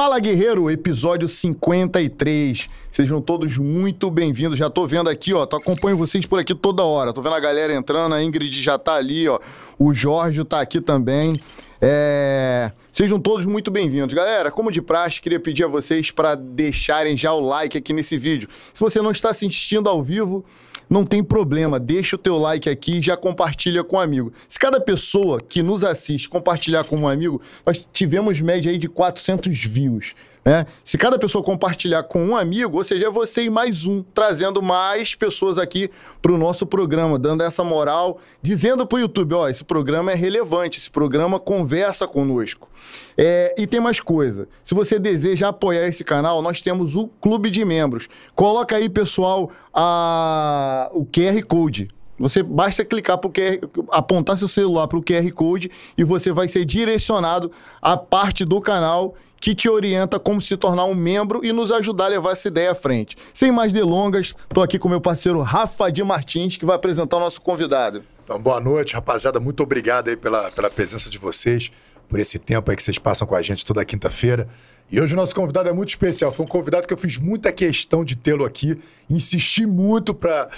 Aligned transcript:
Fala 0.00 0.18
Guerreiro, 0.18 0.70
episódio 0.70 1.28
53. 1.28 2.70
Sejam 2.90 3.20
todos 3.20 3.58
muito 3.58 4.10
bem-vindos. 4.10 4.58
Já 4.58 4.70
tô 4.70 4.86
vendo 4.86 5.10
aqui, 5.10 5.34
ó, 5.34 5.44
tô 5.44 5.56
acompanhando 5.56 5.98
vocês 5.98 6.24
por 6.24 6.38
aqui 6.38 6.54
toda 6.54 6.82
hora. 6.82 7.12
Tô 7.12 7.20
vendo 7.20 7.34
a 7.34 7.38
galera 7.38 7.74
entrando, 7.74 8.14
a 8.14 8.24
Ingrid 8.24 8.62
já 8.62 8.78
tá 8.78 8.94
ali, 8.94 9.28
ó. 9.28 9.38
O 9.78 9.92
Jorge 9.92 10.42
tá 10.42 10.58
aqui 10.58 10.80
também. 10.80 11.38
É... 11.82 12.72
Sejam 12.90 13.20
todos 13.20 13.44
muito 13.44 13.70
bem-vindos. 13.70 14.14
Galera, 14.14 14.50
como 14.50 14.72
de 14.72 14.80
praxe, 14.80 15.20
queria 15.20 15.38
pedir 15.38 15.64
a 15.64 15.68
vocês 15.68 16.10
para 16.10 16.34
deixarem 16.34 17.14
já 17.14 17.34
o 17.34 17.40
like 17.40 17.76
aqui 17.76 17.92
nesse 17.92 18.16
vídeo. 18.16 18.48
Se 18.72 18.80
você 18.80 19.02
não 19.02 19.10
está 19.10 19.28
assistindo 19.28 19.86
ao 19.86 20.02
vivo, 20.02 20.42
não 20.90 21.04
tem 21.04 21.22
problema, 21.22 21.78
deixa 21.78 22.16
o 22.16 22.18
teu 22.18 22.36
like 22.36 22.68
aqui 22.68 22.98
e 22.98 23.02
já 23.02 23.16
compartilha 23.16 23.84
com 23.84 23.96
um 23.96 24.00
amigo. 24.00 24.32
Se 24.48 24.58
cada 24.58 24.80
pessoa 24.80 25.38
que 25.40 25.62
nos 25.62 25.84
assiste 25.84 26.28
compartilhar 26.28 26.82
com 26.82 26.96
um 26.96 27.08
amigo, 27.08 27.40
nós 27.64 27.86
tivemos 27.92 28.40
média 28.40 28.72
aí 28.72 28.76
de 28.76 28.88
400 28.88 29.64
views. 29.64 30.14
Né? 30.44 30.66
Se 30.84 30.96
cada 30.96 31.18
pessoa 31.18 31.44
compartilhar 31.44 32.02
com 32.04 32.24
um 32.24 32.36
amigo, 32.36 32.78
ou 32.78 32.84
seja, 32.84 33.06
é 33.06 33.10
você 33.10 33.44
e 33.44 33.50
mais 33.50 33.84
um, 33.84 34.02
trazendo 34.02 34.62
mais 34.62 35.14
pessoas 35.14 35.58
aqui 35.58 35.90
para 36.22 36.32
o 36.32 36.38
nosso 36.38 36.66
programa, 36.66 37.18
dando 37.18 37.42
essa 37.42 37.62
moral, 37.62 38.18
dizendo 38.40 38.86
para 38.86 38.96
o 38.96 39.00
YouTube: 39.00 39.34
ó, 39.34 39.48
esse 39.48 39.64
programa 39.64 40.12
é 40.12 40.14
relevante, 40.14 40.78
esse 40.78 40.90
programa 40.90 41.38
conversa 41.38 42.06
conosco. 42.06 42.68
É, 43.16 43.54
e 43.58 43.66
tem 43.66 43.80
mais 43.80 44.00
coisa: 44.00 44.48
se 44.64 44.74
você 44.74 44.98
deseja 44.98 45.48
apoiar 45.48 45.86
esse 45.86 46.02
canal, 46.02 46.40
nós 46.40 46.60
temos 46.62 46.96
o 46.96 47.06
clube 47.06 47.50
de 47.50 47.64
membros. 47.64 48.08
Coloca 48.34 48.76
aí, 48.76 48.88
pessoal, 48.88 49.50
a... 49.74 50.90
o 50.92 51.04
QR 51.04 51.44
Code. 51.46 51.88
Você 52.18 52.42
basta 52.42 52.84
clicar 52.84 53.16
para 53.16 53.30
QR, 53.30 53.58
apontar 53.90 54.36
seu 54.36 54.46
celular 54.46 54.86
para 54.86 54.98
o 54.98 55.02
QR 55.02 55.32
Code 55.32 55.70
e 55.96 56.04
você 56.04 56.30
vai 56.30 56.48
ser 56.48 56.66
direcionado 56.66 57.50
à 57.80 57.96
parte 57.96 58.44
do 58.44 58.60
canal 58.60 59.14
que 59.40 59.54
te 59.54 59.68
orienta 59.68 60.20
como 60.20 60.40
se 60.40 60.56
tornar 60.56 60.84
um 60.84 60.94
membro 60.94 61.40
e 61.42 61.52
nos 61.52 61.72
ajudar 61.72 62.04
a 62.04 62.08
levar 62.08 62.32
essa 62.32 62.46
ideia 62.48 62.72
à 62.72 62.74
frente. 62.74 63.16
Sem 63.32 63.50
mais 63.50 63.72
delongas, 63.72 64.34
estou 64.48 64.62
aqui 64.62 64.78
com 64.78 64.88
meu 64.88 65.00
parceiro 65.00 65.40
Rafa 65.40 65.90
de 65.90 66.04
Martins, 66.04 66.58
que 66.58 66.66
vai 66.66 66.76
apresentar 66.76 67.16
o 67.16 67.20
nosso 67.20 67.40
convidado. 67.40 68.04
Então, 68.22 68.38
boa 68.38 68.60
noite, 68.60 68.94
rapaziada. 68.94 69.40
Muito 69.40 69.62
obrigado 69.62 70.08
aí 70.08 70.16
pela, 70.16 70.50
pela 70.50 70.70
presença 70.70 71.08
de 71.08 71.18
vocês, 71.18 71.72
por 72.08 72.20
esse 72.20 72.38
tempo 72.38 72.70
aí 72.70 72.76
que 72.76 72.82
vocês 72.82 72.98
passam 72.98 73.26
com 73.26 73.34
a 73.34 73.42
gente 73.42 73.64
toda 73.64 73.84
quinta-feira. 73.84 74.46
E 74.92 75.00
hoje 75.00 75.14
o 75.14 75.16
nosso 75.16 75.34
convidado 75.34 75.68
é 75.68 75.72
muito 75.72 75.88
especial. 75.88 76.32
Foi 76.32 76.44
um 76.44 76.48
convidado 76.48 76.86
que 76.86 76.92
eu 76.92 76.98
fiz 76.98 77.16
muita 77.16 77.50
questão 77.50 78.04
de 78.04 78.16
tê-lo 78.16 78.44
aqui, 78.44 78.78
insisti 79.08 79.64
muito 79.64 80.12
para 80.12 80.50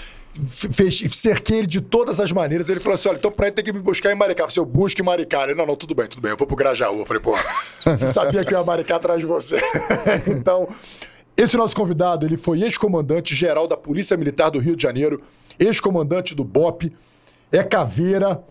fez, 0.47 1.03
cerquei 1.11 1.59
ele 1.59 1.67
de 1.67 1.81
todas 1.81 2.21
as 2.21 2.33
maneiras. 2.33 2.69
Ele 2.69 2.81
falou 2.81 2.95
assim: 2.95 3.09
olha, 3.09 3.17
então 3.17 3.31
pra 3.31 3.47
ele 3.47 3.55
tem 3.55 3.65
que 3.65 3.73
me 3.73 3.81
buscar 3.81 4.13
em 4.13 4.15
Maricá. 4.15 4.45
Eu 4.45 4.49
falei, 4.49 4.69
eu 4.69 4.73
busco 4.73 5.01
em 5.01 5.05
Maricá. 5.05 5.45
Ele, 5.45 5.55
não, 5.55 5.67
não, 5.67 5.77
tudo 5.77 5.95
bem, 5.95 6.07
tudo 6.07 6.23
bem, 6.23 6.31
eu 6.31 6.37
vou 6.37 6.47
pro 6.47 6.57
Grajaú. 6.57 7.01
Eu 7.01 7.07
falei, 7.07 7.23
pô, 7.23 7.37
você 7.85 8.09
sabia 8.13 8.45
que 8.45 8.55
eu 8.55 8.59
ia 8.59 8.65
Maricá 8.65 8.97
atrás 8.97 9.21
de 9.21 9.27
você. 9.27 9.61
então, 10.27 10.69
esse 11.37 11.57
nosso 11.57 11.75
convidado, 11.75 12.27
ele 12.27 12.37
foi 12.37 12.63
ex-comandante 12.63 13.35
geral 13.35 13.67
da 13.67 13.77
Polícia 13.77 14.17
Militar 14.17 14.51
do 14.51 14.59
Rio 14.59 14.77
de 14.77 14.83
Janeiro, 14.83 15.23
ex-comandante 15.59 16.35
do 16.35 16.45
BOP, 16.45 16.93
é 17.51 17.63
caveira, 17.63 18.43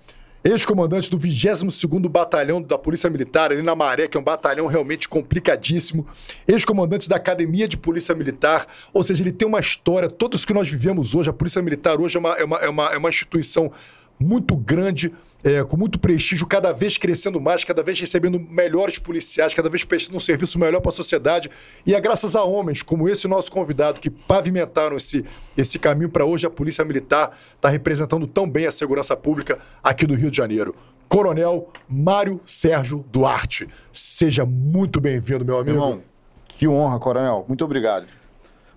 ex-comandante 0.43 1.09
do 1.09 1.17
22º 1.17 2.09
Batalhão 2.09 2.61
da 2.61 2.77
Polícia 2.77 3.09
Militar, 3.09 3.51
ali 3.51 3.61
na 3.61 3.75
Maré, 3.75 4.07
que 4.07 4.17
é 4.17 4.19
um 4.19 4.23
batalhão 4.23 4.67
realmente 4.67 5.07
complicadíssimo, 5.07 6.07
ex-comandante 6.47 7.07
da 7.07 7.15
Academia 7.15 7.67
de 7.67 7.77
Polícia 7.77 8.15
Militar, 8.15 8.65
ou 8.93 9.03
seja, 9.03 9.23
ele 9.23 9.31
tem 9.31 9.47
uma 9.47 9.59
história, 9.59 10.09
todos 10.09 10.45
que 10.45 10.53
nós 10.53 10.69
vivemos 10.69 11.13
hoje, 11.13 11.29
a 11.29 11.33
Polícia 11.33 11.61
Militar 11.61 11.99
hoje 11.99 12.17
é 12.17 12.19
uma, 12.19 12.33
é 12.33 12.43
uma, 12.43 12.57
é 12.57 12.69
uma, 12.69 12.93
é 12.93 12.97
uma 12.97 13.09
instituição 13.09 13.71
muito 14.19 14.55
grande, 14.55 15.11
é, 15.43 15.63
com 15.63 15.75
muito 15.75 15.99
prestígio, 15.99 16.45
cada 16.45 16.71
vez 16.71 16.97
crescendo 16.97 17.39
mais, 17.39 17.63
cada 17.63 17.81
vez 17.81 17.99
recebendo 17.99 18.39
melhores 18.39 18.99
policiais, 18.99 19.53
cada 19.53 19.69
vez 19.69 19.83
prestando 19.83 20.17
um 20.17 20.19
serviço 20.19 20.59
melhor 20.59 20.81
para 20.81 20.89
a 20.89 20.93
sociedade. 20.93 21.49
E 21.85 21.95
é 21.95 21.99
graças 21.99 22.35
a 22.35 22.43
homens 22.43 22.81
como 22.81 23.09
esse 23.09 23.27
nosso 23.27 23.51
convidado 23.51 23.99
que 23.99 24.09
pavimentaram 24.09 24.97
esse, 24.97 25.25
esse 25.57 25.79
caminho 25.79 26.09
para 26.09 26.25
hoje 26.25 26.45
a 26.45 26.49
Polícia 26.49 26.85
Militar 26.85 27.35
está 27.55 27.69
representando 27.69 28.27
tão 28.27 28.49
bem 28.49 28.65
a 28.65 28.71
segurança 28.71 29.15
pública 29.15 29.59
aqui 29.83 30.05
do 30.05 30.13
Rio 30.13 30.29
de 30.29 30.37
Janeiro. 30.37 30.75
Coronel 31.07 31.69
Mário 31.89 32.39
Sérgio 32.45 33.03
Duarte. 33.11 33.67
Seja 33.91 34.45
muito 34.45 35.01
bem-vindo, 35.01 35.43
meu 35.43 35.57
amigo. 35.57 35.77
Irmão, 35.77 36.01
que 36.47 36.67
honra, 36.67 36.99
Coronel. 36.99 37.43
Muito 37.47 37.65
obrigado. 37.65 38.05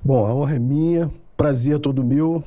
Bom, 0.02 0.26
a 0.26 0.34
honra 0.34 0.56
é 0.56 0.58
minha, 0.58 1.10
prazer 1.36 1.76
é 1.76 1.78
todo 1.78 2.02
meu. 2.02 2.42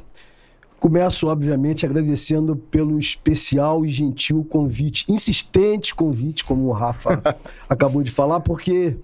Começo, 0.79 1.27
obviamente, 1.27 1.85
agradecendo 1.85 2.55
pelo 2.55 2.99
especial 2.99 3.83
e 3.83 3.89
gentil 3.89 4.45
convite, 4.47 5.05
insistente 5.09 5.95
convite, 5.95 6.45
como 6.45 6.67
o 6.67 6.71
Rafa 6.71 7.21
acabou 7.67 8.03
de 8.03 8.11
falar, 8.11 8.41
porque 8.41 8.95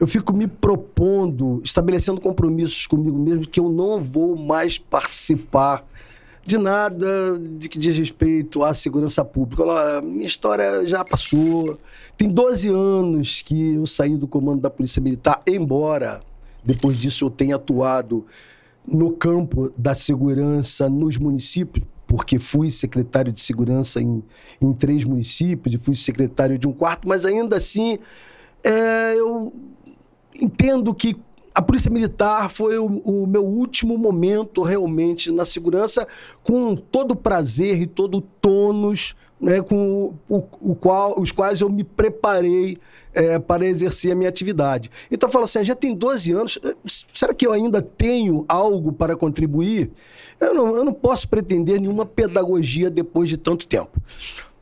eu 0.00 0.06
fico 0.06 0.32
me 0.32 0.48
propondo, 0.48 1.60
estabelecendo 1.62 2.20
compromissos 2.20 2.88
comigo 2.88 3.16
mesmo, 3.16 3.46
que 3.46 3.60
eu 3.60 3.68
não 3.68 4.02
vou 4.02 4.34
mais 4.36 4.78
participar 4.78 5.86
de 6.44 6.58
nada 6.58 7.38
de 7.38 7.68
que 7.68 7.78
diz 7.78 7.96
respeito 7.96 8.64
à 8.64 8.74
segurança 8.74 9.24
pública. 9.24 9.62
Olha, 9.62 10.00
minha 10.00 10.26
história 10.26 10.84
já 10.86 11.04
passou. 11.04 11.78
Tem 12.16 12.28
12 12.28 12.68
anos 12.68 13.42
que 13.42 13.74
eu 13.74 13.86
saí 13.86 14.16
do 14.16 14.26
comando 14.26 14.60
da 14.60 14.68
Polícia 14.68 15.00
Militar, 15.00 15.40
embora 15.46 16.20
depois 16.64 16.96
disso 16.96 17.26
eu 17.26 17.30
tenha 17.30 17.56
atuado 17.56 18.26
no 18.86 19.12
campo 19.12 19.72
da 19.76 19.94
segurança 19.94 20.88
nos 20.88 21.16
municípios, 21.16 21.86
porque 22.06 22.38
fui 22.38 22.70
secretário 22.70 23.32
de 23.32 23.40
segurança 23.40 24.00
em, 24.00 24.22
em 24.60 24.72
três 24.72 25.04
municípios 25.04 25.74
e 25.74 25.78
fui 25.78 25.94
secretário 25.94 26.58
de 26.58 26.68
um 26.68 26.72
quarto, 26.72 27.08
mas 27.08 27.24
ainda 27.24 27.56
assim 27.56 27.98
é, 28.62 29.14
eu 29.16 29.52
entendo 30.34 30.94
que 30.94 31.16
a 31.54 31.60
Polícia 31.60 31.90
Militar 31.90 32.48
foi 32.48 32.78
o, 32.78 32.86
o, 32.86 33.26
meu 33.26 33.44
último 33.44 33.98
momento 33.98 34.62
realmente 34.62 35.30
na 35.30 35.44
segurança, 35.44 36.06
com 36.42 36.74
todo 36.74 37.12
o 37.12 37.16
prazer 37.16 37.80
e 37.80 37.86
todo 37.86 38.18
o 38.18 38.20
tônus 38.22 39.14
né, 39.42 39.60
com 39.60 40.14
o, 40.28 40.44
o, 40.60 40.74
qual, 40.76 41.20
os 41.20 41.32
quais 41.32 41.60
eu 41.60 41.68
me 41.68 41.82
preparei 41.82 42.78
é, 43.12 43.40
para 43.40 43.66
exercer 43.66 44.12
a 44.12 44.14
minha 44.14 44.28
atividade. 44.28 44.88
Então 45.10 45.28
eu 45.28 45.32
falo 45.32 45.44
assim, 45.44 45.58
ah, 45.58 45.64
já 45.64 45.74
tem 45.74 45.94
12 45.94 46.32
anos, 46.32 46.58
eh, 46.62 46.74
será 46.84 47.34
que 47.34 47.44
eu 47.44 47.52
ainda 47.52 47.82
tenho 47.82 48.44
algo 48.48 48.92
para 48.92 49.16
contribuir? 49.16 49.90
Eu 50.40 50.54
não, 50.54 50.76
eu 50.76 50.84
não 50.84 50.92
posso 50.92 51.28
pretender 51.28 51.80
nenhuma 51.80 52.06
pedagogia 52.06 52.88
depois 52.88 53.28
de 53.28 53.36
tanto 53.36 53.66
tempo 53.66 54.00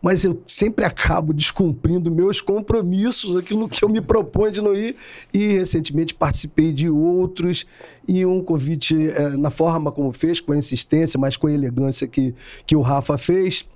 mas 0.03 0.25
eu 0.25 0.43
sempre 0.47 0.85
acabo 0.85 1.33
descumprindo 1.33 2.11
meus 2.11 2.41
compromissos, 2.41 3.37
aquilo 3.37 3.69
que 3.69 3.85
eu 3.85 3.89
me 3.89 4.01
proponho 4.01 4.51
de 4.51 4.63
não 4.63 4.75
ir. 4.75 4.97
E 5.33 5.47
recentemente 5.59 6.15
participei 6.15 6.73
de 6.73 6.89
outros 6.89 7.67
e 8.09 8.25
um 8.25 8.43
convite 8.43 9.11
é, 9.11 9.29
na 9.37 9.51
forma 9.51 9.93
como 9.93 10.11
fez, 10.13 10.41
com 10.41 10.53
a 10.53 10.57
insistência, 10.57 11.21
mas 11.21 11.37
com 11.37 11.47
a 11.47 11.53
elegância 11.53 12.07
que, 12.09 12.35
que 12.67 12.75
o 12.75 12.81
Rafa 12.81 13.19
fez 13.19 13.69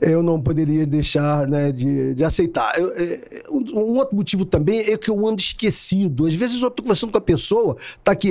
eu 0.00 0.22
não 0.22 0.40
poderia 0.40 0.86
deixar 0.86 1.46
né, 1.46 1.72
de, 1.72 2.14
de 2.14 2.24
aceitar. 2.24 2.78
Eu, 2.78 2.92
é, 2.94 3.42
um 3.50 3.96
outro 3.96 4.14
motivo 4.14 4.44
também 4.44 4.80
é 4.80 4.96
que 4.96 5.10
eu 5.10 5.26
ando 5.26 5.40
esquecido. 5.40 6.26
Às 6.26 6.34
vezes 6.34 6.60
eu 6.60 6.68
estou 6.68 6.84
conversando 6.84 7.12
com 7.12 7.18
a 7.18 7.22
pessoa, 7.22 7.76
tá 8.04 8.12
aqui 8.12 8.30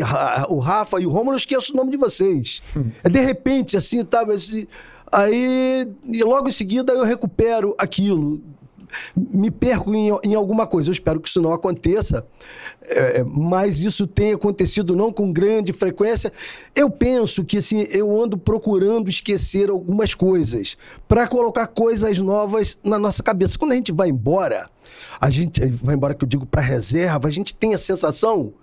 o 0.49 0.59
Rafa 0.59 0.99
e 0.99 1.05
o 1.05 1.09
Romulo, 1.09 1.33
eu 1.33 1.37
esqueço 1.37 1.73
o 1.73 1.75
nome 1.75 1.91
de 1.91 1.97
vocês. 1.97 2.61
Hum. 2.75 2.91
De 3.09 3.19
repente, 3.19 3.75
assim, 3.77 4.03
tá? 4.03 4.25
Mas, 4.25 4.51
aí, 5.11 5.87
e 6.03 6.23
logo 6.23 6.47
em 6.47 6.51
seguida 6.51 6.93
eu 6.93 7.03
recupero 7.03 7.73
aquilo 7.77 8.41
me 9.16 9.52
perco 9.52 9.93
em, 9.93 10.09
em 10.23 10.35
alguma 10.35 10.67
coisa. 10.67 10.90
Eu 10.90 10.93
espero 10.93 11.20
que 11.20 11.28
isso 11.28 11.41
não 11.41 11.53
aconteça, 11.53 12.26
é, 12.82 13.23
mas 13.23 13.82
isso 13.82 14.08
tem 14.08 14.34
acontecido 14.34 14.96
não 14.96 15.11
com 15.11 15.32
grande 15.32 15.73
frequência. 15.73 16.32
Eu 16.76 16.90
penso 16.90 17.43
que 17.43 17.58
assim, 17.58 17.87
eu 17.90 18.22
ando 18.22 18.37
procurando 18.37 19.09
esquecer 19.09 19.70
algumas 19.70 20.14
coisas 20.14 20.78
para 21.08 21.28
colocar 21.28 21.67
coisas 21.67 22.17
novas 22.20 22.78
na 22.84 22.99
nossa 22.99 23.22
cabeça. 23.22 23.58
Quando 23.58 23.72
a 23.72 23.76
gente 23.76 23.91
vai 23.91 24.09
embora, 24.09 24.70
a 25.20 25.29
gente 25.29 25.66
vai 25.66 25.96
embora 25.96 26.14
que 26.14 26.23
eu 26.23 26.28
digo 26.28 26.46
para 26.46 26.61
reserva, 26.61 27.28
a 27.28 27.31
gente 27.31 27.55
tem 27.55 27.73
a 27.73 27.78
sensação 27.78 28.53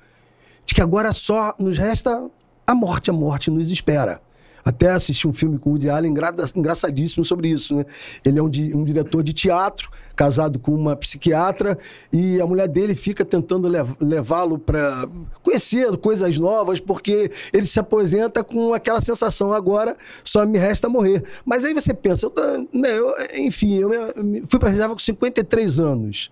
de 0.64 0.74
que 0.74 0.80
agora 0.80 1.12
só 1.12 1.54
nos 1.58 1.78
resta 1.78 2.30
a 2.66 2.74
morte, 2.74 3.10
a 3.10 3.12
morte 3.12 3.50
nos 3.50 3.70
espera. 3.70 4.20
Até 4.64 4.90
assisti 4.90 5.26
um 5.26 5.32
filme 5.32 5.58
com 5.58 5.70
o 5.70 5.72
Woody 5.72 5.90
Allen 5.90 6.10
engra 6.10 6.32
engraçadíssimo 6.54 7.24
sobre 7.24 7.48
isso. 7.48 7.76
Né? 7.76 7.86
Ele 8.24 8.38
é 8.38 8.42
um, 8.42 8.48
di 8.48 8.74
um, 8.74 8.84
diretor 8.84 9.22
de 9.22 9.32
teatro, 9.32 9.90
casado 10.14 10.58
com 10.58 10.72
uma 10.72 10.94
psiquiatra, 10.94 11.78
e 12.12 12.40
a 12.40 12.46
mulher 12.46 12.68
dele 12.68 12.94
fica 12.94 13.24
tentando 13.24 13.66
lev 13.66 13.90
levá-lo 14.00 14.58
para 14.58 15.08
conhecer 15.42 15.96
coisas 15.96 16.38
novas, 16.38 16.78
porque 16.78 17.30
ele 17.52 17.66
se 17.66 17.80
aposenta 17.80 18.44
com 18.44 18.72
aquela 18.72 19.00
sensação, 19.00 19.52
agora 19.52 19.96
só 20.22 20.46
me 20.46 20.58
resta 20.58 20.88
morrer. 20.88 21.24
Mas 21.44 21.64
aí 21.64 21.74
você 21.74 21.92
pensa, 21.92 22.26
eu, 22.26 22.32
né, 22.72 22.98
eu, 22.98 23.14
enfim, 23.36 23.78
eu 23.78 23.90
fui 24.46 24.58
para 24.58 24.68
a 24.68 24.70
reserva 24.70 24.94
com 24.94 25.00
53 25.00 25.80
anos. 25.80 26.30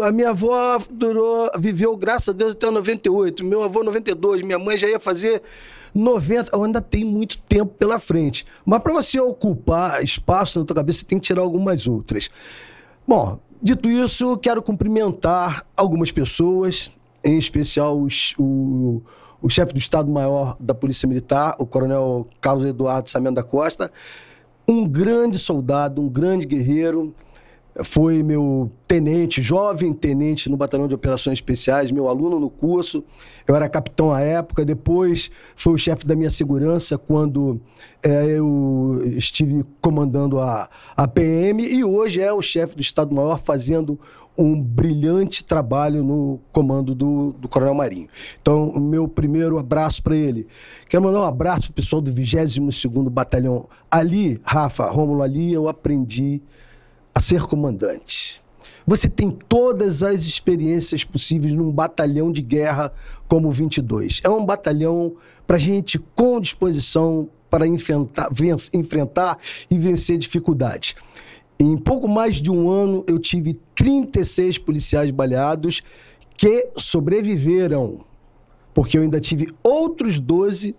A 0.00 0.10
minha 0.10 0.30
avó 0.30 0.78
durou, 0.90 1.50
viveu, 1.58 1.94
graças 1.96 2.30
a 2.30 2.32
Deus, 2.32 2.52
até 2.52 2.70
98. 2.70 3.44
Meu 3.44 3.62
avô, 3.62 3.82
92. 3.82 4.40
Minha 4.40 4.58
mãe 4.58 4.76
já 4.78 4.88
ia 4.88 4.98
fazer 4.98 5.42
90, 5.94 6.56
ainda 6.56 6.80
tem 6.80 7.04
muito 7.04 7.38
tempo 7.38 7.72
pela 7.74 7.98
frente. 7.98 8.46
Mas 8.64 8.82
para 8.82 8.92
você 8.92 9.20
ocupar 9.20 10.02
espaço 10.02 10.58
na 10.58 10.64
tua 10.64 10.76
cabeça, 10.76 11.00
você 11.00 11.04
tem 11.04 11.18
que 11.18 11.26
tirar 11.26 11.42
algumas 11.42 11.86
outras. 11.86 12.28
Bom, 13.06 13.38
dito 13.62 13.90
isso, 13.90 14.36
quero 14.38 14.62
cumprimentar 14.62 15.66
algumas 15.76 16.10
pessoas 16.10 16.96
em 17.24 17.38
especial 17.38 18.00
os, 18.00 18.34
o, 18.38 19.02
o 19.40 19.48
chefe 19.48 19.72
do 19.72 19.78
Estado-Maior 19.78 20.56
da 20.58 20.74
Polícia 20.74 21.06
Militar, 21.06 21.54
o 21.58 21.66
coronel 21.66 22.26
Carlos 22.40 22.66
Eduardo 22.66 23.10
Samenda 23.10 23.42
da 23.42 23.42
Costa, 23.42 23.90
um 24.68 24.86
grande 24.86 25.38
soldado, 25.38 26.00
um 26.00 26.08
grande 26.08 26.46
guerreiro, 26.46 27.14
foi 27.82 28.22
meu 28.22 28.70
tenente, 28.86 29.40
jovem 29.40 29.92
tenente 29.92 30.50
no 30.50 30.56
Batalhão 30.56 30.86
de 30.86 30.94
Operações 30.94 31.38
Especiais, 31.38 31.90
meu 31.90 32.08
aluno 32.08 32.38
no 32.38 32.50
curso. 32.50 33.02
Eu 33.46 33.56
era 33.56 33.68
capitão 33.68 34.12
à 34.12 34.20
época, 34.20 34.64
depois 34.64 35.30
foi 35.56 35.72
o 35.72 35.78
chefe 35.78 36.06
da 36.06 36.14
minha 36.14 36.30
segurança 36.30 36.98
quando 36.98 37.60
é, 38.02 38.26
eu 38.26 39.02
estive 39.16 39.64
comandando 39.80 40.38
a, 40.38 40.68
a 40.96 41.08
PM 41.08 41.62
e 41.64 41.82
hoje 41.82 42.20
é 42.20 42.32
o 42.32 42.42
chefe 42.42 42.76
do 42.76 42.82
Estado-Maior 42.82 43.38
fazendo 43.38 43.98
um 44.36 44.60
brilhante 44.60 45.44
trabalho 45.44 46.02
no 46.02 46.40
comando 46.50 46.94
do, 46.94 47.32
do 47.32 47.48
Coronel 47.48 47.74
Marinho. 47.74 48.08
Então, 48.40 48.68
o 48.68 48.80
meu 48.80 49.06
primeiro 49.06 49.58
abraço 49.58 50.02
para 50.02 50.16
ele. 50.16 50.46
Quero 50.88 51.02
mandar 51.02 51.20
um 51.20 51.24
abraço 51.24 51.64
para 51.64 51.70
o 51.70 51.74
pessoal 51.74 52.00
do 52.00 52.10
22º 52.10 53.10
Batalhão. 53.10 53.68
Ali, 53.90 54.40
Rafa, 54.42 54.90
Rômulo, 54.90 55.22
ali 55.22 55.52
eu 55.52 55.68
aprendi 55.68 56.40
a 57.14 57.20
ser 57.20 57.42
comandante. 57.42 58.42
Você 58.86 59.08
tem 59.08 59.30
todas 59.30 60.02
as 60.02 60.22
experiências 60.26 61.04
possíveis 61.04 61.54
num 61.54 61.70
batalhão 61.70 62.32
de 62.32 62.42
guerra 62.42 62.92
como 63.28 63.48
o 63.48 63.52
22. 63.52 64.20
É 64.24 64.28
um 64.28 64.44
batalhão 64.44 65.14
para 65.46 65.58
gente 65.58 65.98
com 66.14 66.40
disposição 66.40 67.28
para 67.48 67.66
enfrentar, 67.66 68.28
enfrentar 68.72 69.38
e 69.70 69.78
vencer 69.78 70.18
dificuldades. 70.18 70.94
Em 71.60 71.76
pouco 71.76 72.08
mais 72.08 72.36
de 72.36 72.50
um 72.50 72.68
ano, 72.68 73.04
eu 73.06 73.18
tive 73.18 73.60
36 73.74 74.58
policiais 74.58 75.10
baleados 75.10 75.82
que 76.36 76.70
sobreviveram, 76.76 78.00
porque 78.74 78.98
eu 78.98 79.02
ainda 79.02 79.20
tive 79.20 79.54
outros 79.62 80.18
12 80.18 80.74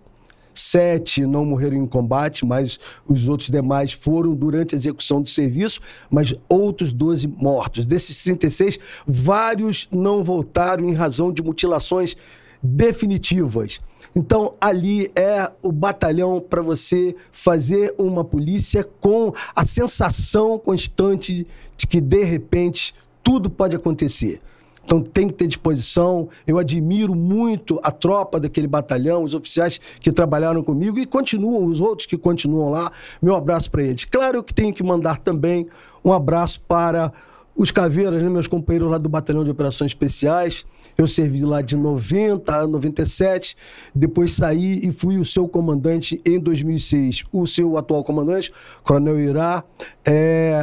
Sete 0.54 1.26
não 1.26 1.44
morreram 1.44 1.76
em 1.76 1.86
combate, 1.86 2.46
mas 2.46 2.78
os 3.06 3.28
outros 3.28 3.50
demais 3.50 3.92
foram 3.92 4.34
durante 4.34 4.74
a 4.74 4.78
execução 4.78 5.20
do 5.20 5.28
serviço, 5.28 5.80
mas 6.08 6.34
outros 6.48 6.92
12 6.92 7.26
mortos. 7.26 7.86
Desses 7.86 8.22
36, 8.22 8.78
vários 9.06 9.88
não 9.90 10.22
voltaram 10.22 10.88
em 10.88 10.94
razão 10.94 11.32
de 11.32 11.42
mutilações 11.42 12.16
definitivas. 12.62 13.80
Então, 14.16 14.54
ali 14.60 15.10
é 15.16 15.50
o 15.60 15.72
batalhão 15.72 16.40
para 16.40 16.62
você 16.62 17.16
fazer 17.32 17.94
uma 17.98 18.24
polícia 18.24 18.84
com 19.00 19.32
a 19.54 19.64
sensação 19.64 20.58
constante 20.58 21.46
de 21.76 21.86
que, 21.86 22.00
de 22.00 22.22
repente, 22.22 22.94
tudo 23.22 23.50
pode 23.50 23.74
acontecer. 23.74 24.40
Então 24.84 25.00
tem 25.00 25.28
que 25.28 25.34
ter 25.34 25.46
disposição. 25.46 26.28
Eu 26.46 26.58
admiro 26.58 27.14
muito 27.14 27.80
a 27.82 27.90
tropa 27.90 28.38
daquele 28.38 28.66
batalhão, 28.66 29.24
os 29.24 29.34
oficiais 29.34 29.80
que 30.00 30.12
trabalharam 30.12 30.62
comigo 30.62 30.98
e 30.98 31.06
continuam, 31.06 31.64
os 31.64 31.80
outros 31.80 32.06
que 32.06 32.16
continuam 32.16 32.70
lá. 32.70 32.92
Meu 33.20 33.34
abraço 33.34 33.70
para 33.70 33.82
eles. 33.82 34.04
Claro 34.04 34.42
que 34.42 34.52
tenho 34.52 34.72
que 34.72 34.82
mandar 34.82 35.18
também 35.18 35.66
um 36.04 36.12
abraço 36.12 36.60
para 36.68 37.12
os 37.56 37.70
caveiras, 37.70 38.22
né, 38.22 38.28
meus 38.28 38.46
companheiros 38.46 38.90
lá 38.90 38.98
do 38.98 39.08
Batalhão 39.08 39.44
de 39.44 39.50
Operações 39.50 39.92
Especiais. 39.92 40.66
Eu 40.96 41.06
servi 41.06 41.44
lá 41.44 41.60
de 41.60 41.76
90 41.76 42.54
a 42.54 42.66
97, 42.66 43.56
depois 43.94 44.34
saí 44.34 44.80
e 44.86 44.92
fui 44.92 45.18
o 45.18 45.24
seu 45.24 45.48
comandante 45.48 46.20
em 46.24 46.38
2006. 46.38 47.24
O 47.32 47.46
seu 47.46 47.76
atual 47.76 48.04
comandante, 48.04 48.52
Coronel 48.82 49.18
Irá, 49.18 49.64
é, 50.04 50.62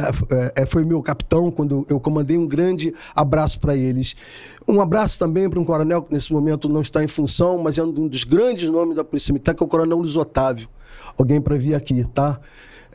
é, 0.56 0.66
foi 0.66 0.84
meu 0.84 1.02
capitão 1.02 1.50
quando 1.50 1.86
eu 1.88 2.00
comandei. 2.00 2.38
Um 2.38 2.46
grande 2.46 2.94
abraço 3.14 3.60
para 3.60 3.76
eles. 3.76 4.14
Um 4.66 4.80
abraço 4.80 5.18
também 5.18 5.50
para 5.50 5.60
um 5.60 5.64
coronel 5.64 6.02
que 6.02 6.12
nesse 6.12 6.32
momento 6.32 6.68
não 6.68 6.80
está 6.80 7.02
em 7.02 7.08
função, 7.08 7.58
mas 7.58 7.78
é 7.78 7.82
um 7.82 7.92
dos 7.92 8.24
grandes 8.24 8.68
nomes 8.70 8.96
da 8.96 9.04
Polícia 9.04 9.32
Militar, 9.32 9.54
que 9.54 9.62
é 9.62 9.66
o 9.66 9.68
Coronel 9.68 9.98
Luiz 9.98 10.16
Otávio. 10.16 10.68
Alguém 11.18 11.40
para 11.40 11.56
vir 11.56 11.74
aqui, 11.74 12.04
tá? 12.14 12.40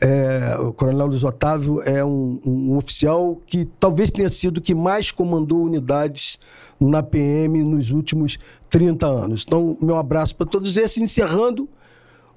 É, 0.00 0.56
o 0.60 0.72
Coronel 0.72 1.08
Luiz 1.08 1.24
Otávio 1.24 1.82
é 1.82 2.04
um, 2.04 2.40
um, 2.46 2.76
oficial 2.76 3.40
que 3.46 3.64
talvez 3.64 4.12
tenha 4.12 4.28
sido 4.28 4.60
que 4.60 4.72
mais 4.72 5.10
comandou 5.10 5.64
unidades 5.64 6.38
na 6.78 7.02
PM 7.02 7.64
nos 7.64 7.90
últimos 7.90 8.38
30 8.70 9.06
anos. 9.06 9.44
Então, 9.44 9.76
meu 9.82 9.96
abraço 9.96 10.36
para 10.36 10.46
todos 10.46 10.76
esses. 10.76 10.98
Encerrando, 10.98 11.68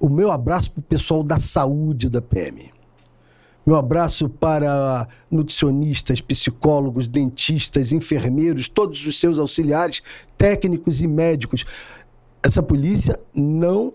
o 0.00 0.08
meu 0.08 0.32
abraço 0.32 0.72
para 0.72 0.80
o 0.80 0.82
pessoal 0.82 1.22
da 1.22 1.38
saúde 1.38 2.08
da 2.08 2.20
PM. 2.20 2.70
Meu 3.64 3.76
abraço 3.76 4.28
para 4.28 5.06
nutricionistas, 5.30 6.20
psicólogos, 6.20 7.06
dentistas, 7.06 7.92
enfermeiros, 7.92 8.68
todos 8.68 9.06
os 9.06 9.20
seus 9.20 9.38
auxiliares, 9.38 10.02
técnicos 10.36 11.00
e 11.00 11.06
médicos. 11.06 11.64
Essa 12.42 12.60
polícia 12.60 13.20
não 13.32 13.92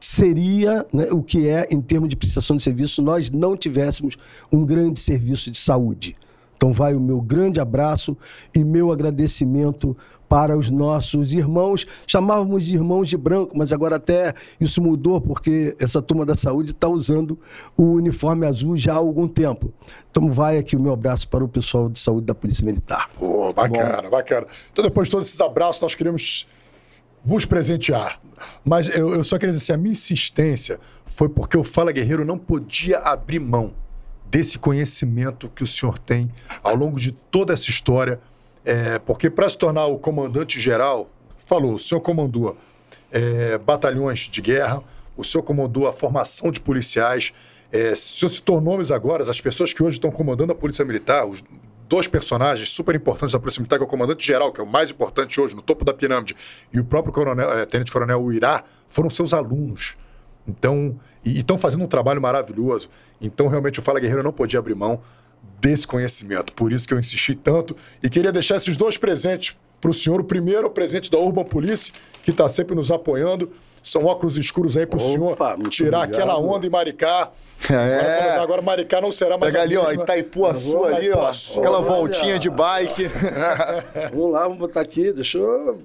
seria 0.00 0.86
né, 0.92 1.08
o 1.10 1.22
que 1.22 1.48
é 1.48 1.66
em 1.70 1.80
termos 1.80 2.08
de 2.08 2.16
prestação 2.16 2.56
de 2.56 2.62
serviço 2.62 2.96
se 2.96 3.02
nós 3.02 3.30
não 3.30 3.56
tivéssemos 3.56 4.16
um 4.52 4.64
grande 4.64 4.98
serviço 4.98 5.50
de 5.50 5.58
saúde. 5.58 6.16
Então 6.56 6.72
vai 6.72 6.94
o 6.94 7.00
meu 7.00 7.20
grande 7.20 7.60
abraço 7.60 8.16
e 8.54 8.64
meu 8.64 8.90
agradecimento 8.90 9.96
para 10.28 10.56
os 10.56 10.70
nossos 10.70 11.32
irmãos. 11.32 11.86
Chamávamos 12.06 12.66
de 12.66 12.74
irmãos 12.74 13.08
de 13.08 13.16
branco, 13.16 13.56
mas 13.56 13.72
agora 13.72 13.96
até 13.96 14.34
isso 14.60 14.82
mudou 14.82 15.20
porque 15.20 15.74
essa 15.80 16.02
turma 16.02 16.26
da 16.26 16.34
saúde 16.34 16.72
está 16.72 16.88
usando 16.88 17.38
o 17.76 17.92
uniforme 17.94 18.46
azul 18.46 18.76
já 18.76 18.92
há 18.92 18.96
algum 18.96 19.26
tempo. 19.26 19.72
Então 20.10 20.30
vai 20.30 20.58
aqui 20.58 20.76
o 20.76 20.80
meu 20.80 20.92
abraço 20.92 21.28
para 21.28 21.44
o 21.44 21.48
pessoal 21.48 21.88
de 21.88 21.98
saúde 21.98 22.26
da 22.26 22.34
Polícia 22.34 22.64
Militar. 22.64 23.08
Pô, 23.18 23.52
bacana, 23.52 24.02
Bom. 24.02 24.10
bacana. 24.10 24.46
Então 24.72 24.84
depois 24.84 25.08
de 25.08 25.12
todos 25.12 25.28
esses 25.28 25.40
abraços, 25.40 25.80
nós 25.80 25.94
queremos 25.94 26.46
vos 27.24 27.44
presentear. 27.44 28.20
Mas 28.64 28.88
eu, 28.88 29.14
eu 29.14 29.24
só 29.24 29.36
queria 29.38 29.52
dizer 29.52 29.64
assim, 29.64 29.72
a 29.72 29.82
minha 29.82 29.92
insistência 29.92 30.78
foi 31.06 31.28
porque 31.28 31.56
o 31.56 31.64
Fala 31.64 31.92
Guerreiro 31.92 32.24
não 32.24 32.38
podia 32.38 32.98
abrir 32.98 33.38
mão 33.38 33.72
desse 34.30 34.58
conhecimento 34.58 35.48
que 35.48 35.62
o 35.62 35.66
senhor 35.66 35.98
tem 35.98 36.30
ao 36.62 36.74
longo 36.74 36.98
de 36.98 37.12
toda 37.12 37.52
essa 37.52 37.70
história. 37.70 38.20
É, 38.64 38.98
porque 38.98 39.30
para 39.30 39.48
se 39.48 39.56
tornar 39.56 39.86
o 39.86 39.98
comandante 39.98 40.60
geral, 40.60 41.10
falou, 41.46 41.74
o 41.74 41.78
senhor 41.78 42.00
comandou 42.00 42.56
é, 43.10 43.56
batalhões 43.56 44.20
de 44.30 44.40
guerra, 44.42 44.82
o 45.16 45.24
senhor 45.24 45.42
comandou 45.42 45.88
a 45.88 45.92
formação 45.92 46.52
de 46.52 46.60
policiais, 46.60 47.32
é, 47.72 47.92
o 47.92 47.96
senhor 47.96 48.30
citou 48.30 48.60
nomes 48.60 48.90
agora, 48.90 49.28
as 49.28 49.40
pessoas 49.40 49.72
que 49.72 49.82
hoje 49.82 49.96
estão 49.96 50.10
comandando 50.10 50.52
a 50.52 50.54
Polícia 50.54 50.84
Militar, 50.84 51.26
os 51.26 51.42
dois 51.88 52.06
personagens 52.06 52.70
super 52.70 52.94
importantes 52.94 53.32
da 53.32 53.38
Militar, 53.38 53.78
que 53.78 53.82
é 53.82 53.86
o 53.86 53.88
comandante 53.88 54.26
geral, 54.26 54.52
que 54.52 54.60
é 54.60 54.64
o 54.64 54.66
mais 54.66 54.90
importante 54.90 55.40
hoje, 55.40 55.56
no 55.56 55.62
topo 55.62 55.84
da 55.84 55.94
pirâmide, 55.94 56.36
e 56.72 56.78
o 56.78 56.84
próprio 56.84 57.12
coronel, 57.12 57.50
é, 57.50 57.64
tenente 57.64 57.90
coronel 57.90 58.22
Uirá, 58.22 58.64
foram 58.88 59.08
seus 59.08 59.32
alunos. 59.32 59.96
Então, 60.46 60.98
e 61.24 61.38
estão 61.38 61.58
fazendo 61.58 61.84
um 61.84 61.86
trabalho 61.86 62.20
maravilhoso. 62.20 62.88
Então, 63.20 63.48
realmente, 63.48 63.80
o 63.80 63.82
Fala 63.82 64.00
Guerreiro 64.00 64.22
não 64.22 64.32
podia 64.32 64.58
abrir 64.58 64.74
mão 64.74 65.00
desse 65.60 65.86
conhecimento. 65.86 66.52
Por 66.52 66.72
isso 66.72 66.86
que 66.86 66.94
eu 66.94 66.98
insisti 66.98 67.34
tanto 67.34 67.76
e 68.02 68.08
queria 68.08 68.32
deixar 68.32 68.56
esses 68.56 68.76
dois 68.76 68.96
presentes 68.96 69.56
para 69.80 69.90
o 69.90 69.94
senhor. 69.94 70.20
O 70.20 70.24
primeiro, 70.24 70.66
o 70.66 70.70
presente 70.70 71.10
da 71.10 71.18
Urban 71.18 71.44
Police, 71.44 71.92
que 72.22 72.30
está 72.30 72.48
sempre 72.48 72.74
nos 72.74 72.90
apoiando. 72.90 73.50
São 73.88 74.04
óculos 74.04 74.36
escuros 74.36 74.76
aí 74.76 74.84
para 74.84 74.98
o 74.98 75.00
senhor 75.00 75.36
tirar 75.70 76.00
obrigado. 76.00 76.14
aquela 76.14 76.38
onda 76.38 76.66
em 76.66 76.70
Maricá. 76.70 77.30
É. 77.70 77.74
Agora, 77.74 78.42
agora, 78.42 78.62
Maricá 78.62 79.00
não 79.00 79.10
será 79.10 79.38
mais. 79.38 79.54
Pega 79.54 79.64
ali, 79.64 79.76
ó, 79.78 79.90
Itaipu 79.90 80.46
Açu 80.46 80.84
ali, 80.84 81.10
ó. 81.10 81.30
Aquela 81.30 81.80
voltinha 81.80 82.38
de 82.38 82.50
bike. 82.50 83.08
vamos 84.12 84.32
lá, 84.32 84.42
vamos 84.42 84.58
botar 84.58 84.82
aqui. 84.82 85.10
Deixa 85.10 85.38
eu. 85.38 85.80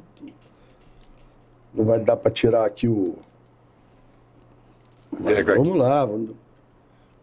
Não 1.74 1.86
vai 1.86 2.00
dar 2.00 2.18
para 2.18 2.30
tirar 2.30 2.66
aqui 2.66 2.90
o. 2.90 3.16
Vamos 5.12 5.78
lá, 5.78 6.06
vamos. 6.06 6.32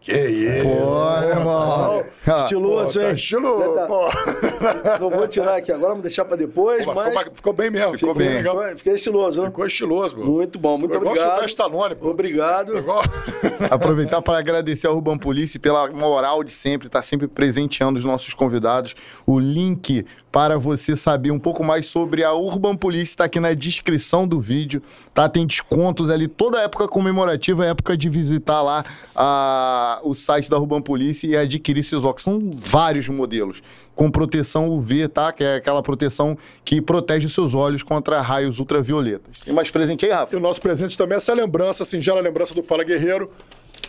Que 0.01 0.13
isso? 0.13 0.63
Pô, 0.63 1.27
irmão. 1.29 2.03
Estiloso, 2.43 2.93
pô, 2.93 2.99
tá 2.99 3.07
hein? 3.07 3.15
Estiloso, 3.15 3.75
tá. 3.75 3.85
pô. 3.85 4.99
Não 4.99 5.09
vou 5.11 5.27
tirar 5.27 5.57
aqui 5.57 5.71
agora, 5.71 5.89
vamos 5.89 6.01
deixar 6.01 6.25
pra 6.25 6.35
depois, 6.35 6.83
pô, 6.83 6.95
mas... 6.95 7.19
Ficou, 7.19 7.35
ficou, 7.35 7.53
bem 7.53 7.69
mesmo, 7.69 7.95
ficou, 7.95 8.09
ficou 8.09 8.15
bem. 8.15 8.29
Legal. 8.29 8.77
Fiquei 8.77 8.93
estiloso, 8.93 9.41
né? 9.41 9.47
Ficou 9.49 9.63
estiloso, 9.63 10.15
pô. 10.15 10.23
Muito 10.23 10.57
bom, 10.57 10.75
muito 10.75 10.93
ficou 10.93 11.07
obrigado. 11.07 11.33
Igual 11.33 11.45
Stallone, 11.45 11.95
pô. 11.95 12.09
Obrigado. 12.09 12.75
Igual... 12.75 13.03
Aproveitar 13.69 14.23
para 14.23 14.39
agradecer 14.39 14.87
ao 14.87 14.95
Urban 14.95 15.19
Police 15.19 15.59
pela 15.59 15.87
moral 15.91 16.43
de 16.43 16.51
sempre, 16.51 16.87
estar 16.87 16.99
tá 16.99 17.03
sempre 17.03 17.27
presenteando 17.27 17.99
os 17.99 18.05
nossos 18.05 18.33
convidados. 18.33 18.95
O 19.23 19.39
link 19.39 20.03
para 20.31 20.57
você 20.57 20.95
saber 20.95 21.31
um 21.31 21.39
pouco 21.39 21.63
mais 21.63 21.87
sobre 21.87 22.23
a 22.23 22.33
Urban 22.33 22.75
Police 22.75 23.11
está 23.11 23.25
aqui 23.25 23.39
na 23.39 23.53
descrição 23.53 24.27
do 24.27 24.39
vídeo, 24.39 24.81
tá? 25.13 25.27
Tem 25.27 25.45
descontos 25.45 26.09
ali, 26.09 26.27
toda 26.27 26.61
época 26.61 26.87
comemorativa 26.87 27.65
é 27.65 27.69
época 27.69 27.97
de 27.97 28.07
visitar 28.07 28.61
lá 28.61 28.85
a, 29.15 29.99
o 30.03 30.13
site 30.13 30.49
da 30.49 30.57
Urban 30.57 30.81
Police 30.81 31.27
e 31.27 31.35
adquirir 31.35 31.81
esses 31.81 32.03
óculos. 32.03 32.23
São 32.23 32.51
vários 32.55 33.09
modelos, 33.09 33.61
com 33.93 34.09
proteção 34.09 34.69
UV, 34.69 35.07
tá? 35.09 35.33
Que 35.33 35.43
é 35.43 35.55
aquela 35.55 35.81
proteção 35.83 36.37
que 36.63 36.81
protege 36.81 37.27
seus 37.27 37.53
olhos 37.53 37.83
contra 37.83 38.21
raios 38.21 38.59
ultravioletas. 38.59 39.39
Tem 39.43 39.53
mais 39.53 39.69
presente 39.69 40.05
aí, 40.05 40.11
Rafa? 40.11 40.35
E 40.35 40.37
o 40.37 40.41
nosso 40.41 40.61
presente 40.61 40.97
também 40.97 41.15
é 41.15 41.17
essa 41.17 41.33
lembrança, 41.33 41.83
singela 41.83 42.21
lembrança 42.21 42.53
do 42.53 42.63
Fala 42.63 42.83
Guerreiro, 42.83 43.29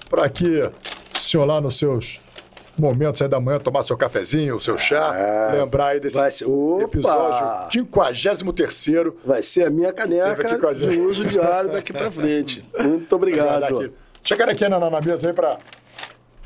para 0.09 0.29
que 0.29 0.69
senhor 1.19 1.45
lá 1.45 1.61
nos 1.61 1.77
seus 1.77 2.21
momentos 2.79 3.21
aí 3.23 3.29
da 3.29 3.39
manhã, 3.41 3.59
tomar 3.59 3.83
seu 3.83 3.97
cafezinho, 3.97 4.57
o 4.57 4.61
seu 4.61 4.77
chá, 4.79 5.15
É. 5.17 5.53
lembrar 5.61 5.87
aí 5.89 6.01
desse 6.01 6.17
ser- 6.31 6.47
episódio 6.83 7.71
53 7.71 9.13
Vai 9.25 9.43
ser 9.43 9.67
a 9.67 9.71
minha 9.71 9.93
caneca 9.93 10.75
de 10.75 10.85
uso 10.99 11.25
diário 11.27 11.71
daqui 11.73 11.93
pra 11.93 12.11
frente. 12.11 12.65
Muito 12.79 13.15
obrigado. 13.15 13.93
Chega 14.25 14.51
aqui 14.51 14.69
na, 14.69 14.79
na 14.79 15.01
mesa 15.01 15.29
aí 15.29 15.33
pra. 15.35 15.59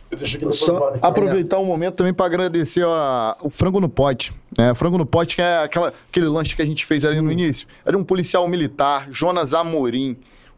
Deixa 0.09 0.37
aqui 0.37 0.47
no 0.47 0.55
Só. 0.55 0.95
Aproveitar 1.03 1.59
o 1.59 1.65
momento 1.65 1.97
também 1.97 2.15
para 2.15 2.27
agradecer 2.27 2.85
a- 2.87 3.37
o 3.43 3.51
frango 3.51 3.81
no 3.81 3.89
pote. 3.89 4.33
É, 4.57 4.73
frango 4.75 4.97
no 4.97 5.05
pote 5.05 5.35
que 5.37 5.43
é 5.43 5.59
aquela, 5.65 5.93
aquele 6.09 6.27
lanche 6.27 6.55
que 6.55 6.63
a 6.63 6.67
gente 6.67 6.87
fez 6.87 7.05
ali 7.05 7.21
no 7.21 7.31
início. 7.31 7.67
Era 7.85 7.99
um 7.99 8.05
policial 8.05 8.47
militar, 8.49 9.09
Jonas 9.11 9.53
Amorim. 9.53 10.17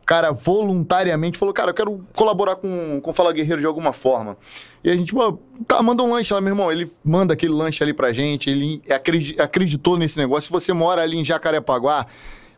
Cara 0.09 0.33
voluntariamente 0.33 1.37
falou, 1.37 1.53
cara, 1.53 1.69
eu 1.69 1.75
quero 1.75 2.03
colaborar 2.17 2.57
com, 2.57 2.99
com 2.99 3.13
Fala 3.13 3.31
Guerreiro 3.31 3.61
de 3.61 3.67
alguma 3.67 3.93
forma. 3.93 4.39
E 4.83 4.91
a 4.91 4.97
gente, 4.97 5.13
pô, 5.13 5.39
tá, 5.67 5.83
manda 5.83 6.03
um 6.03 6.11
lanche 6.11 6.33
lá, 6.33 6.41
meu 6.41 6.53
irmão. 6.53 6.73
Ele 6.73 6.91
manda 7.05 7.35
aquele 7.35 7.53
lanche 7.53 7.83
ali 7.83 7.93
pra 7.93 8.11
gente, 8.11 8.49
ele 8.49 8.81
acredi- 8.89 9.39
acreditou 9.39 9.99
nesse 9.99 10.17
negócio. 10.17 10.47
Se 10.47 10.51
você 10.51 10.73
mora 10.73 11.03
ali 11.03 11.19
em 11.19 11.25
Jacarepaguá, 11.27 12.07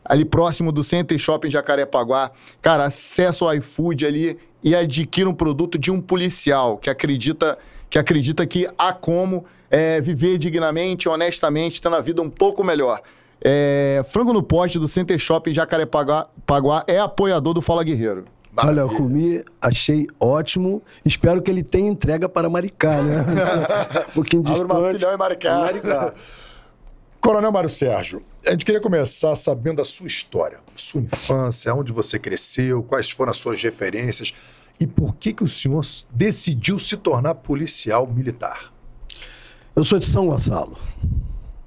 ali 0.05 0.23
próximo 0.23 0.71
do 0.71 0.81
Center 0.81 1.19
Shopping 1.19 1.51
Jacarepaguá. 1.51 2.31
Cara, 2.61 2.85
acessa 2.85 3.43
o 3.43 3.53
iFood 3.53 4.05
ali 4.05 4.37
e 4.63 4.73
adquira 4.73 5.29
um 5.29 5.33
produto 5.33 5.77
de 5.77 5.91
um 5.91 5.99
policial 5.99 6.77
que 6.77 6.89
acredita 6.89 7.57
que, 7.89 7.99
acredita 7.99 8.47
que 8.47 8.65
há 8.77 8.93
como 8.93 9.43
é, 9.69 9.99
viver 9.99 10.37
dignamente, 10.37 11.09
honestamente, 11.09 11.81
tendo 11.81 11.97
a 11.97 11.99
vida 11.99 12.21
um 12.21 12.29
pouco 12.29 12.63
melhor. 12.65 13.01
É, 13.43 14.03
Frango 14.05 14.33
no 14.33 14.43
Pote 14.43 14.77
do 14.77 14.87
Center 14.87 15.17
Shopping 15.17 15.51
Jacarepaguá 15.51 16.29
Paguá, 16.45 16.83
é 16.87 16.99
apoiador 16.99 17.53
do 17.53 17.61
Fala 17.61 17.83
Guerreiro. 17.83 18.25
Olha, 18.55 18.81
eu 18.81 18.89
comi, 18.89 19.43
achei 19.61 20.07
ótimo. 20.19 20.81
Espero 21.05 21.41
que 21.41 21.49
ele 21.49 21.63
tenha 21.63 21.89
entrega 21.89 22.27
para 22.27 22.49
Maricá, 22.49 23.01
né? 23.01 23.25
um 24.09 24.13
pouquinho 24.13 24.43
distante. 24.43 24.71
uma 24.71 24.91
filial 24.91 25.13
em 25.13 25.17
Maricá. 25.17 25.59
Maricá. 25.59 26.13
Coronel 27.21 27.51
Mário 27.51 27.69
Sérgio, 27.69 28.23
a 28.45 28.49
gente 28.49 28.65
queria 28.65 28.81
começar 28.81 29.35
sabendo 29.35 29.79
a 29.79 29.85
sua 29.85 30.07
história, 30.07 30.59
sua 30.75 31.01
infância, 31.01 31.73
onde 31.73 31.93
você 31.93 32.17
cresceu, 32.17 32.81
quais 32.81 33.11
foram 33.11 33.29
as 33.29 33.37
suas 33.37 33.61
referências 33.61 34.33
e 34.79 34.87
por 34.87 35.15
que, 35.15 35.31
que 35.31 35.43
o 35.43 35.47
senhor 35.47 35.85
decidiu 36.09 36.79
se 36.79 36.97
tornar 36.97 37.35
policial 37.35 38.07
militar. 38.07 38.73
Eu 39.75 39.83
sou 39.83 39.99
de 39.99 40.05
São 40.05 40.25
Gonçalo. 40.25 40.75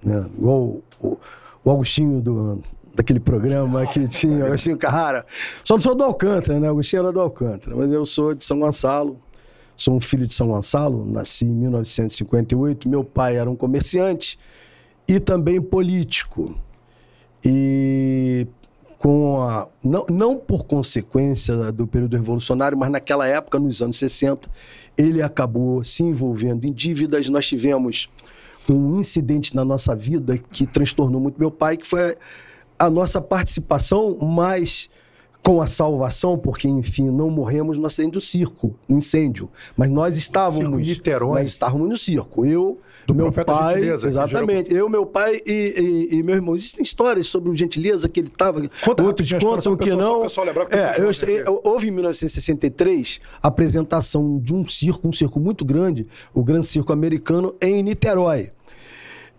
Né? 0.03 0.27
Igual 0.37 0.83
o, 1.01 1.19
o 1.65 1.71
Augustinho 1.71 2.21
do, 2.21 2.61
daquele 2.95 3.21
programa 3.21 3.87
que 3.87 4.07
tinha, 4.07 4.45
Agostinho 4.45 4.77
Carrara. 4.77 5.25
Só 5.65 5.75
não 5.75 5.81
sou 5.81 5.95
do 5.95 6.05
Alcântara, 6.05 6.61
né? 6.61 6.69
Agostinho 6.69 7.01
era 7.01 7.13
do 7.13 7.21
Alcântara, 7.21 7.75
mas 7.75 7.91
eu 7.93 8.05
sou 8.05 8.35
de 8.35 8.45
São 8.45 8.61
Gonçalo. 8.61 9.19
Sou 9.77 9.97
um 9.97 10.01
filho 10.01 10.25
de 10.25 10.35
São 10.35 10.49
Gonçalo, 10.49 11.05
nasci 11.05 11.45
em 11.45 11.51
1958. 11.51 12.89
Meu 12.89 13.03
pai 13.03 13.37
era 13.37 13.51
um 13.51 13.57
comerciante 13.57 14.39
e 15.09 15.19
também 15.19 15.61
político. 15.61 16.57
E 17.45 18.47
com 18.99 19.43
a, 19.43 19.69
não, 19.83 20.07
não 20.11 20.39
por 20.39 20.65
consequência 20.65 21.73
do 21.73 21.87
período 21.87 22.17
revolucionário, 22.17 22.79
mas 22.79 22.91
naquela 22.91 23.27
época, 23.27 23.59
nos 23.59 23.83
anos 23.83 23.97
60, 23.97 24.49
ele 24.97 25.21
acabou 25.21 25.83
se 25.83 26.03
envolvendo 26.03 26.65
em 26.65 26.73
dívidas. 26.73 27.29
Nós 27.29 27.47
tivemos 27.47 28.09
um 28.73 28.99
incidente 28.99 29.55
na 29.55 29.65
nossa 29.65 29.95
vida 29.95 30.39
que 30.39 30.67
transtornou 30.67 31.21
muito 31.21 31.39
meu 31.39 31.51
pai, 31.51 31.77
que 31.77 31.87
foi 31.87 32.17
a 32.79 32.91
nossa 32.91 33.21
participação 33.21 34.17
mais 34.19 34.89
com 35.45 35.61
a 35.61 35.67
salvação, 35.67 36.39
porque, 36.39 36.67
enfim, 36.67 37.11
não 37.11 37.29
morremos 37.29 37.77
no 37.79 37.85
acidente 37.87 38.13
do 38.15 38.21
circo, 38.21 38.75
no 38.89 38.97
incêndio. 38.97 39.51
Mas 39.77 39.91
nós 39.91 40.17
estávamos. 40.17 40.65
Circo. 40.87 41.03
Nós 41.41 41.51
estávamos 41.51 41.89
no 41.89 41.97
circo. 41.99 42.47
Eu, 42.47 42.81
Do 43.07 43.15
meu 43.15 43.27
pai. 43.31 43.75
Gentileza, 43.75 44.09
exatamente. 44.09 44.75
Eu, 44.75 44.89
meu 44.89 45.05
pai 45.05 45.43
e, 45.47 46.09
e- 46.11 46.17
e 46.17 46.23
meu 46.23 46.35
irmão. 46.37 46.55
Existem 46.55 46.83
histórias 46.83 47.27
sobre 47.27 47.51
o 47.51 47.55
Gentileza 47.55 48.09
que 48.09 48.21
ele 48.21 48.29
estava. 48.29 48.63
Outros 49.05 49.29
contam 49.45 49.77
que 49.77 49.91
não. 49.99 50.21
É, 50.75 50.99
eu, 50.99 51.11
eu- 51.47 51.61
houve 51.63 51.89
em 51.89 51.91
1963 51.91 53.21
a 53.43 53.49
apresentação 53.49 54.39
de 54.39 54.55
um 54.55 54.67
circo, 54.67 55.07
um 55.07 55.13
circo 55.13 55.39
muito 55.39 55.65
grande, 55.65 56.07
o 56.33 56.43
Grande 56.43 56.67
Circo 56.67 56.93
Americano, 56.93 57.55
em 57.61 57.83
Niterói. 57.83 58.51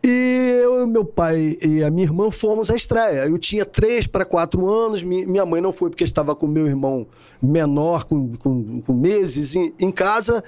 E 0.07 0.59
eu, 0.62 0.85
meu 0.85 1.03
pai 1.03 1.57
e 1.65 1.83
a 1.83 1.89
minha 1.89 2.05
irmã 2.05 2.29
fomos 2.29 2.69
à 2.69 2.75
estreia. 2.75 3.25
Eu 3.25 3.39
tinha 3.39 3.65
três 3.65 4.05
para 4.05 4.24
quatro 4.24 4.69
anos, 4.69 5.01
mi- 5.01 5.25
minha 5.25 5.45
mãe 5.47 5.59
não 5.59 5.74
foi 5.74 5.89
porque 5.89 6.03
estava 6.03 6.35
com 6.35 6.45
meu 6.45 6.67
irmão 6.67 7.07
menor, 7.41 8.05
com, 8.05 8.33
com- 8.38 8.81
com 8.81 8.93
meses 8.93 9.55
em, 9.55 9.74
em 9.79 9.91
casa. 9.91 10.43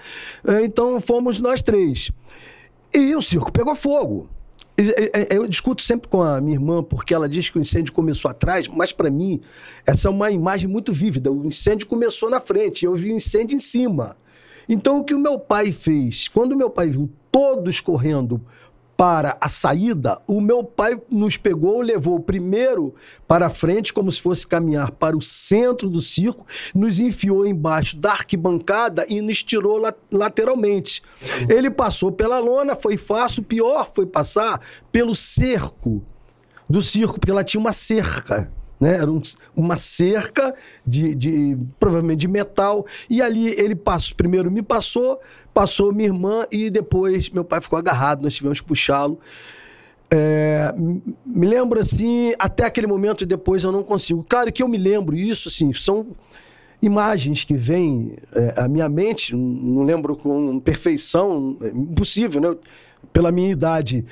Então 0.64 1.02
fomos 1.02 1.40
nós 1.40 1.64
três. 1.64 2.12
E 2.94 3.16
o 3.16 3.22
circo 3.22 3.52
pegou 3.52 3.74
fogo. 3.74 4.30
Eu 5.32 5.48
discuto 5.48 5.82
sempre 5.82 6.08
com 6.08 6.22
a 6.22 6.40
minha 6.40 6.56
irmã, 6.56 6.84
porque 6.84 7.12
ela 7.12 7.28
diz 7.28 7.50
que 7.50 7.58
o 7.58 7.62
incêndio 7.62 7.92
começou 7.92 8.30
atrás, 8.30 8.68
mas 8.68 8.92
para 8.92 9.10
mim, 9.10 9.42
essa 9.88 10.08
é 10.08 10.12
uma 10.12 10.30
imagem 10.30 10.70
muito 10.70 10.94
vívida. 10.94 11.32
O 11.32 11.48
incêndio 11.48 11.88
começou 11.88 12.30
na 12.30 12.40
frente, 12.40 12.86
eu 12.86 12.94
vi 12.94 13.12
o 13.12 13.16
incêndio 13.16 13.56
em 13.56 13.60
cima. 13.60 14.16
Então, 14.70 15.00
o 15.00 15.04
que 15.04 15.16
o 15.16 15.20
meu 15.20 15.40
pai 15.40 15.72
fez? 15.72 16.28
Quando 16.28 16.56
meu 16.56 16.70
pai 16.70 16.90
viu 16.92 17.10
todos 17.32 17.82
correndo 17.82 18.40
para 18.98 19.38
a 19.40 19.48
saída, 19.48 20.20
o 20.26 20.42
meu 20.42 20.64
pai 20.64 21.00
nos 21.08 21.38
pegou, 21.38 21.82
levou 21.82 22.20
primeiro 22.20 22.96
para 23.28 23.48
frente, 23.48 23.94
como 23.94 24.12
se 24.12 24.20
fosse 24.20 24.48
caminhar 24.48 24.90
para 24.90 25.16
o 25.16 25.22
centro 25.22 25.88
do 25.88 26.02
circo, 26.02 26.44
nos 26.74 27.00
enfiou 27.00 27.46
embaixo 27.46 27.96
da 27.96 28.12
arquibancada 28.14 29.06
e 29.08 29.22
nos 29.22 29.44
tirou 29.44 29.78
la- 29.78 29.94
lateralmente. 30.12 31.04
Ele 31.48 31.70
passou 31.70 32.12
pela 32.12 32.40
lona, 32.40 32.76
foi 32.76 32.98
fácil, 32.98 33.44
pior 33.44 33.92
foi 33.94 34.08
passar 34.08 34.60
pelo 34.92 35.16
cerco 35.16 36.02
do 36.68 36.82
circo, 36.82 37.20
porque 37.20 37.32
ela 37.32 37.44
tinha 37.44 37.62
uma 37.62 37.72
cerca. 37.72 38.52
Né? 38.80 38.96
Era 38.96 39.12
um- 39.12 39.22
uma 39.56 39.76
cerca 39.76 40.54
de, 40.86 41.16
de- 41.16 41.58
provavelmente 41.80 42.20
de 42.20 42.28
metal. 42.28 42.86
E 43.10 43.22
ali 43.22 43.48
ele 43.60 43.76
passou, 43.76 44.16
primeiro 44.16 44.52
me 44.52 44.62
passou, 44.62 45.20
passou 45.54 45.92
minha 45.94 46.08
irmã 46.10 46.46
e 46.52 46.70
depois 46.70 47.30
meu 47.30 47.44
pai 47.44 47.60
ficou 47.62 47.80
agarrado, 47.80 48.22
nós 48.24 48.36
tivemos 48.36 48.62
que 48.62 48.68
puxá-lo. 48.68 49.20
É, 50.10 50.74
me 51.26 51.46
lembro 51.46 51.80
assim, 51.82 52.34
até 52.40 52.66
aquele 52.66 52.88
momento 52.88 53.24
e 53.24 53.26
depois 53.26 53.64
eu 53.64 53.72
não 53.72 53.84
consigo. 53.84 54.24
Claro 54.28 54.52
que 54.54 54.64
eu 54.64 54.68
me 54.68 54.78
lembro, 54.78 55.16
isso 55.16 55.50
assim, 55.50 55.74
são 55.74 56.08
imagens 56.82 57.44
que 57.44 57.56
vêm 57.56 58.16
é, 58.34 58.62
à 58.62 58.68
minha 58.68 58.88
mente, 58.88 59.36
não 59.36 59.84
lembro 59.84 60.16
com 60.16 60.60
perfeição, 60.60 61.58
é 61.62 61.68
impossível, 61.70 62.40
né? 62.40 62.56
Pela 63.14 63.32
minha 63.32 63.52
idade. 63.52 64.06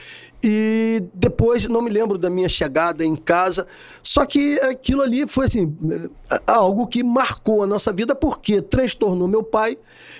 E 0.43 1.03
depois 1.13 1.67
não 1.67 1.81
me 1.81 1.89
lembro 1.89 2.17
da 2.17 2.29
minha 2.29 2.47
chegada 2.47 3.03
em 3.03 3.15
casa. 3.15 3.65
Só 4.01 4.25
que 4.25 4.59
aquilo 4.59 5.01
ali 5.01 5.27
foi 5.27 5.45
assim, 5.45 5.75
é, 6.31 6.41
algo 6.45 6.87
que 6.87 7.03
marcou 7.03 7.63
a 7.63 7.67
nossa 7.67 7.91
vida 7.91 8.13
porque 8.13 8.61
transtornou 8.61 9.27
meu 9.27 9.43
pai. 9.43 9.77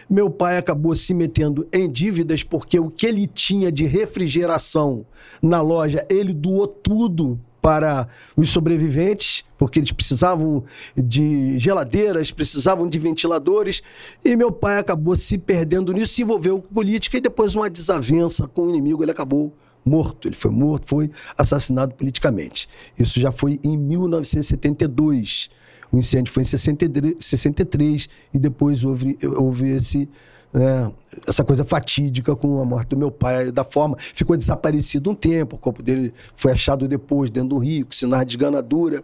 Meu 0.09 0.29
pai 0.29 0.57
acabou 0.57 0.95
se 0.95 1.13
metendo 1.13 1.67
em 1.71 1.89
dívidas 1.89 2.43
porque 2.43 2.79
o 2.79 2.89
que 2.89 3.05
ele 3.05 3.27
tinha 3.27 3.71
de 3.71 3.85
refrigeração 3.85 5.05
na 5.41 5.61
loja, 5.61 6.05
ele 6.09 6.33
doou 6.33 6.67
tudo 6.67 7.39
para 7.65 8.07
os 8.37 8.51
sobreviventes, 8.51 9.43
porque 9.57 9.79
eles 9.79 9.91
precisavam 9.91 10.63
de 10.95 11.57
geladeiras, 11.57 12.29
precisavam 12.31 12.87
de 12.87 12.99
ventiladores, 12.99 13.81
e 14.23 14.35
meu 14.35 14.51
pai 14.51 14.77
acabou 14.77 15.15
se 15.15 15.35
perdendo 15.35 15.91
nisso, 15.91 16.13
se 16.13 16.21
envolveu 16.21 16.61
com 16.61 16.71
política 16.71 17.17
e 17.17 17.21
depois 17.21 17.55
uma 17.55 17.67
desavença 17.67 18.47
com 18.47 18.67
o 18.67 18.69
inimigo, 18.69 19.03
ele 19.03 19.09
acabou 19.09 19.51
morto, 19.83 20.27
ele 20.27 20.35
foi 20.35 20.51
morto, 20.51 20.87
foi 20.87 21.09
assassinado 21.35 21.95
politicamente. 21.95 22.69
Isso 22.99 23.19
já 23.19 23.31
foi 23.31 23.59
em 23.63 23.75
1972. 23.75 25.49
O 25.91 25.97
incêndio 25.97 26.31
foi 26.31 26.41
em 26.41 26.45
63, 26.45 27.15
63 27.19 28.09
e 28.31 28.37
depois 28.37 28.83
houve, 28.83 29.17
houve 29.23 29.71
esse 29.71 30.07
né, 30.55 30.89
essa 31.27 31.43
coisa 31.43 31.65
fatídica 31.65 32.33
com 32.33 32.61
a 32.61 32.65
morte 32.65 32.89
do 32.89 32.97
meu 32.97 33.11
pai, 33.11 33.51
da 33.51 33.63
forma. 33.65 33.97
Ficou 33.99 34.37
desaparecido 34.37 35.11
um 35.11 35.15
tempo, 35.15 35.57
o 35.57 35.59
corpo 35.59 35.83
dele 35.83 36.13
foi 36.33 36.53
achado 36.53 36.87
depois, 36.87 37.29
dentro 37.29 37.49
do 37.49 37.57
rio, 37.57 37.85
com 37.85 37.91
sinais 37.91 38.25
de 38.25 38.33
esganadura. 38.37 39.03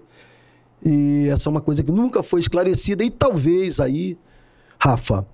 E 0.84 1.28
essa 1.28 1.50
é 1.50 1.52
uma 1.52 1.60
coisa 1.60 1.84
que 1.84 1.92
nunca 1.92 2.24
foi 2.24 2.40
esclarecida. 2.40 3.04
E 3.04 3.12
talvez 3.12 3.82
aí, 3.82 4.18
Rafa, 4.80 5.28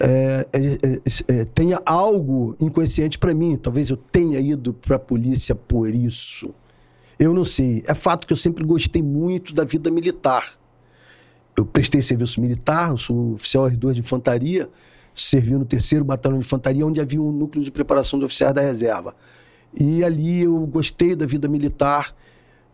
é, 0.00 0.46
é, 0.52 0.58
é, 0.58 1.40
é, 1.40 1.44
tenha 1.44 1.82
algo 1.84 2.56
inconsciente 2.58 3.18
para 3.18 3.34
mim. 3.34 3.56
Talvez 3.56 3.90
eu 3.90 3.96
tenha 3.96 4.40
ido 4.40 4.72
para 4.72 4.96
a 4.96 4.98
polícia 4.98 5.54
por 5.54 5.94
isso. 5.94 6.54
Eu 7.18 7.34
não 7.34 7.44
sei. 7.44 7.84
É 7.86 7.94
fato 7.94 8.26
que 8.26 8.32
eu 8.32 8.36
sempre 8.36 8.64
gostei 8.64 9.02
muito 9.02 9.54
da 9.54 9.64
vida 9.64 9.90
militar. 9.90 10.50
Eu 11.54 11.66
prestei 11.66 12.00
serviço 12.00 12.40
militar, 12.40 12.90
eu 12.90 12.98
sou 12.98 13.34
oficial 13.34 13.68
R2 13.68 13.94
de 13.94 14.00
infantaria, 14.00 14.70
servi 15.22 15.52
no 15.54 15.64
terceiro 15.64 16.04
batalhão 16.04 16.38
de 16.38 16.44
infantaria, 16.44 16.86
onde 16.86 17.00
havia 17.00 17.20
um 17.20 17.32
núcleo 17.32 17.62
de 17.64 17.70
preparação 17.70 18.18
de 18.18 18.24
oficiais 18.24 18.54
da 18.54 18.60
reserva. 18.60 19.14
E 19.78 20.02
ali 20.04 20.42
eu 20.42 20.58
gostei 20.66 21.14
da 21.14 21.26
vida 21.26 21.46
militar, 21.48 22.14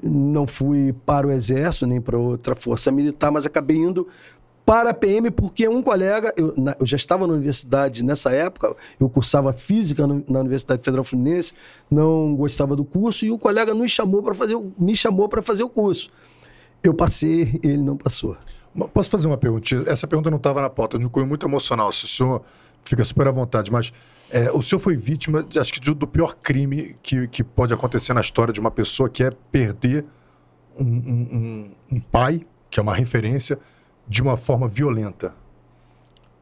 não 0.02 0.46
fui 0.46 0.94
para 1.06 1.26
o 1.26 1.30
exército 1.30 1.86
nem 1.86 2.00
para 2.00 2.18
outra 2.18 2.54
força 2.54 2.90
militar, 2.90 3.30
mas 3.30 3.46
acabei 3.46 3.76
indo 3.78 4.06
para 4.64 4.90
a 4.90 4.94
PM, 4.94 5.30
porque 5.30 5.68
um 5.68 5.82
colega, 5.82 6.32
eu, 6.38 6.54
na- 6.56 6.74
eu 6.80 6.86
já 6.86 6.96
estava 6.96 7.26
na 7.26 7.34
universidade 7.34 8.02
nessa 8.02 8.30
época, 8.32 8.74
eu 8.98 9.08
cursava 9.10 9.52
física 9.52 10.06
no- 10.06 10.24
na 10.28 10.40
Universidade 10.40 10.82
Federal 10.82 11.04
Fluminense, 11.04 11.52
não 11.90 12.34
gostava 12.34 12.74
do 12.74 12.82
curso, 12.84 13.26
e 13.26 13.30
o 13.30 13.38
colega 13.38 13.74
nos 13.74 13.90
chamou 13.90 14.22
para 14.22 14.32
fazer, 14.32 14.56
me 14.78 14.96
chamou 14.96 15.28
para 15.28 15.42
fazer 15.42 15.64
o 15.64 15.68
curso. 15.68 16.10
Eu 16.82 16.94
passei, 16.94 17.60
ele 17.62 17.78
não 17.78 17.96
passou. 17.96 18.36
Posso 18.92 19.08
fazer 19.10 19.26
uma 19.28 19.36
pergunta? 19.38 19.84
Essa 19.86 20.06
pergunta 20.06 20.30
não 20.30 20.36
estava 20.38 20.60
na 20.60 20.68
pauta, 20.70 20.98
de 20.98 21.06
um 21.06 21.08
cunho 21.08 21.26
muito 21.26 21.46
emocional. 21.46 21.92
Se 21.92 22.04
o 22.04 22.08
senhor 22.08 22.42
fica 22.84 23.04
super 23.04 23.28
à 23.28 23.30
vontade, 23.30 23.70
mas 23.70 23.92
é, 24.30 24.50
o 24.50 24.60
senhor 24.60 24.80
foi 24.80 24.96
vítima, 24.96 25.42
de- 25.42 25.58
acho 25.58 25.72
que 25.72 25.80
de- 25.80 25.94
do 25.94 26.06
pior 26.06 26.34
crime 26.34 26.96
que, 27.02 27.28
que 27.28 27.44
pode 27.44 27.72
acontecer 27.72 28.12
na 28.14 28.20
história 28.20 28.52
de 28.52 28.58
uma 28.60 28.70
pessoa, 28.70 29.08
que 29.08 29.22
é 29.22 29.30
perder 29.52 30.04
um, 30.76 30.84
um- 30.84 31.28
um- 31.92 31.96
um 31.96 32.00
pai, 32.00 32.44
que 32.68 32.80
é 32.80 32.82
uma 32.82 32.94
referência, 32.94 33.58
de 34.08 34.20
uma 34.20 34.36
forma 34.36 34.66
violenta. 34.66 35.32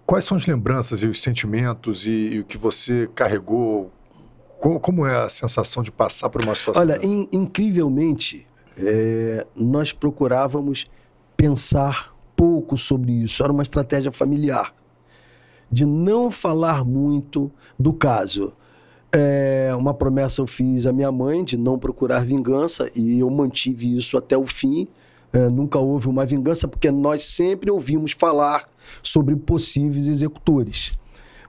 Quais 0.07 0.25
são 0.25 0.37
as 0.37 0.47
lembranças 0.47 1.03
e 1.03 1.07
os 1.07 1.23
sentimentos 1.23 2.07
e, 2.07 2.11
e 2.35 2.41
o 2.41 2.45
que 2.45 2.57
você 2.57 3.09
carregou? 3.15 3.91
Co- 4.59 4.81
Como, 4.81 5.07
é 5.07 5.25
a 5.25 5.29
sensação 5.29 5.83
de 5.83 5.93
passar 5.93 6.29
por 6.31 6.43
uma 6.43 6.55
situação 6.55 6.83
Olha, 6.83 6.99
in- 7.05 7.29
incrivelmente, 7.31 8.47
é, 8.77 9.47
nós 9.55 9.93
procurávamos 9.93 10.87
pensar 11.37 12.13
pouco 12.43 12.77
sobre 12.77 13.13
isso. 13.13 13.41
Era 13.45 13.53
uma 13.53 13.63
estratégia 13.63 14.11
familiar 14.11 14.75
de 15.71 15.87
não 15.87 16.29
falar 16.29 16.85
muito 16.85 17.53
do 17.79 17.93
caso. 17.93 18.53
É, 19.13 19.71
uma 19.79 19.95
promessa 19.95 20.41
eu 20.41 20.47
fiz 20.49 20.85
à 20.85 20.93
minha 20.93 21.13
mãe 21.13 21.45
de 21.45 21.57
não 21.57 21.79
procurar 21.79 22.25
vingança 22.25 22.91
e 22.97 23.21
eu 23.21 23.31
mantive 23.31 23.97
isso 23.97 24.19
até 24.19 24.37
o 24.37 24.45
fim. 24.45 24.89
É, 25.33 25.49
nunca 25.49 25.79
houve 25.79 26.09
uma 26.09 26.27
vingança 26.27 26.67
porque 26.67 26.91
nós 26.91 27.23
sempre 27.23 27.71
ouvimos 27.71 28.11
falar 28.11 28.69
sobre 29.05 29.37
possíveis 29.37 30.09
executores. 30.09 30.99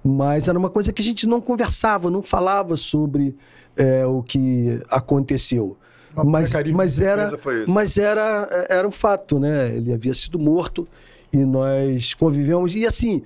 Mas 0.03 0.47
era 0.47 0.59
uma 0.59 0.69
coisa 0.69 0.93
que 0.93 1.01
a 1.01 1.05
gente 1.05 1.25
não 1.25 1.41
conversava, 1.41 2.11
não 2.11 2.21
falava 2.21 2.77
sobre 2.77 3.35
é, 3.75 4.05
o 4.05 4.21
que 4.21 4.79
aconteceu. 4.91 5.75
Uma 6.15 6.23
Mas, 6.23 6.53
mas 6.73 7.01
era, 7.01 7.31
mas 7.67 7.97
era, 7.97 8.47
era 8.69 8.87
um 8.87 8.91
fato, 8.91 9.39
né? 9.39 9.75
Ele 9.75 9.93
havia 9.93 10.13
sido 10.13 10.37
morto 10.37 10.87
e 11.31 11.37
nós 11.37 12.13
convivemos. 12.13 12.75
E 12.75 12.85
assim, 12.85 13.23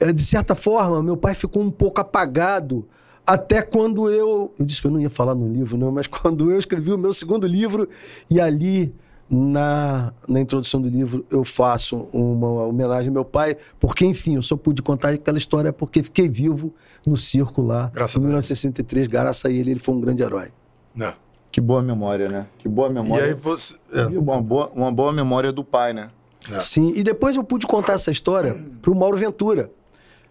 eh, 0.00 0.12
de 0.12 0.22
certa 0.24 0.54
forma, 0.54 1.02
meu 1.02 1.16
pai 1.16 1.34
ficou 1.34 1.62
um 1.62 1.70
pouco 1.70 2.00
apagado 2.00 2.86
até 3.24 3.62
quando 3.62 4.10
eu. 4.10 4.52
Eu 4.58 4.66
disse 4.66 4.80
que 4.80 4.86
eu 4.88 4.90
não 4.90 5.00
ia 5.00 5.10
falar 5.10 5.34
no 5.34 5.50
livro, 5.50 5.78
não, 5.78 5.92
mas 5.92 6.06
quando 6.08 6.50
eu 6.50 6.58
escrevi 6.58 6.92
o 6.92 6.98
meu 6.98 7.12
segundo 7.12 7.46
livro 7.46 7.88
e 8.28 8.40
ali. 8.40 8.92
Na, 9.26 10.12
na 10.28 10.38
introdução 10.38 10.82
do 10.82 10.88
livro, 10.88 11.24
eu 11.30 11.44
faço 11.44 12.06
uma 12.12 12.66
homenagem 12.66 13.08
ao 13.08 13.14
meu 13.14 13.24
pai, 13.24 13.56
porque, 13.80 14.04
enfim, 14.04 14.36
eu 14.36 14.42
só 14.42 14.54
pude 14.54 14.82
contar 14.82 15.14
aquela 15.14 15.38
história 15.38 15.72
porque 15.72 16.02
fiquei 16.02 16.28
vivo 16.28 16.74
no 17.06 17.16
circo 17.16 17.62
lá, 17.62 17.90
Graças 17.92 18.16
em 18.16 18.18
a 18.18 18.20
Deus. 18.20 18.28
1963, 18.28 19.06
graças 19.06 19.46
a 19.46 19.50
ele, 19.50 19.70
ele 19.70 19.80
foi 19.80 19.94
um 19.94 20.00
grande 20.00 20.22
herói. 20.22 20.50
Né? 20.94 21.14
Que 21.54 21.60
boa 21.60 21.80
memória, 21.80 22.28
né? 22.28 22.46
Que 22.58 22.68
boa 22.68 22.88
E 22.88 22.92
memória. 22.92 23.26
aí 23.26 23.34
você. 23.34 23.76
é. 23.92 24.10
E 24.10 24.18
uma, 24.18 24.42
boa, 24.42 24.72
uma 24.74 24.90
boa 24.90 25.12
memória 25.12 25.52
do 25.52 25.62
pai, 25.62 25.92
né? 25.92 26.10
É. 26.50 26.58
Sim, 26.58 26.92
e 26.96 27.02
depois 27.04 27.36
eu 27.36 27.44
pude 27.44 27.64
contar 27.64 27.92
essa 27.92 28.10
história 28.10 28.56
para 28.82 28.90
o 28.90 28.94
Mauro 28.96 29.16
Ventura, 29.16 29.70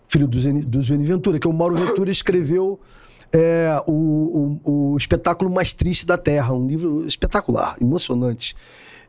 filho 0.06 0.28
do 0.28 0.38
Zeni, 0.42 0.62
do 0.64 0.82
Zeni 0.82 1.06
Ventura, 1.06 1.40
que 1.40 1.48
o 1.48 1.54
Mauro 1.54 1.76
Ventura 1.78 2.12
escreveu 2.12 2.78
é, 3.32 3.82
o, 3.88 4.60
o, 4.66 4.92
o 4.92 4.98
espetáculo 4.98 5.50
mais 5.50 5.74
triste 5.74 6.06
da 6.06 6.18
Terra, 6.18 6.54
um 6.54 6.68
livro 6.68 7.06
espetacular, 7.06 7.78
emocionante. 7.80 8.54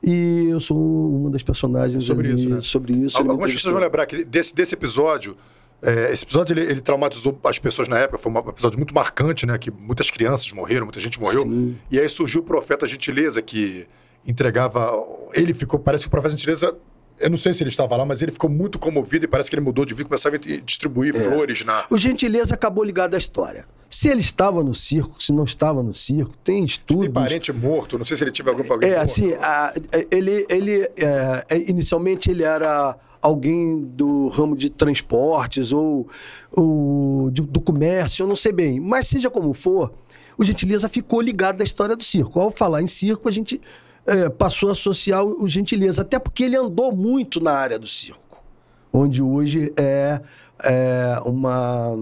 E 0.01 0.47
eu 0.51 0.61
sou 0.61 0.79
uma 1.17 1.31
das 1.31 1.43
personagens 1.43 2.05
Sobre 2.05 2.29
ali, 2.29 2.37
isso, 2.41 2.49
né? 2.49 2.61
sobre 2.63 2.93
isso. 2.93 3.19
Algumas 3.19 3.53
pessoas 3.53 3.73
vão 3.73 3.83
lembrar 3.83 4.07
que 4.07 4.25
desse, 4.25 4.55
desse 4.55 4.75
episódio, 4.75 5.37
é, 5.85 6.11
esse 6.13 6.25
episódio 6.25 6.55
ele, 6.55 6.63
ele 6.63 6.81
traumatizou 6.81 7.39
as 7.45 7.59
pessoas 7.59 7.87
na 7.89 7.99
época, 7.99 8.19
foi 8.19 8.33
um 8.33 8.39
episódio 8.49 8.79
muito 8.79 8.95
marcante, 8.95 9.45
né? 9.47 9.59
Que 9.59 9.71
muitas 9.71 10.11
crianças 10.11 10.51
morreram, 10.53 10.87
muita 10.87 10.99
gente 11.01 11.21
morreu. 11.21 11.43
Sim. 11.43 11.77
E 11.91 12.01
aí 12.01 12.09
surgiu 12.09 12.41
o 12.41 12.45
Profeta 12.45 12.87
Gentileza, 12.87 13.41
que 13.43 13.87
entregava. 14.27 14.93
Ele 15.33 15.53
ficou, 15.55 15.79
parece 15.79 16.05
que 16.05 16.09
o 16.09 16.11
Profeta 16.11 16.31
Gentileza. 16.37 16.75
Eu 17.21 17.31
não 17.31 17.37
sei 17.37 17.53
se 17.53 17.63
ele 17.63 17.71
estava 17.71 17.97
lá, 17.97 18.05
mas 18.05 18.23
ele 18.23 18.33
ficou 18.33 18.51
muito 18.51 18.77
comovido 18.77 19.25
e 19.25 19.29
parece 19.29 19.49
que 19.49 19.55
ele 19.55 19.65
mudou 19.65 19.85
de 19.85 19.95
vida, 19.95 20.09
começava 20.09 20.35
a 20.35 20.39
distribuir 20.39 21.15
flores 21.15 21.65
na. 21.65 21.85
O 21.89 21.97
Gentileza 21.97 22.55
acabou 22.55 22.83
ligado 22.83 23.15
à 23.15 23.19
história. 23.19 23.67
Se 23.89 24.09
ele 24.09 24.21
estava 24.21 24.65
no 24.65 24.75
circo, 24.75 25.23
se 25.23 25.33
não 25.33 25.45
estava 25.45 25.81
no 25.81 25.95
circo, 25.95 26.33
tem 26.43 26.65
estudos. 26.65 27.05
Tem 27.05 27.13
parente 27.13 27.53
morto, 27.53 27.97
não 27.97 28.05
sei 28.05 28.17
se 28.17 28.25
ele 28.25 28.33
tive 28.33 28.51
algum 28.51 28.65
alguém 28.69 28.91
É, 28.91 28.95
morto. 28.97 29.05
assim, 29.05 29.33
a- 29.35 29.73
ele, 30.11 30.45
ele 30.51 30.81
é, 30.97 31.45
é, 31.51 31.57
inicialmente 31.71 32.33
ele 32.33 32.43
era 32.43 32.97
alguém 33.25 33.81
do 33.81 34.29
ramo 34.29 34.55
de 34.55 34.69
transportes 34.69 35.73
ou, 35.73 36.07
ou 36.53 37.31
de- 37.31 37.41
do 37.43 37.59
comércio, 37.61 38.23
eu 38.23 38.29
não 38.29 38.37
sei 38.37 38.53
bem. 38.53 38.79
Mas 38.79 39.09
seja 39.09 39.31
como 39.31 39.55
for, 39.55 39.93
o 40.37 40.45
Gentileza 40.45 40.89
ficou 40.89 41.23
ligado 41.23 41.63
à 41.63 41.65
história 41.65 41.97
do 41.97 42.05
circo. 42.05 42.39
Ao 42.39 42.51
falar 42.51 42.83
em 42.83 42.87
circo, 42.87 43.27
a 43.27 43.33
gente 43.33 43.61
é, 44.07 44.29
passou 44.29 44.69
a 44.69 44.73
associar 44.73 45.25
o 45.25 45.49
Gentileza, 45.49 46.03
até 46.03 46.19
porque 46.19 46.45
ele 46.45 46.57
andou 46.57 46.95
muito 46.95 47.41
na 47.43 47.53
área 47.53 47.79
do 47.79 47.87
circo, 47.87 48.45
onde 48.93 49.23
hoje 49.23 49.73
é, 49.77 50.21
é 50.63 51.17
uma 51.25 51.97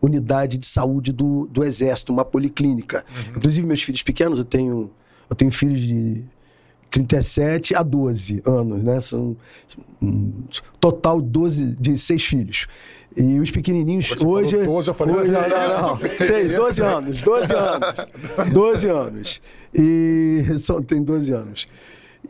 unidade 0.00 0.56
de 0.58 0.66
saúde 0.66 1.10
do, 1.12 1.48
do 1.50 1.64
Exército, 1.64 2.12
uma 2.12 2.24
policlínica. 2.24 3.04
Inclusive, 3.36 3.66
meus 3.66 3.82
filhos 3.82 4.04
pequenos, 4.04 4.38
eu 4.38 4.44
tenho, 4.44 4.90
eu 5.28 5.34
tenho 5.34 5.50
filhos 5.50 5.80
de 5.80 6.22
37 6.90 7.74
a 7.74 7.82
12 7.82 8.42
anos, 8.46 8.82
né? 8.82 9.00
São 9.00 9.36
um 10.00 10.32
total 10.80 11.20
12 11.20 11.72
de 11.78 11.98
seis 11.98 12.24
filhos. 12.24 12.66
E 13.16 13.40
os 13.40 13.50
pequenininhos 13.50 14.08
Você 14.08 14.24
hoje. 14.26 14.50
falou 14.58 14.74
12, 14.76 14.88
eu 14.90 14.94
falei, 14.94 15.14
hoje, 15.16 15.30
não, 15.30 15.42
"Que 15.42 15.48
não, 15.50 15.80
não. 15.98 16.06
isso?" 16.06 16.16
Seis, 16.26 16.52
12 16.52 16.82
anos, 16.82 17.20
12 17.20 17.54
anos. 17.54 17.96
12 18.52 18.88
anos. 18.88 19.42
E 19.74 20.44
são, 20.58 20.82
tem 20.82 21.02
12 21.02 21.32
anos. 21.32 21.66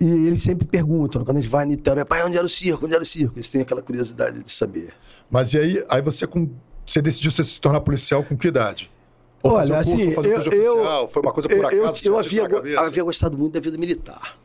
E 0.00 0.06
eles 0.06 0.42
sempre 0.42 0.66
perguntam, 0.66 1.24
quando 1.24 1.38
a 1.38 1.40
gente 1.40 1.50
vai 1.50 1.64
em 1.64 1.68
Niterói, 1.68 2.04
pai, 2.04 2.24
onde 2.24 2.36
era 2.36 2.46
o 2.46 2.48
circo? 2.48 2.86
Onde 2.86 2.94
era 2.94 3.02
o 3.02 3.06
circo? 3.06 3.36
Eles 3.36 3.48
têm 3.48 3.60
aquela 3.60 3.82
curiosidade 3.82 4.42
de 4.42 4.50
saber. 4.52 4.90
Mas 5.30 5.52
e 5.54 5.58
aí, 5.58 5.84
aí 5.88 6.00
você, 6.00 6.26
com, 6.26 6.48
você 6.86 7.02
decidiu 7.02 7.30
se 7.30 7.44
se 7.44 7.60
tornar 7.60 7.80
policial 7.80 8.22
com 8.24 8.36
que 8.36 8.48
idade? 8.48 8.90
Ou 9.42 9.52
Olha, 9.52 9.76
curso, 9.76 9.92
assim, 9.94 10.10
eu, 10.10 10.22
eu, 10.22 10.40
oficial? 10.40 11.08
Foi 11.08 11.22
uma 11.22 11.32
coisa 11.32 11.48
por 11.48 11.56
eu, 11.58 11.66
acaso? 11.66 12.08
eu, 12.08 12.12
eu 12.12 12.18
havia, 12.18 12.80
havia 12.80 13.04
gostado 13.04 13.36
muito 13.36 13.54
da 13.54 13.60
vida 13.60 13.76
militar. 13.76 14.38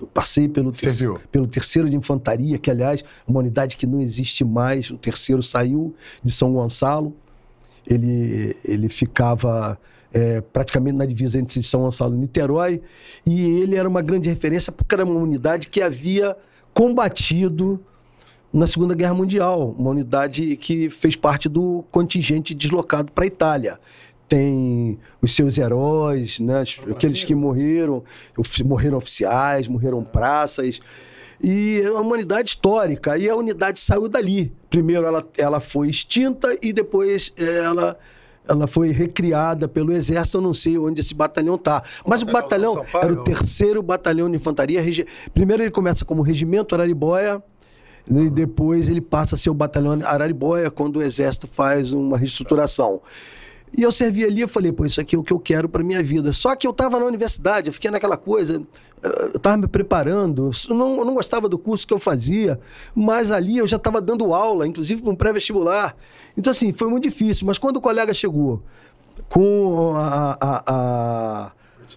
Eu 0.00 0.06
passei 0.06 0.48
pelo, 0.48 0.70
ter- 0.70 0.92
Serviu. 0.92 1.20
pelo 1.32 1.46
terceiro 1.46 1.88
de 1.90 1.96
infantaria, 1.96 2.56
que, 2.58 2.70
aliás, 2.70 3.00
é 3.02 3.04
uma 3.30 3.40
unidade 3.40 3.76
que 3.76 3.86
não 3.86 4.00
existe 4.00 4.44
mais. 4.44 4.90
O 4.90 4.96
terceiro 4.96 5.42
saiu 5.42 5.94
de 6.22 6.32
São 6.32 6.52
Gonçalo. 6.52 7.14
Ele, 7.86 8.56
ele 8.64 8.88
ficava 8.88 9.78
é, 10.12 10.40
praticamente 10.40 10.96
na 10.96 11.06
divisa 11.06 11.38
entre 11.38 11.62
São 11.62 11.80
Gonçalo 11.82 12.14
e 12.14 12.18
Niterói. 12.18 12.80
E 13.26 13.40
ele 13.60 13.76
era 13.76 13.88
uma 13.88 14.02
grande 14.02 14.28
referência 14.28 14.70
porque 14.72 14.94
era 14.94 15.04
uma 15.04 15.18
unidade 15.18 15.68
que 15.68 15.82
havia 15.82 16.36
combatido 16.72 17.80
na 18.52 18.66
Segunda 18.66 18.94
Guerra 18.94 19.12
Mundial, 19.12 19.74
uma 19.78 19.90
unidade 19.90 20.56
que 20.56 20.88
fez 20.88 21.14
parte 21.16 21.48
do 21.48 21.84
contingente 21.90 22.54
deslocado 22.54 23.12
para 23.12 23.24
a 23.24 23.26
Itália. 23.26 23.78
Tem 24.28 24.98
os 25.22 25.34
seus 25.34 25.56
heróis, 25.56 26.38
né? 26.38 26.62
aqueles 26.90 27.24
que 27.24 27.34
morreram, 27.34 28.04
morreram 28.64 28.98
oficiais, 28.98 29.66
morreram 29.66 30.04
praças. 30.04 30.80
E 31.42 31.80
é 31.82 31.90
uma 31.90 32.14
unidade 32.14 32.50
histórica. 32.50 33.16
E 33.16 33.28
a 33.28 33.36
unidade 33.36 33.78
saiu 33.78 34.08
dali. 34.08 34.52
Primeiro 34.68 35.06
ela, 35.06 35.26
ela 35.36 35.60
foi 35.60 35.88
extinta 35.88 36.56
e 36.60 36.72
depois 36.72 37.32
eh, 37.36 37.58
ela, 37.64 37.98
ela 38.46 38.66
foi 38.66 38.90
recriada 38.90 39.68
pelo 39.68 39.92
Exército. 39.92 40.38
Eu 40.38 40.42
não 40.42 40.52
sei 40.52 40.76
onde 40.76 41.00
esse 41.00 41.14
batalhão 41.14 41.54
está. 41.54 41.82
Mas 42.04 42.22
o 42.22 42.26
Batalhão 42.26 42.84
era 42.94 43.12
o 43.12 43.22
terceiro 43.22 43.82
batalhão 43.82 44.28
de 44.28 44.36
infantaria. 44.36 44.82
Primeiro 45.32 45.62
ele 45.62 45.70
começa 45.70 46.04
como 46.04 46.22
Regimento 46.22 46.74
Araribóia. 46.74 47.42
E 48.10 48.30
depois 48.30 48.88
ele 48.88 49.02
passa 49.02 49.34
a 49.34 49.38
ser 49.38 49.50
o 49.50 49.54
batalhão 49.54 50.00
Araribóia 50.02 50.70
quando 50.70 50.96
o 50.96 51.02
exército 51.02 51.46
faz 51.46 51.92
uma 51.92 52.16
reestruturação. 52.16 53.02
E 53.76 53.82
eu 53.82 53.92
servi 53.92 54.24
ali, 54.24 54.40
eu 54.40 54.48
falei, 54.48 54.72
pô, 54.72 54.84
isso 54.84 55.00
aqui 55.00 55.14
é 55.14 55.18
o 55.18 55.22
que 55.22 55.32
eu 55.32 55.38
quero 55.38 55.68
para 55.68 55.82
minha 55.84 56.02
vida. 56.02 56.32
Só 56.32 56.54
que 56.56 56.66
eu 56.66 56.70
estava 56.70 56.98
na 56.98 57.04
universidade, 57.06 57.68
eu 57.68 57.72
fiquei 57.72 57.90
naquela 57.90 58.16
coisa, 58.16 58.62
eu 59.02 59.36
estava 59.36 59.56
me 59.56 59.68
preparando, 59.68 60.50
eu 60.68 60.74
não, 60.74 60.98
eu 60.98 61.04
não 61.04 61.14
gostava 61.14 61.48
do 61.48 61.58
curso 61.58 61.86
que 61.86 61.92
eu 61.94 61.98
fazia, 61.98 62.58
mas 62.94 63.30
ali 63.30 63.58
eu 63.58 63.66
já 63.66 63.76
estava 63.76 64.00
dando 64.00 64.32
aula, 64.34 64.66
inclusive 64.66 65.02
para 65.02 65.10
um 65.12 65.16
pré-vestibular. 65.16 65.94
Então, 66.36 66.50
assim, 66.50 66.72
foi 66.72 66.88
muito 66.88 67.04
difícil. 67.04 67.46
Mas 67.46 67.58
quando 67.58 67.76
o 67.76 67.80
colega 67.80 68.12
chegou 68.14 68.62
com 69.28 69.92
a, 69.96 70.36
a- 70.40 70.62
a- 70.66 71.52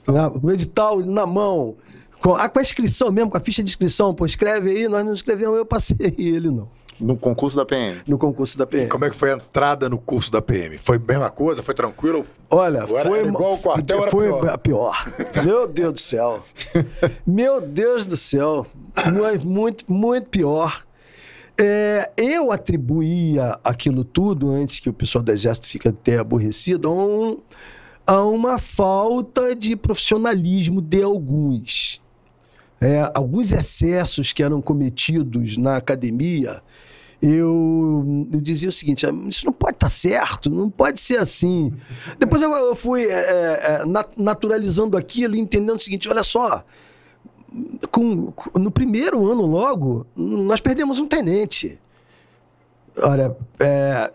a- 0.07 0.31
o 0.41 0.51
edital 0.51 0.99
na 0.99 1.25
mão, 1.25 1.75
com 2.19 2.35
a, 2.35 2.47
com 2.49 2.59
a 2.59 2.61
inscrição 2.61 3.11
mesmo, 3.11 3.31
com 3.31 3.37
a 3.37 3.41
ficha 3.41 3.63
de 3.63 3.69
inscrição, 3.69 4.13
pô, 4.13 4.25
escreve 4.25 4.69
aí, 4.71 4.87
nós 4.87 5.05
não 5.05 5.13
escrevemos, 5.13 5.57
eu 5.57 5.65
passei 5.65 6.13
e 6.17 6.29
ele 6.35 6.49
não, 6.51 6.67
No 6.99 7.15
concurso 7.17 7.57
da 7.57 7.65
PM. 7.65 8.01
no 8.07 8.17
concurso 8.17 8.57
da 8.57 8.65
PM. 8.67 8.87
Como 8.87 9.05
é 9.05 9.09
que 9.09 9.15
foi 9.15 9.31
a 9.31 9.35
entrada 9.35 9.89
no 9.89 9.97
curso 9.97 10.31
da 10.31 10.41
PM? 10.41 10.77
Foi 10.77 10.97
a 10.97 10.99
mesma 10.99 11.29
coisa? 11.29 11.63
Foi 11.63 11.73
tranquilo? 11.73 12.25
Olha, 12.49 12.85
foi 12.87 12.99
era 12.99 13.27
igual 13.27 13.53
o 13.53 13.57
quartel, 13.57 14.01
era 14.03 14.11
foi 14.11 14.27
pior? 14.27 14.49
a 14.49 14.57
pior. 14.57 15.05
Meu 15.43 15.67
Deus 15.67 15.93
do 15.93 15.99
céu. 15.99 16.43
Meu 17.25 17.59
Deus 17.61 18.05
do 18.05 18.17
céu. 18.17 18.65
Mu- 19.11 19.49
Muito, 19.49 19.91
muito 19.91 20.27
pior. 20.29 20.83
É, 21.57 22.09
eu 22.17 22.51
atribuía 22.51 23.59
aquilo 23.63 24.03
tudo, 24.03 24.49
antes 24.51 24.79
que 24.79 24.89
o 24.89 24.93
pessoal 24.93 25.23
do 25.23 25.31
Exército 25.31 25.67
fique 25.67 25.87
até 25.87 26.17
aborrecido, 26.17 26.87
a, 26.87 26.91
um, 26.91 27.37
a 28.07 28.23
uma 28.25 28.57
falta 28.57 29.55
de 29.55 29.75
profissionalismo 29.75 30.81
de 30.81 31.03
alguns. 31.03 32.01
É, 32.81 33.11
alguns 33.13 33.51
excessos 33.53 34.33
que 34.33 34.41
eram 34.41 34.59
cometidos 34.59 35.55
na 35.55 35.77
academia, 35.77 36.63
eu, 37.21 38.27
eu, 38.33 38.41
dizia 38.41 38.69
o 38.69 38.71
seguinte: 38.71 39.05
ah, 39.05 39.13
isso 39.27 39.45
não 39.45 39.53
pode 39.53 39.75
estar 39.75 39.85
tá 39.85 39.89
certo, 39.89 40.49
não 40.49 40.67
pode 40.67 40.99
ser 40.99 41.19
assim. 41.19 41.71
Depois 42.17 42.41
eu, 42.41 42.51
eu 42.51 42.73
fui 42.73 43.03
é, 43.03 43.13
é, 43.13 43.81
naturalizando 44.17 44.97
aquilo, 44.97 45.35
entendendo 45.35 45.77
o 45.77 45.79
seguinte: 45.79 46.09
olha 46.09 46.23
só, 46.23 46.65
com, 47.91 48.33
no 48.55 48.71
primeiro 48.71 49.29
ano 49.29 49.45
logo, 49.45 50.07
nós 50.15 50.59
perdemos 50.59 50.99
um 50.99 51.07
tenente. 51.07 51.79
Olha, 52.97 53.37
é, 53.59 54.11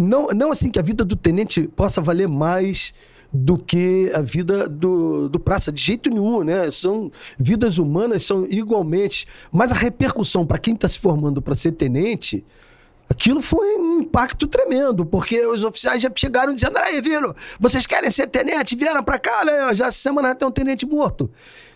não, 0.00 0.28
não 0.28 0.50
assim 0.50 0.70
que 0.70 0.78
a 0.78 0.82
vida 0.82 1.04
do 1.04 1.14
tenente 1.14 1.68
possa 1.68 2.00
valer 2.00 2.28
mais 2.28 2.94
do 3.32 3.58
que 3.58 4.10
a 4.14 4.20
vida 4.20 4.68
do, 4.68 5.28
do 5.28 5.38
praça, 5.38 5.70
de 5.70 5.80
jeito 5.80 6.08
nenhum, 6.08 6.42
né? 6.42 6.70
São 6.70 7.10
vidas 7.38 7.78
humanas, 7.78 8.24
são 8.24 8.46
igualmente. 8.46 9.26
Mas 9.52 9.70
a 9.70 9.74
repercussão 9.74 10.46
para 10.46 10.58
quem 10.58 10.74
está 10.74 10.88
se 10.88 10.98
formando 10.98 11.42
para 11.42 11.54
ser 11.54 11.72
tenente, 11.72 12.44
aquilo 13.08 13.42
foi 13.42 13.76
um 13.76 14.00
impacto 14.00 14.46
tremendo, 14.46 15.04
porque 15.04 15.44
os 15.46 15.62
oficiais 15.62 16.02
já 16.02 16.10
chegaram 16.14 16.54
dizendo: 16.54 16.78
aí, 16.78 17.00
viram, 17.00 17.34
vocês 17.60 17.86
querem 17.86 18.10
ser 18.10 18.28
tenente? 18.28 18.74
Vieram 18.74 19.02
para 19.02 19.18
cá, 19.18 19.44
né? 19.44 19.74
já 19.74 19.90
semana 19.90 20.34
tem 20.34 20.48
um 20.48 20.52
tenente 20.52 20.86
morto. 20.86 21.30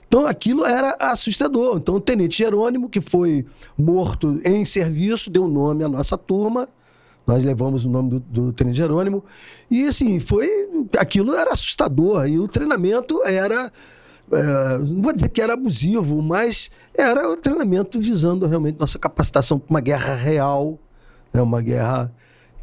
Então 0.08 0.26
aquilo 0.26 0.64
era 0.66 0.96
assustador. 0.98 1.78
Então 1.78 1.94
o 1.94 2.00
tenente 2.00 2.36
Jerônimo, 2.36 2.88
que 2.88 3.00
foi 3.00 3.46
morto 3.78 4.40
em 4.44 4.64
serviço, 4.64 5.30
deu 5.30 5.48
nome 5.48 5.84
à 5.84 5.88
nossa 5.88 6.18
turma. 6.18 6.68
Nós 7.26 7.42
levamos 7.42 7.84
o 7.84 7.88
nome 7.88 8.10
do, 8.10 8.20
do 8.20 8.52
tenente 8.52 8.76
Jerônimo. 8.76 9.24
E 9.70 9.86
assim, 9.86 10.18
foi. 10.18 10.48
Aquilo 10.98 11.34
era 11.34 11.52
assustador. 11.52 12.26
E 12.26 12.38
o 12.38 12.48
treinamento 12.48 13.22
era. 13.24 13.72
É, 14.30 14.78
não 14.78 15.02
vou 15.02 15.12
dizer 15.12 15.28
que 15.28 15.40
era 15.40 15.52
abusivo, 15.52 16.22
mas 16.22 16.70
era 16.94 17.30
o 17.30 17.36
treinamento 17.36 18.00
visando 18.00 18.46
realmente 18.46 18.78
nossa 18.78 18.98
capacitação 18.98 19.58
para 19.58 19.70
uma 19.70 19.80
guerra 19.80 20.14
real, 20.14 20.78
né? 21.32 21.42
uma 21.42 21.60
guerra 21.60 22.12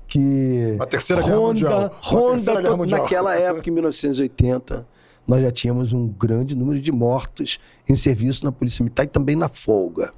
que. 0.07 0.75
A 0.79 0.85
terceira 0.85 1.21
guerra 1.21 1.39
mundial. 1.39 1.95
Honda, 2.03 2.61
guerra 2.61 2.77
mundial. 2.77 3.01
naquela 3.01 3.35
época, 3.35 3.69
em 3.69 3.73
1980 3.73 4.99
nós 5.29 5.43
já 5.43 5.51
tínhamos 5.51 5.93
um 5.93 6.07
grande 6.07 6.55
número 6.55 6.81
de 6.81 6.91
mortos 6.91 7.59
em 7.87 7.95
serviço 7.95 8.43
na 8.43 8.51
Polícia 8.51 8.81
Militar 8.83 9.03
e 9.03 9.07
também 9.07 9.35
na 9.35 9.47
folga. 9.47 10.11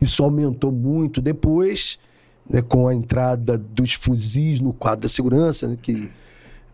Isso 0.00 0.24
aumentou 0.24 0.72
muito 0.72 1.20
depois, 1.20 1.98
né, 2.48 2.62
com 2.62 2.88
a 2.88 2.94
entrada 2.94 3.58
dos 3.58 3.94
fuzis 3.94 4.60
no 4.60 4.72
quadro 4.72 5.02
da 5.02 5.08
segurança, 5.08 5.68
né, 5.68 5.78
que 5.80 6.10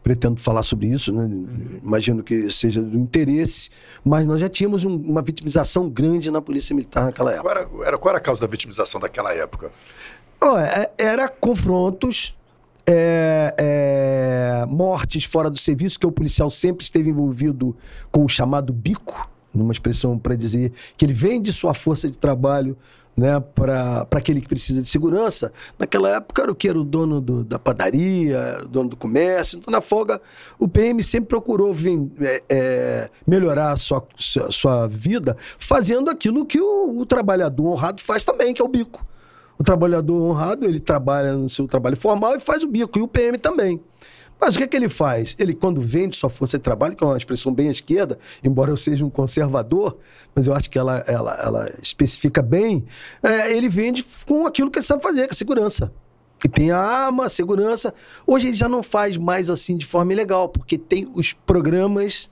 pretendo 0.02 0.40
falar 0.40 0.62
sobre 0.62 0.88
isso, 0.88 1.12
né? 1.12 1.30
imagino 1.82 2.22
que 2.22 2.50
seja 2.50 2.82
do 2.82 2.98
interesse, 2.98 3.70
mas 4.04 4.26
nós 4.26 4.40
já 4.40 4.48
tínhamos 4.48 4.84
um, 4.84 4.96
uma 4.96 5.22
vitimização 5.22 5.88
grande 5.88 6.30
na 6.30 6.42
Polícia 6.42 6.74
Militar 6.74 7.04
naquela 7.06 7.32
época. 7.32 7.42
Qual 7.44 7.56
era, 7.56 7.88
era, 7.88 7.98
qual 7.98 8.10
era 8.10 8.18
a 8.18 8.20
causa 8.20 8.40
da 8.40 8.46
vitimização 8.48 9.00
daquela 9.00 9.32
época? 9.32 9.70
Oh, 10.40 10.56
era 10.98 11.28
confrontos 11.28 12.36
é, 12.84 13.54
é, 13.56 14.66
mortes 14.66 15.24
fora 15.24 15.48
do 15.48 15.58
serviço, 15.58 16.00
que 16.00 16.06
o 16.06 16.10
policial 16.10 16.50
sempre 16.50 16.82
esteve 16.84 17.10
envolvido 17.10 17.76
com 18.10 18.24
o 18.24 18.28
chamado 18.28 18.72
bico, 18.72 19.30
numa 19.54 19.72
expressão 19.72 20.18
para 20.18 20.34
dizer 20.34 20.72
que 20.96 21.04
ele 21.04 21.12
vende 21.12 21.52
sua 21.52 21.74
força 21.74 22.08
de 22.10 22.18
trabalho 22.18 22.76
né, 23.16 23.40
para 23.54 24.06
aquele 24.10 24.40
que 24.40 24.48
precisa 24.48 24.80
de 24.80 24.88
segurança. 24.88 25.52
Naquela 25.78 26.08
época 26.16 26.42
era 26.42 26.52
o 26.52 26.54
que 26.54 26.68
era 26.68 26.78
o 26.78 26.84
dono 26.84 27.20
do, 27.20 27.44
da 27.44 27.58
padaria, 27.58 28.60
o 28.62 28.68
dono 28.68 28.90
do 28.90 28.96
comércio. 28.96 29.58
Então, 29.58 29.70
na 29.70 29.80
folga, 29.80 30.20
o 30.58 30.66
PM 30.66 31.02
sempre 31.04 31.28
procurou 31.28 31.72
vim, 31.72 32.10
é, 32.20 32.42
é, 32.48 33.10
melhorar 33.26 33.72
a 33.72 33.76
sua, 33.76 34.04
sua, 34.16 34.50
sua, 34.50 34.86
vida 34.88 35.36
fazendo 35.58 36.10
aquilo 36.10 36.44
que 36.46 36.60
o, 36.60 36.98
o 36.98 37.06
trabalhador 37.06 37.66
honrado 37.66 38.00
faz 38.00 38.24
também, 38.24 38.54
que 38.54 38.62
é 38.62 38.64
o 38.64 38.68
bico. 38.68 39.04
O 39.58 39.62
trabalhador 39.62 40.20
honrado, 40.20 40.64
ele 40.64 40.80
trabalha 40.80 41.34
no 41.34 41.48
seu 41.48 41.66
trabalho 41.66 41.96
formal 41.96 42.34
e 42.34 42.40
faz 42.40 42.62
o 42.62 42.66
bico, 42.66 42.98
e 42.98 43.02
o 43.02 43.08
PM 43.08 43.38
também. 43.38 43.80
Mas 44.44 44.56
o 44.56 44.58
que, 44.58 44.64
é 44.64 44.66
que 44.66 44.76
ele 44.76 44.88
faz? 44.88 45.36
Ele, 45.38 45.54
quando 45.54 45.80
vende 45.80 46.16
sua 46.16 46.28
força 46.28 46.58
de 46.58 46.64
trabalho, 46.64 46.96
que 46.96 47.04
é 47.04 47.06
uma 47.06 47.16
expressão 47.16 47.54
bem 47.54 47.68
à 47.68 47.70
esquerda, 47.70 48.18
embora 48.42 48.72
eu 48.72 48.76
seja 48.76 49.04
um 49.04 49.08
conservador, 49.08 49.98
mas 50.34 50.48
eu 50.48 50.52
acho 50.52 50.68
que 50.68 50.76
ela, 50.76 50.98
ela, 51.06 51.40
ela 51.40 51.72
especifica 51.80 52.42
bem, 52.42 52.84
é, 53.22 53.52
ele 53.52 53.68
vende 53.68 54.04
com 54.26 54.44
aquilo 54.44 54.68
que 54.68 54.80
ele 54.80 54.84
sabe 54.84 55.00
fazer, 55.00 55.28
que 55.28 55.32
é 55.32 55.36
segurança. 55.36 55.92
E 56.44 56.48
tem 56.48 56.72
a 56.72 56.76
arma, 56.76 57.26
a 57.26 57.28
segurança. 57.28 57.94
Hoje 58.26 58.48
ele 58.48 58.56
já 58.56 58.68
não 58.68 58.82
faz 58.82 59.16
mais 59.16 59.48
assim 59.48 59.76
de 59.76 59.86
forma 59.86 60.12
ilegal, 60.12 60.48
porque 60.48 60.76
tem 60.76 61.08
os 61.14 61.32
programas 61.32 62.28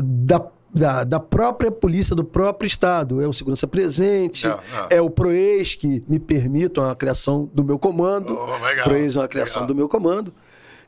da 0.00 0.46
da, 0.74 1.04
da 1.04 1.20
própria 1.20 1.70
polícia 1.70 2.16
do 2.16 2.24
próprio 2.24 2.66
Estado. 2.66 3.22
É 3.22 3.28
o 3.28 3.32
Segurança 3.32 3.64
Presente, 3.64 4.44
não, 4.44 4.56
não. 4.56 4.86
é 4.90 5.00
o 5.00 5.08
PROES, 5.08 5.76
que 5.76 6.02
me 6.08 6.18
permitam 6.18 6.90
a 6.90 6.96
criação 6.96 7.48
do 7.54 7.62
meu 7.62 7.78
comando. 7.78 8.36
Oh, 8.36 8.64
legal, 8.64 8.84
PROES 8.84 9.14
é 9.14 9.20
uma 9.20 9.28
criação 9.28 9.62
legal. 9.62 9.68
do 9.68 9.74
meu 9.76 9.88
comando. 9.88 10.34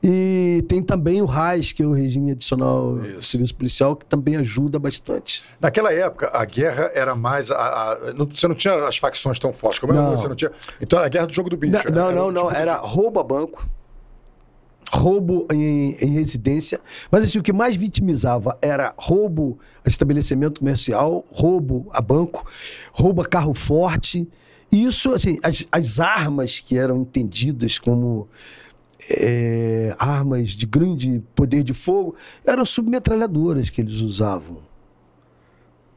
E 0.02 0.64
tem 0.68 0.82
também 0.82 1.22
o 1.22 1.24
RAIS, 1.24 1.72
que 1.72 1.82
é 1.82 1.86
o 1.86 1.92
Regime 1.92 2.32
Adicional 2.32 2.98
Isso. 3.00 3.22
Serviço 3.22 3.54
Policial, 3.54 3.96
que 3.96 4.04
também 4.04 4.36
ajuda 4.36 4.78
bastante. 4.78 5.42
Naquela 5.60 5.92
época, 5.92 6.30
a 6.32 6.44
guerra 6.44 6.90
era 6.94 7.14
mais. 7.14 7.50
A, 7.50 7.56
a, 7.56 8.12
não, 8.14 8.26
você 8.26 8.46
não 8.46 8.54
tinha 8.54 8.86
as 8.86 8.98
facções 8.98 9.38
tão 9.38 9.52
fortes 9.52 9.78
como 9.78 9.92
não. 9.92 10.16
você 10.16 10.28
não 10.28 10.36
tinha. 10.36 10.50
Então 10.80 10.98
era 10.98 11.06
a 11.06 11.08
guerra 11.08 11.26
do 11.26 11.32
jogo 11.32 11.48
do 11.48 11.56
bicho. 11.56 11.72
Não, 11.92 12.12
não, 12.12 12.30
não. 12.30 12.48
Tipo 12.48 12.56
era 12.56 12.76
roubo 12.76 13.20
a 13.20 13.24
banco 13.24 13.66
roubo 14.92 15.46
em, 15.52 15.96
em, 16.00 16.10
residência, 16.12 16.80
mas 17.10 17.24
assim, 17.24 17.38
o 17.38 17.42
que 17.42 17.52
mais 17.52 17.74
vitimizava 17.74 18.56
era 18.62 18.94
roubo 18.96 19.58
a 19.84 19.88
estabelecimento 19.88 20.60
comercial, 20.60 21.24
roubo 21.30 21.88
a 21.92 22.00
banco, 22.00 22.46
roubo 22.92 23.20
a 23.20 23.24
carro 23.24 23.52
forte. 23.52 24.28
Isso, 24.70 25.12
assim, 25.12 25.38
as, 25.42 25.66
as 25.70 26.00
armas 26.00 26.60
que 26.60 26.76
eram 26.76 26.98
entendidas 26.98 27.78
como 27.78 28.28
é, 29.10 29.94
armas 29.98 30.50
de 30.50 30.66
grande 30.66 31.22
poder 31.34 31.62
de 31.62 31.74
fogo 31.74 32.14
eram 32.44 32.64
submetralhadoras 32.64 33.70
que 33.70 33.80
eles 33.80 34.00
usavam. 34.00 34.58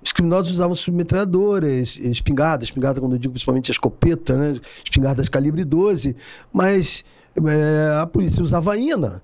Os 0.01 0.13
criminosos 0.13 0.53
usavam 0.53 0.75
submetralhadoras, 0.75 1.97
espingardas, 1.97 2.69
espingarda, 2.69 3.01
quando 3.01 3.13
eu 3.13 3.19
digo 3.19 3.33
principalmente 3.33 3.69
a 3.69 3.73
escopeta, 3.73 4.35
né? 4.37 4.59
espingardas 4.83 5.27
calibre 5.27 5.65
12, 5.65 6.15
mas 6.53 7.03
é, 7.35 7.99
a 8.01 8.07
polícia 8.07 8.41
usava 8.41 8.77
INA, 8.77 9.21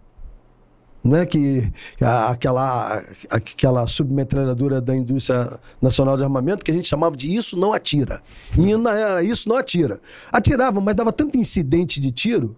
né, 1.02 1.26
que 1.26 1.72
a, 2.02 2.32
aquela, 2.32 3.04
aquela 3.30 3.88
submetralhadora 3.88 4.82
da 4.82 4.94
indústria 4.96 5.60
nacional 5.82 6.18
de 6.18 6.24
armamento 6.24 6.66
que 6.66 6.72
a 6.72 6.74
gente 6.74 6.88
chamava 6.88 7.16
de 7.16 7.34
isso 7.34 7.56
não 7.58 7.72
atira. 7.72 8.22
INA 8.58 8.92
era 8.92 9.24
isso 9.24 9.48
não 9.48 9.56
atira. 9.56 10.02
Atirava, 10.32 10.82
mas 10.82 10.96
dava 10.96 11.14
tanto 11.14 11.38
incidente 11.38 12.02
de 12.02 12.12
tiro 12.12 12.56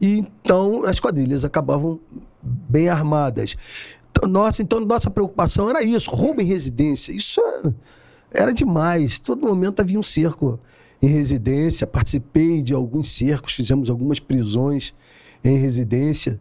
e 0.00 0.18
então 0.18 0.84
as 0.84 0.98
quadrilhas 0.98 1.44
acabavam 1.44 2.00
bem 2.42 2.88
armadas. 2.88 3.54
Então, 4.10 4.28
nossa, 4.28 4.62
então 4.62 4.80
nossa 4.80 5.10
preocupação 5.10 5.68
era 5.68 5.82
isso, 5.82 6.10
roubo 6.10 6.40
em 6.40 6.46
residência. 6.46 7.12
Isso 7.12 7.40
era 8.30 8.52
demais. 8.52 9.18
Todo 9.18 9.46
momento 9.46 9.80
havia 9.80 9.98
um 9.98 10.02
cerco 10.02 10.58
em 11.02 11.08
residência, 11.08 11.86
participei 11.86 12.60
de 12.60 12.74
alguns 12.74 13.10
cercos, 13.10 13.54
fizemos 13.54 13.88
algumas 13.88 14.20
prisões 14.20 14.94
em 15.42 15.56
residência. 15.56 16.40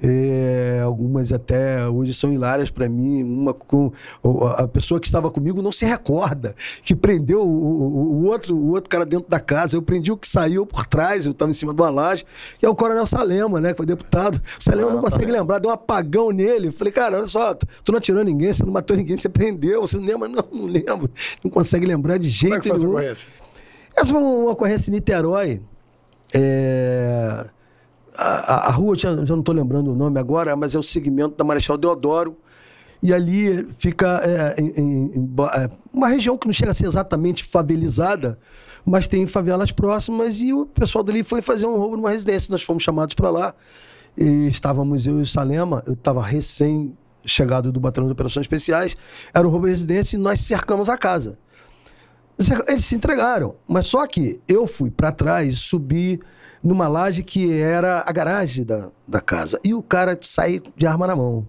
É, 0.00 0.80
algumas 0.84 1.32
até 1.32 1.86
hoje 1.88 2.14
são 2.14 2.32
hilárias 2.32 2.70
para 2.70 2.88
mim. 2.88 3.22
Uma 3.22 3.52
com 3.52 3.92
a 4.56 4.68
pessoa 4.68 5.00
que 5.00 5.06
estava 5.06 5.30
comigo 5.30 5.60
não 5.60 5.72
se 5.72 5.84
recorda 5.84 6.54
que 6.82 6.94
prendeu 6.94 7.40
o, 7.40 7.44
o, 7.44 8.22
o, 8.22 8.26
outro, 8.26 8.56
o 8.56 8.70
outro 8.70 8.88
cara 8.88 9.04
dentro 9.04 9.28
da 9.28 9.40
casa. 9.40 9.76
Eu 9.76 9.82
prendi 9.82 10.12
o 10.12 10.16
que 10.16 10.28
saiu 10.28 10.64
por 10.64 10.86
trás, 10.86 11.26
eu 11.26 11.32
estava 11.32 11.50
em 11.50 11.54
cima 11.54 11.74
de 11.74 11.80
uma 11.80 11.90
laje, 11.90 12.24
que 12.58 12.64
é 12.64 12.68
o 12.68 12.74
Coronel 12.74 13.06
Salema, 13.06 13.60
né? 13.60 13.70
Que 13.70 13.78
foi 13.78 13.86
deputado. 13.86 14.40
O 14.58 14.62
Salema 14.62 14.90
não 14.90 15.00
consegue 15.00 15.24
Salema. 15.24 15.38
lembrar, 15.40 15.58
deu 15.58 15.70
um 15.70 15.74
apagão 15.74 16.30
nele. 16.30 16.68
Eu 16.68 16.72
falei, 16.72 16.92
cara, 16.92 17.16
olha 17.16 17.26
só, 17.26 17.54
tu 17.54 17.92
não 17.92 17.98
atirou 17.98 18.24
ninguém, 18.24 18.52
você 18.52 18.64
não 18.64 18.72
matou 18.72 18.96
ninguém, 18.96 19.16
você 19.16 19.28
prendeu. 19.28 19.80
Você 19.80 19.96
não 19.96 20.04
lembra? 20.04 20.28
Não, 20.28 20.44
não 20.52 20.66
lembro. 20.66 21.10
Não 21.42 21.50
consegue 21.50 21.86
lembrar 21.86 22.18
de 22.18 22.28
jeito 22.28 22.60
Como 22.62 22.74
é 22.74 22.78
que 22.78 22.86
nenhum. 22.86 22.98
Essa 22.98 24.12
foi 24.12 24.20
uma 24.20 24.52
ocorrência 24.52 24.90
em 24.90 24.94
Niterói. 24.94 25.60
É... 26.34 27.46
A, 28.18 28.68
a, 28.68 28.70
rua, 28.72 28.96
já, 28.96 29.10
já 29.24 29.32
não 29.32 29.40
estou 29.40 29.54
lembrando 29.54 29.92
o 29.92 29.94
nome 29.94 30.18
agora, 30.18 30.56
mas 30.56 30.74
é 30.74 30.78
o 30.78 30.82
segmento 30.82 31.36
da 31.36 31.44
Marechal 31.44 31.78
Deodoro. 31.78 32.36
E 33.00 33.14
ali 33.14 33.68
fica 33.78 34.20
é, 34.24 34.60
em, 34.60 34.72
em, 34.76 35.34
é, 35.54 35.70
uma 35.92 36.08
região 36.08 36.36
que 36.36 36.46
não 36.46 36.52
chega 36.52 36.72
a 36.72 36.74
ser 36.74 36.86
exatamente 36.86 37.44
favelizada, 37.44 38.36
mas 38.84 39.06
tem 39.06 39.24
favelas 39.26 39.70
próximas. 39.70 40.40
E 40.40 40.52
o 40.52 40.66
pessoal 40.66 41.04
dali 41.04 41.22
foi 41.22 41.40
fazer 41.40 41.66
um 41.66 41.76
roubo 41.76 41.96
numa 41.96 42.10
residência. 42.10 42.50
Nós 42.50 42.62
fomos 42.62 42.82
chamados 42.82 43.14
para 43.14 43.30
lá. 43.30 43.54
E 44.16 44.48
estávamos 44.48 45.06
eu 45.06 45.20
e 45.20 45.22
o 45.22 45.26
Salema. 45.26 45.84
Eu 45.86 45.92
estava 45.92 46.20
recém 46.20 46.96
chegado 47.24 47.70
do 47.70 47.78
Batalhão 47.78 48.08
de 48.08 48.12
Operações 48.14 48.44
Especiais. 48.44 48.96
Era 49.32 49.46
um 49.46 49.50
roubo 49.50 49.66
de 49.66 49.72
residência 49.72 50.16
e 50.16 50.18
nós 50.18 50.40
cercamos 50.40 50.88
a 50.88 50.98
casa 50.98 51.38
Eles 52.68 52.84
se 52.84 52.94
entregaram. 52.94 53.56
Mas 53.66 53.86
só 53.86 54.06
que 54.06 54.40
eu 54.46 54.66
fui 54.66 54.90
para 54.90 55.10
trás 55.10 55.58
subi 55.58 56.20
numa 56.62 56.88
laje 56.88 57.22
que 57.22 57.52
era 57.52 58.04
a 58.06 58.12
garagem 58.12 58.64
da, 58.64 58.88
da 59.06 59.20
casa. 59.20 59.60
E 59.64 59.74
o 59.74 59.82
cara 59.82 60.18
saiu 60.22 60.62
de 60.76 60.86
arma 60.86 61.06
na 61.06 61.16
mão. 61.16 61.46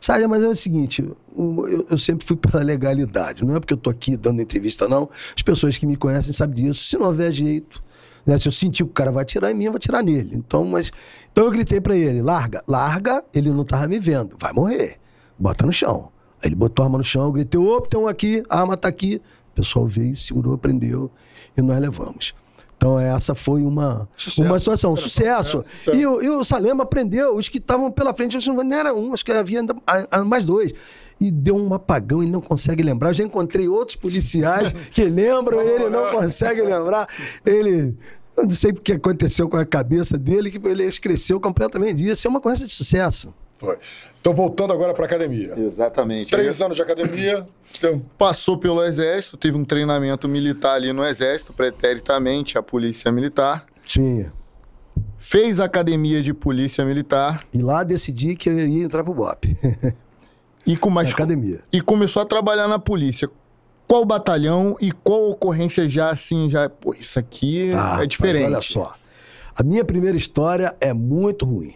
Sabe, 0.00 0.26
mas 0.26 0.42
é 0.42 0.48
o 0.48 0.54
seguinte, 0.54 1.02
eu, 1.36 1.86
eu, 1.90 1.98
sempre 1.98 2.26
fui 2.26 2.36
pela 2.36 2.62
legalidade. 2.62 3.44
Não 3.44 3.56
é 3.56 3.60
porque 3.60 3.74
eu 3.74 3.78
tô 3.78 3.90
aqui 3.90 4.16
dando 4.16 4.42
entrevista, 4.42 4.88
não. 4.88 5.08
As 5.34 5.42
pessoas 5.42 5.78
que 5.78 5.86
me 5.86 5.96
conhecem 5.96 6.32
sabem 6.32 6.66
disso. 6.66 6.84
Se 6.84 6.98
não 6.98 7.06
houver 7.06 7.32
jeito, 7.32 7.80
né? 8.24 8.38
se 8.38 8.48
eu 8.48 8.52
sentir 8.52 8.84
que 8.84 8.90
o 8.90 8.92
cara 8.92 9.10
vai 9.10 9.22
atirar 9.22 9.50
em 9.50 9.54
mim, 9.54 9.64
eu 9.64 9.72
vou 9.72 9.76
atirar 9.76 10.02
nele. 10.02 10.34
Então, 10.34 10.64
mas, 10.64 10.92
então 11.32 11.44
eu 11.44 11.50
gritei 11.50 11.80
para 11.80 11.96
ele, 11.96 12.20
larga, 12.20 12.62
larga, 12.66 13.24
ele 13.32 13.50
não 13.50 13.64
tava 13.64 13.86
me 13.86 13.98
vendo, 13.98 14.36
vai 14.38 14.52
morrer. 14.52 14.98
Bota 15.38 15.64
no 15.64 15.72
chão. 15.72 16.10
Aí 16.42 16.48
ele 16.48 16.56
botou 16.56 16.82
a 16.82 16.86
arma 16.86 16.98
no 16.98 17.04
chão, 17.04 17.24
eu 17.26 17.32
gritei, 17.32 17.60
opa, 17.60 17.88
tem 17.88 18.00
um 18.00 18.08
aqui, 18.08 18.42
a 18.48 18.60
arma 18.60 18.76
tá 18.76 18.88
aqui. 18.88 19.22
O 19.56 19.62
pessoal 19.62 19.86
veio, 19.86 20.14
segurou, 20.14 20.58
prendeu 20.58 21.10
e 21.56 21.62
nós 21.62 21.80
levamos. 21.80 22.34
Então 22.76 23.00
essa 23.00 23.34
foi 23.34 23.62
uma, 23.62 24.06
uma 24.38 24.58
situação, 24.58 24.92
um 24.92 24.96
sucesso. 24.96 25.64
É, 25.88 25.96
e, 25.96 26.06
o, 26.06 26.22
e 26.22 26.28
o 26.28 26.44
Salema 26.44 26.84
prendeu 26.84 27.34
os 27.34 27.48
que 27.48 27.56
estavam 27.56 27.90
pela 27.90 28.12
frente, 28.12 28.36
não 28.48 28.72
era 28.72 28.94
um, 28.94 29.14
acho 29.14 29.24
que 29.24 29.32
havia 29.32 29.60
ainda, 29.60 29.74
mais 30.26 30.44
dois. 30.44 30.72
E 31.18 31.30
deu 31.30 31.56
um 31.56 31.72
apagão, 31.72 32.22
ele 32.22 32.30
não 32.30 32.42
consegue 32.42 32.82
lembrar. 32.82 33.08
Eu 33.08 33.14
já 33.14 33.24
encontrei 33.24 33.66
outros 33.66 33.96
policiais 33.96 34.72
que 34.92 35.04
lembram, 35.04 35.62
ele 35.62 35.88
não 35.88 36.10
consegue 36.10 36.60
lembrar. 36.60 37.08
Ele. 37.44 37.96
Eu 38.36 38.42
não 38.42 38.50
sei 38.50 38.70
o 38.72 38.74
que 38.74 38.92
aconteceu 38.92 39.48
com 39.48 39.56
a 39.56 39.64
cabeça 39.64 40.18
dele, 40.18 40.50
que 40.50 40.58
ele 40.68 40.86
cresceu 41.00 41.40
completamente 41.40 41.94
disso. 41.94 42.26
É 42.26 42.30
uma 42.30 42.40
coisa 42.40 42.66
de 42.66 42.72
sucesso. 42.72 43.32
Foi. 43.58 43.78
Então, 44.20 44.34
voltando 44.34 44.72
agora 44.72 44.92
para 44.92 45.06
academia. 45.06 45.54
Exatamente. 45.58 46.30
Três 46.30 46.60
anos 46.60 46.76
de 46.76 46.82
academia. 46.82 47.46
Então... 47.76 48.02
Passou 48.18 48.58
pelo 48.58 48.82
Exército, 48.82 49.36
teve 49.36 49.56
um 49.56 49.64
treinamento 49.64 50.28
militar 50.28 50.74
ali 50.74 50.92
no 50.92 51.04
Exército, 51.04 51.52
preteritamente, 51.52 52.56
a 52.58 52.62
Polícia 52.62 53.10
Militar. 53.10 53.66
Tinha. 53.84 54.32
Fez 55.18 55.58
academia 55.58 56.22
de 56.22 56.32
Polícia 56.32 56.84
Militar. 56.84 57.44
E 57.52 57.58
lá 57.58 57.82
decidi 57.82 58.36
que 58.36 58.48
eu 58.48 58.58
ia 58.58 58.84
entrar 58.84 59.02
pro 59.02 59.14
BOP. 59.14 59.44
e 60.66 60.76
com 60.76 60.90
mais 60.90 61.10
academia. 61.10 61.60
E 61.72 61.80
começou 61.80 62.22
a 62.22 62.24
trabalhar 62.26 62.68
na 62.68 62.78
polícia. 62.78 63.28
Qual 63.86 64.04
batalhão 64.04 64.76
e 64.80 64.90
qual 64.90 65.30
ocorrência 65.30 65.88
já 65.88 66.10
assim, 66.10 66.50
já, 66.50 66.68
pô, 66.68 66.92
isso 66.92 67.18
aqui 67.18 67.70
ah, 67.74 67.98
é 68.02 68.06
diferente. 68.06 68.46
Olha 68.46 68.60
só. 68.60 68.94
A 69.54 69.62
minha 69.62 69.84
primeira 69.84 70.16
história 70.16 70.74
é 70.80 70.92
muito 70.92 71.46
ruim. 71.46 71.74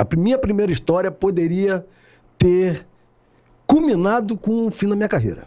A 0.00 0.16
minha 0.16 0.38
primeira 0.38 0.72
história 0.72 1.10
poderia 1.10 1.84
ter 2.38 2.86
culminado 3.66 4.34
com 4.34 4.66
o 4.66 4.70
fim 4.70 4.88
da 4.88 4.96
minha 4.96 5.08
carreira. 5.08 5.46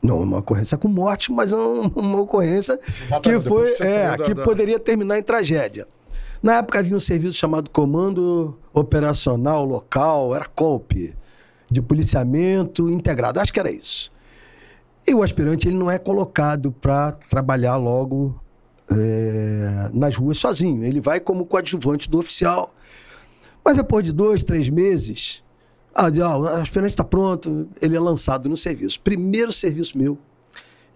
Não 0.00 0.22
uma 0.22 0.38
ocorrência 0.38 0.78
com 0.78 0.86
morte, 0.86 1.32
mas 1.32 1.50
uma 1.52 2.20
ocorrência 2.20 2.78
que 3.20 3.40
foi 3.40 3.72
é, 3.80 4.16
que 4.16 4.32
poderia 4.32 4.78
terminar 4.78 5.18
em 5.18 5.22
tragédia. 5.24 5.88
Na 6.40 6.58
época 6.58 6.78
havia 6.78 6.96
um 6.96 7.00
serviço 7.00 7.36
chamado 7.36 7.68
Comando 7.68 8.56
Operacional 8.72 9.64
Local, 9.64 10.36
era 10.36 10.46
COLP, 10.46 11.12
de 11.68 11.82
policiamento 11.82 12.88
integrado, 12.90 13.40
acho 13.40 13.52
que 13.52 13.58
era 13.58 13.72
isso. 13.72 14.12
E 15.04 15.12
o 15.12 15.22
aspirante 15.22 15.66
ele 15.66 15.76
não 15.76 15.90
é 15.90 15.98
colocado 15.98 16.70
para 16.70 17.10
trabalhar 17.28 17.74
logo 17.74 18.40
é, 18.88 19.90
nas 19.92 20.16
ruas 20.16 20.38
sozinho. 20.38 20.84
Ele 20.84 21.00
vai 21.00 21.18
como 21.18 21.44
coadjuvante 21.44 22.08
do 22.08 22.20
oficial 22.20 22.72
mas 23.64 23.76
depois 23.76 24.04
de 24.04 24.12
dois, 24.12 24.42
três 24.42 24.68
meses, 24.68 25.42
ah, 25.94 26.08
o 26.38 26.46
aspirante 26.46 26.92
está 26.92 27.04
pronto, 27.04 27.68
ele 27.80 27.96
é 27.96 28.00
lançado 28.00 28.48
no 28.48 28.56
serviço. 28.56 29.00
Primeiro 29.00 29.52
serviço 29.52 29.96
meu, 29.96 30.18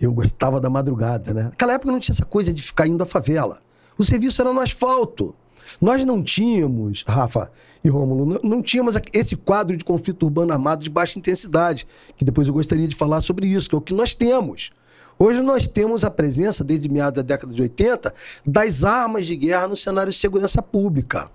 eu 0.01 0.13
gostava 0.13 0.61
da 0.61 0.71
madrugada, 0.71 1.33
né? 1.33 1.43
Naquela 1.45 1.75
época 1.75 1.93
não 1.93 2.01
tinha 2.01 2.15
essa 2.15 2.25
coisa 2.25 2.53
de 2.53 2.63
ficar 2.63 2.87
indo 2.87 3.03
à 3.03 3.07
favela. 3.07 3.61
O 3.99 4.05
serviço 4.05 4.41
era 4.43 4.53
no 4.53 4.61
asfalto. 4.61 5.35
Nós 5.81 6.05
não 6.05 6.23
tínhamos, 6.23 7.05
Rafa 7.07 7.51
e 7.83 7.89
Rômulo, 7.89 8.27
não, 8.27 8.41
não 8.43 8.63
tínhamos 8.63 8.95
esse 9.13 9.37
quadro 9.37 9.77
de 9.77 9.85
conflito 9.85 10.25
urbano 10.25 10.53
armado 10.53 10.83
de 10.83 10.91
baixa 10.91 11.19
intensidade, 11.19 11.87
que 12.17 12.25
depois 12.25 12.49
eu 12.49 12.55
gostaria 12.55 12.87
de 12.87 12.95
falar 12.95 13.21
sobre 13.21 13.47
isso, 13.47 13.69
que 13.69 13.75
é 13.75 13.79
o 13.79 13.81
que 13.81 13.95
nós 13.95 14.15
temos. 14.15 14.71
Hoje 15.19 15.41
nós 15.41 15.67
temos 15.67 16.05
a 16.05 16.11
presença, 16.11 16.63
desde 16.63 16.89
meados 16.91 17.17
da 17.17 17.23
década 17.23 17.53
de 17.53 17.63
80, 17.63 18.13
das 18.45 18.85
armas 18.85 19.27
de 19.27 19.35
guerra 19.35 19.69
no 19.69 19.77
cenário 19.77 20.13
de 20.13 20.19
segurança 20.19 20.61
pública. 20.61 21.31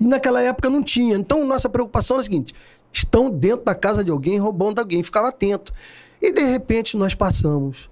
E 0.00 0.06
naquela 0.06 0.40
época 0.42 0.70
não 0.70 0.82
tinha. 0.82 1.16
Então, 1.16 1.44
nossa 1.44 1.68
preocupação 1.68 2.16
é 2.16 2.20
a 2.20 2.22
seguinte: 2.22 2.54
estão 2.92 3.30
dentro 3.30 3.64
da 3.64 3.74
casa 3.74 4.04
de 4.04 4.10
alguém 4.10 4.38
roubando 4.38 4.78
alguém, 4.78 5.02
ficava 5.02 5.28
atento. 5.28 5.72
E 6.20 6.32
de 6.32 6.44
repente 6.44 6.96
nós 6.96 7.14
passamos 7.14 7.88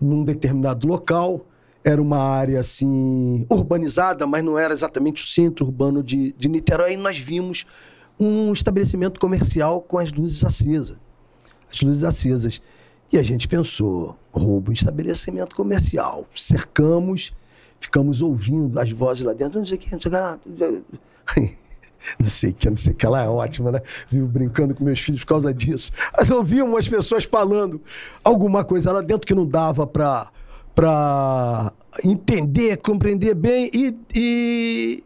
num 0.00 0.24
determinado 0.24 0.86
local, 0.86 1.46
era 1.84 2.00
uma 2.00 2.18
área 2.18 2.60
assim 2.60 3.46
urbanizada, 3.50 4.26
mas 4.26 4.42
não 4.42 4.58
era 4.58 4.72
exatamente 4.72 5.22
o 5.22 5.26
centro 5.26 5.66
urbano 5.66 6.02
de, 6.02 6.32
de 6.32 6.48
Niterói, 6.48 6.94
e 6.94 6.96
nós 6.96 7.18
vimos 7.18 7.64
um 8.18 8.52
estabelecimento 8.52 9.20
comercial 9.20 9.80
com 9.80 9.98
as 9.98 10.12
luzes 10.12 10.44
acesas. 10.44 10.96
As 11.70 11.80
luzes 11.80 12.04
acesas. 12.04 12.62
E 13.12 13.18
a 13.18 13.22
gente 13.22 13.46
pensou, 13.46 14.16
roubo 14.30 14.70
em 14.70 14.74
estabelecimento 14.74 15.54
comercial. 15.54 16.26
Cercamos, 16.34 17.32
ficamos 17.78 18.22
ouvindo 18.22 18.78
as 18.78 18.90
vozes 18.90 19.24
lá 19.24 19.32
dentro, 19.32 19.58
não 19.58 19.66
sei 19.66 19.76
o 19.76 19.80
que, 19.80 19.92
não 19.92 20.00
sei 20.00 20.10
o 20.10 20.38
que. 20.38 20.82
não 22.18 22.28
sei 22.28 22.52
que, 22.52 22.68
não 22.68 22.76
sei 22.76 22.94
que, 22.94 23.06
ela 23.06 23.22
é 23.22 23.28
ótima, 23.28 23.72
né? 23.72 23.80
Vivo 24.10 24.26
brincando 24.26 24.74
com 24.74 24.84
meus 24.84 25.00
filhos 25.00 25.20
por 25.20 25.28
causa 25.28 25.52
disso. 25.52 25.92
Mas 26.16 26.28
eu 26.28 26.42
vi 26.42 26.62
umas 26.62 26.88
pessoas 26.88 27.24
falando 27.24 27.80
alguma 28.24 28.64
coisa 28.64 28.92
lá 28.92 29.00
dentro 29.00 29.26
que 29.26 29.34
não 29.34 29.46
dava 29.46 29.86
para 29.86 30.30
para 30.74 31.72
entender, 32.02 32.78
compreender 32.78 33.34
bem 33.34 33.70
e, 33.74 33.94
e, 34.14 35.04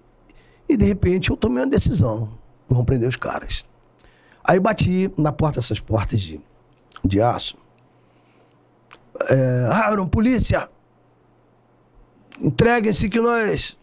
e 0.68 0.76
de 0.76 0.84
repente 0.84 1.30
eu 1.30 1.36
tomei 1.36 1.62
uma 1.64 1.70
decisão. 1.70 2.28
Vamos 2.68 2.84
prender 2.84 3.08
os 3.08 3.16
caras. 3.16 3.66
Aí 4.44 4.60
bati 4.60 5.10
na 5.16 5.32
porta 5.32 5.60
dessas 5.60 5.80
portas 5.80 6.20
de, 6.20 6.40
de 7.04 7.20
aço. 7.20 7.56
É, 9.28 9.68
abram, 9.72 10.06
polícia! 10.06 10.68
Entreguem-se 12.40 13.08
que 13.08 13.18
nós 13.18 13.78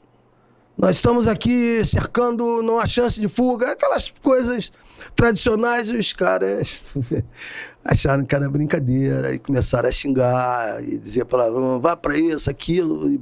nós 0.77 0.95
estamos 0.95 1.27
aqui 1.27 1.83
cercando, 1.85 2.61
não 2.63 2.79
há 2.79 2.85
chance 2.85 3.19
de 3.21 3.27
fuga, 3.27 3.71
aquelas 3.71 4.11
coisas 4.21 4.71
tradicionais, 5.15 5.89
e 5.89 5.97
os 5.97 6.13
caras 6.13 6.83
acharam 7.85 8.25
que 8.25 8.35
era 8.35 8.49
brincadeira 8.49 9.33
e 9.33 9.39
começaram 9.39 9.87
a 9.87 9.91
xingar 9.91 10.83
e 10.83 10.97
dizer 10.97 11.25
palavrão, 11.25 11.79
vá 11.79 11.95
para 11.95 12.17
isso, 12.17 12.49
aquilo. 12.49 13.11
E, 13.11 13.21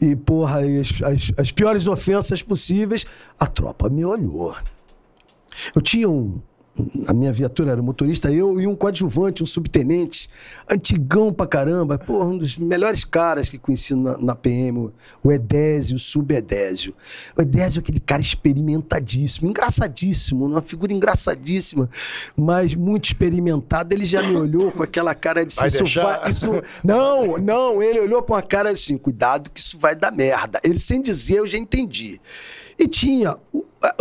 e 0.00 0.16
porra, 0.16 0.64
e 0.64 0.80
as, 0.80 0.90
as, 1.02 1.32
as 1.38 1.52
piores 1.52 1.86
ofensas 1.86 2.42
possíveis. 2.42 3.04
A 3.38 3.46
tropa 3.46 3.90
me 3.90 4.04
olhou. 4.04 4.56
Eu 5.74 5.82
tinha 5.82 6.08
um, 6.08 6.40
a 7.06 7.12
minha 7.12 7.32
viatura 7.32 7.72
era 7.72 7.82
motorista, 7.82 8.30
eu 8.30 8.60
e 8.60 8.66
um 8.66 8.74
coadjuvante, 8.74 9.42
um 9.42 9.46
subtenente, 9.46 10.28
antigão 10.68 11.32
pra 11.32 11.46
caramba, 11.46 11.98
porra, 11.98 12.26
um 12.26 12.38
dos 12.38 12.56
melhores 12.56 13.04
caras 13.04 13.48
que 13.48 13.58
conheci 13.58 13.94
na, 13.94 14.18
na 14.18 14.34
PM, 14.34 14.90
o 15.22 15.32
Edésio, 15.32 15.96
o 15.96 15.98
subedésio. 15.98 16.94
O 17.36 17.42
Edésio 17.42 17.78
é 17.78 17.80
aquele 17.80 18.00
cara 18.00 18.20
experimentadíssimo, 18.20 19.48
engraçadíssimo, 19.48 20.46
uma 20.46 20.62
figura 20.62 20.92
engraçadíssima, 20.92 21.88
mas 22.36 22.74
muito 22.74 23.06
experimentado. 23.06 23.94
Ele 23.94 24.04
já 24.04 24.22
me 24.22 24.36
olhou 24.36 24.70
com 24.70 24.82
aquela 24.82 25.14
cara 25.14 25.44
de 25.44 25.52
assim, 25.52 25.66
isso 25.84 26.00
vai, 26.00 26.30
isso... 26.30 26.50
Não, 26.84 27.38
não, 27.38 27.82
ele 27.82 28.00
olhou 28.00 28.22
com 28.22 28.32
uma 28.32 28.42
cara 28.42 28.70
assim, 28.70 28.96
cuidado 28.96 29.50
que 29.50 29.60
isso 29.60 29.78
vai 29.78 29.94
dar 29.94 30.10
merda. 30.10 30.60
Ele 30.64 30.78
sem 30.78 31.00
dizer, 31.00 31.38
eu 31.38 31.46
já 31.46 31.58
entendi. 31.58 32.20
E 32.80 32.88
tinha 32.88 33.36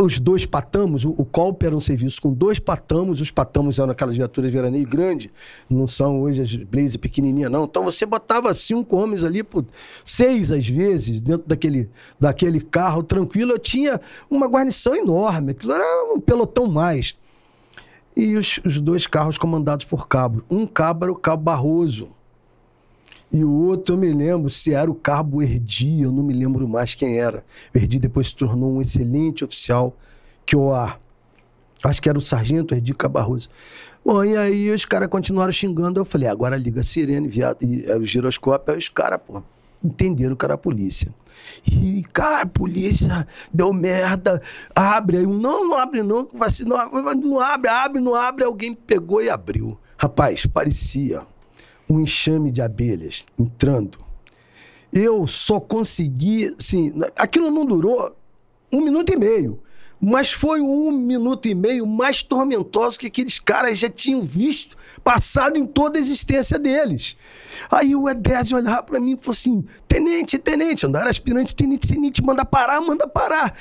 os 0.02 0.22
dois 0.22 0.46
patamos, 0.46 1.04
o, 1.04 1.10
o 1.10 1.28
era 1.62 1.76
um 1.76 1.82
serviço 1.82 2.22
com 2.22 2.32
dois 2.32 2.60
patamos, 2.60 3.20
os 3.20 3.30
patamos 3.30 3.78
eram 3.78 3.92
aquelas 3.92 4.15
viaturas 4.15 4.54
veraneio 4.54 4.88
grande, 4.88 5.30
não 5.70 5.86
são 5.86 6.22
hoje 6.22 6.42
as 6.42 6.56
Blaze 6.56 6.98
pequenininha 6.98 7.50
não. 7.50 7.65
Então 7.65 7.84
você 7.84 8.06
botava 8.06 8.54
cinco 8.54 8.96
homens 8.96 9.26
ali, 9.26 9.44
por 9.44 9.65
seis 10.06 10.50
às 10.50 10.65
vezes, 10.65 11.20
dentro 11.20 11.46
daquele, 11.46 11.89
daquele 12.18 12.62
carro 12.62 13.04
tranquilo. 13.04 13.52
Eu 13.52 13.60
tinha 13.60 14.00
uma 14.30 14.48
guarnição 14.48 14.96
enorme, 14.96 15.52
aquilo 15.52 15.74
era 15.74 16.13
um 16.13 16.22
pelotão 16.22 16.65
mais. 16.65 17.20
E 18.15 18.38
os, 18.38 18.62
os 18.65 18.80
dois 18.80 19.06
carros 19.06 19.38
comandados 19.38 19.86
por 19.86 20.08
cabo. 20.08 20.42
Um 20.50 20.65
cabo 20.65 21.04
era 21.04 21.12
o 21.12 21.18
Cabo 21.18 21.44
Barroso, 21.44 22.12
e 23.32 23.44
o 23.44 23.52
outro, 23.52 23.94
eu 23.94 24.00
me 24.00 24.12
lembro 24.12 24.50
se 24.50 24.74
era 24.74 24.89
o 24.89 24.96
Cabo 24.96 25.42
Erdi, 25.42 26.02
eu 26.02 26.12
não 26.12 26.24
me 26.24 26.34
lembro 26.34 26.68
mais 26.68 26.96
quem 26.96 27.20
era. 27.20 27.46
O 27.74 27.78
Erdi 27.78 28.00
depois 28.00 28.30
se 28.30 28.36
tornou 28.36 28.74
um 28.74 28.82
excelente 28.82 29.46
oficial 29.46 29.96
que 30.46 30.56
o 30.56 30.74
Acho 31.84 32.02
que 32.02 32.10
era 32.10 32.18
o 32.18 32.22
sargento 32.22 32.74
Erdi 32.74 32.94
Cabarroso. 32.94 33.50
Bom, 34.04 34.24
e 34.24 34.36
aí 34.36 34.72
os 34.72 34.84
caras 34.84 35.08
continuaram 35.08 35.52
xingando. 35.52 36.00
Eu 36.00 36.06
falei, 36.06 36.28
agora 36.28 36.58
liga 36.58 36.82
a 36.82 36.84
sirene, 36.84 37.28
viado, 37.28 37.63
e, 37.63 37.86
é, 37.86 37.96
o 37.96 38.04
giroscópio. 38.04 38.74
Aí 38.74 38.78
os 38.78 38.89
caras, 38.89 39.20
pô, 39.26 39.42
entenderam 39.84 40.36
que 40.36 40.44
era 40.44 40.56
a 40.56 40.58
polícia. 40.58 41.13
E, 41.65 42.04
cara, 42.12 42.46
polícia 42.46 43.26
deu 43.54 43.72
merda, 43.72 44.42
abre. 44.76 45.18
Aí 45.20 45.28
não, 45.28 45.70
não 45.70 45.78
abre 45.78 46.02
não, 46.02 46.28
não, 46.34 47.15
não 47.15 47.39
abre, 47.39 47.70
abre, 47.70 48.02
não 48.02 48.15
abre. 48.15 48.44
Alguém 48.44 48.74
pegou 48.74 49.22
e 49.22 49.30
abriu. 49.30 49.78
Rapaz, 49.98 50.46
parecia 50.46 51.22
um 51.89 51.99
enxame 51.99 52.52
de 52.52 52.62
abelhas 52.62 53.25
entrando. 53.38 53.97
Eu 54.93 55.25
só 55.28 55.60
consegui, 55.60 56.54
assim, 56.58 56.93
aquilo 57.15 57.49
não 57.49 57.65
durou 57.65 58.15
um 58.73 58.82
minuto 58.82 59.12
e 59.12 59.17
meio. 59.17 59.60
Mas 60.02 60.32
foi 60.32 60.62
um 60.62 60.91
minuto 60.91 61.47
e 61.47 61.54
meio 61.54 61.86
mais 61.86 62.23
tormentoso 62.23 62.97
que 62.97 63.08
aqueles 63.08 63.38
caras 63.38 63.78
já 63.78 63.89
tinham 63.89 64.21
visto, 64.21 64.78
passado 65.04 65.58
em 65.58 65.65
toda 65.65 65.97
a 65.97 66.02
existência 66.02 66.58
deles. 66.60 67.15
Aí 67.69 67.95
o 67.95 68.10
Edésio 68.10 68.58
olhava 68.58 68.84
para 68.84 68.99
mim 68.99 69.13
e 69.13 69.17
falou 69.17 69.32
assim: 69.32 69.65
Tenente, 69.88 70.38
tenente, 70.38 70.86
era 70.86 71.10
aspirante, 71.10 71.56
tenente, 71.56 71.88
tenente, 71.88 72.23
manda 72.23 72.45
parar, 72.45 72.82
manda 72.82 73.08
parar. 73.08 73.56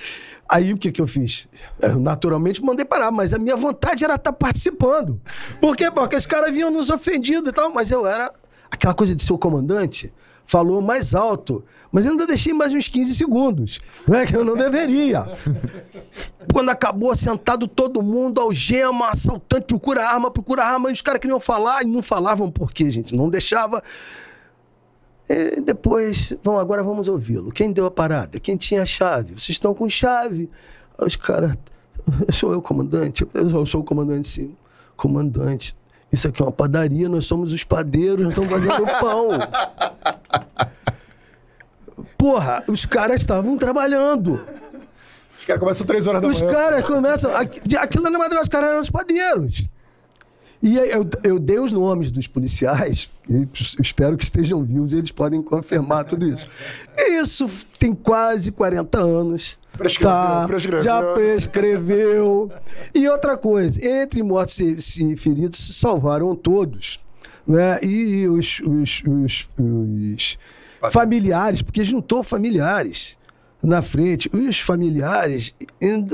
Aí 0.49 0.73
o 0.73 0.79
que, 0.79 0.91
que 0.91 1.01
eu 1.01 1.07
fiz? 1.07 1.47
Eu, 1.81 1.99
naturalmente 1.99 2.63
mandei 2.63 2.85
parar, 2.85 3.11
mas 3.11 3.35
a 3.35 3.39
minha 3.39 3.57
vontade 3.57 4.05
era 4.05 4.15
estar 4.15 4.33
tá 4.33 4.37
participando. 4.37 5.21
Por 5.61 5.77
quê? 5.77 5.91
Porque 5.91 6.17
os 6.17 6.27
caras 6.27 6.55
vinham 6.55 6.71
nos 6.71 6.91
ofendido 6.91 7.51
e 7.51 7.53
tal, 7.53 7.73
mas 7.73 7.91
eu 7.91 8.07
era 8.07 8.33
aquela 8.71 8.95
coisa 8.95 9.15
de 9.15 9.23
ser 9.23 9.33
o 9.33 9.39
comandante 9.39 10.13
falou 10.49 10.81
mais 10.81 11.15
alto, 11.15 11.63
mas 11.93 12.07
eu 12.07 12.13
ainda 12.13 12.27
deixei 12.27 12.55
mais 12.55 12.73
uns 12.73 12.89
15 12.89 13.15
segundos, 13.15 13.81
né, 14.09 14.25
que 14.25 14.35
eu 14.35 14.43
não 14.43 14.57
deveria. 14.57 15.27
Quando 16.51 16.71
acabou, 16.71 17.15
sentado 17.15 17.69
todo 17.69 18.03
mundo, 18.03 18.41
algema, 18.41 19.11
assaltante, 19.11 19.67
procura 19.67 20.09
arma, 20.09 20.31
procura 20.31 20.65
arma, 20.65 20.89
e 20.89 20.93
os 20.95 21.03
caras 21.03 21.21
queriam 21.21 21.39
falar 21.39 21.83
e 21.83 21.87
não 21.87 22.03
falavam 22.03 22.51
por 22.51 22.73
quê, 22.73 22.91
gente, 22.91 23.15
não 23.15 23.29
deixava. 23.29 23.83
E 25.29 25.61
depois, 25.61 26.33
vamos, 26.43 26.63
agora 26.63 26.83
vamos 26.83 27.09
ouvi-lo. 27.09 27.53
Quem 27.53 27.71
deu 27.71 27.85
a 27.85 27.91
parada? 27.91 28.41
Quem 28.41 28.57
tinha 28.57 28.81
a 28.83 28.87
chave? 28.87 29.33
Vocês 29.33 29.51
estão 29.51 29.75
com 29.75 29.87
chave? 29.87 30.49
Os 30.97 31.15
caras, 31.15 31.59
sou 32.33 32.55
eu, 32.55 32.63
comandante? 32.63 33.29
Eu 33.35 33.67
sou 33.67 33.83
o 33.83 33.85
comandante, 33.85 34.27
sim. 34.27 34.57
Comandante, 34.97 35.77
isso 36.13 36.29
aqui 36.29 36.43
é 36.43 36.45
uma 36.45 36.53
padaria, 36.53 37.09
nós 37.09 37.27
somos 37.27 37.53
os 37.53 37.65
padeiros, 37.65 38.21
nós 38.25 38.31
estamos 38.31 38.51
fazendo 38.51 38.87
pão. 39.01 39.39
Porra, 42.17 42.65
os 42.67 42.87
caras 42.87 43.21
estavam 43.21 43.57
trabalhando. 43.57 44.41
Os 45.39 45.45
caras 45.45 45.61
começam 45.61 45.87
três 45.87 46.07
horas 46.07 46.23
da 46.23 46.29
os 46.29 46.41
manhã. 46.41 46.51
Os 46.51 46.57
caras 46.59 46.85
começam. 46.85 47.31
Aquilo 47.37 48.05
na 48.05 48.19
madrugada, 48.19 48.43
os 48.43 48.49
caras 48.49 48.71
eram 48.71 48.81
os 48.81 48.91
padeiros. 48.91 49.69
E 50.63 50.77
eu, 50.77 51.09
eu 51.23 51.39
dei 51.39 51.59
os 51.59 51.71
nomes 51.71 52.11
dos 52.11 52.27
policiais, 52.27 53.09
espero 53.81 54.17
que 54.17 54.25
estejam 54.25 54.63
vivos, 54.65 54.93
eles 54.93 55.13
podem 55.13 55.41
confirmar 55.41 56.05
tudo 56.05 56.27
isso. 56.27 56.49
Isso 56.97 57.49
tem 57.79 57.95
quase 57.95 58.51
40 58.51 58.99
anos. 58.99 59.59
Prescreveu, 59.77 60.13
tá, 60.13 60.47
prescreveu. 60.49 60.83
Já 60.83 61.03
prescreveu. 61.15 62.51
E 62.93 63.09
outra 63.09 63.37
coisa, 63.37 63.81
entre 63.87 64.21
mortos 64.23 64.59
e 64.99 65.17
feridos, 65.17 65.59
se 65.59 65.75
salvaram 65.75 66.35
todos. 66.35 67.05
Né? 67.47 67.79
E 67.85 68.27
os, 68.27 68.61
os, 68.61 69.03
os, 69.07 69.49
os 69.57 70.39
familiares, 70.91 71.63
porque 71.63 71.85
juntou 71.85 72.23
familiares 72.25 73.18
na 73.63 73.83
frente. 73.83 74.31
Os 74.33 74.61
familiares 74.61 75.55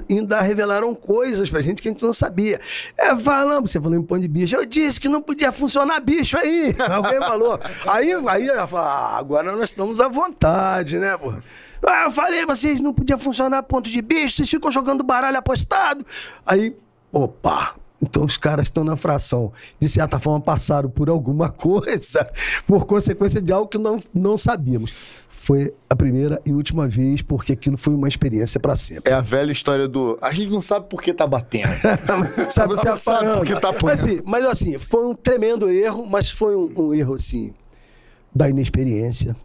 ainda 0.08 0.40
revelaram 0.40 0.94
coisas 0.94 1.50
pra 1.50 1.60
gente 1.60 1.82
que 1.82 1.88
a 1.88 1.92
gente 1.92 2.04
não 2.04 2.12
sabia. 2.12 2.60
É, 2.96 3.14
falamos, 3.16 3.70
você 3.70 3.80
falou 3.80 3.98
em 3.98 4.02
pão 4.02 4.18
de 4.18 4.28
bicho. 4.28 4.56
Eu 4.56 4.64
disse 4.64 5.00
que 5.00 5.08
não 5.08 5.20
podia 5.20 5.52
funcionar 5.52 6.00
bicho 6.00 6.36
aí. 6.36 6.74
Alguém 6.90 7.18
falou. 7.18 7.58
Aí, 7.86 8.12
aí 8.28 8.48
ela 8.48 8.66
fala, 8.66 8.88
ah, 8.88 9.18
agora 9.18 9.52
nós 9.52 9.70
estamos 9.70 10.00
à 10.00 10.08
vontade, 10.08 10.98
né, 10.98 11.16
pô? 11.16 11.32
Ah, 11.86 12.04
eu 12.04 12.10
falei, 12.10 12.46
vocês 12.46 12.80
não 12.80 12.94
podia 12.94 13.18
funcionar 13.18 13.62
ponto 13.62 13.90
de 13.90 14.00
bicho, 14.00 14.36
vocês 14.36 14.48
ficam 14.48 14.72
jogando 14.72 15.04
baralho 15.04 15.36
apostado. 15.36 16.04
Aí, 16.46 16.74
opa, 17.12 17.74
então 18.04 18.24
os 18.24 18.36
caras 18.36 18.66
estão 18.66 18.84
na 18.84 18.96
fração. 18.96 19.52
De 19.80 19.88
certa 19.88 20.18
forma, 20.18 20.40
passaram 20.40 20.88
por 20.88 21.08
alguma 21.08 21.48
coisa, 21.50 22.30
por 22.66 22.86
consequência 22.86 23.40
de 23.40 23.52
algo 23.52 23.66
que 23.66 23.78
não, 23.78 23.98
não 24.14 24.36
sabíamos. 24.36 24.92
Foi 25.28 25.74
a 25.90 25.96
primeira 25.96 26.40
e 26.44 26.52
última 26.52 26.86
vez, 26.86 27.20
porque 27.20 27.52
aquilo 27.52 27.76
foi 27.76 27.94
uma 27.94 28.08
experiência 28.08 28.60
para 28.60 28.76
sempre. 28.76 29.12
É 29.12 29.16
a 29.16 29.20
velha 29.20 29.52
história 29.52 29.88
do. 29.88 30.18
A 30.22 30.32
gente 30.32 30.50
não 30.50 30.62
sabe 30.62 30.88
por 30.88 31.02
que 31.02 31.12
tá 31.12 31.26
batendo. 31.26 31.68
sabe, 32.50 32.74
Você 32.74 32.96
sabe 32.96 33.34
por 33.38 33.46
que 33.46 33.60
tá 33.60 33.68
apanhando. 33.70 33.84
Mas, 33.84 34.02
assim, 34.02 34.22
mas 34.24 34.44
assim, 34.46 34.78
foi 34.78 35.04
um 35.06 35.14
tremendo 35.14 35.70
erro, 35.70 36.06
mas 36.06 36.30
foi 36.30 36.54
um, 36.56 36.72
um 36.76 36.94
erro 36.94 37.14
assim 37.14 37.52
da 38.34 38.48
inexperiência. 38.48 39.36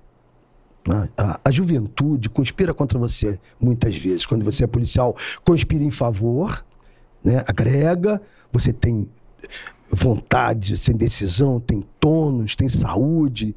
A, 0.88 1.08
a, 1.22 1.40
a, 1.46 1.52
juventude 1.52 2.30
conspira 2.30 2.74
contra 2.74 2.98
você 2.98 3.40
muitas 3.60 3.96
vezes. 3.96 4.26
Quando 4.26 4.44
você 4.44 4.64
é 4.64 4.68
policial, 4.68 5.16
conspira 5.44 5.84
em 5.84 5.92
favor, 5.92 6.64
né? 7.24 7.44
agrega, 7.48 8.22
você 8.52 8.74
tem 8.74 9.08
vontade, 9.92 10.80
tem 10.80 10.96
decisão, 10.96 11.60
tem 11.60 11.84
tônus, 12.00 12.56
tem 12.56 12.70
saúde, 12.70 13.56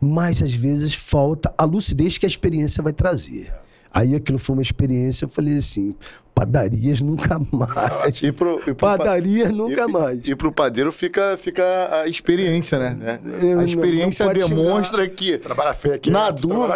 mas 0.00 0.42
às 0.42 0.52
vezes 0.52 0.94
falta 0.94 1.52
a 1.56 1.64
lucidez 1.64 2.18
que 2.18 2.26
a 2.26 2.28
experiência 2.28 2.82
vai 2.82 2.92
trazer. 2.92 3.52
Aí 3.92 4.14
aquilo 4.14 4.38
foi 4.38 4.56
uma 4.56 4.62
experiência, 4.62 5.24
eu 5.24 5.28
falei 5.28 5.56
assim, 5.56 5.94
padarias 6.36 7.00
nunca 7.00 7.40
mais. 7.50 8.22
E 8.22 8.30
pro, 8.30 8.60
e 8.60 8.64
pro 8.64 8.74
padarias 8.74 9.50
nunca 9.50 9.84
e, 9.84 9.86
mais. 9.86 10.28
E, 10.28 10.36
pro 10.36 10.52
padeiro 10.52 10.92
fica, 10.92 11.34
fica 11.38 12.02
a 12.02 12.06
experiência, 12.06 12.78
né? 12.78 13.18
a 13.58 13.64
experiência 13.64 14.26
não, 14.26 14.34
não 14.34 14.48
demonstra 14.48 15.04
xingar. 15.04 15.16
que. 15.16 15.38
Trabalha 15.38 15.72
feio 15.72 15.94
aqui. 15.94 16.10
Na 16.10 16.30
dúvida. 16.30 16.74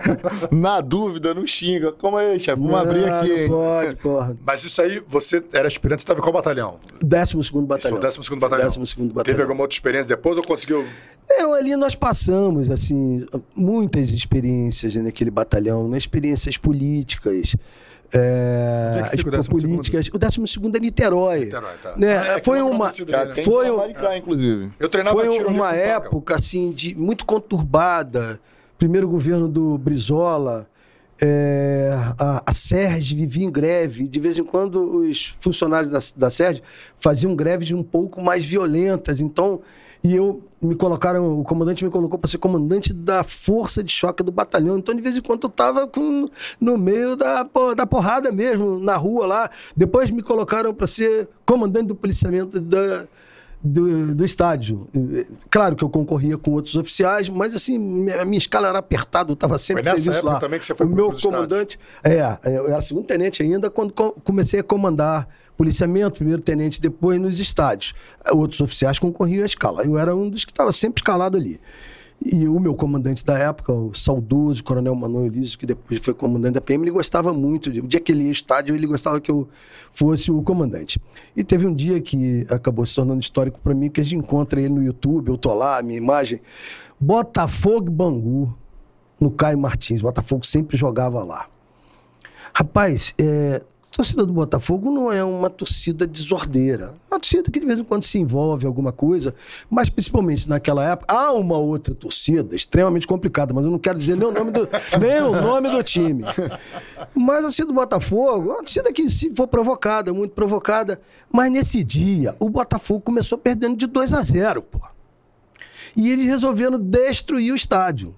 na 0.50 0.80
dúvida, 0.80 1.34
não 1.34 1.46
xinga. 1.46 1.92
Como 1.92 2.18
é, 2.18 2.38
chefe? 2.38 2.58
Vamos 2.58 2.72
não, 2.72 2.78
abrir 2.78 3.06
aqui, 3.06 3.32
hein? 3.32 3.48
Pode, 3.48 3.96
porra. 4.00 4.36
Mas 4.46 4.64
isso 4.64 4.80
aí, 4.80 5.02
você 5.06 5.44
era 5.52 5.68
aspirante, 5.68 6.00
você 6.00 6.04
estava 6.04 6.18
em 6.18 6.22
qual 6.22 6.32
batalhão? 6.32 6.78
12 7.02 7.34
batalhão. 7.66 8.00
Décimo 8.00 8.24
segundo 8.24 8.40
batalhão. 8.40 8.66
Décimo 8.66 8.86
segundo 8.86 9.12
batalhão. 9.12 9.36
Teve 9.36 9.42
alguma 9.42 9.60
outra 9.60 9.76
experiência 9.76 10.08
depois 10.08 10.38
ou 10.38 10.42
conseguiu? 10.42 10.86
Não, 11.28 11.52
ali 11.52 11.76
nós 11.76 11.94
passamos, 11.94 12.70
assim, 12.70 13.26
muitas 13.54 14.10
experiências 14.10 14.96
naquele 14.96 15.30
batalhão, 15.30 15.86
né? 15.86 15.98
experiências 15.98 16.56
políticas. 16.56 17.56
É, 18.12 19.08
é 19.12 19.16
que 19.16 19.36
as 19.36 19.46
políticas. 19.46 20.08
O 20.12 20.18
12 20.18 20.46
segundo 20.46 20.76
é 20.76 20.80
Niterói. 20.80 21.44
Niterói 21.44 21.74
tá. 21.82 21.96
né? 21.96 22.18
Ah, 22.18 22.38
é, 22.38 22.42
foi 22.42 22.60
uma. 22.60 22.86
Né? 22.86 23.42
Foi, 23.44 24.16
inclusive. 24.16 24.70
Eu 24.78 24.88
treinava 24.88 25.16
foi 25.16 25.28
uma 25.44 25.74
época 25.74 26.34
assim, 26.34 26.72
de, 26.72 26.94
muito 26.94 27.24
conturbada. 27.24 28.40
Primeiro 28.76 29.08
governo 29.08 29.48
do 29.48 29.78
Brizola. 29.78 30.68
É, 31.22 31.92
a, 32.18 32.42
a 32.46 32.54
Sérgio 32.54 33.16
vivia 33.16 33.44
em 33.44 33.50
greve. 33.50 34.08
De 34.08 34.18
vez 34.18 34.38
em 34.38 34.44
quando, 34.44 35.00
os 35.00 35.34
funcionários 35.38 35.92
da, 35.92 35.98
da 36.16 36.30
Sérgio 36.30 36.62
faziam 36.98 37.36
greves 37.36 37.70
um 37.72 37.82
pouco 37.82 38.22
mais 38.22 38.44
violentas. 38.44 39.20
Então, 39.20 39.60
e 40.02 40.14
eu 40.14 40.42
me 40.62 40.74
colocaram, 40.74 41.38
o 41.38 41.44
comandante 41.44 41.84
me 41.84 41.90
colocou 41.90 42.18
para 42.18 42.30
ser 42.30 42.38
comandante 42.38 42.92
da 42.92 43.22
força 43.22 43.82
de 43.82 43.92
choque 43.92 44.22
do 44.22 44.32
batalhão. 44.32 44.78
Então, 44.78 44.94
de 44.94 45.00
vez 45.02 45.16
em 45.16 45.20
quando, 45.20 45.44
eu 45.44 45.48
estava 45.48 45.90
no 46.60 46.78
meio 46.78 47.16
da, 47.16 47.46
da 47.76 47.86
porrada 47.86 48.32
mesmo, 48.32 48.78
na 48.78 48.96
rua 48.96 49.26
lá. 49.26 49.50
Depois 49.76 50.10
me 50.10 50.22
colocaram 50.22 50.72
para 50.72 50.86
ser 50.86 51.28
comandante 51.44 51.88
do 51.88 51.94
policiamento 51.94 52.60
da, 52.60 53.06
do, 53.62 54.14
do 54.14 54.24
estádio. 54.24 54.88
Claro 55.50 55.76
que 55.76 55.84
eu 55.84 55.88
concorria 55.88 56.38
com 56.38 56.52
outros 56.52 56.76
oficiais, 56.76 57.28
mas 57.28 57.54
assim, 57.54 57.78
minha, 57.78 58.24
minha 58.24 58.38
escala 58.38 58.68
era 58.68 58.78
apertada, 58.78 59.30
eu 59.30 59.34
estava 59.34 59.58
sempre 59.58 59.84
foi 59.84 59.92
nessa 59.92 60.10
época 60.12 60.32
lá. 60.32 60.40
também 60.40 60.58
que 60.58 60.66
você 60.66 60.74
foi 60.74 60.86
O 60.86 60.88
meu 60.88 61.12
comandante, 61.12 61.78
é, 62.02 62.20
eu 62.44 62.68
era 62.68 62.80
segundo 62.80 63.06
tenente 63.06 63.42
ainda 63.42 63.70
quando 63.70 63.92
comecei 63.92 64.60
a 64.60 64.62
comandar 64.62 65.28
policiamento, 65.56 66.16
primeiro 66.16 66.40
tenente, 66.40 66.80
depois 66.80 67.20
nos 67.20 67.38
estádios. 67.38 67.92
Outros 68.32 68.62
oficiais 68.62 68.98
concorriam 68.98 69.42
à 69.42 69.46
escala. 69.46 69.82
Eu 69.84 69.98
era 69.98 70.16
um 70.16 70.30
dos 70.30 70.46
que 70.46 70.52
estava 70.52 70.72
sempre 70.72 71.02
escalado 71.02 71.36
ali. 71.36 71.60
E 72.22 72.46
o 72.46 72.60
meu 72.60 72.74
comandante 72.74 73.24
da 73.24 73.38
época, 73.38 73.72
o 73.72 73.94
saudoso 73.94 74.62
Coronel 74.62 74.94
Manuel 74.94 75.26
Elísio, 75.26 75.58
que 75.58 75.64
depois 75.64 76.00
foi 76.04 76.12
comandante 76.12 76.54
da 76.54 76.60
PM, 76.60 76.84
ele 76.84 76.90
gostava 76.90 77.32
muito. 77.32 77.70
O 77.70 77.88
dia 77.88 77.98
que 77.98 78.12
ele 78.12 78.24
ia 78.24 78.28
ao 78.28 78.32
estádio, 78.32 78.74
ele 78.74 78.86
gostava 78.86 79.18
que 79.20 79.30
eu 79.30 79.48
fosse 79.90 80.30
o 80.30 80.42
comandante. 80.42 81.00
E 81.34 81.42
teve 81.42 81.66
um 81.66 81.74
dia 81.74 81.98
que 81.98 82.46
acabou 82.50 82.84
se 82.84 82.94
tornando 82.94 83.20
histórico 83.20 83.58
para 83.60 83.74
mim, 83.74 83.88
que 83.88 84.02
a 84.02 84.04
gente 84.04 84.16
encontra 84.16 84.60
ele 84.60 84.68
no 84.68 84.82
YouTube, 84.82 85.28
eu 85.28 85.38
tô 85.38 85.54
lá, 85.54 85.82
minha 85.82 85.96
imagem. 85.96 86.42
Botafogo 87.00 87.90
Bangu, 87.90 88.54
no 89.18 89.30
Caio 89.30 89.58
Martins. 89.58 90.02
Botafogo 90.02 90.44
sempre 90.44 90.76
jogava 90.76 91.24
lá. 91.24 91.46
Rapaz, 92.52 93.14
é, 93.18 93.62
a 93.92 93.96
torcida 93.96 94.24
do 94.24 94.32
Botafogo 94.32 94.88
não 94.88 95.12
é 95.12 95.22
uma 95.22 95.50
torcida 95.50 96.06
desordeira. 96.06 96.94
É 97.10 97.14
uma 97.14 97.20
torcida 97.20 97.50
que 97.50 97.58
de 97.58 97.66
vez 97.66 97.80
em 97.80 97.84
quando 97.84 98.04
se 98.04 98.18
envolve 98.18 98.64
em 98.64 98.68
alguma 98.68 98.92
coisa, 98.92 99.34
mas 99.68 99.90
principalmente 99.90 100.48
naquela 100.48 100.84
época. 100.84 101.12
Há 101.12 101.32
uma 101.32 101.58
outra 101.58 101.92
torcida 101.92 102.54
extremamente 102.54 103.06
complicada, 103.06 103.52
mas 103.52 103.64
eu 103.64 103.70
não 103.70 103.80
quero 103.80 103.98
dizer 103.98 104.16
nem 104.16 104.28
o 104.28 104.30
nome 104.30 104.52
do, 104.52 104.68
nem 105.00 105.20
o 105.20 105.32
nome 105.32 105.70
do 105.70 105.82
time. 105.82 106.24
Mas 107.14 107.38
a 107.38 107.42
torcida 107.42 107.66
do 107.66 107.74
Botafogo 107.74 108.50
é 108.50 108.54
uma 108.54 108.62
torcida 108.62 108.92
que, 108.92 109.08
se 109.10 109.34
for 109.34 109.48
provocada, 109.48 110.12
muito 110.14 110.32
provocada. 110.32 111.00
Mas 111.30 111.50
nesse 111.50 111.82
dia, 111.82 112.36
o 112.38 112.48
Botafogo 112.48 113.00
começou 113.00 113.36
perdendo 113.36 113.76
de 113.76 113.88
2 113.88 114.14
a 114.14 114.22
0, 114.22 114.62
pô. 114.62 114.80
E 115.96 116.10
eles 116.10 116.26
resolveram 116.26 116.78
destruir 116.78 117.52
o 117.52 117.56
estádio. 117.56 118.14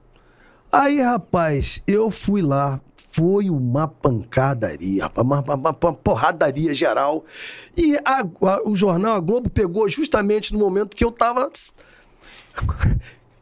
Aí, 0.71 1.01
rapaz, 1.01 1.83
eu 1.87 2.11
fui 2.11 2.43
lá 2.43 2.79
foi 3.13 3.51
uma 3.51 3.87
pancadaria, 3.87 5.11
uma, 5.17 5.41
uma, 5.41 5.55
uma 5.55 5.75
porradaria 5.75 6.75
geral. 6.75 7.25
E 7.77 7.95
a, 8.05 8.21
a, 8.21 8.67
o 8.67 8.75
jornal, 8.75 9.17
a 9.17 9.21
Globo, 9.21 9.51
pegou 9.51 9.87
justamente 9.87 10.55
no 10.55 10.59
momento 10.59 10.97
que 10.97 11.05
eu 11.05 11.11
estava 11.11 11.49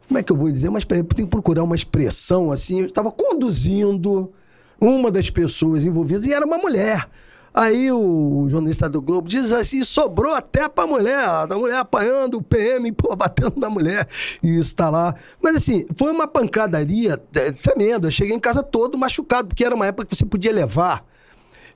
Como 0.07 0.19
é 0.19 0.23
que 0.23 0.29
eu 0.29 0.35
vou 0.35 0.51
dizer? 0.51 0.69
Mas 0.69 0.83
tem 0.83 1.03
que 1.05 1.25
procurar 1.25 1.63
uma 1.63 1.75
expressão 1.75 2.51
assim. 2.51 2.81
Eu 2.81 2.87
estava 2.87 3.09
conduzindo 3.13 4.29
uma 4.77 5.09
das 5.09 5.29
pessoas 5.29 5.85
envolvidas 5.85 6.25
e 6.25 6.33
era 6.33 6.45
uma 6.45 6.57
mulher. 6.57 7.07
Aí 7.53 7.91
o 7.91 8.47
jornalista 8.49 8.87
do 8.87 9.01
Globo 9.01 9.27
diz 9.27 9.51
assim: 9.51 9.83
sobrou 9.83 10.33
até 10.33 10.69
pra 10.69 10.87
mulher, 10.87 11.27
a 11.27 11.47
mulher 11.47 11.77
apanhando 11.77 12.37
o 12.37 12.41
PM, 12.41 12.91
pô, 12.93 13.13
batendo 13.15 13.59
na 13.59 13.69
mulher. 13.69 14.07
E 14.41 14.57
isso 14.57 14.75
tá 14.75 14.89
lá. 14.89 15.15
Mas 15.41 15.55
assim, 15.57 15.85
foi 15.95 16.11
uma 16.11 16.27
pancadaria 16.27 17.21
é, 17.35 17.51
tremenda. 17.51 18.07
Eu 18.07 18.11
cheguei 18.11 18.35
em 18.35 18.39
casa 18.39 18.63
todo 18.63 18.97
machucado, 18.97 19.49
porque 19.49 19.65
era 19.65 19.75
uma 19.75 19.85
época 19.85 20.07
que 20.07 20.15
você 20.15 20.25
podia 20.25 20.51
levar. 20.51 21.05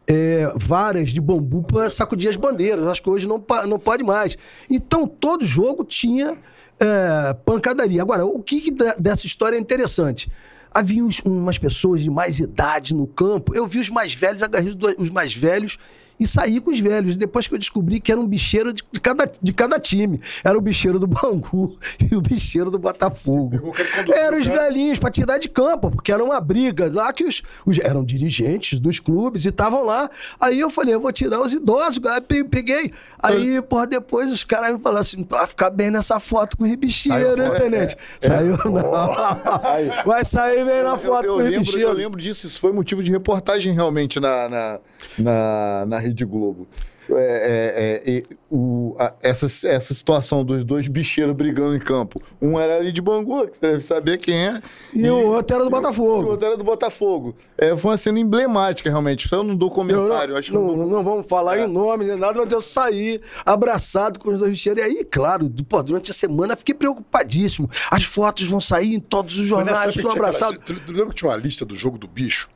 É, 0.07 0.53
varas 0.55 1.09
de 1.09 1.19
bambu 1.19 1.63
para 1.63 1.89
sacudir 1.89 2.29
as 2.29 2.35
bandeiras. 2.35 2.85
Acho 2.85 3.01
que 3.01 3.09
hoje 3.09 3.27
não, 3.27 3.43
não 3.67 3.79
pode 3.79 4.03
mais. 4.03 4.37
Então, 4.69 5.07
todo 5.07 5.43
jogo 5.43 5.83
tinha 5.83 6.37
é, 6.79 7.33
pancadaria. 7.43 8.01
Agora, 8.01 8.25
o 8.25 8.39
que, 8.41 8.61
que 8.61 8.71
dessa 8.99 9.25
história 9.25 9.57
é 9.57 9.59
interessante? 9.59 10.29
Havia 10.75 11.05
uns, 11.05 11.21
umas 11.23 11.57
pessoas 11.57 12.03
de 12.03 12.09
mais 12.09 12.39
idade 12.39 12.93
no 12.93 13.07
campo. 13.07 13.55
Eu 13.55 13.65
vi 13.65 13.79
os 13.79 13.89
mais 13.89 14.13
velhos, 14.13 14.43
agarrei 14.43 14.75
os 14.97 15.09
mais 15.09 15.33
velhos 15.33 15.79
e 16.19 16.25
saí 16.25 16.59
com 16.59 16.71
os 16.71 16.79
velhos. 16.79 17.17
Depois 17.17 17.47
que 17.47 17.53
eu 17.53 17.59
descobri 17.59 17.99
que 17.99 18.11
era 18.11 18.19
um 18.19 18.27
bicheiro 18.27 18.73
de, 18.73 18.83
de, 18.91 18.99
cada, 18.99 19.29
de 19.41 19.53
cada 19.53 19.79
time. 19.79 20.19
Era 20.43 20.57
o 20.57 20.61
bicheiro 20.61 20.99
do 20.99 21.07
Bangu 21.07 21.77
e 22.11 22.15
o 22.15 22.21
bicheiro 22.21 22.71
do 22.71 22.79
Botafogo. 22.79 23.73
Eram 24.13 24.37
os 24.37 24.47
velhinhos 24.47 24.99
para 24.99 25.09
tirar 25.09 25.37
de 25.37 25.49
campo, 25.49 25.91
porque 25.91 26.11
era 26.11 26.23
uma 26.23 26.39
briga 26.39 26.91
lá 26.93 27.11
que 27.11 27.23
os, 27.23 27.41
os 27.65 27.79
eram 27.79 28.03
dirigentes 28.03 28.79
dos 28.79 28.99
clubes 28.99 29.45
e 29.45 29.49
estavam 29.49 29.83
lá. 29.83 30.09
Aí 30.39 30.59
eu 30.59 30.69
falei, 30.69 30.93
eu 30.93 30.99
vou 30.99 31.11
tirar 31.11 31.41
os 31.41 31.53
idosos. 31.53 32.01
Aí 32.05 32.43
peguei. 32.43 32.91
Aí, 33.19 33.61
porra, 33.61 33.87
depois 33.87 34.31
os 34.31 34.43
caras 34.43 34.75
me 34.75 34.79
falaram 34.79 35.01
assim: 35.01 35.25
vai 35.27 35.47
ficar 35.47 35.69
bem 35.69 35.89
nessa 35.89 36.19
foto 36.19 36.57
com 36.57 36.63
o 36.63 36.67
Ribicheiro, 36.67 37.43
hein, 37.43 37.51
Tenente? 37.57 37.95
É, 38.21 38.27
Saiu, 38.27 38.55
é. 38.55 38.69
não. 38.69 40.03
Vai 40.05 40.23
sair 40.23 40.65
bem 40.65 40.83
na 40.83 40.97
foto 40.97 41.25
eu, 41.25 41.31
eu 41.31 41.37
com 41.37 41.43
o 41.43 41.47
Ribicheiro. 41.47 41.89
Eu 41.89 41.93
lembro 41.93 42.21
disso, 42.21 42.47
isso 42.47 42.59
foi 42.59 42.71
motivo 42.71 43.01
de 43.03 43.11
reportagem 43.11 43.73
realmente 43.73 44.19
na, 44.19 44.49
na, 44.49 44.79
na, 45.17 45.85
na 45.87 45.99
Rede 45.99 46.25
Globo. 46.25 46.67
É, 47.09 48.01
é, 48.05 48.17
é, 48.17 48.23
o, 48.49 48.95
a, 48.97 49.13
essa, 49.21 49.45
essa 49.67 49.93
situação 49.93 50.43
dos 50.43 50.63
dois 50.63 50.87
bicheiros 50.87 51.35
brigando 51.35 51.75
em 51.75 51.79
campo. 51.79 52.21
Um 52.41 52.59
era 52.59 52.77
ali 52.77 52.91
de 52.91 53.01
Bangu, 53.01 53.47
que 53.47 53.57
você 53.57 53.71
deve 53.71 53.83
saber 53.83 54.17
quem 54.17 54.47
é. 54.47 54.61
E, 54.93 55.01
e 55.01 55.09
o 55.09 55.27
outro 55.27 55.55
era 55.55 55.63
do 55.63 55.69
Botafogo. 55.69 56.21
E 56.21 56.25
o 56.25 56.29
outro 56.29 56.47
era 56.47 56.57
do 56.57 56.63
Botafogo. 56.63 57.35
É, 57.57 57.75
foi 57.77 57.91
uma 57.91 57.97
cena 57.97 58.19
emblemática, 58.19 58.89
realmente. 58.89 59.25
Isso 59.25 59.35
eu 59.35 59.43
não 59.43 59.55
dou 59.55 59.69
comentário. 59.69 60.33
Não, 60.33 60.39
acho 60.39 60.53
não, 60.53 60.65
não, 60.65 60.77
não, 60.77 60.87
não, 60.87 61.03
vamos 61.03 61.27
falar 61.27 61.59
em 61.59 61.63
é. 61.63 61.67
nome 61.67 62.05
nem 62.05 62.17
nada, 62.17 62.41
mas 62.41 62.51
eu 62.51 62.61
saí 62.61 63.21
abraçado 63.45 64.19
com 64.19 64.31
os 64.31 64.39
dois 64.39 64.51
bicheiros. 64.51 64.83
E 64.83 64.87
aí, 64.87 65.03
claro, 65.03 65.51
pô, 65.69 65.83
durante 65.83 66.11
a 66.11 66.13
semana 66.13 66.55
fiquei 66.55 66.73
preocupadíssimo. 66.73 67.69
As 67.91 68.03
fotos 68.03 68.47
vão 68.47 68.59
sair 68.59 68.95
em 68.95 68.99
todos 68.99 69.37
os 69.37 69.45
jornais, 69.45 69.95
estou 69.95 70.11
abraçado. 70.11 70.57
Tu, 70.59 70.73
tu 70.73 70.91
lembra 70.91 71.09
que 71.09 71.15
tinha 71.15 71.29
uma 71.29 71.37
lista 71.37 71.63
do 71.65 71.75
jogo 71.75 71.97
do 71.97 72.07
bicho? 72.07 72.49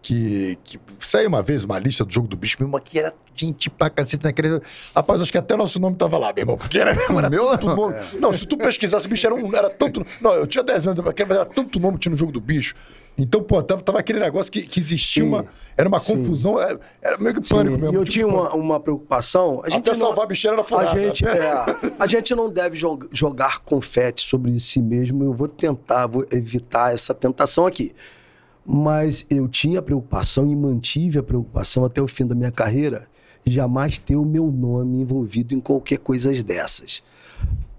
Que, 0.00 0.58
que 0.64 0.80
saiu 1.00 1.28
uma 1.28 1.42
vez 1.42 1.64
uma 1.64 1.78
lista 1.78 2.04
do 2.04 2.12
jogo 2.12 2.28
do 2.28 2.36
bicho, 2.36 2.56
mesmo 2.60 2.76
aqui 2.76 2.98
era 2.98 3.12
gente 3.34 3.70
pra 3.70 3.88
cacete 3.88 4.24
naquele. 4.24 4.60
Rapaz, 4.94 5.22
acho 5.22 5.30
que 5.30 5.38
até 5.38 5.56
nosso 5.56 5.80
nome 5.80 5.96
tava 5.96 6.18
lá, 6.18 6.32
meu 6.32 6.42
irmão. 6.42 6.58
Porque 6.58 6.78
era 6.78 6.94
mesmo, 6.94 7.18
era 7.18 7.30
meu 7.30 7.46
tanto 7.50 7.66
nome. 7.68 7.94
É. 7.94 8.18
Não, 8.18 8.32
se 8.32 8.46
tu 8.46 8.56
pesquisasse, 8.56 9.06
bicho 9.06 9.26
era 9.26 9.34
um. 9.34 9.54
Era 9.54 9.70
tanto. 9.70 10.04
Não, 10.20 10.32
eu 10.32 10.46
tinha 10.46 10.64
10 10.64 10.88
anos, 10.88 11.04
mas 11.04 11.14
era 11.18 11.44
tanto 11.44 11.78
nome 11.78 11.94
que 11.94 12.00
tinha 12.00 12.10
no 12.10 12.16
jogo 12.16 12.32
do 12.32 12.40
bicho. 12.40 12.74
Então, 13.16 13.42
pô, 13.42 13.60
tava, 13.62 13.80
tava 13.80 13.98
aquele 13.98 14.20
negócio 14.20 14.50
que, 14.50 14.62
que 14.62 14.78
existia 14.78 15.22
Sim. 15.22 15.28
uma. 15.28 15.46
Era 15.76 15.88
uma 15.88 15.98
Sim. 15.98 16.16
confusão, 16.16 16.60
era, 16.60 16.78
era, 17.02 17.18
meio 17.18 17.40
que 17.40 17.48
pânico 17.48 17.76
Sim. 17.76 17.82
mesmo. 17.82 17.92
E 17.92 17.96
eu 17.96 18.04
tipo, 18.04 18.12
tinha 18.12 18.26
uma, 18.26 18.54
uma 18.54 18.80
preocupação. 18.80 19.60
A 19.64 19.70
gente 19.70 19.80
até 19.80 19.90
não, 19.90 20.06
salvar 20.06 20.24
a 20.24 20.28
bicheira 20.28 20.56
era 20.56 20.64
furada. 20.64 20.92
A 20.92 20.98
gente, 20.98 21.26
é, 21.26 21.64
a 21.98 22.06
gente 22.06 22.34
não 22.34 22.48
deve 22.48 22.78
jogar 23.12 23.58
confete 23.60 24.22
sobre 24.22 24.58
si 24.60 24.80
mesmo. 24.80 25.24
Eu 25.24 25.32
vou 25.32 25.48
tentar, 25.48 26.06
vou 26.06 26.26
evitar 26.30 26.94
essa 26.94 27.12
tentação 27.12 27.66
aqui 27.66 27.92
mas 28.70 29.24
eu 29.30 29.48
tinha 29.48 29.80
preocupação 29.80 30.50
e 30.50 30.54
mantive 30.54 31.18
a 31.18 31.22
preocupação 31.22 31.86
até 31.86 32.02
o 32.02 32.06
fim 32.06 32.26
da 32.26 32.34
minha 32.34 32.52
carreira 32.52 33.08
jamais 33.46 33.96
ter 33.96 34.14
o 34.14 34.26
meu 34.26 34.52
nome 34.52 35.00
envolvido 35.00 35.54
em 35.54 35.60
qualquer 35.60 35.96
coisa 35.96 36.30
dessas. 36.42 37.02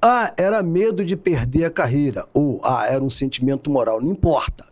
Ah, 0.01 0.33
era 0.35 0.63
medo 0.63 1.05
de 1.05 1.15
perder 1.15 1.65
a 1.65 1.69
carreira, 1.69 2.25
ou 2.33 2.59
ah, 2.63 2.87
era 2.89 3.03
um 3.03 3.09
sentimento 3.09 3.69
moral, 3.69 4.01
não 4.01 4.11
importa. 4.11 4.65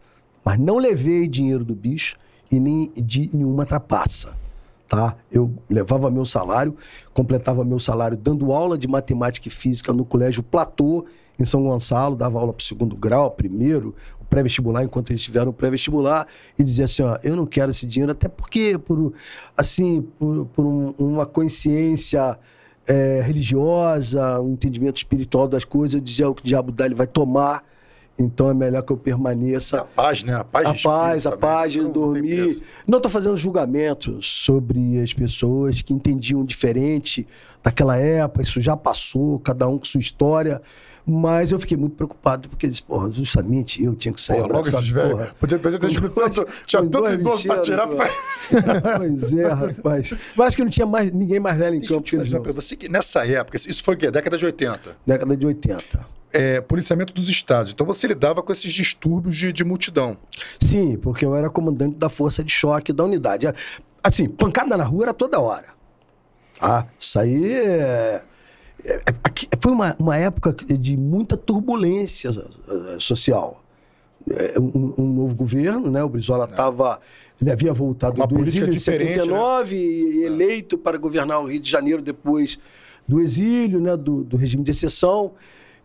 Mas 0.44 0.58
não 0.58 0.80
levei 0.80 1.28
dinheiro 1.28 1.64
do 1.64 1.76
bicho 1.76 2.18
e 2.50 2.60
nem 2.60 2.92
de 2.96 3.30
nenhuma 3.32 3.64
trapaça. 3.64 4.36
Tá? 4.88 5.16
Eu 5.32 5.54
levava 5.70 6.10
meu 6.10 6.26
salário, 6.26 6.76
completava 7.14 7.64
meu 7.64 7.78
salário 7.78 8.18
dando 8.18 8.54
aula 8.54 8.76
de 8.76 8.88
matemática 8.88 9.50
e 9.50 9.52
física 9.52 9.94
no 9.94 10.04
colégio 10.04 10.42
Platô, 10.42 11.06
em 11.38 11.46
São 11.46 11.62
Gonçalo, 11.62 12.16
dava 12.16 12.40
aula 12.40 12.54
para 12.54 12.64
o 12.64 12.66
segundo 12.66 12.96
grau, 12.96 13.30
primeiro, 13.30 13.94
pré-vestibular, 14.30 14.84
enquanto 14.84 15.12
eles 15.12 15.22
estiveram 15.22 15.52
pré-vestibular, 15.52 16.28
e 16.58 16.64
dizia 16.64 16.86
assim, 16.86 17.04
ó, 17.04 17.18
eu 17.24 17.36
não 17.36 17.46
quero 17.46 17.72
esse 17.72 17.86
dinheiro, 17.86 18.12
até 18.12 18.28
porque, 18.28 18.78
por, 18.78 19.14
assim, 19.56 20.02
por, 20.18 20.46
por 20.48 20.66
um, 20.66 20.94
uma 20.98 21.26
consciência 21.26 22.38
é, 22.88 23.22
religiosa, 23.22 24.40
um 24.40 24.54
entendimento 24.54 24.98
espiritual 24.98 25.48
das 25.48 25.66
coisas, 25.66 25.96
eu 25.96 26.02
dizia 26.02 26.30
o 26.30 26.36
que 26.36 26.42
o 26.42 26.46
diabo 26.46 26.72
dá, 26.72 26.86
ele 26.86 26.96
vai 26.96 27.08
tomar, 27.08 27.64
então 28.18 28.50
é 28.50 28.54
melhor 28.54 28.82
que 28.82 28.92
eu 28.92 28.98
permaneça. 28.98 29.82
A 29.82 29.84
paz, 29.84 30.24
né? 30.24 30.34
A 30.34 30.44
paz, 30.44 30.66
a 30.66 30.74
paz, 30.74 31.28
a 31.28 31.38
paz 31.38 31.74
de 31.74 31.84
dormir. 31.84 32.64
Não 32.88 32.98
estou 32.98 33.12
fazendo 33.12 33.38
julgamento 33.38 34.22
sobre 34.24 35.00
as 35.00 35.14
pessoas 35.14 35.82
que 35.82 35.94
entendiam 35.94 36.44
diferente 36.44 37.28
daquela 37.62 37.98
época, 37.98 38.42
isso 38.42 38.60
já 38.60 38.76
passou, 38.76 39.40
cada 39.40 39.68
um 39.68 39.78
com 39.78 39.86
sua 39.86 40.00
história. 40.00 40.62
Mas 41.10 41.54
eu 41.54 41.60
fiquei 41.60 41.78
muito 41.78 41.96
preocupado, 41.96 42.50
porque 42.50 42.66
eles, 42.66 42.82
porra, 42.82 43.10
justamente 43.10 43.82
eu 43.82 43.96
tinha 43.96 44.14
que 44.14 44.20
sair 44.20 44.42
porra, 44.42 44.56
logo 44.56 44.68
esses 44.68 44.90
velhos. 44.90 45.32
Podia, 45.40 45.58
podia 45.58 45.80
ter 45.80 45.88
escrito 45.88 46.14
tanto. 46.14 46.46
Tinha 46.66 46.86
tanto 46.86 47.14
idoso 47.14 47.48
pra 47.48 47.58
tirar. 47.60 47.88
Pra... 47.88 48.10
pois 48.98 49.34
é, 49.34 49.48
rapaz. 49.48 50.14
Mas 50.36 50.48
acho 50.48 50.58
que 50.58 50.64
não 50.66 50.70
tinha 50.70 50.86
mais, 50.86 51.10
ninguém 51.14 51.40
mais 51.40 51.58
velho 51.58 51.78
em 51.78 51.80
Deixa 51.80 51.94
campo. 51.94 52.10
Eu 52.14 52.24
te 52.24 52.30
fazer, 52.30 52.52
você 52.52 52.76
que 52.76 52.90
nessa 52.90 53.26
época, 53.26 53.56
isso 53.56 53.82
foi 53.82 53.96
o 53.96 53.98
quê? 53.98 54.12
Década 54.12 54.38
de 54.38 54.46
80? 54.46 54.98
Década 55.06 55.38
de 55.38 55.48
80. 55.48 56.06
É, 56.34 56.60
policiamento 56.60 57.14
dos 57.14 57.30
estados. 57.30 57.72
Então 57.72 57.88
você 57.88 58.06
lidava 58.06 58.44
com 58.44 58.52
esses 58.52 58.74
distúrbios 58.74 59.38
de, 59.38 59.54
de 59.54 59.64
multidão. 59.64 60.18
Sim, 60.60 60.98
porque 60.98 61.24
eu 61.24 61.34
era 61.34 61.50
comandante 61.50 61.96
da 61.96 62.10
força 62.10 62.44
de 62.44 62.52
choque 62.52 62.92
da 62.92 63.06
unidade. 63.06 63.48
Assim, 64.04 64.28
pancada 64.28 64.76
na 64.76 64.84
rua 64.84 65.06
era 65.06 65.14
toda 65.14 65.40
hora. 65.40 65.68
Ah, 66.60 66.86
isso 67.00 67.18
aí 67.18 67.54
é, 67.54 68.22
foi 69.60 69.72
uma, 69.72 69.96
uma 70.02 70.18
época 70.18 70.54
de 70.54 70.96
muita 70.96 71.36
turbulência 71.36 72.30
eh, 72.30 72.98
social. 73.00 73.64
É, 74.30 74.60
um, 74.60 74.94
um 74.98 75.14
novo 75.14 75.36
governo, 75.36 75.90
né? 75.90 76.04
O 76.04 76.10
Brizola 76.10 76.46
estava. 76.46 77.00
Ele 77.42 77.52
havia 77.52 77.72
voltado 77.72 78.26
do 78.26 78.42
exílio 78.42 78.74
em 78.74 78.80
79 78.80 79.76
né? 79.76 79.82
e 79.82 80.24
eleito 80.24 80.78
para 80.78 80.98
governar 80.98 81.40
o 81.40 81.46
Rio 81.46 81.60
de 81.60 81.70
Janeiro 81.70 82.02
depois 82.02 82.60
do 83.08 83.22
exílio, 83.22 83.80
né? 83.80 83.96
do, 83.96 84.24
do 84.24 84.36
regime 84.36 84.64
de 84.64 84.72
exceção. 84.72 85.32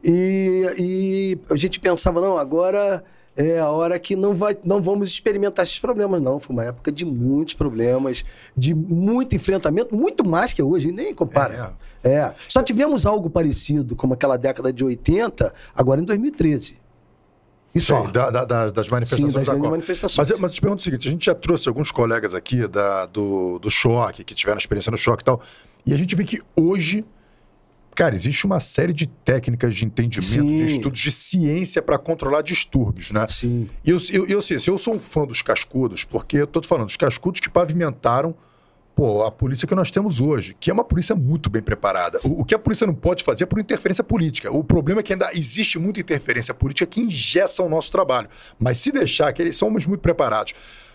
E, 0.03 0.66
e 0.78 1.38
a 1.51 1.57
gente 1.57 1.78
pensava, 1.78 2.20
não, 2.20 2.36
agora 2.36 3.05
é 3.36 3.58
a 3.58 3.68
hora 3.68 3.98
que 3.98 4.14
não, 4.14 4.34
vai, 4.34 4.56
não 4.64 4.82
vamos 4.82 5.08
experimentar 5.08 5.62
esses 5.62 5.78
problemas, 5.78 6.20
não. 6.20 6.38
Foi 6.38 6.54
uma 6.54 6.64
época 6.64 6.92
de 6.92 7.04
muitos 7.04 7.54
problemas, 7.54 8.24
de 8.56 8.74
muito 8.74 9.34
enfrentamento, 9.34 9.94
muito 9.94 10.26
mais 10.26 10.52
que 10.52 10.62
hoje, 10.62 10.92
nem 10.92 11.14
compara. 11.14 11.74
É. 12.04 12.10
é. 12.10 12.34
Só 12.48 12.62
tivemos 12.62 13.06
algo 13.06 13.30
parecido, 13.30 13.96
como 13.96 14.14
aquela 14.14 14.36
década 14.36 14.72
de 14.72 14.84
80, 14.84 15.52
agora 15.74 16.00
em 16.00 16.04
2013. 16.04 16.80
Isso 17.74 17.94
Sim, 17.94 18.12
da, 18.12 18.30
da, 18.30 18.70
das 18.70 18.88
manifestações 18.88 19.32
Sim, 19.32 19.38
das 19.38 19.46
da 19.46 19.56
manifestações. 19.56 20.30
Mas, 20.30 20.38
mas 20.38 20.52
eu 20.52 20.56
te 20.56 20.60
pergunto 20.60 20.80
o 20.80 20.82
seguinte: 20.82 21.08
a 21.08 21.10
gente 21.10 21.24
já 21.24 21.34
trouxe 21.34 21.68
alguns 21.68 21.90
colegas 21.90 22.34
aqui 22.34 22.68
da, 22.68 23.06
do, 23.06 23.58
do 23.58 23.70
choque, 23.70 24.22
que 24.24 24.34
tiveram 24.34 24.58
experiência 24.58 24.90
no 24.90 24.98
choque 24.98 25.22
e 25.22 25.24
tal, 25.24 25.40
e 25.86 25.94
a 25.94 25.96
gente 25.96 26.14
vê 26.14 26.22
que 26.22 26.38
hoje 26.54 27.02
Cara, 27.95 28.14
existe 28.14 28.47
uma 28.47 28.59
série 28.59 28.93
de 28.93 29.07
técnicas 29.07 29.74
de 29.74 29.84
entendimento, 29.84 30.26
Sim. 30.26 30.57
de 30.57 30.72
estudos, 30.72 31.01
de 31.01 31.12
ciência 31.12 31.82
para 31.82 31.99
controlar 31.99 32.43
distúrbios, 32.43 33.11
né? 33.11 33.26
Sim. 33.28 33.68
E 33.84 33.90
eu, 33.90 33.99
eu, 34.11 34.26
eu, 34.26 34.38
assim, 34.38 34.55
eu 34.66 34.78
sou 34.78 34.95
um 34.95 34.99
fã 34.99 35.26
dos 35.26 35.43
cascudos, 35.43 36.05
porque 36.05 36.38
eu 36.38 36.47
tô 36.47 36.61
te 36.61 36.68
falando, 36.68 36.88
os 36.88 36.97
cascudos 36.97 37.40
que 37.40 37.51
pavimentaram 37.51 38.34
pô, 38.95 39.22
a 39.22 39.30
polícia 39.30 39.66
que 39.66 39.74
nós 39.74 39.90
temos 39.90 40.20
hoje, 40.20 40.57
que 40.59 40.70
é 40.70 40.72
uma 40.72 40.84
polícia 40.84 41.14
muito 41.14 41.49
bem 41.51 41.62
preparada. 41.62 42.18
O, 42.24 42.43
o, 42.43 42.45
que 42.45 42.55
a 42.55 42.59
polícia 42.59 42.86
não 42.86 42.95
pode 42.95 43.24
fazer 43.24 43.45
é 43.45 43.47
por 43.47 43.59
interferência 43.59 44.05
política. 44.05 44.51
O 44.53 44.62
problema 44.62 45.01
é 45.01 45.03
que 45.03 45.12
ainda 45.12 45.30
existe 45.34 45.78
muita 45.78 46.01
interferência 46.01 46.53
política 46.55 46.86
que 46.86 47.01
ingessa 47.01 47.62
o 47.62 47.68
nosso 47.68 47.90
trabalho. 47.90 48.28
Mas 48.59 48.78
se 48.78 48.93
deixar, 48.93 49.32
que 49.32 49.43
eles 49.43 49.57
somos 49.57 49.86
muito 49.86 50.01
preparados. 50.01 50.55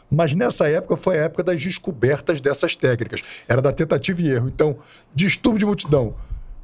Mas 0.10 0.34
nessa 0.34 0.70
época 0.70 0.96
foi 0.96 1.18
a 1.20 1.24
época 1.24 1.44
das 1.44 1.62
descobertas 1.62 2.40
dessas 2.40 2.76
técnicas. 2.76 3.44
Era 3.48 3.62
da 3.62 3.74
tentativa 3.74 4.22
e 4.22 4.30
erro. 4.30 4.48
Então, 4.48 4.78
distúrbio 5.14 5.60
de 5.60 5.66
multidão 5.66 6.16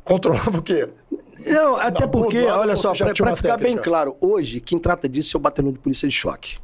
controlava 0.03 0.59
o 0.59 0.61
quê? 0.61 0.89
Não, 1.45 1.75
até 1.75 2.07
porque, 2.07 2.43
olha 2.45 2.75
só, 2.75 2.93
para 2.93 3.35
ficar 3.35 3.57
bem 3.57 3.77
claro, 3.77 4.15
hoje 4.21 4.59
quem 4.59 4.79
trata 4.79 5.09
disso 5.09 5.35
é 5.35 5.37
o 5.37 5.41
batalhão 5.41 5.71
de 5.71 5.79
polícia 5.79 6.07
de 6.07 6.13
choque. 6.13 6.57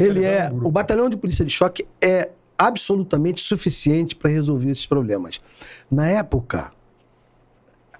Ele 0.00 0.24
é, 0.24 0.50
o 0.52 0.70
batalhão 0.70 1.08
de 1.08 1.16
polícia 1.16 1.44
de 1.44 1.52
choque 1.52 1.86
é 2.00 2.30
absolutamente 2.56 3.40
suficiente 3.40 4.16
para 4.16 4.30
resolver 4.30 4.70
esses 4.70 4.86
problemas. 4.86 5.40
Na 5.90 6.08
época, 6.08 6.72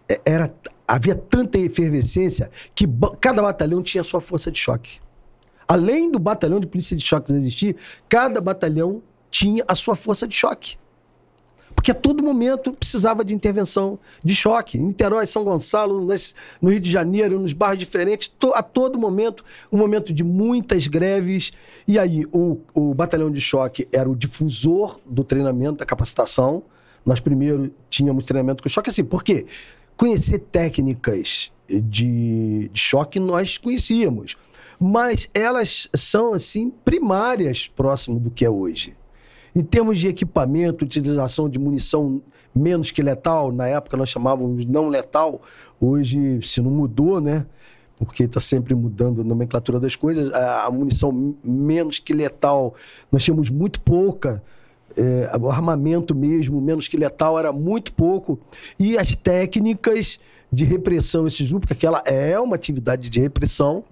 é, 0.09 0.21
era 0.25 0.53
havia 0.87 1.15
tanta 1.15 1.59
efervescência 1.59 2.51
que 2.75 2.87
cada 3.21 3.43
batalhão 3.43 3.83
tinha 3.83 4.03
sua 4.03 4.23
força 4.23 4.51
de 4.51 4.59
choque. 4.59 5.01
Além 5.69 6.11
do 6.11 6.19
batalhão 6.19 6.59
de 6.59 6.67
polícia 6.67 6.97
de 6.97 7.05
choque 7.05 7.31
não 7.31 7.39
existir, 7.39 7.77
cada 8.09 8.41
batalhão 8.41 9.03
tinha 9.31 9.63
a 9.69 9.75
sua 9.75 9.95
força 9.95 10.27
de 10.27 10.35
choque. 10.35 10.79
Porque 11.79 11.93
a 11.93 11.95
todo 11.95 12.25
momento 12.25 12.73
precisava 12.73 13.25
de 13.25 13.33
intervenção 13.33 14.01
de 14.25 14.35
choque. 14.35 14.77
Em 14.77 14.83
Niterói, 14.83 15.29
São 15.29 15.45
Gonçalo, 15.45 16.05
no 16.61 16.71
Rio 16.71 16.81
de 16.81 16.91
Janeiro, 16.91 17.39
nos 17.39 17.53
bairros 17.53 17.79
diferentes, 17.79 18.35
a 18.53 18.65
todo 18.65 18.99
momento, 18.99 19.45
um 19.71 19.79
momento 19.79 20.13
de 20.13 20.25
muitas 20.25 20.89
greves. 20.89 21.53
E 21.87 21.97
aí, 21.97 22.27
o, 22.33 22.59
o 22.75 22.93
batalhão 22.93 23.31
de 23.31 23.41
choque 23.41 23.87
era 23.93 24.11
o 24.11 24.17
difusor 24.17 24.99
do 25.07 25.23
treinamento, 25.23 25.79
da 25.79 25.87
capacitação. 25.87 26.65
Nós 27.07 27.21
primeiro 27.21 27.73
tínhamos 27.89 28.25
treinamento 28.25 28.61
com 28.61 28.69
choque, 28.69 28.91
assim, 28.91 29.05
por 29.05 29.23
quê? 29.23 29.47
Conhecer 29.97 30.41
técnicas 30.41 31.53
de, 31.69 32.69
de 32.73 32.81
choque 32.81 33.21
nós 33.21 33.57
conhecíamos, 33.57 34.37
mas 34.81 35.31
elas 35.33 35.89
são, 35.95 36.35
assim, 36.35 36.71
primárias 36.85 37.69
próximo 37.69 38.19
do 38.19 38.33
que 38.33 38.45
é 38.45 38.51
hoje. 38.51 38.98
Em 39.59 39.65
termos 39.65 39.99
de 39.99 40.07
equipamento, 40.07 40.85
utilização 40.85 41.49
de 41.49 41.59
munição 41.59 42.23
menos 42.55 42.93
que 42.93 43.03
letal, 43.03 43.51
na 43.51 43.67
época 43.67 43.97
nós 43.97 44.09
chamávamos 44.09 44.65
não 44.65 44.89
letal, 44.89 45.43
hoje 45.81 46.41
se 46.43 46.61
não 46.61 46.71
mudou, 46.71 47.21
né? 47.21 47.45
Porque 47.97 48.23
está 48.23 48.39
sempre 48.39 48.73
mudando 48.73 49.21
a 49.23 49.25
nomenclatura 49.25 49.81
das 49.81 49.97
coisas. 49.97 50.33
A, 50.33 50.71
munição 50.71 51.35
menos 51.43 51.99
que 51.99 52.13
letal, 52.13 52.73
nós 53.11 53.25
tínhamos 53.25 53.51
muito 53.51 53.81
pouca. 53.81 54.41
É, 54.97 55.29
o 55.37 55.51
armamento 55.51 56.15
mesmo, 56.15 56.61
menos 56.61 56.87
que 56.87 56.97
letal, 56.97 57.37
era 57.37 57.53
muito 57.53 57.93
pouco. 57.95 58.39
E 58.79 58.97
as 58.97 59.13
técnicas 59.17 60.21
de 60.53 60.65
repressão, 60.65 61.27
esses 61.27 61.49
grupos, 61.49 61.67
porque 61.67 61.85
ela 61.85 62.01
é 62.07 62.39
uma 62.39 62.55
atividade 62.55 63.11
de 63.11 63.21
repressão, 63.21 63.83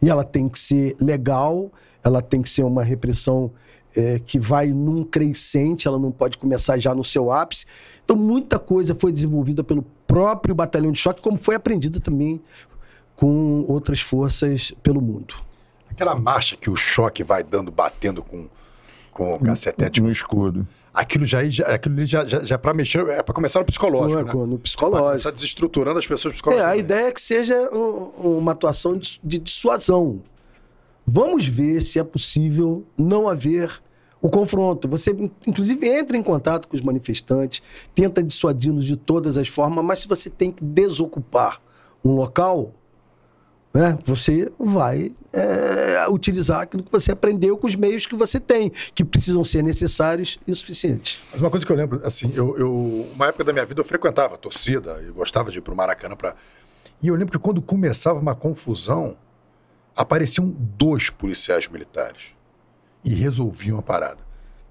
e 0.00 0.08
ela 0.08 0.24
tem 0.24 0.48
que 0.48 0.58
ser 0.58 0.96
legal, 0.98 1.70
ela 2.02 2.22
tem 2.22 2.40
que 2.40 2.48
ser 2.48 2.62
uma 2.62 2.82
repressão 2.82 3.52
é, 3.96 4.18
que 4.18 4.38
vai 4.38 4.68
num 4.68 5.02
crescente, 5.04 5.86
ela 5.88 5.98
não 5.98 6.10
pode 6.12 6.38
começar 6.38 6.78
já 6.78 6.94
no 6.94 7.02
seu 7.04 7.32
ápice. 7.32 7.66
Então, 8.04 8.16
muita 8.16 8.58
coisa 8.58 8.94
foi 8.94 9.12
desenvolvida 9.12 9.62
pelo 9.64 9.82
próprio 10.06 10.54
batalhão 10.54 10.90
de 10.92 10.98
choque, 10.98 11.20
como 11.22 11.38
foi 11.38 11.54
aprendida 11.54 12.00
também 12.00 12.40
com 13.16 13.64
outras 13.68 14.00
forças 14.00 14.72
pelo 14.82 15.00
mundo. 15.00 15.34
Aquela 15.90 16.14
marcha 16.14 16.56
que 16.56 16.70
o 16.70 16.76
choque 16.76 17.22
vai 17.22 17.42
dando, 17.42 17.70
batendo 17.70 18.22
com, 18.22 18.48
com 19.12 19.34
o 19.34 19.38
cacetete, 19.40 20.00
No 20.00 20.10
escudo. 20.10 20.66
aquilo 20.94 21.26
já, 21.26 21.46
já, 21.48 21.64
aquilo 21.66 21.96
ali 21.96 22.06
já, 22.06 22.24
já, 22.26 22.42
já 22.42 22.54
é 22.54 22.58
pra 22.58 22.72
mexer, 22.72 23.06
é 23.08 23.22
pra 23.22 23.34
começar 23.34 23.58
no 23.60 23.66
psicológico, 23.66 24.38
né? 24.40 24.46
no 24.46 24.58
psicológico. 24.58 25.06
começar 25.08 25.30
desestruturando 25.30 25.98
as 25.98 26.06
pessoas 26.06 26.32
É, 26.32 26.34
psicologicamente. 26.34 26.76
a 26.80 26.82
ideia 26.82 27.08
é 27.08 27.12
que 27.12 27.20
seja 27.20 27.54
um- 27.72 28.38
uma 28.38 28.52
atuação 28.52 28.96
de, 28.96 29.20
de 29.22 29.38
dissuasão. 29.38 30.20
Vamos 31.12 31.46
ver 31.46 31.82
se 31.82 31.98
é 31.98 32.04
possível 32.04 32.84
não 32.96 33.28
haver 33.28 33.80
o 34.22 34.28
confronto. 34.28 34.86
Você, 34.88 35.10
in- 35.10 35.30
inclusive, 35.46 35.88
entra 35.88 36.16
em 36.16 36.22
contato 36.22 36.68
com 36.68 36.76
os 36.76 36.82
manifestantes, 36.82 37.62
tenta 37.94 38.22
dissuadi-los 38.22 38.84
de 38.86 38.96
todas 38.96 39.36
as 39.36 39.48
formas, 39.48 39.84
mas 39.84 39.98
se 40.00 40.08
você 40.08 40.30
tem 40.30 40.52
que 40.52 40.62
desocupar 40.62 41.60
um 42.04 42.12
local, 42.14 42.72
né, 43.74 43.98
você 44.04 44.50
vai 44.58 45.12
é, 45.32 46.06
utilizar 46.08 46.60
aquilo 46.62 46.82
que 46.82 46.92
você 46.92 47.12
aprendeu 47.12 47.56
com 47.56 47.66
os 47.66 47.74
meios 47.76 48.06
que 48.06 48.14
você 48.14 48.38
tem, 48.38 48.70
que 48.94 49.04
precisam 49.04 49.42
ser 49.42 49.62
necessários 49.62 50.38
e 50.46 50.54
suficientes. 50.54 51.22
Mas 51.32 51.40
uma 51.40 51.50
coisa 51.50 51.64
que 51.66 51.72
eu 51.72 51.76
lembro, 51.76 52.00
assim, 52.04 52.32
eu, 52.34 52.56
eu- 52.58 53.06
uma 53.14 53.26
época 53.26 53.42
da 53.44 53.52
minha 53.52 53.64
vida 53.66 53.80
eu 53.80 53.84
frequentava 53.84 54.34
a 54.34 54.38
torcida 54.38 55.02
e 55.06 55.10
gostava 55.10 55.50
de 55.50 55.58
ir 55.58 55.60
pro 55.60 55.74
Maracanã 55.74 56.14
pra... 56.14 56.34
E 57.02 57.08
eu 57.08 57.14
lembro 57.14 57.32
que 57.32 57.38
quando 57.38 57.60
começava 57.62 58.18
uma 58.20 58.34
confusão, 58.34 59.16
apareciam 59.96 60.48
dois 60.78 61.10
policiais 61.10 61.68
militares 61.68 62.32
e 63.04 63.14
resolviam 63.14 63.78
a 63.78 63.82
parada. 63.82 64.18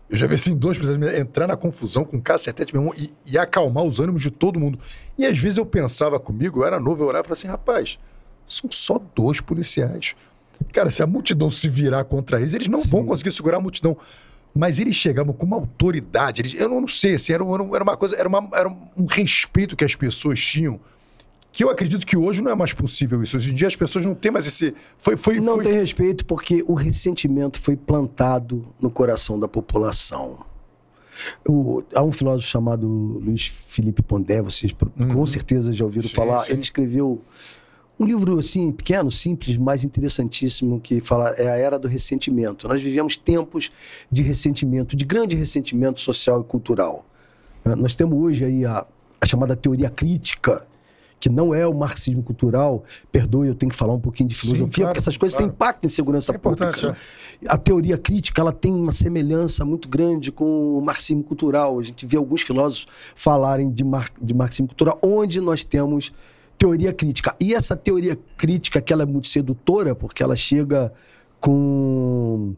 Eu 0.09 0.17
já 0.17 0.25
vi 0.25 0.35
assim, 0.35 0.55
dois 0.55 0.77
policiais 0.77 0.97
militares 0.99 1.21
entrar 1.27 1.47
na 1.47 1.55
confusão 1.55 2.03
com 2.03 2.19
cacetete, 2.19 2.73
meu 2.73 2.81
irmão, 2.81 2.95
e, 2.97 3.11
e 3.31 3.37
acalmar 3.37 3.83
os 3.83 3.99
ânimos 3.99 4.21
de 4.21 4.31
todo 4.31 4.59
mundo. 4.59 4.79
E 5.17 5.25
às 5.25 5.37
vezes 5.37 5.57
eu 5.57 5.65
pensava 5.65 6.19
comigo, 6.19 6.61
eu 6.61 6.65
era 6.65 6.79
novo, 6.79 7.03
eu 7.03 7.07
olhava 7.07 7.25
e 7.25 7.27
falava 7.27 7.33
assim, 7.39 7.47
rapaz, 7.47 7.99
são 8.47 8.69
só 8.71 8.99
dois 9.15 9.39
policiais. 9.39 10.15
Cara, 10.73 10.89
se 10.89 11.03
a 11.03 11.07
multidão 11.07 11.49
se 11.51 11.69
virar 11.69 12.03
contra 12.05 12.39
eles, 12.41 12.53
eles 12.53 12.67
não 12.67 12.79
vão 12.81 13.05
conseguir 13.05 13.31
segurar 13.31 13.57
a 13.57 13.61
multidão. 13.61 13.95
Mas 14.53 14.79
eles 14.79 14.95
chegavam 14.95 15.31
com 15.31 15.45
uma 15.45 15.57
autoridade. 15.57 16.41
Eles, 16.41 16.53
eu 16.55 16.67
não 16.67 16.87
sei, 16.87 17.13
assim, 17.13 17.31
era, 17.31 17.43
era 17.43 17.83
uma 17.83 17.95
coisa, 17.95 18.15
era, 18.15 18.27
uma- 18.27 18.49
era 18.53 18.67
um 18.67 19.05
respeito 19.05 19.75
que 19.75 19.85
as 19.85 19.93
pessoas 19.95 20.39
tinham. 20.39 20.79
Que 21.51 21.63
eu 21.63 21.69
acredito 21.69 22.05
que 22.05 22.15
hoje 22.15 22.41
não 22.41 22.51
é 22.51 22.55
mais 22.55 22.73
possível 22.73 23.21
isso. 23.23 23.35
Hoje 23.37 23.51
em 23.51 23.55
dia 23.55 23.67
as 23.67 23.75
pessoas 23.75 24.05
não 24.05 24.13
têm 24.13 24.31
mais 24.31 24.45
esse. 24.45 24.73
Foi, 24.97 25.17
foi, 25.17 25.39
Não 25.39 25.55
foi- 25.55 25.63
tem 25.65 25.73
respeito 25.73 26.25
porque 26.25 26.63
o 26.67 26.73
ressentimento 26.75 27.59
foi 27.59 27.75
plantado 27.75 28.67
no 28.79 28.89
coração 28.91 29.39
da 29.39 29.47
população. 29.47 30.45
Há 31.93 32.01
um 32.03 32.11
filósofo 32.11 32.47
chamado 32.49 32.87
Luiz 32.87 33.45
Felipe 33.47 34.01
Pondé, 34.01 34.41
vocês 34.41 34.71
pro- 34.71 34.89
com 34.91 35.25
certeza 35.25 35.73
já 35.73 35.83
ouviram 35.83 36.07
Sim, 36.07 36.15
falar. 36.15 36.45
sim. 36.45 36.53
Ele 36.53 36.61
escreveu 36.61 37.21
um 37.99 38.05
livro 38.05 38.37
assim, 38.39 38.71
pequeno, 38.71 39.11
simples, 39.11 39.57
mas 39.57 39.83
interessantíssimo, 39.83 40.79
que 40.79 41.01
fala 41.01 41.31
é 41.31 41.49
a 41.49 41.55
era 41.57 41.77
do 41.77 41.87
ressentimento. 41.89 42.67
Nós 42.69 42.81
vivemos 42.81 43.17
tempos 43.17 43.69
de 44.09 44.21
ressentimento, 44.21 44.95
de 44.95 45.03
grande 45.03 45.35
ressentimento 45.35 45.99
social 45.99 46.39
e 46.39 46.43
cultural. 46.45 47.05
Nós 47.77 47.95
temos 47.95 48.17
hoje 48.17 48.45
aí 48.45 48.65
a, 48.65 48.85
a 49.19 49.25
chamada 49.25 49.55
teoria 49.57 49.89
crítica, 49.89 50.65
que 51.19 51.29
não 51.29 51.53
é 51.53 51.67
o 51.67 51.73
marxismo 51.73 52.23
cultural. 52.23 52.83
Perdoe, 53.11 53.47
eu 53.47 53.55
tenho 53.55 53.71
que 53.71 53.77
falar 53.77 53.93
um 53.93 53.99
pouquinho 53.99 54.29
de 54.29 54.35
Sim, 54.35 54.41
filosofia, 54.41 54.75
claro, 54.75 54.87
porque 54.89 54.99
essas 54.99 55.17
coisas 55.17 55.35
têm 55.35 55.47
claro. 55.47 55.55
impacto 55.55 55.85
em 55.85 55.89
segurança 55.89 56.33
É 56.33 56.37
pública. 56.37 56.97
A 57.47 57.57
teoria 57.57 57.97
crítica 57.97 58.41
ela 58.41 58.51
tem 58.51 58.73
uma 58.73 58.91
semelhança 58.91 59.63
muito 59.65 59.87
grande 59.87 60.31
com 60.31 60.77
o 60.77 60.81
marxismo 60.81 61.23
cultural. 61.23 61.79
A 61.79 61.83
gente 61.83 62.05
vê 62.05 62.17
alguns 62.17 62.41
filósofos 62.41 62.87
falarem 63.15 63.69
de, 63.69 63.83
mar, 63.83 64.09
de 64.21 64.33
marxismo 64.33 64.67
cultural, 64.67 64.97
onde 65.01 65.41
nós 65.41 65.63
temos 65.63 66.13
teoria 66.57 66.91
crítica. 66.91 67.35
E 67.39 67.53
essa 67.53 67.75
teoria 67.75 68.17
crítica, 68.37 68.81
que 68.81 68.91
ela 68.91 69.03
é 69.03 69.05
muito 69.05 69.27
sedutora, 69.27 69.95
porque 69.95 70.21
ela 70.21 70.35
chega 70.35 70.93
com 71.39 72.53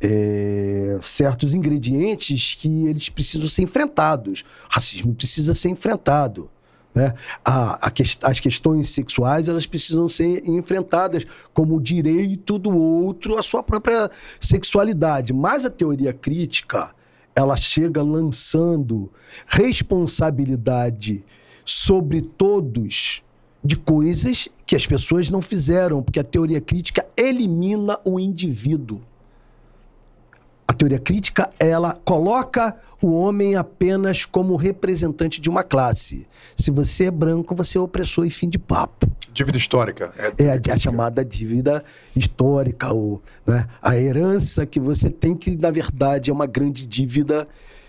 é, 0.00 0.98
certos 1.00 1.54
ingredientes 1.54 2.56
que 2.56 2.86
eles 2.86 3.08
precisam 3.08 3.48
ser 3.48 3.62
enfrentados. 3.62 4.40
O 4.68 4.74
racismo 4.74 5.14
precisa 5.14 5.54
ser 5.54 5.68
enfrentado. 5.68 6.50
Né? 6.94 7.14
A- 7.44 7.86
a 7.86 7.90
ques- 7.90 8.18
as 8.22 8.40
questões 8.40 8.88
sexuais 8.88 9.48
elas 9.48 9.64
precisam 9.66 10.08
ser 10.08 10.42
enfrentadas 10.48 11.24
como 11.54 11.76
o 11.76 11.80
direito 11.80 12.58
do 12.58 12.76
outro 12.76 13.38
à 13.38 13.42
sua 13.42 13.62
própria 13.62 14.10
sexualidade. 14.40 15.32
Mas 15.32 15.64
a 15.64 15.70
teoria 15.70 16.12
crítica 16.12 16.90
ela 17.34 17.56
chega 17.56 18.02
lançando 18.02 19.10
responsabilidade 19.46 21.24
sobre 21.64 22.22
todos 22.22 23.22
de 23.62 23.76
coisas 23.76 24.48
que 24.66 24.74
as 24.74 24.86
pessoas 24.86 25.30
não 25.30 25.40
fizeram, 25.40 26.02
porque 26.02 26.18
a 26.18 26.24
teoria 26.24 26.60
crítica 26.60 27.06
elimina 27.16 27.98
o 28.04 28.18
indivíduo. 28.18 29.00
A 30.70 30.72
teoria 30.72 31.00
crítica, 31.00 31.50
ela 31.58 31.98
coloca 32.04 32.76
o 33.02 33.10
homem 33.10 33.56
apenas 33.56 34.24
como 34.24 34.54
representante 34.54 35.40
de 35.40 35.50
uma 35.50 35.64
classe. 35.64 36.28
Se 36.56 36.70
você 36.70 37.06
é 37.06 37.10
branco, 37.10 37.56
você 37.56 37.76
é 37.76 37.80
opressor 37.80 38.24
e 38.24 38.30
fim 38.30 38.48
de 38.48 38.56
papo. 38.56 39.10
Dívida 39.32 39.58
histórica. 39.58 40.12
É 40.38 40.48
a, 40.48 40.74
a 40.74 40.78
chamada 40.78 41.24
dívida 41.24 41.82
histórica, 42.14 42.94
ou, 42.94 43.20
né, 43.44 43.66
a 43.82 43.96
herança 43.96 44.64
que 44.64 44.78
você 44.78 45.10
tem, 45.10 45.34
que 45.34 45.56
na 45.56 45.72
verdade 45.72 46.30
é 46.30 46.32
uma 46.32 46.46
grande 46.46 46.86
dívida 46.86 47.48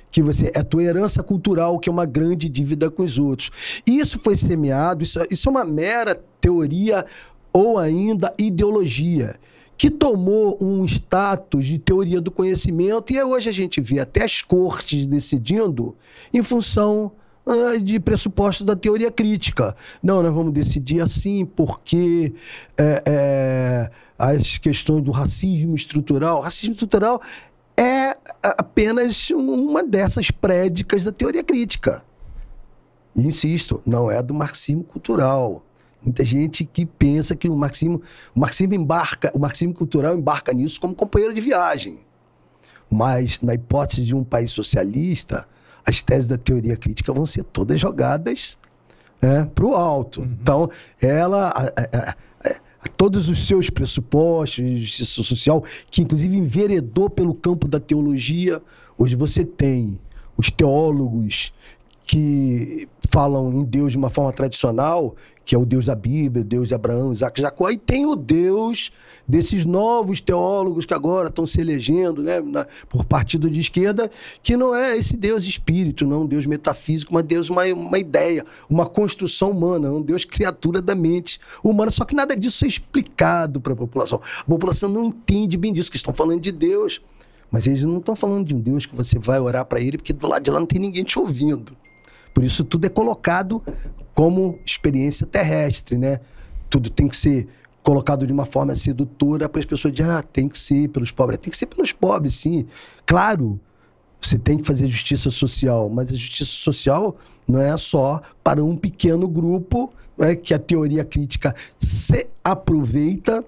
que 0.09 0.23
você 0.23 0.51
é 0.51 0.59
a 0.61 0.63
tua 0.63 0.81
herança 0.81 1.21
cultural, 1.21 1.77
que 1.77 1.87
é 1.87 1.91
uma 1.91 2.07
grande 2.07 2.49
dívida 2.49 2.89
com 2.89 3.03
os 3.03 3.19
outros. 3.19 3.51
Isso 3.85 4.17
foi 4.17 4.35
semeado, 4.35 5.03
isso, 5.03 5.19
isso 5.29 5.47
é 5.47 5.51
uma 5.51 5.63
mera 5.63 6.19
teoria 6.41 7.05
ou 7.53 7.77
ainda 7.77 8.33
ideologia, 8.39 9.35
que 9.81 9.89
tomou 9.89 10.59
um 10.61 10.85
status 10.85 11.65
de 11.65 11.79
teoria 11.79 12.21
do 12.21 12.29
conhecimento, 12.29 13.11
e 13.11 13.23
hoje 13.23 13.49
a 13.49 13.51
gente 13.51 13.81
vê 13.81 13.99
até 13.99 14.23
as 14.23 14.43
cortes 14.43 15.07
decidindo 15.07 15.95
em 16.31 16.43
função 16.43 17.13
ah, 17.43 17.75
de 17.79 17.99
pressupostos 17.99 18.63
da 18.63 18.75
teoria 18.75 19.09
crítica. 19.09 19.75
Não, 20.03 20.21
nós 20.21 20.31
vamos 20.31 20.53
decidir 20.53 21.01
assim 21.01 21.47
porque 21.47 22.31
é, 22.79 23.03
é, 23.07 23.91
as 24.19 24.59
questões 24.59 25.01
do 25.01 25.09
racismo 25.09 25.73
estrutural. 25.73 26.41
Racismo 26.41 26.73
estrutural 26.73 27.19
é 27.75 28.15
apenas 28.43 29.31
uma 29.31 29.83
dessas 29.83 30.29
prédicas 30.29 31.05
da 31.05 31.11
teoria 31.11 31.43
crítica. 31.43 32.03
E 33.15 33.25
insisto, 33.25 33.81
não 33.83 34.11
é 34.11 34.21
do 34.21 34.35
marxismo 34.35 34.83
cultural. 34.83 35.65
Muita 36.03 36.23
gente 36.25 36.65
que 36.65 36.85
pensa 36.85 37.35
que 37.35 37.47
o 37.49 37.55
marxismo, 37.55 38.01
o 38.35 38.39
marxismo 38.39 38.73
embarca, 38.73 39.31
o 39.35 39.39
marxismo 39.39 39.73
cultural 39.73 40.17
embarca 40.17 40.51
nisso 40.53 40.79
como 40.81 40.95
companheiro 40.95 41.33
de 41.33 41.41
viagem. 41.41 41.99
Mas 42.89 43.39
na 43.41 43.53
hipótese 43.53 44.03
de 44.03 44.15
um 44.15 44.23
país 44.23 44.51
socialista, 44.51 45.47
as 45.85 46.01
teses 46.01 46.27
da 46.27 46.37
teoria 46.37 46.75
crítica 46.75 47.13
vão 47.13 47.25
ser 47.25 47.43
todas 47.43 47.79
jogadas 47.79 48.57
né, 49.21 49.47
para 49.53 49.65
o 49.65 49.75
alto. 49.75 50.21
Então, 50.41 50.69
ela. 50.99 51.49
a- 51.49 51.71
a- 51.97 52.15
a 52.83 52.87
todos 52.87 53.29
os 53.29 53.45
seus 53.45 53.69
pressupostos 53.69 54.55
de 54.65 54.79
justiça 54.79 55.21
social, 55.21 55.63
que 55.91 56.01
inclusive 56.01 56.35
enveredou 56.35 57.11
pelo 57.11 57.35
campo 57.35 57.67
da 57.67 57.79
teologia. 57.79 58.59
Hoje 58.97 59.15
você 59.15 59.45
tem 59.45 59.99
os 60.35 60.49
teólogos 60.49 61.53
que 62.03 62.89
falam 63.07 63.53
em 63.53 63.63
Deus 63.63 63.91
de 63.91 63.99
uma 63.99 64.09
forma 64.09 64.33
tradicional, 64.33 65.15
que 65.51 65.55
é 65.55 65.59
o 65.59 65.65
Deus 65.65 65.87
da 65.87 65.95
Bíblia, 65.95 66.45
o 66.45 66.47
Deus 66.47 66.69
de 66.69 66.75
Abraão, 66.75 67.11
Isaac 67.11 67.41
Jacó, 67.41 67.69
e 67.69 67.77
tem 67.77 68.05
o 68.05 68.15
Deus 68.15 68.89
desses 69.27 69.65
novos 69.65 70.21
teólogos 70.21 70.85
que 70.85 70.93
agora 70.93 71.27
estão 71.27 71.45
se 71.45 71.59
elegendo 71.59 72.23
né, 72.23 72.39
na- 72.39 72.65
por 72.87 73.03
partido 73.03 73.49
de 73.49 73.59
esquerda, 73.59 74.09
que 74.41 74.55
não 74.55 74.73
é 74.73 74.95
esse 74.95 75.17
Deus 75.17 75.43
espírito, 75.43 76.07
não 76.07 76.21
um 76.21 76.25
Deus 76.25 76.45
metafísico, 76.45 77.13
mas 77.13 77.25
Deus 77.25 77.49
uma, 77.49 77.65
uma 77.65 77.99
ideia, 77.99 78.45
uma 78.69 78.85
construção 78.85 79.51
humana, 79.51 79.91
um 79.91 80.01
Deus 80.01 80.23
criatura 80.23 80.81
da 80.81 80.95
mente 80.95 81.37
humana. 81.61 81.91
Só 81.91 82.05
que 82.05 82.15
nada 82.15 82.33
disso 82.33 82.63
é 82.63 82.69
explicado 82.69 83.59
para 83.59 83.73
a 83.73 83.75
população. 83.75 84.21
A 84.39 84.45
população 84.45 84.87
não 84.89 85.07
entende 85.07 85.57
bem 85.57 85.73
disso, 85.73 85.91
que 85.91 85.97
estão 85.97 86.13
falando 86.13 86.39
de 86.39 86.53
Deus. 86.53 87.01
Mas 87.51 87.67
eles 87.67 87.83
não 87.83 87.97
estão 87.97 88.15
falando 88.15 88.45
de 88.47 88.55
um 88.55 88.59
Deus 88.61 88.85
que 88.85 88.95
você 88.95 89.19
vai 89.19 89.37
orar 89.37 89.65
para 89.65 89.81
ele, 89.81 89.97
porque 89.97 90.13
do 90.13 90.25
lado 90.29 90.41
de 90.43 90.49
lá 90.49 90.61
não 90.61 90.65
tem 90.65 90.79
ninguém 90.79 91.03
te 91.03 91.19
ouvindo. 91.19 91.75
Por 92.33 92.43
isso 92.43 92.63
tudo 92.63 92.85
é 92.85 92.89
colocado 92.89 93.61
como 94.13 94.59
experiência 94.65 95.25
terrestre, 95.25 95.97
né? 95.97 96.19
Tudo 96.69 96.89
tem 96.89 97.07
que 97.07 97.15
ser 97.15 97.47
colocado 97.83 98.27
de 98.27 98.33
uma 98.33 98.45
forma 98.45 98.75
sedutora 98.75 99.49
para 99.49 99.59
as 99.59 99.65
pessoas 99.65 99.93
dizerem, 99.93 100.15
ah, 100.15 100.23
tem 100.23 100.47
que 100.47 100.57
ser 100.57 100.87
pelos 100.89 101.11
pobres. 101.11 101.39
Tem 101.39 101.49
que 101.49 101.57
ser 101.57 101.65
pelos 101.65 101.91
pobres, 101.91 102.35
sim. 102.35 102.65
Claro, 103.05 103.59
você 104.21 104.37
tem 104.37 104.57
que 104.57 104.63
fazer 104.63 104.85
justiça 104.87 105.31
social, 105.31 105.89
mas 105.89 106.09
a 106.09 106.15
justiça 106.15 106.51
social 106.51 107.17
não 107.47 107.59
é 107.59 107.75
só 107.75 108.21
para 108.43 108.63
um 108.63 108.77
pequeno 108.77 109.27
grupo 109.27 109.91
né, 110.17 110.35
que 110.35 110.53
a 110.53 110.59
teoria 110.59 111.03
crítica 111.03 111.55
se 111.79 112.27
aproveita 112.43 113.43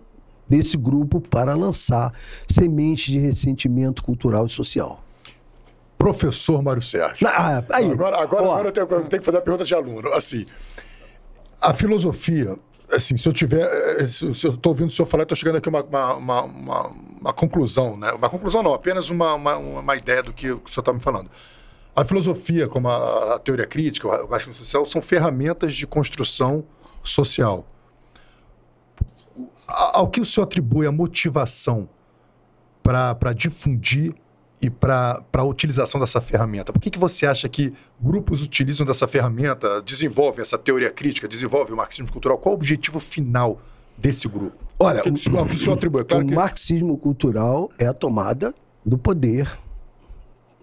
desse 0.49 0.75
grupo 0.75 1.21
para 1.21 1.55
lançar 1.55 2.11
sementes 2.47 3.11
de 3.11 3.19
ressentimento 3.19 4.03
cultural 4.03 4.45
e 4.45 4.49
social. 4.49 5.02
Professor 6.03 6.61
Mário 6.61 6.81
Sérgio. 6.81 7.25
Ah, 7.27 7.63
aí, 7.71 7.89
agora 7.89 8.21
agora, 8.21 8.45
agora 8.45 8.67
eu, 8.67 8.71
tenho, 8.73 8.87
eu 8.89 9.03
tenho 9.03 9.21
que 9.21 9.25
fazer 9.25 9.37
a 9.37 9.41
pergunta 9.41 9.63
de 9.63 9.73
aluno. 9.73 10.11
Assim, 10.13 10.43
a 11.61 11.73
filosofia, 11.73 12.57
assim, 12.91 13.15
se 13.15 13.25
eu 13.27 13.31
tiver. 13.31 13.63
eh, 14.01 14.07
Se, 14.07 14.25
eu 14.25 14.31
estou 14.31 14.71
ouvindo 14.71 14.89
o 14.89 14.91
senhor 14.91 15.07
falar, 15.07 15.23
estou 15.23 15.35
chegando 15.37 15.57
aqui 15.57 15.69
a 15.69 15.71
uma, 15.71 15.81
uma, 15.83 16.13
uma, 16.13 16.41
uma, 16.43 16.87
uma 17.21 17.33
conclusão, 17.33 17.95
né? 17.95 18.11
Uma 18.11 18.29
conclusão 18.29 18.61
não, 18.61 18.73
apenas 18.73 19.09
uma, 19.09 19.33
uma, 19.33 19.55
uma 19.55 19.95
ideia 19.95 20.21
do 20.21 20.33
que 20.33 20.51
o 20.51 20.61
senhor 20.67 20.81
está 20.81 20.91
me 20.91 20.99
falando. 20.99 21.29
A 21.95 22.03
filosofia, 22.03 22.67
como 22.67 22.89
a, 22.89 23.35
a 23.35 23.39
teoria 23.39 23.65
crítica, 23.65 24.07
o 24.07 24.27
raciocínio 24.27 24.55
social, 24.55 24.85
são 24.85 25.01
ferramentas 25.01 25.73
de 25.73 25.87
construção 25.87 26.65
social. 27.01 27.65
Ao 29.67 30.09
que 30.09 30.19
o 30.19 30.25
senhor 30.25 30.43
atribui 30.45 30.85
a 30.85 30.91
motivação 30.91 31.87
para 32.83 33.31
difundir 33.33 34.13
e 34.63 34.69
para 34.69 35.21
a 35.33 35.43
utilização 35.43 35.99
dessa 35.99 36.21
ferramenta? 36.21 36.71
Por 36.71 36.81
que, 36.81 36.89
que 36.89 36.97
você 36.97 37.25
acha 37.25 37.49
que 37.49 37.73
grupos 37.99 38.41
utilizam 38.41 38.87
dessa 38.87 39.05
ferramenta, 39.05 39.81
desenvolvem 39.81 40.41
essa 40.41 40.57
teoria 40.57 40.89
crítica, 40.89 41.27
desenvolvem 41.27 41.73
o 41.73 41.77
marxismo 41.77 42.09
cultural? 42.09 42.37
Qual 42.37 42.55
o 42.55 42.57
objetivo 42.57 42.97
final 42.97 43.59
desse 43.97 44.25
grupo? 44.25 44.57
Olha, 44.79 45.01
o 45.01 45.03
que, 45.03 45.09
o 45.09 45.13
que 45.13 45.55
o 45.55 45.57
senhor 45.57 45.75
atribui? 45.75 46.01
É 46.01 46.05
Claro 46.05 46.23
o 46.23 46.27
que 46.29 46.33
marxismo 46.33 46.97
cultural 46.97 47.69
é 47.77 47.87
a 47.87 47.93
tomada 47.93 48.55
do 48.85 48.97
poder 48.97 49.51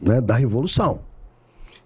né, 0.00 0.18
da 0.18 0.34
revolução. 0.34 1.00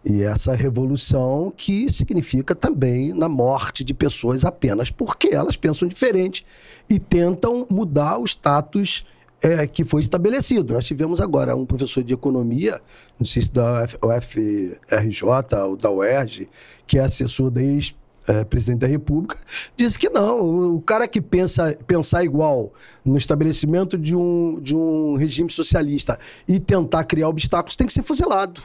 E 0.05 0.23
essa 0.23 0.55
revolução 0.55 1.53
que 1.57 1.89
significa 1.89 2.55
também 2.55 3.13
na 3.13 3.29
morte 3.29 3.83
de 3.83 3.93
pessoas 3.93 4.45
apenas 4.45 4.89
porque 4.89 5.35
elas 5.35 5.57
pensam 5.57 5.89
diferente 5.89 6.47
e 6.89 7.01
tentam 7.01 7.67
mudar 7.69 8.19
o 8.19 8.25
status 8.25 9.05
é, 9.45 9.67
que 9.67 9.85
foi 9.85 10.01
estabelecido. 10.01 10.73
Nós 10.73 10.85
tivemos 10.85 11.21
agora 11.21 11.55
um 11.55 11.67
professor 11.67 12.03
de 12.03 12.15
economia, 12.15 12.81
não 13.19 13.27
sei 13.27 13.43
se 13.43 13.53
da 13.53 13.85
UFRJ 14.03 15.29
ou 15.67 15.77
da 15.77 15.91
UERJ, 15.91 16.49
que 16.87 16.99
é 16.99 17.05
assessor 17.05 17.51
da 17.51 17.63
ex 17.63 17.95
é, 18.27 18.43
presidente 18.43 18.81
da 18.81 18.87
República, 18.87 19.37
disse 19.77 19.99
que 19.99 20.09
não. 20.09 20.77
O, 20.77 20.81
cara 20.81 21.07
que 21.07 21.21
pensa 21.21 21.77
pensar 21.87 22.25
igual 22.25 22.73
no 23.05 23.19
estabelecimento 23.19 23.99
de 23.99 24.17
um, 24.17 24.59
de 24.63 24.75
um 24.75 25.15
regime 25.15 25.51
socialista 25.51 26.19
e 26.49 26.59
tentar 26.59 27.05
criar 27.05 27.29
obstáculos 27.29 27.77
tem 27.77 27.87
que 27.87 27.93
ser 27.93 28.03
fuzilado. 28.03 28.63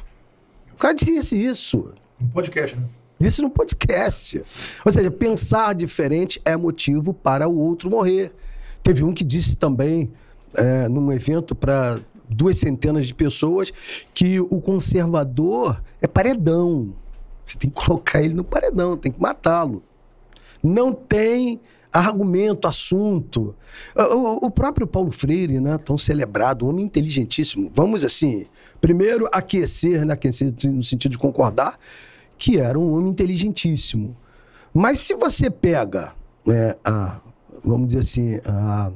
O 0.74 0.78
cara 0.78 0.94
disse 0.94 1.44
isso. 1.44 1.94
um 2.22 2.28
podcast, 2.30 2.78
né? 2.78 2.84
Disse 3.20 3.42
no 3.42 3.50
podcast. 3.50 4.42
Ou 4.86 4.92
seja, 4.94 5.12
pensar 5.12 5.76
diferente 5.76 6.42
é 6.46 6.56
motivo 6.56 7.14
para 7.14 7.50
o 7.50 7.58
outro 7.58 7.90
morrer. 7.90 8.32
Teve 8.82 9.04
um 9.04 9.14
que 9.14 9.26
disse 9.26 9.58
também, 9.58 10.10
é, 10.56 10.88
num 10.88 11.12
evento 11.12 11.56
para 11.56 12.00
duas 12.30 12.60
centenas 12.60 13.08
de 13.08 13.14
pessoas, 13.14 13.72
que 14.14 14.40
o 14.40 14.62
conservador 14.62 15.82
é 16.02 16.08
paredão. 16.08 16.94
Você 17.46 17.58
tem 17.58 17.70
que 17.70 17.84
colocar 17.84 18.22
ele 18.22 18.34
no 18.34 18.44
paredão, 18.44 18.96
tem 18.96 19.12
que 19.12 19.20
matá-lo. 19.20 19.84
Não 20.62 20.94
tem 20.94 21.60
argumento, 21.92 22.68
assunto. 22.68 23.56
O, 23.96 24.46
o 24.46 24.52
próprio 24.52 24.86
Paulo 24.86 25.12
Freire, 25.12 25.60
né, 25.60 25.78
tão 25.78 25.98
celebrado, 25.98 26.66
um 26.66 26.70
homem 26.70 26.86
inteligentíssimo. 26.86 27.72
Vamos 27.74 28.06
assim, 28.06 28.46
primeiro 28.80 29.28
aquecer, 29.32 30.06
né, 30.06 30.14
aquecer 30.14 30.54
no 30.70 30.84
sentido 30.84 31.14
de 31.14 31.18
concordar, 31.18 31.80
que 32.38 32.60
era 32.60 32.78
um 32.78 32.94
homem 32.94 33.10
inteligentíssimo. 33.10 34.16
Mas 34.72 35.00
se 35.00 35.16
você 35.16 35.50
pega, 35.50 36.14
né, 36.46 36.76
a, 36.86 37.20
vamos 37.66 37.88
dizer 37.88 38.00
assim, 38.00 38.40
a, 38.46 38.92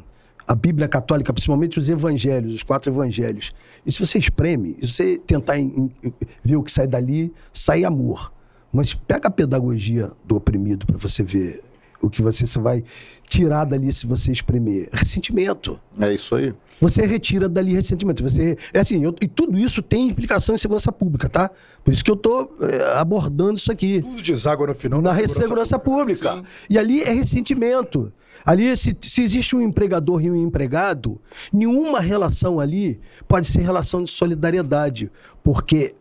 a 0.47 0.55
Bíblia 0.55 0.87
católica, 0.87 1.31
principalmente 1.33 1.79
os 1.79 1.89
evangelhos, 1.89 2.53
os 2.53 2.63
quatro 2.63 2.91
evangelhos, 2.91 3.53
e 3.85 3.91
se 3.91 3.99
você 4.05 4.17
espreme, 4.17 4.77
e 4.81 4.87
você 4.87 5.17
tentar 5.17 5.57
em- 5.57 5.91
em- 6.03 6.13
ver 6.43 6.55
o 6.57 6.63
que 6.63 6.71
sai 6.71 6.87
dali, 6.87 7.33
sai 7.53 7.83
amor. 7.83 8.31
Mas 8.71 8.93
pega 8.93 9.27
a 9.27 9.31
pedagogia 9.31 10.11
do 10.25 10.35
oprimido 10.35 10.85
para 10.85 10.97
você 10.97 11.21
ver 11.23 11.61
o 12.03 12.09
que 12.09 12.21
você, 12.21 12.45
vai 12.59 12.83
tirar 13.27 13.63
dali 13.65 13.91
se 13.91 14.05
você 14.05 14.31
espremer. 14.31 14.89
Ressentimento. 14.91 15.79
É 15.99 16.13
isso 16.13 16.35
aí. 16.35 16.53
Você 16.81 17.05
retira 17.05 17.47
dali 17.47 17.73
ressentimento. 17.73 18.21
Você, 18.21 18.57
é 18.73 18.79
assim, 18.79 19.03
eu- 19.03 19.15
e 19.21 19.27
tudo 19.27 19.57
isso 19.57 19.81
tem 19.81 20.09
implicação 20.09 20.53
em 20.53 20.57
segurança 20.57 20.91
pública, 20.91 21.29
tá? 21.29 21.49
Por 21.83 21.93
isso 21.93 22.03
que 22.03 22.11
eu 22.11 22.15
tô 22.17 22.49
é, 22.61 22.93
abordando 22.99 23.55
isso 23.55 23.71
aqui 23.71 24.01
Tudo 24.01 24.21
deságua 24.21 24.67
no 24.67 24.75
final 24.75 25.01
na 25.01 25.15
segurança 25.27 25.79
pública. 25.79 26.43
E 26.69 26.77
ali 26.77 27.01
é 27.01 27.11
ressentimento. 27.13 28.11
Ali, 28.45 28.75
se, 28.75 28.95
se 29.01 29.23
existe 29.23 29.55
um 29.55 29.61
empregador 29.61 30.21
e 30.21 30.29
um 30.29 30.35
empregado, 30.35 31.21
nenhuma 31.53 32.01
relação 32.01 32.59
ali 32.59 32.99
pode 33.27 33.47
ser 33.47 33.61
relação 33.61 34.03
de 34.03 34.11
solidariedade, 34.11 35.09
porque 35.41 35.95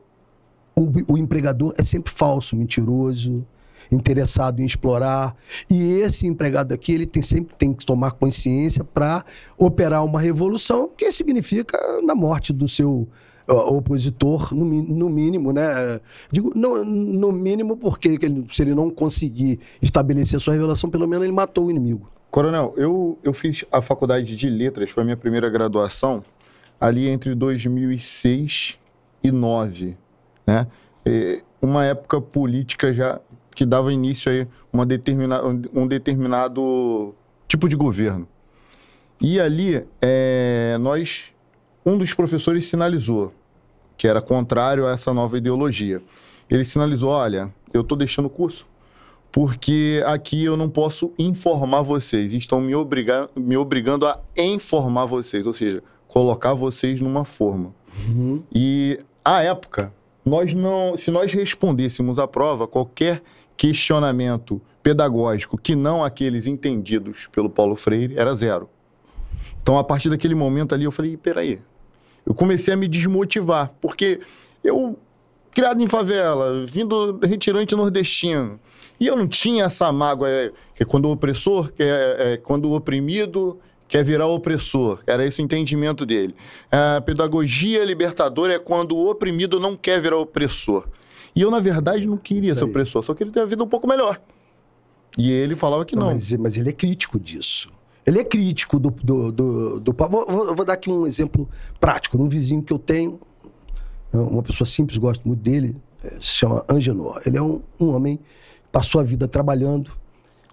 o, 0.75 1.13
o 1.15 1.19
empregador 1.19 1.73
é 1.79 1.85
sempre 1.85 2.13
falso, 2.13 2.57
mentiroso, 2.57 3.47
interessado 3.95 4.61
em 4.61 4.65
explorar. 4.65 5.37
E 5.71 6.01
esse 6.01 6.27
empregado 6.27 6.73
aqui, 6.73 6.93
ele 6.93 7.07
tem, 7.07 7.23
sempre 7.23 7.55
tem 7.57 7.73
que 7.73 7.85
tomar 7.85 8.13
consciência 8.13 8.83
para 8.85 9.25
operar 9.57 10.05
uma 10.05 10.21
revolução, 10.21 10.91
que 10.97 11.11
significa 11.13 11.79
na 12.03 12.15
morte 12.15 12.53
do 12.53 12.67
seu 12.69 13.07
opositor, 13.47 14.55
no, 14.55 14.65
no 14.65 15.11
mínimo, 15.11 15.53
né? 15.53 16.01
Digo, 16.31 16.53
no, 16.55 16.85
no 16.85 17.33
mínimo 17.33 17.77
porque 17.77 18.17
que 18.17 18.27
ele- 18.27 18.47
se 18.51 18.63
ele 18.63 18.75
não 18.75 18.89
conseguir 18.89 19.59
estabelecer 19.81 20.37
a 20.37 20.41
sua 20.41 20.55
revelação, 20.55 20.89
pelo 20.89 21.07
menos 21.07 21.25
ele 21.25 21.33
matou 21.33 21.67
o 21.67 21.71
inimigo. 21.71 22.11
Coronel, 22.31 22.73
eu, 22.77 23.19
eu 23.23 23.35
fiz 23.35 23.65
a 23.71 23.83
faculdade 23.83 24.37
de 24.37 24.49
letras, 24.49 24.91
foi 24.91 25.03
a 25.03 25.05
minha 25.05 25.17
primeira 25.17 25.51
graduação, 25.51 26.23
ali 26.81 27.09
entre 27.09 27.35
2006 27.35 28.79
e 29.23 29.31
2009, 29.31 29.97
né? 30.47 30.67
Uma 31.61 31.85
época 31.85 32.21
política 32.21 32.93
já 32.93 33.21
que 33.55 33.65
dava 33.65 33.93
início 33.93 34.31
aí 34.31 34.47
uma 34.73 34.85
determina, 34.87 35.43
um 35.45 35.87
determinado 35.87 37.15
tipo 37.47 37.69
de 37.69 37.77
governo. 37.77 38.27
E 39.21 39.39
ali, 39.39 39.85
é, 40.01 40.77
nós, 40.81 41.25
um 41.87 41.97
dos 41.97 42.13
professores 42.13 42.67
sinalizou 42.67 43.33
que 43.97 44.09
era 44.09 44.21
contrário 44.21 44.87
a 44.87 44.91
essa 44.91 45.15
nova 45.15 45.39
ideologia. 45.39 46.03
Ele 46.51 46.65
sinalizou, 46.65 47.11
olha, 47.11 47.53
eu 47.73 47.83
estou 47.83 47.97
deixando 47.97 48.27
o 48.27 48.31
curso 48.31 48.67
porque 49.31 50.03
aqui 50.05 50.45
eu 50.45 50.57
não 50.57 50.69
posso 50.69 51.13
informar 51.19 51.81
vocês. 51.83 52.35
Estão 52.35 52.61
me, 52.61 52.75
obriga 52.75 53.31
me 53.35 53.57
obrigando 53.57 54.07
a 54.07 54.21
informar 54.37 55.07
vocês, 55.07 55.47
ou 55.47 55.55
seja, 55.55 55.83
colocar 56.07 56.53
vocês 56.53 57.01
numa 57.01 57.25
forma. 57.25 57.73
E 58.55 58.99
à 59.25 59.43
época, 59.43 59.93
nós 60.25 60.53
não, 60.53 60.97
se 60.97 61.11
nós 61.11 61.33
respondêssemos 61.33 62.19
à 62.19 62.29
prova 62.29 62.67
qualquer 62.67 63.23
questionamento 63.63 64.61
pedagógico 64.83 65.57
que 65.57 65.77
não 65.77 66.03
aqueles 66.03 66.49
entendidos 66.49 67.29
pelo 67.31 67.49
Paulo 67.49 67.77
Freire, 67.77 68.19
era 68.19 68.35
zero. 68.35 68.69
Então, 69.63 69.79
a 69.79 69.85
partir 69.85 70.11
daquele 70.11 70.35
momento 70.35 70.75
ali, 70.75 70.83
eu 70.83 70.91
falei, 70.91 71.17
peraí, 71.17 71.61
eu 72.27 72.35
comecei 72.35 72.75
a 72.75 72.77
me 72.77 72.89
desmotivar, 72.89 73.73
porque 73.81 74.19
eu 74.65 74.99
criado 75.53 75.81
em 75.81 75.87
favela, 75.87 76.67
vindo 76.67 77.21
retirante 77.23 77.77
nordestino. 77.77 78.59
E 78.99 79.07
eu 79.07 79.17
não 79.17 79.29
tinha 79.29 79.67
essa 79.67 79.93
mágoa, 79.93 80.29
é, 80.29 80.51
que 80.75 80.83
é 80.83 80.85
quando 80.85 81.05
o 81.05 81.13
opressor, 81.13 81.71
que 81.73 81.85
é, 81.85 82.33
é, 82.33 82.37
quando 82.39 82.65
o 82.65 82.75
oprimido 82.75 83.61
quer 83.87 84.03
virar 84.03 84.27
opressor. 84.27 84.99
Era 85.07 85.25
esse 85.25 85.41
o 85.41 85.45
entendimento 85.45 86.05
dele. 86.05 86.35
A 86.69 87.01
pedagogia 87.01 87.85
libertadora 87.85 88.55
é 88.55 88.59
quando 88.59 88.97
o 88.97 89.09
oprimido 89.09 89.61
não 89.61 89.77
quer 89.77 90.01
virar 90.01 90.17
opressor. 90.17 90.85
E 91.35 91.41
eu, 91.41 91.51
na 91.51 91.61
verdade, 91.61 92.07
não 92.07 92.17
queria 92.17 92.55
ser 92.55 92.65
opressor, 92.65 93.03
só 93.03 93.15
queria 93.15 93.33
ter 93.33 93.41
a 93.41 93.47
vida 93.47 93.63
um 93.63 93.69
pouco 93.69 93.89
melhor. 93.89 94.21
E 95.17 95.31
ele 95.31 95.55
falava 95.55 95.85
que 95.85 95.97
não. 95.97 96.07
Mas, 96.07 96.33
mas, 96.35 96.57
ele 96.57 96.71
é 96.71 96.73
crítico 96.73 97.19
disso. 97.19 97.71
Ele 98.05 98.19
é 98.19 98.25
crítico 98.25 98.79
do. 98.79 98.91
do, 98.91 99.33
do, 99.33 99.81
do... 99.81 99.93
Vou, 99.93 100.27
vou, 100.27 100.55
vou, 100.55 100.65
dar 100.65 100.75
aqui 100.75 100.91
um 100.91 101.07
exemplo 101.07 101.49
prático. 101.79 102.21
Um 102.21 102.29
vizinho 102.29 102.63
que 102.63 102.73
eu 102.73 102.79
tenho, 102.79 103.21
uma 104.13 104.43
pessoa 104.43 104.67
simples, 104.67 104.99
gosto 104.99 105.27
muito 105.27 105.41
dele, 105.41 105.77
é, 106.05 106.11
se 106.21 106.29
chama 106.29 106.65
Angenor. 106.69 107.21
Ele 107.25 107.39
é 107.39 107.43
um, 107.43 107.61
um 107.79 107.95
homem, 107.95 108.19
passou 108.71 109.01
a 109.01 109.05
vida 109.05 109.29
trabalhando, 109.29 109.93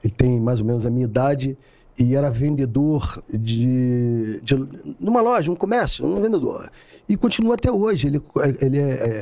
ele 0.03 0.13
tem 0.13 0.39
mais 0.39 0.61
ou 0.61 0.65
menos 0.65 0.85
a 0.85 0.89
minha 0.89 1.05
idade 1.05 1.57
e 1.97 2.15
era 2.15 2.29
vendedor 2.29 3.21
de, 3.29 4.39
de 4.41 4.55
numa 4.99 5.21
loja, 5.21 5.51
um 5.51 5.55
comércio, 5.55 6.05
um 6.05 6.21
vendedor. 6.21 6.69
E 7.07 7.17
continua 7.17 7.55
até 7.55 7.69
hoje. 7.69 8.07
Ele, 8.07 8.21
ele 8.61 8.79
é, 8.79 8.91
é, 8.91 9.21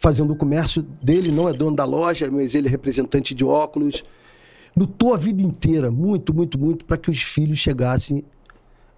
fazendo 0.00 0.32
o 0.32 0.36
comércio 0.36 0.82
dele, 1.02 1.30
não 1.30 1.48
é 1.48 1.52
dono 1.52 1.76
da 1.76 1.84
loja, 1.84 2.30
mas 2.30 2.54
ele 2.54 2.68
é 2.68 2.70
representante 2.70 3.34
de 3.34 3.44
óculos. 3.44 4.04
Lutou 4.76 5.14
a 5.14 5.16
vida 5.16 5.42
inteira, 5.42 5.90
muito, 5.90 6.34
muito, 6.34 6.58
muito, 6.58 6.84
para 6.84 6.96
que 6.96 7.10
os 7.10 7.22
filhos 7.22 7.58
chegassem 7.58 8.24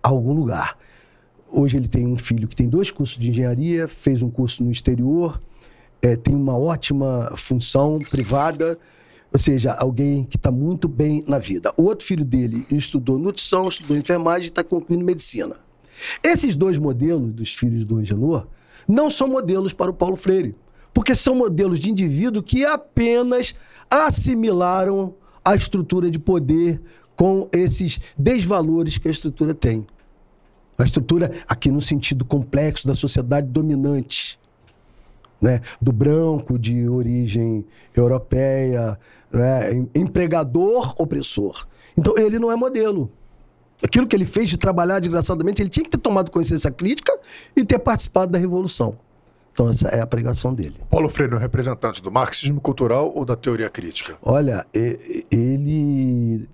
a 0.02 0.08
algum 0.08 0.32
lugar. 0.32 0.76
Hoje 1.50 1.76
ele 1.76 1.88
tem 1.88 2.06
um 2.06 2.16
filho 2.16 2.46
que 2.46 2.56
tem 2.56 2.68
dois 2.68 2.90
cursos 2.90 3.16
de 3.16 3.30
engenharia, 3.30 3.88
fez 3.88 4.22
um 4.22 4.30
curso 4.30 4.62
no 4.62 4.70
exterior, 4.70 5.40
é, 6.02 6.16
tem 6.16 6.34
uma 6.34 6.56
ótima 6.56 7.32
função 7.36 7.98
privada 8.10 8.78
ou 9.32 9.38
seja, 9.38 9.72
alguém 9.72 10.24
que 10.24 10.36
está 10.36 10.50
muito 10.50 10.88
bem 10.88 11.22
na 11.28 11.38
vida. 11.38 11.72
O 11.76 11.84
outro 11.84 12.06
filho 12.06 12.24
dele 12.24 12.66
estudou 12.70 13.18
nutrição, 13.18 13.68
estudou 13.68 13.96
enfermagem 13.96 14.46
e 14.46 14.48
está 14.48 14.64
concluindo 14.64 15.04
medicina. 15.04 15.54
Esses 16.22 16.54
dois 16.54 16.78
modelos 16.78 17.32
dos 17.32 17.54
filhos 17.54 17.84
do 17.84 17.96
Angenor 17.96 18.46
não 18.86 19.10
são 19.10 19.28
modelos 19.28 19.72
para 19.72 19.90
o 19.90 19.94
Paulo 19.94 20.16
Freire, 20.16 20.54
porque 20.92 21.14
são 21.14 21.34
modelos 21.34 21.78
de 21.78 21.90
indivíduo 21.90 22.42
que 22.42 22.64
apenas 22.64 23.54
assimilaram 23.90 25.14
a 25.44 25.54
estrutura 25.54 26.10
de 26.10 26.18
poder 26.18 26.80
com 27.16 27.48
esses 27.52 28.00
desvalores 28.16 28.98
que 28.98 29.08
a 29.08 29.10
estrutura 29.10 29.54
tem. 29.54 29.86
A 30.76 30.84
estrutura, 30.84 31.32
aqui 31.48 31.70
no 31.70 31.80
sentido 31.80 32.24
complexo 32.24 32.86
da 32.86 32.94
sociedade 32.94 33.48
dominante, 33.48 34.38
né? 35.40 35.60
do 35.80 35.90
branco 35.90 36.58
de 36.58 36.88
origem 36.88 37.64
europeia, 37.96 38.98
né? 39.32 39.72
empregador 39.94 40.94
opressor. 40.96 41.66
Então 41.96 42.16
ele 42.16 42.38
não 42.38 42.52
é 42.52 42.56
modelo. 42.56 43.10
Aquilo 43.82 44.06
que 44.06 44.14
ele 44.14 44.24
fez 44.24 44.50
de 44.50 44.56
trabalhar 44.56 45.00
desgraçadamente, 45.00 45.62
ele 45.62 45.70
tinha 45.70 45.84
que 45.84 45.90
ter 45.90 45.98
tomado 45.98 46.30
consciência 46.30 46.70
crítica 46.70 47.12
e 47.56 47.64
ter 47.64 47.78
participado 47.78 48.32
da 48.32 48.38
revolução. 48.38 48.96
Então, 49.58 49.70
essa 49.70 49.88
é 49.88 50.00
a 50.00 50.06
pregação 50.06 50.54
dele. 50.54 50.76
Paulo 50.88 51.08
Freire 51.08 51.34
é 51.34 51.36
um 51.36 51.40
representante 51.40 52.00
do 52.00 52.12
marxismo 52.12 52.60
cultural 52.60 53.12
ou 53.12 53.24
da 53.24 53.34
teoria 53.34 53.68
crítica? 53.68 54.16
Olha, 54.22 54.64
ele 54.72 56.48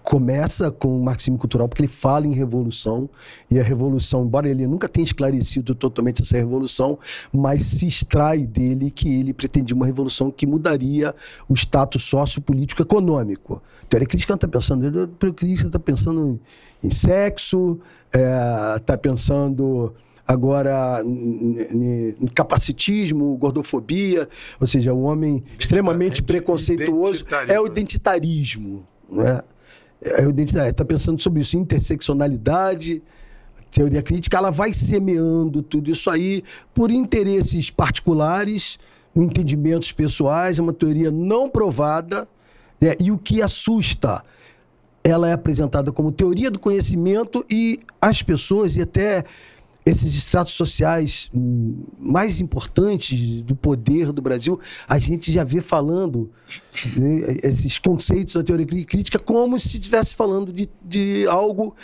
começa 0.00 0.70
com 0.70 0.96
o 0.96 1.02
marxismo 1.02 1.36
cultural 1.36 1.68
porque 1.68 1.82
ele 1.82 1.88
fala 1.88 2.24
em 2.24 2.32
revolução 2.32 3.10
e 3.50 3.58
a 3.58 3.64
revolução, 3.64 4.24
embora 4.24 4.48
ele 4.48 4.64
nunca 4.64 4.88
tenha 4.88 5.02
esclarecido 5.02 5.74
totalmente 5.74 6.22
essa 6.22 6.36
revolução, 6.36 6.96
mas 7.32 7.66
se 7.66 7.88
extrai 7.88 8.46
dele 8.46 8.88
que 8.88 9.12
ele 9.12 9.34
pretendia 9.34 9.74
uma 9.74 9.84
revolução 9.84 10.30
que 10.30 10.46
mudaria 10.46 11.12
o 11.48 11.54
status 11.54 12.04
sociopolítico 12.04 12.80
econômico. 12.80 13.60
A 13.82 13.86
teoria 13.86 14.06
crítica 14.06 14.32
não 14.32 14.36
está 14.36 14.46
pensando, 14.46 14.86
a 14.86 14.90
teoria 15.18 15.34
crítica 15.34 15.66
está 15.66 15.80
pensando 15.80 16.38
em 16.80 16.90
sexo, 16.90 17.80
está 18.12 18.94
é, 18.94 18.96
pensando 18.96 19.92
agora 20.26 21.02
capacitismo, 22.34 23.36
gordofobia, 23.36 24.28
ou 24.60 24.66
seja, 24.66 24.92
o 24.92 25.02
homem 25.02 25.42
extremamente 25.58 26.22
preconceituoso 26.22 27.24
é 27.48 27.60
o 27.60 27.66
identitarismo. 27.66 28.86
Né? 29.10 29.42
É 30.00 30.24
a 30.24 30.28
identidade. 30.28 30.70
Está 30.70 30.84
pensando 30.84 31.20
sobre 31.20 31.40
isso, 31.40 31.56
interseccionalidade, 31.56 33.02
teoria 33.70 34.02
crítica, 34.02 34.36
ela 34.36 34.50
vai 34.50 34.72
semeando 34.72 35.62
tudo 35.62 35.90
isso 35.90 36.10
aí 36.10 36.44
por 36.74 36.90
interesses 36.90 37.70
particulares, 37.70 38.78
entendimentos 39.16 39.92
pessoais, 39.92 40.58
é 40.58 40.62
uma 40.62 40.72
teoria 40.72 41.10
não 41.10 41.48
provada, 41.48 42.28
né? 42.80 42.94
e 43.00 43.10
o 43.10 43.18
que 43.18 43.42
assusta, 43.42 44.22
ela 45.02 45.28
é 45.28 45.32
apresentada 45.32 45.90
como 45.90 46.12
teoria 46.12 46.50
do 46.50 46.58
conhecimento 46.58 47.44
e 47.50 47.80
as 48.00 48.22
pessoas, 48.22 48.76
e 48.76 48.82
até 48.82 49.24
esses 49.84 50.14
estratos 50.14 50.54
sociais 50.54 51.30
hum, 51.34 51.84
mais 51.98 52.40
importantes 52.40 53.42
do 53.42 53.56
poder 53.56 54.12
do 54.12 54.22
Brasil, 54.22 54.60
a 54.88 54.98
gente 54.98 55.32
já 55.32 55.44
vê 55.44 55.60
falando 55.60 56.30
né, 56.96 57.36
esses 57.42 57.78
conceitos 57.78 58.34
da 58.34 58.44
teoria 58.44 58.66
crítica 58.66 59.18
como 59.18 59.58
se 59.58 59.68
estivesse 59.68 60.14
falando 60.14 60.52
de, 60.52 60.68
de 60.84 61.26
algo 61.28 61.74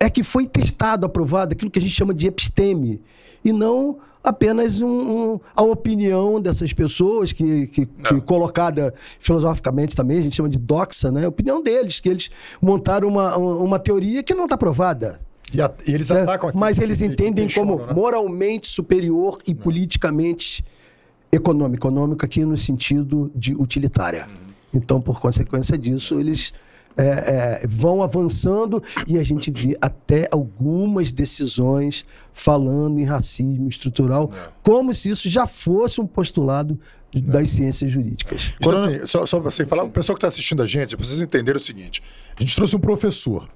é 0.00 0.08
que 0.08 0.22
foi 0.22 0.46
testado, 0.46 1.04
aprovado, 1.04 1.52
aquilo 1.52 1.70
que 1.70 1.78
a 1.78 1.82
gente 1.82 1.94
chama 1.94 2.14
de 2.14 2.26
episteme, 2.26 3.00
e 3.44 3.52
não 3.52 3.98
apenas 4.22 4.80
um, 4.80 4.88
um, 4.88 5.40
a 5.54 5.62
opinião 5.62 6.40
dessas 6.40 6.72
pessoas, 6.72 7.32
que, 7.32 7.66
que, 7.68 7.86
que, 7.86 8.20
colocada 8.20 8.92
filosoficamente 9.18 9.96
também, 9.96 10.18
a 10.18 10.22
gente 10.22 10.36
chama 10.36 10.48
de 10.48 10.58
doxa, 10.58 11.10
né? 11.10 11.24
a 11.24 11.28
opinião 11.28 11.62
deles, 11.62 11.98
que 12.00 12.08
eles 12.08 12.30
montaram 12.60 13.08
uma, 13.08 13.36
uma 13.36 13.78
teoria 13.78 14.22
que 14.22 14.34
não 14.34 14.44
está 14.44 14.56
provada. 14.56 15.20
E, 15.52 15.60
a, 15.60 15.70
e 15.86 15.92
eles 15.92 16.10
é, 16.10 16.22
atacam 16.22 16.48
aqui. 16.50 16.58
Mas 16.58 16.78
eles 16.78 17.02
entendem 17.02 17.48
como 17.48 17.78
né? 17.78 17.92
moralmente 17.92 18.68
superior 18.68 19.38
e 19.46 19.54
não. 19.54 19.62
politicamente 19.62 20.64
econômico. 21.32 21.86
Econômico 21.86 22.24
aqui 22.24 22.44
no 22.44 22.56
sentido 22.56 23.30
de 23.34 23.54
utilitária. 23.54 24.26
Uhum. 24.26 24.48
Então, 24.74 25.00
por 25.00 25.20
consequência 25.20 25.78
disso, 25.78 26.18
eles 26.18 26.52
é, 26.96 27.60
é, 27.62 27.66
vão 27.66 28.02
avançando 28.02 28.82
e 29.06 29.18
a 29.18 29.24
gente 29.24 29.50
vê 29.50 29.78
até 29.80 30.28
algumas 30.32 31.12
decisões 31.12 32.04
falando 32.32 32.98
em 32.98 33.04
racismo 33.04 33.68
estrutural, 33.68 34.32
é. 34.34 34.50
como 34.62 34.92
se 34.92 35.10
isso 35.10 35.28
já 35.28 35.46
fosse 35.46 36.00
um 36.00 36.06
postulado 36.06 36.78
das 37.14 37.52
ciências 37.52 37.90
jurídicas. 37.90 38.54
Isso, 38.60 38.70
assim, 38.70 39.06
só, 39.06 39.24
só 39.24 39.40
para 39.40 39.50
você 39.50 39.64
falar, 39.64 39.84
o 39.84 39.90
pessoal 39.90 40.16
que 40.16 40.18
está 40.18 40.28
assistindo 40.28 40.62
a 40.62 40.66
gente, 40.66 40.96
vocês 40.96 41.22
entenderem 41.22 41.60
o 41.60 41.64
seguinte: 41.64 42.02
a 42.36 42.40
gente 42.40 42.54
trouxe 42.54 42.76
um 42.76 42.80
professor 42.80 43.48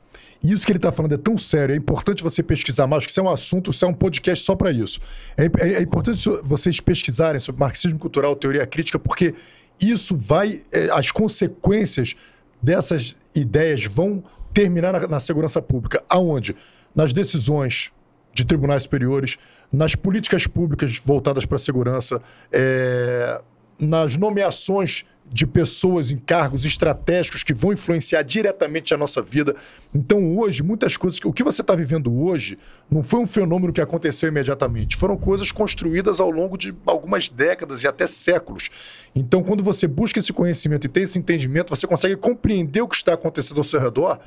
isso 0.43 0.66
que 0.66 0.72
ele 0.72 0.78
está 0.78 0.90
falando 0.90 1.12
é 1.12 1.16
tão 1.16 1.38
sério, 1.38 1.72
é 1.72 1.76
importante 1.76 2.22
você 2.22 2.43
pesquisar 2.43 2.86
mais, 2.86 3.05
porque 3.05 3.12
isso 3.12 3.20
é 3.20 3.22
um 3.22 3.30
assunto, 3.30 3.70
isso 3.70 3.84
é 3.84 3.88
um 3.88 3.95
podcast 3.95 4.45
só 4.45 4.57
para 4.57 4.72
isso. 4.72 5.01
É, 5.36 5.45
é, 5.45 5.74
é, 5.74 5.82
importante 5.82 6.28
vocês 6.43 6.80
pesquisarem 6.80 7.40
sobre 7.40 7.61
marxismo 7.61 7.99
cultural, 7.99 8.34
teoria 8.34 8.66
crítica, 8.66 8.99
porque 8.99 9.34
isso 9.80 10.16
vai. 10.16 10.62
É, 10.72 10.88
as 10.90 11.11
consequências 11.11 12.16
dessas 12.61 13.16
ideias 13.34 13.84
vão 13.84 14.22
terminar 14.53 14.93
na, 14.93 15.07
na 15.07 15.20
segurança 15.20 15.62
pública. 15.62 16.03
Aonde? 16.09 16.57
Nas 16.95 17.12
decisões 17.12 17.93
de 18.34 18.45
tribunais 18.45 18.82
superiores, 18.82 19.38
nas 19.72 19.95
políticas 19.95 20.47
públicas 20.47 20.99
voltadas 21.05 21.47
para 21.47 21.57
a 21.57 21.61
segurança, 21.61 22.20
é, 22.51 23.40
nas 23.78 24.16
nomeações 24.16 25.05
de 25.30 25.46
pessoas 25.46 26.10
em 26.10 26.18
cargos 26.18 26.64
estratégicos 26.64 27.42
que 27.42 27.54
vão 27.54 27.72
influenciar 27.72 28.22
diretamente 28.22 28.92
a 28.92 28.96
nossa 28.96 29.22
vida. 29.22 29.56
Então, 29.94 30.36
hoje, 30.38 30.62
muitas 30.62 30.96
coisas. 30.96 31.18
O 31.24 31.32
que 31.32 31.42
você 31.42 31.62
está 31.62 31.74
vivendo 31.74 32.12
hoje 32.12 32.58
não 32.90 33.02
foi 33.02 33.20
um 33.20 33.26
fenômeno 33.26 33.72
que 33.72 33.80
aconteceu 33.80 34.28
imediatamente. 34.28 34.96
Foram 34.96 35.16
coisas 35.16 35.50
construídas 35.50 36.20
ao 36.20 36.30
longo 36.30 36.58
de 36.58 36.74
algumas 36.84 37.28
décadas 37.28 37.82
e 37.82 37.88
até 37.88 38.06
séculos. 38.06 38.70
Então, 39.14 39.42
quando 39.42 39.62
você 39.62 39.86
busca 39.86 40.18
esse 40.18 40.32
conhecimento 40.32 40.86
e 40.86 40.88
tem 40.88 41.04
esse 41.04 41.18
entendimento, 41.18 41.70
você 41.70 41.86
consegue 41.86 42.16
compreender 42.16 42.82
o 42.82 42.88
que 42.88 42.96
está 42.96 43.14
acontecendo 43.14 43.58
ao 43.58 43.64
seu 43.64 43.80
redor 43.80 44.18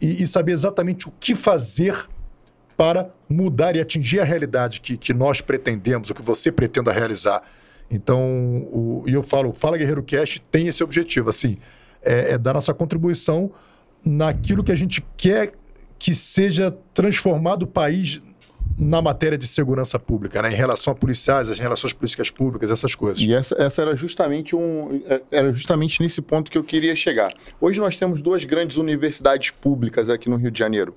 e, 0.00 0.22
e 0.22 0.26
saber 0.26 0.52
exatamente 0.52 1.08
o 1.08 1.12
que 1.20 1.34
fazer 1.34 2.08
para 2.76 3.10
mudar 3.28 3.74
e 3.74 3.80
atingir 3.80 4.20
a 4.20 4.24
realidade 4.24 4.80
que, 4.80 4.96
que 4.96 5.12
nós 5.12 5.40
pretendemos, 5.40 6.10
o 6.10 6.14
que 6.14 6.22
você 6.22 6.52
pretenda 6.52 6.92
realizar. 6.92 7.42
Então, 7.90 8.22
o, 8.72 9.04
e 9.06 9.12
eu 9.12 9.22
falo, 9.22 9.52
Fala 9.52 9.78
Guerreiro 9.78 10.02
Cast 10.02 10.40
tem 10.50 10.68
esse 10.68 10.82
objetivo, 10.84 11.30
assim, 11.30 11.56
é, 12.02 12.32
é 12.32 12.38
dar 12.38 12.54
nossa 12.54 12.74
contribuição 12.74 13.50
naquilo 14.04 14.62
que 14.62 14.72
a 14.72 14.76
gente 14.76 15.04
quer 15.16 15.52
que 15.98 16.14
seja 16.14 16.76
transformado 16.94 17.62
o 17.62 17.66
país 17.66 18.22
na 18.78 19.02
matéria 19.02 19.36
de 19.36 19.46
segurança 19.46 19.98
pública, 19.98 20.40
né? 20.40 20.52
Em 20.52 20.54
relação 20.54 20.92
a 20.92 20.96
policiais, 20.96 21.50
as 21.50 21.58
relações 21.58 21.92
políticas 21.92 22.30
públicas, 22.30 22.70
essas 22.70 22.94
coisas. 22.94 23.20
E 23.22 23.34
essa, 23.34 23.54
essa 23.58 23.82
era 23.82 23.96
justamente 23.96 24.54
um 24.54 25.02
é, 25.06 25.20
era 25.30 25.52
justamente 25.52 26.00
nesse 26.00 26.22
ponto 26.22 26.50
que 26.50 26.56
eu 26.56 26.62
queria 26.62 26.94
chegar. 26.94 27.32
Hoje 27.60 27.80
nós 27.80 27.96
temos 27.96 28.22
duas 28.22 28.44
grandes 28.44 28.76
universidades 28.76 29.50
públicas 29.50 30.08
aqui 30.08 30.30
no 30.30 30.36
Rio 30.36 30.50
de 30.50 30.58
Janeiro. 30.58 30.94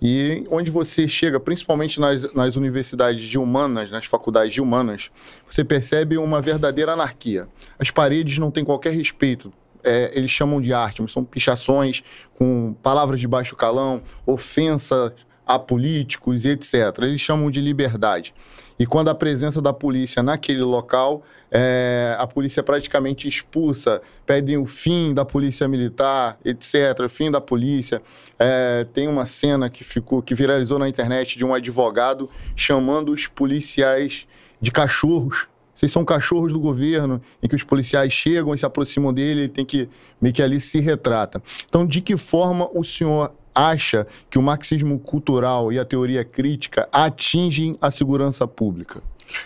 E 0.00 0.44
onde 0.50 0.70
você 0.70 1.08
chega, 1.08 1.40
principalmente 1.40 1.98
nas, 1.98 2.32
nas 2.34 2.56
universidades 2.56 3.22
de 3.22 3.38
humanas, 3.38 3.90
nas 3.90 4.04
faculdades 4.04 4.52
de 4.52 4.60
humanas, 4.60 5.10
você 5.48 5.64
percebe 5.64 6.18
uma 6.18 6.40
verdadeira 6.40 6.92
anarquia. 6.92 7.48
As 7.78 7.90
paredes 7.90 8.36
não 8.38 8.50
têm 8.50 8.64
qualquer 8.64 8.92
respeito 8.92 9.52
é, 9.84 10.12
eles 10.14 10.30
chamam 10.30 10.60
de 10.60 10.72
arte, 10.72 11.02
mas 11.02 11.10
são 11.10 11.24
pichações 11.24 12.04
com 12.34 12.72
palavras 12.82 13.20
de 13.20 13.26
baixo 13.26 13.56
calão, 13.56 14.00
ofensas 14.24 15.26
a 15.46 15.58
políticos 15.58 16.44
e 16.44 16.50
etc. 16.50 16.74
Eles 17.02 17.20
chamam 17.20 17.50
de 17.50 17.60
liberdade. 17.60 18.34
E 18.78 18.86
quando 18.86 19.08
a 19.08 19.14
presença 19.14 19.60
da 19.60 19.72
polícia 19.72 20.22
naquele 20.22 20.62
local, 20.62 21.22
é, 21.50 22.16
a 22.18 22.26
polícia 22.26 22.62
praticamente 22.62 23.28
expulsa, 23.28 24.00
pedem 24.24 24.56
o 24.56 24.66
fim 24.66 25.14
da 25.14 25.24
polícia 25.24 25.68
militar, 25.68 26.38
etc., 26.44 27.08
fim 27.08 27.30
da 27.30 27.40
polícia. 27.40 28.02
É, 28.38 28.86
tem 28.92 29.08
uma 29.08 29.26
cena 29.26 29.68
que 29.68 29.84
ficou, 29.84 30.22
que 30.22 30.34
viralizou 30.34 30.78
na 30.78 30.88
internet 30.88 31.36
de 31.36 31.44
um 31.44 31.54
advogado 31.54 32.28
chamando 32.56 33.12
os 33.12 33.26
policiais 33.26 34.26
de 34.60 34.70
cachorros. 34.70 35.46
Vocês 35.74 35.90
são 35.90 36.04
cachorros 36.04 36.52
do 36.52 36.60
governo, 36.60 37.20
em 37.42 37.48
que 37.48 37.56
os 37.56 37.64
policiais 37.64 38.12
chegam 38.12 38.54
e 38.54 38.58
se 38.58 38.64
aproximam 38.64 39.12
dele, 39.12 39.42
ele 39.42 39.48
tem 39.48 39.64
que 39.64 39.88
meio 40.20 40.32
que 40.32 40.42
ali 40.42 40.60
se 40.60 40.78
retrata. 40.80 41.42
Então, 41.68 41.86
de 41.86 42.00
que 42.00 42.16
forma 42.16 42.68
o 42.72 42.84
senhor 42.84 43.32
acha 43.54 44.06
que 44.30 44.38
o 44.38 44.42
marxismo 44.42 44.98
cultural 44.98 45.72
e 45.72 45.78
a 45.78 45.84
teoria 45.84 46.24
crítica 46.24 46.88
atingem 46.92 47.76
a 47.80 47.90
segurança 47.90 48.46
pública? 48.46 49.02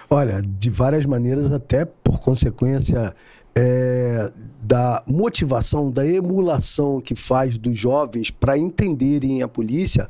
Olha, 0.09 0.43
de 0.43 0.71
várias 0.71 1.05
maneiras, 1.05 1.51
até 1.53 1.85
por 1.85 2.21
consequência 2.21 3.15
é, 3.55 4.31
da 4.63 5.03
motivação, 5.07 5.91
da 5.91 6.07
emulação 6.07 7.01
que 7.01 7.15
faz 7.15 7.57
dos 7.57 7.79
jovens 7.79 8.31
para 8.31 8.59
entenderem 8.59 9.43
a 9.43 9.49
polícia 9.49 10.09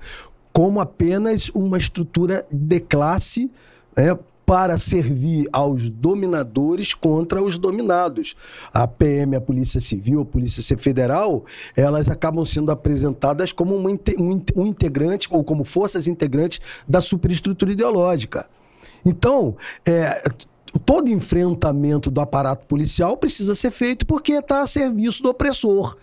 como 0.52 0.80
apenas 0.80 1.50
uma 1.54 1.76
estrutura 1.76 2.46
de 2.50 2.80
classe. 2.80 3.50
É, 3.94 4.16
para 4.46 4.78
servir 4.78 5.48
aos 5.52 5.90
dominadores 5.90 6.94
contra 6.94 7.42
os 7.42 7.58
dominados. 7.58 8.36
A 8.72 8.86
PM, 8.86 9.34
a 9.34 9.40
Polícia 9.40 9.80
Civil, 9.80 10.20
a 10.20 10.24
Polícia 10.24 10.78
Federal, 10.78 11.44
elas 11.76 12.08
acabam 12.08 12.44
sendo 12.46 12.70
apresentadas 12.70 13.50
como 13.50 13.76
um, 13.76 13.98
um 14.56 14.66
integrante 14.66 15.26
ou 15.32 15.42
como 15.42 15.64
forças 15.64 16.06
integrantes 16.06 16.60
da 16.88 17.00
superestrutura 17.00 17.72
ideológica. 17.72 18.48
Então, 19.04 19.56
é, 19.84 20.22
todo 20.84 21.10
enfrentamento 21.10 22.10
do 22.10 22.20
aparato 22.20 22.66
policial 22.66 23.16
precisa 23.16 23.54
ser 23.54 23.72
feito 23.72 24.06
porque 24.06 24.34
está 24.34 24.62
a 24.62 24.66
serviço 24.66 25.22
do 25.22 25.30
opressor. 25.30 25.96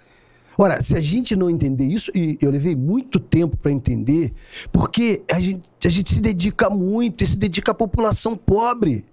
Ora, 0.57 0.81
se 0.81 0.95
a 0.95 1.01
gente 1.01 1.35
não 1.35 1.49
entender 1.49 1.85
isso, 1.85 2.11
e 2.13 2.37
eu 2.41 2.51
levei 2.51 2.75
muito 2.75 3.19
tempo 3.19 3.57
para 3.57 3.71
entender, 3.71 4.33
porque 4.71 5.21
a 5.31 5.39
gente, 5.39 5.63
a 5.83 5.89
gente 5.89 6.13
se 6.13 6.21
dedica 6.21 6.69
muito, 6.69 7.23
e 7.23 7.27
se 7.27 7.37
dedica 7.37 7.71
à 7.71 7.75
população 7.75 8.35
pobre. 8.35 9.05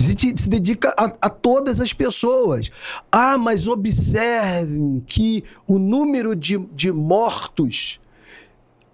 A 0.00 0.04
gente 0.04 0.40
se 0.40 0.48
dedica 0.48 0.94
a, 0.96 1.12
a, 1.22 1.28
todas 1.28 1.80
as 1.80 1.92
pessoas. 1.92 2.70
Ah, 3.10 3.36
mas 3.36 3.66
observem 3.66 5.02
que 5.04 5.42
o 5.66 5.78
número 5.78 6.36
de, 6.36 6.56
de 6.72 6.92
mortos 6.92 8.00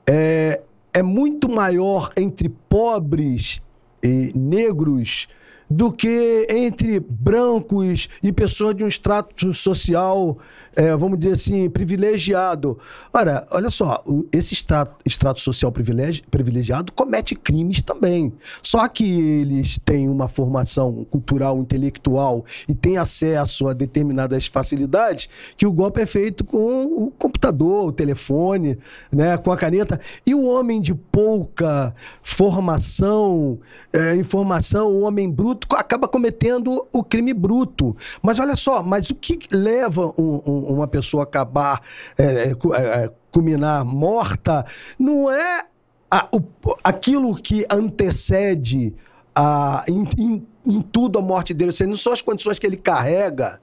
é, 0.06 0.62
é 0.94 1.02
muito 1.02 1.48
maior 1.48 2.10
entre 2.16 2.48
pobres 2.48 3.60
e 4.02 4.32
negros 4.34 5.28
do 5.74 5.90
que 5.90 6.46
entre 6.48 7.00
brancos 7.00 8.08
e 8.22 8.32
pessoas 8.32 8.76
de 8.76 8.84
um 8.84 8.88
extrato 8.88 9.52
social, 9.52 10.38
é, 10.76 10.94
vamos 10.94 11.18
dizer 11.18 11.32
assim, 11.32 11.68
privilegiado. 11.68 12.78
Ora, 13.12 13.44
olha 13.50 13.70
só, 13.70 14.04
esse 14.30 14.54
extrato, 14.54 14.94
extrato 15.04 15.40
social 15.40 15.72
privilegi, 15.72 16.22
privilegiado 16.30 16.92
comete 16.92 17.34
crimes 17.34 17.80
também. 17.80 18.32
Só 18.62 18.86
que 18.86 19.04
eles 19.04 19.76
têm 19.84 20.08
uma 20.08 20.28
formação 20.28 21.04
cultural, 21.10 21.58
intelectual 21.58 22.44
e 22.68 22.74
têm 22.74 22.96
acesso 22.96 23.66
a 23.66 23.72
determinadas 23.72 24.46
facilidades 24.46 25.28
que 25.56 25.66
o 25.66 25.72
golpe 25.72 26.00
é 26.00 26.06
feito 26.06 26.44
com 26.44 26.84
o 27.06 27.10
computador, 27.18 27.88
o 27.88 27.92
telefone, 27.92 28.78
né, 29.10 29.36
com 29.38 29.50
a 29.50 29.56
caneta. 29.56 30.00
E 30.24 30.36
o 30.36 30.44
homem 30.44 30.80
de 30.80 30.94
pouca 30.94 31.92
formação, 32.22 33.58
é, 33.92 34.14
informação, 34.14 34.88
o 34.88 35.00
homem 35.00 35.28
bruto, 35.28 35.63
acaba 35.72 36.08
cometendo 36.08 36.86
o 36.92 37.02
crime 37.02 37.32
bruto. 37.32 37.96
Mas 38.22 38.38
olha 38.38 38.56
só, 38.56 38.82
mas 38.82 39.10
o 39.10 39.14
que 39.14 39.38
leva 39.52 40.12
um, 40.18 40.40
um, 40.46 40.58
uma 40.74 40.86
pessoa 40.86 41.22
a 41.22 41.24
acabar, 41.24 41.80
é, 42.16 42.24
é, 42.24 42.50
é, 42.50 43.10
culminar 43.30 43.84
morta, 43.84 44.64
não 44.98 45.30
é 45.30 45.66
a, 46.10 46.28
o, 46.32 46.40
aquilo 46.82 47.34
que 47.34 47.66
antecede 47.70 48.94
a, 49.34 49.84
em, 49.88 50.04
em, 50.18 50.46
em 50.66 50.80
tudo 50.80 51.18
a 51.18 51.22
morte 51.22 51.52
dele, 51.52 51.70
ou 51.70 51.72
seja, 51.72 51.88
não 51.88 51.96
são 51.96 52.12
as 52.12 52.22
condições 52.22 52.58
que 52.58 52.66
ele 52.66 52.76
carrega 52.76 53.60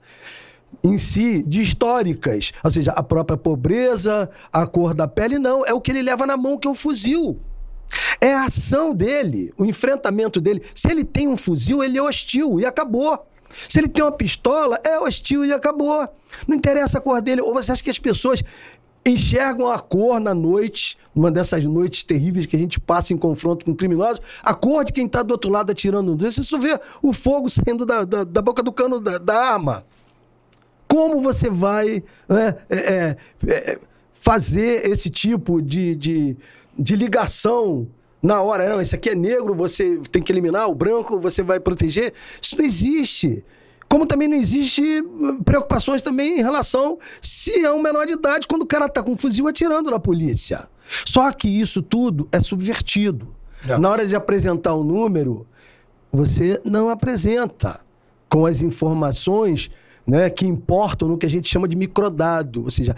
em 0.82 0.98
si 0.98 1.42
de 1.42 1.62
históricas, 1.62 2.52
ou 2.62 2.70
seja, 2.70 2.92
a 2.92 3.02
própria 3.02 3.36
pobreza, 3.36 4.28
a 4.52 4.66
cor 4.66 4.94
da 4.94 5.06
pele, 5.06 5.38
não, 5.38 5.64
é 5.64 5.72
o 5.72 5.80
que 5.80 5.90
ele 5.90 6.02
leva 6.02 6.26
na 6.26 6.36
mão 6.36 6.58
que 6.58 6.66
é 6.66 6.70
o 6.70 6.74
fuzil. 6.74 7.38
É 8.20 8.34
a 8.34 8.44
ação 8.44 8.94
dele, 8.94 9.52
o 9.56 9.64
enfrentamento 9.64 10.40
dele. 10.40 10.62
Se 10.74 10.90
ele 10.90 11.04
tem 11.04 11.28
um 11.28 11.36
fuzil, 11.36 11.82
ele 11.82 11.98
é 11.98 12.02
hostil 12.02 12.60
e 12.60 12.66
acabou. 12.66 13.26
Se 13.68 13.78
ele 13.78 13.88
tem 13.88 14.02
uma 14.02 14.12
pistola, 14.12 14.78
é 14.84 14.98
hostil 14.98 15.44
e 15.44 15.52
acabou. 15.52 16.08
Não 16.46 16.56
interessa 16.56 16.98
a 16.98 17.00
cor 17.00 17.20
dele. 17.20 17.42
Ou 17.42 17.52
você 17.52 17.72
acha 17.72 17.82
que 17.82 17.90
as 17.90 17.98
pessoas 17.98 18.42
enxergam 19.06 19.68
a 19.68 19.78
cor 19.80 20.20
na 20.20 20.32
noite, 20.32 20.96
uma 21.14 21.30
dessas 21.30 21.64
noites 21.64 22.04
terríveis 22.04 22.46
que 22.46 22.56
a 22.56 22.58
gente 22.58 22.78
passa 22.78 23.12
em 23.12 23.16
confronto 23.16 23.64
com 23.64 23.74
criminosos, 23.74 24.20
a 24.42 24.54
cor 24.54 24.84
de 24.84 24.92
quem 24.92 25.06
está 25.06 25.22
do 25.22 25.32
outro 25.32 25.50
lado 25.50 25.70
atirando. 25.70 26.16
Você 26.16 26.42
só 26.42 26.58
vê 26.58 26.78
o 27.02 27.12
fogo 27.12 27.48
saindo 27.50 27.84
da, 27.84 28.04
da, 28.04 28.24
da 28.24 28.40
boca 28.42 28.62
do 28.62 28.72
cano 28.72 29.00
da, 29.00 29.18
da 29.18 29.52
arma. 29.52 29.84
Como 30.86 31.20
você 31.20 31.50
vai 31.50 32.02
né, 32.28 32.56
é, 32.68 32.76
é, 32.76 33.16
é, 33.48 33.78
fazer 34.12 34.88
esse 34.88 35.10
tipo 35.10 35.60
de, 35.60 35.96
de 35.96 36.36
de 36.78 36.96
ligação 36.96 37.88
na 38.22 38.40
hora. 38.40 38.68
Não, 38.68 38.80
esse 38.80 38.94
aqui 38.94 39.10
é 39.10 39.14
negro, 39.14 39.54
você 39.54 39.98
tem 40.10 40.22
que 40.22 40.32
eliminar, 40.32 40.68
o 40.68 40.74
branco 40.74 41.18
você 41.18 41.42
vai 41.42 41.58
proteger. 41.58 42.12
Isso 42.40 42.56
não 42.56 42.64
existe. 42.64 43.44
Como 43.88 44.06
também 44.06 44.26
não 44.26 44.36
existe 44.36 45.02
hum, 45.02 45.42
preocupações 45.42 46.00
também 46.00 46.38
em 46.38 46.42
relação 46.42 46.98
se 47.20 47.62
é 47.62 47.70
um 47.70 47.82
menor 47.82 48.06
de 48.06 48.14
idade 48.14 48.46
quando 48.46 48.62
o 48.62 48.66
cara 48.66 48.88
tá 48.88 49.02
com 49.02 49.12
um 49.12 49.16
fuzil 49.16 49.46
atirando 49.46 49.90
na 49.90 49.98
polícia. 49.98 50.66
Só 51.04 51.30
que 51.30 51.48
isso 51.48 51.82
tudo 51.82 52.26
é 52.32 52.40
subvertido. 52.40 53.34
É. 53.68 53.76
Na 53.76 53.90
hora 53.90 54.06
de 54.06 54.16
apresentar 54.16 54.72
o 54.72 54.80
um 54.80 54.84
número, 54.84 55.46
você 56.10 56.60
não 56.64 56.88
apresenta 56.88 57.80
com 58.28 58.46
as 58.46 58.62
informações 58.62 59.70
né, 60.06 60.30
que 60.30 60.46
importam 60.46 61.08
no 61.08 61.18
que 61.18 61.26
a 61.26 61.28
gente 61.28 61.48
chama 61.48 61.68
de 61.68 61.76
microdado. 61.76 62.64
Ou 62.64 62.70
seja, 62.70 62.96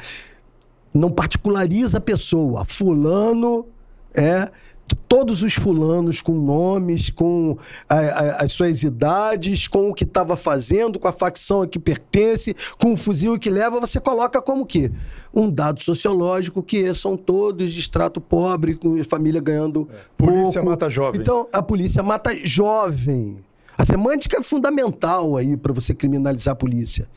não 0.95 1.11
particulariza 1.11 1.99
a 1.99 2.01
pessoa. 2.01 2.65
Fulano 2.65 3.67
é 4.15 4.49
todos 5.09 5.43
os 5.43 5.55
fulanos 5.55 6.21
com 6.21 6.35
nomes, 6.35 7.11
com 7.11 7.57
a, 7.89 7.97
a, 7.97 8.31
as 8.43 8.53
suas 8.53 8.83
idades, 8.83 9.67
com 9.67 9.91
o 9.91 9.95
que 9.95 10.05
estava 10.05 10.37
fazendo, 10.37 10.99
com 10.99 11.09
a 11.09 11.13
facção 11.13 11.63
a 11.63 11.67
que 11.67 11.79
pertence, 11.79 12.55
com 12.79 12.93
o 12.93 12.97
fuzil 12.97 13.39
que 13.39 13.49
leva, 13.51 13.81
você 13.81 13.99
coloca 13.99 14.41
como 14.43 14.67
que 14.67 14.93
um 15.33 15.51
dado 15.51 15.83
sociológico 15.83 16.63
que 16.63 16.95
são 16.95 17.17
todos 17.17 17.73
de 17.73 17.81
extrato 17.81 18.21
pobre, 18.21 18.75
com 18.75 19.03
família 19.05 19.41
ganhando 19.41 19.89
é. 19.91 19.97
Polícia 20.17 20.63
mata 20.63 20.91
jovem. 20.91 21.21
Então, 21.21 21.49
a 21.53 21.63
polícia 21.63 22.03
mata 22.03 22.37
jovem. 22.37 23.39
A 23.77 23.85
semântica 23.85 24.39
é 24.39 24.43
fundamental 24.43 25.37
aí 25.37 25.57
para 25.57 25.73
você 25.73 25.93
criminalizar 25.95 26.53
a 26.53 26.57
polícia 26.57 27.09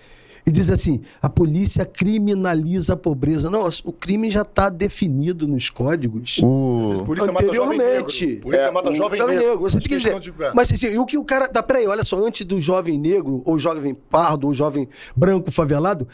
e 0.48 0.52
diz 0.52 0.72
assim: 0.72 1.02
a 1.22 1.28
polícia 1.28 1.86
criminaliza 1.86 2.94
a 2.94 2.98
pobreza. 2.98 3.50
Não, 3.50 3.68
o 3.84 3.92
crime 3.92 4.32
já 4.32 4.44
está 4.44 4.70
definido 4.70 5.46
nos 5.46 5.70
códigos. 5.70 6.38
Uh. 6.42 7.04
Polícia 7.06 7.30
anteriormente. 7.30 8.28
Mata 8.28 8.42
polícia 8.42 8.68
é, 8.68 8.72
mata 8.72 8.94
jovem 8.94 9.20
negro. 9.20 9.36
negro. 9.36 9.60
Você 9.60 9.80
tem 9.80 9.90
que 9.90 9.98
dizer. 9.98 10.18
De... 10.20 10.34
Mas 10.56 10.72
assim, 10.72 10.88
e 10.88 10.98
o 10.98 11.06
que 11.06 11.18
o 11.18 11.26
cara. 11.26 11.48
Dá, 11.48 11.62
peraí, 11.62 11.86
olha 11.86 12.06
só, 12.06 12.26
antes 12.26 12.46
do 12.46 12.62
jovem 12.62 12.98
negro, 12.98 13.42
ou 13.44 13.60
jovem 13.60 13.94
pardo, 13.94 14.48
ou 14.48 14.54
jovem 14.54 14.88
branco 15.14 15.52
favelado, 15.52 16.08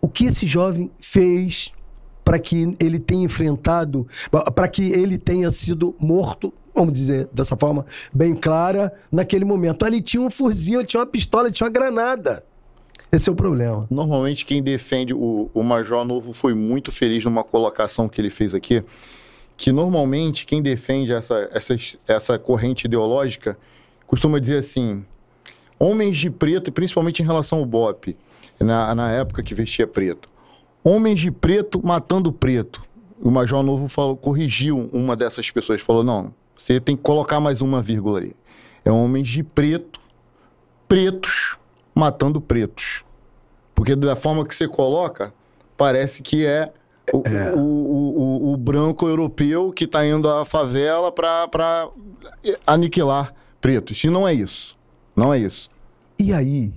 o 0.00 0.08
que 0.08 0.24
esse 0.24 0.46
jovem 0.46 0.90
fez 0.98 1.72
para 2.24 2.38
que 2.38 2.74
ele 2.80 2.98
tenha 2.98 3.24
enfrentado, 3.24 4.06
para 4.54 4.66
que 4.66 4.92
ele 4.92 5.18
tenha 5.18 5.50
sido 5.50 5.94
morto 5.98 6.54
vamos 6.74 6.94
dizer 6.94 7.28
dessa 7.34 7.54
forma 7.54 7.84
bem 8.14 8.34
clara, 8.34 8.94
naquele 9.10 9.44
momento. 9.44 9.84
Ali 9.84 10.00
tinha 10.00 10.22
um 10.22 10.30
fuzil, 10.30 10.80
ele 10.80 10.86
tinha 10.86 11.00
uma 11.00 11.06
pistola, 11.06 11.48
ele 11.48 11.52
tinha 11.52 11.66
uma 11.66 11.72
granada. 11.72 12.42
Esse 13.14 13.28
é 13.28 13.32
o 13.32 13.36
problema. 13.36 13.86
Normalmente, 13.90 14.42
quem 14.42 14.62
defende 14.62 15.12
o, 15.12 15.50
o 15.52 15.62
Major 15.62 16.02
Novo 16.02 16.32
foi 16.32 16.54
muito 16.54 16.90
feliz 16.90 17.22
numa 17.22 17.44
colocação 17.44 18.08
que 18.08 18.18
ele 18.18 18.30
fez 18.30 18.54
aqui. 18.54 18.82
que 19.54 19.70
normalmente 19.70 20.46
quem 20.46 20.62
defende 20.62 21.12
essa, 21.12 21.46
essa, 21.52 21.76
essa 22.08 22.38
corrente 22.38 22.86
ideológica 22.86 23.58
costuma 24.06 24.38
dizer 24.38 24.56
assim: 24.56 25.04
homens 25.78 26.16
de 26.16 26.30
preto, 26.30 26.72
principalmente 26.72 27.22
em 27.22 27.26
relação 27.26 27.58
ao 27.58 27.66
BOP, 27.66 28.16
na, 28.58 28.94
na 28.94 29.10
época 29.10 29.42
que 29.42 29.54
vestia 29.54 29.86
preto, 29.86 30.26
homens 30.82 31.20
de 31.20 31.30
preto 31.30 31.86
matando 31.86 32.32
preto. 32.32 32.82
O 33.20 33.30
Major 33.30 33.62
Novo 33.62 33.88
falou, 33.88 34.16
corrigiu 34.16 34.88
uma 34.90 35.14
dessas 35.14 35.50
pessoas, 35.50 35.82
falou: 35.82 36.02
não, 36.02 36.32
você 36.56 36.80
tem 36.80 36.96
que 36.96 37.02
colocar 37.02 37.40
mais 37.40 37.60
uma 37.60 37.82
vírgula 37.82 38.20
aí. 38.20 38.32
É 38.86 38.90
homens 38.90 39.28
de 39.28 39.42
preto, 39.42 40.00
pretos 40.88 41.58
matando 41.94 42.40
pretos. 42.40 43.04
Porque 43.74 43.96
da 43.96 44.16
forma 44.16 44.44
que 44.46 44.54
você 44.54 44.68
coloca, 44.68 45.32
parece 45.76 46.22
que 46.22 46.46
é 46.46 46.72
o, 47.12 47.22
é. 47.26 47.52
o, 47.54 47.58
o, 47.58 48.52
o 48.52 48.56
branco 48.56 49.06
europeu 49.06 49.72
que 49.72 49.84
está 49.84 50.06
indo 50.06 50.28
à 50.28 50.44
favela 50.44 51.10
para 51.10 51.88
aniquilar 52.66 53.34
pretos. 53.60 54.02
E 54.04 54.10
não 54.10 54.26
é 54.26 54.34
isso. 54.34 54.76
Não 55.16 55.32
é 55.32 55.38
isso. 55.38 55.70
E 56.18 56.32
aí, 56.32 56.72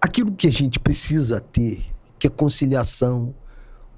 aquilo 0.00 0.32
que 0.32 0.46
a 0.46 0.52
gente 0.52 0.78
precisa 0.78 1.40
ter, 1.40 1.84
que 2.18 2.26
é 2.26 2.30
conciliação, 2.30 3.34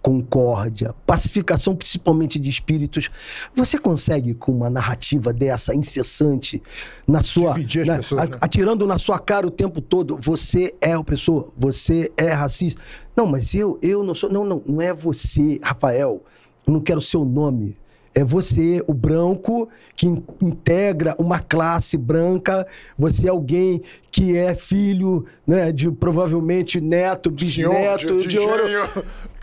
concórdia, 0.07 0.95
pacificação, 1.05 1.75
principalmente 1.75 2.39
de 2.39 2.49
espíritos. 2.49 3.11
Você 3.53 3.77
consegue, 3.77 4.35
com 4.35 4.53
uma 4.53 4.71
narrativa 4.71 5.33
dessa 5.33 5.75
incessante, 5.75 6.63
na 7.09 7.23
sua. 7.23 7.55
Dividir 7.55 7.91
as 7.91 7.97
pessoas, 7.97 8.31
né? 8.31 8.39
Atirando 8.41 8.87
na 8.87 9.01
sua 9.01 9.19
cara 9.19 9.49
o 9.49 9.51
tempo 9.51 9.81
todo, 9.81 10.17
você 10.17 10.73
é 10.81 10.97
opressor, 10.97 11.51
você 11.59 12.13
é 12.17 12.31
racista. 12.31 12.81
Não, 13.17 13.27
mas 13.27 13.53
eu, 13.53 13.81
eu 13.83 14.05
não 14.05 14.15
sou. 14.15 14.31
Não, 14.31 14.45
não, 14.45 14.63
não 14.65 14.81
é 14.81 14.95
você, 14.95 15.59
Rafael. 15.61 16.23
Eu 16.65 16.73
não 16.73 16.81
quero 16.81 17.01
seu 17.01 17.25
nome 17.25 17.77
é 18.17 18.25
você, 18.25 18.83
o 18.87 18.95
branco, 18.95 19.69
que 19.95 20.07
integra 20.41 21.15
uma 21.19 21.39
classe 21.39 21.99
branca, 21.99 22.67
você 22.97 23.27
é 23.27 23.31
alguém 23.31 23.83
que 24.11 24.35
é 24.35 24.55
filho 24.55 25.27
né, 25.47 25.71
de 25.71 25.91
provavelmente 25.91 26.81
neto, 26.81 27.31
bisneto, 27.31 28.17
de, 28.17 28.23
de, 28.23 28.29
de 28.29 28.39
ouro. 28.39 28.63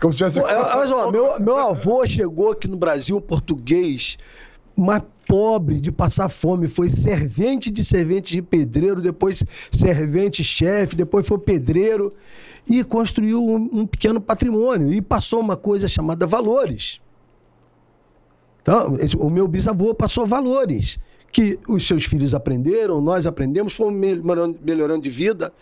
Como 0.00 0.12
se 0.12 0.18
tivesse... 0.18 0.40
Olha 0.40 0.86
só, 0.88 1.08
meu, 1.08 1.38
meu 1.38 1.56
avô 1.56 2.04
chegou 2.04 2.50
aqui 2.50 2.66
no 2.66 2.76
Brasil, 2.76 3.20
português, 3.20 4.18
mais 4.76 5.04
pobre 5.24 5.80
de 5.80 5.92
passar 5.92 6.28
fome, 6.28 6.66
foi 6.66 6.88
servente 6.88 7.70
de 7.70 7.84
servente 7.84 8.32
de 8.32 8.42
pedreiro, 8.42 9.00
depois 9.00 9.44
servente-chefe, 9.70 10.96
depois 10.96 11.28
foi 11.28 11.38
pedreiro 11.38 12.12
e 12.66 12.82
construiu 12.82 13.40
um, 13.40 13.70
um 13.72 13.86
pequeno 13.86 14.20
patrimônio 14.20 14.92
e 14.92 15.00
passou 15.00 15.38
uma 15.38 15.56
coisa 15.56 15.86
chamada 15.86 16.26
valores. 16.26 17.03
Então, 18.64 18.96
esse, 18.98 19.14
o 19.14 19.28
meu 19.28 19.46
bisavô 19.46 19.94
passou 19.94 20.26
valores 20.26 20.98
que 21.30 21.58
os 21.68 21.86
seus 21.86 22.04
filhos 22.04 22.32
aprenderam, 22.32 22.98
nós 22.98 23.26
aprendemos, 23.26 23.74
fomos 23.74 23.94
melhorando, 23.94 24.58
melhorando 24.64 25.02
de 25.02 25.10
vida. 25.10 25.52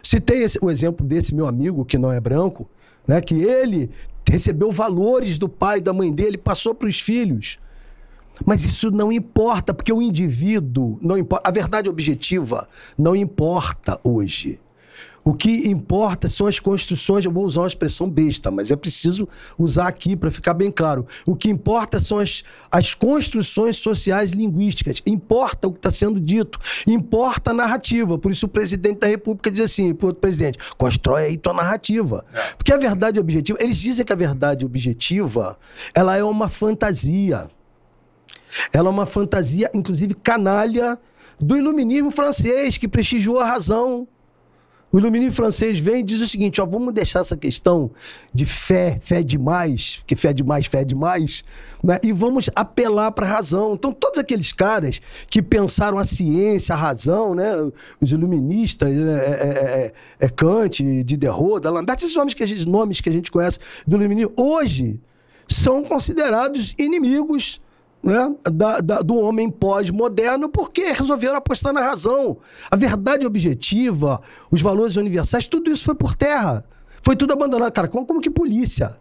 Citei 0.00 0.44
esse, 0.44 0.58
o 0.62 0.70
exemplo 0.70 1.04
desse 1.04 1.34
meu 1.34 1.48
amigo, 1.48 1.84
que 1.84 1.98
não 1.98 2.12
é 2.12 2.20
branco, 2.20 2.68
né, 3.04 3.20
que 3.20 3.34
ele 3.34 3.90
recebeu 4.30 4.70
valores 4.70 5.38
do 5.38 5.48
pai 5.48 5.78
e 5.78 5.82
da 5.82 5.92
mãe 5.92 6.12
dele, 6.12 6.38
passou 6.38 6.72
para 6.72 6.88
os 6.88 7.00
filhos. 7.00 7.58
Mas 8.46 8.64
isso 8.64 8.92
não 8.92 9.10
importa, 9.10 9.74
porque 9.74 9.92
o 9.92 10.00
indivíduo 10.00 10.98
não 11.02 11.18
importa. 11.18 11.48
A 11.48 11.52
verdade 11.52 11.88
objetiva 11.88 12.68
não 12.96 13.16
importa 13.16 13.98
hoje. 14.04 14.60
O 15.24 15.32
que 15.34 15.68
importa 15.68 16.28
são 16.28 16.46
as 16.46 16.58
construções, 16.58 17.24
eu 17.24 17.30
vou 17.30 17.44
usar 17.44 17.62
uma 17.62 17.68
expressão 17.68 18.10
besta, 18.10 18.50
mas 18.50 18.70
é 18.70 18.76
preciso 18.76 19.28
usar 19.56 19.86
aqui 19.86 20.16
para 20.16 20.30
ficar 20.30 20.52
bem 20.54 20.70
claro. 20.70 21.06
O 21.24 21.36
que 21.36 21.48
importa 21.48 22.00
são 22.00 22.18
as, 22.18 22.42
as 22.70 22.94
construções 22.94 23.76
sociais 23.76 24.32
linguísticas. 24.32 25.00
Importa 25.06 25.68
o 25.68 25.72
que 25.72 25.78
está 25.78 25.90
sendo 25.90 26.18
dito. 26.18 26.58
Importa 26.86 27.52
a 27.52 27.54
narrativa. 27.54 28.18
Por 28.18 28.32
isso 28.32 28.46
o 28.46 28.48
presidente 28.48 28.98
da 28.98 29.06
República 29.06 29.50
diz 29.50 29.60
assim, 29.60 29.94
para 29.94 30.08
o 30.08 30.14
presidente, 30.14 30.58
constrói 30.76 31.26
aí 31.26 31.36
tua 31.36 31.52
narrativa. 31.52 32.24
É. 32.34 32.54
Porque 32.56 32.72
a 32.72 32.76
verdade 32.76 33.20
objetiva, 33.20 33.58
eles 33.60 33.76
dizem 33.76 34.04
que 34.04 34.12
a 34.12 34.16
verdade 34.16 34.66
objetiva, 34.66 35.56
ela 35.94 36.16
é 36.16 36.24
uma 36.24 36.48
fantasia. 36.48 37.48
Ela 38.72 38.88
é 38.88 38.90
uma 38.90 39.06
fantasia, 39.06 39.70
inclusive 39.72 40.14
canalha, 40.14 40.98
do 41.40 41.56
iluminismo 41.56 42.10
francês, 42.10 42.76
que 42.76 42.88
prestigiou 42.88 43.40
a 43.40 43.46
razão. 43.46 44.06
O 44.92 44.98
iluminismo 44.98 45.32
francês 45.32 45.78
vem 45.78 46.00
e 46.00 46.02
diz 46.02 46.20
o 46.20 46.26
seguinte: 46.28 46.60
ó, 46.60 46.66
vamos 46.66 46.92
deixar 46.92 47.20
essa 47.20 47.36
questão 47.36 47.90
de 48.32 48.44
fé, 48.44 48.98
fé 49.00 49.22
demais, 49.22 49.96
porque 49.96 50.14
fé 50.14 50.34
demais, 50.34 50.66
fé 50.66 50.84
demais, 50.84 51.42
né? 51.82 51.98
e 52.02 52.12
vamos 52.12 52.50
apelar 52.54 53.10
para 53.12 53.26
a 53.26 53.30
razão. 53.30 53.72
Então, 53.72 53.90
todos 53.90 54.18
aqueles 54.18 54.52
caras 54.52 55.00
que 55.30 55.40
pensaram 55.40 55.98
a 55.98 56.04
ciência, 56.04 56.74
a 56.74 56.78
razão, 56.78 57.34
né? 57.34 57.52
os 58.02 58.12
iluministas, 58.12 58.90
é, 58.90 58.92
é, 58.92 59.92
é, 60.20 60.26
é 60.26 60.28
Kant, 60.28 60.82
Diderot, 61.02 61.60
D'Alembert, 61.60 61.98
esses 61.98 62.14
nomes 62.14 62.34
que, 62.34 62.42
a 62.42 62.46
gente, 62.46 62.68
nomes 62.68 63.00
que 63.00 63.08
a 63.08 63.12
gente 63.12 63.32
conhece 63.32 63.58
do 63.86 63.96
iluminismo, 63.96 64.32
hoje 64.36 65.00
são 65.48 65.82
considerados 65.84 66.74
inimigos 66.78 67.62
né, 68.02 68.34
da, 68.50 68.80
da, 68.80 69.00
do 69.00 69.16
homem 69.16 69.48
pós-moderno 69.48 70.48
porque 70.48 70.92
resolveram 70.92 71.36
apostar 71.36 71.72
na 71.72 71.80
razão. 71.80 72.38
A 72.70 72.76
verdade 72.76 73.26
objetiva, 73.26 74.20
os 74.50 74.60
valores 74.60 74.96
universais, 74.96 75.46
tudo 75.46 75.70
isso 75.70 75.84
foi 75.84 75.94
por 75.94 76.16
terra. 76.16 76.64
Foi 77.02 77.14
tudo 77.14 77.32
abandonado. 77.32 77.72
Cara, 77.72 77.88
como, 77.88 78.04
como 78.04 78.20
que 78.20 78.30
polícia 78.30 78.96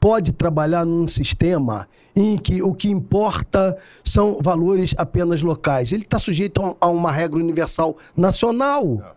pode 0.00 0.32
trabalhar 0.32 0.84
num 0.84 1.06
sistema 1.06 1.88
em 2.14 2.36
que 2.36 2.60
o 2.60 2.74
que 2.74 2.90
importa 2.90 3.78
são 4.04 4.38
valores 4.42 4.94
apenas 4.98 5.42
locais? 5.42 5.92
Ele 5.92 6.02
está 6.02 6.18
sujeito 6.18 6.76
a, 6.80 6.88
uma 6.88 7.12
regra 7.12 7.38
universal 7.38 7.96
nacional. 8.16 9.16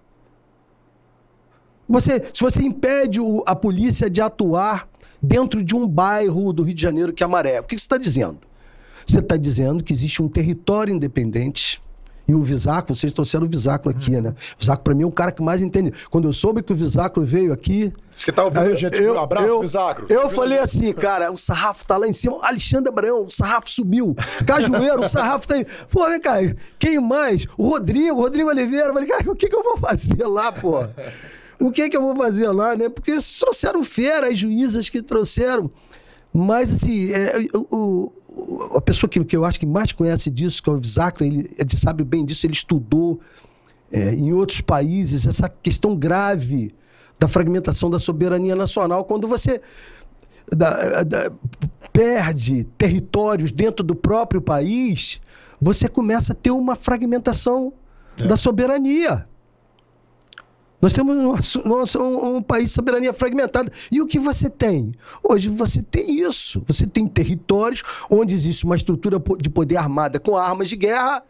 Você, 1.88 2.24
se 2.34 2.42
você 2.42 2.62
impede 2.62 3.20
a 3.46 3.56
polícia 3.56 4.10
de 4.10 4.22
atuar 4.22 4.88
dentro 5.22 5.64
de 5.64 5.76
um 5.76 5.88
bairro 5.88 6.52
do 6.54 6.64
Rio 6.64 6.74
de 6.74 6.82
Janeiro 6.82 7.14
que 7.14 7.24
é 7.24 7.28
Maré, 7.28 7.60
o 7.60 7.64
que 7.64 7.78
você 7.78 7.84
está 7.84 7.98
dizendo? 7.98 8.40
Você 9.06 9.20
está 9.20 9.38
dizendo 9.38 9.84
que 9.84 9.94
existe 9.94 10.22
um 10.22 10.28
território 10.28 10.94
independente. 10.94 11.82
E 12.28 12.34
o 12.34 12.42
Visaco, 12.42 12.96
vocês 12.96 13.14
trouxeram 13.14 13.46
o 13.46 13.50
Visaco 13.50 13.88
aqui, 13.88 14.20
né? 14.20 14.30
O 14.30 14.60
Visaco, 14.60 14.84
para 14.84 14.96
mim, 14.96 15.04
é 15.04 15.06
o 15.06 15.12
cara 15.12 15.32
que 15.32 15.44
mais 15.44 15.62
entende. 15.62 15.94
Quando 16.10 16.28
eu 16.28 16.34
soube 16.34 16.64
que 16.64 16.74
o 16.74 16.76
Visaco 16.76 17.22
veio 17.22 17.54
aqui. 17.54 17.94
Você 18.12 18.26
que 18.26 18.32
tá 18.32 18.44
ouvindo 18.44 18.62
a 18.62 18.76
gente, 18.76 18.98
eu, 18.98 19.14
um 19.14 19.20
abraço, 19.20 19.48
eu, 19.48 19.62
Visaco. 19.62 20.06
Eu 20.10 20.28
falei 20.30 20.58
assim, 20.58 20.92
cara, 20.92 21.32
o 21.32 21.38
sarrafo 21.38 21.86
tá 21.86 21.98
lá 21.98 22.08
em 22.08 22.14
cima. 22.14 22.40
Alexandre 22.42 22.90
Abraão, 22.90 23.26
o 23.26 23.30
sarrafo 23.30 23.70
subiu. 23.70 24.16
Cajueiro, 24.44 25.04
o 25.04 25.10
sarrafo 25.10 25.48
tá 25.48 25.54
aí. 25.54 25.68
Pô, 25.92 26.10
vem 26.10 26.20
cá, 26.20 26.38
quem 26.80 27.00
mais? 27.00 27.46
O 27.56 27.70
Rodrigo, 27.70 28.16
Rodrigo 28.16 28.50
Oliveira. 28.50 28.88
Eu 28.88 28.94
falei, 28.94 29.08
cara, 29.08 29.32
o 29.32 29.36
que, 29.36 29.48
que 29.48 29.56
eu 29.56 29.64
vou 29.64 29.78
fazer 29.78 30.26
lá, 30.26 30.52
pô? 30.52 30.84
O 31.60 31.72
que, 31.72 31.90
que 31.90 31.96
eu 31.96 32.02
vou 32.02 32.16
fazer 32.16 32.50
lá, 32.50 32.76
né? 32.76 32.90
Porque 32.90 33.16
trouxeram 33.40 33.84
feira, 33.84 34.30
as 34.30 34.40
juízas 34.40 34.90
que 34.90 35.02
trouxeram. 35.02 35.70
Mas, 36.34 36.74
assim, 36.74 37.12
é, 37.14 37.48
o, 37.54 38.12
a 38.76 38.82
pessoa 38.82 39.10
que, 39.10 39.24
que 39.24 39.36
eu 39.36 39.46
acho 39.46 39.60
que 39.60 39.66
mais 39.66 39.92
conhece 39.92 40.30
disso, 40.30 40.62
que 40.62 40.70
é 40.70 40.74
o 40.74 40.84
Zacra, 40.84 41.26
ele, 41.26 41.52
ele 41.58 41.78
sabe 41.78 42.04
bem 42.04 42.26
disso, 42.26 42.46
ele 42.46 42.54
estudou 42.54 43.20
é, 43.92 44.14
em 44.14 44.34
outros 44.34 44.62
países 44.62 45.26
essa 45.26 45.48
questão 45.48 45.96
grave 45.96 46.74
da 47.18 47.28
fragmentação 47.28 47.90
da 47.90 48.00
soberania 48.00 48.56
nacional, 48.56 49.06
quando 49.06 49.28
você 49.28 49.62
da, 50.52 51.04
da, 51.04 51.32
perde 51.94 52.66
territórios 52.78 53.52
dentro 53.52 53.84
do 53.84 53.96
próprio 53.96 54.42
país, 54.42 55.22
você 55.62 55.88
começa 55.88 56.34
a 56.34 56.36
ter 56.36 56.52
uma 56.52 56.76
fragmentação 56.76 57.74
é. 58.20 58.28
da 58.28 58.36
soberania. 58.36 59.28
Nós 60.86 60.94
temos 60.94 61.16
um, 61.16 62.00
um, 62.00 62.36
um, 62.36 62.42
país 62.44 62.70
de 62.70 62.76
soberania 62.76 63.12
fragmentada. 63.12 63.72
E 63.92 64.00
o 64.04 64.06
que 64.06 64.20
você 64.20 64.52
tem? 64.52 64.92
Hoje 65.24 65.50
você 65.50 65.82
tem 65.82 66.22
isso. 66.22 66.62
Você 66.68 66.86
tem 66.86 67.08
territórios 67.08 67.82
onde 68.08 68.36
existe 68.36 68.66
uma 68.66 68.76
estrutura 68.76 69.20
de 69.40 69.50
poder 69.50 69.78
armada 69.78 70.20
com 70.20 70.38
armas 70.38 70.70
de 70.70 70.76
guerra 70.76 71.24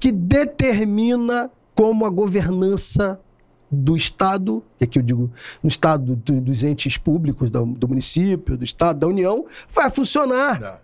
que 0.00 0.10
determina 0.10 1.48
como 1.72 2.04
a 2.04 2.10
governança 2.10 3.20
do 3.70 3.96
Estado, 3.96 4.60
e 4.80 4.84
aqui 4.84 4.98
eu 4.98 5.04
digo 5.04 5.30
no 5.62 5.68
Estado 5.68 6.16
do, 6.16 6.40
dos 6.40 6.64
entes 6.64 6.96
públicos, 6.96 7.52
do, 7.52 7.64
do, 7.64 7.86
município, 7.86 8.56
do 8.56 8.64
Estado, 8.64 8.98
da 8.98 9.06
União, 9.06 9.46
vai 9.70 9.88
funcionar. 9.88 10.58
Não. 10.60 10.76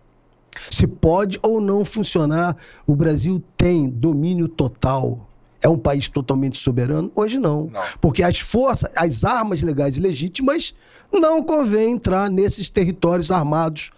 Se 0.70 0.86
pode 0.86 1.40
ou 1.42 1.60
não 1.60 1.84
funcionar, 1.84 2.56
o 2.86 2.94
Brasil 2.94 3.42
tem 3.56 3.90
domínio 3.90 4.46
total 4.46 5.26
é 5.62 5.68
um 5.68 5.78
país 5.78 6.08
totalmente 6.08 6.58
soberano? 6.58 7.10
Hoje 7.14 7.38
não. 7.38 7.70
não. 7.72 7.82
Porque 8.00 8.22
as 8.22 8.40
forças, 8.40 8.90
as 8.96 9.24
armas 9.24 9.62
legais 9.62 9.98
e 9.98 10.00
legítimas, 10.00 10.74
não 11.12 11.42
convém 11.42 11.92
entrar 11.92 12.30
nesses 12.30 12.70
territórios 12.70 13.30
armados 13.30 13.90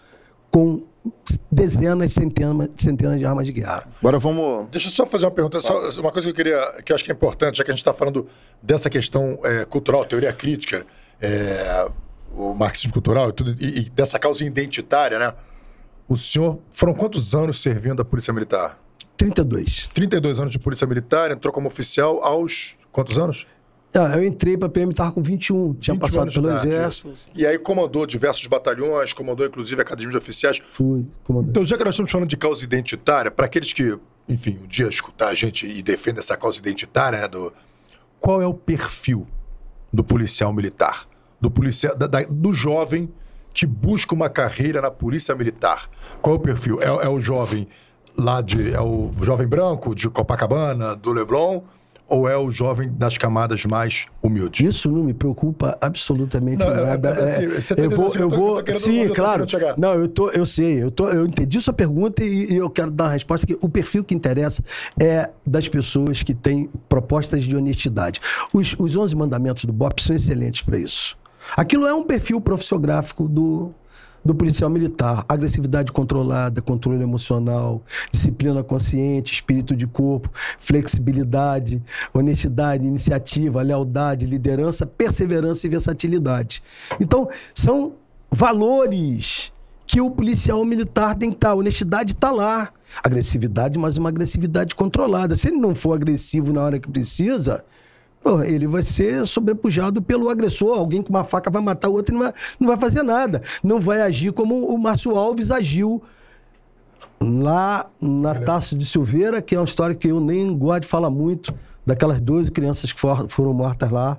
com 0.50 0.82
dezenas, 1.50 2.12
centenas, 2.12 2.68
centenas 2.76 3.18
de 3.18 3.26
armas 3.26 3.46
de 3.46 3.52
guerra. 3.52 3.88
Agora 3.98 4.18
vamos. 4.18 4.68
Deixa 4.70 4.88
eu 4.88 4.92
só 4.92 5.06
fazer 5.06 5.26
uma 5.26 5.32
pergunta. 5.32 5.60
Só 5.60 5.90
uma 6.00 6.12
coisa 6.12 6.26
que 6.26 6.30
eu 6.30 6.34
queria, 6.34 6.82
que 6.84 6.92
eu 6.92 6.94
acho 6.94 7.04
que 7.04 7.10
é 7.10 7.14
importante, 7.14 7.58
já 7.58 7.64
que 7.64 7.70
a 7.70 7.74
gente 7.74 7.80
está 7.80 7.92
falando 7.92 8.26
dessa 8.62 8.88
questão 8.88 9.38
é, 9.42 9.64
cultural, 9.64 10.04
teoria 10.04 10.32
crítica, 10.32 10.86
é, 11.20 11.88
o 12.34 12.54
marxismo 12.54 12.92
cultural 12.92 13.28
e, 13.28 13.32
tudo, 13.32 13.56
e, 13.60 13.80
e 13.80 13.90
dessa 13.90 14.18
causa 14.18 14.44
identitária, 14.44 15.18
né? 15.18 15.32
O 16.08 16.16
senhor, 16.16 16.58
foram 16.70 16.94
quantos 16.94 17.34
anos 17.34 17.60
servindo 17.60 18.02
a 18.02 18.04
Polícia 18.04 18.32
Militar? 18.32 18.78
32. 19.22 19.88
32 19.94 20.40
anos 20.40 20.50
de 20.50 20.58
Polícia 20.58 20.86
Militar, 20.86 21.30
entrou 21.30 21.52
como 21.52 21.68
oficial 21.68 22.22
aos 22.24 22.76
quantos 22.90 23.18
anos? 23.18 23.46
Ah, 23.94 24.16
eu 24.16 24.24
entrei 24.24 24.56
para 24.56 24.68
a 24.68 24.70
PM, 24.70 24.90
estava 24.90 25.12
com 25.12 25.22
21, 25.22 25.74
tinha 25.74 25.94
21 25.94 25.98
passado 25.98 26.32
pelo 26.32 26.48
idade, 26.48 26.66
Exército. 26.68 27.14
E 27.34 27.46
aí 27.46 27.58
comandou 27.58 28.06
diversos 28.06 28.46
batalhões, 28.46 29.12
comandou 29.12 29.46
inclusive 29.46 29.80
a 29.80 29.84
Academia 29.84 30.10
de 30.12 30.16
Oficiais. 30.16 30.62
Fui 30.64 31.04
comandante. 31.22 31.50
Então, 31.50 31.64
já 31.64 31.76
que 31.76 31.84
nós 31.84 31.94
estamos 31.94 32.10
falando 32.10 32.28
de 32.28 32.36
causa 32.36 32.64
identitária, 32.64 33.30
para 33.30 33.44
aqueles 33.46 33.72
que, 33.74 33.98
enfim, 34.26 34.58
um 34.64 34.66
dia 34.66 34.86
escutar 34.88 35.28
a 35.28 35.34
gente 35.34 35.66
e 35.66 35.82
defende 35.82 36.18
essa 36.20 36.36
causa 36.38 36.58
identitária, 36.58 37.20
né, 37.20 37.28
do... 37.28 37.52
qual 38.18 38.40
é 38.40 38.46
o 38.46 38.54
perfil 38.54 39.26
do 39.92 40.02
policial 40.02 40.54
militar? 40.54 41.06
Do, 41.38 41.50
policial, 41.50 41.94
da- 41.94 42.06
da- 42.06 42.24
do 42.24 42.52
jovem 42.52 43.10
que 43.52 43.66
busca 43.66 44.14
uma 44.14 44.30
carreira 44.30 44.80
na 44.80 44.90
Polícia 44.90 45.34
Militar. 45.34 45.90
Qual 46.22 46.36
é 46.36 46.38
o 46.38 46.40
perfil? 46.40 46.80
É, 46.80 46.86
é 46.86 47.08
o 47.10 47.20
jovem 47.20 47.68
lá 48.16 48.40
de. 48.40 48.72
É 48.72 48.80
o 48.80 49.10
jovem 49.22 49.46
branco 49.46 49.94
de 49.94 50.08
Copacabana, 50.08 50.94
do 50.96 51.12
Leblon? 51.12 51.62
Ou 52.08 52.28
é 52.28 52.36
o 52.36 52.50
jovem 52.50 52.92
das 52.92 53.16
camadas 53.16 53.64
mais 53.64 54.04
humildes? 54.22 54.74
Isso 54.76 54.90
não 54.90 55.02
me 55.02 55.14
preocupa 55.14 55.78
absolutamente 55.80 56.62
Não, 56.62 56.70
é- 56.70 56.82
nada. 56.90 57.08
é 57.08 57.12
assim, 57.24 57.44
É, 57.44 57.48
você 57.62 57.74
tá 57.74 57.82
eu 57.82 57.88
vou, 57.90 58.06
assim, 58.08 58.18
eu 58.18 58.24
eu 58.24 58.28
tô- 58.28 58.36
vou, 58.36 58.56
eu 58.58 58.64
tô 58.64 58.72
eu 58.72 58.78
sim, 58.78 59.08
tô 59.08 59.14
claro. 59.14 59.48
chegar. 59.48 59.78
Não, 59.78 59.94
eu 59.94 60.06
tô, 60.08 60.28
eu 60.28 60.44
sei, 60.44 60.82
eu 60.82 60.90
tô, 60.90 61.08
eu 61.08 61.24
entendi 61.24 61.58
sua 61.58 61.72
pergunta 61.72 62.22
e, 62.22 62.52
e 62.52 62.56
eu 62.56 62.68
quero 62.68 62.90
dar 62.90 63.04
uma 63.04 63.10
resposta 63.12 63.46
que 63.46 63.56
o 63.62 63.68
perfil 63.68 64.04
que 64.04 64.14
interessa 64.14 64.62
é 65.00 65.30
das 65.46 65.70
pessoas 65.70 66.22
que 66.22 66.34
têm 66.34 66.68
propostas 66.86 67.44
de 67.44 67.56
honestidade. 67.56 68.20
Os, 68.52 68.76
os 68.78 68.94
11 68.94 69.16
mandamentos 69.16 69.64
do 69.64 69.72
BOP 69.72 70.02
são 70.02 70.14
excelentes 70.14 70.60
para 70.60 70.76
isso. 70.76 71.16
Aquilo 71.56 71.86
é 71.86 71.94
um 71.94 72.02
perfil 72.02 72.42
profissiográfico 72.42 73.26
do 73.26 73.70
do 74.24 74.34
policial 74.34 74.70
militar, 74.70 75.24
agressividade 75.28 75.90
controlada, 75.92 76.62
controle 76.62 77.02
emocional, 77.02 77.82
disciplina 78.10 78.62
consciente, 78.62 79.34
espírito 79.34 79.74
de 79.74 79.86
corpo, 79.86 80.30
flexibilidade, 80.58 81.82
honestidade, 82.12 82.86
iniciativa, 82.86 83.62
lealdade, 83.62 84.26
liderança, 84.26 84.86
perseverança 84.86 85.66
e 85.66 85.70
versatilidade. 85.70 86.62
Então, 87.00 87.28
são 87.54 87.94
valores 88.30 89.52
que 89.86 90.00
o 90.00 90.10
policial 90.10 90.64
militar 90.64 91.14
tem 91.14 91.30
que 91.30 91.36
estar. 91.36 91.50
A 91.50 91.54
honestidade 91.54 92.12
está 92.12 92.30
lá. 92.30 92.72
Agressividade, 93.04 93.78
mas 93.78 93.98
uma 93.98 94.08
agressividade 94.08 94.74
controlada. 94.74 95.36
Se 95.36 95.48
ele 95.48 95.58
não 95.58 95.74
for 95.74 95.94
agressivo 95.94 96.52
na 96.52 96.62
hora 96.62 96.78
que 96.78 96.90
precisa, 96.90 97.64
pô, 98.22 98.42
ele 98.42 98.66
vai 98.66 98.82
ser 98.82 99.26
sobrepujado 99.26 100.00
pelo 100.00 100.28
agressor. 100.28 100.78
Alguém 100.78 101.02
com 101.02 101.10
uma 101.10 101.24
faca 101.24 101.50
vai 101.50 101.62
matar 101.62 101.88
o 101.88 101.92
outro 101.94 102.14
e 102.14 102.18
não 102.18 102.24
vai, 102.24 102.32
não 102.60 102.68
vai 102.68 102.76
fazer 102.76 103.02
nada. 103.02 103.42
Não 103.62 103.80
vai 103.80 104.00
agir 104.02 104.32
como 104.32 104.66
o 104.66 104.78
Márcio 104.78 105.16
Alves 105.16 105.50
agiu 105.50 106.02
lá 107.20 107.86
na 108.00 108.34
Taça 108.34 108.76
de 108.76 108.86
Silveira, 108.86 109.42
que 109.42 109.54
é 109.54 109.58
uma 109.58 109.64
história 109.64 109.94
que 109.94 110.08
eu 110.08 110.20
nem 110.20 110.56
gosto 110.56 110.82
de 110.82 110.88
falar 110.88 111.10
muito, 111.10 111.52
daquelas 111.84 112.20
12 112.20 112.50
crianças 112.50 112.92
que 112.92 113.00
for- 113.00 113.28
foram 113.28 113.52
mortas 113.52 113.90
lá 113.90 114.18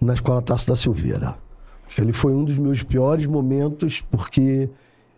na 0.00 0.14
Escola 0.14 0.42
Taça 0.42 0.66
da 0.68 0.76
Silveira. 0.76 1.36
Ele 1.98 2.12
foi 2.12 2.32
um 2.32 2.44
dos 2.44 2.56
meus 2.56 2.82
piores 2.82 3.26
momentos, 3.26 4.00
porque 4.10 4.68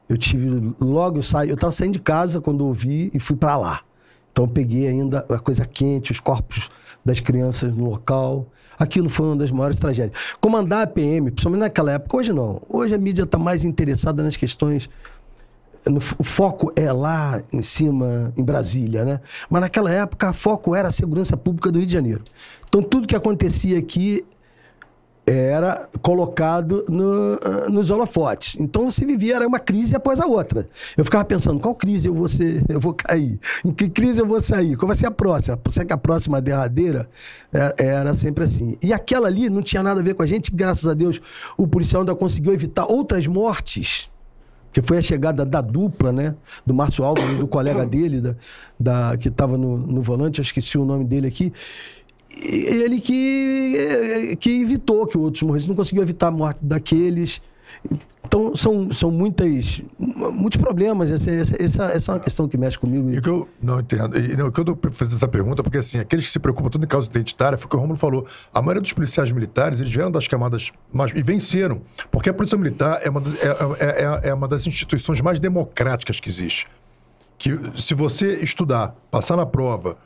eu 0.09 0.17
tive. 0.17 0.75
Logo 0.81 1.19
eu 1.19 1.23
saí, 1.23 1.49
eu 1.51 1.55
estava 1.55 1.71
saindo 1.73 1.93
de 1.95 1.99
casa 2.01 2.41
quando 2.41 2.65
ouvi 2.67 3.11
e 3.15 3.19
fui 3.21 3.37
para 3.37 3.57
lá. 3.57 3.81
Então 4.33 4.49
peguei 4.49 4.89
ainda 4.89 5.25
a 5.31 5.39
coisa 5.39 5.65
quente, 5.67 6.13
os 6.13 6.19
corpos 6.21 6.71
das 7.05 7.21
crianças 7.21 7.77
no 7.77 7.89
local. 7.91 8.47
Aquilo 8.79 9.09
foi 9.09 9.27
uma 9.27 9.37
das 9.37 9.51
maiores 9.51 9.79
tragédias. 9.79 10.19
Comandar 10.41 10.83
a 10.83 10.87
PM, 10.87 11.31
principalmente 11.31 11.61
naquela 11.61 11.93
época, 11.93 12.17
hoje 12.17 12.33
não. 12.33 12.61
Hoje 12.69 12.95
a 12.95 12.99
mídia 12.99 13.23
está 13.23 13.39
mais 13.39 13.65
interessada 13.65 14.23
nas 14.23 14.37
questões 14.37 14.89
no- 15.87 16.01
o 16.19 16.23
foco 16.25 16.73
é 16.77 16.93
lá 16.93 17.43
em 17.53 17.61
cima, 17.63 18.33
em 18.37 18.45
Brasília, 18.45 19.05
né? 19.05 19.21
Mas 19.51 19.63
naquela 19.63 19.91
época, 19.91 20.31
o 20.31 20.33
foco 20.33 20.75
era 20.77 20.89
a 20.89 20.93
segurança 20.93 21.37
pública 21.37 21.73
do 21.73 21.79
Rio 21.79 21.87
de 21.87 21.93
Janeiro. 21.93 22.23
Então, 22.69 22.83
tudo 22.83 23.07
que 23.07 23.17
acontecia 23.17 23.79
aqui 23.79 24.25
era 25.27 25.89
colocado 26.01 26.85
no, 26.89 27.39
ah, 27.45 27.69
nos 27.71 27.91
holofotes. 27.91 28.57
Então, 28.59 28.91
se 28.91 29.05
vivia, 29.05 29.37
era 29.37 29.47
uma 29.47 29.59
crise 29.61 29.95
após 29.95 30.21
a 30.21 30.27
outra. 30.27 30.69
Eu 30.97 31.05
ficava 31.05 31.25
pensando, 31.25 31.61
qual 31.61 31.75
crise 31.75 32.09
eu 32.09 32.15
vou, 32.15 32.27
ser, 32.29 32.65
eu 32.69 32.81
vou 32.81 32.93
cair? 32.93 33.39
Em 33.65 33.71
que 33.71 33.89
crise 33.89 34.21
eu 34.21 34.27
vou 34.27 34.41
sair? 34.41 34.77
Qual 34.77 34.89
vai 34.89 34.97
ser 34.97 35.07
a 35.07 35.11
próxima? 35.13 35.59
Será 35.71 35.87
que 35.87 35.93
a 35.93 35.97
próxima 35.99 36.41
derradeira 36.41 37.09
era, 37.53 37.75
era 37.79 38.15
sempre 38.15 38.45
assim? 38.45 38.77
E 38.83 38.93
aquela 38.93 39.29
ali 39.29 39.49
não 39.49 39.63
tinha 39.63 39.83
nada 39.83 40.01
a 40.01 40.03
ver 40.03 40.15
com 40.15 40.23
a 40.23 40.27
gente. 40.27 40.51
Graças 40.53 40.89
a 40.89 40.95
Deus, 40.95 41.21
o 41.57 41.67
policial 41.69 42.03
ainda 42.03 42.15
conseguiu 42.15 42.53
evitar 42.53 42.87
outras 42.91 43.27
mortes 43.27 44.11
que 44.73 44.81
foi 44.81 44.97
a 44.97 45.03
chegada 45.03 45.45
da 45.45 45.61
dupla, 45.61 46.13
né? 46.15 46.35
Do 46.65 46.73
Márcio 46.73 47.05
Alves 47.05 47.31
e 47.33 47.35
do 47.35 47.47
colega 47.47 47.85
dele, 47.85 48.23
da, 48.23 48.35
da- 48.81 49.17
que 49.19 49.29
estava 49.29 49.59
no, 49.59 49.77
no 49.77 50.01
volante, 50.01 50.39
eu 50.41 50.43
esqueci 50.43 50.79
o 50.79 50.85
nome 50.87 51.05
dele 51.05 51.27
aqui. 51.29 51.53
Ele 52.41 53.01
que, 53.01 54.37
que 54.41 54.61
evitou 54.61 55.07
que 55.07 55.17
outros 55.19 55.43
morressem, 55.43 55.69
não 55.69 55.77
conseguiu 55.77 56.03
evitar 56.03 56.29
a 56.29 56.31
morte 56.31 56.59
daqueles. 56.63 57.41
Então, 58.25 58.55
são, 58.55 58.91
são 58.93 59.11
muitas, 59.11 59.83
muitos 59.99 60.61
problemas. 60.61 61.11
Essa, 61.11 61.31
essa, 61.31 61.85
essa, 61.87 62.13
é 62.13 62.15
uma 62.15 62.21
questão 62.21 62.49
que 62.49 62.57
mexe 62.57 62.79
comigo. 62.79 63.11
E 63.13 63.21
que 63.21 63.29
eu 63.29 63.49
não 63.63 63.81
entendo, 63.81 64.19
e, 64.19 64.37
não, 64.37 64.51
que 64.51 64.61
eu 64.61 64.65
tô 64.65 64.79
fazendo 64.93 65.17
essa 65.17 65.29
pergunta, 65.29 65.63
porque 65.63 65.79
assim, 65.79 65.99
aqueles 65.99 66.27
que 66.27 66.33
se 66.33 66.39
preocupam 66.39 66.71
tudo 66.71 66.85
em 66.85 66.89
causa 66.89 67.09
identitária, 67.09 67.59
foi 67.59 67.67
o 67.67 67.69
que 67.69 67.77
o 67.77 67.79
Romulo 67.81 67.99
falou. 67.99 68.27
A 68.55 68.61
maioria 68.61 68.81
dos 68.81 68.93
policiais 68.93 69.31
militares, 69.33 69.81
eles 69.81 69.93
vieram 69.93 70.11
das 70.11 70.29
camadas 70.29 70.71
mais. 70.93 71.13
e 71.15 71.23
venceram. 71.23 71.83
Porque 72.11 72.31
a 72.31 72.35
Polícia 72.35 72.57
Militar 72.57 73.01
é 73.03 73.11
uma, 73.11 73.23
é, 73.41 73.47
é, 73.85 74.05
é- 74.05 74.29
é 74.31 74.35
uma 74.35 74.47
das 74.49 74.67
instituições 74.67 75.21
mais 75.21 75.39
democráticas 75.39 76.21
que 76.21 76.29
existe. 76.29 76.69
Que 77.37 77.51
se 77.77 77.93
você 77.95 78.35
estudar, 78.37 78.95
passar 79.11 79.37
na 79.37 79.45
prova, 79.45 79.97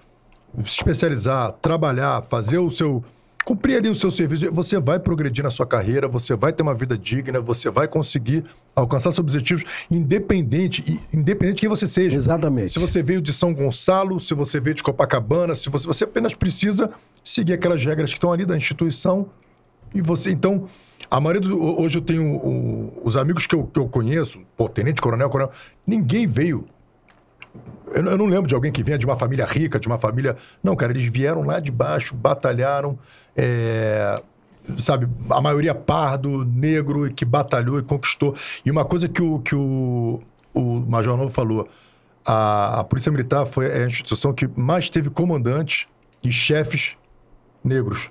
se 0.65 0.77
especializar, 0.77 1.53
trabalhar, 1.61 2.23
fazer 2.23 2.59
o 2.59 2.71
seu. 2.71 3.03
cumprir 3.45 3.77
ali 3.77 3.89
o 3.89 3.95
seu 3.95 4.11
serviço, 4.11 4.51
você 4.53 4.77
vai 4.81 4.99
progredir 4.99 5.45
na 5.45 5.51
sua 5.51 5.65
carreira, 5.65 6.09
você 6.09 6.35
vai 6.35 6.53
ter 6.53 6.65
uma 6.65 6.75
vida 6.75 6.99
digna, 6.99 7.41
você 7.41 7.71
vai 7.71 7.87
conseguir 7.87 8.43
alcançar 8.75 9.13
seus 9.13 9.21
objetivos, 9.21 9.63
independente, 9.89 10.99
independente 11.13 11.55
de 11.57 11.61
quem 11.61 11.69
você 11.69 11.87
seja. 11.87 12.17
Exatamente. 12.17 12.73
Se 12.73 12.79
você 12.81 13.03
veio 13.03 13.21
de 13.21 13.33
São 13.33 13.55
Gonçalo, 13.55 14.19
se 14.19 14.35
você 14.35 14.59
veio 14.59 14.75
de 14.75 14.83
Copacabana, 14.83 15.55
se 15.55 15.69
você, 15.71 15.87
você 15.87 16.03
apenas 16.03 16.35
precisa 16.35 16.91
seguir 17.25 17.53
aquelas 17.53 17.85
regras 17.85 18.11
que 18.11 18.17
estão 18.17 18.33
ali 18.33 18.45
da 18.45 18.57
instituição. 18.57 19.29
E 19.95 20.01
você, 20.03 20.31
então, 20.33 20.67
a 21.09 21.21
maioria 21.21 21.41
do, 21.49 21.81
hoje 21.81 21.99
eu 21.99 22.03
tenho 22.03 22.25
o- 22.25 23.01
os 23.05 23.17
amigos 23.17 23.47
que 23.47 23.55
eu, 23.55 23.65
que 23.65 23.79
eu 23.79 23.89
conheço, 23.89 24.41
pô, 24.57 24.69
tenente, 24.69 25.01
coronel, 25.01 25.31
coronel, 25.31 25.53
ninguém 25.87 26.27
veio. 26.27 26.67
Eu, 27.93 28.03
não- 28.03 28.13
eu 28.13 28.19
não 28.19 28.27
lembro 28.27 28.47
de 28.47 28.55
alguém 28.55 28.71
que 28.73 28.83
venha 28.83 28.99
de 28.99 29.07
uma 29.07 29.17
família 29.17 29.45
rica, 29.47 29.79
de 29.79 29.87
uma 29.89 29.99
família. 29.99 30.37
Não, 30.63 30.75
cara, 30.77 30.93
eles 30.93 31.05
vieram 31.11 31.43
lá 31.43 31.61
de 31.61 31.71
baixo, 31.71 32.15
batalharam, 32.15 32.99
é, 33.37 34.21
sabe, 34.79 35.09
a 35.31 35.41
maioria 35.41 35.75
pardo, 35.75 36.45
negro, 36.45 37.11
que 37.13 37.25
batalhou 37.25 37.79
e 37.79 37.83
conquistou. 37.83 38.35
E 38.65 38.71
uma 38.71 38.85
coisa 38.85 39.09
que 39.09 39.23
o, 39.23 39.39
que 39.41 39.55
o, 39.55 40.21
o 40.53 40.81
Major 40.81 41.17
Novo 41.17 41.31
falou: 41.31 41.69
a, 42.25 42.81
a 42.81 42.85
Polícia 42.85 43.11
Militar 43.13 43.47
foi 43.47 43.73
a 43.73 43.87
instituição 43.87 44.33
que 44.33 44.49
mais 44.57 44.91
teve 44.91 45.09
comandantes 45.11 45.87
e 46.23 46.33
chefes 46.33 46.97
negros. 47.65 48.11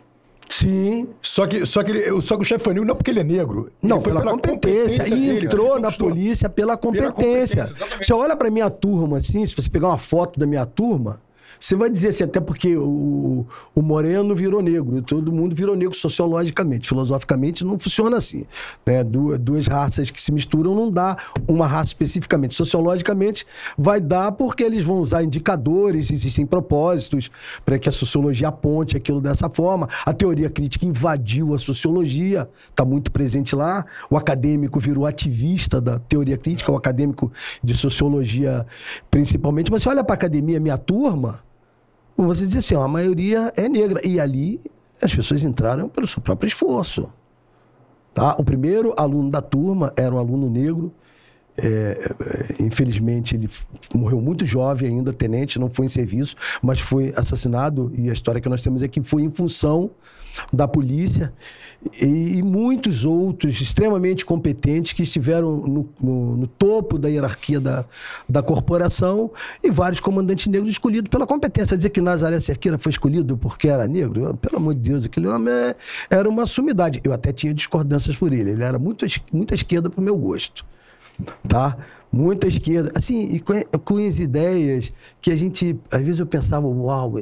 Sim. 0.50 1.08
Só 1.22 1.48
que, 1.48 1.66
só 1.66 1.84
que, 1.84 1.92
ele, 1.92 2.22
só 2.22 2.36
que 2.36 2.44
o 2.44 2.46
chefe 2.46 2.64
foi 2.64 2.74
negro 2.74 2.88
não 2.88 2.96
porque 2.96 3.12
ele 3.12 3.20
é 3.20 3.24
negro. 3.24 3.72
Não, 3.82 4.00
foi 4.00 4.14
pela, 4.14 4.32
competência. 4.32 5.08
E 5.08 5.10
dele, 5.10 5.46
entrou 5.46 5.80
na 5.80 5.92
polícia 5.92 6.50
pela 6.50 6.78
competência. 6.78 7.12
competência, 7.12 7.62
exatamente. 7.62 8.06
você 8.06 8.14
olha 8.14 8.36
pra 8.36 8.50
minha 8.50 8.70
turma 8.70 9.18
assim, 9.18 9.46
se 9.46 9.56
você 9.56 9.70
pegar 9.70 9.88
uma 9.88 9.98
foto 9.98 10.40
da 10.40 10.46
minha 10.46 10.66
turma, 10.66 11.20
você 11.60 11.76
vai 11.76 11.90
dizer 11.90 12.10
assim, 12.10 12.24
até 12.24 12.40
porque 12.40 12.76
o, 12.76 13.46
o 13.74 13.82
moreno 13.82 14.36
virou 14.36 14.62
negro, 14.62 15.02
todo 15.02 15.32
mundo 15.32 15.56
virou 15.56 15.76
negro 15.76 15.96
sociologicamente, 15.96 16.88
filosoficamente 16.88 17.64
não 17.64 17.78
funciona 17.80 18.18
assim. 18.18 18.46
Né? 18.86 19.04
Du- 19.04 19.38
Duas 19.38 19.68
raças 19.68 20.10
que 20.10 20.22
se 20.22 20.32
misturam 20.32 20.74
não 20.76 20.92
dá 20.92 21.18
uma 21.48 21.68
raça 21.68 21.90
especificamente. 21.90 22.56
Sociologicamente 22.56 23.46
vai 23.78 24.00
dar 24.00 24.32
porque 24.32 24.64
eles 24.64 24.84
vão 24.84 25.00
usar 25.00 25.24
indicadores, 25.24 26.12
existem 26.12 26.46
propósitos 26.46 27.30
para 27.66 27.78
que 27.80 27.88
a 27.90 27.92
sociologia 27.92 28.48
aponte 28.48 28.98
aquilo 28.98 29.22
dessa 29.22 29.50
forma. 29.50 29.88
A 30.06 30.14
teoria 30.14 30.50
crítica 30.50 30.86
invadiu 30.86 31.54
a 31.54 31.60
sociologia, 31.60 32.50
está 32.70 32.84
muito 32.86 33.12
presente 33.12 33.56
lá. 33.56 33.86
O 34.10 34.18
acadêmico 34.18 34.80
virou 34.80 35.06
ativista 35.06 35.80
da 35.80 36.00
teoria 36.00 36.38
crítica, 36.38 36.72
o 36.72 36.76
acadêmico 36.76 37.32
de 37.64 37.74
sociologia 37.76 38.66
principalmente. 39.10 39.72
Mas 39.72 39.84
você 39.84 39.90
olha 39.90 40.04
para 40.04 40.14
a 40.14 40.18
academia, 40.18 40.60
minha 40.60 40.78
turma, 40.78 41.40
você 42.24 42.48
diz 42.48 42.58
assim, 42.58 42.76
ó, 42.76 42.84
a 42.84 42.88
maioria 42.88 43.52
é 43.58 43.68
negra. 43.68 44.00
E 44.06 44.20
ali 44.20 44.62
as 45.02 45.14
pessoas 45.14 45.44
entraram 45.44 45.90
pelo 45.90 46.08
seu 46.08 46.22
próprio 46.22 46.48
esforço. 46.48 47.12
Tá? 48.14 48.36
O 48.40 48.44
primeiro 48.44 48.94
aluno 48.98 49.30
da 49.30 49.42
turma 49.42 49.92
era 49.98 50.16
um 50.16 50.18
aluno 50.18 50.50
negro 50.50 50.94
é, 51.58 51.98
infelizmente, 52.60 53.36
ele 53.36 53.50
morreu 53.94 54.20
muito 54.22 54.46
jovem 54.46 54.90
ainda, 54.98 55.14
tenente, 55.14 55.58
não 55.60 55.70
foi 55.70 55.86
em 55.86 55.90
serviço, 55.90 56.36
mas 56.62 56.80
foi 56.80 57.14
assassinado. 57.16 57.92
E 57.98 58.10
a 58.10 58.14
história 58.14 58.42
que 58.42 58.50
nós 58.50 58.62
temos 58.62 58.84
é 58.84 58.88
que 58.88 59.02
foi 59.02 59.22
em 59.24 59.30
função 59.32 59.90
da 60.52 60.68
polícia 60.68 61.32
e, 62.02 62.38
e 62.40 62.44
muitos 62.44 63.06
outros 63.06 63.62
extremamente 63.62 64.26
competentes 64.26 64.92
que 64.92 65.02
estiveram 65.04 65.56
no, 65.56 65.90
no- 66.02 66.36
no 66.38 66.48
topo 66.48 66.98
da 67.00 67.08
hierarquia 67.08 67.58
da, 67.62 67.86
da 68.28 68.44
corporação 68.44 69.32
e 69.64 69.72
vários 69.72 70.02
comandantes 70.02 70.48
negros 70.48 70.72
escolhidos 70.72 71.10
pela 71.10 71.26
competência. 71.26 71.78
Dizer 71.78 71.90
que 71.90 72.02
Nazaré 72.02 72.38
Cerqueira 72.42 72.78
foi 72.78 72.90
escolhido 72.90 73.38
porque 73.38 73.70
era 73.70 73.88
negro, 73.88 74.36
pelo 74.36 74.58
amor 74.58 74.74
de 74.76 74.82
Deus, 74.82 75.06
aquele 75.06 75.28
homem 75.28 75.54
é- 75.54 75.76
era 76.10 76.28
uma 76.28 76.46
sumidade. 76.46 77.00
Eu 77.06 77.14
até 77.14 77.32
tinha 77.32 77.54
discordâncias 77.54 78.18
por 78.18 78.34
ele, 78.34 78.52
ele 78.52 78.64
era 78.64 78.78
muito, 78.78 79.06
muito 79.32 79.54
à 79.54 79.56
esquerda 79.56 79.90
para 79.90 80.02
o 80.02 80.04
meu 80.04 80.18
gosto 80.18 80.66
tá? 81.48 81.78
Muita 82.12 82.48
esquerda. 82.48 82.92
Assim, 82.96 83.38
com, 83.40 83.80
com 83.80 83.98
as 83.98 84.20
ideias 84.20 84.94
que 85.22 85.32
a 85.32 85.36
gente. 85.36 85.80
Às 85.92 86.02
vezes 86.02 86.20
eu 86.20 86.26
pensava, 86.26 86.68
uau, 86.68 87.16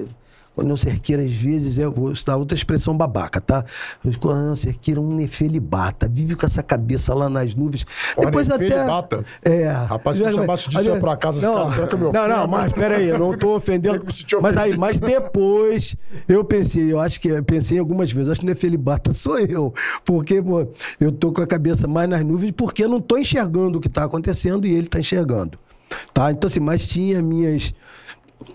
eu- 0.55 0.63
Coronel 0.63 0.77
Cerqueira, 0.77 1.23
às 1.23 1.31
vezes, 1.31 1.77
eu 1.77 1.91
vou 1.91 2.05
usar 2.11 2.35
outra 2.35 2.55
expressão 2.55 2.95
babaca, 2.95 3.41
tá? 3.41 3.65
O 4.03 4.17
Coronel 4.19 4.55
Cerqueira 4.55 4.99
é 4.99 5.03
um 5.03 5.13
nefelibata, 5.15 6.07
vive 6.07 6.35
com 6.35 6.45
essa 6.45 6.61
cabeça 6.63 7.13
lá 7.13 7.29
nas 7.29 7.55
nuvens. 7.55 7.85
Porra, 8.15 8.27
Depois 8.27 8.49
até. 8.49 8.63
nefelibata? 8.63 9.25
É. 9.43 9.67
Rapaz, 9.71 10.17
se 10.17 10.23
eu 10.23 10.31
chamasse 10.33 10.69
disso, 10.69 10.89
eu 10.89 10.99
pra 10.99 11.17
casa, 11.17 11.41
não, 11.41 11.55
cara, 11.69 11.75
troca 11.75 11.97
meu 11.97 12.13
Não, 12.13 12.27
não, 12.27 12.47
mas 12.47 12.71
peraí, 12.73 13.09
eu 13.09 13.19
não 13.19 13.37
tô 13.37 13.55
ofendendo. 13.55 14.05
Eu 14.31 14.41
mas 14.41 14.55
aí, 14.57 14.77
mas 14.77 14.99
depois 14.99 15.95
eu 16.27 16.43
pensei, 16.43 16.91
eu 16.91 16.99
acho 16.99 17.19
que 17.19 17.27
eu 17.29 17.43
pensei 17.43 17.79
algumas 17.79 18.11
vezes, 18.11 18.29
acho 18.31 18.39
que 18.41 18.45
nefelibata 18.45 19.11
sou 19.13 19.39
eu. 19.39 19.73
Porque, 20.05 20.41
pô, 20.41 20.67
eu 20.99 21.11
tô 21.11 21.31
com 21.31 21.41
a 21.41 21.47
cabeça 21.47 21.87
mais 21.87 22.07
nas 22.09 22.23
nuvens 22.23 22.51
porque 22.55 22.83
eu 22.83 22.89
não 22.89 22.99
tô 22.99 23.17
enxergando 23.17 23.77
o 23.77 23.81
que 23.81 23.89
tá 23.89 24.03
acontecendo 24.03 24.65
e 24.67 24.73
ele 24.73 24.87
tá 24.87 24.99
enxergando. 24.99 25.57
Tá? 26.13 26.31
Então, 26.31 26.47
assim, 26.47 26.59
mas 26.59 26.87
tinha 26.87 27.21
minhas 27.21 27.73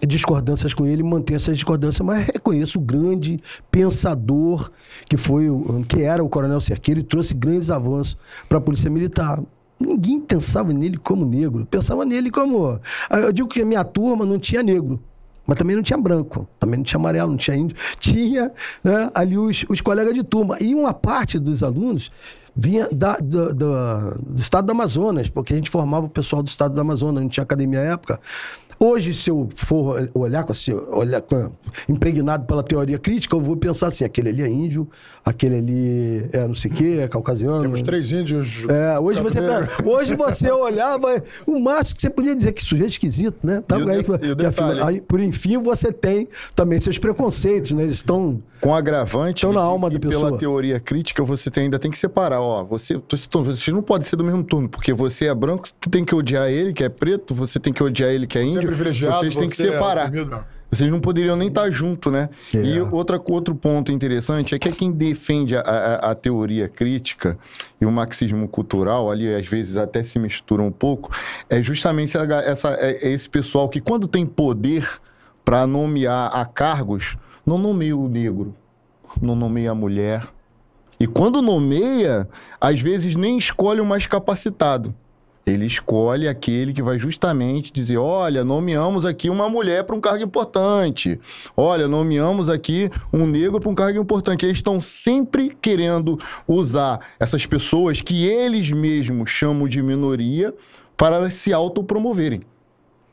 discordâncias 0.07 0.73
com 0.75 0.87
ele, 0.87 1.03
mantenho 1.03 1.37
essas 1.37 1.57
discordâncias, 1.57 2.05
mas 2.07 2.27
reconheço 2.27 2.79
o 2.79 2.83
grande 2.83 3.41
pensador 3.71 4.71
que 5.09 5.17
foi, 5.17 5.47
que 5.89 6.03
era 6.03 6.23
o 6.23 6.29
Coronel 6.29 6.61
Cerqueira 6.61 7.01
e 7.01 7.03
trouxe 7.05 7.35
grandes 7.35 7.71
avanços 7.71 8.17
para 8.49 8.59
a 8.59 8.61
Polícia 8.61 8.91
Militar. 8.91 9.41
Ninguém 9.81 10.21
pensava 10.21 10.73
nele 10.73 10.97
como 10.97 11.25
negro, 11.25 11.65
pensava 11.71 12.05
nele 12.05 12.31
como. 12.31 12.81
Ah, 13.09 13.19
Eu 13.21 13.33
digo 13.33 13.49
que 13.49 13.63
a 13.63 13.65
minha 13.65 13.85
turma 13.85 14.25
não 14.27 14.39
tinha 14.39 14.63
negro. 14.63 15.01
Mas 15.47 15.57
também 15.57 15.75
não 15.75 15.83
tinha 15.83 15.97
branco, 15.99 16.47
também 16.61 16.77
não 16.77 16.85
tinha 16.85 16.99
amarelo, 17.01 17.31
não 17.31 17.39
tinha 17.39 17.57
índio. 17.57 17.75
Tinha 17.99 18.53
né, 18.85 19.11
ali 19.15 19.39
os, 19.39 19.65
os 19.71 19.81
colegas 19.81 20.13
de 20.13 20.23
turma. 20.23 20.59
E 20.61 20.75
uma 20.75 20.93
parte 20.93 21.39
dos 21.39 21.63
alunos 21.63 22.11
vinha 22.55 22.87
da- 22.93 23.17
do, 23.17 23.55
do- 23.55 24.19
do 24.27 24.43
estado 24.43 24.67
do 24.67 24.73
Amazonas, 24.73 25.31
porque 25.31 25.55
a 25.55 25.57
gente 25.57 25.71
formava 25.71 26.05
o 26.05 26.09
pessoal 26.11 26.43
do 26.43 26.49
estado 26.49 26.75
do 26.75 26.81
Amazonas, 26.83 27.23
não 27.23 27.31
tinha 27.31 27.45
academia 27.45 27.81
à 27.81 27.85
época. 27.85 28.21
Hoje, 28.81 29.13
se 29.13 29.29
eu 29.31 29.49
for 29.57 30.09
olhar, 30.15 30.45
com, 30.45 30.53
assim, 30.53 30.73
olhar 30.73 31.21
com, 31.21 31.51
impregnado 31.89 32.45
pela 32.47 32.63
teoria 32.63 32.99
crítica, 32.99 33.35
eu 33.35 33.41
vou 33.41 33.57
pensar 33.57 33.89
assim: 33.89 34.05
aquele 34.05 34.29
ali 34.29 34.43
é 34.43 34.49
índio, 34.49 34.89
aquele 35.25 35.57
ali 35.57 36.29
é 36.33 36.47
não 36.47 36.55
sei 36.55 36.71
o 36.71 36.75
quê, 36.75 36.99
é 37.03 37.09
caucasiano. 37.09 37.63
Temos 37.63 37.83
três 37.83 38.13
índios. 38.13 38.65
É, 38.69 38.99
hoje 38.99 39.21
você, 39.21 39.41
Capoeira. 39.41 39.69
hoje 39.85 40.15
você 40.15 40.51
olhava, 40.53 41.23
o 41.47 41.59
máximo 41.59 41.97
que 41.97 42.03
você 42.03 42.11
podia 42.11 42.37
dizer 42.37 42.53
que 42.53 42.63
sujeito 42.63 42.91
esquisito, 42.91 43.37
né? 43.43 43.63
Tá, 43.67 43.77
aí, 43.77 43.83
de- 43.83 44.83
aí, 44.83 45.01
por 45.01 45.19
enfim, 45.21 45.59
você 45.59 45.93
tem 45.93 46.29
também 46.55 46.79
seus 46.81 46.99
preconceitos, 46.99 47.73
né? 47.73 47.83
Eles 47.83 47.95
estão. 47.97 48.41
Com 48.61 48.75
agravante. 48.75 49.39
Estão 49.39 49.53
na 49.53 49.61
e- 49.61 49.65
alma 49.65 49.89
da 49.89 49.97
e 49.97 49.99
Pela 49.99 50.13
pessoa. 50.15 50.39
teoria 50.39 50.81
crítica, 50.81 51.23
você 51.25 51.51
tem- 51.51 51.65
ainda 51.65 51.79
tem 51.79 51.91
que 51.91 51.99
separar. 51.99 52.41
Ó, 52.41 52.65
você, 52.65 53.01
você 53.33 53.71
não 53.73 53.83
pode 53.83 54.07
ser 54.07 54.17
do 54.17 54.25
mesmo 54.25 54.43
turno, 54.43 54.69
porque 54.69 54.93
você 54.93 55.27
é 55.27 55.35
branco, 55.35 55.69
você 55.69 55.91
tem 55.91 56.05
que 56.05 56.15
odiar 56.15 56.49
ele, 56.49 56.73
que 56.73 56.83
é 56.85 56.89
preto, 56.89 57.35
você 57.35 57.59
tem 57.61 57.73
que 57.73 57.83
odiar 57.83 58.11
ele, 58.11 58.27
que 58.27 58.37
é 58.39 58.43
Você 58.43 58.49
é 58.49 58.53
índio. 58.53 58.68
Privilegiado, 58.73 59.17
Vocês 59.19 59.35
têm 59.37 59.49
que 59.49 59.57
você 59.57 59.69
é 59.69 59.73
separar. 59.73 60.11
não. 60.11 60.45
Vocês 60.71 60.91
não 60.91 61.01
poderiam 61.01 61.35
nem 61.35 61.49
estar 61.49 61.71
junto, 61.71 62.11
né? 62.11 62.29
É. 62.55 62.59
E 62.59 62.79
outra, 62.81 63.19
outro 63.25 63.55
ponto 63.55 63.91
interessante 63.91 64.55
é 64.55 64.59
que 64.59 64.71
quem 64.71 64.93
defende 64.93 65.57
a, 65.57 65.61
a- 65.61 66.11
a 66.11 66.15
teoria 66.15 66.69
crítica 66.69 67.39
e 67.81 67.87
o 67.87 67.91
marxismo 67.91 68.47
cultural, 68.47 69.11
ali 69.11 69.35
às 69.35 69.47
vezes 69.47 69.79
até 69.79 70.03
se 70.03 70.19
misturam 70.19 70.67
um 70.67 70.71
pouco, 70.71 71.11
é 71.49 71.63
justamente 71.63 72.15
essa, 72.19 72.35
essa- 72.43 72.71
é- 72.81 72.99
é 73.09 73.11
esse 73.11 73.31
pessoal 73.31 73.67
que 73.71 73.81
quando 73.81 74.07
tem 74.07 74.27
poder 74.27 74.87
para 75.43 75.67
nomear 75.67 76.37
a 76.37 76.45
cargos, 76.45 77.17
não 77.47 77.57
nomeia 77.57 77.97
o 77.97 78.07
negro, 78.07 78.55
não 79.23 79.35
nomeia 79.35 79.71
a 79.71 79.75
mulher. 79.75 80.29
E 81.01 81.07
quando 81.07 81.41
nomeia, 81.41 82.29
às 82.61 82.79
vezes 82.79 83.15
nem 83.17 83.39
escolhe 83.39 83.81
o 83.81 83.87
mais 83.87 84.07
capacitado. 84.07 84.95
Ele 85.49 85.67
escolhe 85.67 86.29
aquele 86.29 86.73
que 86.73 86.83
vai 86.83 86.99
justamente 86.99 87.73
dizer: 87.73 87.97
olha, 87.97 88.45
nomeamos 88.45 89.05
aqui 89.05 89.31
uma 89.31 89.49
mulher 89.49 89.85
para 89.85 89.97
um 89.97 90.01
cargo 90.01 90.23
importante. 90.23 91.19
Olha, 91.57 91.89
nomeamos 91.89 92.49
aqui 92.49 92.91
um 93.13 93.27
negro 93.27 93.59
para 93.59 93.71
um 93.71 93.75
cargo 93.75 93.99
importante. 94.01 94.45
Eles 94.45 94.59
estão 94.59 94.81
sempre 94.81 95.57
querendo 95.61 96.19
usar 96.47 97.01
essas 97.19 97.47
pessoas 97.47 98.01
que 98.03 98.27
eles 98.27 98.71
mesmos 98.71 99.31
chamam 99.31 99.67
de 99.67 99.81
minoria 99.81 100.55
para 100.97 101.31
se 101.31 101.53
autopromoverem. 101.53 102.43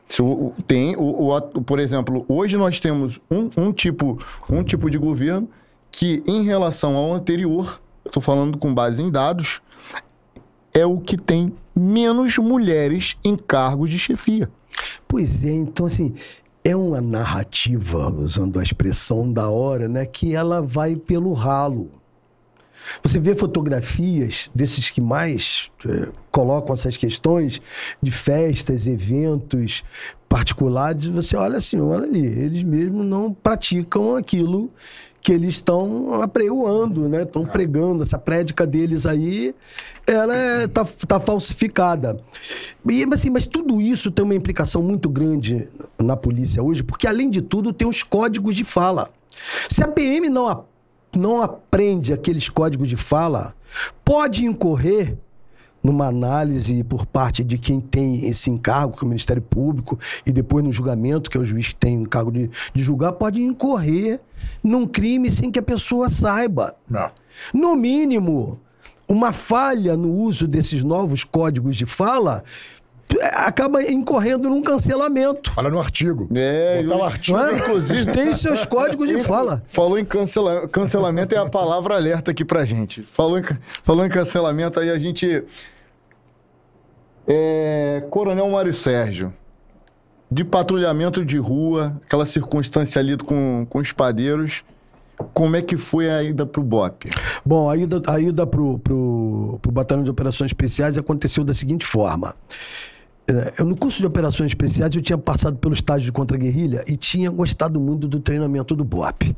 Se 0.08 0.22
o- 0.22 0.52
tem, 0.68 0.94
o, 0.96 1.30
o 1.32 1.62
por 1.62 1.78
exemplo, 1.80 2.24
hoje 2.28 2.56
nós 2.56 2.78
temos 2.78 3.20
um, 3.30 3.48
um 3.56 3.72
tipo, 3.72 4.18
um 4.48 4.62
tipo 4.62 4.88
de 4.90 4.98
governo 4.98 5.48
que, 5.90 6.22
em 6.26 6.44
relação 6.44 6.94
ao 6.96 7.14
anterior, 7.14 7.80
estou 8.04 8.22
falando 8.22 8.58
com 8.58 8.72
base 8.74 9.02
em 9.02 9.10
dados, 9.10 9.60
é 10.74 10.84
o 10.84 10.98
que 10.98 11.16
tem 11.16 11.52
menos 11.76 12.38
mulheres 12.38 13.16
em 13.24 13.36
cargos 13.36 13.90
de 13.90 13.98
chefia. 13.98 14.50
Pois 15.06 15.44
é, 15.44 15.52
então 15.52 15.86
assim. 15.86 16.14
É 16.64 16.74
uma 16.74 17.00
narrativa, 17.00 18.08
usando 18.10 18.58
a 18.58 18.62
expressão 18.64 19.32
da 19.32 19.48
hora, 19.48 19.86
né? 19.86 20.04
Que 20.04 20.34
ela 20.34 20.60
vai 20.60 20.96
pelo 20.96 21.32
ralo. 21.32 21.92
Você 23.02 23.18
vê 23.18 23.34
fotografias 23.34 24.50
desses 24.54 24.90
que 24.90 25.00
mais 25.00 25.70
eh, 25.86 26.08
colocam 26.30 26.74
essas 26.74 26.96
questões 26.96 27.60
de 28.02 28.10
festas, 28.10 28.86
eventos 28.86 29.82
particulares, 30.28 31.06
você 31.06 31.36
olha 31.36 31.58
assim, 31.58 31.80
olha 31.80 32.04
ali, 32.04 32.26
eles 32.26 32.62
mesmos 32.62 33.04
não 33.06 33.32
praticam 33.32 34.16
aquilo 34.16 34.70
que 35.26 35.32
eles 35.32 35.54
estão 35.54 36.22
apregoando, 36.22 37.08
né? 37.08 37.22
Estão 37.22 37.44
pregando, 37.44 38.04
essa 38.04 38.16
prédica 38.16 38.64
deles 38.64 39.06
aí, 39.06 39.56
ela 40.06 40.62
está 40.62 40.84
tá 40.84 41.18
falsificada. 41.18 42.20
E, 42.88 43.04
mas, 43.04 43.18
assim, 43.18 43.30
mas 43.30 43.44
tudo 43.44 43.80
isso 43.80 44.12
tem 44.12 44.24
uma 44.24 44.36
implicação 44.36 44.84
muito 44.84 45.08
grande 45.08 45.68
na 46.00 46.16
polícia 46.16 46.62
hoje, 46.62 46.84
porque 46.84 47.08
além 47.08 47.28
de 47.28 47.42
tudo 47.42 47.72
tem 47.72 47.88
os 47.88 48.04
códigos 48.04 48.54
de 48.54 48.62
fala. 48.62 49.10
Se 49.68 49.82
a 49.82 49.88
PM 49.88 50.28
não 50.28 50.64
não 51.16 51.42
aprende 51.42 52.12
aqueles 52.12 52.48
códigos 52.48 52.88
de 52.88 52.96
fala, 52.96 53.52
pode 54.04 54.44
incorrer 54.44 55.18
numa 55.86 56.06
análise 56.06 56.82
por 56.82 57.06
parte 57.06 57.44
de 57.44 57.56
quem 57.58 57.80
tem 57.80 58.26
esse 58.28 58.50
encargo, 58.50 58.96
que 58.96 59.04
é 59.04 59.06
o 59.06 59.08
Ministério 59.08 59.40
Público, 59.40 59.96
e 60.24 60.32
depois 60.32 60.64
no 60.64 60.72
julgamento, 60.72 61.30
que 61.30 61.36
é 61.38 61.40
o 61.40 61.44
juiz 61.44 61.68
que 61.68 61.76
tem 61.76 61.96
o 61.96 62.02
encargo 62.02 62.32
de, 62.32 62.50
de 62.74 62.82
julgar, 62.82 63.12
pode 63.12 63.40
incorrer 63.40 64.20
num 64.62 64.86
crime 64.86 65.30
sem 65.30 65.50
que 65.50 65.58
a 65.58 65.62
pessoa 65.62 66.08
saiba. 66.08 66.74
Não. 66.90 67.10
No 67.54 67.76
mínimo, 67.76 68.58
uma 69.08 69.30
falha 69.32 69.96
no 69.96 70.12
uso 70.12 70.48
desses 70.48 70.82
novos 70.82 71.22
códigos 71.22 71.76
de 71.76 71.86
fala 71.86 72.42
eh, 73.20 73.30
acaba 73.34 73.80
incorrendo 73.82 74.50
num 74.50 74.60
cancelamento. 74.60 75.52
Fala 75.52 75.70
no 75.70 75.78
artigo. 75.78 76.28
É, 76.34 76.82
Botar 76.82 76.96
o 76.96 77.04
artigo. 77.04 77.38
Não 77.38 77.46
é? 77.46 77.58
Inclusive- 77.58 78.12
tem 78.12 78.34
seus 78.34 78.66
códigos 78.66 79.06
de 79.06 79.22
fala. 79.24 79.62
Falou 79.68 79.96
em 79.98 80.04
cancela... 80.04 80.66
cancelamento, 80.66 81.32
é 81.34 81.38
a 81.38 81.46
palavra 81.48 81.94
alerta 81.94 82.32
aqui 82.32 82.44
pra 82.44 82.64
gente. 82.64 83.02
Falou 83.02 83.38
em, 83.38 83.44
Falou 83.84 84.04
em 84.04 84.08
cancelamento, 84.08 84.80
aí 84.80 84.90
a 84.90 84.98
gente. 84.98 85.44
É... 87.26 88.04
Coronel 88.10 88.48
Mário 88.50 88.74
Sérgio. 88.74 89.32
De 90.30 90.44
patrulhamento 90.44 91.24
de 91.24 91.38
rua, 91.38 92.00
aquela 92.04 92.26
circunstância 92.26 92.98
ali 93.00 93.16
com, 93.16 93.66
com 93.68 93.78
os 93.78 93.92
padeiros. 93.92 94.64
Como 95.32 95.56
é 95.56 95.62
que 95.62 95.76
foi 95.76 96.10
a 96.10 96.22
ida 96.22 96.44
pro 96.44 96.62
BOP? 96.62 97.08
Bom, 97.44 97.70
a 97.70 97.76
ida, 97.76 98.02
a 98.06 98.20
ida 98.20 98.46
pro, 98.46 98.78
pro 98.78 99.60
Batalhão 99.70 100.04
de 100.04 100.10
Operações 100.10 100.50
Especiais 100.50 100.98
aconteceu 100.98 101.42
da 101.42 101.54
seguinte 101.54 101.86
forma. 101.86 102.34
Eu, 103.58 103.66
no 103.66 103.76
curso 103.76 103.98
de 103.98 104.06
operações 104.06 104.50
especiais, 104.52 104.94
eu 104.94 105.02
tinha 105.02 105.18
passado 105.18 105.56
pelo 105.58 105.74
estágio 105.74 106.06
de 106.06 106.12
contra-guerrilha 106.12 106.84
e 106.86 106.96
tinha 106.96 107.28
gostado 107.28 107.80
muito 107.80 108.06
do 108.06 108.20
treinamento 108.20 108.76
do 108.76 108.84
BOP. 108.84 109.34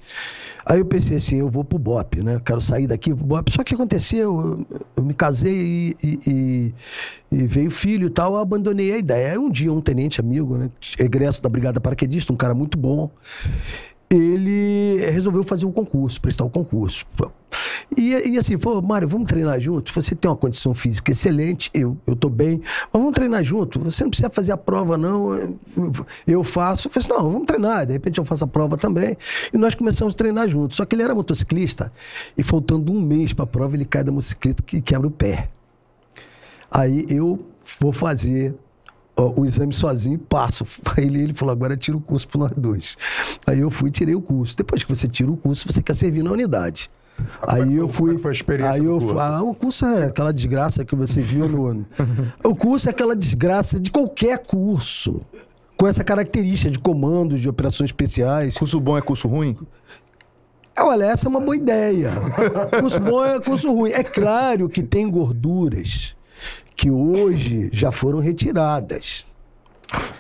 Aí 0.67 0.79
eu 0.81 0.85
pensei 0.85 1.17
assim, 1.17 1.37
eu 1.37 1.49
vou 1.49 1.65
pro 1.65 1.79
BOP, 1.79 2.23
né? 2.23 2.39
Quero 2.45 2.61
sair 2.61 2.87
daqui 2.87 3.15
pro 3.15 3.25
BOP. 3.25 3.51
Só 3.51 3.65
que 3.65 3.75
aconteceu, 3.75 4.67
eu, 4.69 4.81
eu 4.97 5.03
me 5.03 5.15
casei 5.15 5.97
e- 6.03 6.19
e- 6.27 6.75
e 7.33 7.47
veio 7.47 7.71
filho 7.71 8.09
e 8.09 8.11
tal, 8.11 8.35
eu 8.35 8.41
abandonei 8.41 8.93
a 8.93 8.99
ideia. 8.99 9.33
Aí 9.33 9.39
um 9.39 9.51
dia 9.51 9.73
um 9.73 9.81
tenente 9.81 10.21
amigo, 10.21 10.59
né? 10.59 10.71
Egresso 10.99 11.43
da 11.43 11.49
Brigada 11.49 11.81
Paraquedista, 11.81 12.31
um 12.31 12.37
cara 12.37 12.53
muito 12.55 12.77
bom, 12.77 13.11
ele 14.11 15.01
resolveu 15.11 15.43
fazer 15.43 15.67
um 15.67 15.73
concurso, 15.73 16.21
prestar 16.21 16.45
o 16.45 16.51
concurso. 16.51 17.07
E, 17.97 18.11
e 18.11 18.39
assim, 18.39 18.59
falou, 18.59 18.83
Mário, 18.83 19.09
vamos 19.09 19.27
treinar 19.27 19.61
junto? 19.61 19.93
Você 19.93 20.15
tem 20.15 20.31
uma 20.31 20.37
condição 20.37 20.75
física 20.75 21.11
excelente, 21.11 21.71
eu, 21.73 21.97
eu 22.07 22.15
tô 22.15 22.29
bem, 22.29 22.61
mas 22.93 23.03
vamos 23.03 23.13
treinar 23.13 23.43
junto. 23.43 23.81
Você 23.81 24.05
não 24.05 24.11
precisa 24.11 24.31
fazer 24.31 24.53
a 24.53 24.57
prova, 24.57 24.97
não. 24.97 25.57
Eu 26.27 26.45
faço. 26.45 26.89
Eu 26.89 26.93
falei 26.93 27.07
assim, 27.07 27.23
não, 27.23 27.31
vamos 27.31 27.47
treinar. 27.47 27.87
De 27.87 27.93
repente 27.93 28.19
eu 28.19 28.25
faço 28.25 28.45
a 28.45 28.47
prova 28.47 28.77
também. 28.77 29.17
E 29.53 29.57
nós 29.57 29.75
começamos 29.75 30.15
a 30.15 30.17
treinar 30.17 30.49
juntos. 30.49 30.77
Só 30.77 30.85
que 30.85 30.95
ele 30.95 31.03
era 31.03 31.15
motociclista 31.15 31.93
e 32.37 32.43
faltando 32.43 32.93
um 32.93 33.01
mês 33.01 33.33
para 33.33 33.45
a 33.45 33.49
prova, 33.49 33.77
ele 33.77 33.85
cai 33.85 34.05
da 34.05 34.13
motocicleta 34.13 34.63
e 34.77 34.81
quebra 34.81 35.07
o 35.07 35.11
pé. 35.11 35.49
Aí 36.71 37.07
eu 37.09 37.39
vou 37.81 37.93
fazer 37.93 38.55
o 39.19 39.45
exame 39.45 39.73
sozinho 39.73 40.15
e 40.15 40.19
passo. 40.19 40.65
Aí 40.97 41.05
ele, 41.05 41.23
ele 41.23 41.35
falou, 41.35 41.53
agora 41.53 41.77
tira 41.77 41.97
o 41.97 42.01
curso 42.01 42.29
para 42.29 42.41
nós 42.41 42.53
dois. 42.57 42.97
Aí 43.47 43.61
eu 43.61 43.71
fui 43.71 43.89
e 43.89 43.93
tirei 43.93 44.15
o 44.15 44.21
curso. 44.21 44.57
Depois 44.57 44.83
que 44.83 44.95
você 44.95 45.09
tira 45.09 45.31
o 45.31 45.37
curso, 45.37 45.71
você 45.71 45.83
quer 45.83 45.95
servir 45.95 46.23
na 46.23 46.31
unidade. 46.31 46.91
Ah, 47.43 47.57
aí 47.57 47.75
eu 47.75 47.89
fui. 47.89 48.17
foi 48.17 48.31
a 48.31 48.33
experiência 48.33 48.75
aí 48.75 48.85
eu, 48.85 48.99
curso? 48.99 49.19
Ah, 49.19 49.43
o 49.43 49.53
curso 49.53 49.85
é 49.87 50.05
aquela 50.05 50.33
desgraça 50.33 50.85
que 50.85 50.95
você 50.95 51.21
viu 51.21 51.49
no. 51.49 51.85
o 52.45 52.55
curso 52.55 52.89
é 52.89 52.93
aquela 52.93 53.17
desgraça 53.17 53.81
de 53.81 53.91
qualquer 53.91 54.39
curso. 54.39 55.21
Com 55.77 55.87
essa 55.87 56.05
característica 56.05 56.71
de 56.71 56.79
comandos, 56.79 57.41
de 57.41 57.49
operações 57.49 57.91
especiais. 57.91 58.57
Curso 58.57 58.81
bom 58.81 58.97
é 58.99 59.01
curso 59.01 59.27
ruim? 59.27 59.57
Olha, 60.79 61.07
essa 61.07 61.27
é 61.27 61.29
uma 61.29 61.41
boa 61.41 61.57
ideia. 61.57 62.13
curso 62.81 63.01
bom 63.01 63.25
é 63.25 63.41
curso 63.41 63.73
ruim. 63.73 63.91
É 63.91 64.03
claro 64.03 64.69
que 64.69 64.83
tem 64.83 65.11
gorduras 65.11 66.17
que 66.79 66.93
hoje 66.93 67.69
já 67.73 67.91
foram 67.91 68.21
retiradas. 68.21 69.27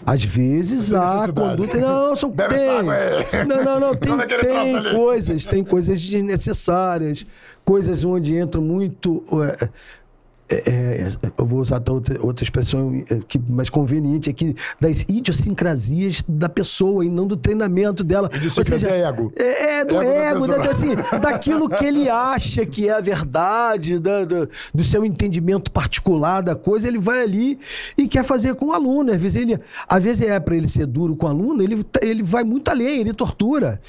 Às 0.04 0.24
vezes 0.24 0.92
há 0.92 1.32
conduta. 1.32 1.78
Não, 1.78 2.16
são 2.16 2.30
Bebe 2.30 2.54
tem. 2.56 2.82
Não, 3.46 3.62
não, 3.64 3.80
não. 3.80 3.94
Tem, 3.94 4.18
tem 4.26 4.94
coisas, 4.94 5.44
tem 5.44 5.62
coisas 5.62 6.02
desnecessárias, 6.02 7.24
coisas 7.64 8.02
onde 8.02 8.34
entra 8.34 8.60
muito. 8.60 9.22
É, 9.44 9.68
é, 10.50 11.08
eu 11.36 11.44
vou 11.44 11.60
usar 11.60 11.82
outra, 11.90 12.24
outra 12.24 12.42
expressão 12.42 13.02
é, 13.10 13.18
que, 13.26 13.38
mais 13.38 13.68
conveniente 13.68 14.30
aqui, 14.30 14.56
das 14.80 15.04
idiosincrasias 15.08 16.24
da 16.26 16.48
pessoa 16.48 17.04
e 17.04 17.10
não 17.10 17.26
do 17.26 17.36
treinamento 17.36 18.02
dela. 18.02 18.30
Ou 18.56 18.64
seja, 18.64 18.88
é 18.88 19.02
ego. 19.02 19.32
É, 19.36 19.80
é 19.80 19.84
do 19.84 20.00
ego, 20.00 20.44
ego 20.44 20.46
da, 20.46 20.70
assim, 20.70 20.94
daquilo 21.20 21.68
que 21.68 21.84
ele 21.84 22.08
acha 22.08 22.64
que 22.64 22.88
é 22.88 22.92
a 22.92 23.00
verdade, 23.00 23.98
da, 23.98 24.24
do, 24.24 24.48
do, 24.74 24.84
seu 24.84 25.04
entendimento 25.04 25.70
particular 25.70 26.40
da 26.40 26.54
coisa, 26.54 26.88
ele 26.88 26.98
vai 26.98 27.22
ali 27.22 27.58
e 27.96 28.08
quer 28.08 28.24
fazer 28.24 28.54
com 28.54 28.66
o 28.66 28.72
aluno. 28.72 29.12
Às 29.12 29.20
vezes, 29.20 29.42
ele, 29.42 29.60
às 29.86 30.02
vezes 30.02 30.26
é 30.26 30.40
para 30.40 30.56
ele 30.56 30.68
ser 30.68 30.86
duro 30.86 31.14
com 31.14 31.26
o 31.26 31.28
aluno, 31.28 31.62
ele, 31.62 31.84
ele 32.00 32.22
vai 32.22 32.42
muito 32.42 32.68
além, 32.70 33.00
ele 33.00 33.12
tortura. 33.12 33.80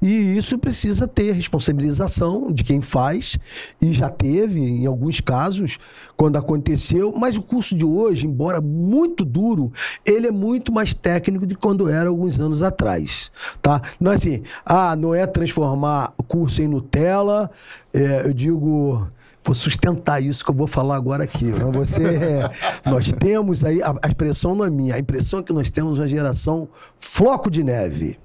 E 0.00 0.36
isso 0.36 0.58
precisa 0.58 1.08
ter 1.08 1.32
responsabilização 1.32 2.52
de 2.52 2.62
quem 2.62 2.80
faz, 2.80 3.38
e 3.80 3.92
já 3.92 4.08
teve 4.08 4.60
em 4.60 4.86
alguns 4.86 5.20
casos, 5.20 5.78
quando 6.16 6.36
aconteceu. 6.36 7.12
Mas 7.16 7.36
o 7.36 7.42
curso 7.42 7.74
de 7.74 7.84
hoje, 7.84 8.26
embora 8.26 8.60
muito 8.60 9.24
duro, 9.24 9.72
ele 10.04 10.26
é 10.26 10.30
muito 10.30 10.72
mais 10.72 10.94
técnico 10.94 11.46
que 11.46 11.54
quando 11.54 11.88
era 11.88 12.08
alguns 12.08 12.38
anos 12.38 12.62
atrás. 12.62 13.30
Tá? 13.60 13.82
Não 13.98 14.12
é 14.12 14.14
assim, 14.14 14.42
ah, 14.64 14.94
não 14.94 15.14
é 15.14 15.26
transformar 15.26 16.12
o 16.16 16.22
curso 16.22 16.62
em 16.62 16.68
Nutella, 16.68 17.50
é, 17.92 18.22
eu 18.24 18.32
digo 18.32 19.08
vou 19.44 19.54
sustentar 19.54 20.22
isso 20.22 20.44
que 20.44 20.50
eu 20.50 20.54
vou 20.54 20.66
falar 20.66 20.96
agora 20.96 21.24
aqui. 21.24 21.50
Você, 21.72 22.02
nós 22.84 23.10
temos 23.12 23.64
aí, 23.64 23.82
a, 23.82 23.94
a 24.02 24.08
expressão 24.08 24.54
não 24.54 24.64
é 24.64 24.70
minha, 24.70 24.94
a 24.94 24.98
impressão 24.98 25.40
é 25.40 25.42
que 25.42 25.52
nós 25.52 25.70
temos 25.70 25.98
uma 25.98 26.06
geração 26.06 26.68
floco 26.98 27.50
de 27.50 27.64
neve. 27.64 28.18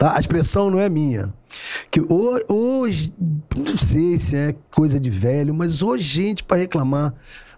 Tá? 0.00 0.16
A 0.16 0.18
expressão 0.18 0.70
não 0.70 0.80
é 0.80 0.88
minha. 0.88 1.30
Que 1.90 2.00
hoje, 2.48 3.12
não 3.54 3.76
sei 3.76 4.18
se 4.18 4.34
é 4.34 4.54
coisa 4.70 4.98
de 4.98 5.10
velho, 5.10 5.52
mas 5.52 5.82
hoje 5.82 6.04
gente 6.04 6.42
para 6.42 6.56
reclamar 6.56 7.12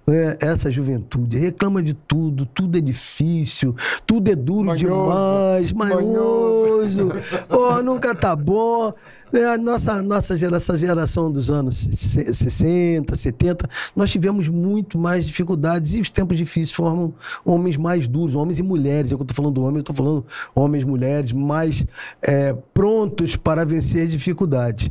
é, 0.08 0.36
essa 0.40 0.70
juventude 0.70 1.38
reclama 1.38 1.82
de 1.82 1.94
tudo, 1.94 2.44
tudo 2.44 2.76
é 2.76 2.80
difícil, 2.80 3.74
tudo 4.04 4.30
é 4.30 4.34
duro 4.34 4.66
manhoso, 4.66 4.82
demais, 4.82 5.72
manhoso, 5.72 7.08
oh, 7.48 7.82
nunca 7.82 8.14
tá 8.14 8.34
bom. 8.34 8.92
É, 9.32 9.46
a 9.46 9.56
nossa, 9.56 10.02
nossa 10.02 10.36
geração, 10.36 10.76
geração 10.76 11.30
dos 11.30 11.50
anos 11.50 11.76
60, 11.76 13.14
70, 13.14 13.68
nós 13.96 14.10
tivemos 14.10 14.48
muito 14.48 14.98
mais 14.98 15.24
dificuldades 15.24 15.94
e 15.94 16.00
os 16.00 16.10
tempos 16.10 16.36
difíceis 16.36 16.72
formam 16.72 17.14
homens 17.44 17.76
mais 17.76 18.08
duros, 18.08 18.34
homens 18.34 18.58
e 18.58 18.62
mulheres. 18.62 19.12
Eu 19.12 19.18
estou 19.18 19.34
falando 19.34 19.62
homens, 19.62 19.76
eu 19.76 19.80
estou 19.80 19.94
falando 19.94 20.26
homens 20.54 20.82
e 20.82 20.86
mulheres 20.86 21.32
mais 21.32 21.84
é, 22.20 22.54
prontos 22.74 23.36
para 23.36 23.64
vencer 23.64 24.06
dificuldades. 24.08 24.90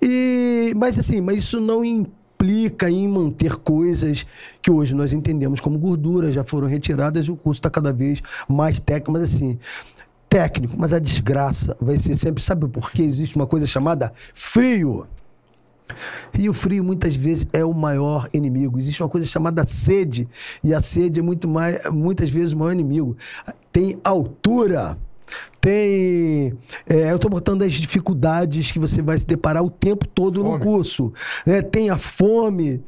E, 0.00 0.72
mas 0.76 0.98
assim, 0.98 1.20
mas 1.20 1.38
isso 1.38 1.60
não 1.60 1.84
impede 1.84 2.21
implica 2.42 2.90
em 2.90 3.06
manter 3.06 3.54
coisas 3.56 4.26
que 4.60 4.70
hoje 4.70 4.94
nós 4.94 5.12
entendemos 5.12 5.60
como 5.60 5.78
gordura, 5.78 6.32
já 6.32 6.42
foram 6.42 6.66
retiradas 6.66 7.26
e 7.26 7.30
o 7.30 7.36
custo 7.36 7.60
está 7.60 7.70
cada 7.70 7.92
vez 7.92 8.20
mais 8.48 8.80
técnico, 8.80 9.12
mas 9.12 9.22
assim, 9.22 9.58
técnico, 10.28 10.74
mas 10.76 10.92
a 10.92 10.98
desgraça 10.98 11.76
vai 11.80 11.96
ser 11.96 12.16
sempre, 12.16 12.42
sabe 12.42 12.66
por 12.66 12.90
quê? 12.90 13.04
Existe 13.04 13.36
uma 13.36 13.46
coisa 13.46 13.64
chamada 13.64 14.12
frio. 14.34 15.06
E 16.36 16.48
o 16.48 16.52
frio 16.52 16.82
muitas 16.82 17.14
vezes 17.14 17.46
é 17.52 17.64
o 17.64 17.72
maior 17.72 18.28
inimigo. 18.32 18.78
Existe 18.78 19.02
uma 19.02 19.08
coisa 19.08 19.26
chamada 19.26 19.64
sede, 19.64 20.28
e 20.64 20.74
a 20.74 20.80
sede 20.80 21.20
é 21.20 21.22
muito 21.22 21.46
mais, 21.46 21.88
muitas 21.90 22.28
vezes 22.28 22.54
o 22.54 22.58
maior 22.58 22.72
inimigo. 22.72 23.16
Tem 23.70 24.00
altura 24.02 24.98
tem. 25.60 26.54
É, 26.86 27.10
eu 27.10 27.16
estou 27.16 27.30
botando 27.30 27.62
as 27.62 27.72
dificuldades 27.72 28.72
que 28.72 28.78
você 28.78 29.00
vai 29.00 29.16
se 29.16 29.26
deparar 29.26 29.62
o 29.62 29.70
tempo 29.70 30.06
todo 30.06 30.42
fome. 30.42 30.52
no 30.52 30.58
curso. 30.58 31.12
É, 31.46 31.62
tem 31.62 31.90
a 31.90 31.98
fome, 31.98 32.82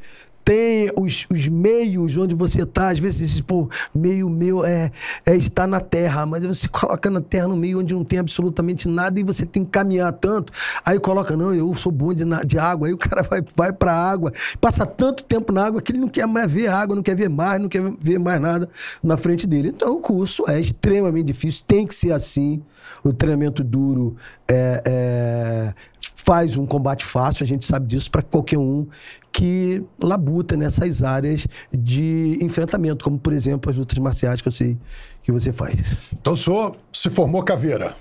tem 0.44 0.90
os, 0.96 1.26
os 1.32 1.48
meios 1.48 2.16
onde 2.16 2.34
você 2.34 2.62
está, 2.62 2.88
às 2.88 2.98
vezes, 2.98 3.36
tipo, 3.36 3.70
meio 3.94 4.28
meu 4.28 4.64
é, 4.64 4.92
é 5.24 5.34
estar 5.34 5.66
na 5.66 5.80
terra, 5.80 6.26
mas 6.26 6.44
você 6.44 6.68
coloca 6.68 7.08
na 7.08 7.20
terra 7.20 7.48
no 7.48 7.56
meio 7.56 7.80
onde 7.80 7.94
não 7.94 8.04
tem 8.04 8.18
absolutamente 8.18 8.86
nada 8.86 9.18
e 9.18 9.22
você 9.22 9.46
tem 9.46 9.64
que 9.64 9.70
caminhar 9.70 10.12
tanto. 10.12 10.52
Aí 10.84 11.00
coloca, 11.00 11.36
não, 11.36 11.54
eu 11.54 11.74
sou 11.74 11.90
bom 11.90 12.12
de, 12.12 12.24
de 12.46 12.58
água, 12.58 12.88
aí 12.88 12.94
o 12.94 12.98
cara 12.98 13.22
vai, 13.24 13.42
vai 13.56 13.72
para 13.72 13.92
a 13.92 14.10
água, 14.10 14.32
passa 14.60 14.84
tanto 14.84 15.24
tempo 15.24 15.50
na 15.52 15.64
água 15.64 15.80
que 15.80 15.92
ele 15.92 15.98
não 15.98 16.08
quer 16.08 16.26
mais 16.26 16.50
ver 16.50 16.68
água, 16.68 16.94
não 16.94 17.02
quer 17.02 17.16
ver 17.16 17.30
mais, 17.30 17.60
não 17.60 17.68
quer 17.68 17.82
ver 17.98 18.18
mais 18.18 18.40
nada 18.40 18.68
na 19.02 19.16
frente 19.16 19.46
dele. 19.46 19.68
Então 19.68 19.96
o 19.96 20.00
curso 20.00 20.44
é 20.46 20.60
extremamente 20.60 21.26
difícil, 21.26 21.64
tem 21.66 21.86
que 21.86 21.94
ser 21.94 22.12
assim. 22.12 22.62
O 23.02 23.12
treinamento 23.12 23.64
duro 23.64 24.16
é, 24.46 24.82
é 24.84 25.74
faz 26.16 26.56
um 26.56 26.66
combate 26.66 27.04
fácil, 27.04 27.44
a 27.44 27.46
gente 27.46 27.64
sabe 27.64 27.86
disso, 27.86 28.10
para 28.10 28.22
qualquer 28.22 28.58
um 28.58 28.86
que 29.32 29.82
labuta 30.02 30.56
nessas 30.56 31.02
áreas 31.02 31.46
de 31.72 32.38
enfrentamento, 32.40 33.04
como 33.04 33.18
por 33.18 33.32
exemplo 33.32 33.70
as 33.70 33.76
lutas 33.76 33.98
marciais 33.98 34.40
que 34.40 34.48
eu 34.48 34.52
sei 34.52 34.76
que 35.22 35.32
você 35.32 35.52
faz. 35.52 35.74
Então 36.12 36.34
o 36.34 36.36
senhor 36.36 36.76
se 36.92 37.10
formou 37.10 37.42
caveira. 37.42 37.96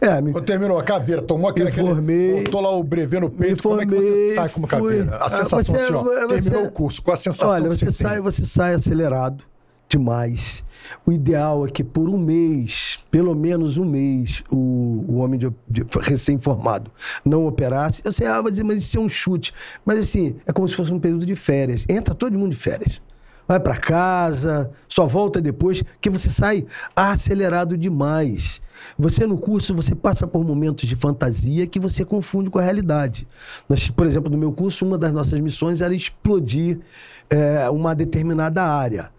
É, 0.00 0.20
me... 0.20 0.32
Quando 0.32 0.44
terminou 0.44 0.78
a 0.78 0.82
caveira, 0.82 1.22
tomou 1.22 1.48
aquele... 1.48 1.66
Me 1.66 1.72
formei... 1.72 2.30
Aquele, 2.30 2.44
botou 2.44 2.60
lá 2.60 2.70
o 2.70 2.82
brevê 2.82 3.20
no 3.20 3.30
peito, 3.30 3.62
formei, 3.62 3.86
como 3.86 4.00
é 4.00 4.04
que 4.04 4.10
você 4.10 4.34
sai 4.34 4.48
como 4.48 4.66
caveira? 4.66 5.16
A 5.16 5.30
sensação, 5.30 5.62
você, 5.62 5.76
assim, 5.76 5.94
ó, 5.94 6.02
você, 6.02 6.50
terminou 6.50 6.68
o 6.68 6.72
curso, 6.72 7.02
qual 7.02 7.14
a 7.14 7.16
sensação 7.16 7.50
Olha, 7.50 7.68
você, 7.68 7.86
você 7.86 8.02
sai, 8.02 8.20
você 8.20 8.44
sai 8.44 8.74
acelerado, 8.74 9.44
demais. 9.88 10.64
O 11.06 11.12
ideal 11.12 11.66
é 11.66 11.68
que 11.70 11.84
por 11.84 12.08
um 12.08 12.18
mês, 12.18 13.04
pelo 13.10 13.34
menos 13.34 13.78
um 13.78 13.84
mês, 13.84 14.42
o, 14.50 15.04
o 15.08 15.16
homem 15.16 15.38
de, 15.38 15.52
de, 15.68 15.84
recém-formado 16.00 16.90
não 17.24 17.46
operasse. 17.46 18.02
Eu 18.04 18.12
sei, 18.12 18.26
ah, 18.26 18.42
mas, 18.42 18.58
mas 18.60 18.78
isso 18.78 18.98
é 18.98 19.00
um 19.00 19.08
chute. 19.08 19.52
Mas 19.84 19.98
assim, 19.98 20.36
é 20.46 20.52
como 20.52 20.68
se 20.68 20.74
fosse 20.74 20.92
um 20.92 20.98
período 20.98 21.24
de 21.24 21.36
férias. 21.36 21.84
Entra 21.88 22.14
todo 22.14 22.38
mundo 22.38 22.50
de 22.50 22.58
férias. 22.58 23.00
Vai 23.46 23.60
para 23.60 23.76
casa, 23.76 24.70
só 24.88 25.06
volta 25.06 25.38
depois, 25.38 25.82
que 26.00 26.08
você 26.08 26.30
sai 26.30 26.64
acelerado 26.96 27.76
demais. 27.76 28.60
Você 28.98 29.26
no 29.26 29.36
curso, 29.36 29.74
você 29.74 29.94
passa 29.94 30.26
por 30.26 30.42
momentos 30.42 30.88
de 30.88 30.96
fantasia 30.96 31.66
que 31.66 31.78
você 31.78 32.06
confunde 32.06 32.48
com 32.48 32.58
a 32.58 32.62
realidade. 32.62 33.28
Nós, 33.68 33.90
por 33.90 34.06
exemplo, 34.06 34.30
no 34.30 34.38
meu 34.38 34.50
curso, 34.50 34.86
uma 34.86 34.96
das 34.96 35.12
nossas 35.12 35.38
missões 35.40 35.82
era 35.82 35.94
explodir 35.94 36.80
é, 37.28 37.68
uma 37.68 37.94
determinada 37.94 38.62
área. 38.62 39.12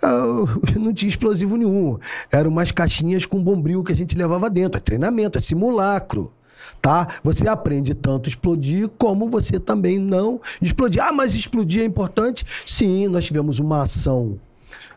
não 0.78 0.92
tinha 0.92 1.08
explosivo 1.08 1.56
nenhum. 1.56 1.98
Eram 2.30 2.50
umas 2.50 2.70
caixinhas 2.70 3.26
com 3.26 3.42
bombril 3.42 3.82
que 3.82 3.92
a 3.92 3.96
gente 3.96 4.16
levava 4.16 4.48
dentro. 4.48 4.78
É 4.78 4.80
treinamento, 4.80 5.38
é 5.38 5.40
simulacro. 5.40 6.32
Tá? 6.80 7.08
Você 7.24 7.48
aprende 7.48 7.94
tanto 7.94 8.28
explodir 8.28 8.88
como 8.96 9.28
você 9.28 9.58
também 9.58 9.98
não 9.98 10.40
explodir. 10.62 11.02
Ah, 11.02 11.12
mas 11.12 11.34
explodir 11.34 11.82
é 11.82 11.84
importante? 11.84 12.44
Sim, 12.64 13.08
nós 13.08 13.24
tivemos 13.24 13.58
uma 13.58 13.82
ação 13.82 14.38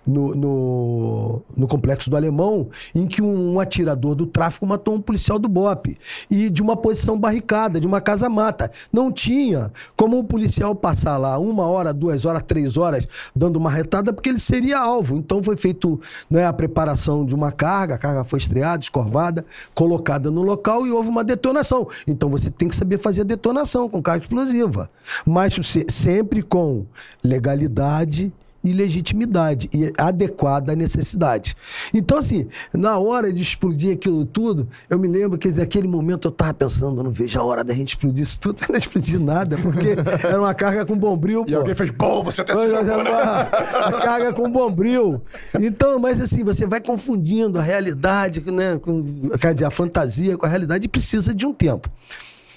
no, 0.06 0.36
no, 0.36 1.42
no 1.56 1.68
complexo 1.68 2.10
do 2.10 2.16
Alemão, 2.16 2.70
em 2.94 3.06
que 3.06 3.22
um, 3.22 3.60
atirador 3.60 4.16
do 4.16 4.26
tráfico 4.26 4.66
matou 4.66 4.96
um 4.96 5.02
policial 5.02 5.38
do 5.38 5.48
BOP. 5.48 5.98
E 6.30 6.50
de 6.50 6.62
uma 6.62 6.76
posição 6.76 7.20
barricada, 7.20 7.80
de 7.80 7.88
uma 7.88 8.02
casa-mata. 8.02 8.72
Não 8.92 9.12
tinha 9.12 9.72
como 9.96 10.18
o 10.18 10.24
policial 10.24 10.74
passar 10.74 11.18
lá 11.18 11.38
uma 11.38 11.66
hora, 11.66 11.94
duas 11.94 12.26
horas, 12.26 12.44
três 12.44 12.78
horas, 12.78 13.08
dando 13.36 13.58
uma 13.58 13.70
retada, 13.70 14.12
porque 14.12 14.30
ele 14.30 14.40
seria 14.40 14.80
alvo. 14.80 15.18
Então 15.18 15.44
foi 15.44 15.58
feito 15.58 16.00
né, 16.30 16.46
a 16.46 16.54
preparação 16.54 17.26
de 17.26 17.36
uma 17.36 17.52
carga, 17.52 17.96
a 17.96 17.98
carga 17.98 18.24
foi 18.24 18.40
estreada, 18.40 18.84
escorvada, 18.84 19.46
colocada 19.74 20.32
no 20.32 20.42
local 20.42 20.86
e 20.86 20.92
houve 20.92 21.10
uma 21.10 21.24
detonação. 21.24 21.88
Então 22.08 22.30
você 22.30 22.50
tem 22.50 22.68
que 22.68 22.76
saber 22.76 22.98
fazer 22.98 23.24
detonação 23.24 23.88
com 23.88 24.02
carga 24.02 24.24
explosiva. 24.24 24.90
Mas 25.26 25.56
sempre 25.90 26.42
com 26.42 26.86
legalidade 27.24 28.32
e 28.64 28.72
legitimidade 28.72 29.70
e 29.74 29.92
adequada 29.98 30.74
à 30.74 30.76
necessidade. 30.76 31.56
Então, 31.94 32.18
assim, 32.18 32.48
na 32.74 32.98
hora 32.98 33.32
de 33.34 33.42
explodir 33.42 33.94
aquilo 33.94 34.26
tudo, 34.26 34.68
eu 34.90 35.00
me 35.00 35.08
lembro 35.08 35.38
que 35.38 35.50
naquele 35.52 35.88
momento 35.88 36.28
eu 36.28 36.32
estava 36.32 36.54
pensando, 36.54 37.04
não 37.04 37.12
vejo 37.12 37.40
a 37.40 37.44
hora 37.44 37.64
da 37.64 37.74
gente 37.74 37.90
explodir 37.90 38.24
isso 38.24 38.40
tudo, 38.40 38.62
não 38.70 38.78
explodir 38.78 39.20
nada, 39.20 39.58
porque 39.58 39.96
era 40.26 40.40
uma 40.40 40.54
carga 40.54 40.86
com 40.86 40.98
bombril. 40.98 41.44
E 41.48 41.52
pô. 41.52 41.58
alguém 41.58 41.76
fez, 41.76 41.90
bom, 41.90 42.24
você 42.24 42.42
até 42.42 42.54
se 42.54 42.70
jogou, 42.70 43.04
né? 43.04 43.12
A 43.12 43.92
carga 44.02 44.34
com 44.34 44.50
bombril. 44.50 45.22
Então, 45.60 46.00
mas 46.00 46.22
assim, 46.22 46.44
você 46.44 46.66
vai 46.66 46.82
confundindo 46.82 47.58
a 47.60 47.62
realidade, 47.62 48.42
né, 48.52 48.78
com, 48.78 49.04
quer 49.40 49.54
dizer, 49.54 49.66
a 49.66 49.72
fantasia 49.72 50.38
com 50.38 50.46
a 50.46 50.50
realidade 50.50 50.86
e 50.86 50.90
precisa 50.90 51.34
de 51.34 51.46
um 51.46 51.54
tempo. 51.54 51.90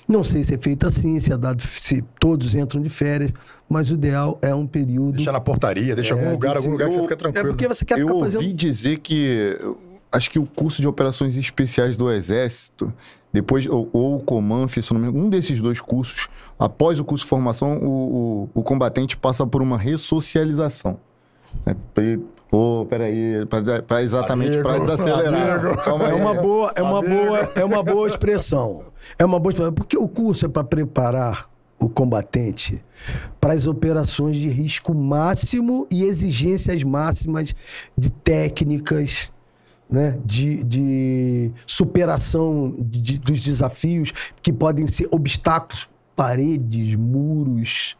Não 0.06 0.22
sei 0.22 0.42
se 0.42 0.54
é 0.54 0.58
feito 0.58 0.86
assim, 0.86 1.18
se 1.18 1.32
é 1.32 1.36
dado, 1.36 1.62
se 1.62 2.02
todos 2.20 2.54
entram 2.54 2.80
de 2.80 2.90
férias, 2.90 3.32
mas 3.68 3.90
o 3.90 3.94
ideal 3.94 4.38
é 4.42 4.54
um 4.54 4.66
período. 4.66 5.12
Deixa 5.12 5.32
na 5.32 5.40
portaria, 5.40 5.94
deixa 5.94 6.14
em 6.14 6.18
é, 6.18 6.20
algum 6.20 6.32
lugar, 6.32 6.56
algum 6.56 6.70
lugar 6.70 6.88
que 6.88 6.94
você 6.94 7.02
fica 7.02 7.16
tranquilo. 7.16 7.46
É 7.46 7.50
porque 7.50 7.68
você 7.68 7.84
quer 7.84 7.98
eu 7.98 8.06
ficar 8.06 8.20
fazendo. 8.20 8.42
Eu 8.42 8.48
ouvi 8.48 8.52
dizer 8.52 8.98
que 8.98 9.58
acho 10.12 10.30
que 10.30 10.38
o 10.38 10.46
curso 10.46 10.80
de 10.80 10.86
operações 10.86 11.36
especiais 11.36 11.96
do 11.96 12.10
Exército, 12.10 12.92
depois, 13.32 13.66
ou, 13.66 13.88
ou 13.92 14.16
o 14.16 14.20
Comanf, 14.20 14.76
se 14.76 14.92
não 14.92 15.00
me 15.00 15.08
engano, 15.08 15.26
um 15.26 15.28
desses 15.28 15.60
dois 15.60 15.80
cursos, 15.80 16.28
após 16.58 17.00
o 17.00 17.04
curso 17.04 17.24
de 17.24 17.28
formação, 17.28 17.78
o, 17.78 18.48
o, 18.54 18.60
o 18.60 18.62
combatente 18.62 19.16
passa 19.16 19.46
por 19.46 19.60
uma 19.60 19.76
ressocialização. 19.76 20.98
É, 21.66 21.74
Pô, 22.54 22.86
peraí, 22.88 23.44
para 23.88 24.02
exatamente 24.04 24.62
para 24.62 24.78
desacelerar. 24.78 25.60
É 26.08 26.14
uma 26.14 26.34
boa, 26.34 26.72
é 26.76 26.82
uma 26.82 27.02
boa, 27.02 27.38
é 27.56 27.64
uma 27.64 27.82
boa 27.82 28.06
expressão. 28.06 28.84
É 29.18 29.24
uma 29.24 29.40
boa 29.40 29.50
expressão, 29.50 29.72
porque 29.72 29.98
o 29.98 30.06
curso 30.06 30.46
é 30.46 30.48
para 30.48 30.62
preparar 30.62 31.50
o 31.80 31.88
combatente 31.88 32.80
para 33.40 33.54
as 33.54 33.66
operações 33.66 34.36
de 34.36 34.48
risco 34.48 34.94
máximo 34.94 35.86
e 35.90 36.04
exigências 36.04 36.84
máximas 36.84 37.56
de 37.98 38.08
técnicas, 38.08 39.32
né, 39.90 40.16
de, 40.24 40.62
de 40.62 41.50
superação 41.66 42.74
de, 42.78 43.18
dos 43.18 43.40
desafios 43.42 44.12
que 44.40 44.52
podem 44.52 44.86
ser 44.86 45.08
obstáculos, 45.10 45.88
paredes, 46.14 46.94
muros, 46.94 47.96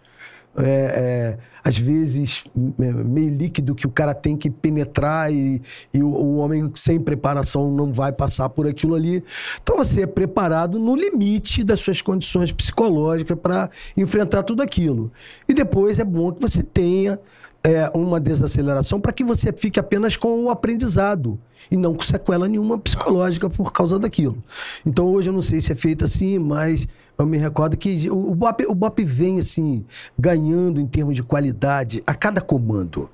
é, 0.56 0.64
é, 0.64 1.38
às 1.64 1.76
vezes 1.78 2.44
é, 2.80 2.92
meio 2.92 3.30
líquido 3.30 3.74
que 3.74 3.86
o 3.86 3.90
cara 3.90 4.14
tem 4.14 4.36
que 4.36 4.48
penetrar 4.48 5.32
e, 5.32 5.60
e 5.92 6.02
o, 6.02 6.06
o, 6.06 6.36
homem 6.36 6.70
sem 6.74 7.00
preparação 7.00 7.70
não 7.70 7.92
vai 7.92 8.12
passar 8.12 8.48
por 8.48 8.66
aquilo 8.66 8.94
ali. 8.94 9.24
Então 9.62 9.76
você 9.76 10.02
é 10.02 10.06
preparado 10.06 10.78
no 10.78 10.94
limite 10.94 11.64
das 11.64 11.80
suas 11.80 12.00
condições 12.00 12.52
psicológicas 12.52 13.38
para 13.38 13.70
enfrentar 13.96 14.42
tudo 14.42 14.62
aquilo. 14.62 15.10
E 15.48 15.54
depois 15.54 15.98
é 15.98 16.04
bom 16.04 16.32
que 16.32 16.40
você 16.40 16.62
tenha 16.62 17.18
é, 17.64 17.90
uma 17.94 18.20
desaceleração 18.20 19.00
para 19.00 19.12
que 19.12 19.24
você 19.24 19.50
fique 19.50 19.80
apenas 19.80 20.18
com 20.18 20.44
o 20.44 20.50
aprendizado 20.50 21.40
e 21.70 21.78
não 21.78 21.94
com 21.94 22.02
sequela 22.02 22.46
nenhuma 22.46 22.78
psicológica 22.78 23.48
por 23.48 23.72
causa 23.72 23.98
daquilo. 23.98 24.36
Então 24.84 25.06
hoje 25.06 25.30
eu 25.30 25.32
não 25.32 25.40
sei 25.40 25.60
se 25.60 25.72
é 25.72 25.74
feito 25.74 26.04
assim, 26.04 26.38
mas 26.38 26.86
eu 27.16 27.24
me 27.24 27.38
recordo 27.38 27.74
que 27.74 28.10
o, 28.10 28.32
o, 28.32 28.34
BOP, 28.34 28.66
o 28.66 29.04
vem 29.06 29.38
assim, 29.38 29.82
ganhando 30.18 30.78
em 30.78 30.86
termos 30.86 31.16
de 31.16 31.22
qualidade 31.22 32.02
a 32.06 32.14
cada 32.14 32.42
comando. 32.42 33.10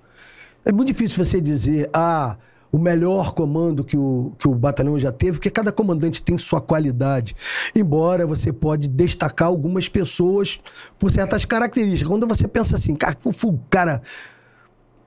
É 0.64 0.72
muito 0.72 0.88
difícil 0.88 1.24
você 1.24 1.40
dizer, 1.40 1.88
ah, 1.92 2.36
o 2.72 2.78
melhor 2.78 3.32
comando 3.34 3.84
que 3.84 3.96
o, 3.96 4.32
que 4.36 4.48
o 4.48 4.54
batalhão 4.54 4.98
já 4.98 5.12
teve, 5.12 5.32
porque 5.32 5.50
cada 5.50 5.70
comandante 5.70 6.22
tem 6.22 6.36
sua 6.36 6.60
qualidade. 6.60 7.36
Embora 7.74 8.26
você 8.26 8.52
pode 8.52 8.88
destacar 8.88 9.48
algumas 9.48 9.88
pessoas 9.88 10.58
por 10.98 11.10
certas 11.10 11.44
características. 11.44 12.08
Quando 12.08 12.26
você 12.26 12.46
pensa 12.46 12.76
assim, 12.76 12.94
cara, 12.94 13.16
o 13.24 13.58
cara 13.70 14.02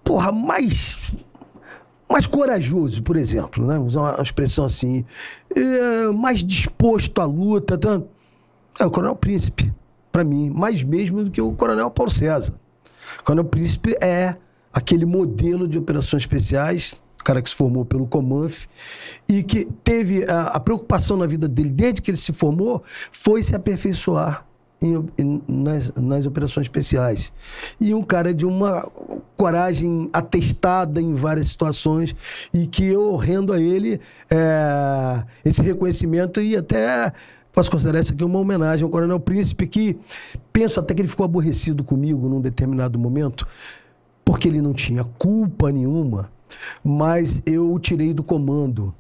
porra, 0.04 0.32
mais 0.32 1.14
mais 2.10 2.28
corajoso, 2.28 3.02
por 3.02 3.16
exemplo, 3.16 3.66
né? 3.66 3.80
Usar 3.80 4.02
uma 4.02 4.22
expressão 4.22 4.66
assim, 4.66 5.04
é, 5.56 6.08
mais 6.08 6.44
disposto 6.44 7.20
à 7.20 7.26
luta, 7.26 7.76
tá? 7.76 8.00
é 8.80 8.86
o 8.86 8.92
Coronel 8.92 9.16
Príncipe, 9.16 9.74
para 10.12 10.24
mim, 10.24 10.50
mais 10.50 10.84
mesmo 10.84 11.24
do 11.24 11.32
que 11.32 11.42
o 11.42 11.54
Coronel 11.54 11.90
Paulo 11.90 12.12
César. 12.12 12.54
O 13.20 13.24
Coronel 13.24 13.46
Príncipe 13.46 13.96
é 14.02 14.36
aquele 14.72 15.06
modelo 15.06 15.68
de 15.68 15.78
operações 15.78 16.22
especiais, 16.22 17.02
cara 17.24 17.42
que 17.42 17.50
se 17.50 17.56
formou 17.56 17.86
pelo 17.86 18.06
Comanf 18.06 18.66
e 19.28 19.42
que 19.42 19.66
teve 19.84 20.26
a, 20.30 20.48
a 20.48 20.60
preocupação 20.60 21.16
na 21.16 21.26
vida 21.26 21.48
dele 21.48 21.70
desde 21.70 22.02
que 22.02 22.12
ele 22.12 22.18
se 22.18 22.34
formou 22.34 22.84
foi 23.12 23.42
se 23.42 23.56
aperfeiçoar 23.56 24.46
em, 24.84 25.42
nas, 25.48 25.92
nas 25.94 26.26
operações 26.26 26.66
especiais. 26.66 27.32
E 27.80 27.94
um 27.94 28.04
cara 28.04 28.34
de 28.34 28.46
uma 28.46 28.82
coragem 29.38 30.10
atestada 30.12 31.02
em 31.02 31.14
várias 31.14 31.48
situações 31.48 32.14
e 32.54 32.68
que 32.68 32.84
eu 32.84 33.16
rendo 33.16 33.54
a 33.54 33.60
ele 33.60 34.00
é, 34.30 35.24
esse 35.46 35.62
reconhecimento 35.62 36.42
e 36.42 36.56
até 36.58 37.14
posso 37.54 37.72
considerar 37.72 38.02
isso 38.02 38.14
aqui 38.14 38.24
uma 38.24 38.40
homenagem 38.40 38.84
ao 38.84 38.90
Coronel 38.90 39.20
Príncipe, 39.20 39.68
que 39.68 39.98
penso 40.52 40.80
até 40.80 40.94
que 40.94 41.02
ele 41.02 41.08
ficou 41.08 41.24
aborrecido 41.24 41.84
comigo 41.84 42.28
num 42.28 42.42
determinado 42.42 42.98
momento, 43.00 43.48
porque 44.26 44.48
ele 44.48 44.62
não 44.62 44.74
tinha 44.74 45.04
culpa 45.04 45.72
nenhuma, 45.72 46.32
mas 46.84 47.42
eu 47.46 47.72
o 47.72 47.80
tirei 47.80 48.14
do 48.14 48.24
comando 48.24 48.94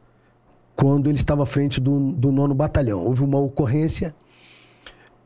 quando 0.75 1.09
ele 1.09 1.17
estava 1.17 1.43
à 1.43 1.45
frente 1.45 1.79
do, 1.79 2.11
do 2.11 2.31
nono 2.31 2.53
batalhão. 2.53 3.03
Houve 3.03 3.23
uma 3.23 3.39
ocorrência 3.39 4.13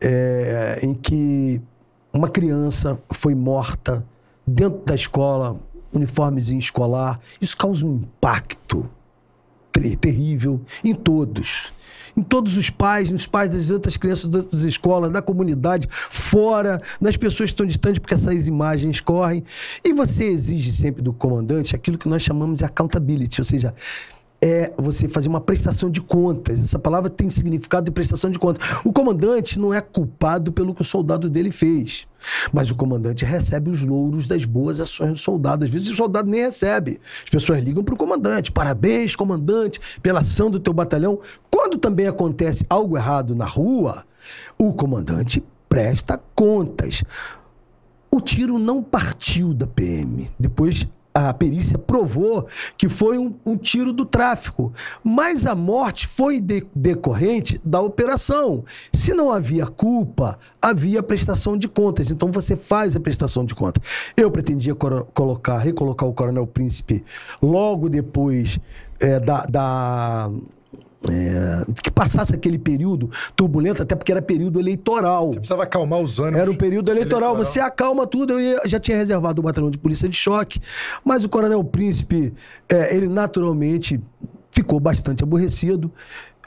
é, 0.02 0.80
em 0.84 0.94
que 0.94 1.62
uma 2.14 2.28
criança 2.28 3.00
foi 3.12 3.36
morta 3.36 4.06
dentro 4.46 4.82
da 4.86 4.96
escola, 4.96 5.60
uniformezinho 5.94 6.60
escolar. 6.60 7.20
Isso 7.42 7.56
causa 7.56 7.86
um 7.86 7.96
impacto 7.96 8.90
terrível 10.00 10.62
em 10.84 10.96
todos. 10.96 11.72
Em 12.16 12.24
todos 12.24 12.58
os 12.58 12.72
pais, 12.72 13.12
nos 13.12 13.28
pais 13.28 13.52
das 13.52 13.70
outras 13.70 13.96
crianças 13.96 14.26
das 14.26 14.44
outras 14.46 14.64
escolas, 14.64 15.12
na 15.12 15.22
comunidade, 15.22 15.88
fora, 15.92 16.80
nas 17.00 17.16
pessoas 17.16 17.52
que 17.52 17.54
estão 17.54 17.66
distantes, 17.68 18.00
porque 18.00 18.16
essas 18.16 18.48
imagens 18.48 19.00
correm. 19.00 19.44
E 19.84 19.94
você 19.94 20.26
exige 20.26 20.72
sempre 20.72 21.04
do 21.04 21.14
comandante 21.14 21.76
aquilo 21.76 21.96
que 21.96 22.10
nós 22.10 22.24
chamamos 22.24 22.58
de 22.58 22.66
accountability, 22.66 23.40
ou 23.40 23.46
seja, 23.46 23.72
é 24.42 24.72
você 24.78 25.08
fazer 25.08 25.28
uma 25.28 25.42
prestação 25.42 25.90
de 25.90 26.02
contas. 26.02 26.60
Essa 26.60 26.78
palavra 26.78 27.10
tem 27.10 27.30
significado 27.30 27.86
de 27.86 27.92
prestação 27.92 28.30
de 28.30 28.38
contas. 28.38 28.66
O 28.84 28.94
comandante 28.94 29.58
não 29.58 29.74
é 29.74 29.82
culpado 29.82 30.52
pelo 30.52 30.76
que 30.76 30.82
o 30.82 30.86
soldado 30.86 31.30
dele 31.30 31.52
fez. 31.52 32.08
Mas 32.52 32.70
o 32.70 32.76
comandante 32.76 33.26
recebe 33.26 33.70
os 33.70 33.82
louros 33.82 34.28
das 34.28 34.46
boas 34.46 34.80
ações 34.80 35.12
do 35.12 35.18
soldado. 35.18 35.66
Às 35.66 35.72
vezes 35.72 35.90
o 35.90 35.96
soldado 35.96 36.30
nem 36.30 36.42
recebe. 36.42 37.00
As 37.24 37.30
pessoas 37.30 37.64
ligam 37.64 37.84
para 37.84 37.96
o 37.96 37.98
comandante. 37.98 38.52
Parabéns, 38.52 39.16
comandante, 39.16 39.80
pela 40.02 40.20
ação 40.20 40.52
do 40.52 40.60
teu 40.60 40.74
batalhão. 40.74 41.20
Quando 41.50 41.78
também 41.78 42.08
acontece 42.08 42.64
algo 42.70 42.98
errado 42.98 43.36
na 43.36 43.46
rua, 43.46 44.06
o 44.58 44.74
comandante 44.74 45.44
presta 45.68 46.20
contas. 46.36 47.04
O 48.12 48.22
tiro 48.22 48.58
não 48.58 48.82
partiu 48.82 49.54
da 49.54 49.68
PM. 49.68 50.30
Depois 50.40 50.88
a 51.18 51.34
perícia 51.34 51.78
provou 51.78 52.48
que 52.78 52.88
foi 52.88 53.18
um, 53.18 53.34
um 53.46 53.58
tiro 53.58 53.92
do 53.92 54.06
tráfico, 54.06 54.72
mas 55.04 55.48
a 55.48 55.56
morte 55.56 56.06
foi 56.06 56.40
de, 56.40 56.66
decorrente 56.76 57.60
da 57.64 57.82
operação. 57.82 58.64
Se 58.94 59.14
não 59.14 59.32
havia 59.32 59.66
culpa, 59.66 60.38
havia 60.62 61.02
prestação 61.02 61.58
de 61.58 61.68
contas. 61.68 62.12
Então 62.12 62.32
você 62.32 62.56
faz 62.56 62.96
a 62.96 63.00
prestação 63.00 63.44
de 63.44 63.56
contas. 63.56 63.84
Eu 64.16 64.30
pretendia 64.30 64.76
colocar, 64.76 65.58
recolocar 65.58 66.08
o 66.08 66.14
Coronel 66.14 66.46
Príncipe 66.46 67.04
logo 67.42 67.90
depois 67.90 68.60
é, 69.00 69.20
da, 69.20 69.46
da 69.46 70.30
é, 71.10 71.66
que 71.84 71.92
passasse 71.92 72.34
aquele 72.34 72.58
período 72.58 73.10
turbulento, 73.36 73.84
até 73.84 73.96
porque 73.96 74.12
era 74.12 74.22
período 74.22 74.60
eleitoral. 74.60 75.28
Você 75.28 75.40
precisava 75.40 75.64
acalmar 75.64 76.00
os 76.00 76.20
ânimos. 76.20 76.40
Era 76.40 76.50
um 76.50 76.56
período 76.56 76.92
eleitoral. 76.92 77.36
eleitoral. 77.36 77.46
Você 77.46 77.60
acalma 77.60 78.08
tudo. 78.08 78.34
Eu 78.34 78.40
ia, 78.40 78.62
já 78.66 78.80
tinha 78.80 78.98
reservado 78.98 79.40
o 79.40 79.44
batalhão 79.44 79.70
de 79.70 79.78
polícia 79.78 80.10
de 80.10 80.16
choque, 80.16 80.60
mas 81.06 81.24
o 81.24 81.30
Coronel 81.30 81.64
Príncipe, 81.64 82.34
é, 82.70 82.96
ele 82.96 83.08
naturalmente 83.08 84.00
ficou 84.52 84.80
bastante 84.80 85.24
aborrecido. 85.24 85.92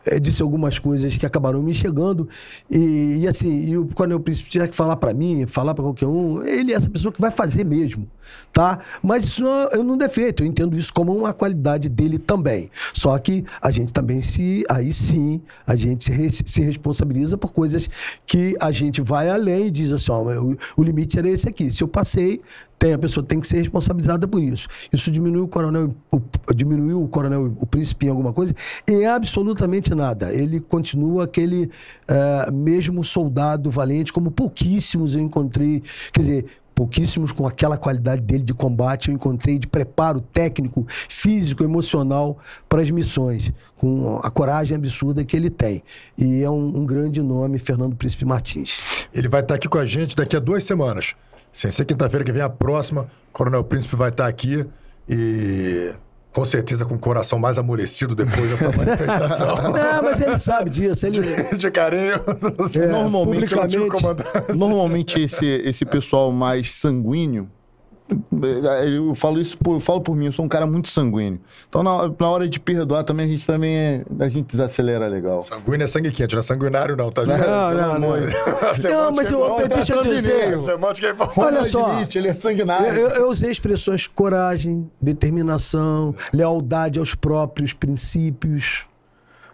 Eh, 0.04 0.18
disse 0.18 0.42
algumas 0.42 0.78
coisas 0.78 1.16
que 1.16 1.26
acabaram 1.26 1.62
me 1.62 1.74
chegando. 1.74 2.28
E, 2.70 3.18
e 3.20 3.28
assim, 3.28 3.66
e 3.66 3.76
o 3.76 3.86
Coronel 3.86 4.20
Príncipe 4.20 4.48
tiver 4.48 4.68
que 4.68 4.74
falar 4.74 4.96
para 4.96 5.12
mim, 5.12 5.46
falar 5.46 5.74
para 5.74 5.84
qualquer 5.84 6.06
um, 6.06 6.42
ele 6.42 6.72
é 6.72 6.76
essa 6.76 6.90
pessoa 6.90 7.12
que 7.12 7.20
vai 7.20 7.30
fazer 7.30 7.64
mesmo, 7.64 8.08
tá? 8.52 8.78
Mas 9.02 9.24
isso 9.24 9.42
não, 9.42 9.68
eu 9.68 9.84
não 9.84 9.96
defeito, 9.96 10.42
eu 10.42 10.46
entendo 10.46 10.76
isso 10.76 10.92
como 10.92 11.16
uma 11.16 11.32
qualidade 11.32 11.88
dele 11.88 12.18
também. 12.18 12.70
Só 12.92 13.18
que 13.18 13.44
a 13.60 13.70
gente 13.70 13.92
também 13.92 14.20
se, 14.20 14.64
aí 14.68 14.92
sim, 14.92 15.40
a 15.66 15.76
gente 15.76 16.04
se, 16.04 16.42
se 16.44 16.62
responsabiliza 16.62 17.36
por 17.36 17.52
coisas 17.52 17.88
que 18.26 18.56
a 18.60 18.70
gente 18.70 19.00
vai 19.00 19.28
além 19.28 19.66
e 19.66 19.70
diz 19.70 19.92
assim, 19.92 20.12
ó, 20.12 20.22
o, 20.22 20.56
o 20.76 20.82
limite 20.82 21.18
era 21.18 21.28
esse 21.28 21.48
aqui. 21.48 21.70
Se 21.70 21.82
eu 21.82 21.88
passei, 21.88 22.40
tem, 22.80 22.94
a 22.94 22.98
pessoa 22.98 23.24
tem 23.24 23.38
que 23.38 23.46
ser 23.46 23.58
responsabilizada 23.58 24.26
por 24.26 24.42
isso. 24.42 24.66
Isso 24.90 25.10
diminuiu 25.10 25.44
o 25.44 25.48
coronel, 25.48 25.94
o, 26.10 26.54
diminuiu 26.54 27.02
o 27.02 27.08
coronel, 27.08 27.54
o 27.58 27.66
príncipe 27.66 28.06
em 28.06 28.08
alguma 28.08 28.32
coisa? 28.32 28.54
Em 28.88 29.04
absolutamente 29.04 29.94
nada. 29.94 30.32
Ele 30.32 30.58
continua 30.60 31.24
aquele 31.24 31.70
eh, 32.08 32.50
mesmo 32.50 33.04
soldado 33.04 33.70
valente, 33.70 34.10
como 34.10 34.30
pouquíssimos 34.30 35.14
eu 35.14 35.20
encontrei. 35.20 35.82
Quer 36.10 36.20
dizer, 36.20 36.46
pouquíssimos 36.74 37.32
com 37.32 37.46
aquela 37.46 37.76
qualidade 37.76 38.22
dele 38.22 38.44
de 38.44 38.54
combate 38.54 39.10
eu 39.10 39.14
encontrei 39.14 39.58
de 39.58 39.66
preparo 39.66 40.22
técnico, 40.32 40.86
físico, 40.88 41.62
emocional 41.62 42.38
para 42.66 42.80
as 42.80 42.90
missões, 42.90 43.52
com 43.76 44.18
a 44.22 44.30
coragem 44.30 44.74
absurda 44.74 45.22
que 45.22 45.36
ele 45.36 45.50
tem. 45.50 45.82
E 46.16 46.42
é 46.42 46.48
um, 46.48 46.78
um 46.78 46.86
grande 46.86 47.20
nome, 47.20 47.58
Fernando 47.58 47.94
Príncipe 47.94 48.24
Martins. 48.24 49.06
Ele 49.12 49.28
vai 49.28 49.42
estar 49.42 49.56
aqui 49.56 49.68
com 49.68 49.76
a 49.76 49.84
gente 49.84 50.16
daqui 50.16 50.34
a 50.34 50.40
duas 50.40 50.64
semanas. 50.64 51.14
Sem 51.52 51.70
ser 51.70 51.84
quinta-feira 51.84 52.24
que 52.24 52.32
vem 52.32 52.42
a 52.42 52.48
próxima, 52.48 53.02
o 53.02 53.32
Coronel 53.32 53.64
Príncipe 53.64 53.96
vai 53.96 54.10
estar 54.10 54.26
aqui 54.26 54.64
e 55.08 55.92
com 56.32 56.44
certeza 56.44 56.84
com 56.84 56.94
o 56.94 56.98
coração 56.98 57.38
mais 57.38 57.58
amolecido 57.58 58.14
depois 58.14 58.50
dessa 58.50 58.70
manifestação. 58.76 59.56
Ah, 59.76 60.00
mas 60.02 60.20
ele 60.20 60.38
sabe 60.38 60.70
disso. 60.70 61.06
Ele, 61.06 61.20
De 61.56 61.70
carinho. 61.70 62.14
É, 62.76 62.86
Normalmente. 62.86 63.52
Normalmente 64.54 65.20
esse, 65.20 65.46
esse 65.46 65.84
pessoal 65.84 66.30
mais 66.30 66.70
sanguíneo, 66.72 67.48
eu 68.86 69.14
falo 69.14 69.40
isso 69.40 69.56
por, 69.58 69.74
eu 69.74 69.80
falo 69.80 70.00
por 70.00 70.16
mim, 70.16 70.26
eu 70.26 70.32
sou 70.32 70.44
um 70.44 70.48
cara 70.48 70.66
muito 70.66 70.88
sanguíneo. 70.88 71.40
Então 71.68 71.82
na, 71.82 72.10
na 72.18 72.28
hora 72.30 72.48
de 72.48 72.58
perdoar 72.60 73.04
também 73.04 73.26
a 73.26 73.28
gente 73.28 73.46
também 73.46 73.76
é, 73.76 74.04
a 74.20 74.28
gente 74.28 74.46
desacelera 74.46 75.06
legal. 75.06 75.42
Sanguíneo 75.42 75.84
é 75.84 75.86
sangue 75.86 76.10
quente, 76.10 76.32
não 76.34 76.40
é 76.40 76.42
sanguinário 76.42 76.96
não, 76.96 77.10
tá? 77.10 77.24
Não, 77.24 77.36
não, 77.38 77.98
não. 77.98 78.10
Não, 78.90 79.12
mas 79.12 79.30
eu- 79.30 79.60
é 79.60 79.68
deixa 79.68 79.94
eu 79.94 80.02
dizer. 80.02 80.60
Semântica 80.60 81.08
é. 81.08 81.14
Olha 81.36 81.64
só. 81.64 81.86
Admite, 81.92 82.18
ele 82.18 82.28
é 82.28 82.34
sanguinário. 82.34 82.86
Eu, 82.88 83.08
eu- 83.08 83.16
eu 83.16 83.28
usei 83.30 83.50
expressões 83.50 84.06
coragem, 84.06 84.90
determinação, 85.00 86.14
lealdade 86.32 86.98
aos 86.98 87.14
próprios 87.14 87.72
princípios. 87.72 88.84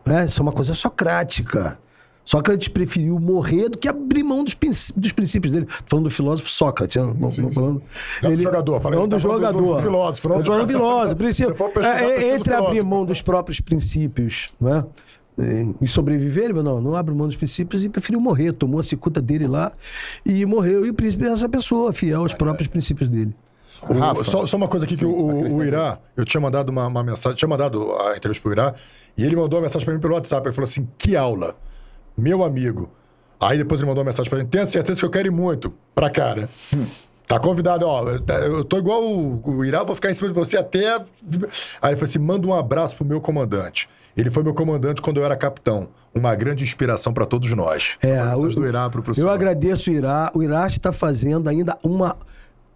Né? 0.05 0.25
Isso 0.27 0.41
é 0.41 0.43
uma 0.43 0.53
coisa 0.53 0.75
socrática. 0.75 1.79
Sócrates 2.27 2.67
preferiu 2.69 3.19
morrer 3.21 3.69
do 3.71 3.79
que 3.79 3.89
abrir 3.89 4.23
mão 4.25 4.43
dos, 4.45 4.53
princ- 4.53 4.93
dos 4.97 5.13
princípios 5.13 5.53
dele. 5.53 5.65
Tô 5.65 5.73
falando 5.91 6.05
do 6.05 6.11
filósofo 6.11 6.51
Sócrates, 6.51 6.97
né? 6.97 7.03
não, 7.19 7.31
não 7.31 7.51
falando. 7.53 7.83
Não 8.23 8.35
do 8.37 8.43
jogador, 8.43 8.81
falei- 8.83 8.99
não 8.99 9.07
do 9.09 9.17
tá 9.17 9.21
falando 9.21 9.39
do- 9.41 9.47
do 9.47 9.53
jogador. 9.59 9.83
filósofo, 9.83 10.29
não 10.29 10.39
do 10.39 10.45
falando 10.45 10.67
do 10.67 10.73
jogador. 10.73 10.89
filósofo. 10.91 11.17
princípio. 11.17 11.55
Pesquisar, 11.55 12.03
É, 12.03 12.05
é, 12.25 12.35
entre 12.35 12.51
do 12.51 12.55
abrir 12.57 12.65
filósofo. 12.67 12.85
mão 12.87 13.05
dos 13.07 13.23
próprios 13.23 13.61
princípios, 13.61 14.51
não 14.61 14.75
é? 14.77 14.85
E- 15.83 15.87
sobreviver, 15.87 16.45
ele 16.45 16.55
falou, 16.55 16.75
não, 16.75 16.81
não 16.81 16.97
abre 16.97 17.15
mão 17.15 17.27
dos 17.29 17.37
princípios 17.37 17.85
e 17.85 17.89
preferiu 17.89 18.21
morrer. 18.21 18.53
Tomou 18.53 18.81
a 18.81 18.83
cicuta 18.83 19.21
dele 19.23 19.47
lá 19.47 19.71
e 20.25 20.45
morreu. 20.47 20.85
E 20.85 20.91
o 20.91 20.95
príncipe 20.95 21.25
é 21.27 21.29
essa 21.29 21.49
pessoa, 21.49 21.93
fiel 21.93 22.23
aos 22.23 22.35
próprios 22.35 22.67
princípios 22.69 23.09
dele. 23.09 23.35
O- 23.89 23.93
Rafa. 23.93 24.25
só, 24.25 24.47
só 24.47 24.57
uma 24.57 24.67
coisa 24.67 24.87
aqui 24.87 24.97
que 24.97 25.05
o, 25.05 25.11
o, 25.11 25.57
o 25.59 25.63
Irá, 25.65 25.99
eu 26.17 26.25
tinha 26.25 26.41
mandado 26.41 26.71
uma, 26.71 26.87
uma 26.87 27.05
mensagem, 27.05 27.37
tinha 27.37 27.49
mandado 27.49 27.93
a 28.01 28.17
entrevista 28.17 28.43
pro 28.43 28.51
Irá, 28.53 28.75
e 29.17 29.23
ele 29.25 29.37
mandou 29.37 29.59
uma 29.59 29.65
mensagem 29.65 29.85
pra 29.85 29.93
mim 29.95 30.01
pelo 30.01 30.15
WhatsApp. 30.15 30.47
Ele 30.49 30.55
falou 30.55 30.67
assim: 30.67 30.89
que 30.97 31.15
aula, 31.15 31.55
meu 32.17 32.43
amigo. 32.45 32.89
Aí 33.41 33.59
depois 33.59 33.81
ele 33.81 33.89
mandou 33.89 34.03
uma 34.03 34.09
mensagem 34.11 34.31
pra 34.31 34.39
mim: 34.39 34.47
tenha 34.47 34.65
certeza 34.67 34.99
que 34.99 35.05
eu 35.05 35.11
quero 35.11 35.29
ir 35.29 35.31
muito 35.31 35.73
pra 35.95 36.09
cá, 36.11 36.35
né? 36.35 36.49
Tá 37.27 37.39
convidado, 37.41 37.87
ó. 37.87 38.05
eu- 38.09 38.23
Eu 38.57 38.65
tô 38.65 38.79
igual 38.79 39.03
o, 39.05 39.43
o 39.45 39.65
Irá, 39.65 39.83
vou 39.83 39.95
ficar 39.95 40.11
em 40.11 40.15
cima 40.15 40.29
de 40.29 40.35
você 40.35 40.57
até. 40.57 40.95
Aí 40.97 41.03
ele 41.91 41.97
falou 41.97 42.05
assim: 42.05 42.19
manda 42.19 42.47
um 42.47 42.55
abraço 42.55 42.97
pro 42.97 43.05
meu 43.05 43.21
comandante. 43.21 43.89
Ele 44.17 44.31
foi 44.31 44.43
meu 44.43 44.55
comandante 44.55 45.03
quando 45.03 45.19
eu 45.19 45.25
era 45.27 45.37
capitão. 45.37 45.89
Uma 46.15 46.35
grande 46.35 46.65
inspiração 46.65 47.13
pra 47.13 47.27
todos 47.27 47.53
nós. 47.53 47.99
É, 48.03 48.23
o- 48.35 48.49
do 48.49 48.67
Irá 48.67 48.89
pro 48.89 49.01
Eu 49.01 49.05
professor. 49.05 49.29
agradeço 49.29 49.91
o 49.91 49.93
Irá. 49.93 50.31
O 50.35 50.43
Irá 50.43 50.67
está 50.67 50.91
fazendo 50.93 51.49
ainda 51.49 51.77
uma. 51.85 52.17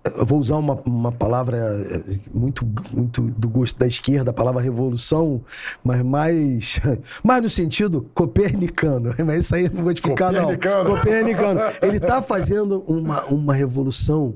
Eu 0.02 0.24
vou 0.24 0.38
usar 0.38 0.56
uma, 0.56 0.80
uma 0.86 1.12
palavra 1.12 1.58
eh, 1.58 2.18
muito, 2.32 2.66
muito 2.94 3.20
do 3.20 3.48
gosto 3.50 3.78
da 3.78 3.86
esquerda, 3.86 4.30
a 4.30 4.34
palavra 4.34 4.62
revolução, 4.62 5.42
mas 5.84 6.02
mais, 6.02 6.80
mais 7.22 7.42
no 7.42 7.50
sentido 7.50 8.08
copernicano. 8.14 9.14
Mas 9.24 9.44
isso 9.44 9.54
aí 9.54 9.66
eu 9.66 9.70
não 9.72 9.84
vou 9.84 9.92
te 9.92 10.00
ficar, 10.00 10.32
não. 10.32 10.56
Copernicano. 10.86 11.60
Ele 11.82 11.98
está 11.98 12.22
fazendo 12.22 12.82
uma, 12.86 13.24
uma 13.24 13.52
revolução 13.52 14.34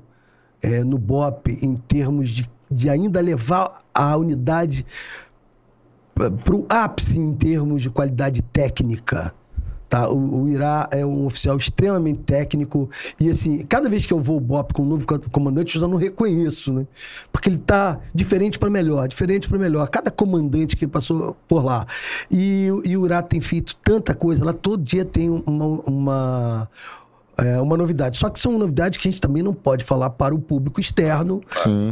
eh, 0.62 0.85
no 0.85 0.99
BOP 0.99 1.49
em 1.62 1.77
termos 1.77 2.28
de, 2.28 2.51
de 2.70 2.91
ainda 2.91 3.20
levar 3.20 3.78
a 3.95 4.16
unidade 4.19 4.85
para 6.15 6.55
o 6.55 6.66
ápice 6.69 7.19
em 7.19 7.32
termos 7.32 7.82
de 7.82 7.91
qualidade 7.91 8.43
técnica. 8.43 9.35
Tá? 9.95 10.09
O, 10.09 10.43
o 10.43 10.49
Irá 10.49 10.89
é 10.91 11.07
um 11.07 11.25
oficial 11.25 11.57
extremamente 11.57 12.19
técnico 12.25 12.91
e 13.21 13.29
assim, 13.31 13.59
cada 13.65 13.89
vez 13.89 14.05
que 14.05 14.12
eu 14.12 14.19
vou 14.19 14.35
ao 14.35 14.41
BOP 14.41 14.73
com 14.73 14.83
um 14.83 14.87
novo 14.87 15.07
co- 15.07 15.21
comandante, 15.31 15.77
eu 15.77 15.81
já 15.83 15.87
não 15.87 15.97
reconheço, 15.97 16.73
né? 16.73 16.85
Porque 17.31 17.49
ele 17.49 17.59
tá 17.59 18.01
diferente 18.12 18.59
para 18.59 18.69
melhor, 18.69 19.07
diferente 19.07 19.49
para 19.49 19.57
melhor. 19.57 19.89
Cada 19.89 20.11
comandante 20.11 20.77
que 20.77 20.85
passou 20.85 21.37
por 21.47 21.65
lá. 21.65 21.87
E, 22.29 22.69
o- 22.73 22.83
e 22.85 22.97
o 22.97 23.07
Irá 23.07 23.23
tem 23.23 23.41
feito 23.41 23.77
tanta 23.85 24.15
coisa 24.15 24.45
lá, 24.45 24.53
todo 24.53 24.83
dia 24.83 25.05
tem 25.05 25.31
uma, 25.31 25.65
uma 25.87 26.69
é 27.37 27.61
uma 27.61 27.77
novidade. 27.77 28.16
Só 28.16 28.29
que 28.31 28.41
são 28.41 28.59
novidades 28.59 28.99
que 28.99 29.07
a 29.07 29.11
gente 29.12 29.21
também 29.21 29.45
não 29.45 29.55
pode 29.55 29.85
falar 29.85 30.11
para 30.11 30.35
o 30.35 30.41
público 30.41 30.81
externo, 30.81 31.41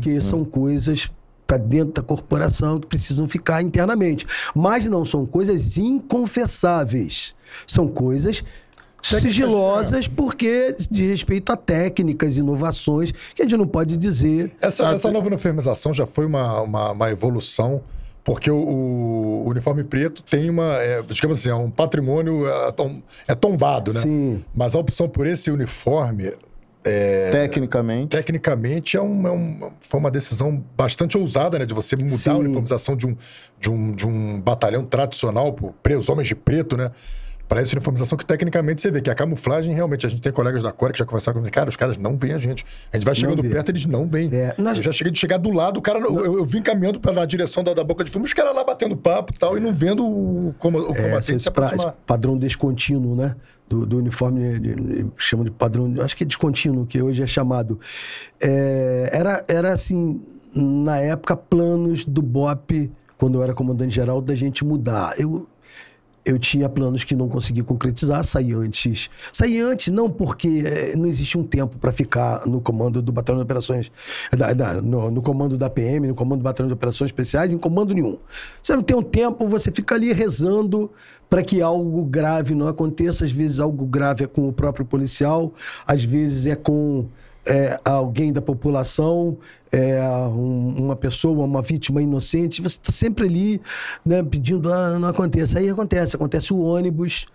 que 0.00 0.20
são 0.20 0.44
coisas 0.44 1.08
para 1.46 1.56
dentro 1.56 1.92
da 1.94 2.02
corporação 2.02 2.78
que 2.80 2.86
precisam 2.86 3.28
ficar 3.28 3.62
internamente. 3.62 4.26
Mas 4.54 4.86
não 4.86 5.04
são 5.04 5.26
coisas 5.26 5.76
inconfessáveis. 5.76 7.34
São 7.66 7.86
coisas 7.88 8.42
sigilosas 9.02 10.06
porque 10.06 10.76
de 10.90 11.06
respeito 11.08 11.50
a 11.52 11.56
técnicas, 11.56 12.36
inovações, 12.36 13.12
que 13.34 13.42
a 13.42 13.44
gente 13.44 13.56
não 13.56 13.66
pode 13.66 13.96
dizer. 13.96 14.52
Essa, 14.60 14.86
essa 14.92 15.10
nova 15.10 15.26
uniformização 15.26 15.92
já 15.92 16.06
foi 16.06 16.24
uma, 16.24 16.60
uma, 16.60 16.90
uma 16.92 17.10
evolução, 17.10 17.82
porque 18.24 18.50
o, 18.50 18.56
o 18.56 19.48
uniforme 19.48 19.82
preto 19.82 20.22
tem 20.22 20.48
uma, 20.48 20.76
é, 20.76 21.02
digamos 21.02 21.38
assim, 21.40 21.50
é 21.50 21.54
um 21.54 21.70
patrimônio 21.70 22.46
é, 22.48 22.70
tom- 22.72 23.02
é 23.26 23.34
tombado, 23.34 23.92
né? 23.92 24.00
Sim. 24.00 24.44
Mas 24.54 24.74
a 24.74 24.78
opção 24.78 25.08
por 25.08 25.26
esse 25.26 25.50
uniforme, 25.50 26.32
Tecnicamente. 27.30 28.08
tecnicamente, 28.08 28.96
é 28.96 29.00
um, 29.02 29.26
é 29.26 29.30
um- 29.30 29.70
foi 29.80 30.00
uma 30.00 30.10
decisão 30.10 30.62
bastante 30.76 31.16
ousada, 31.16 31.58
né? 31.58 31.64
De 31.66 31.74
você 31.74 31.94
mudar 31.96 32.16
Sim. 32.16 32.30
a 32.30 32.36
uniformização 32.36 32.96
de 32.96 33.06
um, 33.06 33.16
de 33.60 33.70
um, 33.70 33.92
de 33.92 34.06
um 34.06 34.40
batalhão 34.40 34.84
tradicional, 34.84 35.56
os 35.96 36.08
homens 36.08 36.28
de 36.28 36.34
preto, 36.34 36.76
né? 36.76 36.90
Para 37.48 37.60
essa 37.60 37.74
uniformização 37.74 38.16
que 38.16 38.24
tecnicamente 38.24 38.80
você 38.80 38.90
vê 38.90 39.02
que 39.02 39.10
a 39.10 39.14
camuflagem 39.14 39.74
realmente, 39.74 40.06
a 40.06 40.08
gente 40.08 40.22
tem 40.22 40.32
colegas 40.32 40.62
da 40.62 40.72
Core 40.72 40.92
que 40.94 40.98
já 41.00 41.04
conversaram 41.04 41.38
comigo, 41.38 41.52
cara, 41.54 41.68
os 41.68 41.76
caras 41.76 41.98
não 41.98 42.16
veem 42.16 42.32
a 42.32 42.38
gente. 42.38 42.64
A 42.90 42.96
gente 42.96 43.04
vai 43.04 43.14
chegando 43.14 43.42
perto, 43.42 43.68
eles 43.70 43.84
não 43.84 44.06
veem. 44.08 44.30
É, 44.32 44.54
nós- 44.56 44.78
Eu 44.78 44.84
já 44.84 44.92
cheguei 44.92 45.12
de 45.12 45.18
chegar 45.18 45.36
do 45.38 45.50
lado, 45.50 45.76
o 45.78 45.82
cara, 45.82 45.98
eu, 45.98 46.38
eu 46.38 46.46
vim 46.46 46.62
caminhando 46.62 46.98
pra, 46.98 47.12
na 47.12 47.26
direção 47.26 47.62
da, 47.62 47.74
da 47.74 47.84
boca 47.84 48.02
de 48.04 48.10
fumo, 48.10 48.24
os 48.24 48.32
caras 48.32 48.54
lá 48.54 48.64
batendo 48.64 48.96
papo 48.96 49.32
e 49.34 49.38
tal, 49.38 49.56
e 49.58 49.60
não 49.60 49.72
vendo 49.72 50.02
o, 50.06 50.54
como, 50.58 50.78
o 50.78 50.92
É, 50.92 50.94
combatente 50.94 51.34
esse, 51.36 51.44
se 51.44 51.50
pra- 51.50 51.74
esse 51.74 51.86
padrão 52.06 52.38
descontínuo, 52.38 53.14
né? 53.14 53.36
Do, 53.68 53.84
do 53.86 53.98
uniforme, 53.98 54.58
de- 54.58 54.74
de- 54.74 55.06
chama 55.18 55.44
de 55.44 55.50
padrão, 55.50 55.92
acho 56.02 56.16
que 56.16 56.24
é 56.24 56.26
descontínuo, 56.26 56.86
que 56.86 57.02
hoje 57.02 57.22
é 57.22 57.26
chamado. 57.26 57.78
É, 58.40 59.10
era, 59.12 59.44
era 59.48 59.72
assim, 59.72 60.20
na 60.54 60.98
época, 60.98 61.36
planos 61.36 62.04
do 62.04 62.22
BOP, 62.22 62.90
quando 63.16 63.38
eu 63.38 63.42
era 63.42 63.54
comandante-geral, 63.54 64.20
da 64.20 64.34
gente 64.34 64.64
mudar. 64.64 65.14
Eu, 65.18 65.46
eu 66.24 66.38
tinha 66.38 66.68
planos 66.68 67.02
que 67.02 67.16
não 67.16 67.28
consegui 67.28 67.62
concretizar, 67.62 68.22
saí 68.22 68.52
antes. 68.52 69.10
Saí 69.32 69.60
antes 69.60 69.88
não 69.92 70.08
porque 70.08 70.62
eh, 70.64 70.94
não 70.96 71.06
existia 71.06 71.40
um 71.40 71.44
tempo 71.44 71.76
para 71.78 71.90
ficar 71.90 72.46
no 72.46 72.60
comando 72.60 73.02
do 73.02 73.10
Batalhão 73.10 73.40
de 73.40 73.44
Operações, 73.44 73.90
da- 74.36 74.52
da- 74.52 74.80
no, 74.80 75.10
no 75.10 75.20
comando 75.20 75.56
da 75.58 75.68
PM, 75.68 76.06
no 76.06 76.14
comando 76.14 76.38
do 76.40 76.44
Batalhão 76.44 76.68
de 76.68 76.74
Operações 76.74 77.08
Especiais, 77.08 77.52
em 77.52 77.58
comando 77.58 77.92
nenhum. 77.92 78.18
Você 78.62 78.74
não 78.76 78.82
tem 78.82 78.96
um 78.96 79.02
tempo, 79.02 79.48
você 79.48 79.72
fica 79.72 79.94
ali 79.96 80.12
rezando 80.12 80.90
para 81.28 81.42
que 81.42 81.60
algo 81.60 82.04
grave 82.04 82.54
não 82.54 82.68
aconteça. 82.68 83.24
Às 83.24 83.32
vezes 83.32 83.58
algo 83.58 83.84
grave 83.84 84.24
é 84.24 84.26
com 84.28 84.46
o 84.48 84.52
próprio 84.52 84.84
policial, 84.86 85.52
às 85.86 86.04
vezes 86.04 86.46
é 86.46 86.54
com 86.54 87.06
é, 87.44 87.78
alguém 87.84 88.32
da 88.32 88.40
população, 88.40 89.36
é, 89.70 90.00
um- 90.28 90.74
uma 90.84 90.96
pessoa, 90.96 91.44
uma 91.44 91.62
vítima 91.62 92.02
inocente, 92.02 92.62
você 92.62 92.76
está 92.76 92.92
sempre 92.92 93.24
ali 93.26 93.60
né, 94.04 94.22
pedindo, 94.22 94.72
ah, 94.72 94.98
não 94.98 95.08
aconteça. 95.08 95.58
Aí 95.58 95.68
acontece, 95.68 96.14
acontece 96.16 96.52
o 96.52 96.60
ônibus 96.60 97.26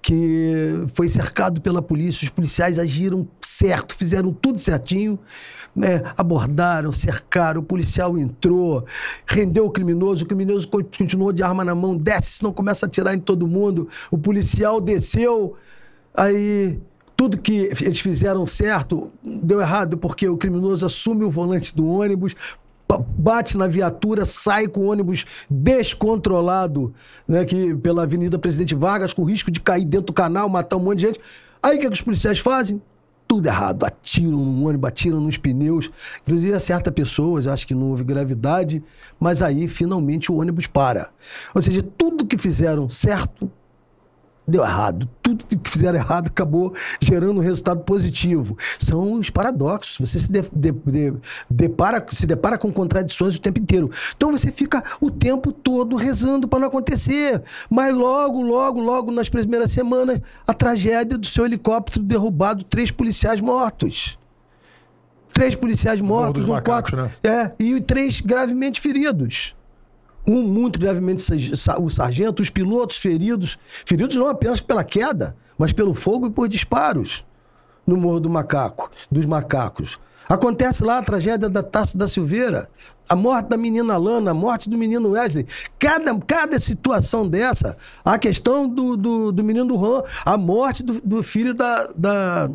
que 0.00 0.84
foi 0.94 1.08
cercado 1.08 1.60
pela 1.60 1.82
polícia. 1.82 2.24
Os 2.24 2.30
policiais 2.30 2.78
agiram 2.78 3.26
certo, 3.40 3.96
fizeram 3.96 4.32
tudo 4.32 4.58
certinho, 4.58 5.18
né? 5.74 6.02
abordaram, 6.16 6.92
cercaram. 6.92 7.60
O 7.60 7.64
policial 7.64 8.16
entrou, 8.16 8.84
rendeu 9.26 9.66
o 9.66 9.70
criminoso. 9.70 10.24
O 10.24 10.28
criminoso 10.28 10.68
continuou 10.68 11.32
de 11.32 11.42
arma 11.42 11.64
na 11.64 11.74
mão, 11.74 11.96
desce, 11.96 12.38
senão 12.38 12.52
começa 12.52 12.86
a 12.86 12.88
atirar 12.88 13.14
em 13.14 13.20
todo 13.20 13.46
mundo. 13.48 13.88
O 14.10 14.16
policial 14.16 14.80
desceu, 14.80 15.56
aí 16.14 16.78
tudo 17.18 17.36
que 17.36 17.68
eles 17.80 17.98
fizeram 17.98 18.46
certo 18.46 19.10
deu 19.42 19.60
errado, 19.60 19.98
porque 19.98 20.28
o 20.28 20.36
criminoso 20.36 20.86
assume 20.86 21.24
o 21.24 21.30
volante 21.30 21.74
do 21.74 21.84
ônibus, 21.84 22.32
bate 23.18 23.58
na 23.58 23.66
viatura, 23.66 24.24
sai 24.24 24.68
com 24.68 24.82
o 24.82 24.92
ônibus 24.92 25.24
descontrolado, 25.50 26.94
né, 27.26 27.44
que 27.44 27.74
pela 27.74 28.04
Avenida 28.04 28.38
Presidente 28.38 28.72
Vargas, 28.72 29.12
com 29.12 29.24
risco 29.24 29.50
de 29.50 29.60
cair 29.60 29.84
dentro 29.84 30.06
do 30.06 30.12
canal, 30.12 30.48
matar 30.48 30.76
um 30.76 30.80
monte 30.80 31.00
de 31.00 31.06
gente. 31.06 31.20
Aí 31.60 31.76
o 31.76 31.80
que, 31.80 31.86
é 31.86 31.88
que 31.88 31.94
os 31.94 32.02
policiais 32.02 32.38
fazem? 32.38 32.80
Tudo 33.26 33.48
errado. 33.48 33.84
Atiram 33.84 34.38
no 34.38 34.68
ônibus, 34.68 34.88
atiram 34.88 35.20
nos 35.20 35.36
pneus. 35.36 35.90
Inclusive, 36.22 36.54
acerta 36.54 36.92
pessoas, 36.92 37.48
acho 37.48 37.66
que 37.66 37.74
não 37.74 37.90
houve 37.90 38.04
gravidade, 38.04 38.80
mas 39.18 39.42
aí 39.42 39.66
finalmente 39.66 40.30
o 40.30 40.36
ônibus 40.36 40.68
para. 40.68 41.10
Ou 41.52 41.60
seja, 41.60 41.82
tudo 41.82 42.24
que 42.24 42.38
fizeram 42.38 42.88
certo 42.88 43.50
deu 44.48 44.62
errado. 44.62 45.08
Tudo 45.22 45.44
que 45.44 45.70
fizeram 45.70 45.98
errado 45.98 46.28
acabou 46.28 46.74
gerando 47.00 47.38
um 47.38 47.42
resultado 47.42 47.80
positivo. 47.82 48.56
São 48.78 49.12
os 49.12 49.28
paradoxos. 49.30 49.98
Você 49.98 50.18
se, 50.18 50.32
de, 50.32 50.42
de, 50.52 50.72
de, 50.72 51.14
depara, 51.50 52.04
se 52.08 52.26
depara 52.26 52.56
com 52.56 52.72
contradições 52.72 53.36
o 53.36 53.40
tempo 53.40 53.60
inteiro. 53.60 53.90
Então 54.16 54.32
você 54.32 54.50
fica 54.50 54.82
o 55.00 55.10
tempo 55.10 55.52
todo 55.52 55.96
rezando 55.96 56.48
para 56.48 56.58
não 56.58 56.68
acontecer. 56.68 57.42
Mas 57.68 57.94
logo, 57.94 58.40
logo, 58.40 58.80
logo, 58.80 59.12
nas 59.12 59.28
primeiras 59.28 59.70
semanas, 59.70 60.20
a 60.46 60.54
tragédia 60.54 61.18
do 61.18 61.26
seu 61.26 61.44
helicóptero 61.44 62.02
derrubado, 62.02 62.64
três 62.64 62.90
policiais 62.90 63.40
mortos. 63.40 64.18
Três 65.32 65.54
policiais 65.54 66.00
mortos, 66.00 66.48
um 66.48 66.52
macacos, 66.52 66.90
quatro. 66.90 66.96
Né? 66.96 67.10
É, 67.22 67.62
e 67.62 67.80
três 67.80 68.20
gravemente 68.20 68.80
feridos 68.80 69.54
um 70.28 70.42
muito 70.42 70.78
gravemente 70.78 71.24
o 71.80 71.90
sargento, 71.90 72.42
os 72.42 72.50
pilotos 72.50 72.96
feridos, 72.96 73.58
feridos 73.86 74.16
não 74.16 74.28
apenas 74.28 74.60
pela 74.60 74.84
queda, 74.84 75.34
mas 75.56 75.72
pelo 75.72 75.94
fogo 75.94 76.26
e 76.26 76.30
por 76.30 76.48
disparos 76.48 77.24
no 77.86 77.96
Morro 77.96 78.20
do 78.20 78.28
Macaco, 78.28 78.90
dos 79.10 79.24
Macacos. 79.24 79.98
Acontece 80.28 80.84
lá 80.84 80.98
a 80.98 81.02
tragédia 81.02 81.48
da 81.48 81.62
Taça 81.62 81.96
da 81.96 82.06
Silveira, 82.06 82.68
a 83.08 83.16
morte 83.16 83.48
da 83.48 83.56
menina 83.56 83.96
Lana, 83.96 84.32
a 84.32 84.34
morte 84.34 84.68
do 84.68 84.76
menino 84.76 85.12
Wesley. 85.12 85.46
Cada, 85.78 86.14
cada 86.20 86.58
situação 86.58 87.26
dessa, 87.26 87.74
a 88.04 88.18
questão 88.18 88.68
do, 88.68 88.94
do, 88.94 89.32
do 89.32 89.42
menino 89.42 89.74
Juan, 89.74 90.02
a 90.26 90.36
morte 90.36 90.82
do, 90.82 91.00
do 91.00 91.22
filho 91.22 91.54
da, 91.54 91.88
da, 91.96 92.50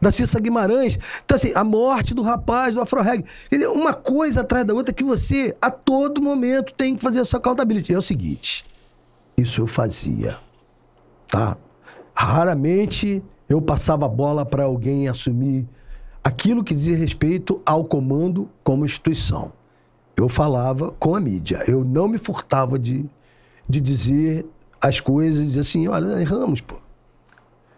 da 0.00 0.10
Cissa 0.10 0.40
Guimarães. 0.40 0.98
Então, 1.24 1.36
assim, 1.36 1.52
a 1.54 1.64
morte 1.64 2.14
do 2.14 2.22
rapaz 2.22 2.74
do 2.74 2.80
Afroreg. 2.80 3.24
Uma 3.72 3.94
coisa 3.94 4.42
atrás 4.42 4.64
da 4.64 4.74
outra 4.74 4.92
que 4.92 5.04
você, 5.04 5.56
a 5.60 5.70
todo 5.70 6.20
momento, 6.22 6.72
tem 6.74 6.94
que 6.94 7.02
fazer 7.02 7.20
a 7.20 7.24
sua 7.24 7.38
accountability. 7.38 7.94
É 7.94 7.98
o 7.98 8.02
seguinte, 8.02 8.64
isso 9.36 9.60
eu 9.60 9.66
fazia, 9.66 10.36
tá? 11.28 11.56
Raramente 12.14 13.22
eu 13.48 13.60
passava 13.60 14.06
a 14.06 14.08
bola 14.08 14.44
para 14.44 14.64
alguém 14.64 15.08
assumir 15.08 15.68
aquilo 16.24 16.64
que 16.64 16.74
dizia 16.74 16.96
respeito 16.96 17.62
ao 17.64 17.84
comando 17.84 18.50
como 18.64 18.84
instituição. 18.84 19.52
Eu 20.16 20.28
falava 20.28 20.90
com 20.98 21.14
a 21.14 21.20
mídia. 21.20 21.62
Eu 21.68 21.84
não 21.84 22.08
me 22.08 22.18
furtava 22.18 22.78
de, 22.78 23.04
de 23.68 23.80
dizer 23.80 24.46
as 24.80 24.98
coisas 24.98 25.44
dizer 25.44 25.60
assim, 25.60 25.86
olha, 25.88 26.20
erramos, 26.20 26.60
pô. 26.60 26.76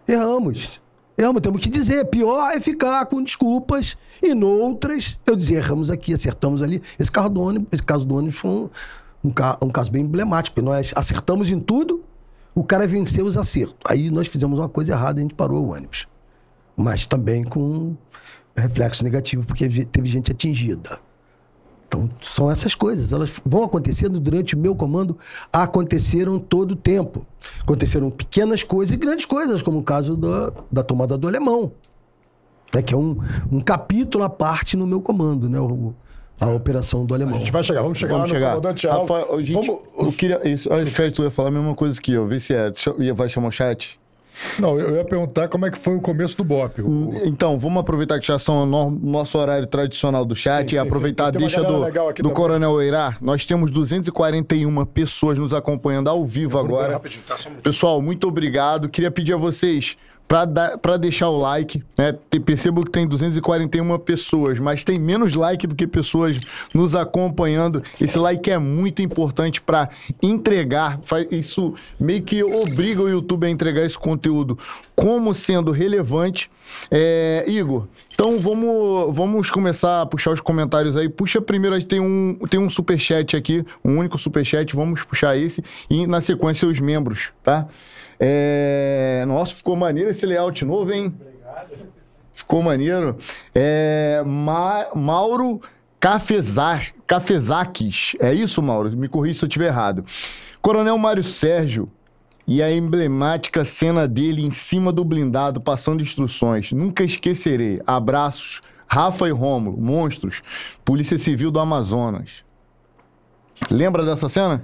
Erramos. 0.07 0.81
Erramos, 1.19 1.41
temos 1.41 1.61
que 1.61 1.69
dizer. 1.69 2.05
Pior 2.05 2.49
é 2.49 2.61
ficar 2.61 3.05
com 3.05 3.21
desculpas 3.21 3.97
e 4.23 4.33
noutras 4.33 5.19
eu 5.25 5.35
dizer, 5.35 5.55
erramos 5.55 5.89
aqui, 5.89 6.13
acertamos 6.13 6.63
ali. 6.63 6.81
Esse, 6.97 7.11
carro 7.11 7.27
do 7.27 7.41
ônibus, 7.41 7.67
esse 7.73 7.83
caso 7.83 8.05
do 8.05 8.15
ônibus 8.15 8.37
foi 8.37 8.49
um, 8.49 8.69
um, 9.25 9.33
um 9.63 9.69
caso 9.69 9.91
bem 9.91 10.03
emblemático, 10.03 10.55
porque 10.55 10.65
nós 10.65 10.93
acertamos 10.95 11.51
em 11.51 11.59
tudo, 11.59 12.05
o 12.55 12.63
cara 12.63 12.87
venceu 12.87 13.25
os 13.25 13.37
acertos. 13.37 13.75
Aí 13.85 14.09
nós 14.09 14.27
fizemos 14.27 14.57
uma 14.57 14.69
coisa 14.69 14.93
errada 14.93 15.19
e 15.19 15.21
a 15.21 15.23
gente 15.23 15.35
parou 15.35 15.65
o 15.65 15.73
ônibus. 15.73 16.07
Mas 16.77 17.05
também 17.05 17.43
com 17.43 17.97
reflexo 18.55 19.03
negativo, 19.03 19.45
porque 19.45 19.67
teve 19.67 20.07
gente 20.07 20.31
atingida. 20.31 21.01
Então, 21.89 22.07
são 22.21 22.51
essas 22.51 22.75
coisas. 22.75 23.11
Elas 23.11 23.41
vão 23.43 23.63
acontecendo 23.63 24.19
durante 24.19 24.53
o 24.53 24.57
meu 24.59 24.75
comando, 24.75 25.17
aconteceram 25.51 26.37
todo 26.37 26.73
o 26.73 26.75
tempo. 26.75 27.25
Aconteceram 27.61 28.11
pequenas 28.11 28.61
coisas 28.61 28.93
e 28.93 28.97
grandes 28.97 29.25
coisas, 29.25 29.63
como 29.63 29.79
o 29.79 29.83
caso 29.83 30.15
da, 30.15 30.53
da 30.71 30.83
tomada 30.83 31.17
do 31.17 31.27
alemão. 31.27 31.71
Né, 32.71 32.83
que 32.83 32.93
é 32.93 32.97
um, 32.97 33.17
um 33.51 33.59
capítulo 33.59 34.23
à 34.23 34.29
parte 34.29 34.77
no 34.77 34.85
meu 34.85 35.01
comando, 35.01 35.49
né? 35.49 35.59
O, 35.59 35.95
a 36.39 36.47
operação 36.51 37.03
do 37.03 37.15
alemão. 37.15 37.35
A 37.35 37.39
gente 37.39 37.51
vai 37.51 37.63
chegar, 37.63 37.81
vamos 37.81 37.97
chegar 37.97 38.13
vamos 38.13 38.29
lá 38.29 38.33
no 38.33 38.39
chegar. 38.39 38.49
comandante 38.51 38.87
Rafael, 38.87 39.43
gente, 39.43 39.67
vamos, 39.67 39.81
eu 39.97 40.11
queria, 40.11 40.47
isso, 40.47 40.71
acho 40.71 40.91
que 40.91 41.11
tu 41.11 41.23
ia 41.23 41.31
falar 41.31 41.49
a 41.49 41.51
mesma 41.51 41.73
coisa 41.73 41.99
que 41.99 42.13
eu, 42.13 42.27
ver 42.27 42.39
se 42.39 42.53
é, 42.53 42.71
vai 43.15 43.27
chamar 43.27 43.47
o 43.47 43.51
chat. 43.51 43.99
Não, 44.57 44.79
eu 44.79 44.95
ia 44.95 45.03
perguntar 45.03 45.47
como 45.47 45.65
é 45.65 45.71
que 45.71 45.77
foi 45.77 45.95
o 45.95 46.01
começo 46.01 46.37
do 46.37 46.43
BOP. 46.43 46.81
O... 46.81 47.11
Então, 47.25 47.59
vamos 47.59 47.79
aproveitar 47.79 48.19
que 48.19 48.27
já 48.27 48.39
são 48.39 48.65
no 48.65 48.89
nosso 48.89 49.37
horário 49.37 49.67
tradicional 49.67 50.25
do 50.25 50.35
chat 50.35 50.69
sim, 50.69 50.75
e 50.75 50.79
aproveitar 50.79 51.31
sim. 51.31 51.37
a 51.37 51.39
deixa 51.39 51.63
do, 51.63 51.85
do 52.23 52.31
Coronel 52.31 52.81
Eirá. 52.81 53.17
Nós 53.21 53.45
temos 53.45 53.71
241 53.71 54.85
pessoas 54.85 55.37
nos 55.37 55.53
acompanhando 55.53 56.09
ao 56.09 56.25
vivo 56.25 56.57
agora. 56.57 56.99
Tá, 57.27 57.35
Pessoal, 57.61 58.01
muito 58.01 58.27
obrigado. 58.27 58.89
Queria 58.89 59.11
pedir 59.11 59.33
a 59.33 59.37
vocês 59.37 59.97
para 60.29 60.95
deixar 60.95 61.29
o 61.29 61.37
like. 61.39 61.83
Né? 61.97 62.15
Percebo 62.45 62.85
que 62.85 62.91
tem 62.91 63.07
241 63.07 63.97
pessoas, 63.97 64.59
mas 64.59 64.83
tem 64.83 64.99
menos 64.99 65.33
like 65.33 65.65
do 65.65 65.75
que 65.75 65.87
pessoas 65.87 66.37
nos 66.71 66.93
acompanhando. 66.93 67.81
Esse 67.99 68.19
like 68.19 68.51
é 68.51 68.59
muito 68.59 69.01
importante 69.01 69.59
para 69.59 69.89
entregar. 70.21 70.99
Isso 71.31 71.73
meio 71.99 72.21
que 72.21 72.43
obriga 72.43 73.01
o 73.01 73.09
YouTube 73.09 73.47
a 73.47 73.49
entregar 73.49 73.83
esse 73.83 73.97
conteúdo 73.97 74.57
como 74.95 75.33
sendo 75.33 75.71
relevante. 75.71 76.51
É, 76.91 77.43
Igor, 77.47 77.87
então 78.13 78.37
vamos, 78.37 79.15
vamos 79.15 79.49
começar 79.49 80.01
a 80.03 80.05
puxar 80.05 80.31
os 80.31 80.41
comentários 80.41 80.95
aí. 80.95 81.09
Puxa 81.09 81.41
primeiro, 81.41 81.81
tem 81.83 81.99
um, 81.99 82.37
tem 82.47 82.59
um 82.59 82.69
superchat 82.69 83.35
aqui, 83.35 83.65
um 83.83 83.97
único 83.97 84.19
superchat, 84.19 84.75
vamos 84.75 85.01
puxar 85.01 85.35
esse. 85.35 85.63
E 85.89 86.05
na 86.05 86.21
sequência 86.21 86.67
os 86.67 86.79
membros, 86.79 87.31
tá? 87.41 87.67
É... 88.19 89.23
Nossa, 89.27 89.55
ficou 89.55 89.75
maneiro 89.75 90.09
esse 90.09 90.25
layout 90.25 90.65
novo, 90.65 90.91
hein? 90.91 91.15
Obrigado. 91.19 91.89
Ficou 92.33 92.61
maneiro. 92.61 93.17
É... 93.55 94.21
Ma... 94.25 94.87
Mauro 94.95 95.61
Cafezak... 95.99 96.93
Cafezakis. 97.07 98.15
É 98.19 98.33
isso, 98.33 98.61
Mauro? 98.61 98.95
Me 98.95 99.07
corrija 99.07 99.39
se 99.39 99.45
eu 99.45 99.47
estiver 99.47 99.67
errado. 99.67 100.03
Coronel 100.61 100.97
Mário 100.97 101.23
Sérgio 101.23 101.89
e 102.45 102.63
a 102.63 102.71
emblemática 102.71 103.63
cena 103.63 104.07
dele 104.07 104.43
em 104.43 104.51
cima 104.51 104.91
do 104.91 105.05
blindado 105.05 105.61
passando 105.61 106.01
instruções. 106.01 106.71
Nunca 106.71 107.03
esquecerei. 107.03 107.81
Abraços. 107.85 108.61
Rafa 108.91 109.27
e 109.27 109.31
Rômulo, 109.31 109.77
monstros. 109.79 110.41
Polícia 110.83 111.19
Civil 111.19 111.51
do 111.51 111.59
Amazonas. 111.59 112.43
Lembra 113.69 114.03
dessa 114.03 114.27
cena? 114.27 114.63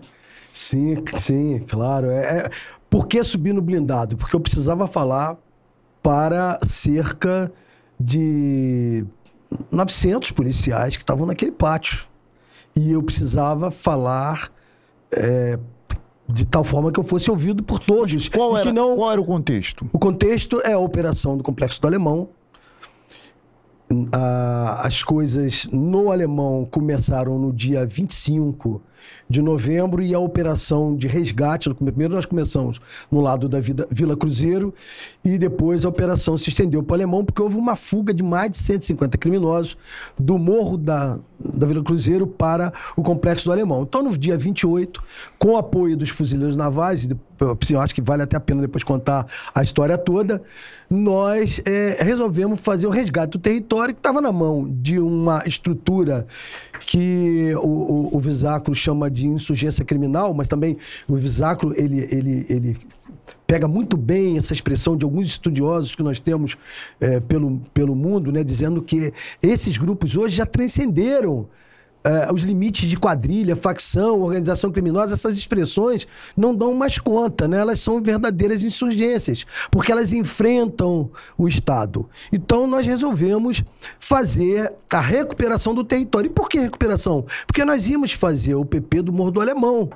Sim, 0.51 1.03
sim, 1.13 1.59
claro. 1.59 2.09
É, 2.09 2.19
é, 2.37 2.49
por 2.95 3.07
que 3.07 3.21
subir 3.25 3.53
no 3.53 3.61
blindado? 3.61 4.15
Porque 4.15 4.33
eu 4.33 4.39
precisava 4.39 4.87
falar 4.87 5.35
para 6.01 6.57
cerca 6.65 7.51
de 7.99 9.03
900 9.69 10.31
policiais 10.31 10.95
que 10.95 11.03
estavam 11.03 11.27
naquele 11.27 11.51
pátio. 11.51 12.05
E 12.73 12.93
eu 12.93 13.03
precisava 13.03 13.69
falar 13.69 14.49
é, 15.11 15.59
de 16.25 16.45
tal 16.45 16.63
forma 16.63 16.89
que 16.89 16.97
eu 16.97 17.03
fosse 17.03 17.29
ouvido 17.29 17.61
por 17.63 17.79
todos. 17.79 18.29
Qual 18.29 18.55
era, 18.55 18.71
não... 18.71 18.95
qual 18.95 19.11
era 19.11 19.19
o 19.19 19.25
contexto? 19.25 19.85
O 19.91 19.99
contexto 19.99 20.61
é 20.61 20.71
a 20.71 20.79
operação 20.79 21.35
do 21.35 21.43
Complexo 21.43 21.81
do 21.81 21.87
Alemão, 21.87 22.29
as 24.81 25.03
coisas 25.03 25.67
no 25.71 26.11
alemão 26.11 26.67
começaram 26.69 27.37
no 27.37 27.53
dia 27.53 27.85
25 27.85 28.81
de 29.29 29.41
novembro 29.41 30.01
e 30.01 30.13
a 30.13 30.19
operação 30.19 30.95
de 30.95 31.07
resgate, 31.07 31.73
primeiro 31.73 32.15
nós 32.15 32.25
começamos 32.25 32.79
no 33.11 33.21
lado 33.21 33.49
da 33.49 33.59
Vila 33.59 34.15
Cruzeiro 34.15 34.73
e 35.23 35.37
depois 35.37 35.85
a 35.85 35.89
operação 35.89 36.37
se 36.37 36.49
estendeu 36.49 36.83
para 36.83 36.93
o 36.93 36.95
alemão 36.95 37.25
porque 37.25 37.41
houve 37.41 37.57
uma 37.57 37.75
fuga 37.75 38.13
de 38.13 38.23
mais 38.23 38.51
de 38.51 38.57
150 38.57 39.17
criminosos 39.17 39.77
do 40.17 40.37
morro 40.37 40.77
da, 40.77 41.17
da 41.39 41.65
Vila 41.65 41.83
Cruzeiro 41.83 42.27
para 42.27 42.71
o 42.95 43.01
complexo 43.01 43.45
do 43.45 43.51
alemão. 43.51 43.83
Então 43.83 44.03
no 44.03 44.17
dia 44.17 44.37
28, 44.37 45.03
com 45.37 45.49
o 45.49 45.57
apoio 45.57 45.97
dos 45.97 46.09
fuzileiros 46.09 46.55
navais, 46.55 47.05
e 47.05 47.09
eu 47.73 47.81
acho 47.81 47.93
que 47.93 48.01
vale 48.01 48.23
até 48.23 48.37
a 48.37 48.39
pena 48.39 48.61
depois 48.61 48.83
contar 48.83 49.25
a 49.53 49.61
história 49.61 49.97
toda, 49.97 50.41
nós 50.89 51.61
é, 51.65 51.97
resolvemos 52.01 52.59
fazer 52.59 52.87
o 52.87 52.89
resgate 52.89 53.37
do 53.37 53.39
território 53.39 53.93
que 53.93 53.99
estava 53.99 54.21
na 54.21 54.31
mão 54.31 54.67
de 54.69 54.99
uma 54.99 55.41
estrutura 55.45 56.25
que 56.79 57.53
o, 57.55 57.67
o, 57.67 58.17
o 58.17 58.19
Visáculo 58.19 58.75
chama 58.85 59.09
de 59.09 59.27
insurgência 59.27 59.83
criminal, 59.83 60.33
mas 60.33 60.47
também 60.47 60.77
o 61.07 61.15
Visáculo, 61.15 61.73
ele, 61.77 62.07
ele, 62.11 62.45
ele 62.49 62.77
pega 63.47 63.67
muito 63.67 63.97
bem 63.97 64.37
essa 64.37 64.53
expressão 64.53 64.95
de 64.95 65.03
alguns 65.03 65.27
estudiosos 65.27 65.95
que 65.95 66.03
nós 66.03 66.19
temos 66.19 66.57
é, 66.99 67.19
pelo, 67.19 67.61
pelo 67.73 67.95
mundo, 67.95 68.31
né, 68.31 68.43
dizendo 68.43 68.81
que 68.81 69.13
esses 69.41 69.77
grupos 69.77 70.15
hoje 70.15 70.35
já 70.35 70.45
transcenderam 70.45 71.47
é, 72.05 72.31
os 72.31 72.43
limites 72.43 72.87
de 72.87 72.95
quadrilha, 72.95 73.55
facção, 73.55 74.21
organização 74.21 74.71
criminosa, 74.71 75.15
essas 75.15 75.35
expressões 75.37 76.07
não 76.37 76.53
dão 76.53 76.71
mais 76.75 76.99
conta, 76.99 77.47
né? 77.47 77.57
Elas 77.57 77.79
são 77.79 77.99
verdadeiras 77.99 78.63
insurgências, 78.63 79.43
porque 79.71 79.91
elas 79.91 80.13
enfrentam 80.13 81.09
o 81.35 81.47
Estado. 81.47 82.07
Então 82.31 82.67
nós 82.67 82.85
resolvemos 82.85 83.63
fazer 83.99 84.71
a 84.93 84.99
recuperação 84.99 85.73
do 85.73 85.83
território. 85.83 86.29
E 86.29 86.33
por 86.33 86.47
que 86.47 86.59
recuperação? 86.59 87.25
Porque 87.47 87.65
nós 87.65 87.89
íamos 87.89 88.11
fazer 88.11 88.53
o 88.53 88.63
PP 88.63 89.01
do 89.01 89.11
Morro 89.11 89.31
do 89.31 89.41
Alemão. 89.41 89.89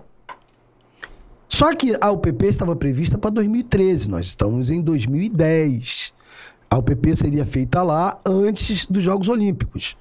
Só 1.47 1.71
que 1.75 1.95
a 2.01 2.11
UPP 2.11 2.47
estava 2.47 2.75
prevista 2.75 3.17
para 3.19 3.29
2013, 3.29 4.09
nós 4.09 4.25
estamos 4.25 4.71
em 4.71 4.81
2010. 4.81 6.13
A 6.69 6.77
UPP 6.77 7.15
seria 7.15 7.45
feita 7.45 7.83
lá 7.83 8.17
antes 8.25 8.87
dos 8.87 9.03
Jogos 9.03 9.29
Olímpicos. 9.29 9.95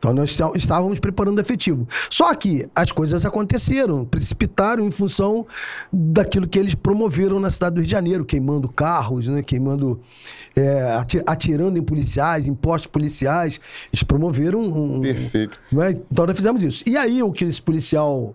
Então 0.00 0.14
nós 0.14 0.34
estávamos 0.56 0.98
preparando 0.98 1.36
o 1.36 1.40
efetivo. 1.42 1.86
Só 2.08 2.34
que 2.34 2.66
as 2.74 2.90
coisas 2.90 3.26
aconteceram, 3.26 4.02
precipitaram 4.06 4.86
em 4.86 4.90
função 4.90 5.46
daquilo 5.92 6.48
que 6.48 6.58
eles 6.58 6.74
promoveram 6.74 7.38
na 7.38 7.50
cidade 7.50 7.74
do 7.74 7.78
Rio 7.80 7.84
de 7.84 7.90
Janeiro, 7.90 8.24
queimando 8.24 8.66
carros, 8.66 9.28
né? 9.28 9.42
queimando, 9.42 10.00
é, 10.56 10.98
atirando 11.26 11.78
em 11.78 11.82
policiais, 11.82 12.48
em 12.48 12.54
postos 12.54 12.86
policiais. 12.86 13.60
Eles 13.92 14.02
promoveram 14.02 14.62
um. 14.62 15.02
Perfeito. 15.02 15.60
Né? 15.70 15.98
Então 16.10 16.26
nós 16.26 16.34
fizemos 16.34 16.62
isso. 16.62 16.82
E 16.86 16.96
aí 16.96 17.22
o 17.22 17.30
que 17.30 17.44
esse 17.44 17.60
policial 17.60 18.34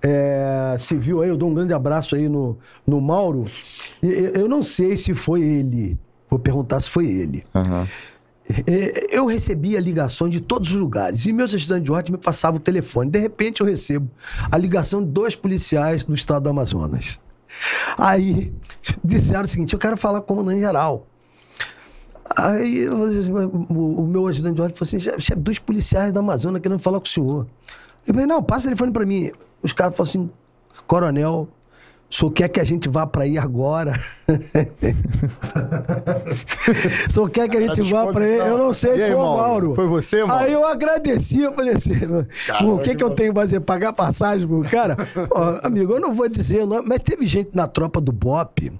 é, 0.00 0.76
civil 0.78 1.20
aí, 1.20 1.30
eu 1.30 1.36
dou 1.36 1.50
um 1.50 1.54
grande 1.54 1.74
abraço 1.74 2.14
aí 2.14 2.28
no, 2.28 2.56
no 2.86 3.00
Mauro. 3.00 3.44
Eu 4.00 4.48
não 4.48 4.62
sei 4.62 4.96
se 4.96 5.14
foi 5.14 5.42
ele. 5.42 5.98
Vou 6.28 6.38
perguntar 6.38 6.78
se 6.78 6.88
foi 6.88 7.10
ele. 7.10 7.44
Uhum. 7.52 7.86
Eu 9.10 9.26
recebia 9.26 9.80
ligações 9.80 10.32
de 10.32 10.40
todos 10.40 10.70
os 10.70 10.76
lugares 10.76 11.24
e 11.26 11.32
meus 11.32 11.52
estudantes 11.52 11.84
de 11.84 11.92
ordem 11.92 12.12
me 12.12 12.18
passavam 12.18 12.58
o 12.58 12.60
telefone. 12.60 13.10
De 13.10 13.18
repente 13.18 13.60
eu 13.60 13.66
recebo 13.66 14.10
a 14.50 14.58
ligação 14.58 15.02
de 15.02 15.10
dois 15.10 15.36
policiais 15.36 16.04
do 16.04 16.14
estado 16.14 16.42
do 16.42 16.50
Amazonas. 16.50 17.20
Aí 17.96 18.52
disseram 19.02 19.44
o 19.44 19.48
seguinte: 19.48 19.72
eu 19.72 19.78
quero 19.78 19.96
falar 19.96 20.20
com 20.20 20.34
o 20.34 20.36
comandante 20.36 20.60
geral. 20.60 21.06
Aí 22.36 22.88
o, 22.88 24.06
meu 24.06 24.26
ajudante 24.26 24.54
de 24.56 24.60
ordem 24.60 24.76
falou 24.76 25.16
assim: 25.16 25.34
dois 25.36 25.58
policiais 25.58 26.12
da 26.12 26.20
Amazonas 26.20 26.60
querendo 26.60 26.80
falar 26.80 26.98
com 26.98 27.06
o 27.06 27.08
senhor. 27.08 27.46
Eu 28.06 28.14
falei, 28.14 28.26
não, 28.26 28.42
passa 28.42 28.62
o 28.62 28.64
telefone 28.64 28.92
pra 28.92 29.06
mim. 29.06 29.30
Os 29.62 29.72
caras 29.72 29.96
falaram 29.96 30.10
assim, 30.10 30.30
coronel, 30.86 31.48
o 32.12 32.14
senhor 32.14 32.30
quer 32.32 32.48
que 32.48 32.60
a 32.60 32.64
gente 32.64 32.90
vá 32.90 33.06
para 33.06 33.24
aí 33.24 33.38
agora? 33.38 33.98
senhor 37.10 37.30
quer 37.30 37.48
que 37.48 37.56
a 37.56 37.60
gente 37.62 37.80
a 37.80 37.84
vá 37.84 38.12
para 38.12 38.22
aí? 38.22 38.36
Eu 38.36 38.58
não 38.58 38.70
sei, 38.70 38.98
foi 38.98 39.14
o 39.14 39.18
Mauro. 39.18 39.74
Foi 39.74 39.86
você, 39.86 40.22
Mauro? 40.22 40.44
Aí 40.44 40.52
eu 40.52 40.66
agradeci, 40.66 41.40
eu 41.40 41.54
falei 41.54 41.72
assim, 41.72 41.94
o 42.66 42.78
que 42.80 42.94
que 42.94 43.02
eu 43.02 43.08
tenho 43.08 43.32
que 43.32 43.40
fazer? 43.40 43.60
Pagar 43.60 43.94
passagem 43.94 44.46
pro 44.46 44.62
cara? 44.64 44.94
amigo, 45.62 45.94
eu 45.94 46.00
não 46.00 46.12
vou 46.12 46.28
dizer, 46.28 46.66
não, 46.66 46.82
mas 46.84 47.00
teve 47.02 47.24
gente 47.24 47.48
na 47.54 47.66
tropa 47.66 47.98
do 47.98 48.12
BOP 48.12 48.70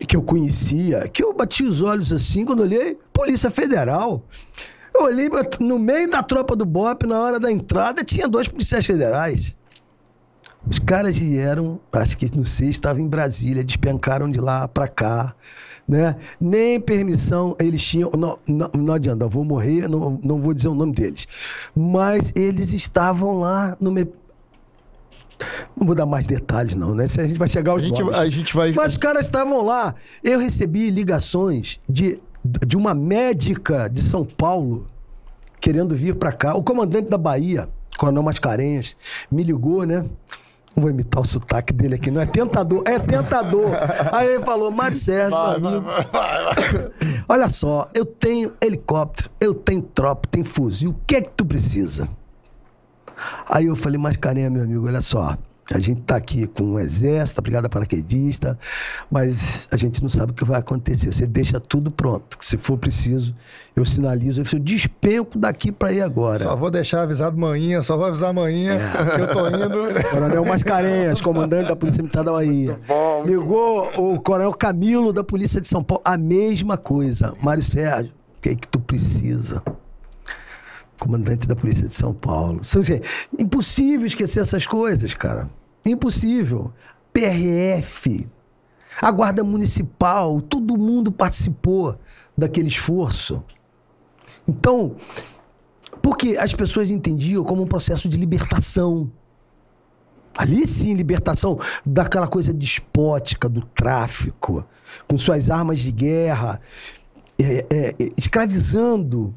que 0.00 0.16
eu 0.16 0.22
conhecia, 0.22 1.06
que 1.06 1.22
eu 1.22 1.32
bati 1.32 1.62
os 1.62 1.84
olhos 1.84 2.12
assim 2.12 2.44
quando 2.44 2.62
olhei, 2.62 2.98
Polícia 3.12 3.48
Federal. 3.48 4.24
Eu 4.92 5.04
olhei 5.04 5.30
no 5.60 5.78
meio 5.78 6.10
da 6.10 6.20
tropa 6.20 6.56
do 6.56 6.66
BOP, 6.66 7.06
na 7.06 7.20
hora 7.20 7.38
da 7.38 7.52
entrada, 7.52 8.02
tinha 8.02 8.26
dois 8.26 8.48
policiais 8.48 8.84
federais. 8.84 9.56
Os 10.68 10.78
caras 10.78 11.18
vieram, 11.18 11.80
acho 11.92 12.16
que 12.16 12.36
não 12.36 12.44
sei, 12.44 12.68
estava 12.68 13.00
em 13.00 13.06
Brasília, 13.06 13.64
despencaram 13.64 14.30
de 14.30 14.40
lá 14.40 14.68
para 14.68 14.86
cá, 14.86 15.34
né? 15.86 16.16
Nem 16.40 16.80
permissão 16.80 17.56
eles 17.60 17.82
tinham. 17.82 18.10
Não, 18.16 18.36
não, 18.46 18.70
não 18.76 18.94
adianta, 18.94 19.24
eu 19.24 19.28
vou 19.28 19.44
morrer, 19.44 19.88
não, 19.88 20.20
não 20.22 20.40
vou 20.40 20.54
dizer 20.54 20.68
o 20.68 20.74
nome 20.74 20.92
deles. 20.92 21.26
Mas 21.74 22.32
eles 22.36 22.72
estavam 22.72 23.38
lá 23.38 23.76
no 23.80 23.90
meio. 23.90 24.12
Não 25.76 25.84
vou 25.84 25.96
dar 25.96 26.06
mais 26.06 26.26
detalhes, 26.26 26.76
não, 26.76 26.94
né? 26.94 27.08
Se 27.08 27.20
a 27.20 27.26
gente 27.26 27.38
vai 27.38 27.48
chegar 27.48 27.72
aos 27.72 27.82
a 27.82 27.86
gente, 27.86 28.00
a 28.00 28.28
gente 28.28 28.54
vai. 28.54 28.72
Mas 28.72 28.92
os 28.92 28.98
caras 28.98 29.24
estavam 29.24 29.64
lá. 29.64 29.96
Eu 30.22 30.38
recebi 30.38 30.90
ligações 30.90 31.80
de 31.88 32.20
de 32.44 32.76
uma 32.76 32.92
médica 32.92 33.88
de 33.88 34.00
São 34.00 34.24
Paulo 34.24 34.88
querendo 35.60 35.94
vir 35.94 36.16
para 36.16 36.32
cá. 36.32 36.54
O 36.54 36.62
comandante 36.62 37.08
da 37.08 37.16
Bahia, 37.16 37.68
Coronel 37.96 38.22
Mascarenhas, 38.22 38.96
me 39.30 39.44
ligou, 39.44 39.86
né? 39.86 40.04
Não 40.74 40.82
vou 40.82 40.90
imitar 40.90 41.20
o 41.20 41.24
sotaque 41.26 41.72
dele 41.72 41.96
aqui, 41.96 42.10
não 42.10 42.20
é 42.20 42.26
tentador, 42.26 42.82
é 42.86 42.98
tentador. 42.98 43.70
Aí 44.10 44.26
ele 44.34 44.44
falou, 44.44 44.70
Mário 44.70 44.96
Sérgio, 44.96 45.30
vai, 45.30 45.60
vai, 45.60 45.80
vai, 45.80 46.90
olha 47.28 47.48
só, 47.50 47.90
eu 47.94 48.06
tenho 48.06 48.52
helicóptero, 48.60 49.30
eu 49.38 49.54
tenho 49.54 49.82
tropa, 49.82 50.28
tenho 50.30 50.44
fuzil, 50.44 50.90
o 50.90 50.96
que 51.06 51.16
é 51.16 51.20
que 51.20 51.30
tu 51.36 51.44
precisa? 51.44 52.08
Aí 53.48 53.66
eu 53.66 53.76
falei, 53.76 53.98
Mascarenhas, 53.98 54.50
meu 54.50 54.62
amigo, 54.62 54.86
olha 54.86 55.02
só, 55.02 55.36
a 55.72 55.78
gente 55.78 56.00
está 56.00 56.16
aqui 56.16 56.46
com 56.46 56.64
um 56.64 56.78
exército, 56.78 57.40
a 57.40 57.42
brigada 57.42 57.68
paraquedista, 57.68 58.58
mas 59.10 59.66
a 59.70 59.76
gente 59.76 60.02
não 60.02 60.08
sabe 60.08 60.32
o 60.32 60.34
que 60.34 60.44
vai 60.44 60.60
acontecer. 60.60 61.12
Você 61.12 61.26
deixa 61.26 61.58
tudo 61.60 61.90
pronto. 61.90 62.36
Se 62.40 62.56
for 62.56 62.76
preciso, 62.76 63.34
eu 63.74 63.84
sinalizo, 63.84 64.42
eu 64.42 64.58
despenco 64.58 65.38
daqui 65.38 65.72
para 65.72 65.92
ir 65.92 66.02
agora. 66.02 66.44
Só 66.44 66.56
vou 66.56 66.70
deixar 66.70 67.02
avisado 67.02 67.38
manhã, 67.38 67.82
só 67.82 67.96
vou 67.96 68.06
avisar 68.06 68.30
amanhã 68.30 68.74
é. 68.74 69.16
que 69.16 69.20
eu 69.22 69.32
tô 69.32 69.48
indo. 69.48 70.10
Coronel 70.10 70.44
Mascarenhas, 70.44 71.20
comandante 71.20 71.68
da 71.68 71.76
Polícia 71.76 72.02
Militar 72.02 72.24
da 72.24 72.32
Bahia. 72.32 72.78
Bom, 72.86 73.24
Ligou 73.24 73.90
o 73.96 74.20
Coronel 74.20 74.52
Camilo 74.52 75.12
da 75.12 75.24
Polícia 75.24 75.60
de 75.60 75.68
São 75.68 75.82
Paulo, 75.82 76.02
a 76.04 76.16
mesma 76.16 76.76
coisa. 76.76 77.34
Mário 77.42 77.62
Sérgio, 77.62 78.12
o 78.36 78.40
que 78.40 78.50
é 78.50 78.54
que 78.54 78.66
tu 78.66 78.78
precisa? 78.78 79.62
comandante 81.02 81.48
da 81.48 81.56
Polícia 81.56 81.88
de 81.88 81.94
São 81.94 82.14
Paulo. 82.14 82.62
São, 82.62 82.80
assim, 82.80 83.00
impossível 83.36 84.06
esquecer 84.06 84.38
essas 84.38 84.68
coisas, 84.68 85.12
cara. 85.14 85.50
Impossível. 85.84 86.72
PRF, 87.12 88.28
a 89.00 89.10
Guarda 89.10 89.44
Municipal, 89.44 90.40
todo 90.40 90.78
mundo 90.78 91.12
participou 91.12 91.98
daquele 92.36 92.68
esforço. 92.68 93.44
Então, 94.48 94.96
porque 96.00 96.36
as 96.38 96.54
pessoas 96.54 96.90
entendiam 96.90 97.44
como 97.44 97.62
um 97.62 97.66
processo 97.66 98.08
de 98.08 98.16
libertação. 98.16 99.10
Ali 100.36 100.66
sim, 100.66 100.94
libertação 100.94 101.58
daquela 101.84 102.26
coisa 102.26 102.54
despótica 102.54 103.48
do 103.48 103.60
tráfico, 103.60 104.66
com 105.06 105.18
suas 105.18 105.50
armas 105.50 105.80
de 105.80 105.92
guerra, 105.92 106.58
é, 107.38 107.66
é, 107.70 107.94
escravizando 108.16 109.34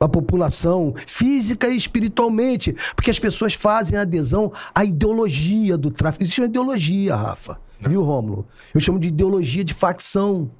a 0.00 0.08
população, 0.08 0.94
física 1.06 1.68
e 1.68 1.76
espiritualmente, 1.76 2.74
porque 2.94 3.10
as 3.10 3.18
pessoas 3.18 3.54
fazem 3.54 3.98
adesão 3.98 4.52
à 4.74 4.84
ideologia 4.84 5.76
do 5.76 5.90
tráfico. 5.90 6.22
Existe 6.22 6.40
uma 6.40 6.46
ideologia, 6.46 7.16
Rafa, 7.16 7.60
Não. 7.80 7.90
viu, 7.90 8.02
Rômulo? 8.02 8.46
Eu 8.74 8.80
chamo 8.80 8.98
de 8.98 9.08
ideologia 9.08 9.64
de 9.64 9.74
facção. 9.74 10.50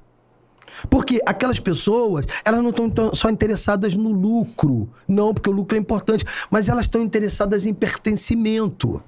Porque 0.89 1.19
aquelas 1.25 1.59
pessoas, 1.59 2.25
elas 2.45 2.61
não 2.61 2.69
estão 2.69 3.13
só 3.13 3.29
interessadas 3.29 3.95
no 3.95 4.11
lucro, 4.11 4.87
não, 5.07 5.33
porque 5.33 5.49
o 5.49 5.53
lucro 5.53 5.75
é 5.75 5.79
importante, 5.79 6.23
mas 6.49 6.69
elas 6.69 6.85
estão 6.85 7.01
interessadas 7.01 7.65
em 7.65 7.73
pertencimento. 7.73 9.01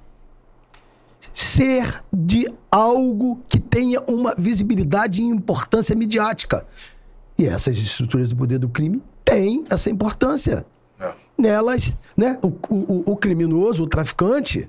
Ser 1.32 2.02
de 2.12 2.52
algo 2.70 3.40
que 3.48 3.60
tenha 3.60 4.00
uma 4.08 4.34
visibilidade 4.36 5.22
e 5.22 5.24
importância 5.24 5.94
midiática. 5.94 6.66
E 7.38 7.46
essas 7.46 7.78
estruturas 7.78 8.28
do 8.28 8.36
poder 8.36 8.58
do 8.58 8.68
crime 8.68 9.00
têm 9.24 9.64
essa 9.70 9.90
importância. 9.90 10.64
É. 10.98 11.12
Nelas, 11.36 11.98
né? 12.16 12.38
O, 12.42 12.48
o, 12.68 13.12
o, 13.12 13.16
criminoso, 13.16 13.84
o 13.84 13.86
traficante, 13.86 14.68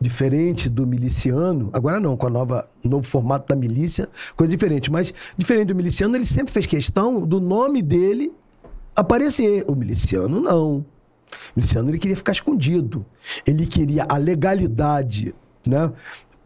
diferente 0.00 0.68
do 0.68 0.86
miliciano, 0.86 1.70
agora 1.72 1.98
não, 2.00 2.16
com 2.16 2.26
a 2.26 2.30
nova 2.30 2.68
novo 2.84 3.06
formato 3.06 3.48
da 3.48 3.56
milícia, 3.56 4.08
coisa 4.36 4.50
diferente, 4.50 4.90
mas 4.90 5.12
diferente 5.36 5.68
do 5.68 5.74
miliciano, 5.74 6.16
ele 6.16 6.26
sempre 6.26 6.52
fez 6.52 6.66
questão 6.66 7.20
do 7.26 7.40
nome 7.40 7.82
dele 7.82 8.32
aparecer. 8.94 9.64
O 9.66 9.74
miliciano 9.74 10.40
não. 10.40 10.76
O 10.76 10.86
miliciano 11.56 11.90
ele 11.90 11.98
queria 11.98 12.16
ficar 12.16 12.32
escondido. 12.32 13.04
Ele 13.46 13.66
queria 13.66 14.06
a 14.08 14.16
legalidade, 14.16 15.34
né? 15.66 15.92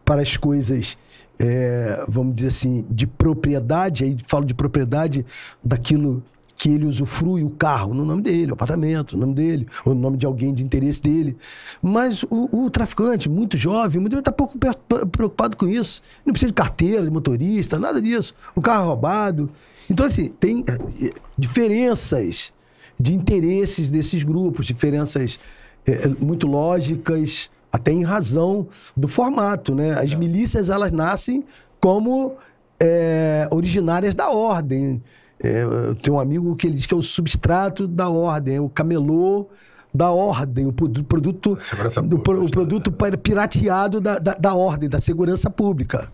Para 0.05 0.23
as 0.23 0.37
coisas 0.37 0.97
é, 1.39 2.05
vamos 2.09 2.35
dizer 2.35 2.49
assim, 2.49 2.85
de 2.91 3.07
propriedade, 3.07 4.05
aí 4.05 4.17
falo 4.27 4.45
de 4.45 4.55
propriedade 4.55 5.25
daquilo 5.63 6.23
que 6.59 6.69
ele 6.69 6.87
usufrui, 6.87 7.45
o 7.45 7.51
carro, 7.51 7.95
no 7.95 8.05
nome 8.05 8.21
dele, 8.21 8.51
o 8.51 8.55
apartamento, 8.55 9.17
no 9.17 9.21
nome 9.21 9.35
dele, 9.35 9.69
ou 9.85 9.95
no 9.95 10.01
nome 10.01 10.17
de 10.17 10.27
alguém 10.27 10.53
de 10.53 10.65
interesse 10.65 11.01
dele. 11.01 11.37
Mas 11.81 12.25
o, 12.25 12.65
o 12.65 12.69
traficante, 12.69 13.29
muito 13.29 13.57
jovem, 13.57 14.01
muito 14.01 14.19
está 14.19 14.33
pouco 14.33 14.59
preocupado 14.59 15.57
com 15.57 15.69
isso. 15.69 16.03
Não 16.27 16.33
precisa 16.33 16.51
de 16.51 16.55
carteira, 16.55 17.05
de 17.05 17.11
motorista, 17.11 17.79
nada 17.79 18.03
disso. 18.03 18.35
O 18.57 18.61
carro 18.61 18.83
é 18.83 18.87
roubado. 18.89 19.49
Então, 19.89 20.05
assim, 20.05 20.29
tem 20.29 20.65
é, 20.67 21.13
diferenças 21.39 22.53
de 22.99 23.15
interesses 23.15 23.89
desses 23.89 24.25
grupos, 24.25 24.67
diferenças 24.67 25.39
é, 25.87 26.09
muito 26.21 26.49
lógicas, 26.49 27.51
até 27.73 27.93
em 27.93 28.03
razão 28.03 28.67
do 28.97 29.07
formato, 29.07 29.77
né? 29.77 29.93
As 29.93 30.13
milícias, 30.13 30.71
elas 30.71 30.91
nascem 30.91 31.45
como 31.79 32.35
é, 32.81 33.47
originárias 33.53 34.15
da 34.15 34.29
ordem. 34.29 35.01
É, 35.43 35.63
eu 35.63 35.95
tenho 35.95 36.17
um 36.17 36.21
amigo 36.21 36.55
que 36.57 36.67
ele 36.67 36.75
diz 36.77 36.87
que 36.87 36.95
é 36.95 36.97
o 36.97 37.03
substrato 37.03 37.87
da 37.87 38.09
ordem, 38.09 38.57
é 38.57 38.61
o 38.61 38.69
camelô 38.69 39.49
da 39.95 40.11
ordem, 40.11 40.67
o 40.67 40.73
produ- 40.73 41.03
produto, 41.03 41.57
Segurança 41.61 42.03
do, 42.03 42.19
pública, 42.19 42.47
o 42.47 42.51
produto 42.51 42.93
pa- 42.93 43.17
pirateado 43.17 44.01
da, 44.01 44.19
da, 44.19 44.35
da 44.35 44.55
ordem, 44.55 44.89
da 44.89 45.01
segurança 45.01 45.49
pública. 45.49 46.11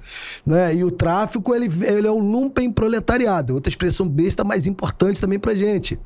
Né? 0.47 0.77
E 0.77 0.85
o 0.85 0.91
tráfico, 0.93 1.53
ele, 1.55 1.69
ele 1.85 2.07
é 2.07 2.11
o 2.11 2.19
lumpen 2.19 2.71
proletariado, 2.71 3.55
outra 3.55 3.69
expressão 3.69 4.09
besta, 4.09 4.45
mas 4.45 4.67
importante 4.69 5.21
também 5.21 5.41
pra 5.41 5.55
gente. 5.55 5.99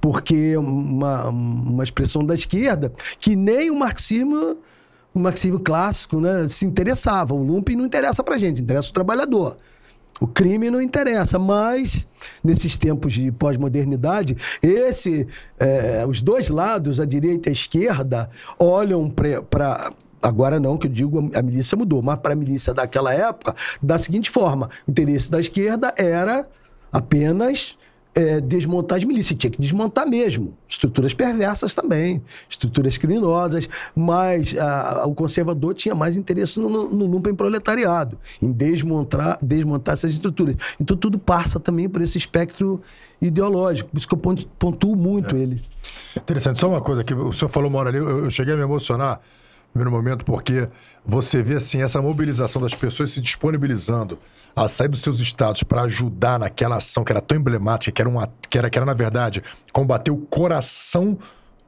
Porque 0.00 0.52
é 0.54 0.58
uma, 0.58 1.28
uma 1.30 1.82
expressão 1.82 2.24
da 2.24 2.34
esquerda 2.34 2.92
que 3.18 3.34
nem 3.34 3.70
o 3.70 3.76
marxismo, 3.76 4.58
o 5.14 5.18
marxismo 5.18 5.58
clássico, 5.60 6.20
né, 6.20 6.46
se 6.46 6.66
interessava. 6.66 7.34
O 7.34 7.42
lumpen 7.42 7.74
não 7.76 7.86
interessa 7.86 8.22
pra 8.22 8.36
gente, 8.36 8.60
interessa 8.60 8.90
o 8.90 8.92
trabalhador. 8.92 9.56
O 10.20 10.26
crime 10.26 10.70
não 10.70 10.80
interessa, 10.80 11.38
mas 11.38 12.06
nesses 12.42 12.76
tempos 12.76 13.12
de 13.12 13.32
pós-modernidade, 13.32 14.36
esse, 14.62 15.26
é, 15.58 16.04
os 16.06 16.22
dois 16.22 16.48
lados, 16.48 17.00
a 17.00 17.04
direita 17.04 17.48
e 17.48 17.50
a 17.50 17.52
esquerda, 17.52 18.30
olham 18.58 19.10
para 19.10 19.90
Agora 20.24 20.58
não, 20.58 20.78
que 20.78 20.86
eu 20.86 20.90
digo, 20.90 21.30
a 21.34 21.42
milícia 21.42 21.76
mudou, 21.76 22.00
mas 22.00 22.18
para 22.18 22.32
a 22.32 22.36
milícia 22.36 22.72
daquela 22.72 23.12
época, 23.12 23.54
da 23.82 23.98
seguinte 23.98 24.30
forma: 24.30 24.70
o 24.88 24.90
interesse 24.90 25.30
da 25.30 25.38
esquerda 25.38 25.92
era 25.98 26.48
apenas 26.90 27.76
é, 28.14 28.40
desmontar 28.40 28.98
as 28.98 29.04
milícias. 29.04 29.38
Tinha 29.38 29.50
que 29.50 29.60
desmontar 29.60 30.08
mesmo. 30.08 30.54
Estruturas 30.68 31.14
perversas 31.14 31.74
também, 31.74 32.22
estruturas 32.48 32.96
criminosas, 32.96 33.68
mas 33.94 34.54
ah, 34.58 35.04
o 35.06 35.14
conservador 35.14 35.74
tinha 35.74 35.94
mais 35.94 36.16
interesse 36.16 36.58
no, 36.58 36.68
no, 36.68 36.88
no 36.90 37.06
lumpen 37.06 37.34
proletariado, 37.34 38.18
em 38.40 38.50
desmontar, 38.50 39.38
desmontar 39.42 39.94
essas 39.94 40.12
estruturas. 40.12 40.56
Então 40.80 40.96
tudo 40.96 41.18
passa 41.18 41.58
também 41.58 41.88
por 41.88 42.02
esse 42.02 42.18
espectro 42.18 42.80
ideológico. 43.20 43.90
Por 43.90 43.98
isso 43.98 44.08
que 44.08 44.14
eu 44.14 44.18
pontu- 44.18 44.48
pontuo 44.58 44.96
muito 44.96 45.36
ele. 45.36 45.62
Interessante. 46.16 46.60
Só 46.60 46.68
uma 46.68 46.80
coisa 46.80 47.02
que 47.02 47.14
o 47.14 47.32
senhor 47.32 47.48
falou 47.48 47.68
uma 47.70 47.78
hora 47.78 47.88
ali, 47.90 47.98
eu, 47.98 48.24
eu 48.24 48.30
cheguei 48.30 48.54
a 48.54 48.56
me 48.56 48.62
emocionar 48.62 49.20
primeiro 49.74 49.90
momento, 49.90 50.24
porque 50.24 50.68
você 51.04 51.42
vê 51.42 51.54
assim 51.56 51.82
essa 51.82 52.00
mobilização 52.00 52.62
das 52.62 52.74
pessoas 52.74 53.10
se 53.10 53.20
disponibilizando 53.20 54.18
a 54.54 54.68
sair 54.68 54.88
dos 54.88 55.02
seus 55.02 55.18
estados 55.20 55.64
para 55.64 55.82
ajudar 55.82 56.38
naquela 56.38 56.76
ação 56.76 57.02
que 57.02 57.10
era 57.12 57.20
tão 57.20 57.36
emblemática, 57.36 57.90
que 57.92 58.00
era, 58.00 58.08
uma, 58.08 58.32
que 58.48 58.56
era, 58.56 58.70
que 58.70 58.78
era 58.78 58.86
na 58.86 58.94
verdade, 58.94 59.42
combater 59.72 60.12
o 60.12 60.16
coração 60.16 61.18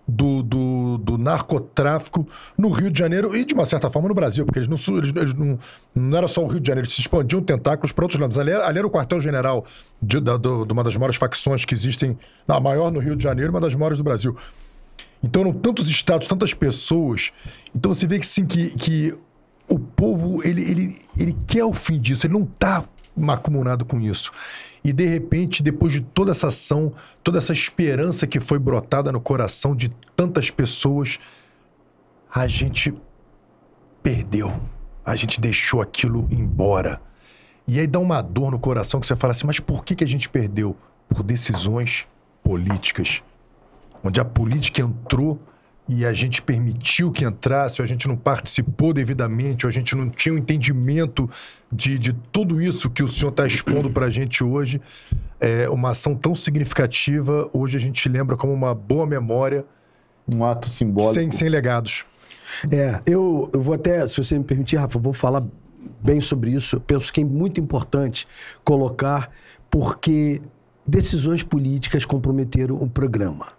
do, 0.08 0.40
do, 0.40 0.98
do 0.98 1.18
narcotráfico 1.18 2.28
no 2.56 2.68
Rio 2.68 2.92
de 2.92 2.98
Janeiro 3.00 3.36
e, 3.36 3.44
de 3.44 3.54
uma 3.54 3.66
certa 3.66 3.90
forma, 3.90 4.08
no 4.08 4.14
Brasil, 4.14 4.46
porque 4.46 4.60
eles 4.60 4.68
não, 4.68 4.96
eles, 4.98 5.12
eles 5.16 5.34
não, 5.34 5.58
não 5.92 6.16
era 6.16 6.28
só 6.28 6.44
o 6.44 6.46
Rio 6.46 6.60
de 6.60 6.68
Janeiro, 6.68 6.86
eles 6.86 6.94
se 6.94 7.00
expandiam 7.00 7.42
tentáculos 7.42 7.90
para 7.90 8.04
outros 8.04 8.20
lados. 8.20 8.38
Ali, 8.38 8.52
ali 8.52 8.78
era 8.78 8.86
o 8.86 8.90
quartel-general 8.90 9.64
de, 10.00 10.20
do- 10.20 10.64
de 10.64 10.72
uma 10.72 10.84
das 10.84 10.96
maiores 10.96 11.16
facções 11.16 11.64
que 11.64 11.74
existem, 11.74 12.16
a 12.46 12.60
maior 12.60 12.92
no 12.92 13.00
Rio 13.00 13.16
de 13.16 13.24
Janeiro, 13.24 13.50
uma 13.50 13.60
das 13.60 13.74
maiores 13.74 13.98
do 13.98 14.04
Brasil. 14.04 14.36
Então 15.22 15.42
eram 15.42 15.52
tantos 15.52 15.88
estados, 15.88 16.28
tantas 16.28 16.54
pessoas. 16.54 17.32
Então 17.74 17.92
você 17.92 18.06
vê 18.06 18.18
que 18.18 18.26
sim, 18.26 18.46
que, 18.46 18.70
que 18.76 19.18
o 19.68 19.78
povo, 19.78 20.46
ele, 20.46 20.62
ele, 20.62 20.96
ele 21.18 21.36
quer 21.46 21.64
o 21.64 21.72
fim 21.72 22.00
disso, 22.00 22.26
ele 22.26 22.34
não 22.34 22.44
está 22.44 22.84
macumunado 23.16 23.84
com 23.84 24.00
isso. 24.00 24.30
E 24.84 24.92
de 24.92 25.06
repente, 25.06 25.62
depois 25.62 25.92
de 25.92 26.00
toda 26.00 26.30
essa 26.30 26.48
ação, 26.48 26.92
toda 27.24 27.38
essa 27.38 27.52
esperança 27.52 28.26
que 28.26 28.38
foi 28.38 28.58
brotada 28.58 29.10
no 29.10 29.20
coração 29.20 29.74
de 29.74 29.88
tantas 30.14 30.50
pessoas, 30.50 31.18
a 32.32 32.46
gente 32.46 32.94
perdeu. 34.02 34.52
A 35.04 35.16
gente 35.16 35.40
deixou 35.40 35.80
aquilo 35.80 36.28
embora. 36.30 37.00
E 37.66 37.80
aí 37.80 37.86
dá 37.86 37.98
uma 37.98 38.22
dor 38.22 38.52
no 38.52 38.58
coração 38.58 39.00
que 39.00 39.06
você 39.06 39.16
fala 39.16 39.32
assim, 39.32 39.46
mas 39.46 39.58
por 39.58 39.84
que, 39.84 39.96
que 39.96 40.04
a 40.04 40.06
gente 40.06 40.28
perdeu? 40.28 40.76
Por 41.08 41.22
decisões 41.22 42.06
políticas 42.42 43.22
onde 44.02 44.20
a 44.20 44.24
política 44.24 44.82
entrou 44.82 45.40
e 45.88 46.04
a 46.04 46.12
gente 46.12 46.42
permitiu 46.42 47.12
que 47.12 47.24
entrasse, 47.24 47.80
ou 47.80 47.84
a 47.84 47.86
gente 47.86 48.08
não 48.08 48.16
participou 48.16 48.92
devidamente, 48.92 49.66
ou 49.66 49.70
a 49.70 49.72
gente 49.72 49.94
não 49.94 50.10
tinha 50.10 50.34
o 50.34 50.38
entendimento 50.38 51.30
de, 51.70 51.96
de 51.96 52.12
tudo 52.12 52.60
isso 52.60 52.90
que 52.90 53.02
o 53.02 53.08
senhor 53.08 53.30
está 53.30 53.46
expondo 53.46 53.88
para 53.90 54.06
a 54.06 54.10
gente 54.10 54.42
hoje. 54.42 54.80
É 55.38 55.68
uma 55.68 55.90
ação 55.90 56.16
tão 56.16 56.34
significativa, 56.34 57.48
hoje 57.52 57.76
a 57.76 57.80
gente 57.80 58.08
lembra 58.08 58.36
como 58.36 58.52
uma 58.52 58.74
boa 58.74 59.06
memória, 59.06 59.64
Um 60.26 60.44
ato 60.44 60.68
simbólico. 60.68 61.14
sem, 61.14 61.30
sem 61.30 61.48
legados. 61.48 62.04
É, 62.70 63.00
eu, 63.06 63.48
eu 63.52 63.60
vou 63.60 63.74
até, 63.74 64.06
se 64.08 64.16
você 64.16 64.36
me 64.36 64.44
permitir, 64.44 64.76
Rafa, 64.76 64.98
eu 64.98 65.02
vou 65.02 65.12
falar 65.12 65.44
bem 66.02 66.20
sobre 66.20 66.50
isso. 66.50 66.76
Eu 66.76 66.80
penso 66.80 67.12
que 67.12 67.20
é 67.20 67.24
muito 67.24 67.60
importante 67.60 68.26
colocar, 68.64 69.30
porque 69.70 70.42
decisões 70.84 71.44
políticas 71.44 72.04
comprometeram 72.04 72.74
o 72.76 72.88
programa. 72.88 73.55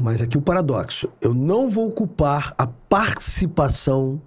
Mas 0.00 0.22
aqui 0.22 0.38
o 0.38 0.42
paradoxo: 0.42 1.08
eu 1.20 1.34
não 1.34 1.68
vou 1.70 1.90
culpar 1.90 2.54
a 2.56 2.66
participação 2.66 4.20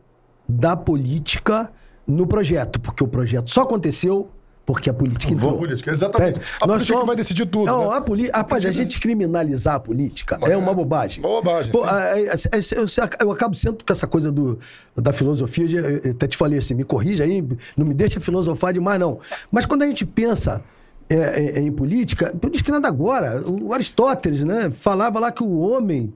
da 0.47 0.75
política 0.75 1.71
no 2.05 2.27
projeto, 2.27 2.79
porque 2.79 3.03
o 3.03 3.07
projeto 3.07 3.49
só 3.49 3.61
aconteceu 3.61 4.29
porque 4.65 4.89
a 4.89 4.93
política 4.93 5.31
entrou. 5.31 5.51
Vamos 5.51 5.65
política, 5.67 5.91
exatamente. 5.91 6.39
A 6.59 6.65
Nós 6.65 6.77
política 6.77 6.85
somos- 6.85 7.01
que 7.01 7.07
vai 7.07 7.15
decidir 7.15 7.45
tudo, 7.45 7.65
Não, 7.67 7.91
né? 7.91 7.97
a 7.97 8.01
poli... 8.01 8.29
Rapaz, 8.31 8.65
a 8.65 8.71
gente 8.71 8.99
criminalizar 8.99 9.75
a 9.75 9.79
política 9.79 10.39
é 10.41 10.57
uma 10.57 10.73
bobagem. 10.73 11.23
Uma 11.23 11.35
bobagem, 11.39 11.71
Pô, 11.71 11.83
a- 11.83 11.91
a- 11.91 12.13
a- 12.13 13.23
eu, 13.23 13.31
acabo 13.31 13.53
sempre 13.55 13.85
com 13.85 13.93
essa 13.93 14.07
coisa 14.07 14.31
do, 14.31 14.57
da 14.95 15.13
filosofia. 15.13 15.67
Eu 16.03 16.11
até 16.11 16.27
te 16.27 16.35
falei 16.35 16.57
assim, 16.57 16.73
me 16.73 16.83
corrija 16.83 17.23
aí, 17.23 17.43
não 17.77 17.85
me 17.85 17.93
deixa 17.93 18.19
filosofar 18.19 18.73
demais, 18.73 18.99
não. 18.99 19.19
Mas 19.51 19.67
quando 19.67 19.83
a 19.83 19.85
gente 19.87 20.03
pensa 20.03 20.63
é, 21.09 21.59
é, 21.59 21.61
em 21.61 21.71
política, 21.71 22.33
por 22.39 22.53
isso 22.53 22.63
que 22.63 22.71
nada 22.71 22.87
agora. 22.87 23.43
O 23.47 23.73
Aristóteles, 23.73 24.43
né, 24.43 24.69
falava 24.69 25.19
lá 25.19 25.31
que 25.31 25.43
o 25.43 25.59
homem. 25.59 26.13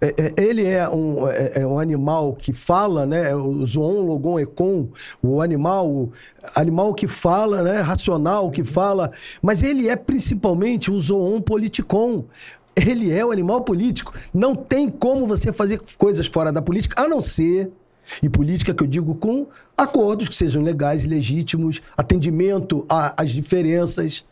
é, 0.00 0.08
é, 0.18 0.42
ele 0.42 0.64
é 0.66 0.88
um, 0.88 1.28
é, 1.28 1.60
é 1.60 1.66
um 1.66 1.78
animal 1.78 2.34
que 2.34 2.52
fala, 2.52 3.06
né? 3.06 3.34
O 3.36 3.64
zoon, 3.64 4.04
logon, 4.04 4.40
econ, 4.40 4.88
o 5.22 5.40
animal, 5.40 5.88
o 5.88 6.12
animal 6.56 6.92
que 6.92 7.06
fala, 7.06 7.62
né? 7.62 7.80
Racional, 7.80 8.50
que 8.50 8.64
fala. 8.64 9.12
Mas 9.40 9.62
ele 9.62 9.88
é 9.88 9.94
principalmente 9.94 10.90
o 10.90 10.98
zoon 10.98 11.40
politicon. 11.40 12.24
Ele 12.74 13.12
é 13.12 13.24
o 13.24 13.30
animal 13.30 13.60
político. 13.60 14.12
Não 14.34 14.56
tem 14.56 14.90
como 14.90 15.26
você 15.26 15.52
fazer 15.52 15.80
coisas 15.96 16.26
fora 16.26 16.50
da 16.50 16.60
política, 16.60 17.00
a 17.00 17.06
não 17.06 17.22
ser. 17.22 17.70
E 18.20 18.28
política 18.28 18.74
que 18.74 18.82
eu 18.82 18.86
digo 18.86 19.14
com 19.14 19.46
acordos 19.76 20.28
que 20.28 20.34
sejam 20.34 20.62
legais 20.62 21.04
e 21.04 21.06
legítimos, 21.06 21.80
atendimento 21.96 22.84
às 22.88 23.30
diferenças. 23.30 24.24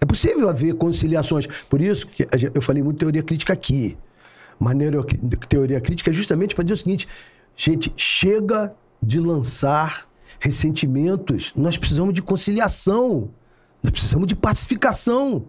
É 0.00 0.06
possível 0.06 0.48
haver 0.48 0.74
conciliações. 0.74 1.46
Por 1.68 1.80
isso 1.80 2.06
que 2.06 2.26
eu 2.54 2.62
falei 2.62 2.82
muito 2.82 2.98
teoria 2.98 3.22
crítica 3.22 3.52
aqui. 3.52 3.98
Mas 4.58 4.76
teoria 5.48 5.80
crítica 5.80 6.10
é 6.10 6.12
justamente 6.12 6.54
para 6.54 6.64
dizer 6.64 6.74
o 6.74 6.78
seguinte: 6.78 7.08
gente, 7.54 7.92
chega 7.96 8.74
de 9.02 9.20
lançar 9.20 10.06
ressentimentos. 10.38 11.52
Nós 11.54 11.76
precisamos 11.76 12.14
de 12.14 12.22
conciliação. 12.22 13.30
Nós 13.82 13.92
precisamos 13.92 14.26
de 14.26 14.34
pacificação. 14.34 15.44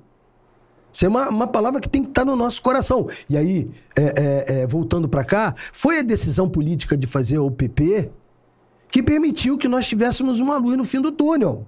Isso 0.93 1.05
é 1.05 1.07
uma, 1.07 1.29
uma 1.29 1.47
palavra 1.47 1.79
que 1.79 1.87
tem 1.87 2.03
que 2.03 2.09
estar 2.09 2.25
no 2.25 2.35
nosso 2.35 2.61
coração. 2.61 3.07
E 3.29 3.37
aí, 3.37 3.69
é, 3.95 4.03
é, 4.03 4.61
é, 4.61 4.67
voltando 4.67 5.07
para 5.07 5.23
cá, 5.23 5.55
foi 5.71 5.99
a 5.99 6.01
decisão 6.01 6.49
política 6.49 6.97
de 6.97 7.07
fazer 7.07 7.39
o 7.39 7.49
PP 7.49 8.11
que 8.89 9.01
permitiu 9.01 9.57
que 9.57 9.69
nós 9.69 9.87
tivéssemos 9.87 10.41
uma 10.41 10.57
luz 10.57 10.77
no 10.77 10.83
fim 10.83 10.99
do 10.99 11.11
túnel. 11.11 11.65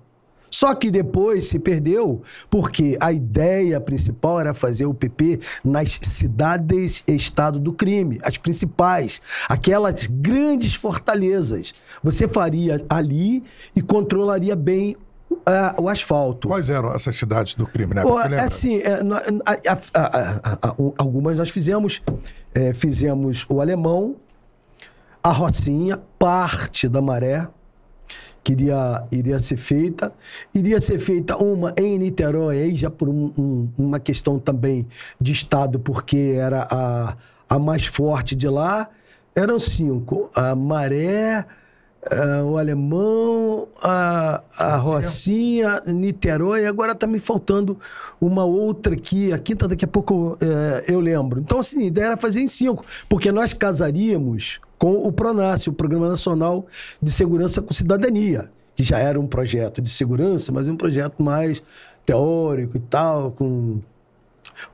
Só 0.53 0.75
que 0.75 0.91
depois 0.91 1.47
se 1.49 1.57
perdeu, 1.57 2.21
porque 2.47 2.95
a 3.01 3.11
ideia 3.11 3.81
principal 3.81 4.39
era 4.39 4.53
fazer 4.53 4.85
o 4.85 4.93
PP 4.93 5.39
nas 5.65 5.97
cidades-estado 6.03 7.57
do 7.59 7.73
crime, 7.73 8.19
as 8.23 8.37
principais, 8.37 9.19
aquelas 9.49 10.05
grandes 10.05 10.75
fortalezas. 10.75 11.73
Você 12.03 12.27
faria 12.27 12.85
ali 12.87 13.41
e 13.75 13.81
controlaria 13.81 14.55
bem 14.55 14.95
ah, 15.43 15.73
o 15.81 15.89
asfalto. 15.89 16.47
Quais 16.49 16.69
eram 16.69 16.93
essas 16.93 17.15
cidades 17.15 17.55
do 17.55 17.65
crime, 17.65 17.95
né? 17.95 18.01
É 18.01 18.05
lembra? 18.05 18.43
assim, 18.43 18.77
é, 18.77 18.99
a- 19.01 19.99
a- 19.99 20.59
a- 20.69 20.75
algumas 20.99 21.35
nós 21.35 21.49
fizemos. 21.49 21.99
É, 22.53 22.75
fizemos 22.75 23.43
o 23.49 23.59
alemão, 23.59 24.17
a 25.23 25.31
Rocinha, 25.31 25.99
parte 26.19 26.87
da 26.87 27.01
maré, 27.01 27.47
que 28.43 28.51
iria, 28.53 29.03
iria 29.11 29.39
ser 29.39 29.57
feita. 29.57 30.11
Iria 30.53 30.79
ser 30.81 30.99
feita 30.99 31.37
uma 31.37 31.73
em 31.77 31.97
Niterói, 31.97 32.59
aí 32.61 32.75
já 32.75 32.89
por 32.89 33.07
um- 33.09 33.31
um- 33.37 33.69
uma 33.77 33.99
questão 33.99 34.37
também 34.39 34.85
de 35.19 35.31
Estado, 35.31 35.79
porque 35.79 36.33
era 36.35 36.67
a, 36.69 37.15
a 37.49 37.57
mais 37.59 37.85
forte 37.85 38.35
de 38.35 38.47
lá. 38.49 38.89
Eram 39.35 39.57
cinco. 39.59 40.29
A 40.35 40.53
maré. 40.55 41.45
o 42.45 42.57
alemão, 42.57 43.65
a, 43.81 44.43
a 44.59 44.75
Rocinha, 44.75 45.81
Niterói, 45.87 46.65
agora 46.65 46.91
está 46.91 47.07
me 47.07 47.17
faltando 47.17 47.79
uma 48.19 48.43
outra 48.43 48.93
aqui, 48.93 49.31
a 49.31 49.39
quinta 49.39 49.69
daqui 49.69 49.85
a 49.85 49.87
pouco 49.87 50.37
eh, 50.41 50.83
eu 50.89 50.99
lembro. 50.99 51.39
Então, 51.39 51.59
assim, 51.59 51.83
a 51.83 51.85
ideia 51.85 52.05
era 52.07 52.17
fazer 52.17 52.41
em 52.41 52.47
cinco, 52.49 52.83
porque 53.07 53.31
nós 53.31 53.53
casaríamos 53.53 54.59
com 54.83 54.95
o 54.95 55.13
PRONASSE, 55.13 55.69
o 55.69 55.73
Programa 55.73 56.09
Nacional 56.09 56.67
de 57.01 57.09
Segurança 57.09 57.61
com 57.61 57.73
Cidadania, 57.73 58.51
que 58.75 58.83
já 58.83 58.99
era 58.99 59.17
um 59.17 59.25
projeto 59.25 59.81
de 59.81 59.89
segurança, 59.89 60.51
mas 60.51 60.67
um 60.67 60.75
projeto 60.75 61.23
mais 61.23 61.63
teórico 62.05 62.75
e 62.75 62.81
tal, 62.81 63.31
com 63.31 63.79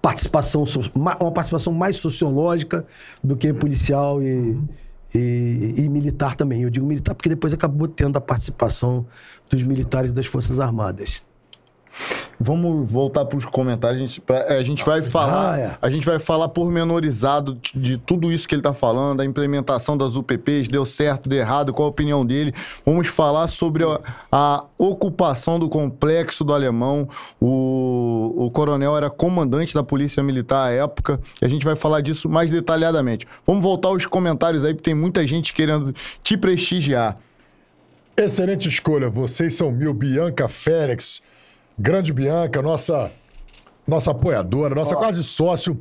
participação, 0.02 0.65
uma 0.95 1.15
participação 1.31 1.72
mais 1.72 1.98
sociológica 1.98 2.88
do 3.23 3.38
que 3.38 3.53
policial 3.53 4.19
e, 4.19 4.60
e, 5.14 5.76
e, 5.77 5.90
militar 5.90 6.36
também. 6.36 6.64
Eu 6.64 6.72
digo 6.72 6.88
militar 6.88 7.14
porque 7.14 7.30
depois 7.30 7.53
acabou 7.53 7.88
tendo 7.88 8.18
a 8.18 8.22
participação 8.22 9.06
dos 9.48 9.61
militares 9.61 10.11
das 10.11 10.26
Forças 10.26 10.60
Armadas. 10.60 11.23
Vamos 12.40 12.90
voltar 12.90 13.26
para 13.26 13.38
os 13.38 13.44
comentários. 13.44 14.02
A 14.02 14.06
gente, 14.06 14.22
pra, 14.22 14.44
a 14.46 14.64
gente 14.64 14.86
vai 14.86 15.02
falar, 15.02 15.54
ah, 15.54 15.60
é. 15.60 15.78
a 15.82 15.90
gente 15.90 16.06
vai 16.06 16.20
falar 16.20 16.48
pormenorizado 16.48 17.56
de, 17.56 17.78
de 17.78 17.98
tudo 17.98 18.32
isso 18.32 18.48
que 18.48 18.56
ele 18.56 18.62
está 18.62 18.74
falando, 18.74 19.20
a 19.20 19.26
implementação 19.26 19.98
das 19.98 20.16
UPPs, 20.16 20.70
deu 20.70 20.86
certo, 20.86 21.28
deu 21.28 21.40
errado, 21.40 21.74
qual 21.74 21.88
a 21.88 21.90
opinião 21.90 22.26
dele. 22.26 22.54
Vamos 22.86 23.08
falar 23.08 23.48
sobre 23.48 23.84
a, 23.84 24.00
a 24.32 24.66
ocupação 24.78 25.60
do 25.60 25.68
complexo 25.68 26.46
do 26.46 26.54
Alemão. 26.54 27.10
O, 27.42 28.46
o 28.46 28.52
coronel 28.52 28.96
era 28.96 29.10
comandante 29.10 29.74
da 29.74 29.84
Polícia 29.84 30.24
Militar 30.24 30.68
à 30.68 30.72
época, 30.72 31.20
e 31.42 31.46
a 31.46 31.50
gente 31.50 31.66
vai 31.66 31.76
falar 31.76 32.00
disso 32.00 32.30
mais 32.30 32.50
detalhadamente. 32.50 33.28
Vamos 33.46 33.62
voltar 33.62 33.90
aos 33.90 34.06
comentários 34.06 34.64
aí, 34.64 34.74
porque 34.74 34.90
tem 34.90 35.00
muita 35.00 35.28
gente 35.28 35.54
querendo 35.54 35.94
te 36.24 36.38
prestigiar. 36.38 37.18
Excelente 38.16 38.68
escolha, 38.68 39.10
vocês 39.10 39.54
são 39.54 39.72
mil. 39.72 39.94
Bianca 39.94 40.48
Félix. 40.48 41.22
Grande 41.80 42.12
Bianca, 42.12 42.62
nossa, 42.62 43.10
nossa 43.88 44.12
apoiadora, 44.12 44.76
nossa 44.76 44.98
quase 44.98 45.24
sócio. 45.24 45.80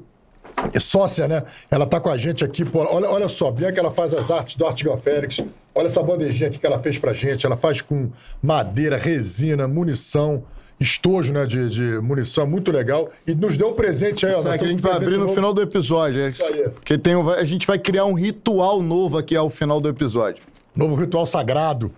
Sócia, 0.81 1.27
né? 1.29 1.43
Ela 1.71 1.87
tá 1.87 2.01
com 2.01 2.09
a 2.09 2.17
gente 2.17 2.45
aqui. 2.45 2.65
Pô, 2.65 2.81
olha, 2.81 3.09
olha 3.11 3.29
só, 3.29 3.51
Bianca 3.51 3.81
ela 3.81 3.91
faz 3.91 4.15
as 4.15 4.31
artes 4.31 4.57
do 4.57 4.67
Artigan 4.67 4.97
Félix. 4.97 5.41
Olha 5.75 5.87
essa 5.87 6.03
bandejinha 6.03 6.49
aqui 6.49 6.59
que 6.59 6.67
ela 6.67 6.79
fez 6.81 6.99
pra 6.99 7.13
gente. 7.13 7.47
Ela 7.47 7.57
faz 7.57 7.81
com 7.81 8.11
madeira, 8.43 8.97
resina, 8.97 9.69
munição, 9.69 10.45
estojo, 10.81 11.33
né? 11.33 11.47
De, 11.47 11.69
de 11.69 12.01
munição, 12.01 12.47
muito 12.47 12.73
legal. 12.73 13.11
E 13.27 13.35
nos 13.35 13.57
deu 13.57 13.71
um 13.71 13.75
presente 13.75 14.25
aí, 14.27 14.35
ó. 14.35 14.39
Isso 14.39 14.59
que 14.59 14.65
a 14.65 14.69
gente 14.69 14.83
vai 14.83 14.93
abrir 14.93 15.17
no 15.17 15.35
final 15.35 15.53
do 15.53 15.63
episódio. 15.63 16.23
É, 16.23 16.31
porque 16.69 16.97
tem 16.97 17.17
um, 17.17 17.29
a 17.29 17.45
gente 17.45 17.67
vai 17.67 17.79
criar 17.79 18.05
um 18.05 18.15
ritual 18.15 18.83
novo 18.83 19.19
aqui 19.19 19.37
ao 19.37 19.51
final 19.51 19.81
do 19.81 19.89
episódio. 19.89 20.43
Novo 20.75 20.95
ritual 20.95 21.27
sagrado 21.27 21.91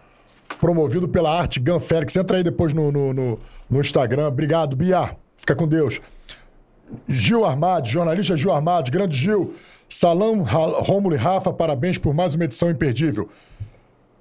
promovido 0.61 1.09
pela 1.09 1.37
Arte 1.37 1.59
Gun 1.59 1.81
Félix. 1.81 2.15
Entra 2.15 2.37
aí 2.37 2.43
depois 2.43 2.73
no, 2.73 2.93
no, 2.93 3.13
no, 3.13 3.39
no 3.69 3.81
Instagram. 3.81 4.29
Obrigado, 4.29 4.77
Bia. 4.77 5.17
Fica 5.35 5.57
com 5.57 5.67
Deus. 5.67 6.01
Gil 7.09 7.45
Armado, 7.45 7.89
jornalista 7.89 8.37
Gil 8.37 8.53
Armado, 8.53 8.91
grande 8.91 9.17
Gil. 9.17 9.55
Salão, 9.89 10.45
Rômulo 10.45 11.15
e 11.15 11.19
Rafa, 11.19 11.53
parabéns 11.53 11.99
por 11.99 12.15
mais 12.15 12.35
uma 12.35 12.45
edição 12.45 12.71
imperdível. 12.71 13.29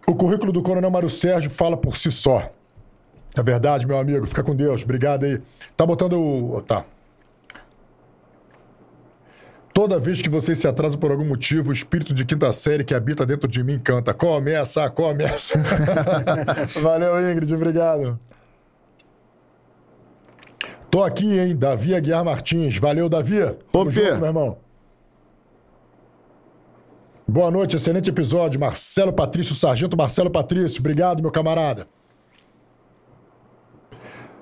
O 0.07 0.15
currículo 0.15 0.51
do 0.51 0.63
Coronel 0.63 0.89
Mário 0.89 1.09
Sérgio 1.09 1.49
fala 1.49 1.77
por 1.77 1.95
si 1.95 2.11
só. 2.11 2.51
É 3.37 3.43
verdade, 3.43 3.85
meu 3.85 3.97
amigo. 3.97 4.25
Fica 4.25 4.41
com 4.41 4.55
Deus. 4.55 4.81
Obrigado 4.83 5.25
aí. 5.25 5.39
Tá 5.77 5.85
botando 5.85 6.13
o. 6.13 6.61
Tá. 6.61 6.83
Toda 9.79 9.97
vez 9.97 10.21
que 10.21 10.27
você 10.27 10.53
se 10.53 10.67
atrasa 10.67 10.97
por 10.97 11.09
algum 11.09 11.23
motivo, 11.23 11.69
o 11.69 11.73
espírito 11.73 12.13
de 12.13 12.25
quinta 12.25 12.51
série 12.51 12.83
que 12.83 12.93
habita 12.93 13.25
dentro 13.25 13.47
de 13.47 13.63
mim 13.63 13.79
canta. 13.79 14.13
Começa, 14.13 14.89
começa. 14.89 15.57
Valeu, 16.83 17.31
Ingrid, 17.31 17.55
obrigado. 17.55 18.19
Tô 20.91 21.01
aqui, 21.01 21.39
hein? 21.39 21.55
Davi 21.55 21.95
Aguiar 21.95 22.25
Martins. 22.25 22.77
Valeu, 22.77 23.07
Davi. 23.07 23.41
Ô, 23.71 23.89
junto, 23.89 24.17
meu 24.17 24.25
irmão. 24.25 24.57
Boa 27.25 27.49
noite, 27.49 27.77
excelente 27.77 28.09
episódio. 28.09 28.59
Marcelo 28.59 29.13
Patrício, 29.13 29.55
Sargento 29.55 29.95
Marcelo 29.95 30.29
Patrício. 30.29 30.81
Obrigado, 30.81 31.21
meu 31.21 31.31
camarada. 31.31 31.87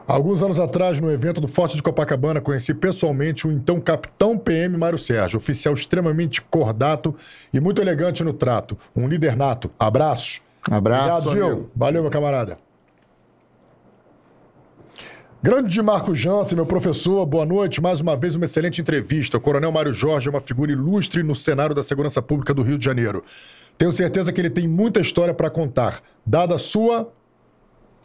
Alguns 0.07 0.41
anos 0.41 0.57
atrás, 0.57 1.01
no 1.01 1.11
evento 1.11 1.41
do 1.41 1.49
Forte 1.49 1.75
de 1.75 1.83
Copacabana, 1.83 2.39
conheci 2.39 2.73
pessoalmente 2.73 3.45
o 3.45 3.51
então 3.51 3.81
capitão 3.81 4.37
PM 4.37 4.77
Mário 4.77 4.97
Sérgio, 4.97 5.37
oficial 5.37 5.73
extremamente 5.73 6.41
cordato 6.41 7.13
e 7.53 7.59
muito 7.59 7.81
elegante 7.81 8.23
no 8.23 8.31
trato. 8.31 8.77
Um 8.95 9.05
líder 9.05 9.35
nato. 9.35 9.69
Abraços. 9.77 10.41
Abraço. 10.71 11.27
Obrigado, 11.29 11.31
Gil. 11.31 11.69
Valeu, 11.75 12.01
meu 12.03 12.09
camarada. 12.09 12.57
Grande 15.43 15.81
Marco 15.81 16.15
Jansen, 16.15 16.55
meu 16.55 16.65
professor, 16.65 17.25
boa 17.25 17.45
noite. 17.45 17.81
Mais 17.81 17.99
uma 17.99 18.15
vez, 18.15 18.35
uma 18.35 18.45
excelente 18.45 18.79
entrevista. 18.79 19.37
O 19.37 19.41
Coronel 19.41 19.71
Mário 19.73 19.91
Jorge 19.91 20.29
é 20.29 20.31
uma 20.31 20.41
figura 20.41 20.71
ilustre 20.71 21.21
no 21.21 21.35
cenário 21.35 21.75
da 21.75 21.83
segurança 21.83 22.21
pública 22.21 22.53
do 22.53 22.61
Rio 22.61 22.77
de 22.77 22.85
Janeiro. 22.85 23.21
Tenho 23.77 23.91
certeza 23.91 24.31
que 24.31 24.39
ele 24.39 24.49
tem 24.49 24.67
muita 24.67 25.01
história 25.01 25.33
para 25.33 25.49
contar, 25.49 26.01
dada 26.25 26.55
a 26.55 26.57
sua 26.57 27.11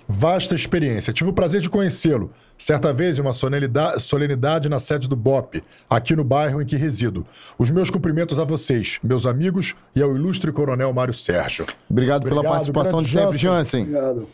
vasta 0.09 0.55
experiência. 0.55 1.13
Tive 1.13 1.31
o 1.31 1.33
prazer 1.33 1.61
de 1.61 1.69
conhecê-lo, 1.69 2.31
certa 2.59 2.93
vez 2.93 3.19
em 3.19 3.23
uma 3.23 3.33
solenidade, 3.33 4.03
solenidade 4.03 4.69
na 4.69 4.79
sede 4.79 5.09
do 5.09 5.17
BOP, 5.17 5.63
aqui 5.89 6.15
no 6.15 6.25
bairro 6.25 6.61
em 6.61 6.67
que 6.67 6.77
resido. 6.77 7.27
Os 7.59 7.71
meus 7.71 7.91
cumprimentos 7.91 8.39
a 8.39 8.45
vocês, 8.45 8.99
meus 9.03 9.27
amigos, 9.27 9.75
e 9.95 10.03
ao 10.03 10.15
ilustre 10.15 10.53
coronel 10.53 10.93
Mário 10.93 11.15
Sérgio. 11.15 11.67
Obrigado, 11.89 12.23
Obrigado 12.23 12.43
pela 12.43 12.43
participação 12.43 13.03
de 13.03 13.11
sempre, 13.11 13.39
Jansen. 13.39 13.83
Obrigado. 13.83 14.29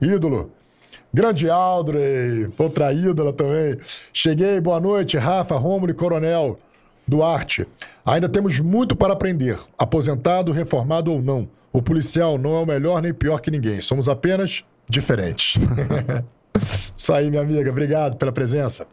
Ídolo. 0.00 0.50
Grande 1.12 1.48
Aldrey, 1.48 2.48
outra 2.58 2.92
ídola 2.92 3.32
também. 3.32 3.78
Cheguei, 4.12 4.60
boa 4.60 4.78
noite, 4.78 5.16
Rafa, 5.16 5.56
Rômulo 5.56 5.90
e 5.90 5.94
Coronel 5.94 6.58
Duarte. 7.06 7.66
Ainda 8.04 8.28
temos 8.28 8.60
muito 8.60 8.94
para 8.94 9.14
aprender, 9.14 9.58
aposentado, 9.78 10.52
reformado 10.52 11.10
ou 11.10 11.22
não. 11.22 11.48
O 11.72 11.80
policial 11.80 12.36
não 12.36 12.56
é 12.56 12.60
o 12.60 12.66
melhor 12.66 13.00
nem 13.00 13.14
pior 13.14 13.40
que 13.40 13.50
ninguém. 13.50 13.80
Somos 13.80 14.08
apenas 14.08 14.64
diferente. 14.88 15.58
Isso 16.96 17.12
aí, 17.12 17.30
minha 17.30 17.42
amiga. 17.42 17.70
Obrigado 17.70 18.16
pela 18.16 18.32
presença. 18.32 18.86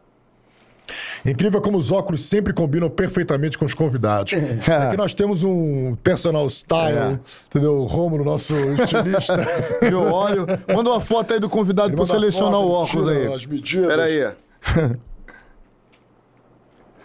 Incrível 1.25 1.59
como 1.61 1.77
os 1.77 1.91
óculos 1.91 2.25
sempre 2.25 2.53
combinam 2.53 2.89
perfeitamente 2.89 3.57
com 3.57 3.65
os 3.65 3.73
convidados. 3.73 4.33
Aqui 4.69 4.97
nós 4.97 5.13
temos 5.13 5.43
um 5.43 5.95
personal 5.95 6.47
style, 6.49 6.97
é. 6.97 7.19
entendeu? 7.47 7.73
O 7.73 7.85
Romulo, 7.85 8.23
nosso 8.23 8.55
estilista. 8.55 9.45
Eu 9.81 10.11
olho. 10.11 10.45
Manda 10.67 10.91
uma 10.91 11.01
foto 11.01 11.33
aí 11.33 11.39
do 11.39 11.49
convidado 11.49 11.95
para 11.95 12.05
selecionar 12.05 12.59
o 12.59 12.69
óculos 12.71 13.09
aí. 13.09 13.33
As 13.33 13.45
medidas. 13.45 13.87
Pera 13.87 14.03
aí. 14.03 14.31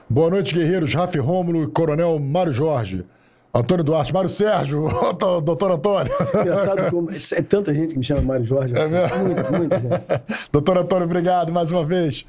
Boa 0.09 0.29
noite, 0.29 0.55
guerreiros. 0.55 0.93
Rafa 0.93 1.21
Rômulo 1.21 1.65
e 1.65 1.67
Coronel 1.69 2.19
Mário 2.19 2.53
Jorge. 2.53 3.05
Antônio 3.53 3.85
Duarte, 3.85 4.13
Mário 4.15 4.29
Sérgio, 4.29 4.89
doutor 5.43 5.73
Antônio. 5.73 6.13
Engraçado 6.41 6.91
como 6.91 7.11
é 7.11 7.43
tanta 7.43 7.75
gente 7.75 7.93
que 7.93 7.99
me 7.99 8.05
chama 8.05 8.23
Mário 8.23 8.45
Jorge. 8.47 8.75
É 8.77 8.87
mesmo? 8.87 9.19
Muito, 9.19 9.53
muito. 9.53 9.75
doutor 10.53 10.79
Antônio, 10.79 11.05
obrigado 11.05 11.53
mais 11.53 11.71
uma 11.71 11.85
vez. 11.85 12.25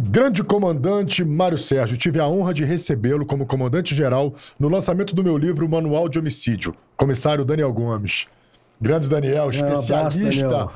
Grande 0.00 0.44
comandante 0.44 1.24
Mário 1.24 1.58
Sérgio, 1.58 1.96
tive 1.96 2.20
a 2.20 2.28
honra 2.28 2.54
de 2.54 2.64
recebê-lo 2.64 3.26
como 3.26 3.44
comandante-geral 3.46 4.32
no 4.58 4.68
lançamento 4.68 5.14
do 5.14 5.24
meu 5.24 5.36
livro 5.36 5.68
Manual 5.68 6.08
de 6.08 6.18
Homicídio, 6.18 6.74
comissário 6.96 7.44
Daniel 7.44 7.72
Gomes. 7.72 8.26
Grande 8.80 9.08
Daniel, 9.08 9.50
especialista. 9.50 9.94
Um 9.94 9.98
abraço, 9.98 10.18
Daniel. 10.20 10.48
Grande, 10.48 10.70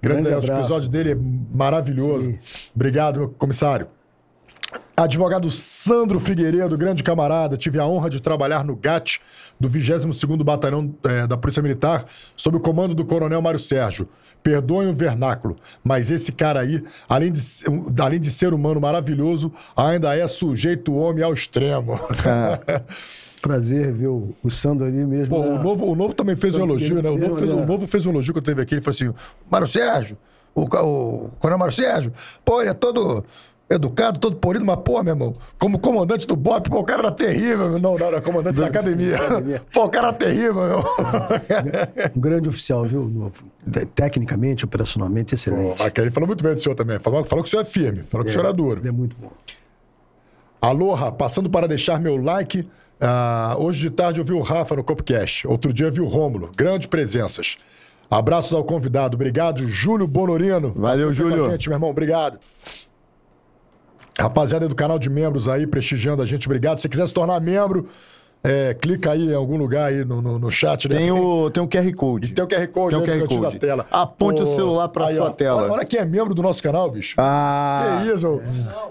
Grande 0.00 0.22
Daniel, 0.22 0.38
abraço. 0.38 0.52
o 0.52 0.60
episódio 0.60 0.88
dele 0.88 1.12
é 1.12 1.16
maravilhoso. 1.52 2.26
Sim. 2.26 2.70
Obrigado, 2.74 3.34
comissário. 3.36 3.88
Advogado 4.96 5.50
Sandro 5.50 6.20
Figueiredo, 6.20 6.78
grande 6.78 7.02
camarada, 7.02 7.56
tive 7.56 7.80
a 7.80 7.86
honra 7.86 8.08
de 8.08 8.22
trabalhar 8.22 8.64
no 8.64 8.76
GAT 8.76 9.18
do 9.58 9.68
22º 9.68 10.44
Batalhão 10.44 10.94
é, 11.02 11.26
da 11.26 11.36
Polícia 11.36 11.60
Militar, 11.60 12.04
sob 12.36 12.58
o 12.58 12.60
comando 12.60 12.94
do 12.94 13.04
Coronel 13.04 13.42
Mário 13.42 13.58
Sérgio. 13.58 14.08
Perdoem 14.40 14.88
o 14.88 14.94
vernáculo, 14.94 15.56
mas 15.82 16.12
esse 16.12 16.30
cara 16.30 16.60
aí, 16.60 16.84
além 17.08 17.32
de, 17.32 17.40
além 18.00 18.20
de 18.20 18.30
ser 18.30 18.54
humano 18.54 18.80
maravilhoso, 18.80 19.52
ainda 19.76 20.16
é 20.16 20.28
sujeito 20.28 20.94
homem 20.94 21.24
ao 21.24 21.34
extremo. 21.34 21.98
É. 22.24 22.82
Prazer 23.42 23.92
ver 23.92 24.06
o, 24.06 24.34
o 24.42 24.50
Sandro 24.50 24.86
ali 24.86 25.04
mesmo. 25.04 25.28
Pô, 25.28 25.40
o, 25.40 25.62
novo, 25.62 25.90
o 25.90 25.94
Novo 25.94 26.14
também 26.14 26.36
fez 26.36 26.54
um 26.54 26.62
elogio, 26.62 27.02
né? 27.02 27.10
O 27.10 27.18
novo, 27.18 27.36
fez, 27.36 27.50
o 27.50 27.66
novo 27.66 27.86
fez 27.86 28.06
um 28.06 28.10
elogio 28.10 28.32
que 28.32 28.38
eu 28.38 28.42
teve 28.42 28.62
aqui. 28.62 28.74
Ele 28.74 28.80
falou 28.80 28.94
assim: 28.94 29.12
Mário 29.50 29.66
Sérgio, 29.66 30.16
o, 30.54 30.62
o 30.62 31.30
Coronel 31.38 31.58
Mário 31.58 31.74
Sérgio, 31.74 32.12
pô, 32.42 32.62
ele 32.62 32.70
é 32.70 32.74
todo 32.74 33.24
educado, 33.68 34.18
todo 34.18 34.36
polido, 34.36 34.64
mas, 34.64 34.78
pô, 34.84 35.02
meu 35.02 35.14
irmão, 35.14 35.34
como 35.58 35.78
comandante 35.78 36.26
do 36.26 36.36
BOP, 36.36 36.68
pô, 36.68 36.80
o 36.80 36.84
cara 36.84 37.02
era 37.04 37.12
terrível, 37.12 37.70
meu. 37.70 37.78
Não, 37.78 37.96
não, 37.96 38.06
era 38.06 38.20
comandante 38.20 38.60
da 38.60 38.66
academia. 38.66 39.16
pô, 39.72 39.84
o 39.84 39.88
cara 39.88 40.08
era 40.08 40.16
terrível, 40.16 40.54
meu. 40.54 40.84
um 42.14 42.20
grande 42.20 42.48
oficial, 42.48 42.84
viu? 42.84 43.32
Tecnicamente, 43.94 44.64
operacionalmente, 44.64 45.34
excelente. 45.34 45.78
Pô, 45.78 46.00
ele 46.00 46.10
falou 46.10 46.26
muito 46.26 46.44
bem 46.44 46.54
do 46.54 46.60
senhor 46.60 46.74
também. 46.74 46.98
Falou, 46.98 47.24
falou 47.24 47.42
que 47.42 47.48
o 47.48 47.50
senhor 47.50 47.62
é 47.62 47.64
firme, 47.64 48.02
falou 48.04 48.24
que 48.24 48.30
o 48.30 48.32
senhor 48.32 48.46
é 48.46 48.52
duro. 48.52 48.80
Ele 48.80 48.88
é 48.88 48.92
muito 48.92 49.16
bom. 49.16 49.30
Aloha, 50.60 51.12
passando 51.12 51.50
para 51.50 51.66
deixar 51.66 52.00
meu 52.00 52.16
like. 52.16 52.66
Uh, 53.00 53.60
hoje 53.60 53.80
de 53.80 53.90
tarde 53.90 54.20
eu 54.20 54.24
vi 54.24 54.32
o 54.32 54.40
Rafa 54.40 54.76
no 54.76 54.84
Copcast. 54.84 55.46
Outro 55.46 55.72
dia 55.72 55.86
eu 55.86 55.92
vi 55.92 56.00
o 56.00 56.06
Rômulo. 56.06 56.50
Grandes 56.56 56.86
presenças. 56.86 57.58
Abraços 58.10 58.54
ao 58.54 58.64
convidado. 58.64 59.14
Obrigado, 59.14 59.68
Júlio 59.68 60.06
Bonorino. 60.06 60.72
Valeu, 60.74 61.12
Júlio. 61.12 61.50
Gente, 61.50 61.68
meu 61.68 61.76
irmão. 61.76 61.90
Obrigado. 61.90 62.38
Rapaziada 64.18 64.68
do 64.68 64.74
canal 64.74 64.98
de 64.98 65.10
membros 65.10 65.48
aí, 65.48 65.66
prestigiando 65.66 66.22
a 66.22 66.26
gente, 66.26 66.46
obrigado. 66.46 66.80
Se 66.80 66.88
quiser 66.88 67.06
se 67.08 67.12
tornar 67.14 67.40
membro, 67.40 67.88
é, 68.42 68.72
clica 68.74 69.10
aí 69.12 69.30
em 69.30 69.34
algum 69.34 69.56
lugar 69.56 69.86
aí 69.90 70.04
no, 70.04 70.22
no, 70.22 70.38
no 70.38 70.50
chat. 70.50 70.88
Né? 70.88 70.96
Tem 70.98 71.10
o, 71.10 71.50
tem 71.50 71.62
o 71.62 71.66
QR 71.68 71.92
Code. 71.94 72.32
Tem 72.32 72.44
o 72.44 72.46
QR 72.48 72.66
Code, 72.68 72.96
Tem 73.02 73.16
o 73.16 73.20
QR 73.20 73.26
Code. 73.28 73.40
da 73.54 73.58
tela. 73.58 73.86
Aponte 73.90 74.42
o 74.42 74.46
Ô, 74.48 74.54
celular 74.54 74.88
pra 74.88 75.06
aí, 75.06 75.16
sua 75.16 75.26
ó, 75.26 75.30
tela. 75.30 75.62
Olha, 75.62 75.72
olha 75.72 75.84
quem 75.84 75.98
é 75.98 76.04
membro 76.04 76.32
do 76.34 76.42
nosso 76.42 76.62
canal, 76.62 76.90
bicho. 76.90 77.16
Ah, 77.18 78.02
Que 78.04 78.12
isso? 78.12 78.40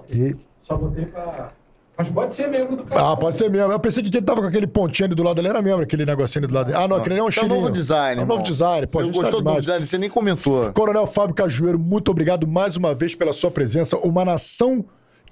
E- 0.09 0.35
Só 0.61 0.75
botei 0.75 1.05
pra. 1.05 1.49
Mas 1.95 2.09
pode 2.09 2.33
ser 2.33 2.47
membro 2.47 2.75
do 2.75 2.83
canal. 2.83 3.11
Ah, 3.11 3.15
pode 3.15 3.37
ser 3.37 3.49
mesmo. 3.51 3.71
Eu 3.71 3.79
pensei 3.79 4.01
que 4.03 4.09
quem 4.09 4.21
tava 4.21 4.41
com 4.41 4.47
aquele 4.47 4.65
pontinho 4.65 5.05
ali 5.05 5.13
do 5.15 5.21
lado 5.21 5.35
dele 5.35 5.49
era 5.49 5.61
membro, 5.61 5.83
aquele 5.83 6.05
negocinho 6.05 6.43
ali 6.43 6.51
do 6.51 6.55
lado 6.55 6.65
dele. 6.65 6.79
Ah, 6.79 6.87
não, 6.87 6.97
aquele 6.97 7.13
ali 7.13 7.21
é 7.21 7.23
um 7.23 7.29
Esse 7.29 7.39
é 7.39 7.43
um 7.43 7.47
novo 7.47 7.69
design. 7.69 8.19
É 8.21 8.23
um 8.23 8.27
novo 8.27 8.41
design. 8.43 8.87
Pô, 8.87 8.99
Você 8.99 9.05
tá 9.05 9.13
gostou 9.13 9.39
do 9.39 9.45
novo 9.45 9.61
demais. 9.61 9.61
design? 9.61 9.85
Você 9.85 9.97
nem 9.99 10.09
comentou. 10.09 10.73
Coronel 10.73 11.05
Fábio 11.05 11.35
Cajueiro, 11.35 11.77
muito 11.77 12.09
obrigado 12.09 12.47
mais 12.47 12.75
uma 12.75 12.95
vez 12.95 13.13
pela 13.13 13.31
sua 13.31 13.51
presença. 13.51 13.95
Uma 13.99 14.25
nação 14.25 14.83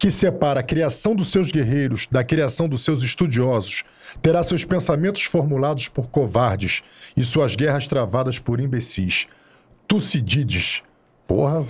que 0.01 0.09
separa 0.09 0.61
a 0.61 0.63
criação 0.63 1.13
dos 1.13 1.29
seus 1.31 1.51
guerreiros 1.51 2.07
da 2.09 2.23
criação 2.23 2.67
dos 2.67 2.83
seus 2.83 3.03
estudiosos 3.03 3.83
terá 4.19 4.41
seus 4.41 4.65
pensamentos 4.65 5.21
formulados 5.25 5.87
por 5.89 6.09
covardes 6.09 6.81
e 7.15 7.23
suas 7.23 7.55
guerras 7.55 7.85
travadas 7.85 8.39
por 8.39 8.59
imbecis. 8.59 9.27
Tucidides. 9.87 10.81
Porra. 11.27 11.63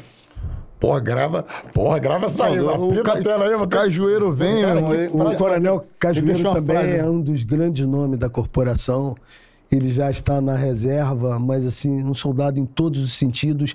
Porra, 0.79 0.99
grava. 1.01 1.45
Porra, 1.73 1.99
grava 1.99 2.27
essa 2.27 2.45
aí. 2.45 2.55
Não, 2.55 2.85
Aplica 2.85 3.03
Ca- 3.03 3.21
tela 3.21 3.45
aí. 3.49 3.55
vou- 3.55 3.67
Cajueiro 3.67 4.31
vem, 4.31 4.61
Cara, 4.61 4.79
Ele- 4.79 5.07
O 5.07 5.17
frase- 5.19 5.37
Coronel 5.37 5.77
Deixa 5.79 5.93
Cajueiro 5.99 6.53
também 6.53 6.75
frase. 6.77 6.95
é 6.95 7.03
um 7.05 7.21
dos 7.21 7.43
grandes 7.43 7.85
nomes 7.85 8.17
da 8.17 8.29
corporação. 8.29 9.13
Ele 9.69 9.91
já 9.91 10.09
está 10.09 10.39
na 10.39 10.55
reserva, 10.55 11.37
mas 11.37 11.65
assim, 11.65 12.01
um 12.01 12.13
soldado 12.13 12.59
em 12.61 12.65
todos 12.65 13.03
os 13.03 13.13
sentidos. 13.13 13.73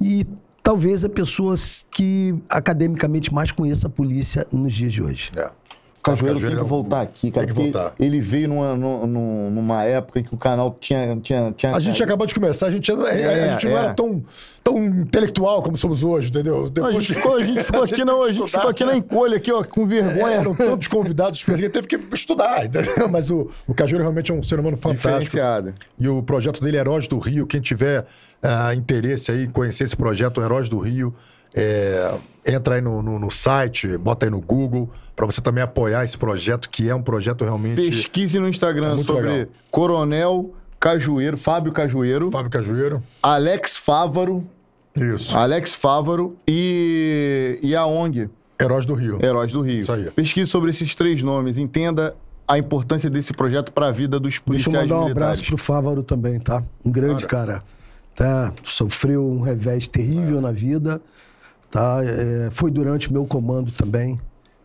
E 0.00 0.24
talvez 0.66 1.04
a 1.04 1.08
pessoa 1.08 1.54
que 1.92 2.34
academicamente 2.48 3.32
mais 3.32 3.52
conheça 3.52 3.86
a 3.86 3.90
polícia 3.90 4.44
nos 4.52 4.74
dias 4.74 4.92
de 4.92 5.00
hoje. 5.00 5.30
É. 5.36 5.48
O 6.06 6.10
Cajueiro 6.10 6.34
Cajueiro 6.36 6.40
tem 6.40 6.52
é 6.54 6.58
que 6.58 6.64
um- 6.64 6.68
voltar 6.68 7.00
aqui, 7.00 7.30
cara. 7.32 7.46
Tem 7.46 7.54
que 7.54 7.60
voltar. 7.62 7.94
Ele 7.98 8.20
veio 8.20 8.48
numa, 8.48 8.76
nu- 8.76 9.06
nu- 9.06 9.50
numa 9.50 9.82
época 9.84 10.20
em 10.20 10.22
que 10.22 10.32
o 10.32 10.38
canal 10.38 10.76
tinha. 10.80 11.16
tinha, 11.20 11.52
tinha 11.56 11.74
A 11.74 11.80
gente 11.80 12.00
acabou 12.02 12.26
de 12.26 12.34
começar, 12.34 12.66
a 12.66 12.70
gente, 12.70 12.92
a- 12.92 12.94
a 12.94 13.08
É, 13.14 13.50
gente 13.52 13.66
não 13.68 13.76
é. 13.76 13.80
era 13.84 13.94
tão, 13.94 14.22
tão 14.62 14.84
intelectual 14.84 15.62
como 15.62 15.76
somos 15.76 16.02
hoje, 16.04 16.28
entendeu? 16.28 16.58
Não, 16.58 16.66
a, 16.66 16.68
Depois 16.68 16.94
gente 16.94 17.14
ficou, 17.14 17.36
a 17.36 17.42
gente 17.42 17.64
ficou 17.64 17.82
aqui, 17.84 18.04
não, 18.04 18.22
a 18.22 18.32
gente 18.32 18.50
ficou 18.50 18.70
aqui 18.70 18.84
na 18.84 18.96
encolha, 18.96 19.36
aqui, 19.36 19.50
ó, 19.50 19.64
com 19.64 19.86
vergonha. 19.86 20.36
Eram 20.36 20.54
tantos 20.54 20.86
convidados 20.88 21.42
que 21.42 21.68
teve 21.68 21.88
que 21.88 21.98
estudar, 22.14 22.64
entendeu? 22.66 23.08
Mas 23.10 23.30
o, 23.30 23.50
o 23.66 23.74
Cajueiro 23.74 24.02
realmente 24.04 24.30
é 24.30 24.34
um 24.34 24.42
ser 24.42 24.60
humano 24.60 24.76
fantástico. 24.76 25.36
E 25.98 26.08
o 26.08 26.22
projeto 26.22 26.62
dele, 26.62 26.76
Heróis 26.76 27.08
do 27.08 27.18
Rio, 27.18 27.46
quem 27.46 27.60
tiver 27.60 28.06
ah, 28.42 28.74
interesse 28.74 29.30
aí 29.32 29.44
em 29.44 29.50
conhecer 29.50 29.84
esse 29.84 29.96
projeto, 29.96 30.40
Heróis 30.40 30.68
do 30.68 30.78
Rio, 30.78 31.14
é, 31.56 32.14
entra 32.44 32.74
aí 32.74 32.80
no, 32.82 33.02
no- 33.02 33.18
no 33.18 33.30
site, 33.30 33.96
bota 33.96 34.26
aí 34.26 34.30
no 34.30 34.40
Google, 34.40 34.90
para 35.16 35.24
você 35.26 35.40
também 35.40 35.64
apoiar 35.64 36.04
esse 36.04 36.16
projeto, 36.18 36.68
que 36.68 36.88
é 36.88 36.94
um 36.94 37.02
projeto 37.02 37.42
realmente. 37.44 37.76
Pesquise 37.76 38.38
no 38.38 38.48
Instagram 38.48 38.94
É 38.94 39.02
sobre 39.02 39.22
legal. 39.28 39.46
Coronel 39.70 40.54
Cajueiro, 40.78 41.36
Fábio 41.38 41.72
Cajueiro, 41.72 42.30
Fábio 42.30 42.50
Cajueiro. 42.50 43.02
Alex 43.22 43.76
Fávaro, 43.78 44.44
Isso. 44.94 45.36
Alex 45.36 45.74
Fávaro 45.74 46.36
e, 46.46 47.58
e 47.62 47.74
a 47.74 47.86
ONG, 47.86 48.28
Heróis 48.60 48.84
do 48.86 48.94
Rio. 48.94 49.18
Heróis 49.22 49.50
do 49.52 49.60
Rio. 49.62 49.80
Isso 49.80 49.92
aí. 49.92 50.10
Pesquise 50.10 50.46
sobre 50.50 50.70
esses 50.70 50.94
três 50.94 51.22
nomes, 51.22 51.56
entenda 51.58 52.14
a 52.48 52.58
importância 52.58 53.10
desse 53.10 53.32
projeto 53.32 53.72
para 53.72 53.88
a 53.88 53.90
vida 53.90 54.20
dos 54.20 54.34
Deixa 54.34 54.40
eu 54.40 54.44
policiais 54.44 54.82
mandar 54.88 54.96
um 55.00 55.04
militares. 55.04 55.26
abraço 55.40 55.44
pro 55.46 55.56
Fávaro 55.58 56.02
também, 56.02 56.38
tá? 56.38 56.62
Um 56.84 56.90
grande 56.90 57.26
cara. 57.26 57.62
Tá? 58.14 58.52
Sofreu 58.62 59.26
um 59.26 59.40
revés 59.40 59.88
terrível 59.88 60.40
na 60.40 60.52
vida. 60.52 61.00
Tá? 61.76 61.98
É, 62.02 62.48
foi 62.50 62.70
durante 62.70 63.10
o 63.10 63.12
meu 63.12 63.26
comando 63.26 63.70
também. 63.72 64.18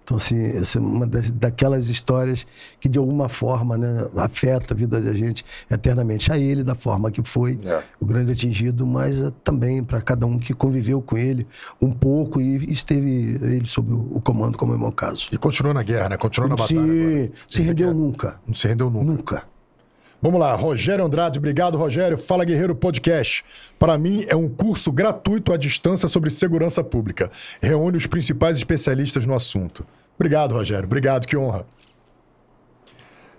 Então, 0.03 0.17
assim, 0.17 0.41
essa 0.57 0.77
é 0.79 0.81
uma 0.81 1.05
das, 1.05 1.29
daquelas 1.29 1.87
histórias 1.87 2.45
que, 2.79 2.89
de 2.89 2.97
alguma 2.97 3.29
forma, 3.29 3.77
né, 3.77 4.07
afeta 4.17 4.73
a 4.73 4.77
vida 4.77 4.99
da 4.99 5.13
gente 5.13 5.45
eternamente. 5.69 6.31
A 6.31 6.37
ele, 6.37 6.63
da 6.63 6.73
forma 6.73 7.11
que 7.11 7.21
foi, 7.23 7.59
É. 7.63 7.81
o 7.99 8.05
grande 8.05 8.31
atingido, 8.31 8.85
mas 8.85 9.21
eh, 9.21 9.31
também 9.43 9.83
para 9.83 10.01
cada 10.01 10.25
um 10.25 10.39
que 10.39 10.53
conviveu 10.53 11.01
com 11.01 11.17
ele 11.17 11.45
um 11.81 11.91
pouco 11.91 12.41
e 12.41 12.71
esteve 12.71 13.37
ele 13.41 13.65
sob 13.65 13.93
o, 13.93 14.07
o 14.17 14.21
comando, 14.21 14.57
como 14.57 14.73
é 14.73 14.75
o 14.75 14.79
meu 14.79 14.91
caso. 14.91 15.27
E 15.31 15.37
continuou 15.37 15.73
na 15.73 15.83
guerra, 15.83 16.09
né? 16.09 16.17
Continuou 16.17 16.49
na 16.49 16.57
se, 16.57 16.73
batalha. 16.75 16.91
agora. 16.93 17.31
se 17.47 17.59
Esse 17.59 17.61
rendeu 17.67 17.89
é- 17.89 17.93
nunca. 17.93 18.41
Não 18.47 18.53
se 18.55 18.67
rendeu 18.67 18.89
nunca. 18.89 19.05
Nunca. 19.11 19.43
Vamos 20.21 20.39
lá, 20.39 20.53
Rogério 20.53 21.03
Andrade, 21.03 21.39
obrigado, 21.39 21.77
Rogério. 21.77 22.15
Fala 22.15 22.45
Guerreiro 22.45 22.75
Podcast. 22.75 23.43
Para 23.79 23.97
mim, 23.97 24.23
é 24.29 24.35
um 24.35 24.47
curso 24.47 24.91
gratuito 24.91 25.51
à 25.51 25.57
distância 25.57 26.07
sobre 26.07 26.29
segurança 26.29 26.83
pública. 26.83 27.31
Reúne 27.59 27.97
os 27.97 28.05
principais 28.05 28.55
especialistas 28.55 29.25
no 29.25 29.33
assunto. 29.33 29.83
Obrigado, 30.15 30.53
Rogério. 30.53 30.85
Obrigado, 30.85 31.25
que 31.25 31.35
honra. 31.35 31.65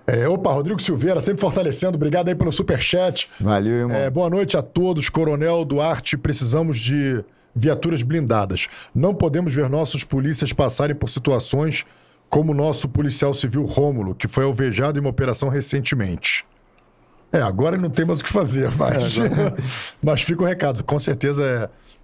É, 0.04 0.26
opa, 0.26 0.52
Rodrigo 0.52 0.82
Silveira, 0.82 1.20
sempre 1.20 1.40
fortalecendo. 1.40 1.94
Obrigado 1.94 2.26
aí 2.26 2.34
pelo 2.34 2.50
superchat. 2.50 3.28
Valeu, 3.38 3.72
irmão. 3.72 3.96
É, 3.96 4.10
boa 4.10 4.28
noite 4.28 4.56
a 4.56 4.62
todos. 4.62 5.08
Coronel 5.08 5.64
Duarte, 5.64 6.16
precisamos 6.16 6.80
de 6.80 7.24
viaturas 7.54 8.02
blindadas. 8.02 8.66
Não 8.92 9.14
podemos 9.14 9.54
ver 9.54 9.70
nossos 9.70 10.02
polícias 10.02 10.52
passarem 10.52 10.96
por 10.96 11.08
situações 11.08 11.84
como 12.28 12.50
o 12.50 12.54
nosso 12.54 12.88
policial 12.88 13.32
civil 13.32 13.64
Rômulo, 13.66 14.16
que 14.16 14.26
foi 14.26 14.42
alvejado 14.42 14.98
em 14.98 15.00
uma 15.00 15.10
operação 15.10 15.48
recentemente. 15.48 16.44
É, 17.32 17.40
agora 17.40 17.76
não 17.78 17.88
tem 17.90 18.04
mais 18.04 18.20
o 18.20 18.24
que 18.24 18.30
fazer, 18.32 18.70
mas, 18.76 19.16
mas 20.02 20.22
fica 20.22 20.42
o 20.42 20.46
recado. 20.46 20.84
Com 20.84 20.98
certeza 21.00 21.42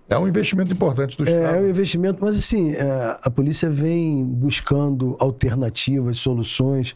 é, 0.08 0.14
é 0.14 0.18
um 0.18 0.26
investimento 0.26 0.72
importante 0.72 1.16
do 1.18 1.28
É, 1.28 1.32
Estado. 1.32 1.54
é 1.56 1.60
um 1.60 1.68
investimento, 1.68 2.18
mas 2.24 2.36
assim, 2.38 2.72
é, 2.72 3.18
a 3.22 3.30
polícia 3.30 3.68
vem 3.68 4.24
buscando 4.24 5.16
alternativas, 5.20 6.18
soluções, 6.18 6.94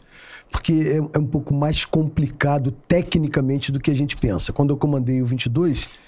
porque 0.51 0.73
é, 0.73 1.17
é 1.17 1.19
um 1.19 1.25
pouco 1.27 1.53
mais 1.53 1.85
complicado 1.85 2.71
tecnicamente 2.87 3.71
do 3.71 3.79
que 3.79 3.91
a 3.91 3.95
gente 3.95 4.17
pensa. 4.17 4.51
Quando 4.51 4.71
eu 4.71 4.77
comandei 4.77 5.21
o 5.21 5.25
22, 5.25 5.83
e- 5.83 6.03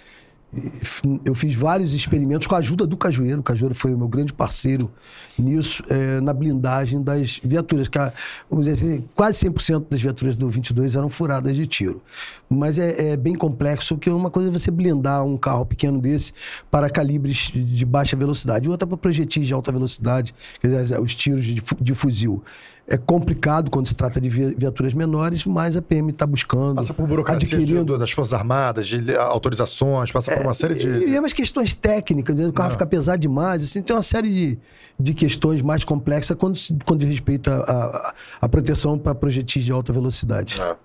eu 1.26 1.36
fiz 1.36 1.54
vários 1.54 1.94
experimentos 1.94 2.48
com 2.48 2.56
a 2.56 2.60
ajuda 2.60 2.86
do 2.88 2.96
Cajueiro. 2.96 3.40
O 3.40 3.44
Cajueiro 3.44 3.76
foi 3.76 3.94
o 3.94 3.98
meu 3.98 4.08
grande 4.08 4.32
parceiro 4.34 4.92
nisso, 5.38 5.84
é, 5.90 6.20
na 6.22 6.34
blindagem 6.34 7.02
das 7.02 7.40
viaturas. 7.44 7.88
Que, 7.88 7.98
a- 8.00 8.14
vamos 8.50 8.66
dizer 8.66 8.86
assim, 8.86 9.04
quase 9.14 9.40
100% 9.40 9.86
das 9.90 10.02
viaturas 10.02 10.36
do 10.36 10.50
22 10.50 10.96
eram 10.96 11.10
furadas 11.10 11.56
de 11.56 11.66
tiro. 11.68 12.02
Mas 12.50 12.80
é, 12.80 13.12
é 13.12 13.18
bem 13.18 13.36
complexo, 13.36 13.96
porque 13.96 14.10
uma 14.10 14.30
coisa 14.32 14.50
é 14.50 14.52
você 14.52 14.72
blindar 14.72 15.24
um 15.26 15.38
carro 15.38 15.66
pequeno 15.66 16.00
desse 16.00 16.32
para 16.72 16.90
calibres 16.90 17.52
de 17.54 17.86
baixa 17.86 18.16
velocidade, 18.16 18.70
outra 18.70 18.88
para 18.88 18.98
projetis 18.98 19.48
de 19.48 19.54
alta 19.54 19.72
velocidade, 19.72 20.34
quer 20.60 20.68
dizer, 20.68 21.00
os 21.02 21.14
tiros 21.16 21.44
de, 21.46 21.62
de 21.82 21.96
fuzil. 21.96 22.44
É 22.88 22.98
complicado 22.98 23.72
quando 23.72 23.88
se 23.88 23.96
trata 23.96 24.22
de 24.22 24.30
vi- 24.30 24.54
viaturas 24.54 24.94
menores, 24.94 25.44
mas 25.44 25.76
a 25.76 25.82
PM 25.82 26.12
está 26.12 26.26
buscando, 26.28 26.76
Passa 26.76 26.94
por 26.94 27.08
burocracia 27.08 27.58
adquirindo 27.58 27.98
das 27.98 28.12
Forças 28.12 28.34
Armadas, 28.36 28.88
de 28.88 29.16
autorizações, 29.18 30.12
passa 30.12 30.36
por 30.36 30.44
uma 30.44 30.54
série 30.54 30.76
de. 30.76 30.88
e 30.88 31.16
é 31.16 31.20
umas 31.20 31.34
questões 31.34 31.74
técnicas, 31.74 32.38
né? 32.38 32.46
o 32.46 32.54
carro 32.54 32.70
fica 32.70 32.86
pesado 32.86 33.18
demais, 33.18 33.64
assim, 33.64 33.82
tem 33.82 33.96
uma 33.96 34.04
série 34.04 34.32
de, 34.32 34.60
de 35.00 35.14
questões 35.16 35.64
mais 35.64 35.84
complexas 35.84 36.38
quando, 36.38 36.58
se- 36.58 36.78
quando 36.86 37.00
diz 37.00 37.10
respeito 37.10 37.50
à- 37.50 38.14
à 38.42 38.48
proteção 38.48 39.00
para 39.00 39.16
projetis 39.16 39.64
de 39.64 39.72
alta 39.72 39.92
velocidade. 39.92 40.62
É. 40.62 40.76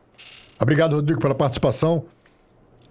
Obrigado, 0.58 0.94
Rodrigo, 0.96 1.20
pela 1.20 1.34
participação. 1.34 2.04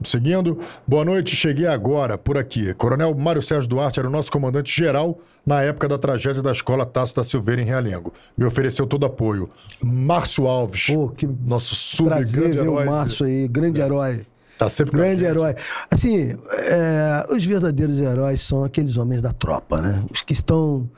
Seguindo, 0.03 0.59
boa 0.87 1.03
noite, 1.03 1.35
cheguei 1.35 1.67
agora 1.67 2.17
por 2.17 2.37
aqui. 2.37 2.73
Coronel 2.73 3.13
Mário 3.13 3.41
Sérgio 3.41 3.69
Duarte 3.69 3.99
era 3.99 4.07
o 4.07 4.11
nosso 4.11 4.31
comandante 4.31 4.73
geral 4.75 5.19
na 5.45 5.61
época 5.61 5.87
da 5.89 5.97
tragédia 5.97 6.41
da 6.41 6.51
escola 6.51 6.85
Tasso 6.85 7.15
da 7.15 7.23
Silveira 7.23 7.61
em 7.61 7.65
Realengo. 7.65 8.13
Me 8.37 8.45
ofereceu 8.45 8.87
todo 8.87 9.05
apoio. 9.05 9.49
Márcio 9.83 10.47
Alves, 10.47 10.87
Pô, 10.87 11.09
que 11.09 11.27
nosso 11.27 11.75
sub 11.75 12.07
prazer 12.09 12.41
grande 12.41 12.57
ver 12.57 12.63
herói. 12.63 12.85
o 12.87 12.89
Márcio 12.89 13.25
aí, 13.25 13.47
grande 13.47 13.81
herói. 13.81 14.25
Tá 14.57 14.67
sempre 14.67 14.97
Grande 14.97 15.23
herói. 15.23 15.55
Assim, 15.89 16.35
é, 16.53 17.25
os 17.33 17.45
verdadeiros 17.45 18.01
heróis 18.01 18.41
são 18.41 18.65
aqueles 18.65 18.97
homens 18.97 19.21
da 19.21 19.31
tropa, 19.31 19.81
né? 19.81 20.03
Os 20.11 20.21
que 20.21 20.33
estão 20.33 20.89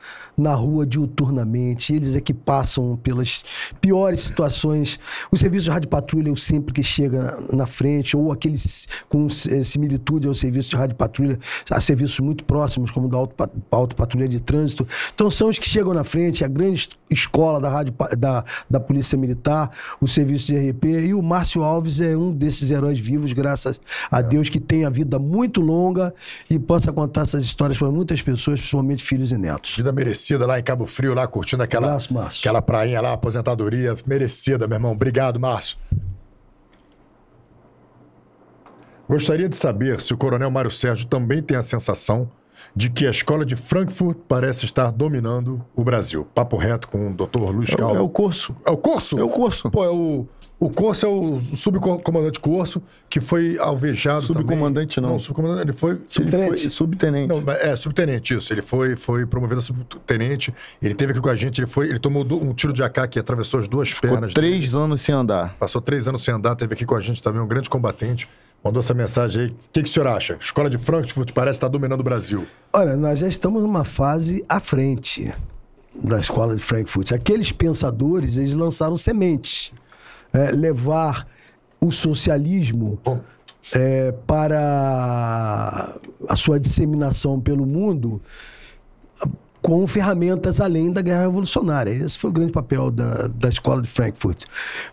na 0.41 0.55
rua 0.55 0.85
diuturnamente, 0.85 1.93
eles 1.93 2.15
é 2.15 2.21
que 2.21 2.33
passam 2.33 2.97
pelas 2.97 3.43
piores 3.79 4.21
situações. 4.21 4.99
O 5.31 5.37
serviço 5.37 5.65
de 5.65 5.71
rádio 5.71 5.87
patrulha 5.87 6.29
é 6.29 6.31
o 6.31 6.37
sempre 6.37 6.73
que 6.73 6.81
chega 6.81 7.37
na, 7.53 7.67
frente, 7.67 8.17
ou 8.17 8.31
aqueles 8.31 8.87
com 9.07 9.27
eh, 9.27 9.63
similitude 9.63 10.27
ao 10.27 10.33
serviço 10.33 10.71
de 10.71 10.75
rádio 10.75 10.95
patrulha, 10.95 11.37
a 11.69 11.79
serviços 11.79 12.19
muito 12.19 12.43
próximos, 12.43 12.89
como 12.89 13.07
o 13.07 13.09
da 13.09 13.17
auto, 13.71 13.95
patrulha 13.95 14.27
de 14.27 14.39
trânsito. 14.39 14.87
Então 15.13 15.29
são 15.29 15.47
os 15.47 15.59
que 15.59 15.69
chegam 15.69 15.93
na 15.93 16.03
frente, 16.03 16.43
a 16.43 16.47
grande 16.47 16.89
escola 17.09 17.59
da, 17.59 17.69
rádio, 17.69 17.93
da, 18.17 18.43
da 18.69 18.79
Polícia 18.79 19.17
Militar, 19.17 19.69
o 19.99 20.07
serviço 20.07 20.47
de 20.47 20.57
RP, 20.57 20.85
e 20.85 21.13
o 21.13 21.21
Márcio 21.21 21.61
Alves 21.61 22.01
é 22.01 22.17
um 22.17 22.33
desses 22.33 22.71
heróis 22.71 22.99
vivos, 22.99 23.31
graças 23.31 23.79
a 24.09 24.21
Deus, 24.21 24.49
que 24.49 24.59
tem 24.59 24.85
a 24.85 24.89
vida 24.89 25.19
muito 25.19 25.61
longa 25.61 26.13
e 26.49 26.57
possa 26.57 26.91
contar 26.91 27.21
essas 27.21 27.43
histórias 27.43 27.77
para 27.77 27.91
muitas 27.91 28.21
pessoas, 28.21 28.59
principalmente 28.59 29.03
filhos 29.03 29.31
e 29.31 29.37
netos. 29.37 29.75
Vida 29.75 29.91
merecida 29.91 30.30
lá 30.37 30.59
em 30.59 30.63
Cabo 30.63 30.85
Frio, 30.85 31.13
lá 31.13 31.27
curtindo 31.27 31.63
aquela, 31.63 31.87
Abraço, 31.87 32.39
aquela 32.39 32.61
prainha 32.61 33.01
lá, 33.01 33.13
aposentadoria. 33.13 33.95
Merecida, 34.05 34.67
meu 34.67 34.75
irmão. 34.75 34.91
Obrigado, 34.91 35.39
Márcio. 35.39 35.77
Gostaria 39.07 39.49
de 39.49 39.55
saber 39.55 39.99
se 39.99 40.13
o 40.13 40.17
Coronel 40.17 40.49
Mário 40.49 40.71
Sérgio 40.71 41.05
também 41.07 41.43
tem 41.43 41.57
a 41.57 41.61
sensação 41.61 42.31
de 42.75 42.89
que 42.89 43.05
a 43.05 43.09
escola 43.11 43.45
de 43.45 43.55
Frankfurt 43.55 44.17
parece 44.27 44.65
estar 44.65 44.91
dominando 44.91 45.63
o 45.75 45.83
Brasil. 45.83 46.25
Papo 46.33 46.55
reto 46.57 46.87
com 46.87 47.09
o 47.11 47.13
Dr. 47.13 47.39
Luiz 47.51 47.69
É, 47.69 47.75
Calvo. 47.75 47.95
é 47.97 48.01
o 48.01 48.09
curso. 48.09 48.55
É 48.65 48.71
o 48.71 48.77
Corso? 48.77 49.19
É 49.19 49.23
o 49.23 49.29
Corso. 49.29 49.69
Pô, 49.69 49.83
é 49.83 49.89
o, 49.89 50.25
o 50.59 50.69
Corso 50.69 51.05
é 51.05 51.09
o 51.09 51.39
subcomandante 51.55 52.39
Corso, 52.39 52.81
que 53.09 53.19
foi 53.19 53.57
alvejado 53.59 54.25
Subcomandante 54.25 54.95
também. 54.95 55.07
não. 55.09 55.15
Não, 55.15 55.19
subcomandante, 55.19 55.63
ele 55.63 55.73
foi... 55.73 55.99
Ele 56.19 56.47
foi 56.47 56.57
subtenente. 56.69 57.27
Não, 57.27 57.43
é, 57.51 57.75
subtenente, 57.75 58.35
isso. 58.35 58.53
Ele 58.53 58.61
foi, 58.61 58.95
foi 58.95 59.25
promovido 59.25 59.59
a 59.59 59.61
subtenente. 59.61 60.53
Ele 60.81 60.95
teve 60.95 61.11
aqui 61.11 61.21
com 61.21 61.29
a 61.29 61.35
gente, 61.35 61.59
ele 61.59 61.67
foi, 61.67 61.89
ele 61.89 61.99
tomou 61.99 62.23
um 62.41 62.53
tiro 62.53 62.71
de 62.73 62.81
AK 62.83 63.07
que 63.09 63.19
atravessou 63.19 63.59
as 63.59 63.67
duas 63.67 63.89
Ficou 63.91 64.11
pernas. 64.11 64.33
dele. 64.33 64.47
três 64.59 64.73
anos 64.73 65.01
sem 65.01 65.13
andar. 65.13 65.55
Passou 65.59 65.81
três 65.81 66.07
anos 66.07 66.23
sem 66.23 66.33
andar, 66.33 66.55
teve 66.55 66.73
aqui 66.73 66.85
com 66.85 66.95
a 66.95 67.01
gente 67.01 67.21
também 67.21 67.41
um 67.41 67.47
grande 67.47 67.69
combatente. 67.69 68.29
Mandou 68.63 68.79
essa 68.79 68.93
mensagem 68.93 69.43
aí. 69.43 69.49
O 69.49 69.55
que, 69.73 69.83
que 69.83 69.89
o 69.89 69.91
senhor 69.91 70.07
acha? 70.07 70.37
Escola 70.39 70.69
de 70.69 70.77
Frankfurt 70.77 71.31
parece 71.33 71.57
estar 71.57 71.67
dominando 71.67 72.01
o 72.01 72.03
Brasil. 72.03 72.45
Olha, 72.71 72.95
nós 72.95 73.19
já 73.19 73.27
estamos 73.27 73.61
numa 73.63 73.83
fase 73.83 74.45
à 74.47 74.59
frente 74.59 75.33
da 75.95 76.19
escola 76.19 76.55
de 76.55 76.61
Frankfurt. 76.61 77.11
Aqueles 77.11 77.51
pensadores, 77.51 78.37
eles 78.37 78.53
lançaram 78.53 78.95
sementes. 78.95 79.71
É, 80.33 80.51
levar 80.51 81.25
o 81.81 81.91
socialismo 81.91 82.97
é, 83.73 84.13
para 84.25 85.93
a 86.29 86.35
sua 86.35 86.59
disseminação 86.59 87.39
pelo 87.39 87.65
mundo 87.65 88.21
com 89.61 89.85
ferramentas 89.85 90.59
além 90.59 90.91
da 90.91 91.01
guerra 91.01 91.21
revolucionária. 91.21 91.91
Esse 91.91 92.17
foi 92.17 92.31
o 92.31 92.33
grande 92.33 92.51
papel 92.51 92.89
da, 92.89 93.27
da 93.27 93.47
escola 93.47 93.81
de 93.81 93.87
Frankfurt. 93.87 94.45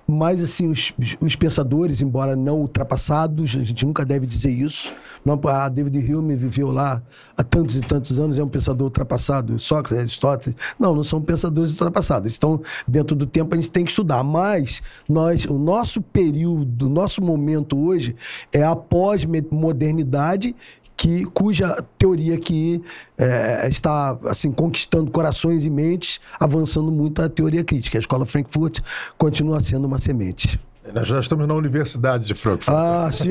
Mas, 0.07 0.43
assim, 0.43 0.69
os, 0.69 0.93
os 1.21 1.35
pensadores, 1.35 2.03
embora 2.03 2.37
não 2.37 2.61
ultrapassados, 2.61 3.57
a 3.57 3.65
gente 3.65 3.87
nunca 3.87 4.05
deve 4.05 4.27
dizer 4.27 4.51
isso. 4.51 4.93
Não, 5.25 5.41
ah, 5.47 5.69
David 5.69 6.13
Hume 6.13 6.37
viveu 6.37 6.71
lá 6.71 7.03
há 7.37 7.43
tantos 7.43 7.77
e 7.77 7.81
tantos 7.81 8.21
anos, 8.21 8.39
é 8.39 8.45
um 8.45 8.49
pensador 8.49 8.85
ultrapassado, 8.85 9.59
Sócrates, 9.59 9.99
Aristóteles. 9.99 10.57
Não, 10.79 10.95
não 10.95 11.05
são 11.05 11.21
pensadores 11.21 11.71
ultrapassados. 11.73 12.31
Estão 12.31 12.61
dentro 12.87 13.17
do 13.17 13.27
tempo, 13.27 13.55
a 13.55 13.57
gente 13.57 13.71
tem 13.71 13.85
que 13.85 13.91
estudar. 13.91 14.23
Mas 14.23 14.83
nós, 15.09 15.47
o 15.47 15.59
nosso 15.59 16.03
período, 16.03 16.87
o 16.87 16.89
nosso 16.91 17.23
momento 17.23 17.79
hoje 17.79 18.15
é 18.53 18.63
a 18.63 18.77
pós-modernidade 18.77 20.55
que, 20.99 21.25
cuja 21.27 21.81
teoria 21.97 22.37
que 22.37 22.83
é, 23.17 23.69
está 23.69 24.19
assim 24.25 24.51
conquistando 24.51 25.13
corações 25.13 25.65
e 25.65 25.71
mentes, 25.71 26.21
avançando 26.41 26.91
muito 26.91 27.23
a 27.23 27.29
teoria 27.29 27.63
crítica. 27.63 27.97
A 27.97 28.01
escola 28.01 28.27
Frankfurt 28.27 28.81
continua 29.17 29.61
sendo 29.61 29.87
uma 29.87 29.99
semente. 29.99 30.61
Nós 30.93 31.07
já 31.07 31.21
estamos 31.21 31.47
na 31.47 31.55
Universidade 31.55 32.27
de 32.27 32.35
Frankfurt. 32.35 32.77
Ah, 32.77 33.09
sim, 33.13 33.31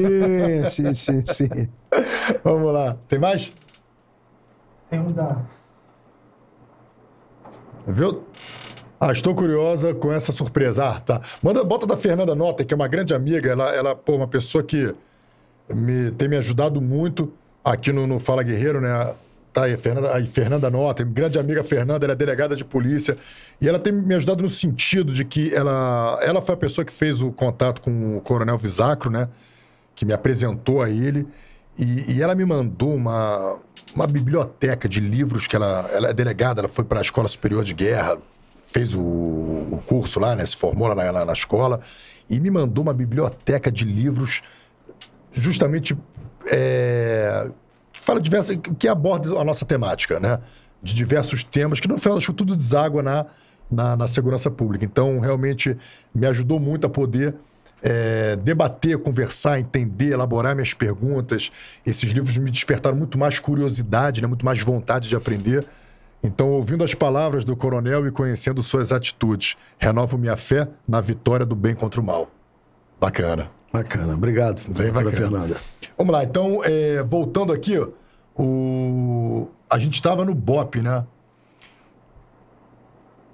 sim, 0.70 0.94
sim, 0.94 1.24
sim. 1.26 1.68
Vamos 2.42 2.72
lá. 2.72 2.96
Tem 3.08 3.20
mais? 3.20 3.54
Tem 4.90 5.00
um 5.00 5.12
da. 5.12 5.42
Viu? 7.86 8.24
Ah, 9.00 9.12
estou 9.12 9.36
curiosa 9.36 9.94
com 9.94 10.12
essa 10.14 10.32
surpresa. 10.32 10.88
Ah, 10.88 11.00
tá. 11.02 11.22
Manda, 11.42 11.64
bota 11.64 11.86
da 11.86 11.98
Fernanda 11.98 12.34
Nota, 12.34 12.64
que 12.64 12.74
é 12.74 12.76
uma 12.76 12.88
grande 12.88 13.14
amiga. 13.14 13.52
Ela, 13.52 13.76
ela 13.76 13.96
pô, 13.96 14.16
uma 14.16 14.28
pessoa 14.28 14.64
que 14.64 14.96
me, 15.70 16.12
tem 16.12 16.30
me 16.30 16.38
ajudado 16.38 16.80
muito 16.80 17.34
aqui 17.72 17.92
no, 17.92 18.08
no 18.08 18.20
Fala 18.20 18.44
Guerreiro, 18.44 18.80
né? 18.82 19.14
Tá 19.52 19.64
aí, 19.64 19.76
Fernanda, 19.76 20.14
aí, 20.14 20.28
Fernanda 20.28 20.70
Nota, 20.70 21.04
grande 21.04 21.40
amiga 21.40 21.64
Fernanda, 21.64 22.06
ela 22.06 22.14
é 22.14 22.16
delegada 22.16 22.56
de 22.56 22.64
polícia. 22.64 23.18
E 23.60 23.68
ela 23.68 23.80
tem 23.80 23.92
me 23.92 24.14
ajudado 24.14 24.44
no 24.44 24.50
sentido 24.50 25.12
de 25.12 25.26
que 25.26 25.54
ela, 25.54 26.20
ela 26.22 26.42
foi 26.42 26.54
a 26.54 26.58
pessoa 26.58 26.86
que 26.86 26.94
fez 26.94 27.22
o 27.22 27.32
contato 27.32 27.82
com 27.82 28.18
o 28.18 28.22
Coronel 28.22 28.58
Visacro, 28.58 29.10
né? 29.10 29.28
Que 29.96 30.06
me 30.06 30.14
apresentou 30.14 30.82
a 30.82 30.90
ele. 30.90 31.28
E, 31.78 32.16
e 32.16 32.22
ela 32.22 32.36
me 32.36 32.46
mandou 32.46 32.94
uma, 32.94 33.58
uma 33.96 34.08
biblioteca 34.08 34.88
de 34.88 35.00
livros 35.00 35.48
que 35.48 35.56
ela, 35.56 35.90
ela 35.92 36.10
é 36.10 36.14
delegada, 36.14 36.62
ela 36.62 36.70
foi 36.70 36.86
para 36.86 37.00
a 37.00 37.02
Escola 37.02 37.28
Superior 37.28 37.64
de 37.64 37.74
Guerra, 37.74 38.18
fez 38.68 38.94
o, 38.94 39.02
o 39.02 39.84
curso 39.86 40.20
lá, 40.20 40.36
né? 40.36 40.46
Se 40.46 40.56
formou 40.56 40.88
lá 40.88 40.96
na, 40.96 41.12
na, 41.12 41.26
na 41.26 41.34
escola. 41.34 41.82
E 42.30 42.40
me 42.40 42.52
mandou 42.52 42.84
uma 42.84 42.94
biblioteca 42.94 43.72
de 43.72 43.86
livros 43.86 44.42
justamente 45.34 45.98
é, 46.52 47.50
que 47.94 48.02
fala 48.02 48.20
diversas, 48.20 48.58
que 48.78 48.88
aborda 48.88 49.38
a 49.40 49.44
nossa 49.44 49.66
temática, 49.66 50.20
né? 50.20 50.40
De 50.82 50.94
diversos 50.94 51.44
temas 51.44 51.80
que 51.80 51.88
no 51.88 51.98
final 51.98 52.18
contas 52.18 52.36
tudo 52.36 52.56
deságua 52.56 53.02
na, 53.02 53.26
na, 53.70 53.96
na 53.96 54.08
segurança 54.08 54.50
pública. 54.50 54.86
Então, 54.86 55.20
realmente 55.20 55.78
me 56.14 56.26
ajudou 56.28 56.60
muito 56.60 56.86
a 56.88 56.90
poder 56.90 57.36
é, 57.82 58.36
debater, 58.38 58.98
conversar, 58.98 59.60
entender, 59.60 60.12
elaborar 60.12 60.56
minhas 60.56 60.74
perguntas. 60.74 61.52
Esses 61.86 62.12
livros 62.12 62.38
me 62.38 62.50
despertaram 62.50 62.96
muito 62.96 63.18
mais 63.18 63.40
curiosidade, 63.40 64.22
né? 64.22 64.28
muito 64.28 64.46
mais 64.46 64.62
vontade 64.62 65.10
de 65.10 65.16
aprender. 65.16 65.66
Então, 66.24 66.50
ouvindo 66.50 66.84
as 66.84 66.94
palavras 66.94 67.46
do 67.46 67.56
coronel 67.56 68.08
e 68.08 68.12
conhecendo 68.12 68.64
suas 68.64 68.92
atitudes, 68.92 69.56
renovo 69.78 70.18
minha 70.18 70.36
fé 70.36 70.68
na 70.88 71.00
vitória 71.00 71.46
do 71.46 71.56
bem 71.56 71.76
contra 71.76 72.02
o 72.02 72.04
mal. 72.04 72.30
Bacana. 73.00 73.57
Bacana, 73.72 74.14
obrigado, 74.14 74.62
Bem 74.66 74.92
doutora 74.92 74.94
bacana. 74.94 75.12
Fernanda. 75.12 75.58
Vamos 75.98 76.14
lá, 76.14 76.24
então, 76.24 76.62
é, 76.64 77.04
voltando 77.04 77.52
aqui, 77.54 77.78
ó, 77.78 77.90
o... 78.42 79.48
a 79.70 79.78
gente 79.78 79.96
estava 79.96 80.24
no 80.24 80.34
BOP, 80.34 80.82
né? 80.82 81.04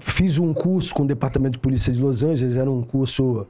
fiz 0.00 0.38
um 0.38 0.52
curso 0.52 0.94
com 0.94 1.02
o 1.02 1.06
Departamento 1.06 1.52
de 1.52 1.58
Polícia 1.58 1.92
de 1.92 2.00
Los 2.00 2.22
Angeles, 2.22 2.56
era 2.56 2.70
um 2.70 2.82
curso 2.82 3.46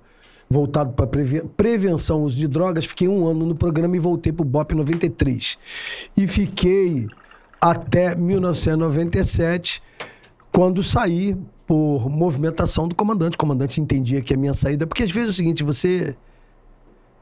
voltado 0.49 0.93
para 0.93 1.09
prevenção 1.57 2.23
uso 2.23 2.37
de 2.37 2.47
drogas. 2.47 2.85
Fiquei 2.85 3.09
um 3.09 3.27
ano 3.27 3.47
no 3.47 3.55
programa 3.55 3.97
e 3.97 3.99
voltei 3.99 4.33
para 4.33 4.43
o 4.43 4.49
BOP 4.49 4.73
em 4.73 4.77
93. 4.77 5.59
E 6.17 6.29
fiquei 6.29 7.09
até 7.61 8.15
1997, 8.15 9.83
quando 10.53 10.83
saí 10.83 11.37
por 11.67 12.09
movimentação 12.09 12.87
do 12.87 12.95
comandante. 12.95 13.35
O 13.35 13.39
comandante 13.39 13.81
entendia 13.81 14.21
que 14.21 14.35
a 14.35 14.37
minha 14.37 14.53
saída... 14.53 14.87
Porque 14.87 15.03
às 15.03 15.11
vezes 15.11 15.31
é 15.31 15.33
o 15.33 15.35
seguinte, 15.35 15.65
você 15.65 16.15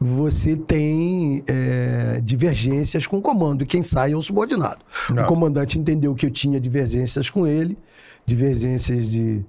você 0.02 0.56
tem 0.56 1.44
é, 1.46 2.20
divergências 2.22 3.06
com 3.06 3.18
o 3.18 3.22
comando, 3.22 3.62
e 3.62 3.66
quem 3.66 3.82
sai 3.82 4.12
é 4.12 4.16
o 4.16 4.22
subordinado. 4.22 4.80
Não. 5.08 5.22
O 5.22 5.26
comandante 5.26 5.78
entendeu 5.78 6.14
que 6.14 6.26
eu 6.26 6.30
tinha 6.30 6.60
divergências 6.60 7.30
com 7.30 7.46
ele, 7.46 7.78
divergências 8.26 9.08
de, 9.08 9.44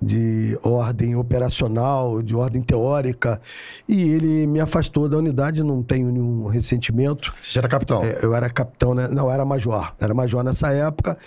de 0.00 0.58
ordem 0.62 1.16
operacional, 1.16 2.22
de 2.22 2.34
ordem 2.34 2.62
teórica, 2.62 3.40
e 3.88 4.00
ele 4.02 4.46
me 4.46 4.60
afastou 4.60 5.08
da 5.08 5.16
unidade, 5.16 5.62
não 5.62 5.82
tenho 5.82 6.10
nenhum 6.10 6.46
ressentimento. 6.46 7.34
Você 7.40 7.52
já 7.52 7.60
era 7.60 7.68
capitão? 7.68 8.04
É, 8.04 8.20
eu 8.22 8.34
era 8.34 8.48
capitão, 8.48 8.94
né? 8.94 9.08
Não, 9.08 9.30
era 9.30 9.44
major. 9.44 9.92
Era 10.00 10.14
major 10.14 10.44
nessa 10.44 10.72
época. 10.72 11.18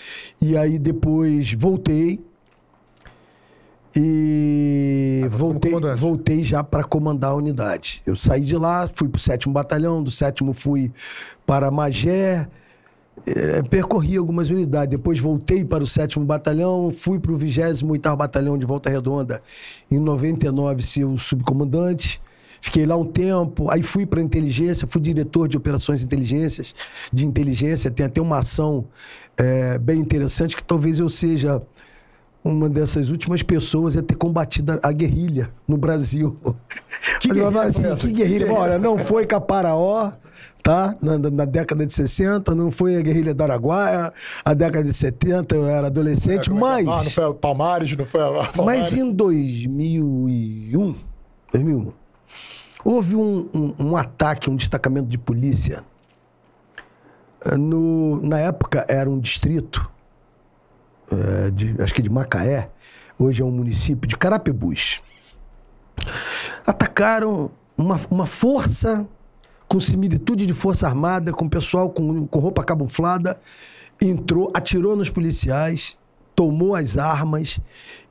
E 0.41 0.57
aí 0.57 0.79
depois 0.79 1.53
voltei. 1.53 2.19
E 3.95 5.21
Agora 5.25 5.37
voltei, 5.37 5.73
voltei 5.95 6.43
já 6.43 6.63
para 6.63 6.83
comandar 6.83 7.31
a 7.31 7.35
unidade. 7.35 8.01
Eu 8.05 8.15
saí 8.15 8.41
de 8.41 8.55
lá, 8.55 8.87
fui 8.87 9.09
para 9.09 9.17
o 9.17 9.21
sétimo 9.21 9.53
batalhão, 9.53 10.01
do 10.01 10.09
sétimo 10.09 10.53
fui 10.53 10.91
para 11.45 11.69
Magé, 11.69 12.47
eh, 13.25 13.61
percorri 13.63 14.15
algumas 14.15 14.49
unidades. 14.49 14.89
Depois 14.91 15.19
voltei 15.19 15.65
para 15.65 15.83
o 15.83 15.87
sétimo 15.87 16.25
batalhão, 16.25 16.91
fui 16.91 17.19
para 17.19 17.33
o 17.33 17.37
28º 17.37 18.15
batalhão 18.15 18.57
de 18.57 18.65
Volta 18.65 18.89
Redonda, 18.89 19.41
em 19.89 19.99
99 19.99 20.83
ser 20.83 21.03
o 21.03 21.17
subcomandante. 21.17 22.21
Fiquei 22.61 22.85
lá 22.85 22.95
um 22.95 23.05
tempo, 23.05 23.71
aí 23.71 23.81
fui 23.81 24.05
para 24.05 24.21
inteligência, 24.21 24.87
fui 24.87 25.01
diretor 25.01 25.47
de 25.47 25.57
operações 25.57 25.99
de 25.99 26.05
inteligências, 26.05 26.75
de 27.11 27.25
inteligência. 27.25 27.89
Tem 27.89 28.05
até 28.05 28.21
uma 28.21 28.37
ação 28.37 28.85
eh, 29.35 29.79
bem 29.79 29.99
interessante 29.99 30.55
que 30.55 30.63
talvez 30.63 30.99
eu 30.99 31.09
seja 31.09 31.61
uma 32.43 32.67
dessas 32.69 33.09
últimas 33.09 33.43
pessoas 33.43 33.95
a 33.95 34.01
ter 34.01 34.15
combatido 34.15 34.79
a- 34.81 34.91
guerrilha 34.91 35.49
no 35.67 35.77
Brasil. 35.77 36.37
Que 37.19 37.27
Mas, 37.29 37.37
guerrilha 37.77 37.93
assim, 37.93 38.07
que 38.07 38.13
guerrilha? 38.13 38.39
guerrilha? 38.45 38.59
Olha, 38.59 38.79
não 38.79 38.97
foi 38.97 39.25
Caparaó, 39.25 40.11
tá? 40.63 40.95
Na, 41.01 41.17
na- 41.17 41.45
década 41.45 41.85
de 41.85 41.93
60, 41.93 42.53
não 42.55 42.69
foi 42.71 42.95
a 42.95 43.01
guerrilha 43.01 43.33
do 43.33 43.43
Araguaia, 43.43 44.11
a 44.45 44.53
década 44.53 44.83
de 44.83 44.93
70, 44.93 45.55
eu 45.55 45.67
era 45.67 45.87
adolescente, 45.87 46.39
é 46.49 46.51
que 46.51 46.57
é? 46.57 46.59
mas... 46.59 46.87
Ah, 46.87 47.03
não 47.03 47.11
foi 47.11 47.23
a 47.25 47.33
Palmares, 47.33 47.95
não 47.97 48.05
foi 48.05 48.21
a 48.21 48.45
Palmares. 48.53 48.83
Mas 48.91 48.93
em 48.93 49.11
2001, 49.11 50.95
2001 51.53 51.91
houve 52.83 53.15
um, 53.15 53.47
um, 53.53 53.73
um 53.87 53.95
ataque, 53.97 54.49
um 54.49 54.55
destacamento 54.55 55.07
de 55.07 55.17
polícia. 55.17 55.83
eh, 57.45 57.55
No, 57.57 58.19
na 58.21 58.39
época 58.39 58.85
era 58.89 59.09
um 59.09 59.19
distrito, 59.19 59.89
eh, 61.11 61.51
de, 61.51 61.81
acho 61.81 61.93
que 61.93 62.01
de 62.01 62.09
Macaé, 62.09 62.69
hoje 63.17 63.41
é 63.41 63.45
um 63.45 63.51
município 63.51 64.07
de 64.07 64.17
Carapebus. 64.17 65.01
Atacaram 66.65 67.51
uma, 67.77 67.99
uma 68.09 68.25
força 68.25 69.05
com 69.67 69.79
similitude 69.79 70.45
de 70.45 70.53
força 70.53 70.87
armada, 70.87 71.31
com 71.31 71.47
pessoal 71.47 71.89
com, 71.89 72.27
com 72.27 72.39
roupa 72.39 72.63
camuflada, 72.63 73.39
entrou, 74.01 74.51
atirou 74.53 74.95
nos 74.95 75.09
policiais, 75.09 75.97
tomou 76.35 76.75
as 76.75 76.97
armas 76.97 77.59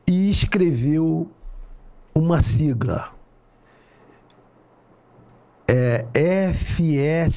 e 0.06 0.30
escreveu 0.30 1.30
uma 2.14 2.40
sigla. 2.40 3.12
É 5.68 6.06
FSLN 6.52 7.30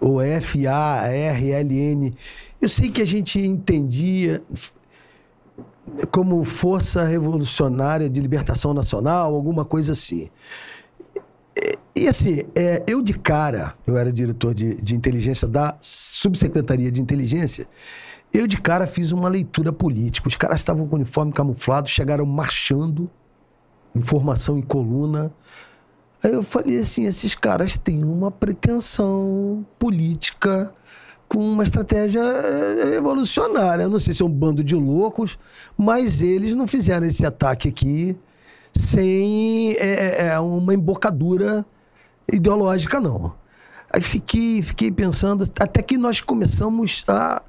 ou 0.00 0.20
F-A-R-L-N. 0.20 2.12
Eu 2.62 2.68
sei 2.68 2.92
que 2.92 3.02
a 3.02 3.04
gente 3.04 3.40
entendia 3.40 4.40
como 6.12 6.44
Força 6.44 7.02
Revolucionária 7.02 8.08
de 8.08 8.20
Libertação 8.20 8.72
Nacional, 8.72 9.34
alguma 9.34 9.64
coisa 9.64 9.94
assim. 9.94 10.30
E 11.96 12.06
assim, 12.06 12.42
é, 12.54 12.84
eu 12.86 13.02
de 13.02 13.14
cara, 13.14 13.74
eu 13.84 13.98
era 13.98 14.12
diretor 14.12 14.54
de, 14.54 14.80
de 14.80 14.94
inteligência 14.94 15.48
da 15.48 15.76
Subsecretaria 15.80 16.92
de 16.92 17.02
Inteligência, 17.02 17.66
eu 18.32 18.46
de 18.46 18.56
cara 18.56 18.86
fiz 18.86 19.10
uma 19.10 19.28
leitura 19.28 19.72
política. 19.72 20.28
Os 20.28 20.36
caras 20.36 20.60
estavam 20.60 20.86
com 20.86 20.94
uniforme 20.94 21.32
camuflado, 21.32 21.88
chegaram 21.88 22.24
marchando, 22.24 23.10
informação 23.92 24.56
em 24.56 24.62
coluna. 24.62 25.32
Aí 26.22 26.32
eu 26.32 26.44
falei 26.44 26.78
assim: 26.78 27.06
esses 27.06 27.34
caras 27.34 27.76
têm 27.76 28.04
uma 28.04 28.30
pretensão 28.30 29.66
política 29.80 30.72
com 31.32 31.40
uma 31.40 31.62
estratégia 31.62 32.20
eh, 32.20 32.96
evolucionária. 32.96 33.84
Eu 33.84 33.88
não 33.88 33.98
sei 33.98 34.12
se 34.12 34.22
é 34.22 34.26
um 34.26 34.28
bando 34.28 34.62
de 34.62 34.74
loucos, 34.74 35.38
mas 35.78 36.20
eles 36.20 36.54
não 36.54 36.66
fizeram 36.66 37.06
esse 37.06 37.24
ataque 37.24 37.68
aqui 37.68 38.14
sem 38.72 39.72
é, 39.78 40.26
é, 40.28 40.38
uma 40.38 40.74
embocadura 40.74 41.64
ideológica, 42.30 43.00
não. 43.00 43.34
Aí 43.90 44.02
fiquei, 44.02 44.60
fiquei 44.60 44.92
pensando, 44.92 45.44
até 45.58 45.80
que 45.82 45.96
nós 45.96 46.20
começamos 46.20 47.02
a 47.08 47.42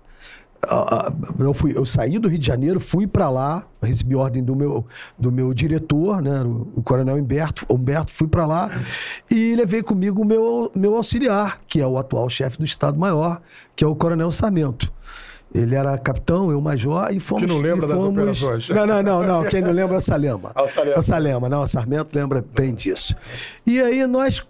eu, 1.39 1.53
fui, 1.53 1.77
eu 1.77 1.85
saí 1.85 2.17
do 2.19 2.27
Rio 2.27 2.39
de 2.39 2.47
Janeiro, 2.47 2.79
fui 2.79 3.05
para 3.05 3.29
lá, 3.29 3.63
recebi 3.81 4.15
ordem 4.15 4.43
do 4.43 4.55
meu, 4.55 4.85
do 5.17 5.31
meu 5.31 5.53
diretor, 5.53 6.21
né, 6.21 6.41
o, 6.43 6.67
o 6.75 6.81
coronel 6.81 7.17
Humberto, 7.17 7.65
Humberto 7.69 8.11
fui 8.11 8.27
para 8.27 8.45
lá 8.45 8.71
e 9.29 9.55
levei 9.55 9.83
comigo 9.83 10.21
o 10.21 10.25
meu, 10.25 10.71
meu 10.75 10.95
auxiliar, 10.95 11.59
que 11.67 11.81
é 11.81 11.87
o 11.87 11.97
atual 11.97 12.29
chefe 12.29 12.57
do 12.57 12.65
Estado-Maior, 12.65 13.41
que 13.75 13.83
é 13.83 13.87
o 13.87 13.95
coronel 13.95 14.31
Sarmento. 14.31 14.91
Ele 15.53 15.75
era 15.75 15.95
capitão, 15.99 16.49
eu 16.49 16.59
major, 16.59 17.13
e 17.13 17.19
fomos... 17.19 17.43
Que 17.43 17.47
não 17.47 17.61
lembra 17.61 17.87
fomos... 17.87 18.15
das 18.15 18.41
operações. 18.41 18.69
Não, 18.69 18.87
não, 18.87 19.03
não, 19.03 19.23
não, 19.23 19.43
quem 19.43 19.61
não 19.61 19.71
lembra 19.71 19.95
é 19.95 19.97
o 19.97 20.01
Salema. 20.01 20.51
Ah, 20.55 20.63
o 20.63 20.67
Salema. 20.67 20.99
O 20.99 21.03
Salema, 21.03 21.49
não, 21.49 21.61
o 21.61 21.67
Sarmento 21.67 22.17
lembra 22.17 22.43
bem 22.55 22.73
disso. 22.73 23.15
E 23.63 23.79
aí 23.79 24.07
nós 24.07 24.43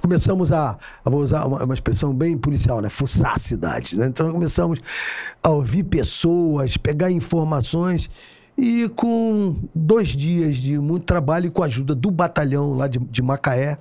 começamos 0.00 0.52
a, 0.52 0.76
vou 1.04 1.20
usar 1.20 1.44
uma, 1.46 1.64
uma, 1.64 1.74
expressão 1.74 2.12
bem 2.14 2.36
policial, 2.36 2.80
né? 2.80 2.88
Fuçar 2.88 3.34
a 3.34 3.38
cidade, 3.38 3.98
né? 3.98 4.06
Então 4.06 4.30
começamos 4.30 4.80
a 5.42 5.50
ouvir 5.50 5.84
pessoas, 5.84 6.76
pegar 6.76 7.10
informações 7.10 8.08
e 8.56 8.88
com 8.90 9.56
dois 9.74 10.08
dias 10.08 10.56
de 10.56 10.78
muito 10.78 11.04
trabalho 11.04 11.46
e 11.46 11.50
com 11.50 11.62
a 11.62 11.66
ajuda 11.66 11.94
do 11.94 12.10
batalhão 12.10 12.74
lá 12.74 12.86
de, 12.86 12.98
de 12.98 13.22
Macaé, 13.22 13.78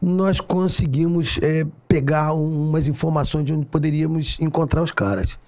nós 0.00 0.40
conseguimos 0.40 1.38
é, 1.42 1.66
pegar 1.86 2.32
umas 2.32 2.88
informações 2.88 3.44
de 3.44 3.52
onde 3.52 3.66
poderíamos 3.66 4.38
encontrar 4.40 4.82
os 4.82 4.90
caras. 4.90 5.38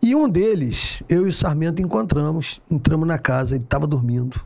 E 0.00 0.14
um 0.14 0.28
deles, 0.28 1.02
eu 1.08 1.26
e 1.26 1.28
o 1.28 1.32
Sarmento 1.32 1.82
encontramos, 1.82 2.62
entramos 2.70 3.06
na 3.06 3.18
casa, 3.18 3.56
ele 3.56 3.64
estava 3.64 3.86
dormindo. 3.86 4.40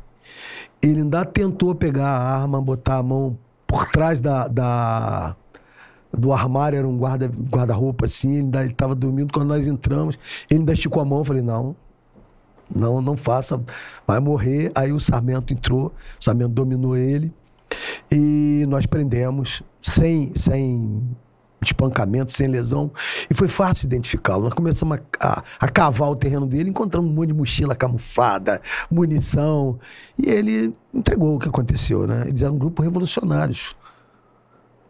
Ele 0.80 1.00
ainda 1.00 1.24
tentou 1.24 1.74
pegar 1.74 2.08
a 2.08 2.40
arma, 2.40 2.60
botar 2.60 2.96
a 2.96 3.02
mão 3.02 3.36
por 3.72 3.86
trás 3.86 4.20
da, 4.20 4.46
da 4.48 5.34
do 6.12 6.30
armário, 6.30 6.76
era 6.76 6.86
um 6.86 6.98
guarda-roupa 6.98 7.48
guarda 7.48 8.04
assim, 8.04 8.32
ele 8.32 8.40
ainda 8.40 8.66
estava 8.66 8.94
dormindo 8.94 9.32
quando 9.32 9.48
nós 9.48 9.66
entramos. 9.66 10.18
Ele 10.50 10.60
ainda 10.60 10.74
esticou 10.74 11.00
a 11.00 11.06
mão, 11.06 11.20
eu 11.20 11.24
falei, 11.24 11.40
não, 11.40 11.74
não, 12.74 13.00
não 13.00 13.16
faça, 13.16 13.58
vai 14.06 14.20
morrer. 14.20 14.70
Aí 14.74 14.92
o 14.92 15.00
Sarmento 15.00 15.54
entrou, 15.54 15.86
o 15.86 16.22
Sarmento 16.22 16.50
dominou 16.50 16.94
ele 16.98 17.32
e 18.10 18.66
nós 18.68 18.84
prendemos 18.84 19.62
sem, 19.80 20.34
sem 20.34 21.02
espancamento, 21.62 22.32
sem 22.32 22.48
lesão. 22.48 22.90
E 23.30 23.34
foi 23.34 23.48
fácil 23.48 23.86
identificá-lo. 23.86 24.44
Nós 24.44 24.54
começamos 24.54 24.98
a, 25.20 25.28
a, 25.28 25.44
a, 25.60 25.68
cavar 25.68 26.10
o 26.10 26.16
terreno 26.16 26.46
dele, 26.46 26.70
encontramos 26.70 27.10
um 27.10 27.14
monte 27.14 27.28
de 27.28 27.34
mochila 27.34 27.74
camuflada, 27.74 28.60
munição. 28.90 29.78
E 30.18 30.28
ele 30.28 30.74
entregou 30.92 31.36
o 31.36 31.38
que 31.38 31.48
aconteceu, 31.48 32.06
né? 32.06 32.24
Eles 32.26 32.42
eram 32.42 32.54
um 32.54 32.58
grupo 32.58 32.82
revolucionários. 32.82 33.76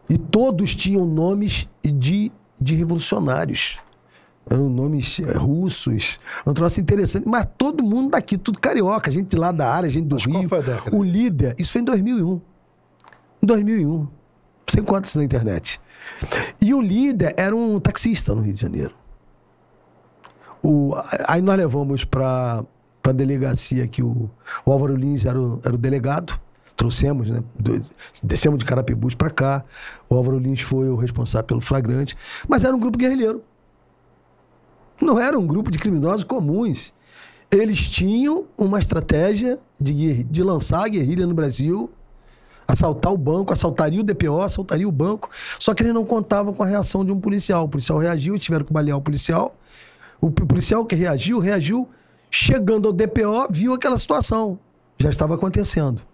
E 0.09 0.17
todos 0.17 0.75
tinham 0.75 1.05
nomes 1.05 1.67
de, 1.83 2.31
de 2.59 2.75
revolucionários. 2.75 3.79
Eram 4.49 4.69
nomes 4.69 5.21
é, 5.21 5.37
russos, 5.37 6.19
um 6.45 6.53
troço 6.53 6.81
interessante. 6.81 7.27
Mas 7.27 7.47
todo 7.57 7.81
mundo 7.81 8.11
daqui, 8.11 8.37
tudo 8.37 8.59
carioca, 8.59 9.09
gente 9.09 9.35
lá 9.37 9.51
da 9.51 9.73
área, 9.73 9.89
gente 9.89 10.05
do 10.05 10.15
Mas 10.15 10.25
Rio. 10.25 10.49
O 10.91 11.03
líder, 11.03 11.55
isso 11.57 11.71
foi 11.71 11.81
em 11.81 11.85
2001. 11.85 12.41
Em 13.41 13.45
2001. 13.45 14.07
Sem 14.73 14.83
quantos 14.83 15.15
na 15.15 15.23
internet. 15.23 15.79
E 16.59 16.73
o 16.73 16.81
líder 16.81 17.35
era 17.37 17.55
um 17.55 17.79
taxista 17.79 18.33
no 18.33 18.41
Rio 18.41 18.55
de 18.55 18.61
Janeiro. 18.61 18.95
O, 20.63 20.95
aí 21.27 21.43
nós 21.43 21.55
levamos 21.55 22.03
para 22.03 22.65
a 23.03 23.11
delegacia 23.11 23.87
que 23.87 24.01
o, 24.01 24.31
o 24.65 24.71
Álvaro 24.71 24.95
Lins 24.95 25.25
era 25.25 25.39
o, 25.39 25.59
era 25.63 25.75
o 25.75 25.77
delegado. 25.77 26.39
Trouxemos, 26.75 27.29
né? 27.29 27.43
Descemos 28.23 28.57
de 28.57 28.65
Carapebus 28.65 29.13
para 29.13 29.29
cá. 29.29 29.63
O 30.09 30.15
Álvaro 30.15 30.39
Lins 30.39 30.61
foi 30.61 30.89
o 30.89 30.95
responsável 30.95 31.45
pelo 31.45 31.61
flagrante. 31.61 32.17
Mas 32.49 32.63
era 32.63 32.75
um 32.75 32.79
grupo 32.79 32.97
guerrilheiro. 32.97 33.43
Não 34.99 35.19
era 35.19 35.37
um 35.37 35.45
grupo 35.45 35.69
de 35.69 35.77
criminosos 35.77 36.23
comuns. 36.23 36.91
Eles 37.51 37.87
tinham 37.87 38.45
uma 38.57 38.79
estratégia 38.79 39.59
de, 39.79 40.23
de 40.23 40.41
lançar 40.41 40.83
a 40.83 40.87
guerrilha 40.87 41.27
no 41.27 41.35
Brasil 41.35 41.91
assaltar 42.73 43.13
o 43.13 43.17
banco, 43.17 43.53
assaltaria 43.53 44.01
o 44.01 44.03
DPO, 44.03 44.41
assaltaria 44.41 44.87
o 44.87 44.91
banco. 44.91 45.29
Só 45.59 45.73
que 45.73 45.83
ele 45.83 45.93
não 45.93 46.05
contava 46.05 46.51
com 46.51 46.63
a 46.63 46.65
reação 46.65 47.05
de 47.05 47.11
um 47.11 47.19
policial. 47.19 47.65
O 47.65 47.69
policial 47.69 47.97
reagiu, 47.97 48.37
tiveram 48.37 48.65
que 48.65 48.73
balear 48.73 48.97
o 48.97 49.01
policial. 49.01 49.55
O 50.19 50.31
policial 50.31 50.85
que 50.85 50.95
reagiu, 50.95 51.39
reagiu, 51.39 51.89
chegando 52.29 52.87
ao 52.87 52.93
DPO, 52.93 53.47
viu 53.49 53.73
aquela 53.73 53.97
situação. 53.97 54.59
Já 54.97 55.09
estava 55.09 55.35
acontecendo. 55.35 56.01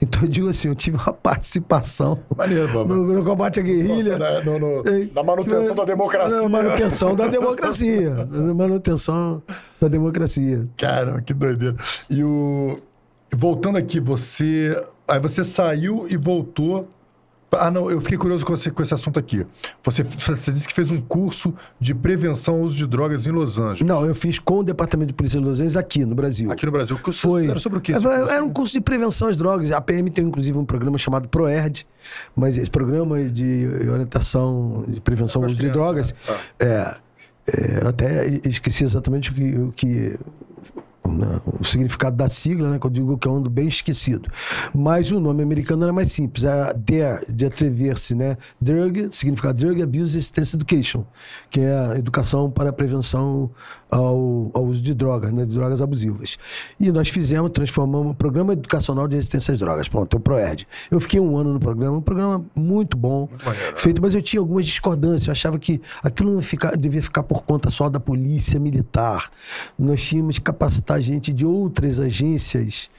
Então 0.00 0.22
eu 0.22 0.28
digo 0.28 0.48
assim, 0.48 0.68
eu 0.68 0.74
tive 0.74 0.96
uma 0.96 1.12
participação 1.12 2.18
Maneiro, 2.34 2.84
no, 2.86 3.14
no, 3.14 3.24
combate 3.24 3.60
à 3.60 3.62
guerrilha. 3.62 4.18
Nossa, 4.18 4.38
né? 4.38 4.42
no, 4.42 4.58
no, 4.58 4.82
na 5.14 5.22
manutenção 5.22 5.74
da 5.74 5.84
democracia. 5.84 6.42
Na 6.42 6.48
manutenção 6.48 7.14
da 7.14 7.26
democracia. 7.28 8.14
na 8.14 8.54
manutenção 8.54 9.42
da 9.80 9.86
democracia. 9.86 10.66
Cara, 10.78 11.20
que 11.20 11.34
doideira. 11.34 11.76
E 12.08 12.24
o. 12.24 12.78
Voltando 13.36 13.76
aqui, 13.76 14.00
você 14.00 14.82
Aí 15.08 15.20
você 15.20 15.44
saiu 15.44 16.06
e 16.08 16.16
voltou. 16.16 16.88
Ah, 17.52 17.70
não, 17.70 17.88
eu 17.88 18.00
fiquei 18.00 18.18
curioso 18.18 18.44
com 18.44 18.52
esse, 18.52 18.70
com 18.70 18.82
esse 18.82 18.92
assunto 18.92 19.18
aqui. 19.20 19.46
Você, 19.82 20.02
você 20.02 20.50
disse 20.50 20.66
que 20.66 20.74
fez 20.74 20.90
um 20.90 21.00
curso 21.00 21.54
de 21.80 21.94
prevenção 21.94 22.56
ao 22.56 22.60
uso 22.60 22.74
de 22.74 22.86
drogas 22.86 23.26
em 23.26 23.30
Los 23.30 23.58
Angeles. 23.58 23.82
Não, 23.82 24.04
eu 24.04 24.14
fiz 24.14 24.38
com 24.38 24.58
o 24.58 24.64
Departamento 24.64 25.08
de 25.08 25.14
Polícia 25.14 25.38
de 25.38 25.46
Los 25.46 25.58
Angeles 25.58 25.76
aqui 25.76 26.04
no 26.04 26.14
Brasil. 26.14 26.50
Aqui 26.50 26.66
no 26.66 26.72
Brasil. 26.72 26.96
O 26.96 26.98
curso 26.98 27.20
Foi. 27.20 27.48
era 27.48 27.60
sobre 27.60 27.78
o 27.78 27.80
quê? 27.80 27.92
Era, 27.92 28.32
era 28.32 28.44
um 28.44 28.52
curso 28.52 28.72
de 28.72 28.80
prevenção 28.80 29.28
às 29.28 29.36
drogas. 29.36 29.70
A 29.70 29.80
PM 29.80 30.10
tem 30.10 30.24
inclusive 30.24 30.58
um 30.58 30.64
programa 30.64 30.98
chamado 30.98 31.28
ProERD, 31.28 31.86
mas 32.34 32.58
esse 32.58 32.70
programa 32.70 33.22
de 33.22 33.68
orientação 33.90 34.84
de 34.88 35.00
prevenção 35.00 35.42
ao 35.42 35.48
uso 35.48 35.56
de 35.56 35.70
drogas. 35.70 36.12
Ah. 36.28 36.36
É, 36.58 36.96
é, 37.46 37.80
eu 37.82 37.88
até 37.88 38.26
esqueci 38.44 38.84
exatamente 38.84 39.30
o 39.30 39.34
que, 39.34 39.54
o 39.54 39.72
que 39.72 40.18
né, 41.16 41.40
o 41.46 41.64
significado 41.64 42.16
da 42.16 42.28
sigla, 42.28 42.70
né, 42.70 42.78
que 42.78 42.86
eu 42.86 42.90
digo 42.90 43.18
que 43.18 43.26
é 43.26 43.30
um 43.30 43.42
bem 43.42 43.68
esquecido. 43.68 44.30
Mas 44.74 45.10
o 45.10 45.20
nome 45.20 45.42
americano 45.42 45.84
era 45.84 45.92
mais 45.92 46.12
simples, 46.12 46.44
era 46.44 46.72
DARE, 46.72 47.24
de 47.28 47.46
atrever-se, 47.46 48.14
né? 48.14 48.36
Drug, 48.60 49.08
significa 49.10 49.52
Drug 49.52 49.82
Abuse 49.82 50.18
Education, 50.54 51.04
que 51.50 51.60
é 51.60 51.78
a 51.78 51.98
educação 51.98 52.50
para 52.50 52.70
a 52.70 52.72
prevenção 52.72 53.50
ao, 53.90 54.50
ao 54.52 54.64
uso 54.64 54.82
de 54.82 54.94
drogas, 54.94 55.32
né, 55.32 55.44
de 55.44 55.54
drogas 55.54 55.80
abusivas. 55.80 56.38
E 56.78 56.90
nós 56.90 57.08
fizemos, 57.08 57.50
transformamos 57.50 58.12
o 58.12 58.14
Programa 58.14 58.52
Educacional 58.52 59.06
de 59.06 59.16
Resistência 59.16 59.52
às 59.52 59.58
Drogas, 59.58 59.88
pronto, 59.88 60.16
é 60.16 60.18
o 60.18 60.20
PROERD. 60.20 60.66
Eu 60.90 61.00
fiquei 61.00 61.20
um 61.20 61.36
ano 61.36 61.52
no 61.52 61.60
programa, 61.60 61.96
um 61.98 62.02
programa 62.02 62.44
muito 62.54 62.96
bom, 62.96 63.28
maneiro, 63.44 63.76
feito, 63.76 64.02
mas 64.02 64.14
eu 64.14 64.22
tinha 64.22 64.40
algumas 64.40 64.66
discordâncias, 64.66 65.26
eu 65.26 65.32
achava 65.32 65.58
que 65.58 65.80
aquilo 66.02 66.32
não 66.32 66.40
fica, 66.40 66.76
devia 66.76 67.02
ficar 67.02 67.22
por 67.22 67.44
conta 67.44 67.70
só 67.70 67.88
da 67.88 68.00
polícia 68.00 68.58
militar. 68.58 69.30
Nós 69.78 70.02
tínhamos 70.02 70.38
que 70.38 70.44
capacitar 70.44 71.00
gente 71.00 71.32
de 71.32 71.46
outras 71.46 72.00
agências 72.00 72.90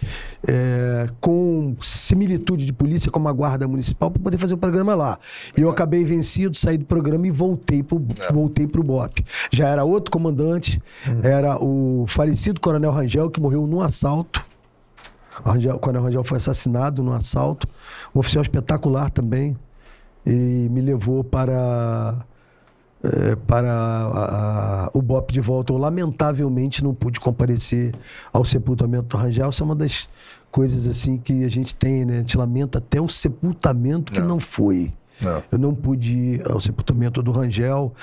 é, 0.47 1.07
com 1.19 1.75
similitude 1.81 2.65
de 2.65 2.73
polícia, 2.73 3.11
como 3.11 3.27
a 3.27 3.33
Guarda 3.33 3.67
Municipal, 3.67 4.09
para 4.09 4.21
poder 4.21 4.37
fazer 4.37 4.53
o 4.53 4.57
programa 4.57 4.95
lá. 4.95 5.17
E 5.55 5.61
eu 5.61 5.69
acabei 5.69 6.03
vencido, 6.03 6.55
saí 6.55 6.77
do 6.77 6.85
programa 6.85 7.27
e 7.27 7.31
voltei 7.31 7.83
para 7.83 7.97
É. 7.97 8.33
voltei 8.33 8.65
o 8.65 8.83
BOP. 8.83 9.25
Já 9.51 9.69
era 9.69 9.83
outro 9.83 10.11
comandante, 10.11 10.76
Era 11.23 11.57
o 11.63 12.05
falecido 12.07 12.59
Coronel 12.61 12.91
Rangel, 12.91 13.29
que 13.29 13.39
morreu 13.41 13.65
num 13.67 13.81
assalto. 13.81 14.43
O, 15.45 15.79
Coronel 15.79 16.03
Rangel 16.03 16.23
foi 16.23 16.37
assassinado 16.37 17.03
num 17.03 17.13
assalto. 17.13 17.67
Um 18.15 18.19
oficial 18.19 18.41
espetacular 18.41 19.09
também. 19.11 19.55
E 20.25 20.67
me 20.71 20.81
levou 20.81 21.23
para 21.23 22.15
eh, 23.03 23.35
para 23.45 23.71
a- 23.71 24.85
a- 24.85 24.89
o 24.91 25.01
BOP 25.03 25.31
de 25.31 25.39
volta. 25.39 25.71
Eu, 25.71 25.77
lamentavelmente, 25.77 26.83
não 26.83 26.95
pude 26.95 27.19
comparecer 27.19 27.93
ao 28.33 28.43
sepultamento 28.43 29.15
do 29.15 29.17
Rangel. 29.17 29.49
Isso 29.51 29.61
é 29.61 29.65
uma 29.65 29.75
das 29.75 30.09
coisas 30.49 30.87
assim 30.87 31.17
que 31.17 31.43
a 31.43 31.47
gente 31.47 31.75
tem, 31.75 32.03
né? 32.03 32.15
A 32.15 32.19
gente 32.21 32.35
lamenta 32.35 32.79
até 32.79 32.99
o 32.99 33.07
sepultamento 33.07 34.11
que 34.11 34.19
Não. 34.19 34.27
não, 34.27 34.39
foi. 34.39 34.91
Não. 35.21 35.43
Eu 35.51 35.59
não 35.59 35.75
pude 35.75 36.11
ir 36.17 36.51
ao 36.51 36.59
sepultamento 36.59 37.21
do 37.21 37.31
Rangel. 37.31 37.93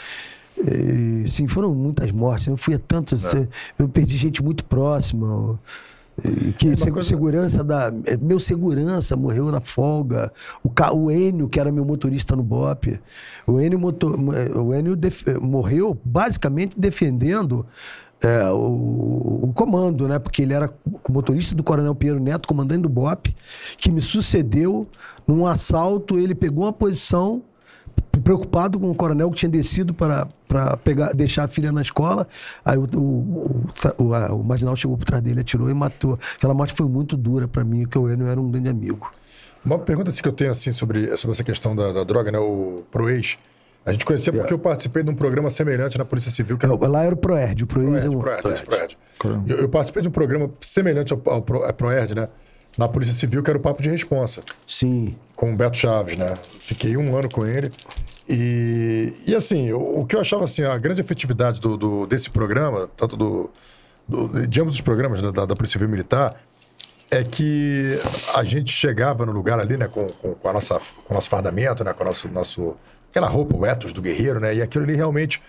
E, 0.59 1.25
sim, 1.31 1.47
foram 1.47 1.75
muitas 1.75 2.11
mortes. 2.11 2.47
Eu 2.47 2.57
fui 2.57 2.75
a 2.75 2.79
tantas. 2.79 3.23
Eu 3.79 3.89
perdi 3.89 4.17
gente 4.17 4.43
muito 4.43 4.65
próxima. 4.65 5.59
Que 6.59 6.77
se- 6.77 6.93
coisa- 6.93 7.09
segurança 7.09 7.65
da. 7.65 7.93
eh, 8.07 8.17
Meu 8.17 8.39
segurança 8.39 9.17
morreu 9.17 9.51
na 9.51 9.61
folga. 9.61 10.33
O, 10.63 10.71
ca- 10.71 10.93
o 10.95 11.11
Enio, 11.11 11.49
que 11.49 11.59
era 11.59 11.73
meu 11.73 11.85
motorista 11.85 12.37
no 12.37 12.43
BOP. 12.45 13.01
O 13.49 13.61
Enio, 13.61 13.79
motor, 13.81 14.17
o 14.57 14.73
Enio 14.73 14.95
def- 14.95 15.27
morreu 15.41 15.99
basicamente 16.05 16.79
defendendo. 16.79 17.67
eh, 18.23 18.49
o, 18.53 19.41
o 19.43 19.53
comando, 19.55 20.07
né? 20.09 20.19
Porque 20.21 20.41
ele 20.43 20.55
era 20.55 20.73
o 20.87 21.13
motorista 21.13 21.53
do 21.55 21.63
Coronel 21.65 21.95
Pinheiro 21.97 22.21
Neto, 22.23 22.47
comandante 22.49 22.83
do 22.83 22.89
BOP, 22.89 23.35
que 23.77 23.91
me 23.91 24.01
sucedeu 24.01 24.87
num 25.27 25.45
assalto. 25.45 26.17
Ele 26.19 26.35
pegou 26.35 26.65
uma 26.65 26.73
posição 26.73 27.43
preocupado 28.23 28.79
com 28.79 28.91
o 28.91 28.95
coronel 28.95 29.31
que 29.31 29.37
tinha 29.37 29.51
descido 29.51 29.93
para, 29.93 30.27
para 30.49 30.77
pegar, 30.79 31.13
deixar 31.13 31.45
a 31.45 31.49
filha 31.49 31.71
na 31.73 31.83
escola. 31.83 32.27
Aí 32.65 32.79
o, 32.79 32.85
o, 32.97 33.67
o, 33.99 34.15
a- 34.15 34.33
o 34.33 34.43
marginal 34.43 34.75
chegou 34.77 34.97
por 34.97 35.05
trás 35.05 35.23
dele, 35.23 35.41
atirou 35.41 35.69
e 35.69 35.75
matou. 35.75 36.19
Aquela 36.37 36.55
morte 36.55 36.73
foi 36.75 36.87
muito 36.87 37.17
dura 37.17 37.47
para 37.49 37.63
mim, 37.65 37.83
porque 37.83 37.99
o 37.99 38.11
Enio 38.11 38.27
era 38.29 38.41
um 38.41 38.51
grande 38.51 38.69
amigo. 38.69 39.13
Uma 39.65 39.79
pergunta 39.79 40.11
assim, 40.11 40.23
que 40.23 40.29
eu 40.29 40.33
tenho 40.33 40.51
assim, 40.51 40.73
sobre, 40.73 41.17
sobre 41.17 41.33
essa 41.33 41.45
questão 41.45 41.75
da, 41.75 41.93
da 41.93 42.05
droga, 42.05 42.31
né? 42.31 42.39
O 42.39 42.83
Proex. 42.91 43.39
A 43.87 43.93
gente 43.93 44.05
conhecia 44.07 44.33
porque 44.33 44.53
eu 44.55 44.59
participei 44.59 45.03
de 45.03 45.11
um 45.11 45.15
programa 45.15 45.51
semelhante 45.51 45.99
na 45.99 46.07
Polícia 46.07 46.31
Civil, 46.31 46.57
que 46.57 46.65
era 46.65 46.75
Lá 46.89 47.03
era 47.03 47.15
o 47.15 47.19
Proerd, 47.19 47.65
o 47.65 47.67
Proerd 47.67 47.97
é 48.07 48.09
Proerd, 48.09 48.17
um- 48.17 48.21
Proerd, 48.21 48.55
isso, 48.55 48.65
Proerd. 48.65 48.99
Eu, 49.47 49.57
eu 49.59 49.69
participei 49.69 50.01
de 50.03 50.09
um 50.09 50.11
programa 50.11 50.51
semelhante 50.61 51.13
ao, 51.13 51.21
ao 51.27 51.43
Pro- 51.43 51.65
à 51.65 51.73
Proerd, 51.73 52.15
né? 52.15 52.29
Na 52.77 52.89
Polícia 52.89 53.15
Civil, 53.15 53.43
que 53.43 53.51
era 53.51 53.59
o 53.59 53.63
Papo 53.63 53.81
de 53.83 53.89
Responsa, 53.89 54.43
Sim. 54.67 55.15
com 55.37 55.53
o 55.53 55.57
Beto 55.57 55.77
Chaves, 55.77 56.17
né? 56.17 56.35
Fiquei 56.61 56.97
um 56.97 57.17
ano 57.17 57.29
com 57.29 57.47
ele. 57.47 57.71
E, 58.29 59.13
e 59.27 59.35
assim, 59.35 59.71
o, 59.73 60.01
o 60.01 60.07
que 60.07 60.17
eu 60.17 60.21
achava 60.21 60.45
assim, 60.45 60.63
a 60.65 60.77
grande 60.79 61.01
efetividade 61.01 61.61
do, 61.61 61.77
do- 61.77 62.07
desse 62.07 62.31
programa, 62.31 62.89
tanto 62.97 63.17
do, 63.17 63.51
do- 64.09 64.47
de 64.47 64.61
ambos 64.61 64.75
os 64.75 64.81
programas 64.81 65.21
né, 65.23 65.31
da, 65.31 65.47
da 65.47 65.55
Polícia 65.55 65.75
Civil 65.79 65.89
Militar, 65.89 66.35
é 67.11 67.23
que 67.23 67.99
a 68.35 68.43
gente 68.43 68.73
chegava 68.73 69.25
no 69.27 69.31
lugar 69.33 69.61
ali, 69.61 69.77
né, 69.77 69.87
com, 69.87 70.07
com, 70.21 70.35
com 70.35 70.49
a 70.49 70.53
nossa, 70.53 70.79
com 71.07 71.13
o 71.13 71.15
nosso 71.15 71.29
fardamento, 71.31 71.85
né, 71.85 71.93
com 71.93 72.03
o 72.03 72.07
nosso, 72.07 72.29
nosso, 72.29 72.77
aquela 73.11 73.29
roupa, 73.29 73.55
o 73.57 73.65
ethos 73.65 73.93
do 73.93 74.03
guerreiro, 74.03 74.41
né, 74.41 74.55
e 74.55 74.63
aquilo 74.63 74.83
ali 74.85 74.97
realmente, 74.97 75.41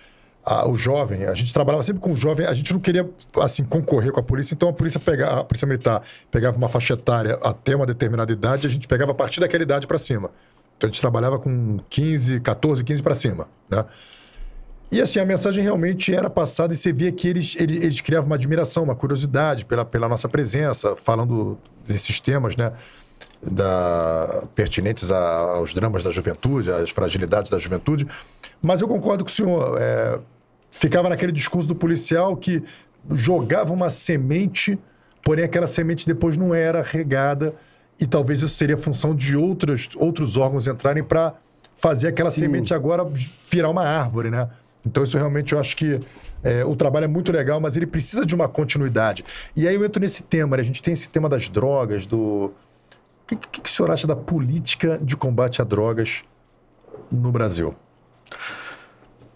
a- 0.45 0.69
o 0.69 0.75
jovem, 0.75 1.25
a 1.25 1.33
gente 1.33 1.53
trabalhava 1.53 1.81
sempre 1.83 2.01
com 2.01 2.11
o 2.11 2.15
jovem, 2.15 2.45
a 2.45 2.53
gente 2.53 2.71
não 2.71 2.79
queria, 2.79 3.09
assim, 3.41 3.63
concorrer 3.63 4.11
com 4.11 4.19
a 4.19 4.23
polícia, 4.23 4.53
então 4.53 4.69
a 4.69 4.73
polícia, 4.73 4.99
pegava, 4.99 5.41
a 5.41 5.43
polícia 5.43 5.65
militar 5.67 6.01
pegava 6.29 6.55
uma 6.57 6.69
faixa 6.69 6.93
etária 6.93 7.39
até 7.43 7.75
uma 7.75 7.85
determinada 7.85 8.31
idade, 8.31 8.67
a 8.67 8.69
gente 8.69 8.87
pegava 8.87 9.11
a 9.11 9.15
partir 9.15 9.39
daquela 9.39 9.63
idade 9.63 9.87
para 9.87 9.97
cima. 9.97 10.29
Então 10.77 10.87
a 10.87 10.91
gente 10.91 11.01
trabalhava 11.01 11.39
com 11.39 11.79
15, 11.89 12.39
14, 12.41 12.83
15 12.83 13.01
para 13.01 13.15
cima, 13.15 13.47
né? 13.69 13.85
E 14.91 15.01
assim, 15.01 15.19
a 15.19 15.25
mensagem 15.25 15.63
realmente 15.63 16.13
era 16.13 16.29
passada 16.29 16.73
e 16.73 16.77
você 16.77 16.93
via 16.93 17.11
que 17.11 17.27
eles, 17.27 17.55
eles, 17.59 17.83
eles 17.83 18.01
criavam 18.01 18.27
uma 18.27 18.35
admiração, 18.35 18.83
uma 18.83 18.95
curiosidade 18.95 19.65
pela, 19.65 19.83
pela 19.83 20.07
nossa 20.07 20.29
presença, 20.29 20.95
falando 20.95 21.57
desses 21.87 22.19
temas, 22.19 22.55
né? 22.55 22.71
Da, 23.41 24.43
pertinentes 24.55 25.11
a- 25.11 25.17
aos 25.57 25.73
dramas 25.73 26.03
da 26.03 26.11
juventude, 26.11 26.71
às 26.71 26.89
fragilidades 26.89 27.51
da 27.51 27.59
juventude. 27.59 28.07
Mas 28.61 28.81
eu 28.81 28.87
concordo 28.87 29.23
com 29.23 29.29
o 29.29 29.33
senhor. 29.33 29.77
é, 29.79 30.19
ficava 30.75 31.07
naquele 31.07 31.31
discurso 31.31 31.67
do 31.69 31.75
policial 31.75 32.35
que 32.35 32.61
jogava 33.11 33.73
uma 33.73 33.89
semente, 33.89 34.77
porém 35.23 35.45
aquela 35.45 35.67
semente 35.67 36.05
depois 36.05 36.35
não 36.35 36.53
era 36.53 36.81
regada 36.81 37.53
e 37.99 38.05
talvez 38.05 38.41
isso 38.41 38.53
seria 38.53 38.77
função 38.77 39.15
de 39.15 39.37
outros, 39.37 39.89
outros 39.95 40.35
órgãos 40.35 40.67
entrarem 40.67 41.03
para 41.03 41.33
fazer 41.75 42.09
aquela 42.09 42.29
semente 42.29 42.73
agora 42.73 43.09
virar 43.49 43.69
uma 43.69 43.83
árvore, 43.83 44.29
né? 44.29 44.49
Então 44.85 45.03
isso 45.03 45.17
realmente 45.17 45.53
eu 45.53 45.59
acho 45.59 45.77
que 45.77 45.99
é, 46.43 46.65
o 46.65 46.75
trabalho 46.75 47.05
é 47.05 47.07
muito 47.07 47.31
legal, 47.31 47.59
mas 47.61 47.77
ele 47.77 47.87
precisa 47.87 48.25
de 48.25 48.35
uma 48.35 48.47
continuidade. 48.47 49.23
E 49.55 49.67
aí 49.67 49.75
eu 49.75 49.85
entro 49.85 50.01
nesse 50.01 50.23
tema, 50.23 50.57
né? 50.57 50.61
a 50.61 50.65
gente 50.65 50.83
tem 50.83 50.93
esse 50.93 51.07
tema 51.07 51.29
das 51.29 51.47
drogas, 51.47 52.05
do... 52.05 52.53
O 53.23 53.27
que, 53.27 53.35
que, 53.35 53.61
que 53.61 53.69
o 53.69 53.73
senhor 53.73 53.89
acha 53.89 54.05
da 54.05 54.15
política 54.15 54.99
de 55.01 55.17
combate 55.17 55.61
a 55.61 55.65
drogas 55.65 56.23
no 57.11 57.31
Brasil? 57.31 57.73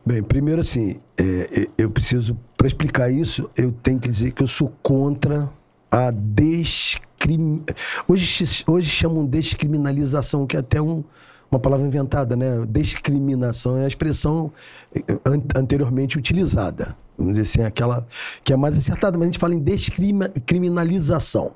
Bem, 0.05 0.23
primeiro 0.23 0.61
assim, 0.61 0.99
é, 1.17 1.23
é, 1.61 1.67
eu 1.77 1.91
preciso, 1.91 2.37
para 2.57 2.67
explicar 2.67 3.11
isso, 3.11 3.49
eu 3.55 3.71
tenho 3.71 3.99
que 3.99 4.09
dizer 4.09 4.31
que 4.31 4.41
eu 4.41 4.47
sou 4.47 4.73
contra 4.81 5.49
a 5.91 6.09
descrim... 6.11 7.63
Hoje, 8.07 8.63
hoje 8.65 8.89
chamam 8.89 9.25
descriminalização, 9.25 10.47
que 10.47 10.55
é 10.55 10.61
até 10.61 10.81
um, 10.81 11.03
uma 11.51 11.59
palavra 11.59 11.85
inventada, 11.85 12.35
né? 12.35 12.65
Descriminação 12.67 13.77
é 13.77 13.83
a 13.83 13.87
expressão 13.87 14.51
eh, 14.95 15.03
an- 15.25 15.43
anteriormente 15.55 16.17
utilizada. 16.17 16.95
Vamos 17.17 17.33
dizer 17.33 17.41
assim, 17.49 17.61
aquela 17.67 18.07
que 18.43 18.53
é 18.53 18.55
mais 18.55 18.77
acertada, 18.77 19.17
mas 19.17 19.25
a 19.27 19.31
gente 19.31 19.39
fala 19.39 19.53
em 19.53 19.59
descriminalização. 19.59 21.51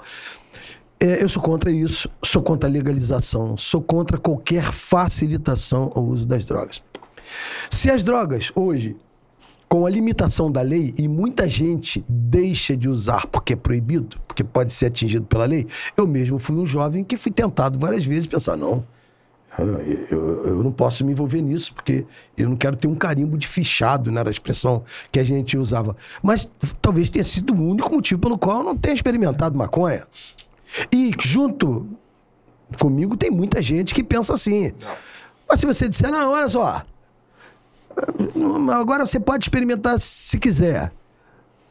É, 1.00 1.24
eu 1.24 1.30
sou 1.30 1.42
contra 1.42 1.72
isso, 1.72 2.10
sou 2.24 2.42
contra 2.44 2.70
a 2.70 2.72
legalização, 2.72 3.58
sou 3.58 3.82
contra 3.82 4.18
qualquer 4.18 4.64
facilitação 4.64 5.92
ao 5.96 6.04
uso 6.04 6.26
das 6.28 6.46
drogas. 6.46 6.84
Se 7.70 7.90
as 7.90 8.04
drogas 8.04 8.52
hoje, 8.56 8.96
com 9.68 9.86
a 9.86 9.90
limitação 9.90 10.52
da 10.52 10.62
lei, 10.62 10.92
e 11.00 11.08
muita 11.08 11.48
gente 11.48 12.04
deixa 12.08 12.78
de 12.78 12.88
usar 12.88 13.26
porque 13.28 13.54
é 13.54 13.56
proibido, 13.56 14.18
porque 14.28 14.44
pode 14.44 14.72
ser 14.72 14.88
atingido 14.88 15.26
pela 15.26 15.46
lei, 15.46 15.66
eu 15.98 16.06
mesmo 16.06 16.38
fui 16.38 16.56
um 16.56 16.66
jovem 16.66 17.04
que 17.04 17.18
fui 17.18 17.32
tentado 17.32 17.80
várias 17.80 18.06
vezes 18.06 18.28
pensar, 18.28 18.56
não, 18.56 18.86
eu, 19.58 19.68
eu- 20.12 20.48
eu 20.48 20.64
não 20.64 20.72
posso 20.72 21.06
me 21.06 21.12
envolver 21.12 21.42
nisso, 21.42 21.74
porque 21.74 22.06
eu 22.38 22.50
não 22.50 22.56
quero 22.56 22.76
ter 22.76 22.88
um 22.88 22.96
carimbo 22.96 23.38
de 23.38 23.48
fichado, 23.48 24.12
né? 24.12 24.20
Era 24.20 24.30
a 24.30 24.32
expressão 24.32 24.84
que 25.12 25.20
a 25.20 25.24
gente 25.24 25.58
usava. 25.58 25.96
Mas 26.24 26.52
talvez 26.82 27.10
tenha 27.10 27.24
sido 27.24 27.54
o 27.54 27.68
único 27.70 27.92
motivo 27.94 28.20
pelo 28.22 28.38
qual 28.38 28.60
eu 28.60 28.64
não 28.64 28.76
tenha 28.78 28.96
experimentado 28.96 29.56
maconha. 29.58 30.08
E 30.92 31.12
junto 31.22 31.86
comigo 32.80 33.16
tem 33.16 33.30
muita 33.30 33.62
gente 33.62 33.94
que 33.94 34.04
pensa 34.04 34.34
assim. 34.34 34.72
Mas 35.48 35.60
se 35.60 35.66
você 35.68 35.88
disser, 35.88 36.12
não, 36.12 36.32
olha 36.32 36.48
só, 36.48 36.84
agora 38.72 39.06
você 39.06 39.20
pode 39.20 39.46
experimentar 39.46 40.00
se 40.00 40.38
quiser. 40.38 40.92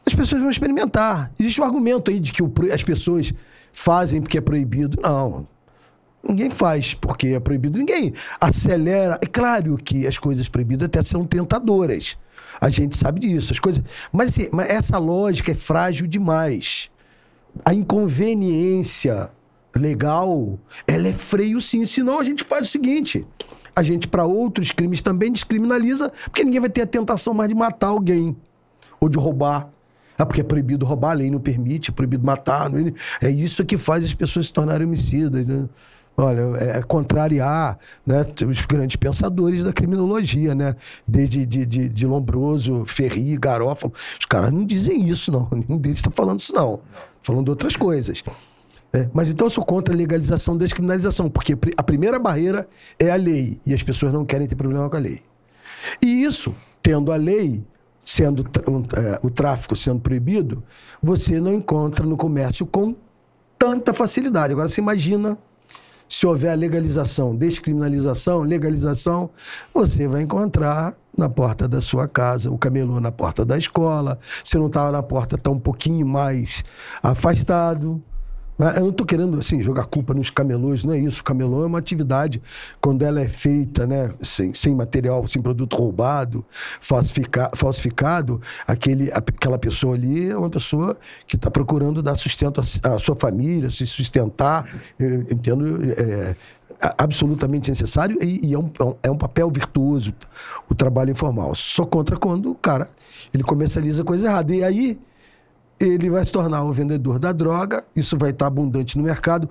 As 0.05 0.13
pessoas 0.13 0.41
vão 0.41 0.49
experimentar. 0.49 1.31
Existe 1.39 1.61
um 1.61 1.63
argumento 1.63 2.11
aí 2.11 2.19
de 2.19 2.31
que 2.31 2.43
as 2.73 2.83
pessoas 2.83 3.33
fazem 3.71 4.21
porque 4.21 4.37
é 4.37 4.41
proibido. 4.41 4.99
Não. 5.01 5.47
Ninguém 6.21 6.49
faz 6.49 6.93
porque 6.93 7.27
é 7.27 7.39
proibido. 7.39 7.77
Ninguém 7.77 8.13
acelera. 8.39 9.17
É 9.21 9.25
claro 9.25 9.77
que 9.77 10.05
as 10.07 10.17
coisas 10.17 10.47
proibidas 10.47 10.85
até 10.85 11.01
são 11.03 11.25
tentadoras. 11.25 12.17
A 12.59 12.69
gente 12.69 12.97
sabe 12.97 13.19
disso. 13.19 13.51
As 13.51 13.59
coisas. 13.59 13.83
Mas, 14.11 14.29
assim, 14.29 14.49
mas 14.51 14.69
essa 14.69 14.97
lógica 14.97 15.51
é 15.51 15.55
frágil 15.55 16.07
demais. 16.07 16.89
A 17.63 17.73
inconveniência 17.73 19.29
legal, 19.75 20.59
ela 20.87 21.07
é 21.07 21.13
freio 21.13 21.59
sim. 21.59 21.85
Senão 21.85 22.19
a 22.19 22.23
gente 22.23 22.43
faz 22.43 22.67
o 22.67 22.71
seguinte: 22.71 23.25
a 23.75 23.81
gente, 23.83 24.07
para 24.07 24.25
outros 24.25 24.71
crimes, 24.71 25.01
também 25.01 25.31
descriminaliza, 25.31 26.11
porque 26.25 26.43
ninguém 26.43 26.59
vai 26.59 26.69
ter 26.69 26.81
a 26.81 26.87
tentação 26.87 27.33
mais 27.33 27.49
de 27.49 27.55
matar 27.55 27.87
alguém 27.87 28.35
ou 28.99 29.09
de 29.09 29.17
roubar. 29.17 29.69
Ah, 30.17 30.25
porque 30.25 30.41
é 30.41 30.43
proibido 30.43 30.85
roubar, 30.85 31.11
a 31.11 31.13
lei 31.13 31.31
não 31.31 31.39
permite, 31.39 31.89
é 31.89 31.93
proibido 31.93 32.23
matar. 32.25 32.69
não 32.69 32.79
é- 32.87 32.93
É 33.27 33.29
isso 33.31 33.65
que 33.65 33.77
faz 33.77 34.05
as 34.05 34.13
pessoas 34.13 34.45
se 34.45 34.53
tornarem 34.53 34.85
homicidas. 34.85 35.47
Né? 35.47 35.65
Olha, 36.15 36.41
é, 36.59 36.77
é 36.77 36.81
contrariar 36.83 37.79
né, 38.05 38.23
os 38.47 38.65
grandes 38.67 38.95
pensadores 38.95 39.63
da 39.63 39.73
criminologia, 39.73 40.53
né? 40.53 40.75
Desde 41.07 41.43
de, 41.43 41.65
de, 41.65 41.89
de 41.89 42.05
Lombroso, 42.05 42.85
Ferri, 42.85 43.35
Garófalo. 43.35 43.91
Os 44.19 44.25
caras 44.27 44.51
não 44.51 44.63
dizem 44.63 45.09
isso, 45.09 45.31
não. 45.31 45.47
Nenhum 45.51 45.79
deles 45.79 45.97
está 45.97 46.11
falando 46.11 46.39
isso, 46.39 46.53
não. 46.53 46.81
Falando 47.23 47.45
de 47.45 47.49
outras 47.49 47.75
coisas. 47.75 48.23
É, 48.95 49.09
mas 49.11 49.27
então 49.27 49.47
eu 49.47 49.51
sou 49.51 49.65
contra 49.65 49.93
a 49.93 49.97
legalização, 49.97 50.55
descriminalização, 50.55 51.27
porque 51.27 51.57
a 51.75 51.81
primeira 51.81 52.19
barreira 52.19 52.67
é 52.99 53.09
a 53.09 53.15
lei, 53.15 53.59
e 53.65 53.73
as 53.73 53.81
pessoas 53.81 54.13
não 54.13 54.23
querem 54.23 54.45
ter 54.45 54.55
problema 54.55 54.87
com 54.87 54.95
a 54.95 54.99
lei. 54.99 55.21
E 55.99 56.23
isso, 56.23 56.53
tendo 56.81 57.11
a 57.11 57.15
lei, 57.15 57.63
sendo 58.05 58.43
é, 58.95 59.19
o 59.23 59.31
tráfico 59.31 59.75
sendo 59.75 59.99
proibido, 59.99 60.63
você 61.01 61.39
não 61.39 61.53
encontra 61.53 62.05
no 62.05 62.15
comércio 62.15 62.67
com 62.67 62.95
tanta 63.57 63.93
facilidade. 63.93 64.53
Agora 64.53 64.67
você 64.67 64.79
imagina 64.79 65.37
se 66.07 66.27
houver 66.27 66.51
a 66.51 66.55
legalização, 66.55 67.35
descriminalização, 67.35 68.43
legalização, 68.43 69.31
você 69.73 70.07
vai 70.07 70.21
encontrar 70.21 70.95
na 71.17 71.27
porta 71.27 71.67
da 71.67 71.81
sua 71.81 72.07
casa, 72.07 72.51
o 72.51 72.57
camelô 72.59 72.99
na 72.99 73.11
porta 73.11 73.43
da 73.43 73.57
escola, 73.57 74.19
se 74.43 74.55
não 74.57 74.67
estava 74.67 74.91
na 74.91 75.01
porta, 75.01 75.35
está 75.35 75.49
um 75.49 75.59
pouquinho 75.59 76.05
mais 76.05 76.63
afastado. 77.01 77.99
Eu 78.75 78.81
não 78.81 78.89
estou 78.89 79.05
querendo 79.05 79.37
assim, 79.39 79.61
jogar 79.61 79.85
culpa 79.85 80.13
nos 80.13 80.29
camelôs, 80.29 80.83
não 80.83 80.93
é 80.93 80.99
isso. 80.99 81.21
O 81.21 81.23
camelô 81.23 81.63
é 81.63 81.65
uma 81.65 81.79
atividade, 81.79 82.41
quando 82.79 83.03
ela 83.03 83.19
é 83.19 83.27
feita 83.27 83.87
né, 83.87 84.11
sem, 84.21 84.53
sem 84.53 84.75
material, 84.75 85.27
sem 85.27 85.41
produto 85.41 85.75
roubado, 85.75 86.45
falsifica, 86.79 87.49
falsificado, 87.55 88.39
aquele, 88.67 89.11
aquela 89.11 89.57
pessoa 89.57 89.95
ali 89.95 90.29
é 90.29 90.37
uma 90.37 90.49
pessoa 90.49 90.97
que 91.25 91.35
está 91.35 91.49
procurando 91.49 92.01
dar 92.03 92.15
sustento 92.15 92.61
à, 92.61 92.97
sua 92.99 93.15
família, 93.15 93.69
se 93.71 93.85
sustentar. 93.87 94.67
Eu 94.99 95.21
entendo. 95.21 95.79
é, 95.97 96.35
absolutamente 96.97 97.69
necessário 97.69 98.17
e, 98.21 98.47
e 98.47 98.53
é, 98.53 98.55
é 98.55 98.59
um- 98.59 98.95
é 99.03 99.09
um 99.11 99.15
papel 99.17 99.49
virtuoso 99.49 100.13
o 100.69 100.75
trabalho 100.75 101.11
informal. 101.11 101.55
Só 101.55 101.85
contra 101.85 102.17
quando 102.17 102.51
o 102.51 102.55
cara 102.55 102.89
ele 103.33 103.41
comercializa 103.43 104.03
coisa 104.03 104.27
errada. 104.27 104.53
E 104.53 104.63
aí 104.65 104.99
ele 105.79 106.09
vai 106.09 106.23
se 106.23 106.31
tornar 106.31 106.63
o 106.63 106.71
vendedor 106.71 107.19
da 107.19 107.31
droga, 107.31 107.83
isso 107.95 108.17
vai 108.17 108.31
estar 108.31 108.47
abundante 108.47 108.97
no 108.97 109.03
mercado. 109.03 109.49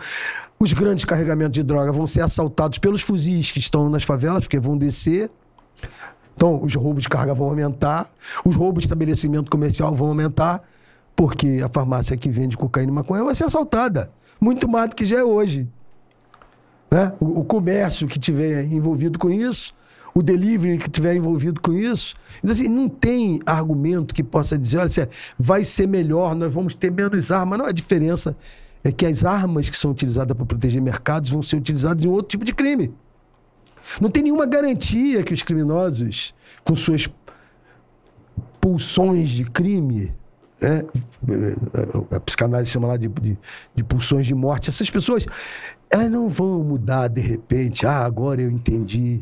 Os 0.58 0.72
grandes 0.72 1.04
carregamentos 1.04 1.52
de 1.52 1.62
droga 1.62 1.90
vão 1.92 2.06
ser 2.06 2.22
assaltados 2.22 2.78
pelos 2.78 3.02
fuzis 3.02 3.50
que 3.50 3.58
estão 3.58 3.90
nas 3.90 4.04
favelas, 4.04 4.44
porque 4.44 4.58
vão 4.58 4.76
descer. 4.76 5.30
Então, 6.34 6.62
os 6.62 6.74
roubos 6.74 7.02
de 7.02 7.08
carga 7.08 7.34
vão 7.34 7.48
aumentar, 7.48 8.10
os 8.44 8.56
roubos 8.56 8.82
de 8.82 8.86
estabelecimento 8.86 9.50
comercial 9.50 9.94
vão 9.94 10.08
aumentar, 10.08 10.62
porque 11.14 11.60
a 11.64 11.68
farmácia 11.68 12.16
que 12.16 12.30
vende 12.30 12.56
cocaína 12.56 12.90
e 12.90 12.94
maconha 12.94 13.24
vai 13.24 13.34
ser 13.34 13.44
assaltada. 13.44 14.10
Muito 14.40 14.68
mais 14.68 14.88
do 14.90 14.96
que 14.96 15.04
já 15.04 15.18
é 15.18 15.24
hoje. 15.24 15.68
Né? 16.90 17.12
O, 17.20 17.40
o 17.40 17.44
comércio 17.44 18.08
que 18.08 18.18
tiver 18.18 18.64
envolvido 18.64 19.18
com 19.18 19.30
isso, 19.30 19.74
o 20.14 20.22
delivery 20.22 20.78
que 20.78 20.90
tiver 20.90 21.14
envolvido 21.14 21.60
com 21.60 21.72
isso. 21.72 22.14
Então, 22.38 22.50
assim, 22.50 22.68
não 22.68 22.88
tem 22.88 23.40
argumento 23.46 24.14
que 24.14 24.22
possa 24.22 24.58
dizer, 24.58 24.78
olha, 24.78 24.86
assim, 24.86 25.06
vai 25.38 25.64
ser 25.64 25.86
melhor, 25.86 26.34
nós 26.34 26.52
vamos 26.52 26.74
ter 26.74 26.90
menos 26.90 27.32
armas. 27.32 27.58
Não, 27.58 27.66
a 27.66 27.72
diferença 27.72 28.36
é 28.84 28.90
que 28.92 29.06
as 29.06 29.24
armas 29.24 29.70
que 29.70 29.76
são 29.76 29.90
utilizadas 29.90 30.36
para 30.36 30.44
proteger 30.44 30.82
mercados 30.82 31.30
vão 31.30 31.42
ser 31.42 31.56
utilizadas 31.56 32.04
em 32.04 32.08
outro 32.08 32.28
tipo 32.28 32.44
de 32.44 32.52
crime. 32.52 32.92
Não 34.00 34.10
tem 34.10 34.22
nenhuma 34.22 34.46
garantia 34.46 35.22
que 35.22 35.32
os 35.32 35.42
criminosos, 35.42 36.34
com 36.64 36.74
suas 36.74 37.08
pulsões 38.60 39.30
de 39.30 39.44
crime, 39.44 40.12
né? 40.60 40.84
a 42.10 42.20
psicanálise 42.20 42.70
chama 42.70 42.88
lá 42.88 42.96
de, 42.96 43.08
de, 43.08 43.36
de 43.74 43.84
pulsões 43.84 44.26
de 44.26 44.34
morte, 44.34 44.68
essas 44.68 44.88
pessoas, 44.88 45.26
elas 45.90 46.10
não 46.10 46.28
vão 46.28 46.62
mudar 46.62 47.08
de 47.08 47.20
repente, 47.20 47.86
ah, 47.86 48.04
agora 48.04 48.40
eu 48.40 48.50
entendi. 48.50 49.20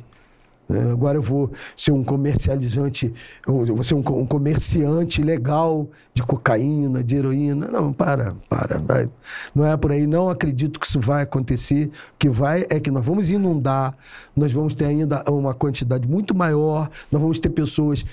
Né? 0.71 0.93
Agora 0.93 1.19
eu 1.19 1.23
vou 1.23 1.51
ser 1.77 1.91
um 1.91 2.05
comercializante, 2.05 3.13
eu 3.47 3.75
vou 3.75 3.83
ser 3.85 3.95
um, 3.95 3.99
um 3.99 4.25
comerciante 4.27 5.23
legal 5.23 5.89
de 6.15 6.23
cocaína, 6.23 7.03
de 7.03 7.17
heroína. 7.17 7.67
Não, 7.67 7.93
para, 7.93 8.35
para, 8.49 8.79
vai. 8.79 9.09
Não 9.55 9.67
é 9.67 9.77
por 9.77 9.91
aí. 9.93 10.07
Não 10.07 10.31
acredito 10.31 10.79
que 10.79 10.87
isso 10.87 11.01
vai 11.01 11.23
acontecer. 11.23 11.87
O 12.15 12.19
que 12.19 12.29
vai 12.29 12.65
é 12.71 12.79
que 12.79 12.91
nós 12.91 13.05
vamos 13.05 13.31
inundar, 13.31 13.95
nós 14.37 14.53
vamos 14.53 14.75
ter 14.75 14.85
ainda 14.85 15.25
uma 15.29 15.53
quantidade 15.53 16.07
muito 16.09 16.35
maior, 16.37 16.89
nós 17.11 17.21
vamos 17.21 17.39
ter 17.39 17.51
pessoas 17.51 18.05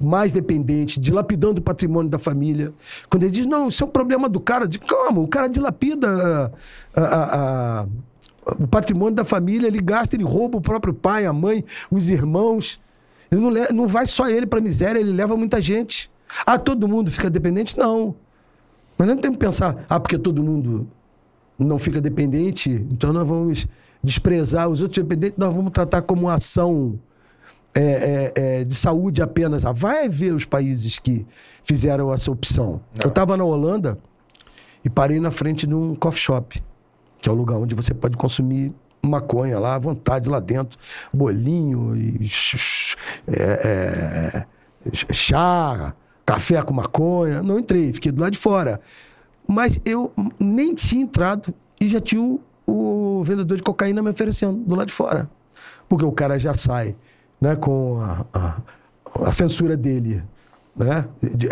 mais 0.00 0.32
dependentes, 0.32 1.00
dilapidando 1.02 1.60
o 1.60 1.64
patrimônio 1.64 2.10
da 2.10 2.18
família. 2.18 2.72
Quando 3.08 3.22
ele 3.22 3.32
diz, 3.32 3.46
não, 3.46 3.68
isso 3.68 3.82
é 3.82 3.86
um 3.86 3.90
problema 3.90 4.28
do 4.28 4.40
cara, 4.40 4.68
de 4.68 4.78
como? 4.78 5.22
O 5.22 5.28
cara 5.28 5.48
dilapida 5.48 6.52
a- 6.94 7.00
a- 7.00 7.80
a- 7.80 7.86
o 8.46 8.66
patrimônio 8.66 9.14
da 9.14 9.24
família, 9.24 9.66
ele 9.66 9.80
gasta, 9.80 10.16
ele 10.16 10.24
rouba 10.24 10.58
o 10.58 10.60
próprio 10.60 10.92
pai, 10.92 11.26
a 11.26 11.32
mãe, 11.32 11.64
os 11.90 12.10
irmãos. 12.10 12.78
Ele 13.30 13.40
não, 13.40 13.50
não 13.72 13.88
vai 13.88 14.06
só 14.06 14.28
ele 14.28 14.46
para 14.46 14.60
miséria, 14.60 14.98
ele 14.98 15.12
leva 15.12 15.36
muita 15.36 15.60
gente. 15.60 16.10
Ah, 16.46 16.58
todo 16.58 16.88
mundo 16.88 17.10
fica 17.10 17.30
dependente? 17.30 17.78
Não. 17.78 18.14
Mas 18.98 19.08
não 19.08 19.16
tem 19.16 19.32
que 19.32 19.38
pensar, 19.38 19.84
ah, 19.88 19.98
porque 19.98 20.18
todo 20.18 20.42
mundo 20.42 20.86
não 21.58 21.78
fica 21.78 22.00
dependente, 22.00 22.70
então 22.90 23.12
nós 23.12 23.26
vamos 23.26 23.66
desprezar 24.02 24.68
os 24.68 24.82
outros 24.82 25.02
dependentes, 25.02 25.38
nós 25.38 25.54
vamos 25.54 25.72
tratar 25.72 26.02
como 26.02 26.22
uma 26.22 26.34
ação 26.34 26.98
é, 27.74 27.82
é, 27.82 28.32
é, 28.60 28.64
de 28.64 28.74
saúde 28.74 29.22
apenas. 29.22 29.64
Ah, 29.64 29.72
vai 29.72 30.08
ver 30.08 30.32
os 30.32 30.44
países 30.44 30.98
que 30.98 31.26
fizeram 31.62 32.12
essa 32.12 32.30
opção. 32.30 32.80
Eu 33.02 33.08
estava 33.08 33.36
na 33.36 33.44
Holanda 33.44 33.98
e 34.84 34.90
parei 34.90 35.18
na 35.18 35.30
frente 35.30 35.66
de 35.66 35.74
um 35.74 35.94
coffee 35.94 36.20
shop, 36.20 36.62
que 37.24 37.28
é 37.30 37.32
o 37.32 37.34
lugar 37.34 37.56
onde 37.56 37.74
você 37.74 37.94
pode 37.94 38.18
consumir 38.18 38.70
maconha 39.02 39.58
lá 39.58 39.76
à 39.76 39.78
vontade, 39.78 40.28
lá 40.28 40.38
dentro. 40.38 40.78
Bolinho 41.12 41.96
e 41.96 42.30
é, 43.26 44.46
é, 44.92 45.14
chá, 45.14 45.94
café 46.26 46.60
com 46.62 46.74
maconha. 46.74 47.42
Não 47.42 47.58
entrei, 47.58 47.94
fiquei 47.94 48.12
do 48.12 48.20
lado 48.20 48.32
de 48.32 48.38
fora. 48.38 48.78
Mas 49.48 49.80
eu 49.86 50.12
nem 50.38 50.74
tinha 50.74 51.02
entrado 51.02 51.54
e 51.80 51.88
já 51.88 51.98
tinha 51.98 52.20
o, 52.20 52.40
o 52.66 53.22
vendedor 53.24 53.56
de 53.56 53.62
cocaína 53.62 54.02
me 54.02 54.10
oferecendo 54.10 54.58
do 54.58 54.74
lado 54.74 54.88
de 54.88 54.92
fora. 54.92 55.28
Porque 55.88 56.04
o 56.04 56.12
cara 56.12 56.38
já 56.38 56.52
sai 56.52 56.94
né, 57.40 57.56
com 57.56 58.00
a, 58.02 58.26
a- 58.34 58.56
a 59.28 59.32
censura 59.32 59.78
dele 59.78 60.22
né, 60.76 61.06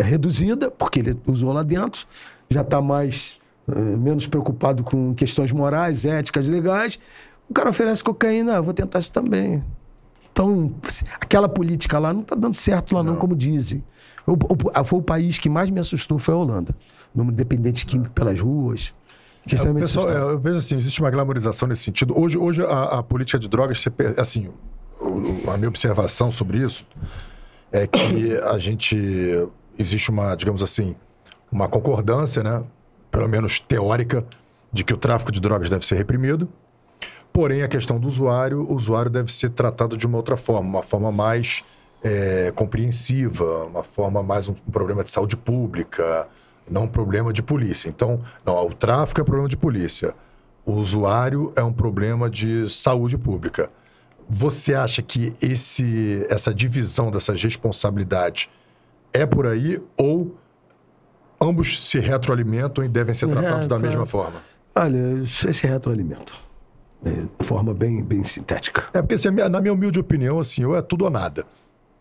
reduzida, 0.05 0.71
porque 0.71 0.99
ele 1.01 1.19
usou 1.27 1.51
lá 1.51 1.63
dentro, 1.63 2.07
já 2.51 2.61
está 2.61 2.83
mais 2.83 3.41
menos 3.67 4.27
preocupado 4.27 4.83
com 4.83 5.15
questões 5.15 5.53
morais, 5.53 6.05
éticas, 6.05 6.49
legais. 6.49 6.99
O 7.49 7.55
cara 7.55 7.71
oferece 7.71 8.03
cocaína, 8.03 8.59
ah, 8.59 8.61
vou 8.61 8.73
tentar 8.75 8.99
isso 8.99 9.13
também. 9.13 9.63
Então, 10.33 10.73
aquela 11.21 11.49
política 11.49 11.99
lá 11.99 12.13
não 12.13 12.23
está 12.23 12.35
dando 12.35 12.55
certo 12.55 12.95
lá 12.95 13.03
não, 13.03 13.17
como 13.17 13.37
dizem. 13.37 13.85
O, 14.27 14.33
o- 14.33 14.85
foi 14.85 14.99
o 14.99 15.03
país 15.03 15.39
que 15.39 15.49
mais 15.51 15.69
me 15.69 15.79
assustou, 15.79 16.19
foi 16.19 16.33
a 16.35 16.37
Holanda. 16.39 16.75
Número 17.15 17.37
de 17.37 17.37
dependentes 17.37 17.85
químicos 17.85 18.13
pelas 18.15 18.41
ruas. 18.41 18.95
É, 19.57 19.57
o 19.71 19.75
pessoal, 19.75 20.07
é, 20.31 20.33
eu 20.33 20.39
vejo 20.39 20.57
assim, 20.59 20.77
existe 20.77 21.01
uma 21.01 21.11
glamorização 21.11 21.69
nesse 21.69 21.83
sentido. 21.83 22.19
Hoje, 22.19 22.39
hoje 22.39 22.63
a, 22.63 22.99
a 22.99 23.03
política 23.03 23.39
de 23.39 23.49
drogas, 23.49 23.85
assim, 24.17 24.49
o- 25.01 25.07
o- 25.47 25.51
a 25.51 25.57
minha 25.59 25.69
observação 25.69 26.31
sobre 26.31 26.59
isso 26.59 26.87
é 27.71 27.87
que 27.87 28.37
a 28.39 28.57
gente 28.59 28.97
existe 29.79 30.11
uma, 30.11 30.35
digamos 30.37 30.63
assim, 30.63 30.95
uma 31.51 31.69
concordância, 31.69 32.43
né, 32.43 32.63
pelo 33.13 33.29
menos 33.29 33.61
teórica, 33.61 34.25
de 34.73 34.83
que 34.83 34.95
o 34.95 34.97
tráfico 34.97 35.31
de 35.31 35.41
drogas 35.41 35.69
deve 35.69 35.87
ser 35.87 35.97
reprimido. 35.97 36.49
Porém, 37.33 37.63
a 37.63 37.69
questão 37.69 38.01
do 38.01 38.09
usuário, 38.09 38.63
o 38.63 38.75
usuário 38.75 39.11
deve 39.11 39.33
ser 39.33 39.51
tratado 39.51 39.97
de 39.97 40.07
uma 40.07 40.17
outra 40.17 40.37
forma, 40.37 40.69
uma 40.69 40.83
forma 40.83 41.13
mais 41.13 41.63
é, 42.03 42.51
compreensiva, 42.55 43.67
uma 43.67 43.85
forma 43.85 44.23
mais 44.23 44.49
um 44.49 44.55
problema 44.55 45.05
de 45.05 45.11
saúde 45.11 45.37
pública, 45.37 46.27
não 46.69 46.85
um 46.85 46.89
problema 46.89 47.33
de 47.33 47.43
polícia. 47.43 47.89
Então, 47.89 48.21
não, 48.45 48.67
o 48.67 48.75
tráfico 48.75 49.21
é 49.21 49.25
problema 49.25 49.49
de 49.49 49.57
polícia. 49.57 50.15
O 50.65 50.73
usuário 50.73 51.53
é 51.55 51.63
um 51.63 51.73
problema 51.73 52.31
de 52.31 52.69
saúde 52.71 53.19
pública. 53.19 53.71
Você 54.29 54.75
acha 54.75 55.03
que 55.03 55.35
esse, 55.43 56.27
essa 56.31 56.55
divisão 56.55 57.11
dessas 57.11 57.43
responsabilidades 57.43 58.49
é 59.13 59.27
por 59.27 59.47
aí 59.47 59.83
ou 59.97 60.35
ambos 61.43 61.85
se 61.89 61.99
retroalimentam 61.99 62.85
e 62.85 62.89
devem 62.89 63.15
ser 63.15 63.27
É, 63.29 63.33
tratados 63.33 63.67
da 63.67 63.77
claro. 63.77 63.83
mesma 63.83 64.07
forma? 64.07 64.37
Olha, 64.75 65.23
esse 65.23 65.67
retroalimento. 65.67 66.33
É, 67.05 67.11
de 67.11 67.47
forma 67.47 67.75
bem, 67.75 68.03
bem 68.03 68.23
sintética. 68.23 68.85
É 68.95 69.03
porque, 69.03 69.17
na 69.31 69.61
minha 69.61 69.73
humilde 69.73 69.99
opinião, 69.99 70.39
assim, 70.39 70.65
ou 70.65 70.77
é 70.77 70.81
tudo 70.81 71.05
ou 71.05 71.11
nada. 71.11 71.45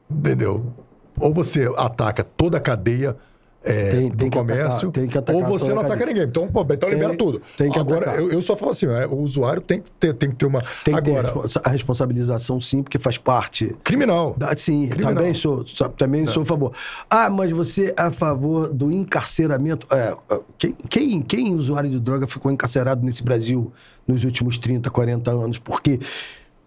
Entendeu? 0.10 0.72
Ou 1.20 1.34
você 1.34 1.72
ataca 1.76 2.24
toda 2.24 2.58
a 2.58 2.62
cadeia 2.62 3.18
é, 3.64 3.92
Tem- 3.92 4.10
do 4.10 4.18
tem 4.18 4.30
que 4.30 4.38
comércio, 4.38 4.66
atacar- 4.90 4.92
tem 4.92 5.08
que 5.08 5.18
atacar 5.18 5.42
ou 5.44 5.48
você 5.60 5.74
não 5.74 5.82
ataca 5.82 6.06
ninguém. 6.06 6.24
Então, 6.24 6.48
pô, 6.48 6.62
então 6.62 6.78
Tem- 6.90 6.94
libera 6.94 7.16
tudo. 7.16 7.42
Agora, 7.76 8.16
eu, 8.16 8.32
eu 8.32 8.42
só 8.42 8.56
falo 8.58 8.72
assim, 8.72 8.88
é, 8.88 9.06
o 9.06 9.18
usuário 9.18 9.62
tem 9.62 9.82
que 9.82 9.92
ter, 9.92 10.14
tem 10.14 10.30
que 10.32 10.36
ter 10.36 10.46
uma... 10.46 10.64
Tem 10.84 10.96
Agora, 10.96 11.34
a 11.64 11.70
responsabilização, 11.70 12.60
sim, 12.60 12.82
porque 12.82 12.98
faz 12.98 13.18
parte. 13.18 13.76
criminal. 13.84 14.34
Da- 14.38 14.56
Sim, 14.56 14.88
Criminal. 14.88 15.14
também 15.16 15.34
sou, 15.34 15.64
também 15.98 16.26
sou 16.26 16.42
a 16.44 16.46
favor. 16.46 16.74
Ah, 17.10 17.30
mas 17.30 17.52
você 17.52 17.94
é 17.98 18.02
a 18.02 18.12
favor 18.12 18.70
do 18.74 18.92
encarceramento? 18.92 19.88
É, 19.92 20.16
é, 20.34 20.40
quem, 20.58 20.76
quem, 20.90 21.22
quem 21.22 21.56
usuário 21.56 21.90
de 21.90 22.00
droga 22.00 22.26
ficou 22.28 22.52
encarcerado 22.52 23.06
nesse 23.06 23.24
Brasil 23.24 23.72
nos 24.08 24.24
últimos 24.24 24.58
30, 24.58 24.90
40 24.90 25.32
anos? 25.32 25.58
Porque, 25.60 26.00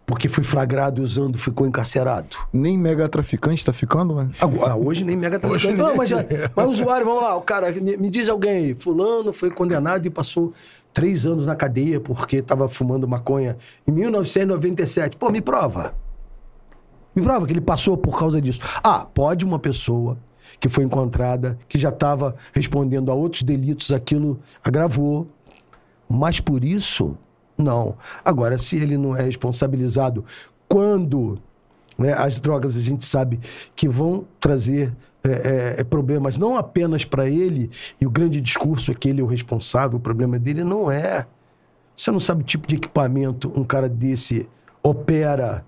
porque 0.06 0.28
foi 0.28 0.44
flagrado 0.44 1.02
usando, 1.02 1.38
ficou 1.38 1.66
encarcerado. 1.66 2.36
Nem 2.52 2.76
mega 2.76 3.08
traficante 3.08 3.64
tá 3.64 3.72
ficando, 3.72 4.14
né? 4.14 4.28
Agora, 4.40 4.76
hoje 4.76 5.02
nem 5.04 5.16
mega 5.16 5.38
traficante. 5.38 5.74
Não, 5.74 5.96
mas, 5.96 6.08
já- 6.10 6.24
mas 6.54 6.68
usuário, 6.70 7.06
vamos 7.06 7.22
lá, 7.22 7.34
o 7.36 7.40
cara, 7.40 7.72
me, 7.72 7.96
me 7.96 8.10
diz 8.10 8.28
alguém 8.28 8.52
aí, 8.52 8.74
fulano 8.74 9.32
foi 9.32 9.50
condenado 9.50 10.04
e 10.06 10.10
passou 10.10 10.52
três 10.92 11.24
anos 11.24 11.46
na 11.46 11.56
cadeia 11.56 12.00
porque 12.00 12.36
estava 12.36 12.68
fumando 12.68 13.08
maconha 13.08 13.56
em 13.88 13.92
1997. 13.92 15.16
Pô, 15.16 15.30
me 15.30 15.40
prova. 15.40 15.94
Me 17.16 17.22
prova 17.22 17.46
que 17.46 17.52
ele 17.52 17.60
passou 17.60 17.96
por 17.96 18.18
causa 18.18 18.40
disso. 18.40 18.60
Ah, 18.82 19.06
pode 19.14 19.44
uma 19.44 19.58
pessoa 19.58 20.18
que 20.60 20.68
foi 20.68 20.84
encontrada, 20.84 21.58
que 21.68 21.78
já 21.78 21.88
estava 21.88 22.34
respondendo 22.52 23.10
a 23.10 23.14
outros 23.14 23.42
delitos, 23.42 23.90
aquilo 23.92 24.38
agravou. 24.62 25.26
Mas 26.08 26.40
por 26.40 26.62
isso, 26.62 27.16
não. 27.56 27.96
Agora, 28.24 28.58
se 28.58 28.76
ele 28.76 28.96
não 28.96 29.16
é 29.16 29.22
responsabilizado 29.22 30.24
quando 30.68 31.38
né, 31.96 32.12
as 32.12 32.40
drogas 32.40 32.76
a 32.76 32.80
gente 32.80 33.04
sabe 33.04 33.38
que 33.74 33.88
vão 33.88 34.24
trazer 34.40 34.92
é, 35.22 35.76
é, 35.78 35.84
problemas 35.84 36.36
não 36.36 36.56
apenas 36.56 37.04
para 37.04 37.28
ele, 37.28 37.70
e 38.00 38.06
o 38.06 38.10
grande 38.10 38.40
discurso 38.40 38.90
é 38.90 38.94
que 38.94 39.08
ele 39.08 39.20
é 39.20 39.24
o 39.24 39.26
responsável, 39.26 39.98
o 39.98 40.00
problema 40.00 40.38
dele 40.38 40.62
não 40.62 40.90
é. 40.90 41.26
Você 41.96 42.10
não 42.10 42.20
sabe 42.20 42.42
o 42.42 42.44
tipo 42.44 42.66
de 42.66 42.76
equipamento 42.76 43.52
um 43.54 43.64
cara 43.64 43.88
desse 43.88 44.48
opera 44.82 45.64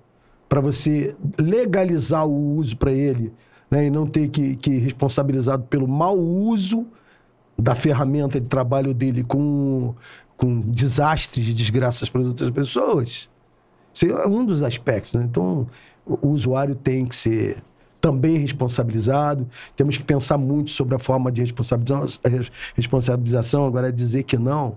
para 0.48 0.60
você 0.60 1.14
legalizar 1.38 2.26
o 2.26 2.56
uso 2.56 2.76
para 2.76 2.92
ele 2.92 3.32
né, 3.70 3.86
e 3.86 3.90
não 3.90 4.06
ter 4.06 4.28
que, 4.28 4.56
que 4.56 4.78
responsabilizado 4.78 5.64
pelo 5.64 5.88
mau 5.88 6.18
uso 6.18 6.86
da 7.58 7.74
ferramenta 7.74 8.40
de 8.40 8.46
trabalho 8.48 8.92
dele 8.92 9.24
com, 9.24 9.94
com 10.36 10.60
desastres 10.60 11.48
e 11.48 11.54
desgraças 11.54 12.08
para 12.08 12.20
outras 12.20 12.50
pessoas. 12.50 13.28
Isso 13.92 14.06
é 14.06 14.26
um 14.26 14.44
dos 14.44 14.62
aspectos. 14.62 15.14
Né? 15.14 15.24
Então, 15.24 15.66
o 16.04 16.28
usuário 16.28 16.74
tem 16.74 17.06
que 17.06 17.16
ser 17.16 17.56
também 18.00 18.38
responsabilizado. 18.38 19.48
Temos 19.74 19.96
que 19.96 20.04
pensar 20.04 20.38
muito 20.38 20.70
sobre 20.70 20.94
a 20.94 20.98
forma 20.98 21.32
de 21.32 21.42
responsabilização. 22.76 23.66
Agora, 23.66 23.92
dizer 23.92 24.22
que 24.22 24.36
não, 24.36 24.76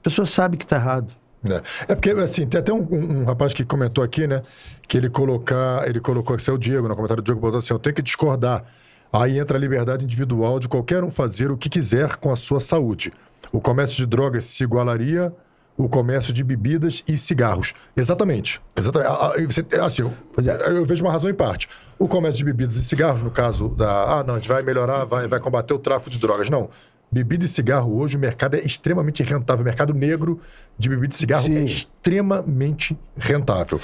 a 0.00 0.02
pessoa 0.02 0.24
sabe 0.24 0.56
que 0.56 0.64
está 0.64 0.76
errado. 0.76 1.12
É. 1.44 1.92
é. 1.92 1.94
porque, 1.94 2.10
assim, 2.10 2.46
tem 2.46 2.60
até 2.60 2.72
um, 2.72 2.86
um, 2.90 3.20
um, 3.20 3.24
rapaz 3.24 3.52
que 3.52 3.64
comentou 3.64 4.02
aqui, 4.02 4.26
né? 4.26 4.42
Que 4.86 4.96
ele 4.96 5.10
colocar, 5.10 5.88
ele 5.88 6.00
colocou, 6.00 6.36
que 6.36 6.48
é 6.48 6.52
o 6.52 6.58
Diego, 6.58 6.88
no 6.88 6.94
comentário 6.94 7.22
do 7.22 7.26
Diego, 7.26 7.40
botou 7.40 7.58
assim: 7.58 7.74
eu 7.74 7.78
tenho 7.78 7.94
que 7.94 8.02
discordar. 8.02 8.64
Aí 9.12 9.38
entra 9.38 9.58
a 9.58 9.60
liberdade 9.60 10.04
individual 10.04 10.58
de 10.58 10.68
qualquer 10.68 11.04
um 11.04 11.10
fazer 11.10 11.50
o 11.50 11.56
que 11.56 11.68
quiser 11.68 12.16
com 12.16 12.30
a 12.30 12.36
sua 12.36 12.60
saúde. 12.60 13.12
O 13.52 13.60
comércio 13.60 13.96
de 13.96 14.06
drogas 14.06 14.44
se 14.44 14.64
igualaria 14.64 15.32
o 15.76 15.88
comércio 15.88 16.32
de 16.32 16.42
bebidas 16.44 17.02
e 17.08 17.16
cigarros. 17.16 17.74
Exatamente. 17.96 18.60
Exatamente. 18.76 19.08
Assim, 19.80 20.02
eu, 20.02 20.12
é. 20.38 20.70
eu, 20.70 20.86
vejo 20.86 21.04
uma 21.04 21.12
razão 21.12 21.30
em 21.30 21.34
parte. 21.34 21.68
O 21.98 22.06
comércio 22.06 22.38
de 22.38 22.44
bebidas 22.44 22.76
e 22.76 22.84
cigarros, 22.84 23.22
no 23.22 23.30
caso 23.30 23.68
da. 23.68 24.18
Ah, 24.18 24.24
não, 24.24 24.34
a 24.34 24.38
gente 24.38 24.48
vai 24.48 24.62
melhorar, 24.62 25.04
vai, 25.04 25.26
vai 25.26 25.40
combater 25.40 25.74
o 25.74 25.78
tráfico 25.78 26.10
de 26.10 26.18
drogas. 26.18 26.48
Não. 26.50 26.68
Bebida 27.10 27.44
e 27.44 27.48
cigarro 27.48 27.98
hoje, 27.98 28.16
o 28.16 28.20
mercado 28.20 28.54
é 28.54 28.60
extremamente 28.60 29.22
rentável. 29.22 29.62
O 29.62 29.64
mercado 29.64 29.92
negro 29.92 30.40
de 30.78 30.88
bebida 30.88 31.12
e 31.12 31.16
cigarro 31.16 31.44
Sim. 31.44 31.56
é 31.56 31.64
extremamente 31.64 32.98
rentável. 33.16 33.78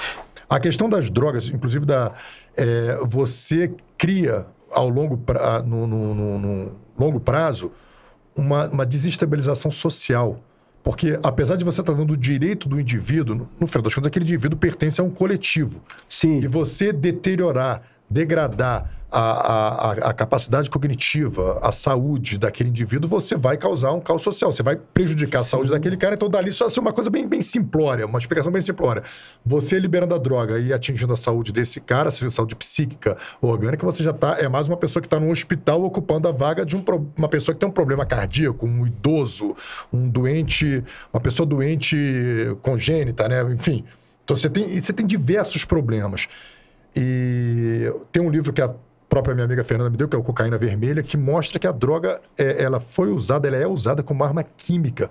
A 0.49 0.59
questão 0.59 0.89
das 0.89 1.11
drogas, 1.11 1.49
inclusive 1.49 1.85
da. 1.85 2.13
É, 2.57 2.99
você 3.05 3.71
cria 3.99 4.47
ao 4.71 4.89
longo, 4.89 5.19
pra, 5.19 5.63
no, 5.63 5.87
no, 5.87 6.15
no, 6.15 6.39
no 6.39 6.73
longo 6.99 7.21
prazo 7.21 7.71
uma, 8.39 8.69
uma 8.69 8.87
desestabilização 8.87 9.71
social 9.71 10.41
porque, 10.83 11.19
apesar 11.23 11.57
de 11.57 11.65
você 11.67 11.83
estar 11.83 11.93
dando 11.93 12.13
o 12.13 12.17
direito 12.17 12.69
do 12.69 12.81
indivíduo, 12.81 13.35
no, 13.35 13.49
no 13.61 13.67
final 13.67 13.83
das 13.83 13.95
contas, 13.95 14.09
aquele 14.09 14.25
indivíduo 14.25 14.59
pertence 14.59 15.01
a 15.01 15.05
um 15.05 15.11
coletivo. 15.11 15.83
Sim. 16.09 16.41
E 16.41 16.47
você 16.47 16.93
deteriorar, 16.93 17.83
degradar 18.11 18.91
a, 19.11 19.21
a, 19.21 19.93
a, 20.11 20.13
capacidade 20.13 20.69
cognitiva, 20.69 21.59
a 21.63 21.73
saúde 21.73 22.37
daquele 22.37 22.69
indivíduo, 22.69 23.09
você 23.09 23.37
vai 23.37 23.57
causar 23.57 23.93
um 23.93 24.01
caos 24.01 24.23
social. 24.23 24.53
Você 24.53 24.63
vai 24.63 24.77
prejudicar 24.77 25.41
a 25.41 25.43
Sim. 25.43 25.51
saúde 25.51 25.71
daquele 25.71 25.97
cara. 25.97 26.15
Então, 26.15 26.29
dali, 26.29 26.53
só 26.53 26.67
assim, 26.67 26.79
uma 26.79 26.93
coisa 26.93 27.09
bem, 27.09 27.27
bem 27.27 27.41
simplória, 27.41 28.05
uma 28.05 28.19
explicação 28.19 28.53
bem 28.53 28.61
simplória. 28.61 29.03
Você 29.45 29.79
liberando 29.79 30.15
a 30.15 30.19
droga 30.19 30.59
e 30.59 30.73
atingindo 30.73 31.13
a 31.13 31.17
saúde 31.17 31.53
desse 31.53 31.81
cara, 31.81 32.11
seja 32.11 32.31
saúde 32.31 32.55
psíquica 32.55 33.17
ou 33.41 33.51
orgânica, 33.51 33.85
você 33.85 34.03
já 34.03 34.13
tá, 34.13 34.37
é 34.39 34.49
mais 34.49 34.69
uma 34.69 34.77
pessoa 34.77 35.01
que 35.01 35.07
está 35.07 35.19
no 35.19 35.31
hospital 35.31 35.83
ocupando 35.83 36.29
a 36.29 36.33
vaga 36.33 36.67
de 36.67 36.77
um, 36.77 36.85
uma 37.17 37.29
pessoa 37.29 37.55
que 37.55 37.61
tem 37.61 37.69
um 37.69 37.73
problema 37.73 38.05
cardíaco, 38.05 38.67
um 38.67 38.87
idoso, 38.87 39.57
um 39.91 40.07
doente, 40.09 40.85
uma 41.13 41.21
pessoa 41.21 41.47
doente 41.47 41.97
congênita, 42.61 43.27
né? 43.27 43.43
Enfim. 43.55 43.85
Então, 44.23 44.37
você 44.37 44.51
tem, 44.51 44.79
você 44.79 44.93
tem 44.93 45.07
diversos 45.07 45.65
problemas. 45.65 46.29
E 47.01 47.93
tem 48.11 48.21
um 48.21 48.29
livro 48.29 48.53
que 48.53 48.61
a 48.61 48.75
própria 49.09 49.33
minha 49.33 49.45
amiga 49.45 49.63
Fernanda 49.63 49.89
me 49.89 49.97
deu, 49.97 50.09
que 50.09 50.17
é 50.17 50.19
o 50.19 50.23
Cocaína 50.23 50.59
Vermelha, 50.59 51.01
que 51.01 51.17
mostra 51.17 51.59
que 51.59 51.67
a 51.67 51.73
droga 51.73 52.21
é, 52.37 52.63
ela 52.63 52.81
foi 52.81 53.11
usada, 53.11 53.47
ela 53.47 53.57
é 53.57 53.67
usada 53.67 54.03
como 54.03 54.25
arma 54.25 54.43
química 54.43 55.09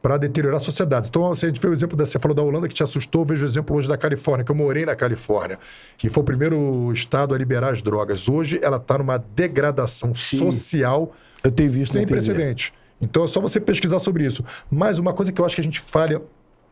para 0.00 0.16
deteriorar 0.16 0.60
sociedades. 0.60 1.10
Então, 1.10 1.34
se 1.34 1.44
a 1.44 1.48
gente 1.48 1.60
vê 1.60 1.68
o 1.68 1.72
exemplo 1.72 1.96
da, 1.96 2.06
você 2.06 2.18
falou 2.18 2.34
da 2.34 2.42
Holanda 2.42 2.66
que 2.66 2.74
te 2.74 2.82
assustou, 2.82 3.26
vejo 3.26 3.42
o 3.42 3.46
exemplo 3.46 3.76
hoje 3.76 3.88
da 3.88 3.96
Califórnia, 3.96 4.44
que 4.44 4.50
eu 4.50 4.56
morei 4.56 4.86
na 4.86 4.96
Califórnia, 4.96 5.58
que 5.98 6.08
foi 6.08 6.22
o 6.22 6.24
primeiro 6.24 6.90
estado 6.92 7.34
a 7.34 7.38
liberar 7.38 7.70
as 7.70 7.82
drogas. 7.82 8.26
Hoje 8.26 8.58
ela 8.62 8.78
está 8.78 8.96
numa 8.96 9.18
degradação 9.18 10.14
Sim. 10.14 10.38
social 10.38 11.12
eu 11.44 11.50
tenho 11.50 11.70
visto 11.70 11.92
sem 11.92 12.06
precedente. 12.06 12.72
Então 13.00 13.24
é 13.24 13.26
só 13.26 13.40
você 13.40 13.60
pesquisar 13.60 13.98
sobre 13.98 14.24
isso. 14.24 14.44
Mas 14.70 14.98
uma 14.98 15.12
coisa 15.12 15.32
que 15.32 15.40
eu 15.40 15.44
acho 15.44 15.54
que 15.54 15.60
a 15.60 15.64
gente 15.64 15.80
falha 15.80 16.20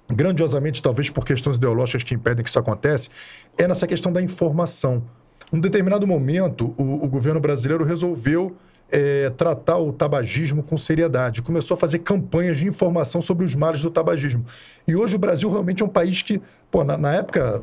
grandiosamente, 0.09 0.83
talvez 0.83 1.11
por 1.11 1.25
questões 1.25 1.57
ideológicas 1.57 2.03
que 2.03 2.15
impedem 2.15 2.43
que 2.43 2.49
isso 2.49 2.59
aconteça, 2.59 3.11
é 3.59 3.67
nessa 3.67 3.87
questão 3.87 4.13
da 4.13 4.23
informação. 4.23 5.03
Num 5.51 5.61
determinado 5.61 6.07
momento, 6.07 6.75
o, 6.77 7.05
o 7.05 7.09
governo 7.09 7.41
brasileiro 7.41 7.85
resolveu 7.85 8.57
é, 8.91 9.31
tratar 9.31 9.79
o 9.79 9.93
tabagismo 9.93 10.63
com 10.63 10.77
seriedade. 10.77 11.43
Começou 11.43 11.75
a 11.75 11.79
fazer 11.79 12.01
campanhas 12.01 12.59
de 12.59 12.67
informação 12.67 13.21
sobre 13.21 13.45
os 13.45 13.55
males 13.55 13.83
do 13.83 13.91
tabagismo. 13.91 14.45
E 14.87 14.95
hoje 14.95 15.17
o 15.17 15.19
Brasil 15.19 15.51
realmente 15.51 15.83
é 15.83 15.87
um 15.87 15.89
país 15.89 16.23
que, 16.23 16.41
pô, 16.71 16.85
na, 16.85 16.97
na 16.97 17.15
época, 17.15 17.63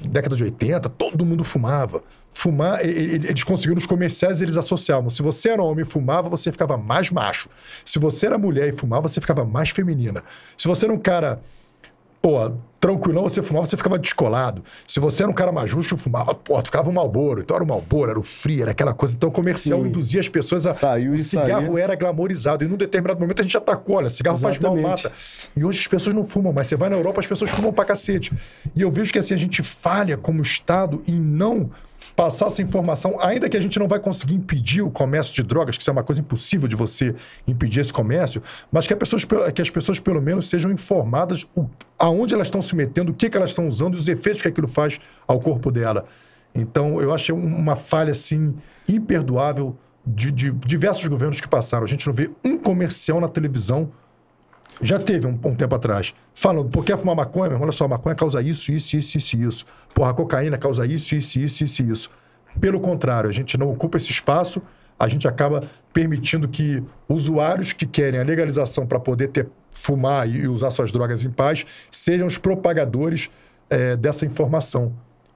década 0.00 0.36
de 0.36 0.44
80, 0.44 0.88
todo 0.90 1.24
mundo 1.24 1.44
fumava. 1.44 2.02
Fumar, 2.30 2.84
eles 2.84 3.44
conseguiram 3.44 3.78
os 3.78 3.86
comerciais, 3.86 4.42
eles 4.42 4.56
associavam. 4.56 5.08
Se 5.08 5.22
você 5.22 5.50
era 5.50 5.62
homem 5.62 5.82
e 5.82 5.88
fumava, 5.88 6.28
você 6.28 6.52
ficava 6.52 6.76
mais 6.76 7.10
macho. 7.10 7.48
Se 7.84 7.98
você 7.98 8.26
era 8.26 8.36
mulher 8.36 8.68
e 8.68 8.72
fumava, 8.72 9.08
você 9.08 9.20
ficava 9.20 9.44
mais 9.44 9.70
feminina. 9.70 10.22
Se 10.56 10.68
você 10.68 10.84
era 10.84 10.92
um 10.92 10.98
cara 10.98 11.40
pô, 12.26 12.50
tranquilão, 12.80 13.22
você 13.22 13.40
fumava, 13.40 13.66
você 13.66 13.76
ficava 13.76 13.96
descolado. 13.96 14.64
Se 14.84 14.98
você 14.98 15.22
era 15.22 15.30
um 15.30 15.34
cara 15.34 15.52
mais 15.52 15.70
justo, 15.70 15.96
fumava, 15.96 16.34
pô, 16.34 16.60
tu 16.60 16.66
ficava 16.66 16.90
um 16.90 16.92
malboro. 16.92 17.42
Então 17.42 17.54
era 17.54 17.62
o 17.62 17.68
malboro, 17.68 18.10
era 18.10 18.18
o 18.18 18.22
free, 18.24 18.62
era 18.62 18.72
aquela 18.72 18.92
coisa. 18.92 19.14
Então 19.14 19.28
o 19.28 19.32
comercial 19.32 19.80
Sim. 19.80 19.86
induzia 19.86 20.18
as 20.18 20.28
pessoas 20.28 20.66
a. 20.66 20.74
Saiu 20.74 21.12
o 21.12 21.18
cigarro 21.18 21.78
era 21.78 21.94
glamorizado. 21.94 22.64
E 22.64 22.68
num 22.68 22.76
determinado 22.76 23.20
momento 23.20 23.40
a 23.40 23.42
gente 23.44 23.56
atacou, 23.56 23.96
olha, 23.98 24.10
cigarro 24.10 24.38
Exatamente. 24.38 24.60
faz 24.60 24.74
mal, 24.74 24.90
mata. 24.90 25.12
E 25.56 25.64
hoje 25.64 25.78
as 25.78 25.86
pessoas 25.86 26.16
não 26.16 26.24
fumam, 26.26 26.52
mas 26.52 26.66
você 26.66 26.74
vai 26.76 26.90
na 26.90 26.96
Europa, 26.96 27.20
as 27.20 27.28
pessoas 27.28 27.48
fumam 27.52 27.72
pra 27.72 27.84
cacete. 27.84 28.32
E 28.74 28.82
eu 28.82 28.90
vejo 28.90 29.12
que 29.12 29.20
assim, 29.20 29.34
a 29.34 29.38
gente 29.38 29.62
falha 29.62 30.16
como 30.16 30.42
Estado 30.42 31.00
em 31.06 31.14
não 31.14 31.70
passar 32.16 32.46
essa 32.46 32.62
informação, 32.62 33.18
ainda 33.20 33.46
que 33.46 33.56
a 33.58 33.60
gente 33.60 33.78
não 33.78 33.86
vai 33.86 34.00
conseguir 34.00 34.34
impedir 34.34 34.80
o 34.80 34.90
comércio 34.90 35.34
de 35.34 35.42
drogas, 35.42 35.76
que 35.76 35.82
isso 35.82 35.90
é 35.90 35.92
uma 35.92 36.02
coisa 36.02 36.22
impossível 36.22 36.66
de 36.66 36.74
você 36.74 37.14
impedir 37.46 37.80
esse 37.80 37.92
comércio, 37.92 38.42
mas 38.72 38.86
que, 38.86 38.96
pessoas, 38.96 39.24
que 39.54 39.60
as 39.60 39.68
pessoas 39.68 40.00
pelo 40.00 40.20
menos 40.22 40.48
sejam 40.48 40.72
informadas 40.72 41.46
o, 41.54 41.68
aonde 41.98 42.32
elas 42.34 42.46
estão 42.46 42.62
se 42.62 42.74
metendo, 42.74 43.12
o 43.12 43.14
que, 43.14 43.28
que 43.28 43.36
elas 43.36 43.50
estão 43.50 43.68
usando 43.68 43.94
e 43.94 43.98
os 43.98 44.08
efeitos 44.08 44.40
que 44.40 44.48
aquilo 44.48 44.66
faz 44.66 44.98
ao 45.26 45.38
corpo 45.38 45.70
dela. 45.70 46.06
Então, 46.54 46.98
eu 47.02 47.12
achei 47.12 47.34
uma 47.34 47.76
falha, 47.76 48.12
assim, 48.12 48.54
imperdoável 48.88 49.76
de, 50.06 50.32
de 50.32 50.50
diversos 50.52 51.06
governos 51.06 51.38
que 51.38 51.46
passaram. 51.46 51.84
A 51.84 51.88
gente 51.88 52.06
não 52.06 52.14
vê 52.14 52.30
um 52.42 52.56
comercial 52.56 53.20
na 53.20 53.28
televisão 53.28 53.90
já 54.80 54.98
teve 54.98 55.26
um, 55.26 55.38
um, 55.44 55.54
tempo 55.54 55.74
atrás, 55.74 56.14
falando, 56.34 56.68
por 56.68 56.84
que 56.84 56.96
fumar 56.96 57.16
maconha? 57.16 57.50
Meu, 57.50 57.60
olha 57.60 57.72
só, 57.72 57.88
maconha 57.88 58.14
causa 58.14 58.42
isso, 58.42 58.70
isso, 58.72 58.96
isso, 58.96 59.16
isso, 59.16 59.36
isso. 59.36 59.66
Porra, 59.94 60.12
cocaína 60.12 60.58
causa 60.58 60.86
isso, 60.86 61.14
isso, 61.14 61.38
isso, 61.40 61.64
isso, 61.64 61.82
isso. 61.82 62.10
Pelo 62.60 62.80
contrário, 62.80 63.28
a 63.28 63.32
gente 63.32 63.56
não 63.56 63.70
ocupa 63.70 63.96
esse 63.96 64.10
espaço, 64.10 64.62
a 64.98 65.08
gente 65.08 65.26
acaba 65.28 65.62
permitindo 65.92 66.48
que 66.48 66.82
usuários 67.08 67.72
que 67.72 67.86
querem 67.86 68.20
a 68.20 68.22
legalização 68.22 68.86
para 68.86 68.98
poder 68.98 69.28
ter 69.28 69.48
fumar 69.76 70.28
e 70.28 70.48
usar 70.48 70.70
suas 70.70 70.90
drogas 70.90 71.22
em 71.22 71.30
paz 71.30 71.88
sejam 71.90 72.26
os 72.26 72.38
propagadores 72.38 73.30
é, 73.68 73.94
dessa 73.94 74.24
informação, 74.24 74.92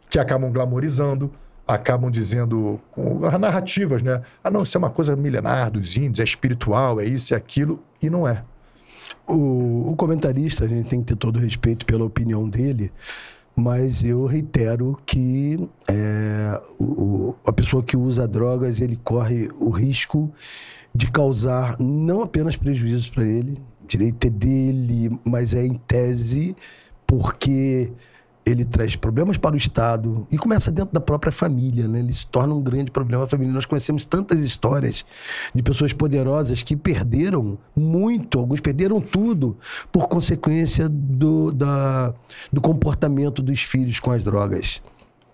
que 0.08 0.18
acabam 0.18 0.50
glamorizando, 0.50 1.30
acabam 1.66 2.10
dizendo 2.10 2.80
narrativas, 3.38 4.02
né? 4.02 4.20
Ah, 4.42 4.50
não, 4.50 4.62
isso 4.62 4.76
é 4.76 4.78
uma 4.78 4.90
coisa 4.90 5.14
milenar 5.14 5.70
dos 5.70 5.96
índios, 5.96 6.20
é 6.20 6.24
espiritual, 6.24 7.00
é 7.00 7.04
isso, 7.04 7.34
é 7.34 7.36
aquilo, 7.36 7.82
e 8.02 8.08
não 8.08 8.26
é. 8.26 8.42
O, 9.30 9.92
o 9.92 9.96
comentarista, 9.96 10.64
a 10.64 10.68
gente 10.68 10.88
tem 10.88 11.00
que 11.00 11.06
ter 11.06 11.16
todo 11.16 11.38
respeito 11.38 11.86
pela 11.86 12.04
opinião 12.04 12.48
dele, 12.48 12.92
mas 13.54 14.02
eu 14.02 14.26
reitero 14.26 14.98
que 15.06 15.68
é, 15.88 16.60
o, 16.78 17.34
a 17.44 17.52
pessoa 17.52 17.82
que 17.82 17.96
usa 17.96 18.26
drogas 18.26 18.80
ele 18.80 18.96
corre 18.96 19.48
o 19.60 19.70
risco 19.70 20.32
de 20.94 21.10
causar 21.10 21.76
não 21.78 22.22
apenas 22.22 22.56
prejuízos 22.56 23.08
para 23.08 23.24
ele, 23.24 23.58
direito 23.86 24.26
é 24.26 24.30
dele, 24.30 25.20
mas 25.24 25.54
é 25.54 25.64
em 25.64 25.74
tese 25.74 26.56
porque 27.06 27.90
ele 28.44 28.64
traz 28.64 28.96
problemas 28.96 29.36
para 29.36 29.54
o 29.54 29.56
Estado 29.56 30.26
e 30.30 30.38
começa 30.38 30.70
dentro 30.70 30.92
da 30.92 31.00
própria 31.00 31.30
família, 31.30 31.86
né? 31.86 31.98
Ele 31.98 32.12
se 32.12 32.26
torna 32.26 32.54
um 32.54 32.60
grande 32.60 32.90
problema 32.90 33.26
família. 33.26 33.52
Nós 33.52 33.66
conhecemos 33.66 34.06
tantas 34.06 34.40
histórias 34.40 35.04
de 35.54 35.62
pessoas 35.62 35.92
poderosas 35.92 36.62
que 36.62 36.74
perderam 36.74 37.58
muito, 37.76 38.38
alguns 38.38 38.60
perderam 38.60 39.00
tudo 39.00 39.56
por 39.92 40.08
consequência 40.08 40.88
do, 40.88 41.52
da, 41.52 42.14
do 42.52 42.60
comportamento 42.60 43.42
dos 43.42 43.62
filhos 43.62 44.00
com 44.00 44.10
as 44.10 44.24
drogas. 44.24 44.82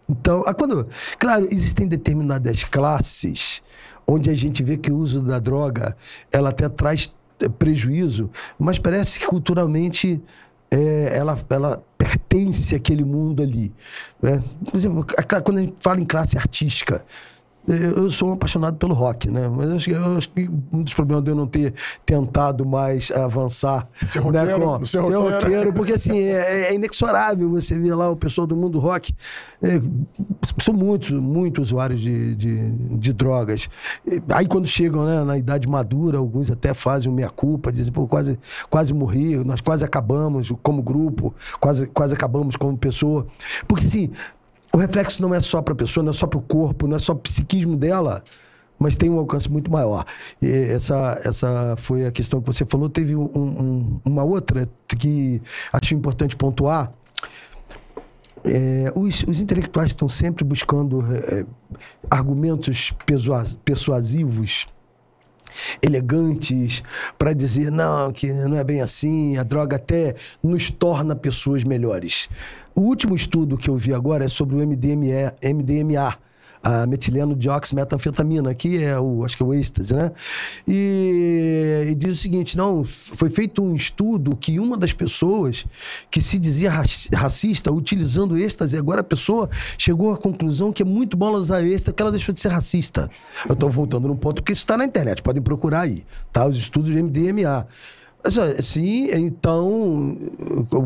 Então, 0.09 0.44
quando, 0.57 0.86
claro, 1.18 1.49
existem 1.51 1.86
determinadas 1.86 2.65
classes 2.65 3.62
onde 4.07 4.31
a 4.31 4.35
gente 4.35 4.62
vê 4.62 4.76
que 4.76 4.91
o 4.91 4.97
uso 4.97 5.20
da 5.20 5.39
droga 5.39 5.97
ela 6.31 6.51
até 6.51 6.68
traz 6.68 7.12
eh, 7.41 7.49
prejuízo, 7.49 8.31
mas 8.59 8.78
parece 8.78 9.18
que 9.18 9.26
culturalmente 9.26 10.23
é, 10.70 11.17
ela, 11.17 11.39
ela 11.51 11.83
pertence 11.97 12.75
àquele 12.75 13.05
mundo 13.05 13.43
ali. 13.43 13.73
Né? 14.20 14.43
Por 14.65 14.77
exemplo, 14.77 15.07
quando 15.45 15.59
a 15.59 15.61
gente 15.61 15.75
fala 15.81 16.01
em 16.01 16.05
classe 16.05 16.36
artística, 16.36 17.05
eu 17.69 18.09
sou 18.11 18.31
um 18.31 18.33
apaixonado 18.35 18.77
pelo 18.77 18.95
rock, 18.95 19.31
né? 19.31 19.49
Mas 19.49 19.69
eu 19.70 19.77
acho, 19.77 19.85
que- 19.91 19.95
eu 19.97 20.17
acho 20.17 20.28
que 20.31 20.51
um 20.73 20.83
dos 20.83 20.95
problemas 20.95 21.25
de 21.25 21.31
eu 21.31 21.35
não 21.35 21.47
ter 21.47 21.75
tentado 22.05 22.65
mais 22.65 23.11
avançar 23.11 23.89
Ser 24.07 24.20
né, 24.20 24.25
roqueiro, 24.41 24.61
com- 24.78 24.86
ser 24.86 24.99
roqueiro. 25.01 25.23
roqueiro, 25.31 25.73
porque 25.73 25.93
assim, 25.95 26.19
é, 26.20 26.69
é 26.70 26.75
inexorável 26.75 27.49
você 27.51 27.78
ver 27.78 27.95
lá 27.95 28.11
o 28.11 28.17
pessoal 28.17 28.47
do 28.47 28.55
mundo 28.57 28.78
rock. 28.78 29.12
é, 29.62 29.81
são 30.61 30.75
muitos, 30.75 31.11
muitos 31.12 31.69
usuários 31.69 32.01
de, 32.01 32.35
de, 32.36 32.70
de 32.70 33.12
drogas. 33.12 33.69
Aí 34.35 34.47
quando 34.47 34.67
chegam 34.67 35.05
né, 35.05 35.25
na 35.25 35.36
idade 35.39 35.69
madura, 35.69 36.19
alguns 36.19 36.51
até 36.51 36.73
fazem 36.75 37.12
meia-culpa, 37.12 37.73
dizem, 37.73 37.93
pô, 37.93 38.07
quase, 38.07 38.39
quase 38.70 38.93
morri, 38.93 39.36
nós 39.45 39.61
quase 39.61 39.85
acabamos 39.85 40.53
como 40.62 40.83
grupo, 40.83 41.35
quase, 41.61 41.86
quase 41.86 42.15
acabamos 42.15 42.55
como 42.57 42.77
pessoa. 42.77 43.27
Porque 43.67 43.85
assim, 43.86 44.11
o 44.77 44.79
reflexo 44.79 45.23
não 45.23 45.35
é 45.35 45.41
só 45.41 45.63
para 45.63 45.73
a 45.73 45.77
pessoa, 45.77 46.05
não 46.05 46.11
é 46.11 46.13
só 46.13 46.27
para 46.27 46.39
o 46.39 46.43
corpo, 46.43 46.87
não 46.87 46.97
é 46.97 46.99
só 46.99 47.15
o 47.15 47.17
psiquismo 47.17 47.79
dela, 47.79 48.23
mas 48.79 48.95
tem 48.95 49.09
um 49.09 49.19
alcance 49.19 49.51
muito 49.51 49.73
maior. 49.73 50.05
E 50.43 50.47
essa, 50.51 51.19
essa 51.25 51.75
foi 51.79 52.05
a 52.05 52.11
questão 52.13 52.43
que 52.43 52.47
você 52.47 52.67
falou. 52.67 52.91
Teve 52.91 53.17
um- 53.17 53.25
um- 53.35 54.01
uma 54.05 54.23
outra 54.23 54.69
que 54.87 55.41
acho 55.73 55.95
importante 55.95 56.37
pontuar. 56.37 56.93
É, 58.45 58.93
os, 58.95 59.25
os 59.27 59.41
intelectuais 59.41 59.89
estão 59.89 60.11
sempre 60.11 60.45
buscando 60.45 61.03
é, 61.11 61.47
argumentos 62.11 62.93
persuas- 63.07 63.59
persuasivos 63.65 64.67
elegantes 65.83 66.83
para 67.18 67.33
dizer 67.33 67.70
não, 67.70 68.12
que 68.12 68.33
não 68.33 68.57
é 68.57 68.65
bem 68.65 68.81
assim, 68.81 69.36
a 69.36 69.42
droga 69.42 69.76
até 69.76 70.15
nos 70.42 70.70
torna 70.70 71.16
pessoas 71.16 71.65
melhores. 71.65 72.28
O 72.75 72.83
último 72.83 73.15
estudo 73.15 73.57
que 73.57 73.70
eu 73.70 73.76
vi 73.76 73.94
agora 73.94 74.25
é 74.25 74.28
sobre 74.28 74.57
o 74.57 74.66
MDMA, 74.66 75.34
MDMA 75.42 76.18
a 76.62 76.86
metileno 76.86 77.35
dioximetanfetamina, 77.35 78.55
que 78.55 78.83
é 78.83 78.99
o, 78.99 79.25
acho 79.25 79.36
que 79.36 79.43
é 79.43 79.47
o 79.47 79.55
êxtase, 79.55 79.94
né? 79.94 80.10
E, 80.67 81.86
e 81.91 81.94
diz 81.94 82.18
o 82.18 82.20
seguinte, 82.20 82.57
não, 82.57 82.85
foi 82.85 83.28
feito 83.28 83.62
um 83.62 83.75
estudo 83.75 84.36
que 84.36 84.59
uma 84.59 84.76
das 84.76 84.93
pessoas 84.93 85.67
que 86.10 86.20
se 86.20 86.39
dizia 86.39 86.70
raci- 86.70 87.09
racista, 87.15 87.73
utilizando 87.73 88.36
êxtase, 88.39 88.76
agora 88.76 89.01
a 89.01 89.05
pessoa 89.05 89.49
chegou 89.78 90.12
à 90.12 90.17
conclusão 90.17 90.73
que 90.73 90.83
é 90.83 90.86
muito 90.86 91.17
bom 91.17 91.31
usar 91.33 91.62
êxtase, 91.65 91.94
que 91.94 92.02
ela 92.02 92.10
deixou 92.10 92.33
de 92.35 92.41
ser 92.41 92.49
racista. 92.51 93.09
Eu 93.49 93.52
estou 93.52 93.70
voltando 93.70 94.09
num 94.09 94.17
ponto, 94.17 94.36
porque 94.43 94.52
isso 94.52 94.62
está 94.62 94.76
na 94.76 94.85
internet, 94.85 95.23
podem 95.23 95.43
procurar 95.43 95.81
aí, 95.83 96.05
tá? 96.33 96.47
Os 96.47 96.57
estudos 96.57 96.91
de 96.93 97.02
MDMA. 97.02 97.67
Mas, 98.25 98.36
ó, 98.39 98.43
Sim, 98.60 99.09
então, 99.12 100.17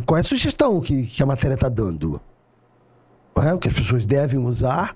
qual 0.04 0.18
é 0.18 0.20
a 0.20 0.24
sugestão 0.24 0.78
que, 0.80 1.04
que 1.04 1.22
a 1.22 1.26
matéria 1.26 1.54
está 1.54 1.68
dando? 1.70 2.20
É? 3.42 3.54
O 3.54 3.58
que 3.58 3.68
as 3.68 3.74
pessoas 3.74 4.04
devem 4.04 4.38
usar 4.38 4.94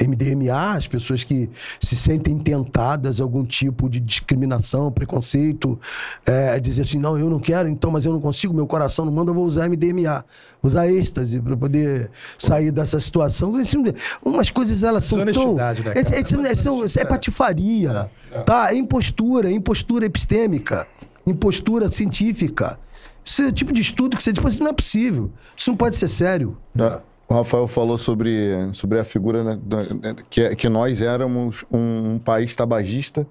MDMA, 0.00 0.74
as 0.74 0.86
pessoas 0.86 1.24
que 1.24 1.48
se 1.80 1.96
sentem 1.96 2.38
tentadas 2.38 3.20
a 3.20 3.24
algum 3.24 3.44
tipo 3.44 3.88
de 3.88 3.98
discriminação, 4.00 4.90
preconceito, 4.92 5.78
é, 6.24 6.58
dizer 6.60 6.82
assim, 6.82 6.98
não, 6.98 7.18
eu 7.18 7.30
não 7.30 7.38
quero, 7.38 7.68
então, 7.68 7.90
mas 7.90 8.04
eu 8.04 8.12
não 8.12 8.20
consigo, 8.20 8.52
meu 8.52 8.66
coração 8.66 9.04
não 9.04 9.12
manda, 9.12 9.30
eu 9.30 9.34
vou 9.34 9.44
usar 9.44 9.68
MDMA, 9.68 10.24
usar 10.62 10.88
êxtase 10.88 11.40
para 11.40 11.56
poder 11.56 12.10
sair 12.38 12.70
dessa 12.70 12.98
situação. 13.00 13.54
Assim, 13.56 13.76
Umas 14.24 14.50
coisas 14.50 14.82
elas 14.82 15.04
são 15.04 15.18
tão... 15.32 15.54
Né? 15.54 15.56
É, 15.94 16.00
é, 16.18 16.22
é, 16.52 16.54
são- 16.54 16.84
é 16.84 17.04
patifaria, 17.04 18.10
tá? 18.44 18.72
É 18.72 18.76
impostura, 18.76 19.48
é 19.50 19.52
impostura 19.52 20.04
epistêmica, 20.06 20.86
impostura 21.26 21.88
científica. 21.88 22.78
Esse 23.24 23.42
é 23.42 23.46
o 23.48 23.52
tipo 23.52 23.72
de 23.72 23.80
estudo 23.80 24.16
que 24.16 24.22
você 24.22 24.32
diz, 24.32 24.40
"Pô, 24.42 24.48
isso 24.48 24.62
não 24.62 24.70
é 24.70 24.72
possível, 24.72 25.32
isso 25.56 25.68
não 25.70 25.76
pode 25.76 25.96
ser 25.96 26.06
sério. 26.08 26.56
Né? 26.74 26.98
O 27.28 27.34
Rafael 27.34 27.66
falou 27.66 27.98
sobre, 27.98 28.50
sobre 28.72 28.98
a 29.00 29.04
figura 29.04 29.42
né, 29.42 29.58
da- 29.62 30.14
que, 30.30 30.54
que 30.56 30.68
nós 30.68 31.02
éramos 31.02 31.64
um, 31.72 32.14
um 32.14 32.18
país 32.18 32.54
tabagista 32.54 33.26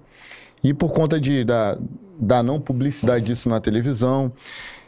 e 0.62 0.74
por 0.74 0.92
conta 0.92 1.18
de, 1.18 1.44
da, 1.44 1.78
da 2.18 2.42
não 2.42 2.60
publicidade 2.60 3.24
disso 3.26 3.48
na 3.48 3.58
televisão, 3.60 4.30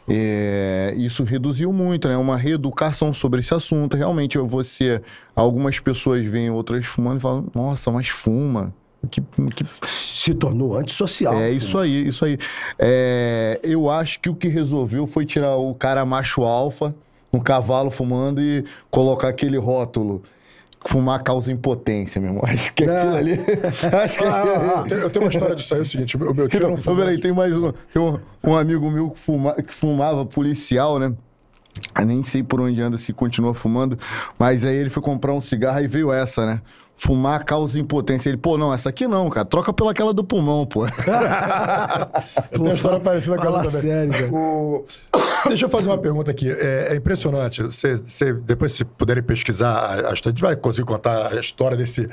é, 0.07 0.93
isso 0.97 1.23
reduziu 1.23 1.71
muito, 1.71 2.07
né? 2.07 2.17
Uma 2.17 2.35
reeducação 2.35 3.13
sobre 3.13 3.39
esse 3.39 3.53
assunto. 3.53 3.95
Realmente, 3.95 4.37
você, 4.39 5.01
algumas 5.35 5.79
pessoas 5.79 6.25
veem 6.25 6.49
outras 6.49 6.85
fumando 6.85 7.17
e 7.17 7.21
falam, 7.21 7.47
nossa, 7.53 7.91
mas 7.91 8.07
fuma. 8.09 8.73
Que, 9.09 9.21
que 9.55 9.65
Se 9.87 10.33
tornou 10.33 10.75
antissocial. 10.75 11.33
é 11.35 11.51
isso 11.51 11.77
aí, 11.77 12.07
isso 12.07 12.25
aí. 12.25 12.37
É, 12.77 13.59
eu 13.63 13.89
acho 13.89 14.19
que 14.19 14.29
o 14.29 14.35
que 14.35 14.47
resolveu 14.49 15.07
foi 15.07 15.25
tirar 15.25 15.55
o 15.55 15.73
cara 15.73 16.03
macho 16.05 16.41
alfa, 16.41 16.93
um 17.31 17.39
cavalo 17.39 17.89
fumando 17.91 18.41
e 18.41 18.63
colocar 18.89 19.29
aquele 19.29 19.57
rótulo. 19.57 20.23
Fumar 20.85 21.21
causa 21.23 21.51
impotência, 21.51 22.21
meu 22.21 22.29
irmão. 22.29 22.43
Acho 22.47 22.73
que 22.73 22.83
aquilo 22.85 23.15
ali. 23.15 23.33
Acho 24.01 24.17
que 24.19 24.23
Ah, 24.23 24.43
eu 24.45 24.83
tenho- 24.89 25.01
eu 25.01 25.09
tenho 25.09 25.25
uma 25.25 25.29
história 25.29 25.55
disso 25.55 25.73
aí, 25.73 25.79
é 25.81 25.83
o 25.83 25.85
seguinte, 25.85 26.15
o 26.15 26.33
meu, 26.33 26.47
tio 26.47 26.73
Então, 26.73 26.95
peraí, 26.95 27.19
tem 27.19 27.33
mais 27.33 27.53
um. 27.53 27.71
Tem 27.93 28.01
um, 28.01 28.17
um 28.47 28.55
amigo 28.55 28.89
meu 28.89 29.09
que, 29.11 29.19
fuma- 29.19 29.55
que 29.55 29.73
fumava 29.73 30.25
policial, 30.25 30.97
né? 30.97 31.13
Eu 31.97 32.05
nem 32.05 32.23
sei 32.23 32.43
por 32.43 32.61
onde 32.61 32.81
anda, 32.81 32.97
se 32.97 33.11
continua 33.13 33.53
fumando. 33.53 33.99
Mas 34.37 34.63
aí 34.63 34.75
ele 34.75 34.89
foi 34.89 35.03
comprar 35.03 35.33
um 35.33 35.41
cigarro 35.41 35.81
e 35.81 35.87
veio 35.87 36.11
essa, 36.13 36.45
né? 36.45 36.61
Fumar 37.01 37.45
causa 37.45 37.79
impotência. 37.79 38.27
Ele, 38.29 38.35
pô, 38.37 38.57
não, 38.57 38.73
essa 38.73 38.89
aqui 38.89 39.07
não, 39.07 39.29
cara. 39.29 39.45
Troca 39.45 39.71
pela 39.71 39.91
aquela 39.91 40.13
do 40.13 40.21
pulmão, 40.21 40.65
pô. 40.65 40.85
Tenho 42.51 42.63
uma 42.65 42.73
história 42.73 42.99
parecida 42.99 43.37
com 43.37 43.45
ela 43.45 43.63
também. 43.63 43.81
sério, 43.81 44.11
cara. 44.11 44.31
O- 44.33 44.85
Deixa 45.47 45.65
eu 45.65 45.69
fazer 45.69 45.87
uma 45.87 45.97
pergunta 45.97 46.29
aqui. 46.29 46.49
É, 46.51 46.89
é 46.91 46.95
impressionante. 46.97 47.63
Você, 47.63 47.95
você- 47.95 48.33
depois, 48.33 48.73
se 48.73 48.83
puderem 48.83 49.23
pesquisar, 49.23 49.71
a, 49.71 50.09
a, 50.09 50.13
história- 50.13 50.19
a 50.25 50.29
gente 50.31 50.41
vai 50.41 50.55
conseguir 50.57 50.85
contar 50.87 51.31
a 51.33 51.39
história 51.39 51.77
desse, 51.77 52.09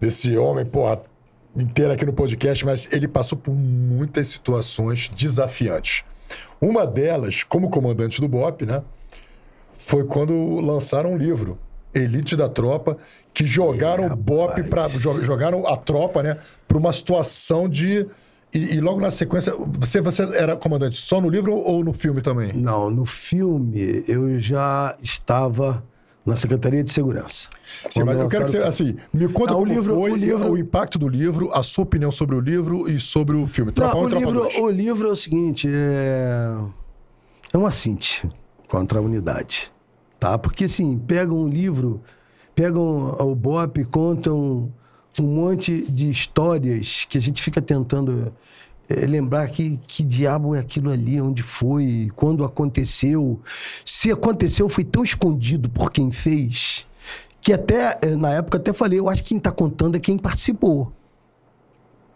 desse 0.00 0.36
homem, 0.36 0.64
porra, 0.64 1.00
inteira 1.56 1.94
aqui 1.94 2.04
no 2.04 2.12
podcast, 2.12 2.64
mas 2.66 2.88
ele 2.92 3.06
passou 3.06 3.38
por 3.38 3.52
muitas 3.54 4.26
situações 4.26 5.08
desafiantes. 5.14 6.02
Uma 6.60 6.84
delas, 6.84 7.44
como 7.44 7.70
comandante 7.70 8.20
do 8.20 8.26
BOP, 8.26 8.66
né? 8.66 8.82
Foi 9.78 10.02
quando 10.04 10.58
lançaram 10.60 11.12
um 11.12 11.16
livro. 11.16 11.56
Elite 11.94 12.36
da 12.36 12.48
Tropa, 12.48 12.96
que 13.32 13.46
jogaram 13.46 14.06
o 14.06 14.16
BOP 14.16 14.62
para 14.64 14.88
jogaram 14.88 15.66
a 15.66 15.76
tropa, 15.76 16.22
né, 16.22 16.38
para 16.66 16.76
uma 16.78 16.92
situação 16.92 17.68
de 17.68 18.06
e, 18.54 18.76
e 18.76 18.80
logo 18.80 19.00
na 19.00 19.10
sequência, 19.10 19.52
você 19.58 20.00
você 20.00 20.22
era 20.36 20.56
comandante 20.56 20.96
só 20.96 21.20
no 21.20 21.28
livro 21.28 21.54
ou 21.56 21.82
no 21.84 21.92
filme 21.92 22.20
também? 22.22 22.52
Não, 22.52 22.88
no 22.90 23.04
filme 23.04 24.04
eu 24.06 24.38
já 24.38 24.96
estava 25.02 25.82
na 26.24 26.36
Secretaria 26.36 26.82
de 26.82 26.90
Segurança. 26.90 27.50
Sim, 27.90 28.02
mas 28.04 28.18
eu 28.18 28.28
quero 28.28 28.44
que 28.46 28.52
você, 28.52 28.58
assim, 28.58 28.96
me 29.12 29.28
conta 29.28 29.52
Não, 29.52 29.60
o 29.60 29.64
livro- 29.64 29.94
foi 29.96 30.10
o 30.12 30.16
livro- 30.16 30.52
o 30.52 30.56
impacto 30.58 30.98
do 30.98 31.06
livro, 31.08 31.50
a 31.52 31.62
sua 31.62 31.82
opinião 31.84 32.10
sobre 32.10 32.34
o 32.34 32.40
livro 32.40 32.88
e 32.88 32.98
sobre 32.98 33.36
o 33.36 33.46
filme. 33.46 33.72
Tropa 33.72 33.94
Não, 33.94 34.02
1 34.04 34.04
o, 34.04 34.08
livro, 34.18 34.40
2. 34.40 34.54
o 34.58 34.70
livro 34.70 35.08
é 35.08 35.10
o 35.12 35.16
seguinte, 35.16 35.68
é, 35.70 36.54
é 37.52 37.58
um 37.58 37.66
assinte 37.66 38.26
contra 38.68 38.98
a 39.00 39.02
unidade, 39.02 39.70
tá? 40.18 40.38
Porque 40.38 40.64
assim, 40.64 40.98
pegam 40.98 41.38
um 41.38 41.48
livro, 41.48 42.02
pegam 42.54 43.16
o 43.18 43.34
BOP, 43.34 43.84
contam 43.84 44.72
um 45.20 45.26
monte 45.26 45.82
de 45.82 46.10
histórias 46.10 47.04
que 47.08 47.18
a 47.18 47.20
gente 47.20 47.42
fica 47.42 47.62
tentando 47.62 48.32
é, 48.88 49.06
lembrar 49.06 49.48
que, 49.48 49.78
que 49.86 50.02
diabo 50.02 50.54
é 50.54 50.58
aquilo 50.58 50.90
ali, 50.90 51.20
onde 51.20 51.42
foi, 51.42 52.10
quando 52.14 52.44
aconteceu. 52.44 53.40
Se 53.84 54.10
aconteceu, 54.10 54.68
foi 54.68 54.84
tão 54.84 55.02
escondido 55.02 55.68
por 55.70 55.90
quem 55.90 56.10
fez, 56.10 56.86
que 57.40 57.52
até, 57.52 57.98
eh, 58.02 58.16
na 58.16 58.30
época, 58.30 58.58
até 58.58 58.72
falei, 58.72 58.98
eu 58.98 59.08
acho 59.08 59.22
que 59.22 59.30
quem 59.30 59.38
está 59.38 59.50
contando 59.50 59.96
é 59.96 60.00
quem 60.00 60.18
participou. 60.18 60.92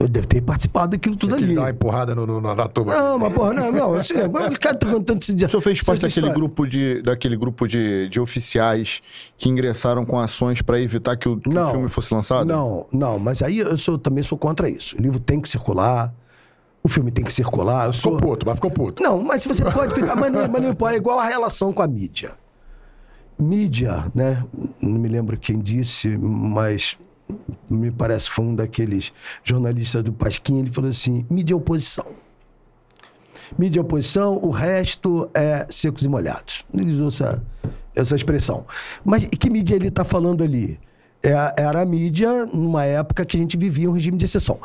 Eu 0.01 0.07
devo 0.07 0.29
ter 0.29 0.41
participado 0.41 0.93
daquilo 0.93 1.17
tudo 1.17 1.35
ali. 1.35 1.55
dar 1.55 1.63
uma 1.63 1.71
empurrada 1.71 2.15
no, 2.15 2.25
no- 2.25 2.41
na 2.41 2.69
turma. 2.69 2.95
Não, 2.95 3.19
mas 3.19 3.33
porra, 3.33 3.53
não, 3.53 3.73
não. 3.73 3.95
Assim, 3.95 4.15
o 4.15 4.31
cara 4.61 4.77
tá 4.77 4.87
contando 4.89 5.21
esse 5.21 5.35
dia. 5.35 5.49
O 5.49 5.51
senhor 5.51 5.61
fez 5.61 5.83
parte 5.83 6.03
daquele 6.03 6.27
história. 6.27 6.35
grupo, 6.35 6.67
de, 6.69 7.03
daquele 7.03 7.37
grupo 7.37 7.67
de, 7.67 8.09
de 8.09 8.21
oficiais 8.21 9.03
que 9.37 9.49
ingressaram 9.49 10.07
com 10.07 10.17
ações 10.21 10.63
para 10.63 10.81
evitar 10.81 11.17
que 11.17 11.29
o, 11.29 11.37
que 11.37 11.49
o 11.49 11.53
Não. 11.53 11.73
filme 11.73 11.89
fosse 11.89 12.15
lançado? 12.15 12.47
Não, 12.47 12.87
não, 12.93 13.19
mas 13.19 13.43
aí 13.43 13.59
eu 13.59 13.77
sou- 13.77 13.99
também 13.99 14.23
sou 14.23 14.39
contra 14.39 14.71
isso. 14.71 14.97
O 14.97 15.03
livro 15.03 15.19
tem 15.19 15.41
que 15.41 15.49
circular, 15.49 16.15
o 16.81 16.89
filme 16.89 17.11
tem 17.11 17.25
que 17.25 17.33
circular. 17.33 17.89
Eu 17.89 17.93
Ficou 17.93 18.13
sou... 18.13 18.21
puto, 18.21 18.47
mas 18.47 18.55
ficou 18.55 18.71
puto. 18.71 19.03
Não, 19.03 19.21
mas 19.21 19.45
você 19.45 19.65
pode 19.65 19.95
ficar. 19.95 20.15
Mas 20.15 20.33
não, 20.33 20.47
mas 20.49 20.63
não 20.63 20.75
pode. 20.77 20.95
É 20.95 20.97
igual 20.99 21.19
a 21.19 21.25
relação 21.27 21.73
com 21.73 21.83
a 21.83 21.89
mídia. 21.89 22.35
Mídia, 23.37 24.07
né? 24.15 24.45
Não 24.81 24.99
me 24.99 25.09
lembro 25.09 25.37
quem 25.37 25.59
disse, 25.59 26.09
mas 26.17 26.99
me 27.69 27.91
parece 27.91 28.31
foi 28.31 28.45
um 28.45 28.55
daqueles 28.55 29.13
jornalistas 29.45 30.03
do 30.03 30.13
Pasquim. 30.13 30.61
Ele 30.61 30.71
falou 30.71 30.91
assim: 30.91 31.27
mídia 31.31 31.57
oposição. 31.57 32.07
Mídia 33.59 33.81
oposição, 33.81 34.39
o 34.43 34.51
resto 34.51 35.31
é 35.33 35.67
secos 35.71 36.05
e 36.05 36.09
molhados. 36.09 36.67
Ele 36.73 36.93
usou 36.93 37.09
essa, 37.09 37.43
essa 37.95 38.15
expressão. 38.15 38.67
Mas 39.05 39.25
que 39.25 39.49
mídia 39.49 39.75
ele 39.75 39.89
está 39.89 40.05
falando 40.05 40.45
ali? 40.45 40.79
é- 41.23 41.55
era 41.63 41.83
a 41.83 41.85
mídia 41.85 42.47
numa 42.47 42.85
época 42.85 43.25
que 43.25 43.37
a 43.37 43.41
gente 43.41 43.57
vivia 43.57 43.89
um 43.89 43.93
regime 43.93 44.17
de 44.17 44.25
exceção. 44.25 44.59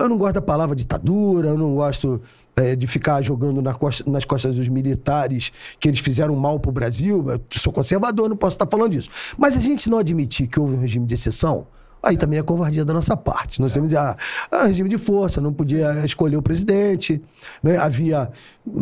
Eu 0.00 0.08
não 0.08 0.16
gosto 0.16 0.34
da 0.34 0.42
palavra 0.42 0.76
ditadura, 0.76 1.48
eu 1.48 1.58
não 1.58 1.74
gosto 1.74 2.20
é, 2.56 2.76
de 2.76 2.86
ficar 2.86 3.20
jogando 3.22 3.60
na 3.60 3.74
costa- 3.74 4.08
nas 4.08 4.24
costas 4.24 4.54
dos 4.56 4.68
militares 4.68 5.52
que 5.80 5.88
eles 5.88 6.00
fizeram 6.00 6.34
mal 6.36 6.58
pro 6.60 6.70
Brasil. 6.70 7.24
Eu 7.30 7.40
sou 7.54 7.72
conservador, 7.72 8.28
não 8.28 8.36
posso 8.36 8.54
estar 8.54 8.66
falando 8.66 8.92
disso. 8.92 9.08
Mas 9.36 9.56
a 9.56 9.60
gente 9.60 9.90
não 9.90 9.98
admitir 9.98 10.46
que 10.46 10.58
houve 10.60 10.74
um 10.74 10.80
regime 10.80 11.06
de 11.06 11.14
exceção, 11.14 11.66
aí 12.02 12.16
também 12.16 12.38
é 12.38 12.42
covardia 12.42 12.84
da 12.84 12.92
nossa 12.92 13.16
parte. 13.16 13.60
Nós 13.60 13.72
temos 13.72 13.92
ah, 13.94 14.16
ah, 14.50 14.64
regime 14.66 14.88
de 14.88 14.98
força, 14.98 15.40
não 15.40 15.52
podia 15.52 16.04
escolher 16.04 16.36
o 16.36 16.42
presidente, 16.42 17.20
né? 17.62 17.76
havia 17.76 18.30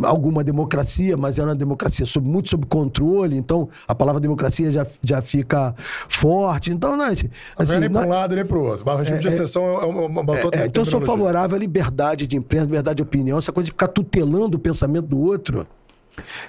alguma 0.03 0.43
democracia, 0.43 1.17
mas 1.17 1.39
era 1.39 1.49
uma 1.49 1.55
democracia 1.55 2.05
sob- 2.05 2.29
muito 2.29 2.49
sob 2.51 2.67
controle, 2.67 3.37
então 3.37 3.69
a 3.87 3.95
palavra 3.95 4.21
democracia 4.21 4.71
já, 4.71 4.87
já 5.03 5.23
fica 5.23 5.75
forte. 6.09 6.73
Então, 6.73 6.97
né, 6.97 7.07
assim, 7.07 7.29
Não 7.59 7.77
é 7.77 7.81
nem 7.81 7.91
para 7.91 8.07
um 8.07 8.09
lado 8.09 8.35
nem 8.35 8.45
para 8.45 8.59
o 8.59 8.63
outro. 8.65 8.85
Mas 8.85 8.95
o 8.95 8.99
regime 8.99 9.19
de 9.21 9.29
exceção 9.29 9.65
é 9.67 9.85
uma, 9.87 10.03
uma, 10.07 10.21
uma 10.23 10.33
outra 10.45 10.61
é, 10.61 10.67
então 10.67 10.83
eu 10.83 10.87
sou 10.87 11.01
favorável 11.01 11.57
à 11.57 11.59
liberdade 11.59 12.27
de 12.27 12.37
imprensa, 12.37 12.65
liberdade 12.67 12.97
de 12.97 13.03
opinião, 13.03 13.39
essa 13.39 13.53
coisa 13.53 13.67
de 13.67 13.71
ficar 13.73 13.89
tutelando 13.89 14.57
o 14.57 14.61
pensamento 14.61 15.07
do 15.07 15.19
outro. 15.19 15.67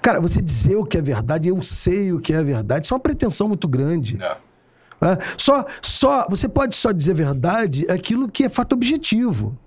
Cara, 0.01 0.21
você 0.21 0.41
dizer 0.41 0.75
o 0.77 0.85
que 0.85 0.97
é 0.97 1.01
verdade, 1.01 1.49
eu 1.49 1.61
sei 1.61 2.13
o 2.13 2.19
que 2.19 2.33
é 2.33 2.41
verdade, 2.41 2.85
isso 2.85 2.93
é 2.93 2.95
uma 2.95 3.01
pretensão 3.01 3.47
muito 3.49 3.67
grande. 3.67 4.17
É. 4.21 4.37
né? 5.01 5.17
Só, 5.37 5.65
só, 5.81 6.25
você 6.29 6.47
pode 6.47 6.75
só 6.75 6.91
dizer 6.91 7.13
verdade 7.13 7.85
aquilo 7.89 8.29
que 8.29 8.43
é 8.43 8.49
fato 8.49 8.73
objetivo. 8.73 9.57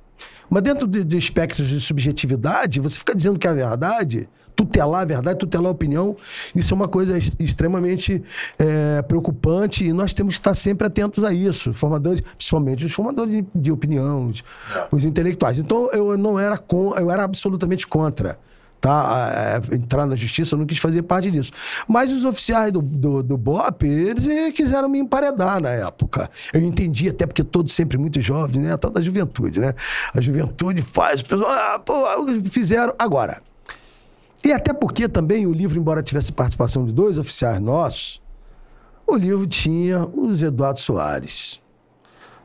Mas 0.49 0.62
dentro 0.62 0.86
de, 0.86 1.05
de 1.05 1.17
espectros 1.17 1.68
de 1.68 1.81
subjetividade, 1.81 2.81
você 2.81 2.99
fica 2.99 3.15
dizendo 3.15 3.39
que 3.39 3.47
é 3.47 3.50
a 3.50 3.55
verdade, 3.55 4.28
tutelar 4.57 5.02
a 5.02 5.05
verdade, 5.05 5.39
tutelar 5.39 5.68
a 5.68 5.70
opinião, 5.70 6.17
isso 6.55 6.75
é 6.75 6.76
uma 6.76 6.89
coisa 6.89 7.15
ex- 7.15 7.33
extremamente 7.39 8.20
é, 8.59 9.00
preocupante 9.02 9.84
e 9.84 9.92
nós 9.92 10.12
temos 10.12 10.34
que 10.34 10.41
estar 10.41 10.55
sempre 10.55 10.86
atentos 10.89 11.25
a 11.25 11.33
isso. 11.33 11.73
Formadores, 11.73 12.20
principalmente 12.36 12.84
os 12.84 12.92
formadores 12.92 13.33
de, 13.33 13.47
de 13.55 13.70
opinião, 13.70 14.26
os, 14.26 14.42
os 14.91 15.05
intelectuais. 15.05 15.59
Então 15.60 15.89
eu 15.92 16.18
não 16.18 16.36
era 16.39 16.59
com, 16.59 16.94
eu 16.97 17.10
era 17.10 17.23
absolutamente 17.23 17.86
contra 17.86 18.36
tá? 18.81 19.60
É, 19.70 19.75
entrar 19.75 20.07
na 20.07 20.17
justiça, 20.17 20.55
eu 20.55 20.59
não 20.59 20.67
quis 20.67 20.78
fazer 20.78 21.02
parte 21.02 21.31
disso. 21.31 21.52
Mas 21.86 22.10
os 22.10 22.25
oficiais 22.25 22.73
do, 22.73 22.81
do, 22.81 23.23
do 23.23 23.36
BOP, 23.36 23.86
eles 23.86 24.26
eh, 24.26 24.50
quiseram 24.50 24.89
me 24.89 24.99
emparedar 24.99 25.60
na 25.60 25.70
época. 25.70 26.31
Eu 26.52 26.60
entendi, 26.60 27.09
até 27.09 27.26
porque 27.26 27.44
todos 27.44 27.73
sempre 27.73 27.99
muito 27.99 28.20
jovens, 28.20 28.62
né? 28.62 28.76
Tal 28.76 28.91
juventude, 29.02 29.60
né? 29.60 29.75
A 30.15 30.20
juventude 30.20 30.83
faz, 30.83 31.23
pessoal, 31.23 31.50
ah, 31.50 31.78
pô, 31.78 31.94
fizeram. 32.50 32.94
Agora, 32.99 33.42
e 34.44 34.52
até 34.52 34.73
porque 34.73 35.09
também 35.09 35.47
o 35.47 35.52
livro, 35.52 35.78
embora 35.78 36.02
tivesse 36.02 36.33
participação 36.33 36.84
de 36.84 36.92
dois 36.92 37.18
oficiais 37.18 37.60
nossos, 37.60 38.23
o 39.07 39.17
livro 39.17 39.47
tinha 39.47 40.07
os 40.07 40.42
Eduardo 40.42 40.81
Soares. 40.81 41.60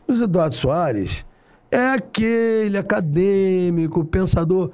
Os 0.08 0.20
Eduardo 0.20 0.56
Soares 0.56 1.26
é 1.76 1.94
aquele 1.94 2.78
acadêmico, 2.78 4.06
pensador. 4.06 4.72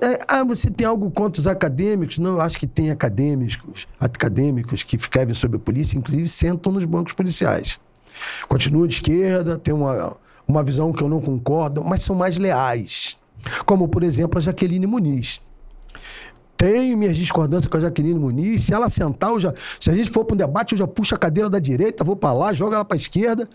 É, 0.00 0.18
ah, 0.26 0.42
você 0.42 0.68
tem 0.68 0.84
algo 0.86 1.10
contra 1.10 1.40
os 1.40 1.46
acadêmicos? 1.46 2.18
Não, 2.18 2.32
eu 2.32 2.40
acho 2.40 2.58
que 2.58 2.66
tem 2.66 2.90
acadêmicos, 2.90 3.86
acadêmicos 4.00 4.82
que 4.82 4.96
escrevem 4.96 5.34
sobre 5.34 5.56
a 5.56 5.60
polícia, 5.60 5.96
inclusive 5.96 6.28
sentam 6.28 6.72
nos 6.72 6.84
bancos 6.84 7.12
policiais. 7.12 7.78
Continuam 8.48 8.88
de 8.88 8.94
esquerda, 8.94 9.56
tem 9.56 9.72
uma, 9.72 10.16
uma 10.46 10.64
visão 10.64 10.92
que 10.92 11.02
eu 11.02 11.08
não 11.08 11.20
concordo, 11.20 11.84
mas 11.84 12.02
são 12.02 12.16
mais 12.16 12.36
leais. 12.36 13.16
Como, 13.64 13.86
por 13.86 14.02
exemplo, 14.02 14.38
a 14.38 14.40
Jaqueline 14.40 14.86
Muniz. 14.86 15.40
Tenho 16.56 16.96
minhas 16.96 17.16
discordâncias 17.16 17.66
com 17.66 17.76
a 17.76 17.80
Jaqueline 17.80 18.18
Muniz. 18.18 18.64
Se 18.64 18.74
ela 18.74 18.88
sentar, 18.88 19.36
já, 19.40 19.52
se 19.80 19.90
a 19.90 19.94
gente 19.94 20.10
for 20.10 20.24
para 20.24 20.34
um 20.34 20.38
debate, 20.38 20.72
eu 20.72 20.78
já 20.78 20.86
puxo 20.86 21.14
a 21.14 21.18
cadeira 21.18 21.50
da 21.50 21.58
direita, 21.58 22.04
vou 22.04 22.14
para 22.14 22.32
lá, 22.32 22.52
jogo 22.52 22.74
ela 22.74 22.84
para 22.84 22.96
a 22.96 23.00
esquerda. 23.00 23.48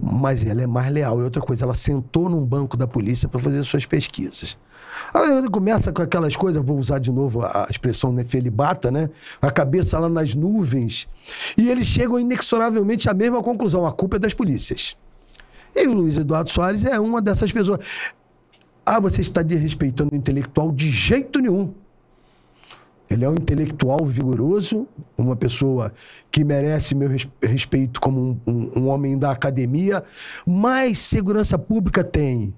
Mas 0.00 0.44
ela 0.44 0.62
é 0.62 0.66
mais 0.66 0.92
leal. 0.92 1.20
E 1.20 1.24
outra 1.24 1.42
coisa, 1.42 1.64
ela 1.64 1.74
sentou 1.74 2.28
num 2.28 2.44
banco 2.44 2.76
da 2.76 2.86
polícia 2.86 3.28
para 3.28 3.40
fazer 3.40 3.62
suas 3.64 3.84
pesquisas. 3.84 4.56
Aí 5.12 5.38
ele 5.38 5.48
começa 5.48 5.92
com 5.92 6.02
aquelas 6.02 6.36
coisas, 6.36 6.62
vou 6.64 6.78
usar 6.78 6.98
de 6.98 7.10
novo 7.10 7.42
a 7.42 7.66
expressão 7.70 8.12
nefelibata, 8.12 8.90
né? 8.90 9.10
A 9.40 9.50
cabeça 9.50 9.98
lá 9.98 10.08
nas 10.08 10.34
nuvens. 10.34 11.08
E 11.56 11.68
eles 11.70 11.86
chegam 11.86 12.18
inexoravelmente 12.18 13.08
à 13.08 13.14
mesma 13.14 13.42
conclusão: 13.42 13.86
a 13.86 13.92
culpa 13.92 14.16
é 14.16 14.18
das 14.18 14.34
polícias. 14.34 14.96
E 15.74 15.86
o 15.86 15.92
Luiz 15.92 16.18
Eduardo 16.18 16.50
Soares 16.50 16.84
é 16.84 16.98
uma 16.98 17.20
dessas 17.20 17.52
pessoas. 17.52 17.80
Ah, 18.84 18.98
você 18.98 19.20
está 19.20 19.42
desrespeitando 19.42 20.10
o 20.12 20.16
intelectual 20.16 20.72
de 20.72 20.90
jeito 20.90 21.40
nenhum. 21.40 21.74
Ele 23.10 23.24
é 23.24 23.28
um 23.28 23.34
intelectual 23.34 24.04
vigoroso, 24.04 24.86
uma 25.16 25.34
pessoa 25.34 25.92
que 26.30 26.44
merece 26.44 26.94
meu 26.94 27.08
res- 27.08 27.28
respeito 27.42 28.00
como 28.00 28.20
um, 28.20 28.52
um- 28.52 28.70
um 28.80 28.88
homem 28.88 29.16
da 29.18 29.30
academia, 29.30 30.04
mas 30.46 30.98
segurança 30.98 31.58
pública 31.58 32.04
tem. 32.04 32.52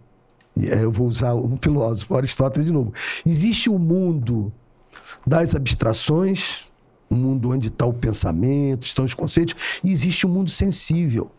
Eh, 0.60 0.82
Eu 0.82 0.90
vou 0.90 1.06
usar 1.06 1.34
um 1.34 1.56
filósofo, 1.62 2.16
Aristóteles 2.16 2.66
de 2.66 2.72
novo. 2.72 2.92
Existe 3.24 3.70
o 3.70 3.78
mundo 3.78 4.52
das 5.26 5.54
abstrações, 5.54 6.68
um 7.10 7.16
mundo 7.16 7.50
onde 7.50 7.68
está 7.68 7.86
o 7.86 7.92
pensamento, 7.92 8.82
estão 8.84 9.04
os 9.04 9.14
conceitos, 9.14 9.54
e 9.84 9.92
existe 9.92 10.26
o 10.26 10.28
mundo 10.28 10.50
sensível. 10.50 11.30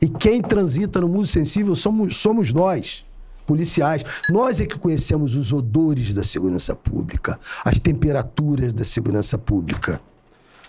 E 0.00 0.08
quem 0.08 0.40
transita 0.42 1.00
no 1.00 1.08
mundo 1.08 1.26
sensível 1.26 1.74
somos, 1.74 2.16
somos 2.16 2.52
nós, 2.52 3.04
policiais. 3.50 4.04
Nós 4.28 4.60
é 4.60 4.64
que 4.64 4.78
conhecemos 4.78 5.34
os 5.34 5.52
odores 5.52 6.14
da 6.14 6.22
segurança 6.22 6.72
pública, 6.72 7.36
as 7.64 7.80
temperaturas 7.80 8.72
da 8.72 8.84
segurança 8.84 9.36
pública. 9.36 10.00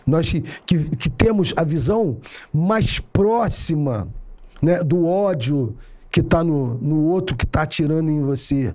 Nós 0.03 0.27
que, 0.32 0.42
que, 0.66 0.95
que 0.95 1.10
temos 1.11 1.53
a 1.56 1.64
visão 1.64 2.18
mais 2.51 3.00
próxima 3.00 4.08
né, 4.64 4.84
do 4.84 5.06
ódio 5.06 5.77
que 6.10 6.22
está 6.22 6.43
no, 6.43 6.74
no 6.80 7.03
outro 7.03 7.35
que 7.35 7.45
está 7.45 7.61
atirando 7.61 8.10
em 8.10 8.19
você. 8.22 8.74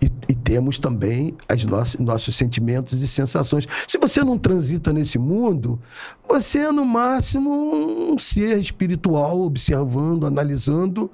E, 0.00 0.06
e 0.28 0.34
temos 0.34 0.78
também 0.78 1.34
as 1.48 1.64
nossas, 1.64 1.98
nossos 1.98 2.36
sentimentos 2.36 3.00
e 3.00 3.08
sensações. 3.08 3.66
Se 3.88 3.96
você 3.96 4.22
não 4.22 4.36
transita 4.36 4.92
nesse 4.92 5.18
mundo, 5.18 5.80
você 6.28 6.58
é 6.58 6.70
no 6.70 6.84
máximo 6.84 8.12
um 8.12 8.18
ser 8.18 8.58
espiritual, 8.58 9.40
observando, 9.40 10.26
analisando. 10.26 11.10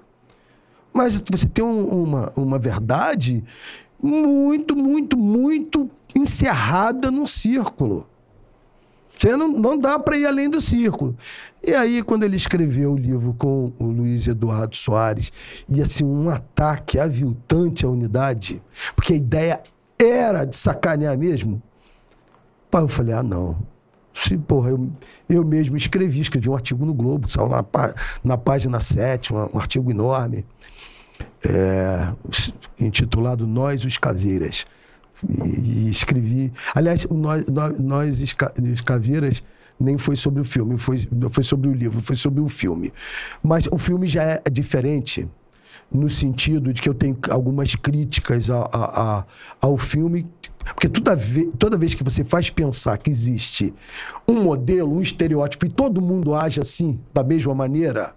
Mas 0.93 1.15
você 1.31 1.47
tem 1.49 1.65
um- 1.65 1.87
uma, 2.03 2.33
uma 2.37 2.59
verdade 2.59 3.43
muito, 4.03 4.77
muito, 4.77 5.17
muito 5.17 5.91
encerrada 6.15 7.11
num 7.11 7.27
círculo. 7.27 8.07
Você 9.19 9.37
não, 9.37 9.47
não 9.49 9.79
dá 9.79 9.99
para 9.99 10.17
ir 10.17 10.27
além 10.27 10.51
do 10.51 10.61
círculo. 10.61 11.17
E 11.63 11.73
aí, 11.75 12.03
quando 12.03 12.25
ele 12.25 12.35
escreveu 12.37 12.93
o 12.93 12.97
livro 12.97 13.33
com 13.39 13.73
o 13.79 13.85
Luiz 13.85 14.27
Eduardo 14.27 14.75
Soares, 14.77 15.33
e 15.69 15.81
assim, 15.81 16.05
um 16.05 16.29
ataque 16.29 16.99
aviltante 16.99 17.87
à 17.87 17.89
unidade, 17.89 18.61
porque 18.97 19.13
a 19.13 19.17
ideia 19.17 19.61
era 19.97 20.45
de 20.45 20.57
sacanear 20.57 21.17
mesmo, 21.17 21.63
eu 22.73 22.89
falei, 22.89 23.15
ah, 23.15 23.23
não. 23.23 23.57
Se, 24.13 24.37
porra, 24.37 24.71
eu, 24.71 24.91
eu 25.29 25.45
mesmo 25.45 25.77
escrevi, 25.77 26.21
escrevi 26.21 26.49
um 26.51 26.55
artigo 26.55 26.85
no 26.85 26.93
Globo, 26.93 27.31
saiu 27.31 27.49
na, 27.49 27.65
na 28.25 28.37
página 28.37 28.81
7, 28.81 29.33
um, 29.33 29.49
um 29.55 29.59
artigo 29.59 29.91
enorme, 29.91 30.45
é, 31.47 32.09
intitulado 32.79 33.47
Nós 33.47 33.85
os 33.85 33.99
Caveiras. 33.99 34.65
E, 35.29 35.87
e 35.87 35.91
escrevi. 35.91 36.53
Aliás, 36.75 37.07
Nós, 37.11 37.45
Nós, 37.79 38.21
os 38.21 38.33
Ca- 38.33 38.53
os 38.73 38.81
Caveiras 38.81 39.43
nem 39.79 39.97
foi 39.99 40.17
sobre 40.17 40.41
o 40.41 40.45
filme, 40.45 40.79
foi, 40.79 41.09
foi 41.31 41.43
sobre 41.45 41.69
o 41.69 41.73
livro, 41.73 42.01
foi 42.01 42.17
sobre 42.17 42.41
o 42.41 42.49
filme. 42.49 42.93
Mas 43.43 43.67
o 43.71 43.79
filme 43.79 44.07
já 44.07 44.23
é 44.23 44.43
diferente 44.51 45.29
no 45.91 46.09
sentido 46.09 46.73
de 46.73 46.81
que 46.81 46.89
eu 46.89 46.95
tenho 46.95 47.17
algumas 47.31 47.75
críticas 47.75 48.49
a- 48.49 48.69
a- 48.73 49.03
a- 49.19 49.25
ao 49.61 49.77
filme, 49.77 50.27
porque 50.65 50.89
toda 50.89 51.15
vez, 51.15 51.49
toda 51.59 51.77
vez 51.77 51.95
que 51.95 52.03
você 52.05 52.25
faz 52.25 52.49
pensar 52.49 52.97
que 52.99 53.11
existe 53.11 53.75
um 54.27 54.43
modelo, 54.43 54.95
um 54.97 55.01
estereótipo, 55.01 55.67
e 55.67 55.69
todo 55.69 56.01
mundo 56.01 56.35
age 56.35 56.61
assim, 56.61 56.99
da 57.13 57.23
mesma 57.23 57.55
maneira, 57.55 58.15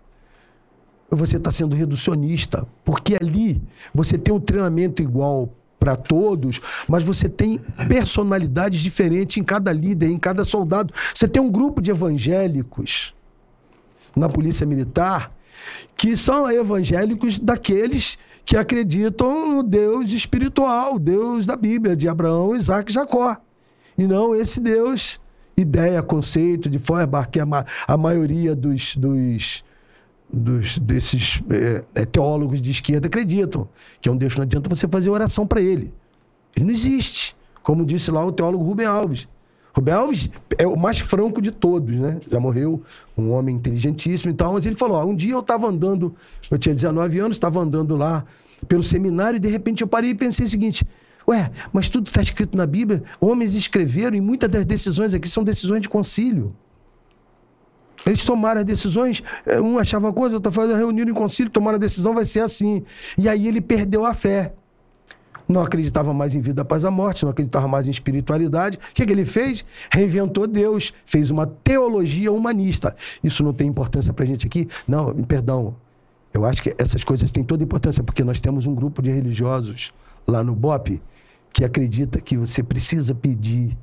você 1.09 1.37
está 1.37 1.51
sendo 1.51 1.75
reducionista, 1.75 2.67
porque 2.83 3.15
ali 3.19 3.61
você 3.93 4.17
tem 4.17 4.33
um 4.33 4.39
treinamento 4.39 5.01
igual 5.01 5.49
para 5.79 5.95
todos, 5.95 6.59
mas 6.87 7.03
você 7.03 7.29
tem 7.29 7.59
personalidades 7.87 8.81
diferentes 8.81 9.37
em 9.37 9.43
cada 9.43 9.71
líder, 9.71 10.09
em 10.09 10.17
cada 10.17 10.43
soldado. 10.43 10.93
Você 11.13 11.27
tem 11.27 11.41
um 11.41 11.51
grupo 11.51 11.81
de 11.81 11.91
evangélicos 11.91 13.13
na 14.15 14.27
Polícia 14.27 14.65
Militar 14.65 15.31
que 15.95 16.15
são 16.15 16.49
evangélicos 16.51 17.39
daqueles 17.39 18.17
que 18.43 18.57
acreditam 18.57 19.55
no 19.55 19.63
Deus 19.63 20.11
espiritual, 20.11 20.99
Deus 20.99 21.45
da 21.45 21.55
Bíblia, 21.55 21.95
de 21.95 22.07
Abraão, 22.07 22.55
Isaac 22.55 22.91
e 22.91 22.93
Jacó. 22.93 23.37
E 23.97 24.05
não 24.05 24.35
esse 24.35 24.59
Deus, 24.59 25.19
ideia, 25.57 26.03
conceito 26.03 26.69
de 26.69 26.77
Feuerbach, 26.77 27.29
que 27.29 27.43
ma- 27.43 27.65
a 27.87 27.97
maioria 27.97 28.55
dos, 28.55 28.95
dos, 28.95 29.63
dos- 30.31 30.77
desses 30.79 31.41
eh, 31.49 31.83
eh, 31.93 32.05
teólogos 32.05 32.61
de 32.61 32.71
esquerda 32.71 33.07
acreditam, 33.07 33.67
que 34.01 34.09
é 34.09 34.11
um 34.11 34.17
Deus 34.17 34.33
que 34.33 34.39
não 34.39 34.43
adianta 34.43 34.69
você 34.69 34.87
fazer 34.87 35.09
oração 35.09 35.45
para 35.45 35.61
ele. 35.61 35.93
Ele 36.55 36.65
não 36.65 36.71
existe. 36.71 37.35
Como 37.61 37.85
disse 37.85 38.11
lá 38.11 38.23
o 38.25 38.31
teólogo 38.31 38.63
Rubem 38.63 38.85
Alves. 38.85 39.27
Rubem 39.73 39.93
Alves 39.93 40.29
é 40.57 40.65
o 40.65 40.77
mais 40.77 40.99
franco 40.99 41.41
de 41.41 41.51
todos, 41.51 41.95
né? 41.95 42.19
Já 42.29 42.39
morreu, 42.39 42.81
um 43.17 43.31
homem 43.31 43.55
inteligentíssimo 43.55 44.31
e 44.31 44.33
tal, 44.33 44.53
mas 44.53 44.65
ele 44.65 44.75
falou: 44.75 44.97
ó, 44.97 45.05
um 45.05 45.15
dia 45.15 45.33
eu 45.33 45.39
estava 45.39 45.67
andando, 45.67 46.15
eu 46.49 46.57
tinha 46.57 46.73
19 46.73 47.19
anos, 47.19 47.35
estava 47.35 47.59
andando 47.59 47.95
lá 47.95 48.23
pelo 48.67 48.83
seminário 48.83 49.37
e 49.37 49.39
de 49.39 49.49
repente 49.49 49.81
eu 49.81 49.87
parei 49.87 50.11
e 50.11 50.15
pensei 50.15 50.45
o 50.45 50.49
seguinte: 50.49 50.85
ué, 51.27 51.51
mas 51.73 51.89
tudo 51.89 52.07
está 52.07 52.21
escrito 52.21 52.55
na 52.57 52.65
Bíblia, 52.65 53.03
homens 53.19 53.53
escreveram 53.53 54.15
e 54.15 54.21
muitas 54.21 54.49
das 54.49 54.63
decisões 54.63 55.13
aqui 55.13 55.27
são 55.27 55.43
decisões 55.43 55.81
de 55.81 55.89
concílio. 55.89 56.55
Eles 58.05 58.23
tomaram 58.23 58.61
as 58.61 58.65
decisões, 58.65 59.23
eh, 59.45 59.59
um 59.59 59.79
achava 59.79 60.07
uma 60.07 60.13
coisa, 60.13 60.35
outro 60.35 60.51
fazendo 60.51 60.77
reuniram 60.77 61.09
em 61.09 61.13
concílio, 61.13 61.51
tomaram 61.51 61.77
a 61.77 61.79
decisão, 61.79 62.13
vai 62.13 62.25
ser 62.25 62.41
assim. 62.41 62.83
E 63.17 63.27
aí 63.27 63.47
ele 63.47 63.61
perdeu 63.61 64.05
a 64.05 64.13
fé. 64.13 64.53
Não 65.47 65.61
acreditava 65.61 66.13
mais 66.13 66.33
em 66.33 66.39
vida 66.39 66.63
após 66.63 66.85
a 66.85 66.91
morte, 66.91 67.23
não 67.23 67.31
acreditava 67.31 67.67
mais 67.67 67.87
em 67.87 67.91
espiritualidade. 67.91 68.77
O 68.77 68.93
que, 68.93 69.05
que 69.05 69.11
ele 69.11 69.25
fez? 69.25 69.63
Reinventou 69.91 70.47
Deus, 70.47 70.91
fez 71.05 71.29
uma 71.29 71.45
teologia 71.45 72.31
humanista. 72.31 72.95
Isso 73.23 73.43
não 73.43 73.53
tem 73.53 73.67
importância 73.67 74.11
para 74.11 74.25
gente 74.25 74.47
aqui? 74.47 74.67
Não, 74.87 75.13
perdão. 75.23 75.75
Eu 76.33 76.45
acho 76.45 76.61
que 76.61 76.75
essas 76.77 77.03
coisas 77.03 77.31
têm 77.31 77.43
toda 77.43 77.63
importância, 77.63 78.03
porque 78.03 78.23
nós 78.23 78.41
temos 78.41 78.65
um 78.65 78.73
grupo 78.73 79.01
de 79.01 79.11
religiosos 79.11 79.93
lá 80.27 80.43
no 80.43 80.55
BOP 80.55 80.99
que 81.53 81.63
acredita 81.63 82.19
que 82.19 82.35
você 82.35 82.61
precisa 82.61 83.15
pedir 83.15 83.77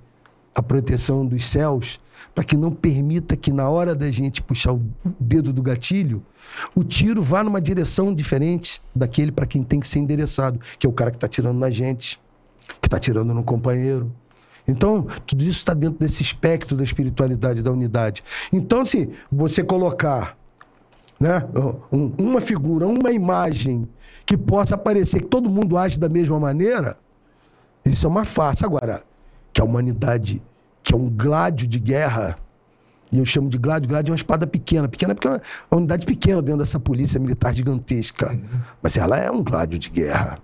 a 0.55 0.63
proteção 0.63 1.27
dos 1.27 1.45
céus 1.45 2.01
para 2.35 2.45
que 2.45 2.57
não 2.57 2.71
permita 2.71 3.37
que 3.37 3.53
na 3.53 3.69
hora 3.69 3.95
da 3.95 4.11
gente 4.11 4.41
puxar 4.41 4.73
o 4.73 4.83
dedo 5.21 5.53
do 5.53 5.63
gatilho, 5.63 6.23
o 6.75 6.83
tiro 6.83 7.23
vá 7.23 7.45
numa 7.45 7.61
direção 7.61 8.15
diferente 8.15 8.81
daquele 8.95 9.31
para 9.31 9.47
quem 9.47 9.63
tem 9.63 9.81
que 9.81 9.89
ser 9.89 9.99
endereçado, 9.99 10.59
que 10.79 10.87
é 10.87 10.91
o 10.91 10.93
cara 10.93 11.11
que 11.11 11.17
está 11.17 11.29
tirando 11.29 11.59
na 11.59 11.71
gente, 11.71 12.21
que 12.81 12.87
está 12.87 12.99
tirando 12.99 13.35
no 13.35 13.43
companheiro. 13.43 14.11
Então, 14.67 15.07
tudo 15.27 15.43
isso 15.43 15.59
está 15.59 15.75
dentro 15.75 15.99
desse 15.99 16.23
espectro 16.23 16.77
da 16.77 16.85
espiritualidade, 16.85 17.63
da 17.63 17.73
unidade. 17.73 18.23
Então, 18.53 18.85
se 18.85 19.11
você 19.31 19.63
colocar 19.63 20.37
né, 21.19 21.45
um, 21.93 22.13
uma 22.17 22.41
figura, 22.41 22.87
uma 22.87 23.11
imagem 23.11 23.89
que 24.25 24.37
possa 24.37 24.79
parecer 24.79 25.21
que 25.23 25.29
todo 25.29 25.51
mundo 25.51 25.77
age 25.77 25.99
da 25.99 26.09
mesma 26.09 26.39
maneira, 26.39 26.97
isso 27.85 28.07
é 28.07 28.09
uma 28.09 28.25
farsa. 28.25 28.65
Agora, 28.65 29.03
a 29.63 29.65
humanidade, 29.65 30.43
que 30.83 30.95
é 30.95 30.97
um 30.97 31.09
gládio 31.09 31.67
de 31.67 31.79
guerra, 31.79 32.37
e 33.13 33.19
eu 33.19 33.27
chamo 33.27 33.51
de 33.51 33.59
gládio, 33.59 33.89
gládio 33.89 34.11
é 34.11 34.13
uma 34.13 34.17
espada 34.17 34.47
pequena. 34.47 34.89
Pequena 34.89 35.15
porque 35.15 35.29
é 35.29 35.41
uma 35.71 35.79
unidade 35.79 36.07
pequena 36.07 36.41
dentro 36.41 36.61
dessa 36.61 36.81
polícia 36.81 37.21
militar 37.21 37.53
gigantesca. 37.53 38.33
Uhum. 38.33 38.61
Mas 38.81 38.97
ela 38.97 39.19
é 39.19 39.31
um 39.31 39.45
gládio 39.45 39.79
de 39.79 39.91
guerra. 39.91 40.39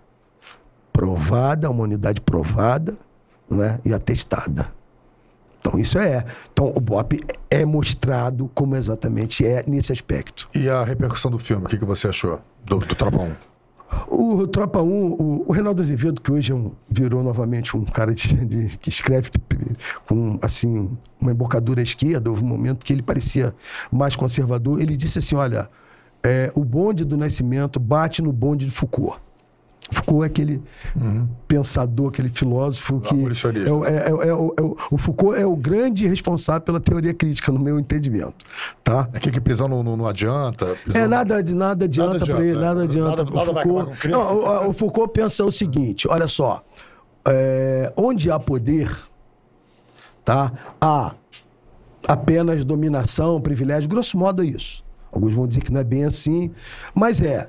Provada, 0.92 1.70
uma 1.70 1.82
unidade 1.84 2.20
provada 2.20 2.94
né? 3.50 3.80
e 3.86 3.94
atestada. 3.94 4.70
Então, 5.60 5.78
isso 5.78 5.98
é. 5.98 6.24
Então, 6.52 6.70
o 6.74 6.80
BOP 6.80 7.20
é 7.50 7.64
mostrado 7.64 8.50
como 8.54 8.76
exatamente 8.76 9.46
é 9.46 9.64
nesse 9.66 9.90
aspecto. 9.90 10.48
E 10.54 10.68
a 10.68 10.84
repercussão 10.84 11.30
do 11.30 11.38
filme, 11.38 11.64
o 11.64 11.68
que, 11.68 11.78
que 11.78 11.84
você 11.84 12.08
achou 12.08 12.40
do, 12.64 12.78
do 12.78 12.94
Tropa 12.94 13.18
1? 13.18 13.32
O 14.06 14.46
Tropa 14.46 14.82
1, 14.82 14.86
o, 14.88 15.44
o 15.48 15.52
Reinaldo 15.52 15.80
Azevedo, 15.80 16.20
que 16.20 16.30
hoje 16.30 16.52
é 16.52 16.54
um, 16.54 16.72
virou 16.90 17.22
novamente 17.22 17.76
um 17.76 17.84
cara 17.84 18.14
de, 18.14 18.34
de, 18.44 18.78
que 18.78 18.88
escreve 18.88 19.30
com 20.06 20.38
assim 20.42 20.90
uma 21.20 21.30
embocadura 21.30 21.80
à 21.80 21.82
esquerda, 21.82 22.30
houve 22.30 22.44
um 22.44 22.46
momento 22.46 22.84
que 22.84 22.92
ele 22.92 23.02
parecia 23.02 23.54
mais 23.90 24.14
conservador. 24.14 24.80
Ele 24.80 24.96
disse 24.96 25.18
assim: 25.18 25.34
olha, 25.34 25.70
é, 26.22 26.52
o 26.54 26.64
bonde 26.64 27.04
do 27.04 27.16
nascimento 27.16 27.80
bate 27.80 28.22
no 28.22 28.32
bonde 28.32 28.66
de 28.66 28.72
Foucault. 28.72 29.18
Foucault 29.90 30.22
é 30.22 30.26
aquele 30.26 30.62
uhum. 30.94 31.26
pensador, 31.46 32.08
aquele 32.08 32.28
filósofo 32.28 33.00
que. 33.00 33.14
É, 33.14 33.72
o, 33.72 33.84
é, 33.84 33.96
é, 33.96 34.08
é, 34.08 34.34
o, 34.34 34.54
é 34.56 34.62
o 34.90 34.98
Foucault 34.98 35.40
é 35.40 35.46
o 35.46 35.56
grande 35.56 36.06
responsável 36.06 36.60
pela 36.60 36.78
teoria 36.78 37.14
crítica, 37.14 37.50
no 37.50 37.58
meu 37.58 37.78
entendimento. 37.80 38.44
Tá? 38.84 39.08
É 39.14 39.18
que, 39.18 39.30
que 39.30 39.40
prisão 39.40 39.66
não, 39.66 39.82
não, 39.82 39.96
não 39.96 40.06
adianta. 40.06 40.76
É, 40.92 41.06
nada, 41.06 41.42
nada 41.42 41.86
adianta, 41.86 42.26
para 42.26 42.44
ele, 42.44 42.60
nada 42.60 42.82
adianta. 42.82 43.24
Nada, 43.24 43.50
o, 43.50 43.54
Foucault, 43.54 44.08
não, 44.08 44.20
o, 44.20 44.68
o, 44.68 44.72
Foucault 44.72 45.12
pensa 45.12 45.44
o 45.44 45.50
seguinte: 45.50 46.06
olha 46.08 46.26
só. 46.26 46.62
É, 47.26 47.92
onde 47.96 48.30
há 48.30 48.38
poder, 48.38 48.90
tá? 50.24 50.50
há 50.80 51.14
apenas 52.06 52.64
dominação, 52.64 53.40
privilégio, 53.40 53.88
grosso 53.88 54.16
modo 54.16 54.42
é 54.42 54.46
isso. 54.46 54.82
Alguns 55.12 55.34
vão 55.34 55.46
dizer 55.46 55.60
que 55.60 55.72
não 55.72 55.80
é 55.80 55.84
bem 55.84 56.04
assim, 56.04 56.50
mas 56.94 57.20
é. 57.22 57.48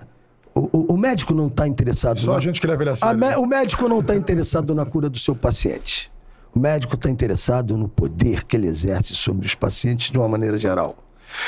O, 0.54 0.94
o, 0.94 0.98
médico 0.98 1.34
não 1.34 1.48
está 1.48 1.68
interessado. 1.68 2.20
Só 2.20 2.32
na... 2.32 2.38
a 2.38 2.42
gente 2.42 2.60
que 2.60 2.68
leva 2.68 2.84
ele 2.84 2.90
a 2.90 2.96
sério. 2.96 3.26
A 3.26 3.30
me... 3.30 3.36
O 3.36 3.46
médico 3.46 3.88
não 3.88 4.00
está 4.00 4.16
interessado 4.16 4.74
na 4.74 4.86
cura 4.86 5.10
do 5.10 5.18
seu 5.18 5.36
paciente. 5.36 6.12
O 6.54 6.60
médico 6.60 6.96
está 6.96 7.10
interessado 7.10 7.78
no 7.78 7.88
poder 7.88 8.44
que 8.44 8.58
ele 8.58 8.68
exerce 8.68 9.14
sobre 9.16 9.46
os 9.46 9.54
pacientes 9.54 10.12
de 10.12 10.18
uma 10.18 10.28
maneira 10.28 10.58
geral. 10.58 10.98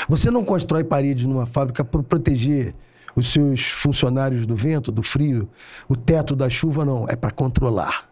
Você 0.08 0.30
não 0.30 0.44
constrói 0.44 0.84
paredes 0.84 1.26
numa 1.26 1.44
fábrica 1.44 1.84
para 1.84 2.02
proteger 2.02 2.72
os 3.16 3.32
seus 3.32 3.64
funcionários 3.64 4.46
do 4.46 4.54
vento, 4.54 4.92
do 4.92 5.02
frio, 5.02 5.48
o 5.88 5.96
teto 5.96 6.36
da 6.36 6.48
chuva, 6.48 6.84
não. 6.84 7.06
É 7.08 7.16
para 7.16 7.30
controlar. 7.30 8.08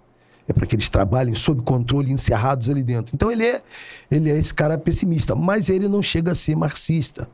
É 0.49 0.53
para 0.53 0.67
que 0.67 0.75
eles 0.75 0.89
trabalhem 0.89 1.35
sob 1.35 1.63
controle, 1.63 2.13
encerrados 2.13 2.69
ali 2.69 2.83
dentro. 2.83 3.15
Então 3.15 3.31
ele 3.31 3.47
é, 3.47 3.63
ele 4.11 4.29
é 4.29 4.37
esse 4.37 4.53
cara 4.53 4.77
pessimista, 4.77 5.35
mas 5.37 5.71
ele 5.71 5.87
não 5.87 6.03
chega 6.03 6.33
a 6.33 6.35
ser 6.35 6.57
marxista 6.57 7.29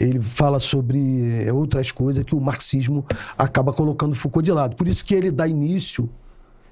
ele 0.00 0.20
fala 0.20 0.58
sobre 0.58 1.44
é, 1.46 1.52
outras 1.52 1.92
coisas 1.92 2.24
que 2.24 2.34
o 2.34 2.40
marxismo 2.40 3.04
acaba 3.36 3.72
colocando 3.72 4.14
Foucault 4.14 4.44
de 4.44 4.50
lado. 4.50 4.74
Por 4.74 4.88
isso 4.88 5.04
que 5.04 5.14
ele 5.14 5.30
dá 5.30 5.46
início, 5.46 6.08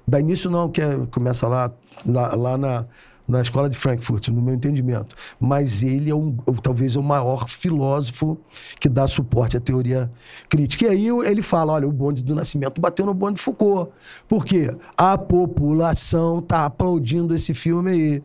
dá 0.07 0.19
início 0.19 0.49
não, 0.49 0.67
que 0.67 0.81
é, 0.81 0.97
começa 1.11 1.47
lá, 1.47 1.71
lá, 2.05 2.35
lá 2.35 2.57
na, 2.57 2.85
na 3.27 3.41
escola 3.41 3.69
de 3.69 3.77
Frankfurt, 3.77 4.29
no 4.29 4.41
meu 4.41 4.55
entendimento. 4.55 5.15
Mas 5.39 5.83
ele 5.83 6.09
é 6.09 6.15
um, 6.15 6.35
talvez 6.61 6.95
o 6.95 7.03
maior 7.03 7.47
filósofo 7.47 8.39
que 8.79 8.89
dá 8.89 9.07
suporte 9.07 9.55
à 9.55 9.59
teoria 9.61 10.11
crítica. 10.49 10.87
E 10.87 10.89
aí 10.89 11.07
ele 11.27 11.43
fala: 11.43 11.73
olha, 11.73 11.87
o 11.87 11.91
bonde 11.91 12.23
do 12.23 12.33
nascimento 12.33 12.81
bateu 12.81 13.05
no 13.05 13.13
bonde 13.13 13.35
de 13.35 13.41
Foucault. 13.41 13.91
Por 14.27 14.43
quê? 14.43 14.75
A 14.97 15.15
população 15.19 16.39
está 16.39 16.65
aplaudindo 16.65 17.35
esse 17.35 17.53
filme 17.53 17.91
aí. 17.91 18.23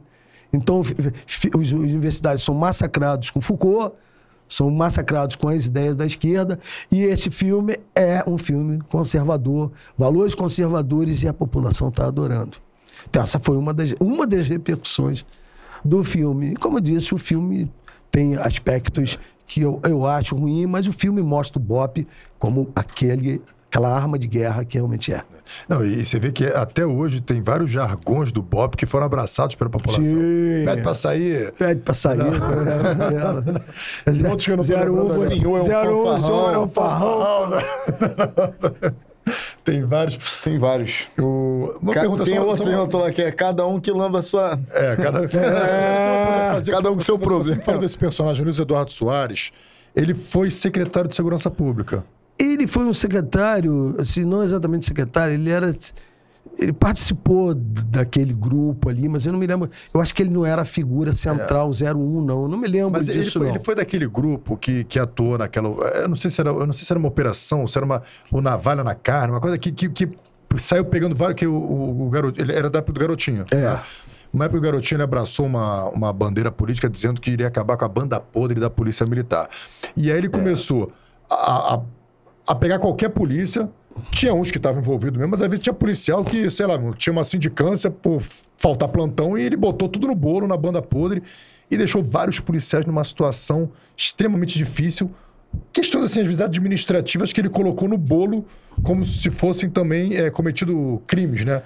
Então, 0.51 0.81
os 1.59 1.73
universitários 1.73 2.45
são 2.45 2.55
massacrados 2.55 3.31
com 3.31 3.41
Foucault, 3.41 3.95
são 4.49 4.71
massacrados 4.71 5.37
com 5.37 5.49
as 5.49 5.67
ideias 5.67 5.97
da 5.97 6.07
esquerda. 6.07 6.59
E 6.91 7.03
esse 7.03 7.31
filme 7.31 7.79
é 7.95 8.23
um 8.27 8.39
filme 8.39 8.81
conservador, 8.89 9.73
valores 9.97 10.35
conservadores 10.35 11.23
e 11.23 11.29
a 11.29 11.35
população 11.35 11.89
está 11.89 12.07
adorando. 12.07 12.59
Então, 13.09 13.23
essa 13.23 13.39
foi 13.39 13.57
uma 13.57 13.75
das, 13.75 13.95
uma 14.01 14.27
das 14.27 14.49
repercussões 14.49 15.25
do 15.85 16.03
filme. 16.03 16.57
Como 16.57 16.79
eu 16.79 16.81
disse, 16.81 17.15
o 17.15 17.19
filme 17.19 17.71
tem 18.11 18.37
aspectos 18.37 19.19
que 19.47 19.61
eu, 19.61 19.81
eu 19.85 20.07
acho 20.07 20.35
ruim, 20.35 20.67
mas 20.67 20.87
o 20.87 20.93
filme 20.93 21.23
mostra 21.23 21.61
o 21.61 21.63
Bop 21.63 22.07
como 22.39 22.71
aquele 22.75 23.43
aquela 23.75 23.93
arma 23.93 24.19
de 24.19 24.29
guerra 24.29 24.65
que 24.65 24.79
realmente 24.79 25.13
é. 25.13 25.23
Não, 25.69 25.85
e 25.85 26.05
você 26.05 26.19
vê 26.19 26.33
que 26.33 26.47
até 26.47 26.87
hoje 26.87 27.21
tem 27.21 27.43
vários 27.43 27.69
jargões 27.69 28.33
do 28.33 28.41
BOP 28.41 28.77
que 28.77 28.87
foram 28.87 29.07
abraçados 29.07 29.57
pela 29.57 29.69
população. 29.69 30.05
Sim. 30.05 30.65
Pede 30.65 30.83
pra 30.83 30.95
sair. 30.95 31.53
Pede 31.53 31.81
pra 31.81 31.93
sair. 31.93 32.19
Não. 32.19 32.31
Outros 34.31 34.47
que 34.47 34.53
eu 34.53 34.57
não 34.57 34.65
01 34.65 36.53
é 36.53 36.59
um 36.59 36.69
farrão. 36.69 37.49
Tem 39.65 39.85
vários. 39.85 40.41
Tem 40.43 40.59
vários. 40.59 41.09
O... 41.19 41.75
Uma 41.81 41.95
Ca... 41.95 42.01
pergunta 42.01 42.25
tem 42.25 42.37
só, 42.37 42.47
outro 42.47 42.65
perguntou 42.65 43.01
lá 43.01 43.11
que 43.11 43.23
é 43.23 43.33
cada 43.33 43.67
um 43.67 43.81
que 43.81 43.91
lamba 43.91 44.19
a 44.19 44.23
sua. 44.23 44.61
É, 44.71 44.97
cada, 44.97 45.25
é... 45.25 46.63
cada 46.71 46.91
um 46.91 46.97
com 46.97 47.03
seu 47.03 47.19
problema. 47.19 47.57
Você 47.57 47.63
falou 47.63 47.81
desse 47.81 47.97
personagem, 47.99 48.45
Luiz 48.45 48.59
Eduardo 48.59 48.93
Soares. 48.93 49.51
Ele 49.97 50.13
foi 50.13 50.51
secretário 50.51 51.09
de 51.09 51.17
Segurança 51.17 51.51
Pública. 51.51 52.05
Ele 52.39 52.67
foi 52.67 52.85
um 52.85 52.93
secretário, 52.93 53.95
assim, 53.99 54.25
não 54.25 54.43
exatamente 54.43 54.87
secretário, 54.87 55.35
ele 55.35 55.51
era. 55.51 55.75
Ele 56.59 56.73
participou 56.73 57.55
daquele 57.55 58.33
grupo 58.33 58.89
ali, 58.89 59.09
mas 59.09 59.27
eu 59.27 59.33
não 59.33 59.41
me 59.41 59.47
lembro. 59.47 59.69
Eu 59.93 60.01
acho 60.01 60.15
que 60.15 60.23
ele 60.23 60.31
não 60.31 60.47
era 60.47 60.63
a 60.63 60.65
figura 60.65 61.13
central 61.13 61.71
é. 61.83 61.93
01, 61.93 62.21
não. 62.25 62.43
Eu 62.43 62.49
não 62.49 62.59
me 62.59 62.69
lembro 62.69 62.93
mas 62.93 63.07
disso. 63.07 63.19
Ele 63.19 63.31
foi, 63.31 63.47
não. 63.47 63.55
ele 63.55 63.65
foi 63.65 63.75
daquele 63.75 64.07
grupo 64.07 64.57
que, 64.57 64.85
que 64.85 64.99
atuou 64.99 65.39
naquela. 65.39 65.69
Eu 65.69 66.09
não 66.09 66.17
sei 66.17 66.31
se 66.31 66.41
era, 66.41 66.51
eu 66.51 66.67
não 66.67 66.73
sei 66.73 66.85
se 66.85 66.93
era 66.93 66.99
uma 66.99 67.09
operação, 67.09 67.67
se 67.67 67.77
era 67.77 67.85
uma, 67.85 68.03
uma 68.31 68.43
navalha 68.43 68.85
na 68.85 68.95
carne, 68.95 69.33
uma 69.33 69.41
coisa 69.41 69.59
que, 69.59 69.73
que, 69.73 69.89
que 69.89 70.09
saiu 70.57 70.85
pegando 70.85 71.15
vários. 71.15 71.39
Que 71.39 71.47
o, 71.47 71.55
o, 71.55 72.07
o 72.07 72.11
garoto. 72.11 72.41
Ele 72.41 72.53
era 72.53 72.71
da 72.71 72.79
época 72.79 72.93
do 72.93 73.01
garotinho. 73.01 73.45
É. 73.51 73.57
Né? 73.57 73.81
Uma 74.33 74.47
época 74.47 74.59
o 74.59 74.63
garotinho 74.63 75.03
abraçou 75.03 75.47
uma, 75.47 75.85
uma 75.91 76.13
bandeira 76.13 76.51
política 76.51 76.89
dizendo 76.89 77.21
que 77.21 77.31
iria 77.31 77.47
acabar 77.47 77.77
com 77.77 77.85
a 77.85 77.89
banda 77.89 78.19
podre 78.19 78.59
da 78.59 78.69
Polícia 78.69 79.07
Militar. 79.07 79.49
E 79.97 80.11
aí 80.11 80.19
ele 80.19 80.29
começou 80.29 80.93
é. 81.31 81.35
a, 81.35 81.75
a 81.75 81.83
a 82.47 82.55
pegar 82.55 82.79
qualquer 82.79 83.09
polícia. 83.11 83.69
Tinha 84.11 84.35
uns 84.35 84.51
que 84.51 84.59
estavam 84.59 84.81
envolvidos 84.81 85.17
mesmo, 85.17 85.31
mas 85.31 85.43
às 85.43 85.49
vezes 85.49 85.63
tinha 85.63 85.75
policial 85.75 86.25
que, 86.25 86.51
sei 86.51 86.67
lá, 86.67 86.79
tinha 86.97 87.13
uma 87.13 87.25
sindicância 87.25 87.91
por 87.91 88.23
faltar 88.57 88.89
plantão 88.89 89.39
e 89.39 89.43
ele 89.43 89.57
botou 89.57 89.89
tudo 89.89 90.07
no 90.07 90.15
bolo, 90.15 90.47
na 90.47 90.57
banda 90.57 90.83
podre, 90.83 91.23
e 91.71 91.77
deixou 91.77 92.03
vários 92.03 92.41
policiais 92.41 92.85
numa 92.85 93.05
situação 93.05 93.71
extremamente 93.97 94.57
difícil. 94.59 95.11
Questões, 95.73 96.05
assim, 96.05 96.21
às 96.21 96.27
vezes 96.27 96.41
administrativas 96.41 97.33
que 97.33 97.41
ele 97.41 97.49
colocou 97.49 97.89
no 97.89 97.97
bolo 97.97 98.45
como 98.83 99.05
se 99.05 99.31
fossem 99.31 99.71
também 99.71 100.17
é, 100.17 100.31
cometido 100.31 101.01
crimes, 101.07 101.45
né? 101.45 101.63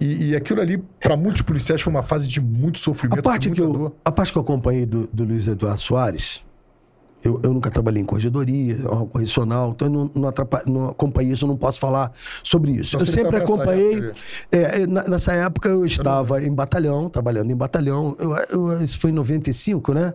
E, 0.00 0.28
e 0.28 0.36
aquilo 0.36 0.60
ali, 0.60 0.78
para 1.00 1.16
muitos 1.16 1.42
policiais, 1.42 1.80
foi 1.80 1.92
uma 1.92 2.02
fase 2.02 2.26
de 2.26 2.40
muito 2.40 2.78
sofrimento, 2.78 3.20
A 3.20 3.22
parte, 3.22 3.50
que 3.50 3.60
eu, 3.60 3.72
dor. 3.72 3.92
a 4.04 4.10
parte 4.10 4.32
que 4.32 4.38
eu 4.38 4.42
acompanhei 4.42 4.86
do, 4.86 5.08
do 5.12 5.24
Luiz 5.24 5.46
Eduardo 5.46 5.80
Soares, 5.80 6.44
eu, 7.24 7.40
eu 7.42 7.52
nunca 7.52 7.70
trabalhei 7.70 8.00
em 8.02 8.04
corregedoria, 8.04 8.76
órgão 8.84 9.06
correcional, 9.08 9.70
então 9.74 9.88
eu 9.88 9.92
não, 9.92 10.10
não, 10.14 10.32
não 10.66 10.88
acompanhei 10.90 11.32
isso, 11.32 11.44
eu 11.44 11.48
não 11.48 11.56
posso 11.56 11.80
falar 11.80 12.12
sobre 12.42 12.72
isso. 12.72 12.96
Então 12.96 13.06
eu 13.06 13.12
sempre 13.12 13.36
acompanhei. 13.36 14.12
é, 14.52 14.82
é, 14.82 14.86
nessa 14.86 15.32
época 15.32 15.68
eu 15.68 15.84
estava 15.84 16.42
em 16.42 16.52
batalhão, 16.52 17.08
trabalhando 17.10 17.50
em 17.50 17.56
batalhão. 17.56 18.16
Eu, 18.18 18.36
eu- 18.50 18.82
isso 18.82 18.98
foi 19.00 19.10
em 19.10 19.14
95, 19.14 19.92
né? 19.92 20.14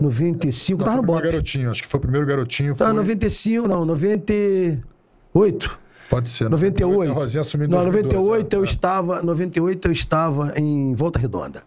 95, 0.00 0.78
Não, 0.78 0.84
tava 0.84 0.96
no 0.98 1.02
BOP. 1.02 1.22
garotinho, 1.22 1.70
acho 1.70 1.82
que 1.82 1.88
foi 1.88 1.98
o 1.98 2.00
primeiro 2.00 2.26
garotinho. 2.26 2.74
Foi- 2.74 2.92
95, 2.92 3.66
não, 3.68 3.84
98. 3.84 5.78
Pode 6.14 6.30
ser. 6.30 6.48
98. 6.48 7.10
A 7.10 7.14
Rosinha 7.14 7.40
assumiu 7.40 7.66
em 7.66 7.70
Não, 7.70 7.82
2012, 7.82 8.16
98 8.16 8.54
eu 8.54 8.62
é. 8.62 8.64
estava, 8.64 9.22
98 9.22 9.88
eu 9.88 9.92
estava 9.92 10.52
em 10.56 10.94
Volta 10.94 11.18
Redonda. 11.18 11.64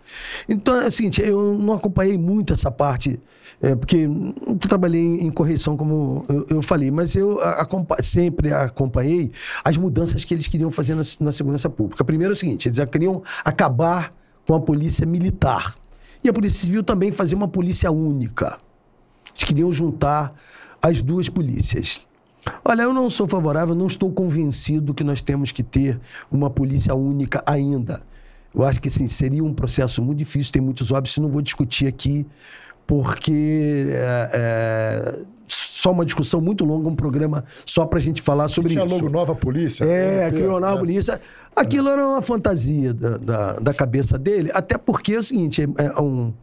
Então 0.47 0.73
é 0.79 0.87
o 0.87 0.91
seguinte, 0.91 1.21
eu 1.21 1.53
não 1.53 1.73
acompanhei 1.73 2.17
muito 2.17 2.53
essa 2.53 2.71
parte, 2.71 3.19
é, 3.61 3.75
porque 3.75 4.07
eu 4.47 4.55
trabalhei 4.57 5.01
em, 5.01 5.29
correção, 5.29 5.75
como 5.75 6.25
eu, 6.29 6.45
eu 6.49 6.61
falei, 6.61 6.89
mas 6.89 7.13
eu 7.13 7.39
sempre 8.01 8.53
acompanhei 8.53 9.31
as 9.65 9.75
mudanças 9.75 10.23
que 10.23 10.33
eles 10.33 10.47
queriam 10.47 10.71
fazer 10.71 10.95
na, 10.95 11.03
na 11.19 11.31
segurança 11.33 11.69
pública. 11.69 12.05
Primeiro 12.05 12.31
é 12.31 12.35
o 12.35 12.37
seguinte, 12.37 12.69
eles 12.69 12.79
queriam 12.89 13.21
acabar 13.43 14.13
com 14.47 14.55
a 14.55 14.61
polícia 14.61 15.05
militar. 15.05 15.75
E 16.23 16.29
a 16.29 16.33
Polícia 16.33 16.65
Civil 16.65 16.83
também 16.83 17.11
fazer 17.11 17.35
uma 17.35 17.49
polícia 17.49 17.91
única. 17.91 18.57
Eles 19.27 19.43
queriam 19.43 19.71
juntar 19.73 20.33
as 20.81 21.01
duas 21.01 21.27
polícias. 21.27 22.07
Olha, 22.63 22.83
eu 22.83 22.93
não 22.93 23.09
sou 23.09 23.27
favorável, 23.27 23.73
não 23.75 23.87
estou 23.87 24.11
convencido 24.11 24.93
que 24.93 25.03
nós 25.03 25.21
temos 25.21 25.51
que 25.51 25.63
ter 25.63 25.99
uma 26.31 26.49
polícia 26.49 26.93
única 26.95 27.43
ainda. 27.45 28.01
Eu 28.53 28.63
acho 28.63 28.81
que 28.81 28.89
sim, 28.89 29.07
seria 29.07 29.43
um 29.43 29.53
processo 29.53 30.01
muito 30.01 30.19
difícil, 30.19 30.51
tem 30.51 30.61
muitos 30.61 30.91
óbitos, 30.91 31.17
não 31.17 31.29
vou 31.29 31.41
discutir 31.41 31.87
aqui, 31.87 32.25
porque 32.87 33.87
é, 33.89 34.29
é, 34.33 35.19
só 35.47 35.91
uma 35.91 36.05
discussão 36.05 36.41
muito 36.41 36.65
longa, 36.65 36.89
um 36.89 36.95
programa 36.95 37.43
só 37.65 37.85
para 37.85 37.99
a 37.99 38.01
gente 38.01 38.21
falar 38.21 38.47
sobre 38.47 38.71
Tinha 38.71 38.85
isso. 38.85 38.95
logo 38.95 39.09
nova 39.09 39.35
polícia. 39.35 39.83
É, 39.85 40.25
né? 40.25 40.31
criou 40.31 40.59
na 40.59 40.71
É. 40.73 40.77
polícia. 40.77 41.21
Aquilo 41.55 41.89
era 41.89 42.05
uma 42.05 42.21
fantasia 42.21 42.93
da, 42.93 43.17
da, 43.17 43.53
da 43.53 43.73
cabeça 43.73 44.17
dele, 44.17 44.49
até 44.53 44.77
porque 44.77 45.13
é 45.13 45.19
o 45.19 45.23
seguinte, 45.23 45.61
é, 45.61 45.65
é 45.83 46.01
um, 46.01 46.33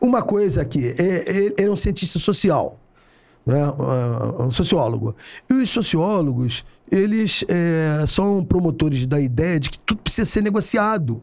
uma 0.00 0.22
coisa 0.22 0.62
aqui, 0.62 0.94
é, 0.98 1.02
é, 1.02 1.36
ele 1.58 1.68
é 1.68 1.70
um 1.70 1.76
cientista 1.76 2.18
social, 2.18 2.80
né? 3.44 3.60
é 3.60 4.42
um 4.42 4.50
sociólogo. 4.50 5.14
E 5.48 5.54
os 5.54 5.70
sociólogos, 5.70 6.64
eles 6.90 7.44
é, 7.48 8.04
são 8.06 8.44
promotores 8.44 9.06
da 9.06 9.20
ideia 9.20 9.60
de 9.60 9.70
que 9.70 9.78
tudo 9.78 10.02
precisa 10.02 10.24
ser 10.24 10.42
negociado 10.42 11.22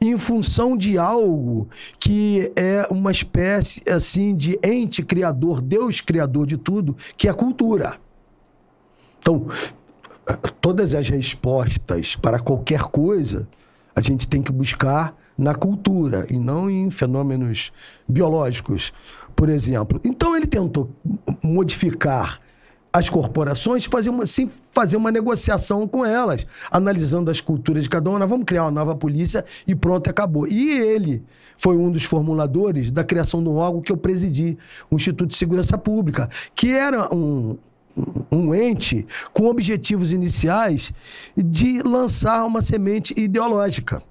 em 0.00 0.16
função 0.16 0.76
de 0.76 0.96
algo 0.96 1.68
que 1.98 2.52
é 2.54 2.86
uma 2.90 3.10
espécie 3.10 3.82
assim 3.90 4.34
de 4.36 4.58
ente 4.62 5.02
criador, 5.02 5.60
Deus 5.60 6.00
criador 6.00 6.46
de 6.46 6.56
tudo, 6.56 6.96
que 7.16 7.26
é 7.26 7.30
a 7.30 7.34
cultura. 7.34 7.96
Então, 9.18 9.48
todas 10.60 10.94
as 10.94 11.08
respostas 11.08 12.14
para 12.14 12.38
qualquer 12.38 12.82
coisa 12.82 13.48
a 13.94 14.00
gente 14.00 14.28
tem 14.28 14.40
que 14.40 14.52
buscar 14.52 15.16
na 15.36 15.54
cultura 15.54 16.26
e 16.30 16.38
não 16.38 16.70
em 16.70 16.90
fenômenos 16.90 17.72
biológicos, 18.08 18.92
por 19.38 19.48
exemplo. 19.48 20.00
Então 20.02 20.36
ele 20.36 20.48
tentou 20.48 20.90
modificar 21.44 22.40
as 22.92 23.08
corporações, 23.08 23.84
fazer 23.84 24.10
uma, 24.10 24.26
sim, 24.26 24.50
fazer 24.72 24.96
uma 24.96 25.12
negociação 25.12 25.86
com 25.86 26.04
elas, 26.04 26.44
analisando 26.68 27.30
as 27.30 27.40
culturas 27.40 27.84
de 27.84 27.88
cada 27.88 28.10
uma. 28.10 28.18
Nós 28.18 28.28
vamos 28.28 28.44
criar 28.44 28.64
uma 28.64 28.72
nova 28.72 28.96
polícia 28.96 29.44
e 29.64 29.76
pronto, 29.76 30.10
acabou. 30.10 30.48
E 30.48 30.72
ele 30.72 31.22
foi 31.56 31.76
um 31.76 31.88
dos 31.92 32.02
formuladores 32.02 32.90
da 32.90 33.04
criação 33.04 33.40
de 33.40 33.48
um 33.48 33.54
órgão 33.54 33.80
que 33.80 33.92
eu 33.92 33.96
presidi, 33.96 34.58
o 34.90 34.96
Instituto 34.96 35.30
de 35.30 35.36
Segurança 35.36 35.78
Pública, 35.78 36.28
que 36.52 36.72
era 36.72 37.14
um, 37.14 37.56
um 38.32 38.52
ente 38.52 39.06
com 39.32 39.46
objetivos 39.46 40.10
iniciais 40.10 40.92
de 41.36 41.80
lançar 41.80 42.44
uma 42.44 42.60
semente 42.60 43.14
ideológica 43.16 44.02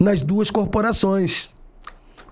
nas 0.00 0.22
duas 0.22 0.50
corporações. 0.50 1.52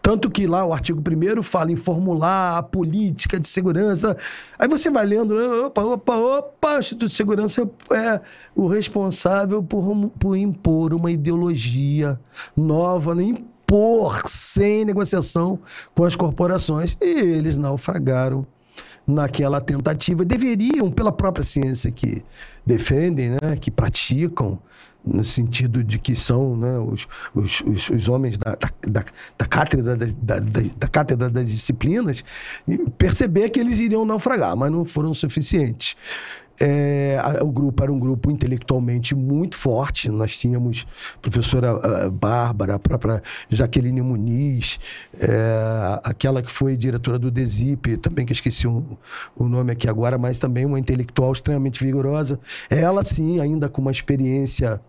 Tanto 0.02 0.30
que 0.30 0.46
lá 0.46 0.64
o 0.64 0.72
artigo 0.72 1.00
1 1.00 1.42
fala 1.42 1.70
em 1.70 1.76
formular 1.76 2.58
a 2.58 2.62
política 2.62 3.38
de 3.38 3.46
segurança. 3.46 4.16
Aí 4.58 4.66
você 4.66 4.90
vai 4.90 5.04
lendo, 5.04 5.34
né? 5.34 5.46
opa, 5.66 5.82
opa, 5.82 6.16
opa, 6.16 6.76
o 6.76 6.78
Instituto 6.78 7.08
de 7.08 7.14
Segurança 7.14 7.68
é 7.92 8.20
o 8.54 8.66
responsável 8.66 9.62
por, 9.62 10.10
por 10.18 10.36
impor 10.36 10.94
uma 10.94 11.10
ideologia 11.10 12.18
nova, 12.56 13.14
né? 13.14 13.24
impor 13.24 14.22
sem 14.26 14.84
negociação 14.84 15.58
com 15.94 16.04
as 16.04 16.16
corporações. 16.16 16.96
E 17.00 17.20
eles 17.20 17.58
naufragaram 17.58 18.46
naquela 19.06 19.60
tentativa. 19.60 20.24
Deveriam, 20.24 20.90
pela 20.90 21.12
própria 21.12 21.44
ciência 21.44 21.90
que 21.90 22.22
defendem, 22.64 23.30
né? 23.30 23.56
que 23.60 23.70
praticam, 23.70 24.58
no 25.04 25.24
sentido 25.24 25.82
de 25.82 25.98
que 25.98 26.14
são 26.14 26.56
né, 26.56 26.78
os, 26.78 27.06
os, 27.34 27.60
os, 27.62 27.90
os 27.90 28.08
homens 28.08 28.36
da, 28.38 28.56
da, 28.86 29.04
da, 29.38 29.46
cátedra, 29.46 29.96
da, 29.96 30.06
da, 30.06 30.38
da- 30.38 30.88
cátedra 30.88 31.30
das 31.30 31.48
disciplinas, 31.48 32.22
perceber 32.98 33.50
que 33.50 33.58
eles 33.58 33.78
iriam 33.78 34.04
naufragar, 34.04 34.56
mas 34.56 34.70
não 34.70 34.84
foram 34.84 35.14
suficientes. 35.14 35.96
É, 36.62 37.18
o 37.40 37.50
grupo 37.50 37.82
era 37.82 37.90
um 37.90 37.98
grupo 37.98 38.30
intelectualmente 38.30 39.14
muito 39.14 39.56
forte. 39.56 40.10
Nós 40.10 40.36
tínhamos 40.36 40.86
a 41.16 41.18
professora 41.18 41.70
ah, 41.70 42.10
Bárbara, 42.10 42.74
a 42.74 42.78
própria 42.78 43.22
Jaqueline 43.48 44.02
Muniz, 44.02 44.78
é, 45.18 45.98
aquela 46.04 46.42
que 46.42 46.50
foi 46.50 46.76
diretora 46.76 47.18
do 47.18 47.30
DESIP, 47.30 47.96
também 47.96 48.26
que 48.26 48.34
esqueci 48.34 48.66
o, 48.66 48.84
o 49.34 49.48
nome 49.48 49.72
aqui 49.72 49.88
agora, 49.88 50.18
mas 50.18 50.38
também 50.38 50.66
uma 50.66 50.78
intelectual 50.78 51.32
extremamente 51.32 51.82
vigorosa. 51.82 52.38
Ela, 52.68 53.02
sim, 53.02 53.40
ainda 53.40 53.66
com 53.66 53.80
uma 53.80 53.90
experiência 53.90 54.82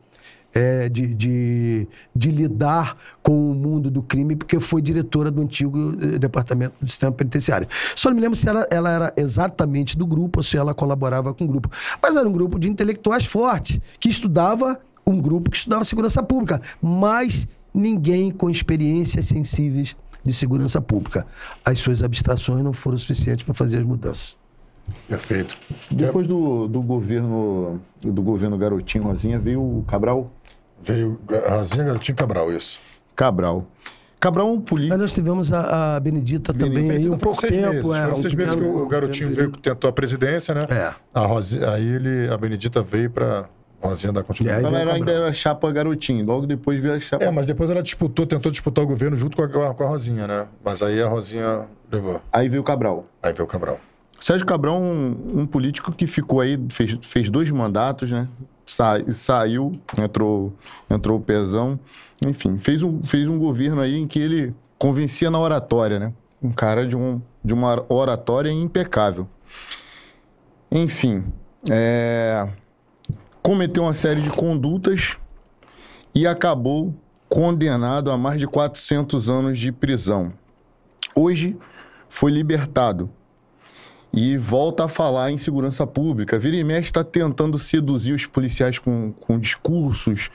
é, 0.53 0.89
de, 0.89 1.13
de, 1.13 1.87
de 2.15 2.31
lidar 2.31 2.97
com 3.21 3.51
o 3.51 3.55
mundo 3.55 3.89
do 3.89 4.01
crime, 4.01 4.35
porque 4.35 4.59
foi 4.59 4.81
diretora 4.81 5.31
do 5.31 5.41
antigo 5.41 5.93
eh, 6.01 6.19
Departamento 6.19 6.75
do 6.81 6.87
Sistema 6.87 7.11
Penitenciário. 7.11 7.67
Só 7.95 8.09
não 8.09 8.15
me 8.15 8.21
lembro 8.21 8.35
se 8.35 8.47
ela, 8.47 8.67
ela 8.69 8.89
era 8.89 9.13
exatamente 9.15 9.97
do 9.97 10.05
grupo 10.05 10.39
ou 10.39 10.43
se 10.43 10.57
ela 10.57 10.73
colaborava 10.73 11.33
com 11.33 11.45
o 11.45 11.47
grupo. 11.47 11.69
Mas 12.01 12.15
era 12.15 12.27
um 12.27 12.31
grupo 12.31 12.59
de 12.59 12.69
intelectuais 12.69 13.25
fortes, 13.25 13.79
que 13.99 14.09
estudava, 14.09 14.79
um 15.05 15.19
grupo 15.19 15.49
que 15.49 15.57
estudava 15.57 15.83
segurança 15.83 16.21
pública, 16.21 16.61
mas 16.81 17.47
ninguém 17.73 18.31
com 18.31 18.49
experiências 18.49 19.25
sensíveis 19.25 19.95
de 20.23 20.33
segurança 20.33 20.81
pública. 20.81 21.25
As 21.65 21.79
suas 21.79 22.03
abstrações 22.03 22.63
não 22.63 22.73
foram 22.73 22.97
suficientes 22.97 23.45
para 23.45 23.53
fazer 23.53 23.77
as 23.77 23.83
mudanças. 23.83 24.39
Perfeito. 25.07 25.57
Depois 25.89 26.27
do, 26.27 26.67
do 26.67 26.81
governo 26.81 27.79
do 28.01 28.21
governo 28.21 28.57
Garotinho 28.57 29.05
Rosinha 29.05 29.39
veio 29.39 29.61
o 29.61 29.83
Cabral. 29.87 30.31
Veio 30.83 31.19
a 31.47 31.55
Rosinha 31.55 31.83
Garotinho 31.85 32.15
Cabral, 32.17 32.51
isso. 32.51 32.79
Cabral. 33.15 33.65
Cabral 34.19 34.47
é 34.47 34.51
um 34.51 34.55
Mas 34.57 34.65
político. 34.65 34.97
nós 34.97 35.13
tivemos 35.13 35.51
a, 35.51 35.95
a 35.95 35.99
Benedita 35.99 36.53
também 36.53 36.91
aí 36.91 37.09
um 37.09 37.17
pouco 37.17 37.39
seis 37.41 37.51
tempo. 37.51 37.67
meses. 37.67 37.85
é, 37.89 38.03
Foram 38.03 38.17
um 38.17 38.21
seis 38.21 38.35
meses 38.35 38.55
que 38.55 38.63
o 38.63 38.87
garotinho 38.87 39.31
veio, 39.31 39.51
tentou 39.51 39.89
a 39.89 39.93
presidência, 39.93 40.53
né? 40.53 40.67
É. 40.69 40.91
A 41.13 41.25
Rosi, 41.25 41.63
aí 41.65 41.83
ele, 41.85 42.31
a 42.31 42.37
Benedita 42.37 42.83
veio 42.83 43.09
pra 43.09 43.45
Rosinha 43.81 44.13
dar 44.13 44.21
E 44.21 44.23
continuidade. 44.23 44.63
Ela 44.63 44.79
era, 44.79 44.93
ainda 44.93 45.11
era 45.11 45.33
chapa 45.33 45.71
Garotinho. 45.71 46.23
Logo 46.23 46.45
depois 46.45 46.79
veio 46.79 46.93
a 46.93 46.99
chapa. 46.99 47.23
É, 47.25 47.31
mas 47.31 47.47
depois 47.47 47.71
ela 47.71 47.81
disputou, 47.81 48.27
tentou 48.27 48.51
disputar 48.51 48.83
o 48.83 48.87
governo 48.87 49.17
junto 49.17 49.35
com 49.35 49.43
a, 49.43 49.73
com 49.73 49.83
a 49.83 49.87
Rosinha, 49.87 50.27
né? 50.27 50.47
Mas 50.63 50.83
aí 50.83 51.01
a 51.01 51.07
Rosinha 51.07 51.65
levou. 51.91 52.21
Aí 52.31 52.47
veio 52.47 52.61
o 52.61 52.65
Cabral. 52.65 53.07
Aí 53.23 53.33
veio 53.33 53.45
o 53.45 53.47
Cabral. 53.47 53.79
Sérgio 54.19 54.45
Cabral 54.45 54.75
é 54.75 54.77
um, 54.77 55.17
um 55.41 55.45
político 55.47 55.91
que 55.91 56.05
ficou 56.05 56.41
aí, 56.41 56.63
fez, 56.69 56.95
fez 57.01 57.27
dois 57.27 57.49
mandatos, 57.49 58.11
né? 58.11 58.27
Sa- 58.71 59.03
saiu, 59.11 59.79
entrou, 59.99 60.53
entrou 60.89 61.17
o 61.19 61.21
Pezão. 61.21 61.77
Enfim, 62.21 62.57
fez 62.57 62.81
um, 62.81 63.03
fez 63.03 63.27
um 63.27 63.37
governo 63.37 63.81
aí 63.81 63.97
em 63.97 64.07
que 64.07 64.17
ele 64.19 64.53
convencia 64.77 65.29
na 65.29 65.39
oratória, 65.39 65.99
né? 65.99 66.13
Um 66.41 66.51
cara 66.51 66.87
de, 66.87 66.95
um, 66.95 67.21
de 67.43 67.53
uma 67.53 67.83
oratória 67.89 68.49
impecável. 68.49 69.27
Enfim, 70.71 71.25
é, 71.69 72.47
cometeu 73.41 73.83
uma 73.83 73.93
série 73.93 74.21
de 74.21 74.29
condutas 74.29 75.17
e 76.15 76.25
acabou 76.25 76.95
condenado 77.27 78.09
a 78.09 78.17
mais 78.17 78.39
de 78.39 78.47
400 78.47 79.29
anos 79.29 79.59
de 79.59 79.71
prisão. 79.71 80.31
Hoje 81.13 81.57
foi 82.07 82.31
libertado 82.31 83.09
e 84.13 84.37
volta 84.37 84.85
a 84.85 84.87
falar 84.87 85.31
em 85.31 85.37
segurança 85.37 85.87
pública. 85.87 86.37
Vira 86.37 86.57
e 86.57 86.63
mexe 86.63 86.81
está 86.81 87.03
tentando 87.03 87.57
seduzir 87.57 88.13
os 88.13 88.25
policiais 88.25 88.77
com, 88.77 89.13
com 89.13 89.39
discursos, 89.39 90.29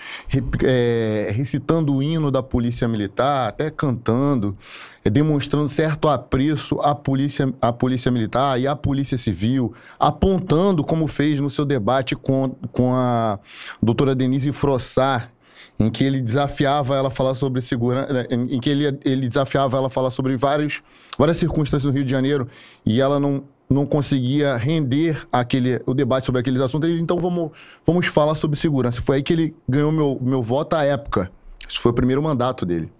é, 0.65 1.31
recitando 1.35 1.95
o 1.95 2.03
hino 2.03 2.31
da 2.31 2.43
polícia 2.43 2.89
militar, 2.89 3.49
até 3.49 3.71
cantando, 3.71 4.57
é, 5.05 5.11
demonstrando 5.11 5.69
certo 5.69 6.09
apreço 6.09 6.79
à 6.81 6.95
polícia, 6.95 7.53
à 7.61 7.73
polícia 7.73 8.11
militar 8.11 8.59
e 8.59 8.67
à 8.67 8.75
polícia 8.75 9.19
civil, 9.19 9.75
apontando 9.99 10.83
como 10.83 11.07
fez 11.07 11.39
no 11.39 11.51
seu 11.51 11.65
debate 11.65 12.17
com, 12.17 12.57
com 12.73 12.95
a 12.95 13.39
doutora 13.83 14.15
Denise 14.15 14.53
Frossar, 14.53 15.33
em 15.79 15.91
que 15.91 16.03
ele 16.03 16.23
desafiava 16.23 16.97
ela 16.97 17.09
a 17.09 17.11
falar 17.11 17.35
sobre 17.35 17.61
segurança, 17.61 18.11
né, 18.11 18.27
em 18.31 18.59
que 18.59 18.71
ele, 18.71 18.99
ele 19.05 19.29
desafiava 19.29 19.77
ela 19.77 19.89
a 19.89 19.91
falar 19.91 20.11
sobre 20.11 20.35
vários, 20.35 20.83
várias 21.19 21.37
circunstâncias 21.37 21.85
no 21.85 21.91
Rio 21.91 22.05
de 22.05 22.11
Janeiro 22.11 22.49
e 22.85 23.01
ela 23.01 23.21
não, 23.21 23.45
não 23.69 23.85
conseguia 23.85 24.57
render 24.57 25.27
aquele, 25.33 25.81
o 25.87 25.93
debate 25.93 26.27
sobre 26.27 26.41
aqueles 26.41 26.61
assuntos. 26.61 26.89
Ele, 26.89 27.01
então 27.01 27.19
vamos, 27.19 27.51
vamos 27.85 28.07
falar 28.07 28.35
sobre 28.35 28.59
segurança. 28.59 29.03
Foi 29.03 29.17
aí 29.17 29.23
que 29.23 29.33
ele 29.33 29.57
ganhou 29.69 29.91
meu, 29.91 30.19
meu 30.21 30.43
voto 30.43 30.75
à 30.75 30.85
época. 30.85 31.31
Isso 31.69 31.81
foi 31.81 31.91
o 31.91 31.95
primeiro 31.95 32.23
mandato 32.23 32.65
dele. 32.65 32.91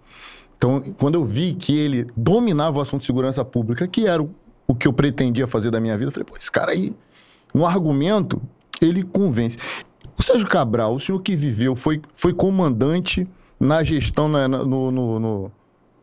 Então, 0.57 0.81
quando 0.97 1.15
eu 1.15 1.23
vi 1.23 1.53
que 1.53 1.77
ele 1.77 2.07
dominava 2.15 2.79
o 2.79 2.81
assunto 2.81 3.01
de 3.01 3.07
segurança 3.07 3.45
pública, 3.45 3.87
que 3.87 4.07
era 4.07 4.21
o, 4.21 4.29
o 4.67 4.75
que 4.75 4.87
eu 4.87 4.93
pretendia 4.93 5.47
fazer 5.47 5.71
da 5.71 5.79
minha 5.79 5.97
vida, 5.97 6.09
eu 6.09 6.11
falei, 6.11 6.25
pô, 6.25 6.35
esse 6.35 6.51
cara 6.51 6.71
aí, 6.71 6.93
no 7.53 7.65
argumento, 7.65 8.41
ele 8.81 9.03
convence. 9.03 9.57
O 10.17 10.23
Sérgio 10.23 10.47
Cabral, 10.47 10.95
o 10.95 10.99
senhor 10.99 11.21
que 11.21 11.35
viveu, 11.35 11.75
foi, 11.75 12.01
foi 12.15 12.33
comandante 12.33 13.27
na 13.59 13.83
gestão, 13.83 14.27
na, 14.27 14.47
no, 14.47 14.91
no, 14.91 15.19
no, 15.19 15.51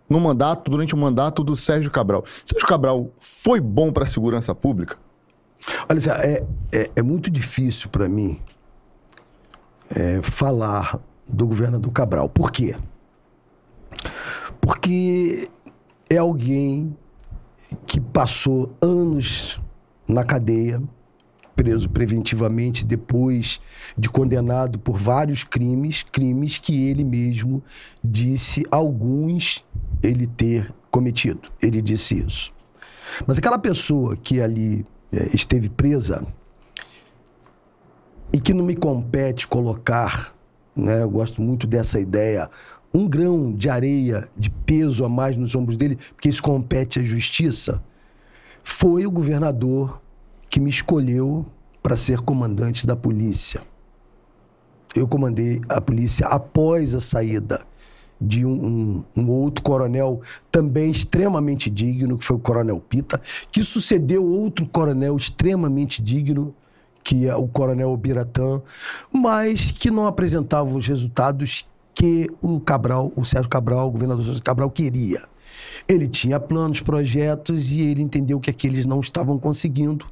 no, 0.09 0.21
mandato, 0.21 0.71
durante 0.71 0.95
o 0.95 0.99
mandato 0.99 1.43
do 1.43 1.57
Sérgio 1.57 1.91
Cabral. 1.91 2.25
Sérgio 2.45 2.67
Cabral 2.67 3.11
foi 3.21 3.61
bom 3.61 3.93
para 3.93 4.05
a 4.05 4.07
segurança 4.07 4.55
pública? 4.55 4.97
Olha, 5.89 6.01
é, 6.23 6.45
é, 6.73 6.91
é 6.97 7.03
muito 7.03 7.31
difícil 7.31 7.89
para 7.89 8.09
mim 8.09 8.41
é, 9.89 10.21
falar 10.23 10.99
do 11.27 11.47
governador 11.47 11.93
Cabral. 11.93 12.29
Por 12.29 12.51
quê? 12.51 12.77
Porque 14.61 15.49
é 16.09 16.17
alguém 16.17 16.97
que 17.87 18.01
passou 18.01 18.75
anos 18.81 19.61
na 20.07 20.25
cadeia, 20.25 20.83
preso 21.57 21.89
preventivamente 21.89 22.85
depois 22.85 23.61
de 23.97 24.09
condenado 24.09 24.79
por 24.79 24.99
vários 24.99 25.45
crimes, 25.45 26.03
crimes 26.03 26.59
que 26.59 26.89
ele 26.89 27.05
mesmo 27.05 27.63
disse 28.03 28.65
alguns 28.71 29.65
ele 30.05 30.27
ter 30.27 30.73
cometido. 30.91 31.51
Ele 31.61 31.81
disse 31.81 32.19
isso. 32.19 32.53
Mas 33.27 33.39
aquela 33.39 33.59
pessoa 33.59 34.17
que 34.17 34.41
ali 34.41 34.87
é, 35.13 35.31
esteve 35.35 35.69
presa 35.69 36.27
e 38.33 38.41
que 38.41 38.53
não 38.53 38.65
me 38.65 38.75
compete 38.75 39.47
colocar, 39.47 40.35
né, 40.75 41.03
eu 41.03 41.11
gosto 41.11 41.41
muito 41.41 41.67
dessa 41.67 42.01
ideia, 42.01 42.51
um 42.93 43.09
grão 43.09 43.53
de 43.53 43.69
areia 43.69 44.29
de 44.37 44.51
peso 44.51 45.05
a 45.05 45.09
mais 45.09 45.37
nos 45.37 45.55
ombros 45.55 45.77
dele, 45.77 45.99
porque 46.15 46.29
isso 46.29 46.43
compete 46.43 47.01
à 47.01 47.03
justiça, 47.03 47.83
foi 48.63 49.07
o 49.07 49.11
governador 49.11 50.01
que 50.49 50.61
me 50.61 50.71
escolheu 50.71 51.45
para 51.83 51.97
ser 51.97 52.21
comandante 52.21 52.87
da 52.87 52.97
polícia. 52.97 53.63
Eu 54.95 55.09
comandei 55.09 55.61
a 55.69 55.81
polícia 55.81 56.27
após 56.29 56.95
a 56.95 57.01
saída 57.01 57.61
de 58.21 58.45
um, 58.45 58.53
um, 58.53 59.05
um, 59.17 59.31
outro 59.31 59.63
coronel 59.63 60.21
também 60.51 60.91
extremamente 60.91 61.69
digno, 61.69 62.17
que 62.17 62.25
foi 62.25 62.37
o 62.37 62.39
coronel 62.39 62.81
Pita, 62.81 63.21
que 63.51 63.63
sucedeu 63.63 64.25
outro 64.25 64.67
coronel 64.67 65.17
extremamente 65.17 66.03
digno, 66.03 66.55
que 67.03 67.27
é 67.27 67.37
o 67.37 67.47
coronel 67.47 67.95
Biratã, 67.97 68.63
mas 69.13 69.71
que 69.71 69.91
não 69.91 70.07
apresentava 70.07 70.75
os 70.75 70.87
resultados 70.87 71.67
que 71.95 72.29
o 72.41 72.59
Cabral, 72.59 73.13
o 73.15 73.25
Sérgio 73.25 73.49
Cabral, 73.49 73.89
o 73.89 73.91
governador 73.91 74.25
Sérgio 74.25 74.43
Cabral 74.43 74.71
queria. 74.71 75.23
Ele 75.87 76.09
tinha 76.09 76.41
planos, 76.41 76.81
projetos 76.81 77.71
e 77.71 77.81
ele 77.81 78.03
entendeu 78.03 78.41
que 78.41 78.51
aqueles 78.51 78.87
não 78.87 79.01
estavam 79.01 79.39
conseguindo 79.39 80.07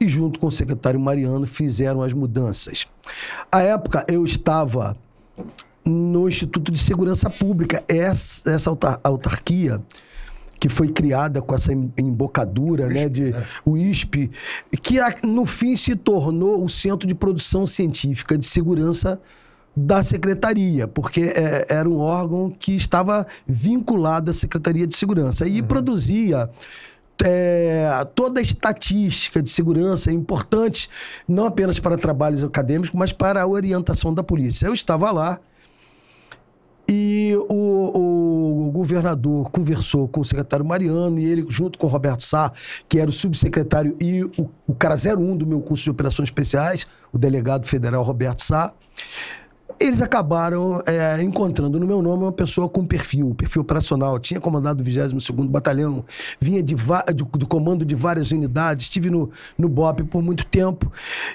e 0.00 0.08
junto 0.08 0.38
com 0.38 0.46
o 0.46 0.52
secretário 0.52 0.98
Mariano 1.00 1.46
fizeram 1.46 2.02
as 2.02 2.12
mudanças. 2.12 2.86
À 3.50 3.60
época 3.60 4.04
eu 4.08 4.24
estava 4.24 4.96
no 5.86 6.28
Instituto 6.28 6.72
de 6.72 6.78
Segurança 6.78 7.30
Pública, 7.30 7.82
essa, 7.88 8.50
essa 8.50 8.70
autarquia 9.02 9.80
que 10.58 10.68
foi 10.68 10.88
criada 10.88 11.42
com 11.42 11.54
essa 11.54 11.72
embocadura, 11.72 12.88
né, 12.88 13.08
de 13.08 13.30
né? 13.30 13.44
o 13.64 13.76
ISP, 13.76 14.30
que 14.82 14.96
no 15.22 15.44
fim 15.44 15.76
se 15.76 15.94
tornou 15.94 16.64
o 16.64 16.68
Centro 16.68 17.06
de 17.06 17.14
Produção 17.14 17.66
Científica 17.66 18.36
de 18.38 18.46
Segurança 18.46 19.20
da 19.76 20.02
secretaria, 20.02 20.88
porque 20.88 21.20
é, 21.36 21.66
era 21.68 21.88
um 21.88 21.98
órgão 21.98 22.50
que 22.50 22.74
estava 22.74 23.26
vinculado 23.46 24.30
à 24.30 24.34
Secretaria 24.34 24.86
de 24.86 24.96
Segurança 24.96 25.46
e 25.46 25.60
uhum. 25.60 25.66
produzia 25.66 26.48
é, 27.22 27.88
toda 28.14 28.40
a 28.40 28.42
estatística 28.42 29.42
de 29.42 29.50
segurança 29.50 30.10
importante, 30.10 30.88
não 31.28 31.46
apenas 31.46 31.78
para 31.78 31.96
trabalhos 31.98 32.42
acadêmicos, 32.42 32.90
mas 32.92 33.12
para 33.12 33.42
a 33.42 33.46
orientação 33.46 34.12
da 34.12 34.22
polícia. 34.22 34.66
Eu 34.66 34.72
estava 34.72 35.10
lá 35.10 35.38
e 36.88 37.34
o, 37.48 38.68
o, 38.68 38.70
governador 38.70 39.50
conversou 39.50 40.06
com 40.06 40.20
o 40.20 40.24
secretário 40.24 40.64
Mariano 40.64 41.18
e 41.18 41.24
ele, 41.24 41.46
junto 41.48 41.78
com 41.78 41.86
o 41.86 41.90
Roberto 41.90 42.22
Sá, 42.22 42.52
que 42.88 43.00
era 43.00 43.10
o 43.10 43.12
subsecretário 43.12 43.96
e 44.00 44.22
o, 44.22 44.50
o 44.66 44.74
cara 44.74 44.94
01 44.94 45.36
do 45.36 45.46
meu 45.46 45.60
curso 45.60 45.84
de 45.84 45.90
operações 45.90 46.28
especiais, 46.28 46.86
o 47.12 47.18
delegado 47.18 47.66
federal 47.66 48.02
Roberto 48.02 48.42
Sá, 48.42 48.72
eles 49.78 50.00
acabaram 50.00 50.82
é, 50.86 51.22
encontrando 51.22 51.78
no 51.78 51.86
meu 51.86 52.00
nome 52.00 52.24
uma 52.24 52.32
pessoa 52.32 52.68
com 52.68 52.86
perfil, 52.86 53.34
perfil 53.34 53.62
operacional. 53.62 54.18
Tinha 54.18 54.40
comandado 54.40 54.82
o 54.82 54.86
22º 54.86 55.48
Batalhão, 55.48 56.04
vinha 56.40 56.62
de, 56.62 56.74
de, 56.74 57.24
do 57.24 57.46
comando 57.46 57.84
de 57.84 57.94
várias 57.94 58.30
unidades, 58.30 58.86
estive 58.86 59.10
no, 59.10 59.30
no 59.56 59.68
BOP 59.68 60.04
por 60.04 60.22
muito 60.22 60.46
tempo. 60.46 60.90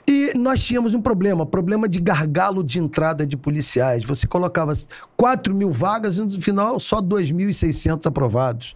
E 0.07 0.31
nós 0.35 0.63
tínhamos 0.63 0.93
um 0.93 1.01
problema, 1.01 1.45
problema 1.45 1.87
de 1.87 1.99
gargalo 1.99 2.63
de 2.63 2.79
entrada 2.79 3.25
de 3.25 3.37
policiais. 3.37 4.03
Você 4.03 4.25
colocava 4.25 4.73
4 5.15 5.53
mil 5.53 5.71
vagas 5.71 6.17
e 6.17 6.21
no 6.21 6.41
final 6.41 6.79
só 6.79 7.01
2.600 7.01 8.07
aprovados 8.07 8.75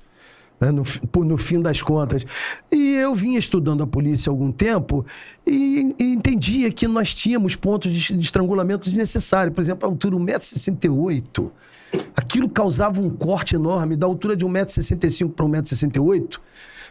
no, 0.60 1.26
no 1.26 1.38
fim 1.38 1.62
das 1.62 1.82
contas. 1.82 2.26
E 2.72 2.94
eu 2.94 3.14
vinha 3.14 3.40
estudando 3.40 3.84
a 3.84 3.88
polícia 3.88 4.30
há 4.30 4.32
algum 4.32 4.52
tempo 4.52 5.06
e, 5.46 5.96
e 6.00 6.04
entendia 6.14 6.72
que 6.72 6.88
nós 6.88 7.14
tínhamos 7.14 7.56
pontos 7.56 7.94
de, 7.94 8.18
de 8.18 8.26
estrangulamento 8.26 8.88
desnecessários. 8.88 9.54
Por 9.54 9.62
exemplo, 9.62 9.88
a 9.88 9.92
altura 9.92 10.16
1,68m. 10.16 11.52
Aquilo 12.16 12.50
causava 12.50 13.02
um 13.02 13.10
corte 13.10 13.56
enorme, 13.56 13.96
da 13.96 14.06
altura 14.06 14.36
de 14.36 14.46
1,65m 14.46 15.32
para 15.32 15.46
1,68m 15.46 16.40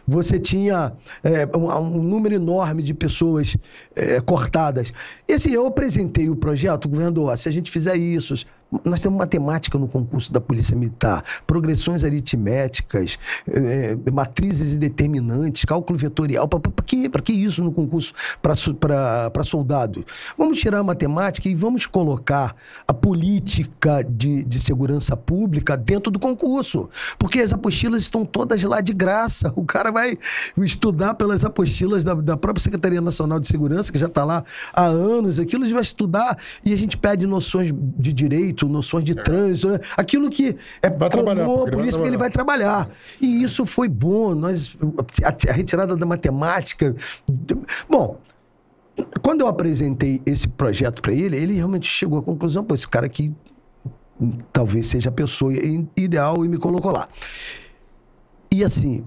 você 0.07 0.39
tinha 0.39 0.93
é, 1.23 1.47
um, 1.57 1.71
um, 1.71 2.03
número 2.03 2.35
enorme 2.35 2.83
de 2.83 2.93
pessoas 2.93 3.57
é, 3.95 4.21
cortadas. 4.21 4.93
E 5.27 5.33
assim, 5.33 5.51
eu 5.51 5.65
apresentei 5.65 6.29
o 6.29 6.35
projeto, 6.35 6.87
governador, 6.87 7.35
se 7.37 7.49
a 7.49 7.51
gente 7.51 7.71
fizer 7.71 7.95
isso, 7.95 8.45
nós 8.83 9.01
temos 9.01 9.17
matemática 9.17 9.77
no 9.77 9.87
concurso 9.87 10.31
da 10.31 10.41
Polícia 10.41 10.75
Militar, 10.75 11.23
progressões 11.45 12.03
aritméticas, 12.03 13.17
é, 13.47 13.97
matrizes 14.11 14.73
e 14.73 14.77
determinantes, 14.77 15.65
cálculo 15.65 15.97
vetorial. 15.97 16.47
Para 16.47 16.61
que, 16.83 17.09
que 17.09 17.33
isso 17.33 17.63
no 17.63 17.71
concurso 17.71 18.13
para 18.41 19.43
soldado? 19.43 20.05
Vamos 20.37 20.59
tirar 20.59 20.79
a 20.79 20.83
matemática 20.83 21.49
e 21.49 21.55
vamos 21.55 21.85
colocar 21.85 22.55
a 22.87 22.93
política 22.93 24.03
de, 24.03 24.43
de 24.43 24.59
segurança 24.59 25.15
pública 25.15 25.77
dentro 25.77 26.11
do 26.11 26.19
concurso. 26.19 26.89
Porque 27.17 27.39
as 27.39 27.53
apostilas 27.53 28.01
estão 28.01 28.25
todas 28.25 28.63
lá 28.63 28.81
de 28.81 28.93
graça. 28.93 29.51
O 29.55 29.65
cara 29.65 29.91
vai 29.91 30.17
estudar 30.57 31.13
pelas 31.15 31.45
apostilas 31.45 32.03
da, 32.03 32.13
da 32.13 32.37
própria 32.37 32.61
Secretaria 32.61 33.01
Nacional 33.01 33.39
de 33.39 33.47
Segurança, 33.47 33.91
que 33.91 33.97
já 33.97 34.07
está 34.07 34.23
lá 34.23 34.43
há 34.73 34.85
anos. 34.85 35.39
Aquilo 35.39 35.63
a 35.63 35.65
gente 35.65 35.73
vai 35.73 35.83
estudar 35.83 36.37
e 36.63 36.73
a 36.73 36.77
gente 36.77 36.97
pede 36.97 37.25
noções 37.25 37.71
de 37.73 38.13
direito 38.13 38.64
trânsito, 38.65 38.73
noções 38.73 39.03
de 39.03 39.11
é. 39.13 39.23
trânsito, 39.23 39.69
né? 39.69 39.79
aquilo 39.95 40.29
que 40.29 40.55
é 40.81 40.89
vai 40.89 41.09
comum 41.09 41.63
à 41.63 41.69
polícia, 41.69 41.99
porque 41.99 42.09
ele 42.09 42.17
vai 42.17 42.29
trabalhar. 42.29 42.89
E 43.21 43.43
isso 43.43 43.65
foi 43.65 43.87
bom. 43.87 44.33
Nós, 44.35 44.77
a, 45.23 45.51
a 45.51 45.53
retirada 45.53 45.95
da 45.95 46.05
matemática. 46.05 46.95
Bom, 47.89 48.19
quando 49.21 49.41
eu 49.41 49.47
apresentei 49.47 50.21
esse 50.25 50.47
projeto 50.47 51.01
para 51.01 51.13
ele, 51.13 51.35
ele 51.35 51.53
realmente 51.53 51.87
chegou 51.87 52.19
à 52.19 52.21
conclusão: 52.21 52.63
pô, 52.63 52.75
esse 52.75 52.87
cara 52.87 53.05
aqui 53.05 53.33
talvez 54.51 54.87
seja 54.87 55.09
a 55.09 55.11
pessoa 55.11 55.53
ideal 55.95 56.45
e 56.45 56.47
me 56.47 56.57
colocou 56.57 56.91
lá. 56.91 57.07
E 58.51 58.63
assim, 58.63 59.03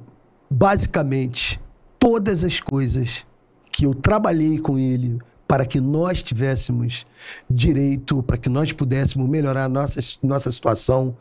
basicamente, 0.51 1.61
todas 1.99 2.45
as 2.45 2.61
coisas 2.61 3.27
que 3.73 3.87
eu 3.87 3.95
trabalhei 3.95 4.59
com 4.59 4.79
ele, 4.79 5.19
para 5.49 5.65
que 5.65 5.81
nós 5.81 6.23
tivéssemos 6.23 7.07
direito, 7.49 8.23
para 8.23 8.37
que 8.37 8.51
nós 8.51 8.71
pudéssemos 8.71 9.27
melhorar 9.27 9.65
a 9.65 9.69
nossa, 9.69 9.99
nossa 10.23 10.53
situação, 10.53 11.17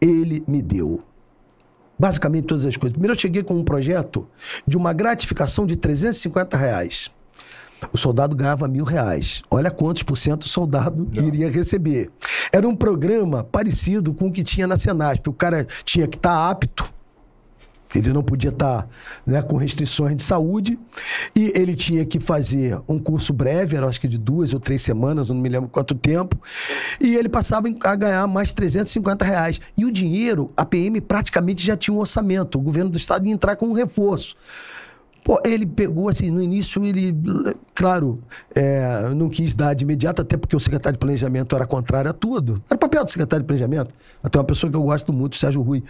ele 0.00 0.42
me 0.48 0.60
deu. 0.60 1.00
Basicamente 1.96 2.46
todas 2.46 2.66
as 2.66 2.76
coisas. 2.76 2.92
Primeiro 2.92 3.14
eu 3.14 3.18
cheguei 3.18 3.42
com 3.44 3.54
um 3.54 3.64
projeto 3.64 4.26
de 4.66 4.76
uma 4.76 4.92
gratificação 4.92 5.64
de 5.64 5.76
350 5.76 6.56
reais. 6.56 7.10
O 7.92 7.96
soldado 7.96 8.34
ganhava 8.34 8.66
mil 8.66 8.84
reais. 8.84 9.42
Olha 9.48 9.70
quantos 9.70 10.02
por 10.02 10.16
cento 10.16 10.42
o 10.42 10.48
soldado 10.48 11.08
Não. 11.14 11.24
iria 11.24 11.48
receber. 11.48 12.10
Era 12.52 12.68
um 12.68 12.74
programa 12.74 13.44
parecido 13.44 14.12
com 14.12 14.26
o 14.26 14.32
que 14.32 14.42
tinha 14.42 14.66
na 14.66 14.76
Senasp. 14.76 15.28
O 15.28 15.32
cara 15.32 15.64
tinha 15.84 16.08
que 16.08 16.16
estar 16.16 16.30
tá 16.30 16.50
apto 16.50 16.97
Ele 17.94 18.12
não 18.12 18.22
podia 18.22 18.50
estar 18.50 18.88
né, 19.26 19.40
com 19.40 19.56
restrições 19.56 20.16
de 20.16 20.22
saúde 20.22 20.78
e 21.34 21.52
ele 21.54 21.74
tinha 21.74 22.04
que 22.04 22.20
fazer 22.20 22.78
um 22.86 22.98
curso 22.98 23.32
breve, 23.32 23.76
era 23.76 23.86
acho 23.86 24.00
que 24.00 24.08
de 24.08 24.18
duas 24.18 24.52
ou 24.52 24.60
três 24.60 24.82
semanas, 24.82 25.30
não 25.30 25.36
me 25.36 25.48
lembro 25.48 25.68
quanto 25.68 25.94
tempo, 25.94 26.38
e 27.00 27.16
ele 27.16 27.28
passava 27.28 27.68
a 27.80 27.96
ganhar 27.96 28.26
mais 28.26 28.52
350 28.52 29.24
reais. 29.24 29.60
E 29.76 29.84
o 29.84 29.90
dinheiro, 29.90 30.52
a 30.56 30.64
PM 30.64 31.00
praticamente 31.00 31.64
já 31.64 31.76
tinha 31.76 31.94
um 31.94 32.00
orçamento, 32.00 32.58
o 32.58 32.60
governo 32.60 32.90
do 32.90 32.98
estado 32.98 33.26
ia 33.26 33.32
entrar 33.32 33.56
com 33.56 33.66
um 33.66 33.72
reforço. 33.72 34.36
Pô, 35.24 35.38
ele 35.44 35.66
pegou 35.66 36.08
assim, 36.08 36.30
no 36.30 36.40
início 36.40 36.82
ele, 36.84 37.14
claro, 37.74 38.22
é, 38.54 39.10
não 39.14 39.28
quis 39.28 39.54
dar 39.54 39.74
de 39.74 39.84
imediato, 39.84 40.22
até 40.22 40.38
porque 40.38 40.56
o 40.56 40.60
secretário 40.60 40.96
de 40.96 41.00
planejamento 41.00 41.54
era 41.54 41.66
contrário 41.66 42.10
a 42.10 42.14
tudo. 42.14 42.62
Era 42.66 42.78
papel 42.78 43.04
do 43.04 43.10
secretário 43.10 43.42
de 43.42 43.46
planejamento. 43.46 43.94
Até 44.22 44.38
uma 44.38 44.44
pessoa 44.44 44.70
que 44.70 44.76
eu 44.76 44.82
gosto 44.82 45.12
muito, 45.12 45.36
Sérgio 45.36 45.60
Rui. 45.60 45.84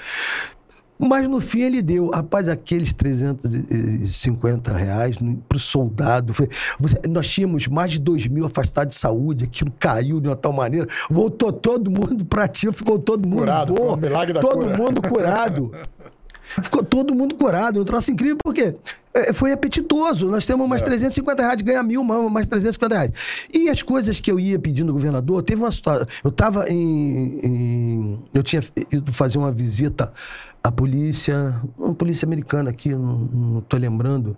Mas 0.98 1.28
no 1.28 1.40
fim 1.40 1.60
ele 1.60 1.80
deu, 1.80 2.10
rapaz, 2.10 2.48
aqueles 2.48 2.92
350 2.92 4.72
reais 4.72 5.16
para 5.48 5.56
o 5.56 5.60
soldado. 5.60 6.34
Foi, 6.34 6.48
você, 6.78 6.98
nós 7.08 7.28
tínhamos 7.28 7.68
mais 7.68 7.92
de 7.92 8.00
2 8.00 8.26
mil 8.26 8.44
afastados 8.44 8.96
de 8.96 9.00
saúde, 9.00 9.44
aquilo 9.44 9.72
caiu 9.78 10.20
de 10.20 10.28
uma 10.28 10.36
tal 10.36 10.52
maneira. 10.52 10.88
Voltou 11.08 11.52
todo 11.52 11.90
mundo 11.90 12.24
para 12.24 12.48
ti, 12.48 12.70
ficou 12.72 12.98
todo 12.98 13.28
mundo 13.28 13.40
curado, 13.40 13.74
bom. 13.74 13.94
Um 13.94 13.96
milagre 13.96 14.32
da 14.32 14.40
todo 14.40 14.64
cura. 14.64 14.76
mundo 14.76 15.02
curado. 15.02 15.72
Ficou 16.62 16.82
todo 16.82 17.14
mundo 17.14 17.34
curado. 17.34 17.80
Um 17.80 17.84
troço 17.84 18.10
incrível, 18.10 18.38
porque 18.42 18.74
é, 19.12 19.32
foi 19.32 19.52
apetitoso. 19.52 20.28
Nós 20.28 20.46
temos 20.46 20.66
mais 20.68 20.82
é. 20.82 20.86
350 20.86 21.42
reais, 21.42 21.62
ganha 21.62 21.82
mil, 21.82 22.02
mais 22.02 22.46
350 22.46 22.94
reais. 22.94 23.12
E 23.52 23.68
as 23.68 23.82
coisas 23.82 24.18
que 24.20 24.30
eu 24.30 24.40
ia 24.40 24.58
pedindo 24.58 24.88
ao 24.88 24.94
governador, 24.94 25.42
teve 25.42 25.60
uma 25.60 25.70
situação. 25.70 26.06
Eu 26.24 26.30
estava 26.30 26.68
em, 26.70 27.40
em, 27.44 28.18
Eu 28.32 28.42
tinha 28.42 28.62
ido 28.90 29.12
fazer 29.12 29.38
uma 29.38 29.52
visita 29.52 30.12
à 30.68 30.72
polícia, 30.72 31.60
uma 31.78 31.94
polícia 31.94 32.26
americana 32.26 32.70
aqui, 32.70 32.94
não 32.94 33.58
estou 33.58 33.80
lembrando. 33.80 34.36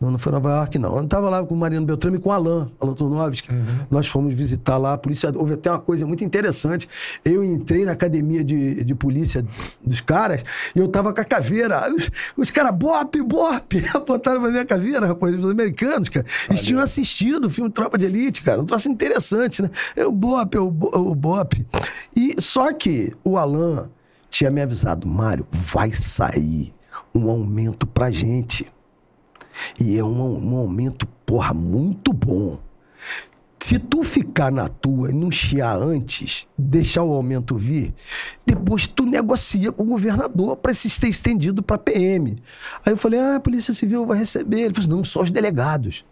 Não, 0.00 0.12
não 0.12 0.18
foi 0.18 0.30
Nova 0.30 0.48
York, 0.50 0.78
não. 0.78 0.96
Eu 0.96 1.04
estava 1.04 1.28
lá 1.28 1.44
com 1.44 1.54
o 1.54 1.58
Mariano 1.58 1.84
Beltrame 1.84 2.18
e 2.18 2.20
com 2.20 2.30
o 2.30 2.32
Alan, 2.32 2.70
Alan 2.80 2.94
Turnovski. 2.94 3.50
Uhum. 3.50 3.64
Nós 3.90 4.06
fomos 4.06 4.32
visitar 4.32 4.78
lá 4.78 4.92
a 4.92 4.98
polícia. 4.98 5.32
Houve 5.34 5.54
até 5.54 5.68
uma 5.70 5.80
coisa 5.80 6.06
muito 6.06 6.22
interessante. 6.22 6.88
Eu 7.24 7.42
entrei 7.42 7.84
na 7.84 7.92
academia 7.92 8.44
de, 8.44 8.84
de 8.84 8.94
polícia 8.94 9.44
dos 9.84 10.00
caras 10.00 10.44
e 10.74 10.78
eu 10.78 10.86
estava 10.86 11.12
com 11.12 11.20
a 11.20 11.24
caveira. 11.24 11.92
Os, 11.92 12.10
os 12.36 12.50
caras, 12.50 12.76
bop, 12.76 13.20
bop, 13.22 13.84
apontaram 13.92 14.40
pra 14.40 14.50
minha 14.50 14.64
caveira, 14.64 15.04
rapaz, 15.04 15.34
os 15.34 15.50
americanos, 15.50 16.08
cara. 16.08 16.24
Eles 16.48 16.62
tinham 16.62 16.80
assistido 16.80 17.46
o 17.46 17.50
filme 17.50 17.68
Tropa 17.68 17.98
de 17.98 18.06
Elite, 18.06 18.42
cara. 18.42 18.60
Um 18.60 18.66
troço 18.66 18.88
interessante, 18.88 19.62
né? 19.62 19.70
Eu, 19.96 20.12
bop, 20.12 20.56
o, 20.58 20.68
o 20.68 21.14
bop. 21.14 21.66
E 22.14 22.36
só 22.40 22.72
que 22.72 23.12
o 23.24 23.36
Alan 23.36 23.90
tinha 24.30 24.50
me 24.50 24.60
avisado, 24.60 25.06
Mário, 25.06 25.46
vai 25.50 25.90
sair 25.92 26.74
um 27.14 27.30
aumento 27.30 27.86
pra 27.86 28.10
gente. 28.10 28.70
E 29.80 29.98
é 29.98 30.04
um, 30.04 30.52
um 30.52 30.56
aumento, 30.56 31.06
porra, 31.26 31.52
muito 31.52 32.12
bom. 32.12 32.58
Se 33.60 33.78
tu 33.78 34.04
ficar 34.04 34.52
na 34.52 34.68
tua 34.68 35.10
e 35.10 35.12
não 35.12 35.30
chiar 35.30 35.76
antes, 35.76 36.46
deixar 36.56 37.02
o 37.02 37.12
aumento 37.12 37.56
vir, 37.56 37.92
depois 38.46 38.86
tu 38.86 39.04
negocia 39.04 39.72
com 39.72 39.82
o 39.82 39.86
governador 39.86 40.56
para 40.56 40.72
se 40.72 40.88
ser 40.88 41.08
estendido 41.08 41.62
para 41.62 41.76
PM. 41.76 42.36
Aí 42.86 42.92
eu 42.92 42.96
falei: 42.96 43.18
ah, 43.18 43.36
a 43.36 43.40
Polícia 43.40 43.74
Civil 43.74 44.06
vai 44.06 44.18
receber. 44.18 44.60
Ele 44.60 44.74
falou: 44.74 44.80
assim, 44.80 44.96
não, 44.96 45.04
só 45.04 45.22
os 45.22 45.30
delegados. 45.30 46.04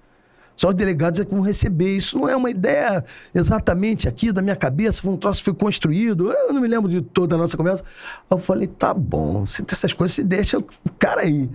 Só 0.56 0.70
os 0.70 0.74
delegados 0.74 1.20
é 1.20 1.24
que 1.24 1.32
vão 1.32 1.42
receber. 1.42 1.96
Isso 1.96 2.18
não 2.18 2.28
é 2.28 2.34
uma 2.34 2.50
ideia 2.50 3.04
exatamente 3.34 4.08
aqui 4.08 4.32
da 4.32 4.40
minha 4.40 4.56
cabeça, 4.56 5.02
foi 5.02 5.12
um 5.12 5.16
troço 5.16 5.40
que 5.40 5.44
foi 5.44 5.54
construído. 5.54 6.32
Eu 6.32 6.52
não 6.52 6.60
me 6.60 6.66
lembro 6.66 6.90
de 6.90 7.02
toda 7.02 7.34
a 7.34 7.38
nossa 7.38 7.56
conversa. 7.56 7.84
Eu 8.28 8.38
falei, 8.38 8.66
tá 8.66 8.94
bom, 8.94 9.44
se 9.44 9.62
tem 9.62 9.74
essas 9.74 9.92
coisas, 9.92 10.14
você 10.14 10.24
deixa 10.24 10.58
o 10.58 10.64
cara 10.98 11.20
aí. 11.20 11.48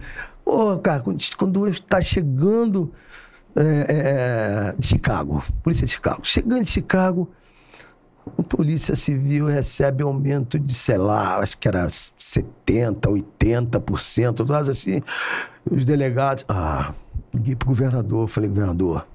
Pô, 0.45 0.77
cara, 0.77 1.03
quando 1.37 1.67
está 1.67 1.99
chegando 1.99 2.91
é, 3.55 3.85
é, 3.89 4.75
de 4.77 4.87
Chicago, 4.87 5.43
polícia 5.63 5.85
de 5.85 5.93
Chicago, 5.93 6.21
chegando 6.23 6.63
de 6.63 6.71
Chicago, 6.71 7.29
a 8.37 8.43
polícia 8.43 8.95
civil 8.95 9.47
recebe 9.47 10.03
aumento 10.03 10.59
de, 10.59 10.73
sei 10.73 10.97
lá, 10.97 11.39
acho 11.39 11.57
que 11.57 11.67
era 11.67 11.85
70%, 11.87 13.01
80%, 13.41 14.35
tudo 14.35 14.53
assim. 14.53 15.01
Os 15.69 15.83
delegados, 15.83 16.45
ah, 16.47 16.93
liguei 17.33 17.55
pro 17.55 17.69
governador, 17.69 18.27
falei, 18.27 18.49
governador, 18.49 19.07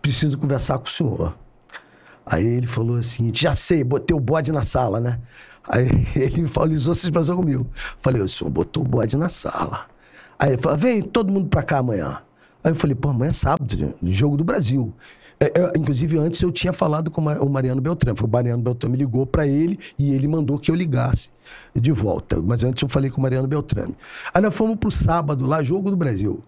preciso 0.00 0.38
conversar 0.38 0.78
com 0.78 0.86
o 0.86 0.88
senhor. 0.88 1.36
Aí 2.24 2.46
ele 2.46 2.66
falou 2.66 2.96
assim, 2.96 3.32
já 3.32 3.54
sei, 3.54 3.82
botei 3.82 4.14
o 4.14 4.20
bode 4.20 4.52
na 4.52 4.62
sala, 4.62 5.00
né? 5.00 5.18
Aí 5.68 5.88
ele 6.16 6.46
falou, 6.46 6.74
usou 6.74 6.92
essa 6.92 7.06
expressão 7.06 7.36
comigo. 7.36 7.66
Falei, 8.00 8.20
o 8.20 8.28
senhor 8.28 8.50
botou 8.50 8.82
o 8.82 8.86
bode 8.86 9.16
na 9.16 9.28
sala. 9.28 9.86
Aí 10.38 10.52
ele 10.52 10.62
falou, 10.62 10.78
vem 10.78 11.02
todo 11.02 11.32
mundo 11.32 11.48
pra 11.48 11.62
cá 11.62 11.78
amanhã. 11.78 12.22
Aí 12.62 12.70
eu 12.70 12.74
falei, 12.74 12.94
pô, 12.94 13.10
amanhã 13.10 13.30
é 13.30 13.32
sábado, 13.32 13.94
jogo 14.02 14.36
do 14.36 14.44
Brasil. 14.44 14.92
É, 15.40 15.46
é, 15.46 15.72
inclusive, 15.76 16.18
antes 16.18 16.42
eu 16.42 16.50
tinha 16.50 16.72
falado 16.72 17.10
com 17.10 17.20
o 17.20 17.48
Mariano 17.48 17.80
Beltrame. 17.80 18.18
O 18.20 18.28
Mariano 18.28 18.62
Beltrame 18.62 18.96
ligou 18.96 19.24
para 19.24 19.46
ele 19.46 19.78
e 19.96 20.12
ele 20.12 20.26
mandou 20.26 20.58
que 20.58 20.70
eu 20.70 20.74
ligasse 20.74 21.30
de 21.74 21.92
volta. 21.92 22.40
Mas 22.42 22.64
antes 22.64 22.82
eu 22.82 22.88
falei 22.88 23.10
com 23.10 23.18
o 23.18 23.22
Mariano 23.22 23.46
Beltrame. 23.46 23.96
Aí 24.34 24.42
nós 24.42 24.54
fomos 24.54 24.76
pro 24.76 24.90
sábado 24.90 25.46
lá, 25.46 25.62
jogo 25.62 25.90
do 25.90 25.96
Brasil. 25.96 26.42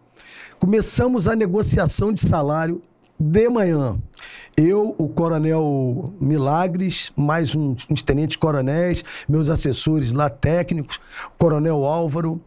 Começamos 0.60 1.26
a 1.26 1.34
negociação 1.34 2.12
de 2.12 2.20
salário 2.20 2.82
de 3.18 3.48
manhã. 3.48 3.98
Eu, 4.54 4.94
o 4.98 5.08
coronel 5.08 6.12
Milagres, 6.20 7.10
mais 7.16 7.56
uns, 7.56 7.86
uns 7.88 8.02
tenentes 8.02 8.36
coronéis, 8.36 9.02
meus 9.26 9.48
assessores 9.48 10.12
lá 10.12 10.28
técnicos, 10.28 11.00
coronel 11.38 11.86
Álvaro. 11.86 12.38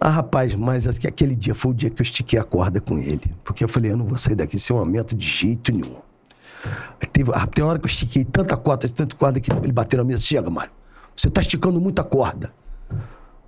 Ah, 0.00 0.10
rapaz, 0.10 0.56
mas 0.56 0.88
aquele 0.88 1.36
dia 1.36 1.54
foi 1.54 1.70
o 1.70 1.74
dia 1.74 1.88
que 1.90 2.02
eu 2.02 2.04
estiquei 2.04 2.40
a 2.40 2.42
corda 2.42 2.80
com 2.80 2.98
ele. 2.98 3.32
Porque 3.44 3.62
eu 3.62 3.68
falei, 3.68 3.92
eu 3.92 3.96
não 3.96 4.04
vou 4.04 4.18
sair 4.18 4.34
daqui 4.34 4.58
sem 4.58 4.74
um 4.74 4.80
aumento 4.80 5.14
de 5.14 5.24
jeito 5.24 5.70
nenhum. 5.70 6.00
Teve, 7.12 7.30
ah, 7.32 7.46
tem 7.46 7.64
hora 7.64 7.78
que 7.78 7.84
eu 7.84 7.88
estiquei 7.88 8.24
tanta 8.24 8.56
corda, 8.56 8.88
tanta 8.88 9.14
corda, 9.14 9.38
que 9.38 9.52
ele 9.52 9.70
bateu 9.70 9.98
na 9.98 10.04
mesa. 10.04 10.24
Chega, 10.24 10.50
Mário, 10.50 10.72
você 11.14 11.28
está 11.28 11.40
esticando 11.40 11.80
muita 11.80 12.02
corda. 12.02 12.52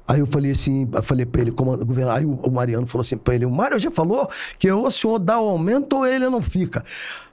Aí 0.07 0.21
eu 0.21 0.27
falei 0.27 0.51
assim, 0.51 0.89
eu 0.93 1.03
falei 1.03 1.25
pra 1.25 1.41
ele, 1.41 1.53
como 1.53 1.77
governador, 1.77 2.19
aí 2.19 2.25
o, 2.25 2.51
Mariano 2.51 2.87
falou 2.87 3.03
assim 3.03 3.17
pra 3.17 3.35
ele, 3.35 3.47
o 3.47 3.51
Mário 3.51 3.79
já 3.79 3.91
falou 3.91 4.29
que 4.59 4.71
ou 4.71 4.87
o 4.87 4.91
senhor 4.91 5.19
dá 5.19 5.41
o 5.41 5.49
aumento 5.49 5.97
ou 5.97 6.07
ele 6.07 6.29
não 6.29 6.43
fica. 6.43 6.85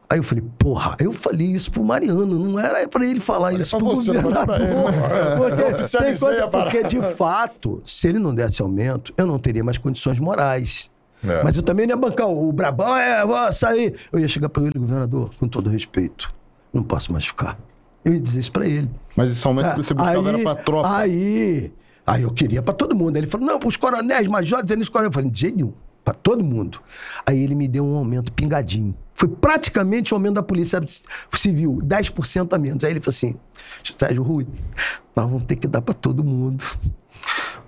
Aí 0.09 0.19
eu 0.19 0.23
falei, 0.23 0.43
porra, 0.57 0.95
eu 0.99 1.11
falei 1.11 1.47
isso 1.47 1.69
pro 1.69 1.83
Mariano, 1.83 2.25
não 2.25 2.57
era 2.57 2.87
pra 2.87 3.05
ele 3.05 3.19
falar 3.19 3.47
Olha 3.47 3.61
isso 3.61 3.77
pro 3.77 3.87
você, 3.87 4.13
governador. 4.13 4.57
Porque, 5.37 5.97
tem 5.97 6.17
coisa, 6.17 6.47
porque, 6.47 6.83
de 6.83 7.01
fato, 7.01 7.81
se 7.83 8.07
ele 8.07 8.19
não 8.19 8.33
desse 8.33 8.61
aumento, 8.61 9.13
eu 9.17 9.25
não 9.25 9.37
teria 9.37 9.63
mais 9.63 9.77
condições 9.77 10.19
morais. 10.19 10.89
É. 11.23 11.43
Mas 11.43 11.57
eu 11.57 11.63
também 11.63 11.85
não 11.85 11.93
ia 11.93 11.97
bancar 11.97 12.29
o 12.29 12.51
Brabão, 12.53 12.95
é, 12.95 13.25
vou 13.25 13.51
sair. 13.51 13.95
Eu 14.11 14.19
ia 14.19 14.27
chegar 14.27 14.47
para 14.49 14.63
ele, 14.63 14.79
governador, 14.79 15.31
com 15.37 15.47
todo 15.47 15.69
respeito, 15.69 16.33
não 16.71 16.83
posso 16.83 17.11
mais 17.11 17.25
ficar. 17.25 17.57
Eu 18.05 18.13
ia 18.13 18.19
dizer 18.21 18.39
isso 18.39 18.51
pra 18.51 18.65
ele. 18.65 18.89
Mas 19.15 19.31
esse 19.31 19.45
aumento 19.45 19.71
que 19.71 19.83
você 19.83 19.93
buscava 19.93 20.29
aí, 20.29 20.35
era 20.35 20.43
pra 20.43 20.55
tropa. 20.55 20.97
Aí, 20.97 21.73
aí 22.07 22.23
eu 22.23 22.31
queria 22.31 22.61
pra 22.61 22.73
todo 22.73 22.95
mundo. 22.95 23.17
Aí 23.17 23.21
ele 23.21 23.29
falou, 23.29 23.45
não, 23.45 23.59
pros 23.59 23.75
coronéis, 23.75 24.27
majores, 24.29 24.65
tenentes 24.65 24.87
coronéis. 24.87 25.13
Eu 25.13 25.13
falei, 25.13 25.29
de 25.29 25.39
jeito 25.39 25.57
nenhum, 25.57 25.73
pra 26.05 26.13
todo 26.13 26.43
mundo. 26.43 26.79
Aí 27.25 27.43
ele 27.43 27.53
me 27.53 27.67
deu 27.67 27.85
um 27.85 27.97
aumento 27.97 28.31
pingadinho. 28.31 28.95
Foi 29.13 29.27
praticamente 29.27 30.13
o 30.13 30.15
aumento 30.15 30.35
da 30.35 30.43
Polícia 30.43 30.79
Civil, 31.33 31.81
10% 31.83 32.53
a 32.53 32.57
menos. 32.57 32.83
Aí 32.83 32.91
ele 32.91 33.01
falou 33.01 33.15
assim: 33.15 33.35
Sérgio 33.97 34.23
Rui, 34.23 34.47
nós 35.15 35.25
vamos 35.25 35.43
ter 35.43 35.57
que 35.57 35.67
dar 35.67 35.81
para 35.81 35.93
todo 35.93 36.23
mundo. 36.23 36.63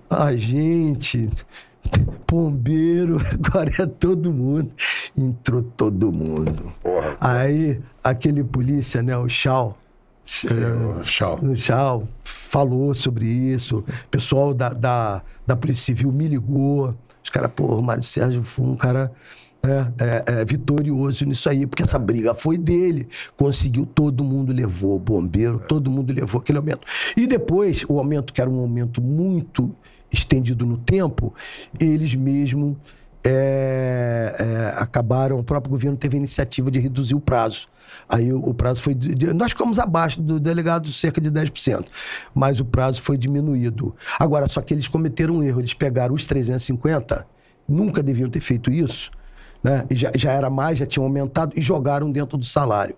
A 0.10 0.36
gente, 0.36 1.30
bombeiro, 2.28 3.20
agora 3.34 3.72
é 3.80 3.86
todo 3.88 4.32
mundo. 4.32 4.72
Entrou 5.18 5.64
todo 5.64 6.12
mundo. 6.12 6.72
Porra. 6.82 7.18
Aí, 7.20 7.82
aquele 8.04 8.44
polícia, 8.44 9.02
né, 9.02 9.18
o 9.18 9.28
Chau. 9.28 9.78
o 11.00 11.04
Chau. 11.04 11.40
O 11.42 11.56
Chau 11.56 12.08
falou 12.50 12.96
sobre 12.96 13.28
isso. 13.28 13.80
O 13.88 14.08
pessoal 14.10 14.54
da, 14.56 14.70
da, 14.70 15.22
da 15.46 15.56
Polícia 15.56 15.86
Civil 15.86 16.12
me 16.12 16.28
ligou. 16.28 16.96
Os 17.24 17.30
caras, 17.30 17.52
pô, 17.56 17.76
o 17.76 17.84
Mário 17.84 18.02
Sérgio 18.02 18.44
foi 18.44 18.66
um 18.66 18.76
cara 18.76 19.12
é, 19.62 19.70
é, 20.04 20.42
é, 20.42 20.46
vitorioso 20.46 21.26
nisso 21.26 21.48
aí, 21.48 21.68
porque 21.68 21.84
essa 21.84 22.00
briga 22.00 22.34
foi 22.34 22.58
dele. 22.58 23.08
Conseguiu, 23.38 23.86
todo 23.86 24.24
mundo 24.24 24.52
levou, 24.52 24.98
bombeiro, 24.98 25.60
todo 25.68 25.92
mundo 25.92 26.12
levou 26.12 26.42
aquele 26.42 26.58
aumento. 26.58 26.88
E 27.16 27.28
depois, 27.28 27.86
o 27.88 28.00
aumento, 28.00 28.34
que 28.34 28.42
era 28.42 28.50
um 28.50 28.60
aumento 28.60 29.00
muito 29.00 29.72
estendido 30.12 30.66
no 30.66 30.78
tempo, 30.78 31.32
eles 31.80 32.16
mesmo 32.16 32.76
é, 33.24 34.36
é, 34.40 34.82
acabaram, 34.82 35.40
o 35.40 35.44
próprio 35.44 35.72
governo 35.72 35.98
teve 35.98 36.16
a 36.16 36.20
iniciativa 36.20 36.72
de 36.72 36.80
reduzir 36.80 37.16
o 37.16 37.20
prazo. 37.20 37.68
Aí 38.08 38.32
o, 38.32 38.38
o 38.38 38.54
prazo 38.54 38.82
foi. 38.82 38.96
Nós 39.36 39.52
ficamos 39.52 39.80
abaixo 39.80 40.22
do 40.22 40.40
delegado 40.40 40.92
cerca 40.92 41.20
de 41.20 41.30
10%, 41.32 41.86
mas 42.34 42.60
o 42.60 42.66
prazo 42.66 43.02
foi 43.02 43.18
diminuído. 43.18 43.96
Agora, 44.20 44.48
só 44.48 44.62
que 44.62 44.74
eles 44.74 44.88
cometeram 44.88 45.36
um 45.36 45.44
erro, 45.44 45.60
eles 45.60 45.74
pegaram 45.74 46.14
os 46.14 46.26
350, 46.26 47.26
nunca 47.68 48.02
deviam 48.02 48.30
ter 48.30 48.40
feito 48.40 48.72
isso 48.72 49.12
né? 49.64 49.86
E 49.90 49.96
já, 49.96 50.12
já 50.16 50.32
era 50.32 50.50
mais, 50.50 50.78
já 50.78 50.86
tinham 50.86 51.06
aumentado 51.06 51.54
e 51.56 51.62
jogaram 51.62 52.12
dentro 52.12 52.38
do 52.38 52.46
salário. 52.46 52.96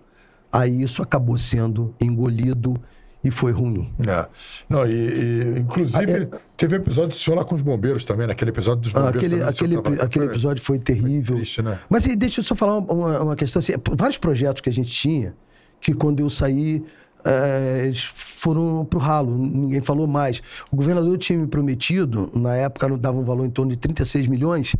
Aí 0.52 0.82
isso 0.82 1.02
acabou 1.02 1.36
sendo 1.38 1.94
engolido 2.00 2.80
e 3.24 3.30
foi 3.30 3.52
ruim. 3.52 3.92
É. 4.06 4.26
Não, 4.68 4.86
e, 4.86 4.92
e, 4.92 5.58
inclusive, 5.60 6.12
Ah, 6.12 6.36
é- 6.36 6.40
teve 6.56 6.76
episódio 6.76 7.10
do 7.10 7.16
senhor 7.16 7.36
lá 7.36 7.44
com 7.44 7.54
os 7.54 7.62
bombeiros 7.62 8.04
também, 8.04 8.26
naquele 8.26 8.50
episódio 8.50 8.82
dos 8.82 8.94
Ah, 8.94 9.00
bombeiros. 9.00 9.22
aquele 9.24 9.40
o 9.42 9.48
aquele, 9.48 9.76
tava 9.80 9.96
aquele 9.96 10.24
foi- 10.26 10.34
episódio 10.34 10.62
foi 10.64 10.78
terrível. 10.78 11.36
triste, 11.36 11.62
né? 11.62 11.78
Mas 11.88 12.04
deixa 12.16 12.40
eu 12.40 12.44
só 12.44 12.54
falar 12.54 12.78
uma, 12.78 13.20
uma- 13.20 13.36
questão 13.36 13.60
assim. 13.60 13.72
Vários 13.92 14.18
projetos 14.18 14.60
que 14.60 14.68
a 14.68 14.72
gente 14.72 14.90
tinha, 14.90 15.34
que 15.80 15.92
quando 15.94 16.20
eu 16.20 16.28
saí, 16.30 16.82
eh, 17.24 17.82
eles 17.84 18.02
foram 18.02 18.84
pro 18.84 18.98
ralo, 18.98 19.36
ninguém 19.38 19.80
falou 19.80 20.06
mais. 20.08 20.42
O 20.72 20.76
governador 20.76 21.16
tinha 21.18 21.38
me 21.38 21.46
prometido, 21.46 22.28
na 22.34 22.56
época 22.56 22.88
não 22.88 22.98
dava 22.98 23.18
um 23.18 23.24
valor 23.24 23.46
em 23.46 23.50
torno 23.50 23.70
de 23.70 23.76
36 23.78 24.26
milhões, 24.26 24.74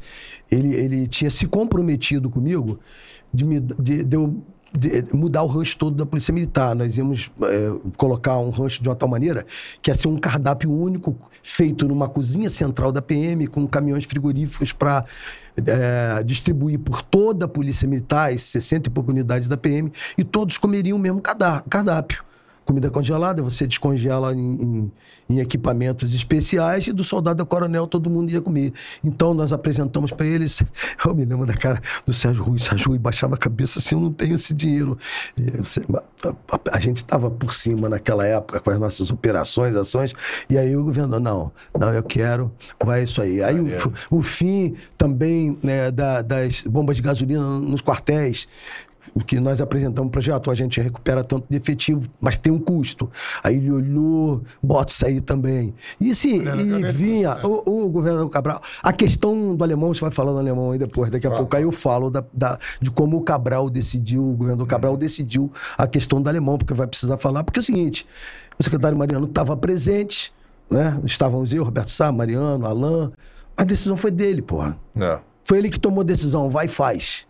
ele, 0.51 0.75
ele 0.75 1.07
tinha 1.07 1.31
se 1.31 1.47
comprometido 1.47 2.29
comigo 2.29 2.81
de, 3.33 3.45
me, 3.45 3.61
de, 3.61 4.03
de 4.03 4.17
eu 4.17 4.43
de 4.77 5.05
mudar 5.15 5.43
o 5.43 5.47
rancho 5.47 5.77
todo 5.77 5.97
da 5.97 6.07
Polícia 6.07 6.33
Militar. 6.33 6.75
Nós 6.75 6.97
íamos 6.97 7.31
eh, 7.43 7.73
colocar 7.97 8.39
um 8.39 8.51
rancho 8.51 8.83
de 8.83 8.89
uma 8.89 8.95
tal 8.95 9.09
maneira 9.09 9.45
que 9.81 9.91
ia 9.91 9.95
ser 9.95 10.09
um 10.09 10.17
cardápio 10.17 10.73
único, 10.73 11.17
feito 11.43 11.87
numa 11.87 12.09
cozinha 12.09 12.49
central 12.49 12.91
da 12.91 13.03
PM, 13.03 13.47
com 13.47 13.67
caminhões 13.67 14.05
frigoríficos 14.05 14.73
para 14.73 15.05
distribuir 16.25 16.79
por 16.79 17.03
toda 17.03 17.45
a 17.45 17.49
Polícia 17.49 17.87
Militar, 17.87 18.33
as 18.33 18.43
60 18.43 18.89
e 18.89 18.91
poucas 18.91 19.13
unidades 19.13 19.49
da 19.49 19.57
PM, 19.57 19.93
e 20.17 20.25
todos 20.25 20.57
comeriam 20.57 20.97
o 20.97 21.01
mesmo 21.01 21.21
cardápio. 21.21 22.25
Comida 22.65 22.91
congelada, 22.91 23.43
você 23.43 23.67
descongela 23.67 24.33
em, 24.33 24.39
em- 24.63 24.93
em 25.29 25.39
equipamentos 25.41 26.15
especiais 26.15 26.87
e 26.87 26.93
do 26.93 27.03
soldado 27.03 27.41
ao 27.43 27.47
coronel 27.47 27.87
todo 27.87 28.09
mundo 28.11 28.31
ia 28.31 28.41
comer. 28.41 28.73
Então 29.03 29.35
nós 29.35 29.53
apresentamos 29.53 30.13
para 30.13 30.27
eles. 30.27 30.63
Eu 31.05 31.15
me 31.15 31.25
lembro 31.25 31.45
da 31.47 31.55
cara 31.55 31.81
do 32.07 32.13
Sérgio 32.15 32.45
Rui. 32.45 32.59
Sérgio 32.59 32.89
Rui 32.89 32.99
baixava 32.99 33.35
a 33.35 33.39
cabeça 33.39 33.79
assim: 33.79 33.95
eu 33.95 34.01
não 34.01 34.13
tenho 34.13 34.35
esse 34.35 34.55
dinheiro. 34.55 34.97
A, 36.23 36.29
a- 36.29 36.61
a 36.77 36.79
gente 36.81 36.99
estava 36.99 37.31
por 37.31 37.53
cima 37.53 37.89
naquela 37.89 38.25
época 38.27 38.61
com 38.61 38.71
as 38.71 38.79
nossas 38.79 39.11
operações, 39.11 39.75
ações, 39.75 40.13
e 40.49 40.57
aí 40.57 40.77
o 40.77 40.85
governador: 40.85 41.21
não, 41.21 41.53
não, 41.79 41.93
eu 41.93 42.03
quero, 42.03 42.53
vai 42.83 43.03
isso 43.03 43.21
aí. 43.21 43.43
Aí 43.43 43.59
o, 43.61 43.67
o 44.11 44.23
fim 44.23 44.75
também 44.97 45.59
né, 45.63 45.91
da- 45.91 46.23
das 46.23 46.63
bombas 46.63 46.97
de 46.97 47.03
gasolina 47.03 47.43
nos 47.59 47.81
quartéis 47.83 48.47
o 49.15 49.21
que 49.21 49.39
nós 49.39 49.61
apresentamos 49.61 50.09
o 50.09 50.11
projeto, 50.11 50.51
a 50.51 50.55
gente 50.55 50.81
recupera 50.81 51.23
tanto 51.23 51.45
de 51.51 51.57
efetivo, 51.57 52.09
mas 52.21 52.39
tem 52.39 52.53
um 52.53 52.59
custo. 52.59 53.11
Aí 53.45 53.57
ele 53.57 53.71
olhou, 53.71 54.43
bota 54.63 54.93
isso 54.93 55.05
aí 55.07 55.21
também. 55.21 55.75
E 56.01 56.15
sim, 56.15 56.41
e 56.81 56.85
vinha 56.93 57.35
o, 57.47 57.85
o 57.85 57.89
governador 57.89 58.31
Cabral. 58.31 58.63
A 58.83 58.93
questão 58.93 59.55
do 59.55 59.63
alemão, 59.63 59.93
você 59.93 60.01
vai 60.01 60.11
falando 60.11 60.39
alemão 60.39 60.71
aí 60.73 60.79
depois, 60.79 61.11
daqui 61.11 61.27
a 61.27 61.31
pouco. 61.31 61.57
Aí 61.57 61.63
eu 61.63 61.73
falo 61.73 62.11
da, 62.11 62.25
da- 62.33 62.59
de 62.81 62.91
como 62.91 63.19
o 63.19 63.23
Cabral 63.23 63.69
decidiu, 63.69 64.23
o 64.31 64.33
governador 64.35 64.67
Cabral 64.67 64.97
decidiu 64.97 65.51
a 65.77 65.87
questão 65.87 66.23
do 66.23 66.29
alemão, 66.29 66.57
porque 66.57 66.73
vai 66.73 66.87
precisar 66.87 67.19
falar. 67.19 67.45
Porque 67.45 67.59
é 67.59 67.63
o 67.63 67.65
seguinte: 67.65 68.07
o 68.59 68.63
secretário 68.63 68.97
Mariano 68.97 69.27
estava 69.27 69.57
presente, 69.57 70.33
né? 70.71 70.99
Estávamos 71.05 71.53
eu, 71.53 71.63
Roberto 71.65 71.91
Sá, 71.91 72.11
Mariano, 72.11 72.67
Alain. 72.67 73.13
A 73.57 73.65
decisão 73.65 73.97
foi 73.97 74.11
dele, 74.11 74.41
porra. 74.41 74.77
É. 74.97 75.19
Foi 75.45 75.59
ele 75.59 75.69
que 75.69 75.79
tomou 75.79 76.01
a 76.01 76.05
decisão, 76.05 76.49
vai 76.49 76.65
e 76.65 76.69
faz. 76.69 77.27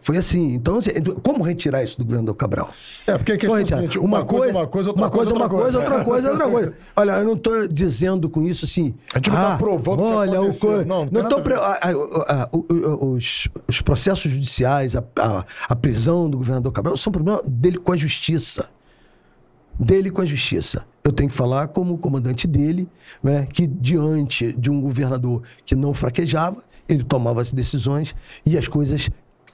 Foi 0.00 0.16
assim. 0.16 0.54
Então, 0.54 0.76
assim, 0.78 0.90
como 1.22 1.42
retirar 1.42 1.82
isso 1.82 1.98
do 1.98 2.04
governador 2.04 2.34
Cabral? 2.36 2.70
É, 3.06 3.18
porque 3.18 3.32
é 3.32 3.34
a 3.34 3.56
retirar? 3.58 3.78
seguinte, 3.78 3.98
uma, 3.98 4.24
coisa, 4.24 4.56
uma 4.58 4.66
coisa, 4.66 4.90
outra 4.90 5.02
uma 5.04 5.10
coisa, 5.10 5.30
outra 5.32 5.44
uma 5.44 5.48
coisa, 5.50 5.78
outra 5.80 6.04
coisa, 6.04 6.30
outra 6.30 6.48
coisa. 6.48 6.74
Olha, 6.96 7.12
eu 7.12 7.24
não 7.24 7.34
estou 7.34 7.68
dizendo 7.68 8.28
com 8.30 8.42
isso 8.42 8.64
assim. 8.64 8.94
A 9.12 9.18
gente 9.18 9.30
não 9.30 9.36
tá 9.36 9.56
provando 9.58 10.00
o 10.00 10.06
que 10.06 10.12
olha, 10.14 10.32
o 10.40 10.42
aconteceu. 10.44 10.70
co- 10.70 10.84
Não, 10.84 11.04
não 11.06 11.22
não 11.22 11.28
tô 11.28 11.40
pre- 11.42 11.54
a- 11.54 11.58
a- 11.82 12.42
a- 12.44 12.48
os, 13.04 13.48
os 13.66 13.82
processos 13.82 14.30
judiciais, 14.30 14.94
a 15.68 15.76
prisão 15.76 16.30
do 16.30 16.38
governador 16.38 16.72
Cabral, 16.72 16.96
são 16.96 17.12
problema 17.12 17.42
dele 17.44 17.78
com 17.78 17.92
a 17.92 17.96
justiça 17.96 18.68
dele 19.80 20.10
com 20.10 20.20
a 20.20 20.24
justiça. 20.24 20.84
Eu 21.04 21.12
tenho 21.12 21.30
que 21.30 21.36
falar 21.36 21.68
como 21.68 21.96
comandante 21.98 22.48
dele, 22.48 22.88
né, 23.22 23.46
que 23.52 23.64
diante 23.64 24.52
de 24.54 24.70
um 24.70 24.80
governador 24.80 25.42
que 25.64 25.76
não 25.76 25.94
fraquejava, 25.94 26.62
ele 26.88 27.04
tomava 27.04 27.40
as 27.40 27.52
decisões 27.52 28.12
e 28.44 28.58
as 28.58 28.66
coisas 28.66 29.08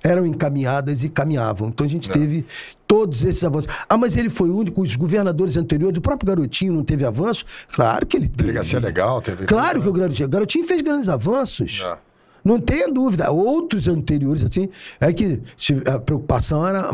eram 0.05 0.27
encaminhadas 0.27 1.03
e 1.03 1.09
caminhavam. 1.09 1.69
Então 1.69 1.87
a 1.87 1.89
gente 1.89 2.11
teve 2.11 2.45
todos 2.87 3.25
esses 3.25 3.43
avanços. 3.43 3.73
Ah, 3.89 3.97
mas 3.97 4.17
ele 4.17 4.29
foi 4.29 4.51
o 4.51 4.57
único, 4.57 4.83
os 4.83 4.95
governadores 4.95 5.57
anteriores, 5.57 5.97
o 5.97 6.03
próprio 6.03 6.27
Garotinho 6.27 6.75
não 6.75 6.85
teve 6.85 7.07
avanço? 7.07 7.47
Claro 7.73 8.05
que 8.07 8.19
ele 8.19 8.29
teve. 8.29 8.53
Delegacia 8.53 8.79
legal, 8.79 9.23
teve. 9.23 9.47
Claro 9.47 9.81
que 9.81 9.89
o 9.89 9.93
Garotinho, 9.93 10.29
o 10.29 10.31
Garotinho 10.31 10.67
fez 10.67 10.83
grandes 10.83 11.09
avanços. 11.09 11.83
É. 11.83 11.97
Não 12.45 12.61
tenha 12.61 12.93
dúvida. 12.93 13.31
Outros 13.31 13.89
anteriores, 13.89 14.45
assim, 14.45 14.69
é 15.01 15.11
que 15.15 15.41
a 15.87 15.99
preocupação 15.99 16.69
era, 16.69 16.91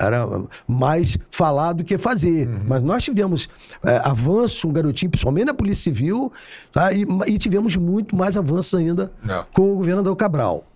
era 0.00 0.26
mais 0.66 1.16
falar 1.30 1.74
do 1.74 1.84
que 1.84 1.96
fazer. 1.96 2.48
Uhum. 2.48 2.60
Mas 2.66 2.82
nós 2.82 3.04
tivemos 3.04 3.48
é, 3.84 4.00
avanço, 4.02 4.66
um 4.66 4.72
garotinho, 4.72 5.08
principalmente 5.08 5.46
na 5.46 5.54
Polícia 5.54 5.84
Civil, 5.84 6.32
tá? 6.72 6.92
e, 6.92 7.06
e 7.28 7.38
tivemos 7.38 7.76
muito 7.76 8.16
mais 8.16 8.36
avanços 8.36 8.74
ainda 8.74 9.12
Não. 9.22 9.46
com 9.52 9.72
o 9.72 9.76
governador 9.76 10.16
Cabral. 10.16 10.66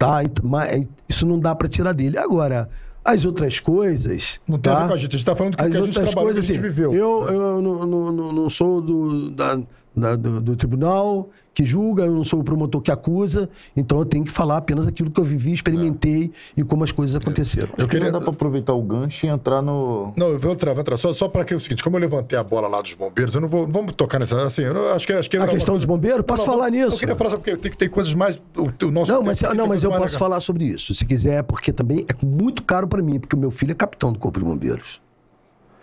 Tá? 0.00 0.24
Ent- 0.24 0.40
Mas 0.42 0.86
isso 1.06 1.26
não 1.26 1.38
dá 1.38 1.54
para 1.54 1.68
tirar 1.68 1.92
dele. 1.92 2.18
Agora, 2.18 2.70
as 3.04 3.26
outras 3.26 3.60
coisas. 3.60 4.40
Não 4.48 4.58
tem 4.58 4.72
a 4.72 4.76
tá? 4.76 4.82
ver 4.82 4.88
com 4.88 4.94
a 4.94 4.96
gente. 4.96 5.10
A 5.14 5.18
gente 5.18 5.26
tá 5.26 5.36
falando 5.36 5.52
do 5.52 5.56
que, 5.58 5.62
As 5.64 5.70
que 5.70 5.76
a 5.76 5.82
gente 5.82 5.94
trabalhou, 5.94 6.12
que 6.14 6.18
a 6.18 6.22
coisas, 6.22 6.46
gente 6.46 6.56
assim, 6.56 6.62
viveu. 6.62 6.94
Eu, 6.94 7.26
eu 7.28 7.60
não, 7.62 7.86
não- 7.86 8.12
não- 8.12 8.32
não 8.32 8.50
sou 8.50 8.80
do, 8.80 9.30
da- 9.30 9.60
da- 9.94 10.16
do, 10.16 10.40
do 10.40 10.56
tribunal 10.56 11.28
que 11.52 11.64
julga, 11.64 12.04
eu 12.04 12.12
não 12.14 12.24
sou 12.24 12.40
o 12.40 12.44
promotor 12.44 12.80
que 12.80 12.90
acusa, 12.92 13.50
então 13.76 13.98
eu 13.98 14.04
tenho 14.04 14.24
que 14.24 14.30
falar 14.30 14.56
apenas 14.58 14.86
aquilo 14.86 15.10
que 15.10 15.20
eu 15.20 15.24
vivi, 15.24 15.52
experimentei 15.52 16.30
e 16.56 16.62
como 16.62 16.84
as 16.84 16.92
coisas 16.92 17.16
aconteceram. 17.16 17.68
Eu 17.76 17.88
queria. 17.88 18.06
Não 18.10 18.18
dá 18.18 18.24
pra 18.24 18.30
aproveitar 18.32 18.72
o 18.72 18.80
gancho 18.82 19.26
e 19.26 19.28
entrar 19.28 19.60
no. 19.60 20.12
Não, 20.16 20.28
eu 20.28 20.38
vou 20.38 20.52
entrar, 20.52 20.72
vou 20.72 20.80
entrar. 20.80 20.96
Só, 20.96 21.12
só 21.12 21.28
para 21.28 21.44
que 21.44 21.52
é 21.52 21.56
o 21.56 21.60
seguinte, 21.60 21.82
como 21.82 21.96
eu 21.96 22.00
levantei 22.00 22.38
a 22.38 22.42
bola 22.44 22.68
lá 22.68 22.80
dos 22.80 22.94
bombeiros, 22.94 23.34
eu 23.34 23.40
não 23.40 23.48
vou. 23.48 23.66
Vamos 23.66 23.92
tocar 23.94 24.18
nessa. 24.20 24.46
Assim, 24.46 24.62
eu 24.62 24.72
não- 24.72 24.86
acho 24.92 25.06
que 25.06 25.12
acho 25.12 25.28
que 25.28 25.36
A 25.36 25.46
questão 25.48 25.76
dos 25.76 25.84
bombeiros? 25.84 26.24
Posso 26.24 26.46
falar 26.46 26.70
nisso? 26.70 26.94
Eu 26.94 26.98
queria 26.98 27.16
falar, 27.16 27.30
sabe, 27.30 27.42
porque 27.42 27.56
tem 27.58 27.70
que 27.70 27.76
ter 27.76 27.88
coisas 27.88 28.14
mais. 28.14 28.40
O, 28.56 28.86
o 28.86 28.90
nosso 28.90 29.12
Não, 29.12 29.22
mas, 29.22 29.42
não, 29.54 29.66
mas 29.66 29.82
eu 29.82 29.90
posso 29.90 30.04
legal. 30.04 30.18
falar 30.18 30.40
sobre 30.40 30.64
isso, 30.64 30.94
se 30.94 31.04
quiser, 31.04 31.42
porque 31.42 31.72
também 31.72 32.06
é 32.08 32.24
muito 32.24 32.62
caro 32.62 32.86
para 32.86 33.02
mim, 33.02 33.18
porque 33.18 33.34
o 33.34 33.38
meu 33.38 33.50
filho 33.50 33.72
é 33.72 33.74
capitão 33.74 34.12
do 34.12 34.18
Corpo 34.18 34.38
de 34.38 34.44
Bombeiros. 34.44 35.00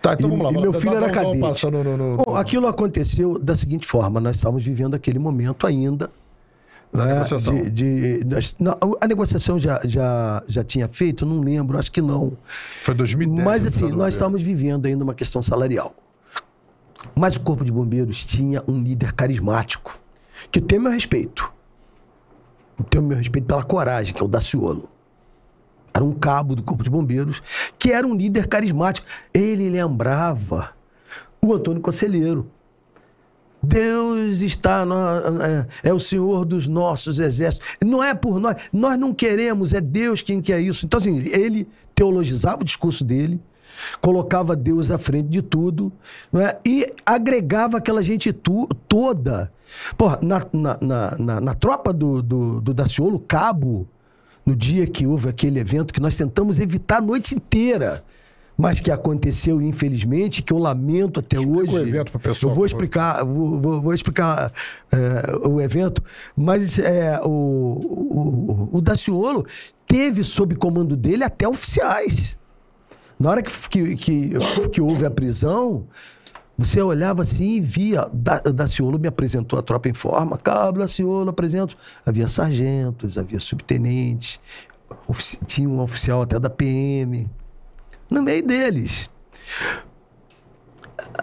Tá, 0.01 0.13
então 0.13 0.27
E- 0.27 0.31
vamos 0.31 0.45
lá. 0.45 0.51
e 0.57 0.61
meu 0.61 0.73
filho 0.73 0.95
era 0.95 1.09
cadete. 1.09 1.39
passo 1.39 1.71
no- 1.71 1.83
no- 1.83 1.97
no- 1.97 2.17
Bom, 2.17 2.35
aquilo 2.35 2.67
aconteceu 2.67 3.37
da 3.39 3.55
seguinte 3.55 3.85
forma: 3.87 4.19
nós 4.19 4.35
estávamos 4.35 4.63
vivendo 4.63 4.93
aquele 4.95 5.19
momento 5.19 5.65
ainda. 5.67 6.09
Da 6.93 7.05
né, 7.05 7.13
negociação. 7.15 7.53
de- 7.53 8.23
de- 8.23 8.55
não, 8.59 8.77
a 9.01 9.07
negociação 9.07 9.59
já, 9.59 9.81
já, 9.83 10.41
já 10.47 10.63
tinha 10.63 10.87
feito? 10.87 11.25
Não 11.25 11.41
lembro, 11.41 11.77
acho 11.77 11.91
que 11.91 12.01
não. 12.01 12.33
Foi 12.81 12.93
2010. 12.95 13.43
Mas 13.45 13.63
né, 13.63 13.69
assim, 13.69 13.91
nós 13.91 14.13
estamos 14.13 14.41
vivendo 14.41 14.85
ainda 14.85 15.03
uma 15.03 15.13
questão 15.13 15.41
salarial. 15.41 15.93
Mas 17.13 17.35
o 17.35 17.41
Corpo 17.41 17.65
de 17.65 17.71
Bombeiros 17.71 18.25
tinha 18.25 18.63
um 18.67 18.81
líder 18.81 19.11
carismático, 19.13 19.99
que 20.49 20.61
tem 20.61 20.79
meu 20.79 20.91
respeito. 20.91 21.51
Tem 22.89 23.01
o 23.01 23.03
meu 23.03 23.17
respeito 23.17 23.45
pela 23.45 23.63
coragem, 23.63 24.13
que 24.13 24.21
é 24.21 24.25
o 24.25 24.27
Daciolo. 24.27 24.89
Era 25.97 26.05
um 26.05 26.13
cabo 26.13 26.55
do 26.55 26.61
Corpo 26.61 26.83
de 26.83 26.89
Bombeiros, 26.89 27.41
que 27.79 27.91
era 27.91 28.05
um 28.05 28.15
líder 28.15 28.47
carismático. 28.47 29.07
Ele 29.33 29.67
lembrava 29.69 30.69
o 31.41 31.53
Antônio 31.53 31.81
Conselheiro. 31.81 32.47
Deus 33.61 34.41
está, 34.41 34.85
no- 34.85 34.95
é, 35.41 35.67
é 35.83 35.93
o 35.93 35.99
Senhor 35.99 36.45
dos 36.45 36.67
nossos 36.67 37.19
exércitos. 37.19 37.67
Não 37.83 38.03
é 38.03 38.13
por 38.13 38.39
nós, 38.39 38.55
nós 38.71 38.97
não 38.99 39.11
queremos, 39.13 39.73
é 39.73 39.81
Deus 39.81 40.21
quem 40.21 40.39
quer 40.39 40.59
isso. 40.61 40.85
Então, 40.85 40.99
assim, 40.99 41.17
ele 41.25 41.67
teologizava 41.95 42.61
o 42.61 42.65
discurso 42.65 43.03
dele, 43.03 43.41
colocava 43.99 44.55
Deus 44.55 44.91
à 44.91 44.97
frente 44.99 45.29
de 45.29 45.41
tudo, 45.41 45.91
não 46.31 46.41
é? 46.41 46.57
e 46.65 46.85
agregava 47.05 47.77
aquela 47.77 48.03
gente 48.03 48.31
tu- 48.31 48.67
toda. 48.87 49.51
Porra, 49.97 50.19
na, 50.21 50.45
na, 50.53 50.77
na, 51.17 51.41
na- 51.41 51.53
tropa 51.55 51.91
do, 51.91 52.21
do, 52.21 52.61
do 52.61 52.73
Daciolo, 52.73 53.19
Cabo, 53.19 53.87
no 54.47 54.55
dia 54.55 54.87
que 54.87 55.05
houve 55.05 55.27
aquele 55.29 55.59
evento 55.59 55.93
que 55.93 55.99
nós 55.99 56.15
tentamos 56.17 56.57
evitar 56.59 56.97
a 56.97 57.01
noite 57.01 57.35
inteira, 57.35 58.01
mas 58.57 58.79
que 58.79 58.89
aconteceu, 58.89 59.61
infelizmente, 59.61 60.41
que 60.41 60.51
eu 60.53 60.57
lamento 60.57 61.19
até 61.19 61.37
hoje. 61.37 61.75
o 61.75 61.79
evento 61.79 62.11
pro 62.11 62.19
pessoal, 62.21 62.51
Eu 62.51 62.55
vou 62.55 62.65
explicar, 62.65 63.23
vou, 63.25 63.59
vou- 63.59 63.81
vou 63.81 63.93
explicar 63.93 64.51
é, 64.91 65.47
o 65.47 65.59
evento, 65.61 66.01
mas 66.35 66.79
é, 66.79 67.19
o, 67.23 67.27
o, 67.29 68.69
o 68.77 68.81
Daciolo 68.81 69.45
teve 69.85 70.23
sob 70.23 70.55
comando 70.55 70.95
dele 70.95 71.23
até 71.23 71.47
oficiais. 71.47 72.37
Na 73.19 73.29
hora 73.31 73.41
que, 73.43 73.51
que, 73.69 73.95
que, 73.95 74.31
que 74.71 74.81
houve 74.81 75.05
a 75.05 75.11
prisão, 75.11 75.85
você 76.57 76.81
olhava 76.81 77.21
assim 77.21 77.57
e 77.57 77.61
via. 77.61 78.09
Da, 78.11 78.39
Daciolo 78.39 78.97
me 78.97 79.07
apresentou 79.07 79.59
a 79.59 79.61
tropa 79.61 79.87
em 79.89 79.93
forma. 79.93 80.37
Cabo 80.37 80.79
Daciolo, 80.79 81.29
apresento. 81.29 81.77
Havia 82.05 82.27
sargentos, 82.27 83.17
havia 83.17 83.39
subtenentes, 83.39 84.39
tinha 85.45 85.69
um 85.69 85.79
oficial 85.79 86.23
até 86.23 86.39
da 86.39 86.49
PM. 86.49 87.29
No 88.09 88.23
meio 88.23 88.45
deles. 88.45 89.09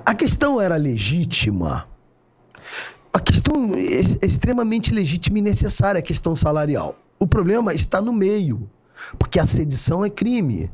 A 0.06 0.14
questão 0.14 0.60
era 0.60 0.76
legítima. 0.76 1.88
A 3.12 3.20
questão 3.20 3.74
é 3.74 4.26
extremamente 4.26 4.92
legítima 4.92 5.38
e 5.38 5.42
necessária, 5.42 5.98
a 5.98 6.02
questão 6.02 6.36
salarial. 6.36 6.96
O 7.18 7.26
problema 7.26 7.72
está 7.72 8.00
no 8.00 8.12
meio, 8.12 8.68
porque 9.18 9.38
a 9.38 9.46
sedição 9.46 10.04
é 10.04 10.10
crime. 10.10 10.70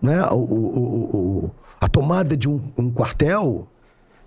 Né? 0.00 0.22
O, 0.30 0.34
o, 0.34 0.38
o, 0.38 1.16
o, 1.16 1.50
a 1.80 1.88
tomada 1.88 2.36
de 2.36 2.48
um, 2.48 2.60
um 2.76 2.90
quartel 2.90 3.68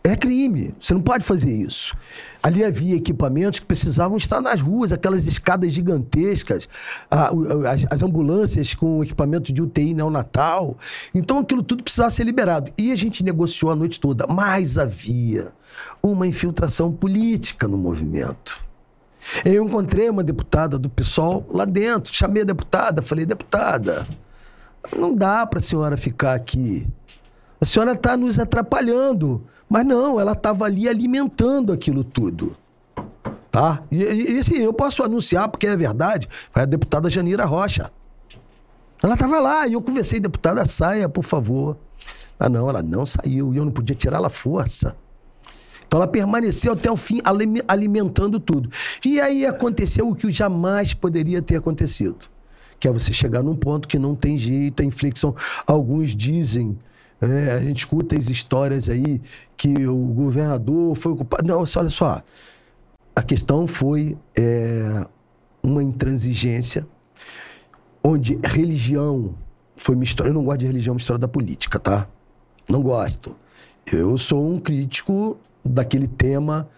é 0.03 0.15
crime. 0.15 0.73
Você 0.79 0.93
não 0.93 1.01
pode 1.01 1.25
fazer 1.25 1.51
isso. 1.51 1.93
Ali 2.41 2.63
havia 2.63 2.95
equipamentos 2.95 3.59
que 3.59 3.65
precisavam 3.65 4.15
estar 4.15 4.39
nas 4.39 4.61
ruas, 4.61 4.93
aquelas 4.93 5.27
escadas 5.27 5.73
gigantescas, 5.73 6.69
a- 7.11 7.29
as, 7.71 7.85
as 7.91 8.03
ambulâncias 8.03 8.73
com 8.73 9.03
equipamento 9.03 9.51
de 9.51 9.61
UTI 9.61 9.93
neonatal. 9.93 10.77
Então 11.13 11.39
aquilo 11.39 11.61
tudo 11.61 11.83
precisava 11.83 12.09
ser 12.09 12.23
liberado. 12.23 12.71
E 12.77 12.91
a 12.91 12.95
gente 12.95 13.21
negociou 13.23 13.69
a 13.71 13.75
noite 13.75 13.99
toda, 13.99 14.25
mas 14.27 14.77
havia 14.77 15.49
uma 16.01 16.25
infiltração 16.25 16.91
política 16.91 17.67
no 17.67 17.77
movimento. 17.77 18.65
Eu 19.43 19.65
encontrei 19.65 20.09
uma 20.09 20.23
deputada 20.23 20.79
do 20.79 20.87
PSOL 20.89 21.45
lá 21.51 21.65
dentro, 21.65 22.13
chamei 22.13 22.43
a 22.43 22.45
deputada, 22.45 23.01
falei, 23.01 23.25
deputada, 23.25 24.07
não 24.95 25.13
dá 25.13 25.45
para 25.45 25.59
a 25.59 25.61
senhora 25.61 25.97
ficar 25.97 26.33
aqui. 26.33 26.87
A 27.59 27.65
senhora 27.65 27.93
está 27.93 28.15
nos 28.15 28.39
atrapalhando. 28.39 29.43
Mas 29.69 29.85
não, 29.85 30.19
ela 30.19 30.31
estava 30.31 30.65
ali 30.65 30.87
alimentando 30.87 31.73
aquilo 31.73 32.03
tudo. 32.03 32.55
Tá? 33.51 33.83
E, 33.91 34.03
e, 34.03 34.35
e, 34.35 34.39
assim, 34.39 34.57
eu 34.57 34.71
posso 34.71 35.03
anunciar, 35.03 35.49
porque 35.49 35.67
é 35.67 35.75
verdade, 35.75 36.27
foi 36.51 36.61
a 36.61 36.65
deputada 36.65 37.09
Janira 37.09 37.45
Rocha. 37.45 37.91
Ela 39.03 39.13
estava 39.13 39.39
lá 39.39 39.67
e 39.67 39.73
eu 39.73 39.81
conversei, 39.81 40.19
deputada, 40.19 40.63
saia, 40.65 41.09
por 41.09 41.23
favor. 41.23 41.77
Ah, 42.39 42.49
não, 42.49 42.69
ela 42.69 42.81
não 42.81 43.05
saiu 43.05 43.53
e 43.53 43.57
eu 43.57 43.65
não 43.65 43.71
podia 43.71 43.95
tirá-la 43.95 44.29
força. 44.29 44.95
Então 45.87 45.99
ela 45.99 46.07
permaneceu 46.07 46.73
até 46.73 46.91
o 46.91 46.97
fim 46.97 47.21
alime- 47.23 47.63
alimentando 47.67 48.39
tudo. 48.39 48.69
E 49.05 49.19
aí 49.19 49.45
aconteceu 49.45 50.07
o 50.07 50.15
que 50.15 50.29
jamais 50.31 50.93
poderia 50.93 51.41
ter 51.41 51.55
acontecido. 51.55 52.17
Que 52.79 52.87
é 52.87 52.91
você 52.91 53.11
chegar 53.11 53.41
num 53.41 53.55
ponto 53.55 53.87
que 53.87 53.97
não 53.97 54.13
tem 54.13 54.37
jeito, 54.37 54.83
a 54.83 54.85
inflexão. 54.85 55.35
Alguns 55.65 56.15
dizem, 56.15 56.77
né, 57.19 57.53
a 57.53 57.59
gente 57.59 57.77
escuta 57.77 58.15
as 58.15 58.29
histórias 58.29 58.89
aí 58.89 59.21
que 59.55 59.87
o 59.87 59.97
governador 59.97 60.95
foi 60.95 61.13
ocupado. 61.13 61.47
Não, 61.47 61.59
olha 61.59 61.89
só. 61.89 62.21
A 63.15 63.23
questão 63.23 63.65
foi 63.65 64.17
é, 64.35 65.05
uma 65.63 65.83
intransigência 65.83 66.87
onde 68.03 68.39
religião 68.43 69.35
foi 69.75 69.95
misturada. 69.95 70.29
Eu 70.29 70.35
não 70.35 70.43
gosto 70.43 70.59
de 70.59 70.67
religião 70.67 70.93
misturada 70.93 71.21
da 71.21 71.27
política, 71.27 71.79
tá? 71.79 72.07
Não 72.69 72.81
gosto. 72.81 73.35
Eu 73.91 74.17
sou 74.17 74.47
um 74.47 74.59
crítico 74.59 75.37
daquele 75.63 76.07
tema 76.07 76.69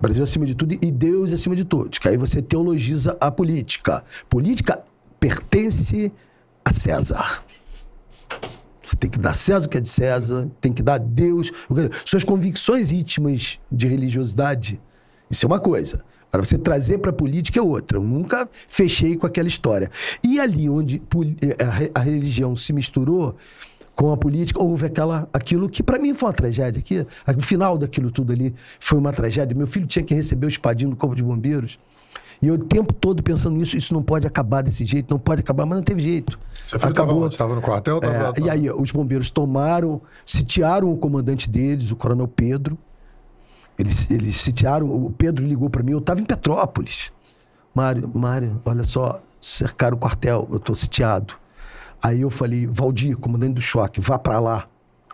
Brasil 0.00 0.22
acima 0.22 0.44
de 0.44 0.54
tudo 0.54 0.74
e 0.74 0.90
Deus 0.90 1.32
acima 1.32 1.56
de 1.56 1.64
todos. 1.64 1.98
Que 1.98 2.08
aí 2.08 2.16
você 2.16 2.42
teologiza 2.42 3.16
a 3.20 3.30
política. 3.30 4.04
Política 4.28 4.82
pertence 5.18 6.12
a 6.64 6.72
César. 6.72 7.42
Você 8.86 8.96
tem 8.96 9.10
que 9.10 9.18
dar 9.18 9.34
César 9.34 9.66
o 9.66 9.68
que 9.68 9.78
é 9.78 9.80
de 9.80 9.88
César, 9.88 10.48
tem 10.60 10.72
que 10.72 10.82
dar 10.82 10.94
a 10.94 10.98
Deus. 10.98 11.50
que 11.50 11.80
é- 11.80 11.90
Suas 12.04 12.22
convicções 12.22 12.92
íntimas 12.92 13.58
de 13.70 13.88
religiosidade, 13.88 14.80
isso 15.28 15.44
é 15.44 15.48
uma 15.48 15.58
coisa. 15.58 16.04
Agora, 16.32 16.44
você 16.46 16.56
trazer 16.56 16.98
para 16.98 17.10
a 17.10 17.14
política 17.14 17.58
é 17.58 17.62
outra. 17.62 17.98
Eu 17.98 18.02
nunca 18.02 18.48
fechei 18.68 19.16
com 19.16 19.26
aquela 19.26 19.48
história. 19.48 19.90
E 20.22 20.38
ali 20.38 20.68
onde 20.68 21.02
eh, 21.40 21.64
a 21.64 21.70
re- 21.70 21.90
a 21.94 22.00
religião 22.00 22.54
se 22.54 22.72
misturou 22.72 23.34
com 23.94 24.12
a 24.12 24.16
política, 24.16 24.62
houve 24.62 24.86
aquela, 24.86 25.28
aquilo 25.32 25.68
que 25.68 25.82
para 25.82 25.98
mim 25.98 26.14
foi 26.14 26.28
uma 26.28 26.32
tragédia. 26.34 26.78
Aqui, 26.80 27.06
o 27.38 27.42
final 27.42 27.78
daquilo 27.78 28.10
tudo 28.10 28.32
ali 28.32 28.54
foi 28.78 28.98
uma 28.98 29.12
tragédia. 29.12 29.56
Meu 29.56 29.66
filho 29.66 29.86
tinha 29.86 30.04
que 30.04 30.14
receber 30.14 30.46
o 30.46 30.48
espadinho 30.48 30.90
do 30.90 30.96
Corpo 30.96 31.16
de 31.16 31.22
Bombeiros. 31.24 31.78
E 32.40 32.48
eu 32.48 32.54
o 32.54 32.58
tempo 32.58 32.92
todo 32.92 33.22
pensando 33.22 33.56
nisso, 33.56 33.76
isso 33.76 33.94
não 33.94 34.02
pode 34.02 34.26
acabar 34.26 34.62
desse 34.62 34.84
jeito, 34.84 35.10
não 35.10 35.18
pode 35.18 35.40
acabar, 35.40 35.64
mas 35.66 35.76
não 35.78 35.82
teve 35.84 36.02
jeito. 36.02 36.38
Seu 36.64 36.78
filho 36.78 36.92
onde? 37.24 37.34
Estava 37.34 37.54
no 37.54 37.62
quartel? 37.62 38.00
Tava, 38.00 38.14
É, 38.14 38.18
tava- 38.32 38.40
E 38.40 38.50
aí, 38.50 38.70
os 38.70 38.90
bombeiros 38.92 39.30
tomaram, 39.30 40.00
sitiaram 40.24 40.92
o 40.92 40.96
comandante 40.96 41.48
deles, 41.48 41.90
o 41.90 41.96
coronel 41.96 42.28
Pedro. 42.28 42.76
Eles, 43.78 44.10
eles 44.10 44.36
sitiaram, 44.40 44.86
o 44.90 45.10
Pedro 45.10 45.46
ligou 45.46 45.68
para 45.70 45.82
mim, 45.82 45.92
eu 45.92 45.98
estava 45.98 46.20
em 46.20 46.24
Petrópolis. 46.24 47.12
Mário, 47.74 48.10
Mário, 48.14 48.60
olha 48.64 48.82
só, 48.84 49.20
cercaram 49.40 49.96
o 49.96 50.00
quartel, 50.00 50.48
eu 50.50 50.56
estou 50.56 50.74
sitiado. 50.74 51.34
Aí 52.02 52.22
eu 52.22 52.30
falei, 52.30 52.66
Valdir, 52.66 53.16
comandante 53.16 53.54
do 53.54 53.60
choque, 53.60 54.00
vá 54.00 54.18
para 54.18 54.38
lá. 54.40 54.66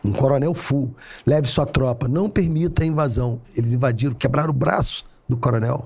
Um 0.04 0.12
coronel 0.12 0.54
full, 0.54 0.94
leve 1.26 1.46
sua 1.48 1.64
tropa, 1.66 2.08
não 2.08 2.28
permita 2.28 2.82
a 2.82 2.86
invasão. 2.86 3.40
Eles 3.56 3.72
invadiram, 3.72 4.14
quebraram 4.14 4.50
o 4.50 4.52
braço 4.52 5.04
do 5.28 5.36
coronel, 5.36 5.84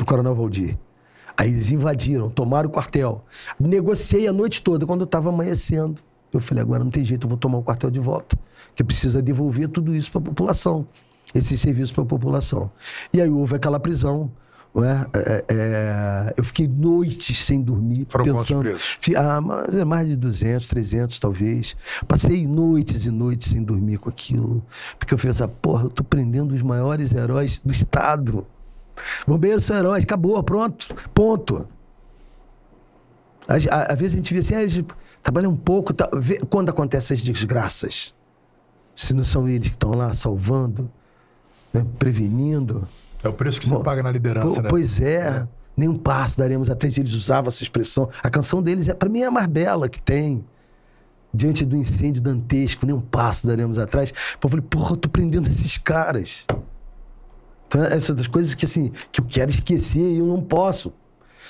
do 0.00 0.04
coronel 0.06 0.34
Valdir. 0.34 0.78
Aí 1.36 1.50
eles 1.50 1.70
invadiram, 1.70 2.28
tomaram 2.28 2.68
o 2.68 2.72
quartel. 2.72 3.24
Negociei 3.58 4.26
a 4.26 4.32
noite 4.32 4.62
toda, 4.62 4.86
quando 4.86 5.02
eu 5.02 5.04
estava 5.04 5.28
amanhecendo. 5.28 6.02
Eu 6.32 6.40
falei, 6.40 6.62
agora 6.62 6.82
não 6.82 6.90
tem 6.90 7.04
jeito, 7.04 7.26
eu 7.26 7.28
vou 7.28 7.38
tomar 7.38 7.58
o 7.58 7.62
quartel 7.62 7.90
de 7.90 8.00
volta. 8.00 8.36
Que 8.74 8.82
precisa 8.82 9.20
devolver 9.20 9.68
tudo 9.68 9.94
isso 9.94 10.10
para 10.10 10.20
a 10.20 10.24
população. 10.24 10.86
Esse 11.34 11.56
serviço 11.56 11.94
para 11.94 12.02
a 12.02 12.06
população. 12.06 12.70
E 13.12 13.20
aí 13.20 13.30
houve 13.30 13.54
aquela 13.56 13.78
prisão. 13.78 14.30
Não 14.74 14.84
é? 14.84 15.06
É, 15.14 15.44
é, 15.48 16.34
eu 16.36 16.44
fiquei 16.44 16.68
noites 16.68 17.44
sem 17.44 17.60
dormir, 17.60 18.06
Foram 18.08 18.24
pensando. 18.24 18.60
presos? 18.60 18.98
Ah, 19.16 19.40
mas 19.40 19.74
é 19.74 19.84
mais 19.84 20.08
de 20.08 20.16
200, 20.16 20.68
300 20.68 21.18
talvez. 21.18 21.76
Passei 22.06 22.46
noites 22.46 23.04
e 23.04 23.10
noites 23.10 23.50
sem 23.50 23.62
dormir 23.62 23.98
com 23.98 24.08
aquilo. 24.08 24.64
Porque 24.98 25.12
eu 25.12 25.18
pensava, 25.18 25.52
porra, 25.60 25.84
eu 25.84 25.90
tô 25.90 26.04
prendendo 26.04 26.54
os 26.54 26.62
maiores 26.62 27.12
heróis 27.12 27.60
do 27.64 27.72
Estado. 27.72 28.46
Bombeiros 29.26 29.64
são 29.64 29.76
heróis, 29.76 30.04
acabou, 30.04 30.42
pronto, 30.42 30.94
ponto. 31.12 31.68
Às, 33.48 33.64
vezes 33.98 34.14
a 34.14 34.16
gente 34.18 34.32
vê 34.32 34.40
assim, 34.40 34.54
ah, 34.54 34.62
eles 34.62 34.84
trabalham 35.22 35.50
um 35.50 35.56
pouco, 35.56 35.92
tá, 35.92 36.08
vê 36.14 36.38
quando 36.48 36.68
acontecem 36.70 37.16
as 37.16 37.22
desgraças. 37.22 38.14
Se 38.94 39.12
não 39.12 39.24
são 39.24 39.48
eles 39.48 39.68
que 39.68 39.74
estão 39.74 39.90
lá 39.90 40.12
salvando, 40.12 40.90
né, 41.72 41.84
prevenindo. 41.98 42.86
É 43.22 43.28
o 43.28 43.32
preço 43.32 43.58
que 43.58 43.66
você 43.66 43.74
Bom, 43.74 43.82
paga 43.82 44.02
na 44.02 44.10
liderança, 44.12 44.54
Po- 44.54 44.62
né? 44.62 44.68
Pois 44.68 45.00
é. 45.00 45.46
Nenhum 45.76 45.96
passo 45.96 46.36
daremos 46.36 46.68
atrás. 46.68 46.96
Eles 46.98 47.12
usavam 47.12 47.48
essa 47.48 47.62
expressão. 47.62 48.08
A 48.22 48.28
canção 48.28 48.62
deles, 48.62 48.88
é, 48.88 48.94
para 48.94 49.08
mim, 49.08 49.20
é 49.22 49.26
a 49.26 49.30
mais 49.30 49.46
bela 49.46 49.88
que 49.88 50.00
tem. 50.00 50.44
Diante 51.32 51.64
do 51.64 51.76
incêndio 51.76 52.20
dantesco, 52.20 52.84
nem 52.84 52.94
um 52.94 53.00
passo 53.00 53.46
daremos 53.46 53.78
atrás. 53.78 54.12
Eu 54.42 54.48
falei, 54.48 54.64
porra, 54.68 54.92
eu 54.92 54.96
tô 54.96 55.08
prendendo 55.08 55.48
esses 55.48 55.78
caras. 55.78 56.46
Então, 57.70 57.84
essas 57.84 58.16
das 58.16 58.26
coisas 58.26 58.52
que, 58.52 58.64
assim, 58.64 58.90
que 59.12 59.20
eu 59.20 59.24
quero 59.24 59.48
esquecer 59.48 60.02
e 60.02 60.18
eu 60.18 60.26
não 60.26 60.42
posso. 60.42 60.92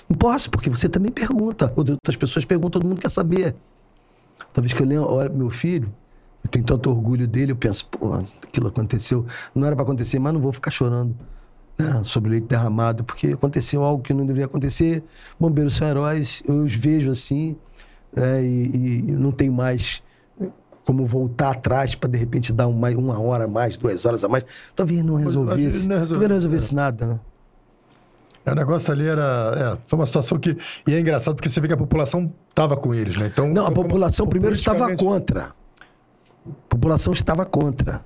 Não 0.07 0.18
posso, 0.18 0.50
porque 0.50 0.68
você 0.68 0.86
também 0.86 1.10
pergunta. 1.10 1.73
Outras 1.74 2.15
pessoas 2.15 2.44
perguntam, 2.44 2.78
todo 2.78 2.86
mundo 2.86 3.00
quer 3.00 3.08
saber. 3.08 3.57
Talvez 4.52 4.74
que 4.74 4.82
eu 4.82 4.86
leia, 4.86 5.00
olha, 5.00 5.31
meu 5.31 5.49
filho, 5.49 5.90
eu 6.44 6.50
tenho 6.50 6.62
tanto 6.62 6.90
orgulho 6.90 7.26
dele, 7.26 7.52
eu 7.52 7.57
penso, 7.57 7.86
pô, 7.86 8.12
aquilo 8.12 8.68
aconteceu. 8.68 9.24
Não 9.55 9.66
era 9.66 9.74
para 9.74 9.82
acontecer, 9.82 10.18
mas 10.18 10.34
não 10.34 10.42
vou 10.42 10.52
ficar 10.52 10.70
chorando 10.70 11.16
né, 11.78 12.02
sobre 12.05 12.28
o 12.28 12.32
leite 12.32 12.49
derramado, 12.49 13.02
porque 13.02 13.28
aconteceu 13.28 13.82
algo 13.82 14.02
que 14.02 14.12
não 14.12 14.26
deveria 14.26 14.44
acontecer. 14.44 15.02
Bombeiros 15.39 15.74
são 15.74 15.89
heróis, 15.89 16.42
eu 16.47 16.57
os 16.57 16.74
vejo 16.74 17.10
assim, 17.10 17.57
né, 18.15 18.44
e, 18.44 19.07
e 19.08 19.12
não 19.12 19.32
tenho 19.32 19.55
mais 19.55 20.02
como 20.84 21.05
voltar 21.07 21.50
atrás 21.52 21.94
para 21.94 22.10
de 22.10 22.18
repente 22.18 22.52
dar 22.52 22.67
uma, 22.67 22.89
uma 22.91 23.20
hora 23.20 23.44
a 23.44 23.49
mais, 23.49 23.76
duas 23.76 24.05
horas 24.07 24.25
a 24.25 24.28
mais. 24.28 24.44
Talvez 24.75 25.05
não 25.05 25.17
resolvesse. 25.17 25.89
não 25.89 25.97
resolve- 25.99 26.12
Talvez 26.15 26.28
não 26.28 26.36
resolvesse 26.36 26.75
nada, 26.75 27.07
né? 27.07 27.20
É, 28.44 28.52
o 28.52 28.55
negócio 28.55 28.91
ali 28.92 29.07
era. 29.07 29.76
É, 29.76 29.78
foi 29.86 29.99
uma 29.99 30.07
situação 30.07 30.39
que. 30.39 30.57
E 30.86 30.94
é 30.94 30.99
engraçado 31.00 31.34
porque 31.34 31.50
você 31.50 31.60
vê 31.60 31.68
que 31.68 31.75
a 31.75 31.76
população 31.76 32.33
estava 32.49 32.76
com 32.76 32.94
eles, 32.94 33.17
né? 33.17 33.26
Então, 33.26 33.49
Não, 33.49 33.62
a 33.62 33.68
como- 33.70 33.83
população 33.83 34.26
primeiro 34.26 34.57
estava 34.57 34.97
contra. 34.97 35.52
A 36.47 36.50
população 36.70 37.12
estava 37.12 37.44
contra. 37.44 38.02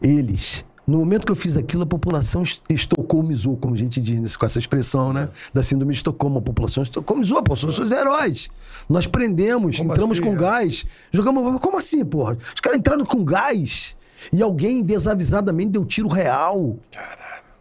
Eles. 0.00 0.64
No 0.90 0.98
momento 0.98 1.24
que 1.24 1.30
eu 1.30 1.36
fiz 1.36 1.56
aquilo, 1.56 1.84
a 1.84 1.86
população 1.86 2.42
est- 2.42 2.60
estocolmizou, 2.68 3.56
como 3.56 3.74
a 3.74 3.78
gente 3.78 4.00
diz 4.00 4.36
com 4.36 4.44
essa 4.44 4.58
expressão, 4.58 5.12
né? 5.12 5.28
Da 5.54 5.62
síndrome 5.62 5.92
de 5.92 5.98
Estocolmo. 5.98 6.40
A 6.40 6.42
população 6.42 6.82
estocolmizou, 6.82 7.40
pô, 7.44 7.54
são 7.54 7.70
seus 7.70 7.92
heróis. 7.92 8.50
Nós 8.88 9.06
prendemos, 9.06 9.76
Como 9.76 9.92
entramos 9.92 10.18
assim, 10.18 10.28
com 10.28 10.34
é? 10.34 10.36
gás, 10.36 10.84
jogamos. 11.12 11.60
Como 11.60 11.78
assim, 11.78 12.04
porra? 12.04 12.36
Os 12.52 12.60
caras 12.60 12.78
entraram 12.80 13.04
com 13.04 13.24
gás 13.24 13.96
e 14.32 14.42
alguém 14.42 14.82
desavisadamente 14.82 15.70
deu 15.70 15.84
tiro 15.84 16.08
real. 16.08 16.76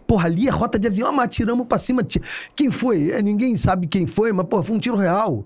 Porra, 0.07 0.25
ali 0.25 0.47
é 0.47 0.51
rota 0.51 0.79
de 0.79 0.87
avião, 0.87 1.13
mas 1.13 1.25
atiramos 1.25 1.67
pra 1.67 1.77
cima. 1.77 2.03
Quem 2.55 2.71
foi? 2.71 3.11
É, 3.11 3.21
ninguém 3.21 3.55
sabe 3.55 3.85
quem 3.85 4.07
foi, 4.07 4.31
mas, 4.33 4.47
porra, 4.47 4.63
foi 4.63 4.75
um 4.75 4.79
tiro 4.79 4.95
real. 4.97 5.45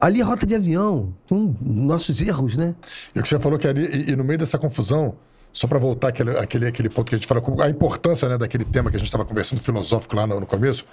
Ali 0.00 0.20
é 0.22 0.24
rota 0.24 0.46
de 0.46 0.54
avião. 0.54 1.12
Um, 1.30 1.54
nossos 1.60 2.22
erros, 2.22 2.56
né? 2.56 2.74
E 3.14 3.18
o 3.20 3.22
que 3.22 3.28
você 3.28 3.38
falou 3.38 3.58
que 3.58 3.68
ali, 3.68 3.84
e, 3.84 4.12
e 4.12 4.16
no 4.16 4.24
meio 4.24 4.38
dessa 4.38 4.56
confusão, 4.56 5.16
só 5.58 5.66
para 5.66 5.80
voltar 5.80 6.10
àquele, 6.10 6.68
àquele 6.68 6.88
ponto 6.88 7.08
que 7.08 7.16
a 7.16 7.18
gente 7.18 7.26
falou, 7.26 7.60
a 7.60 7.68
importância 7.68 8.28
né, 8.28 8.38
daquele 8.38 8.64
tema 8.64 8.90
que 8.90 8.96
a 8.96 8.98
gente 9.00 9.08
estava 9.08 9.24
conversando 9.24 9.60
filosófico 9.60 10.14
lá 10.14 10.24
no, 10.24 10.38
no 10.38 10.46
começo, 10.46 10.86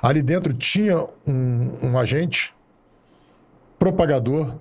ali 0.00 0.22
dentro 0.22 0.54
tinha 0.54 1.04
um, 1.26 1.72
um 1.82 1.98
agente 1.98 2.54
propagador 3.80 4.54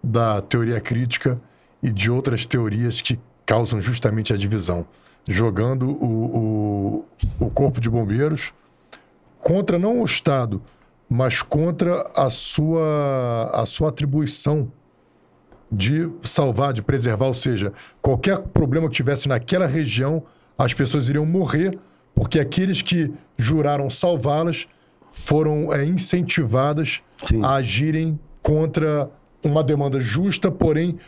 da 0.00 0.40
teoria 0.40 0.80
crítica 0.80 1.40
e 1.82 1.90
de 1.90 2.08
outras 2.08 2.46
teorias 2.46 3.00
que 3.00 3.18
causam 3.44 3.80
justamente 3.80 4.32
a 4.32 4.36
divisão, 4.36 4.86
jogando 5.28 5.90
o, 5.90 7.04
o, 7.40 7.46
o 7.46 7.50
corpo 7.50 7.80
de 7.80 7.90
bombeiros 7.90 8.54
contra 9.40 9.76
não 9.76 10.02
o 10.02 10.04
Estado, 10.04 10.62
mas 11.08 11.42
contra 11.42 12.08
a 12.14 12.30
sua, 12.30 13.50
a 13.52 13.66
sua 13.66 13.88
atribuição 13.88 14.70
de 15.70 16.08
salvar, 16.22 16.72
de 16.72 16.82
preservar, 16.82 17.26
ou 17.26 17.34
seja, 17.34 17.72
qualquer 18.02 18.38
problema 18.38 18.88
que 18.88 18.94
tivesse 18.94 19.28
naquela 19.28 19.66
região, 19.66 20.22
as 20.58 20.74
pessoas 20.74 21.08
iriam 21.08 21.24
morrer, 21.24 21.78
porque 22.14 22.40
aqueles 22.40 22.82
que 22.82 23.12
juraram 23.38 23.88
salvá-las 23.88 24.66
foram 25.12 25.72
é, 25.72 25.84
incentivadas 25.84 27.00
Sim. 27.24 27.42
a 27.44 27.54
agirem 27.54 28.18
contra 28.42 29.08
uma 29.42 29.62
demanda 29.62 30.00
justa, 30.00 30.50
porém 30.50 30.98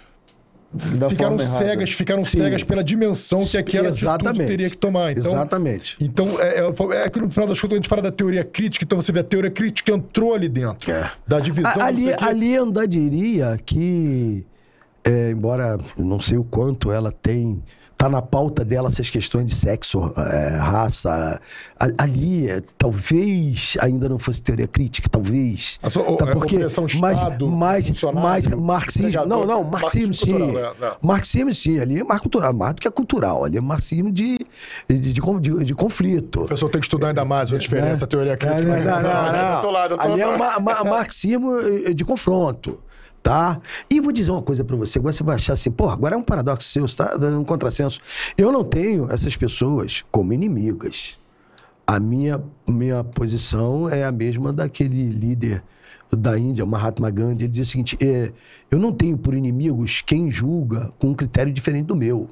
Da 0.73 1.09
ficaram 1.11 1.39
cegas, 1.39 1.91
ficaram 1.91 2.25
Sim. 2.25 2.39
cegas 2.39 2.65
pela 2.65 2.83
dimensão 2.83 3.41
que 3.41 3.59
aquela 3.59 3.89
atitude 3.89 4.07
Exatamente. 4.07 4.47
teria 4.47 4.71
que 4.71 4.77
tomar. 4.77 5.13
Então, 5.13 5.33
Exatamente. 5.33 5.97
então, 6.01 6.41
é, 6.41 6.61
é, 6.61 6.97
é 6.97 7.05
aquilo 7.05 7.27
no 7.27 7.31
final 7.31 7.47
das 7.49 7.61
contas, 7.61 7.75
a 7.75 7.77
gente 7.77 7.89
fala 7.89 8.01
da 8.03 8.13
teoria 8.13 8.43
crítica, 8.45 8.85
então 8.85 9.01
você 9.01 9.13
vê 9.13 9.21
a 9.21 9.25
teoria 9.25 9.51
crítica 9.51 9.93
entrou 9.93 10.35
ali 10.35 10.49
dentro. 10.49 10.91
É. 10.91 11.11
Da 11.27 11.41
divisão. 11.41 11.73
A- 11.79 11.85
ali, 11.85 12.07
ali 12.21 12.55
eu 12.55 12.65
ainda 12.65 12.89
diria 12.89 13.59
que, 13.65 14.45
é, 15.05 15.31
embora 15.31 15.79
não 15.97 16.21
sei 16.21 16.39
o 16.39 16.45
quanto 16.45 16.91
ela 16.93 17.11
tem. 17.13 17.63
Tá 17.95 18.09
na 18.09 18.21
pauta 18.21 18.65
dela 18.65 18.89
essas 18.89 19.09
questões 19.11 19.47
de 19.47 19.55
sexo, 19.55 20.13
é, 20.17 20.57
raça. 20.57 21.41
a- 21.79 21.89
Ali, 22.03 22.51
é, 22.51 22.61
talvez 22.77 23.77
ainda 23.81 24.09
não 24.09 24.19
fosse 24.19 24.43
teoria 24.43 24.67
crítica, 24.67 25.09
talvez. 25.09 25.79
A 25.81 25.89
sua- 25.89 26.17
Tá 26.17 26.27
é, 26.29 26.33
porque 26.33 26.57
mais, 26.99 27.19
Estado, 27.19 27.47
mais 27.49 28.49
marxismo. 28.49 29.27
Não, 29.27 29.45
não, 29.47 29.63
marxismo, 29.63 30.09
Marxismo 30.09 30.15
sim. 30.15 30.33
cultural, 30.39 30.75
né? 30.81 30.93
Marxismo 31.01 31.55
sim, 31.55 31.79
ali 31.79 32.01
é 32.01 32.05
mais 32.05 32.21
cultural, 32.21 32.53
mais 32.53 32.75
do 32.75 32.81
que 32.81 32.89
é 32.89 32.91
cultural. 32.91 33.45
Ali 33.45 33.59
é 33.59 33.61
marxismo 33.61 34.11
de, 34.11 34.37
de, 34.89 34.99
de, 34.99 35.13
de- 35.13 35.65
de 35.65 35.75
conflito. 35.75 36.37
O 36.41 36.47
professor 36.47 36.71
tem 36.71 36.81
que 36.81 36.87
estudar 36.87 37.09
ainda 37.09 37.25
mais 37.25 37.53
a 37.53 37.59
diferença, 37.59 38.05
a 38.05 38.09
teoria 38.09 38.37
crítica. 38.37 38.63
Não, 38.63 38.69
mas- 38.73 38.85
não, 38.85 39.03
não, 39.03 39.11
é 40.21 40.27
um 40.29 40.41
eh, 41.61 41.95
confronto. 42.05 42.81
Tá? 43.23 43.61
E 43.89 44.01
vou 44.01 44.13
dizer 44.13 44.33
uma 44.33 44.43
coisa 44.43 44.65
pra 44.65 44.75
você, 44.75 44.99
agora 44.99 45.13
você 45.13 45.23
vai 45.23 45.37
achar 45.37 45.53
assim, 45.53 45.71
porra, 45.71 45.93
agora 45.93 46.17
é 46.17 46.19
um 46.19 46.23
paradoxo 46.23 46.69
seu, 46.69 46.89
você 46.89 46.97
tá 46.97 47.17
dando 47.17 47.39
um 47.39 47.45
contrassenso. 47.45 48.01
Eu 48.37 48.51
não 48.51 48.65
tenho 48.65 49.11
essas 49.13 49.37
pessoas 49.37 50.03
como 50.11 50.33
inimigas. 50.33 51.21
A 51.87 52.01
minha, 52.01 52.43
minha 52.67 53.05
posição 53.05 53.89
é 53.89 54.05
a 54.05 54.11
mesma 54.11 54.53
daquele 54.53 55.09
líder 55.09 55.63
da 56.11 56.39
Índia, 56.39 56.67
Mahatma 56.67 57.11
Gandhi. 57.11 57.45
Ele 57.45 57.53
diz 57.53 57.69
o 57.69 57.71
seguinte: 57.71 57.97
é, 58.01 58.33
eu 58.71 58.79
não 58.79 58.93
tenho 58.93 59.17
por 59.17 59.35
inimigos 59.35 60.03
quem 60.03 60.31
julga 60.31 60.91
com 60.99 61.09
um 61.09 61.15
critério 61.15 61.53
diferente 61.53 61.87
do 61.87 61.97
meu. 61.97 62.29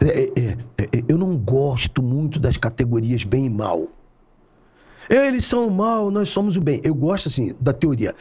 É, 0.00 0.06
é, 0.06 0.56
é, 0.78 0.82
é, 0.82 1.04
eu 1.08 1.18
não 1.18 1.36
gosto 1.36 2.02
muito 2.02 2.38
das 2.38 2.56
categorias 2.56 3.24
bem 3.24 3.46
e 3.46 3.50
mal. 3.50 3.88
Eles 5.08 5.44
são 5.44 5.66
o 5.66 5.70
mal, 5.70 6.10
nós 6.10 6.30
somos 6.30 6.56
o 6.56 6.60
bem. 6.60 6.80
Eu 6.82 6.94
gosto, 6.94 7.28
assim, 7.28 7.54
da 7.60 7.72
teoria. 7.72 8.14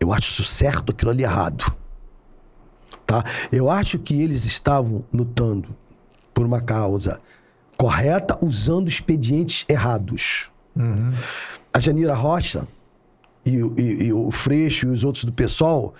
Eu 0.00 0.12
acho 0.12 0.28
isso 0.30 0.44
certo, 0.44 0.92
aquilo 0.92 1.10
ali 1.10 1.22
errado. 1.22 1.64
Tá? 3.06 3.24
Eu 3.52 3.70
acho 3.70 3.98
que 3.98 4.20
eles 4.20 4.44
estavam 4.44 5.04
lutando 5.12 5.68
por 6.34 6.44
uma 6.44 6.60
causa 6.60 7.20
correta 7.76 8.36
usando 8.42 8.88
expedientes 8.88 9.64
errados. 9.68 10.50
A 11.72 11.78
Janira 11.80 12.14
Rocha 12.14 12.66
e, 13.44 13.62
o- 13.62 13.74
e- 13.78 14.04
e 14.06 14.12
o 14.12 14.30
Freixo 14.30 14.86
e 14.86 14.90
os 14.90 15.04
outros 15.04 15.24
do 15.24 15.32
PSOL, 15.32 15.94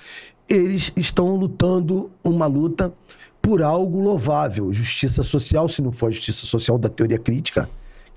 eles 0.49 0.93
estão 0.97 1.35
lutando 1.37 2.11
uma 2.23 2.47
luta 2.47 2.93
por 3.41 3.63
algo 3.63 4.01
louvável. 4.03 4.73
Justiça 4.73 5.23
social, 5.23 5.69
se 5.69 5.81
não 5.81 5.93
for 5.93 6.11
justiça 6.13 6.45
social 6.45 6.77
da 6.77 6.89
teoria 6.89 7.19
crítica, 7.19 7.69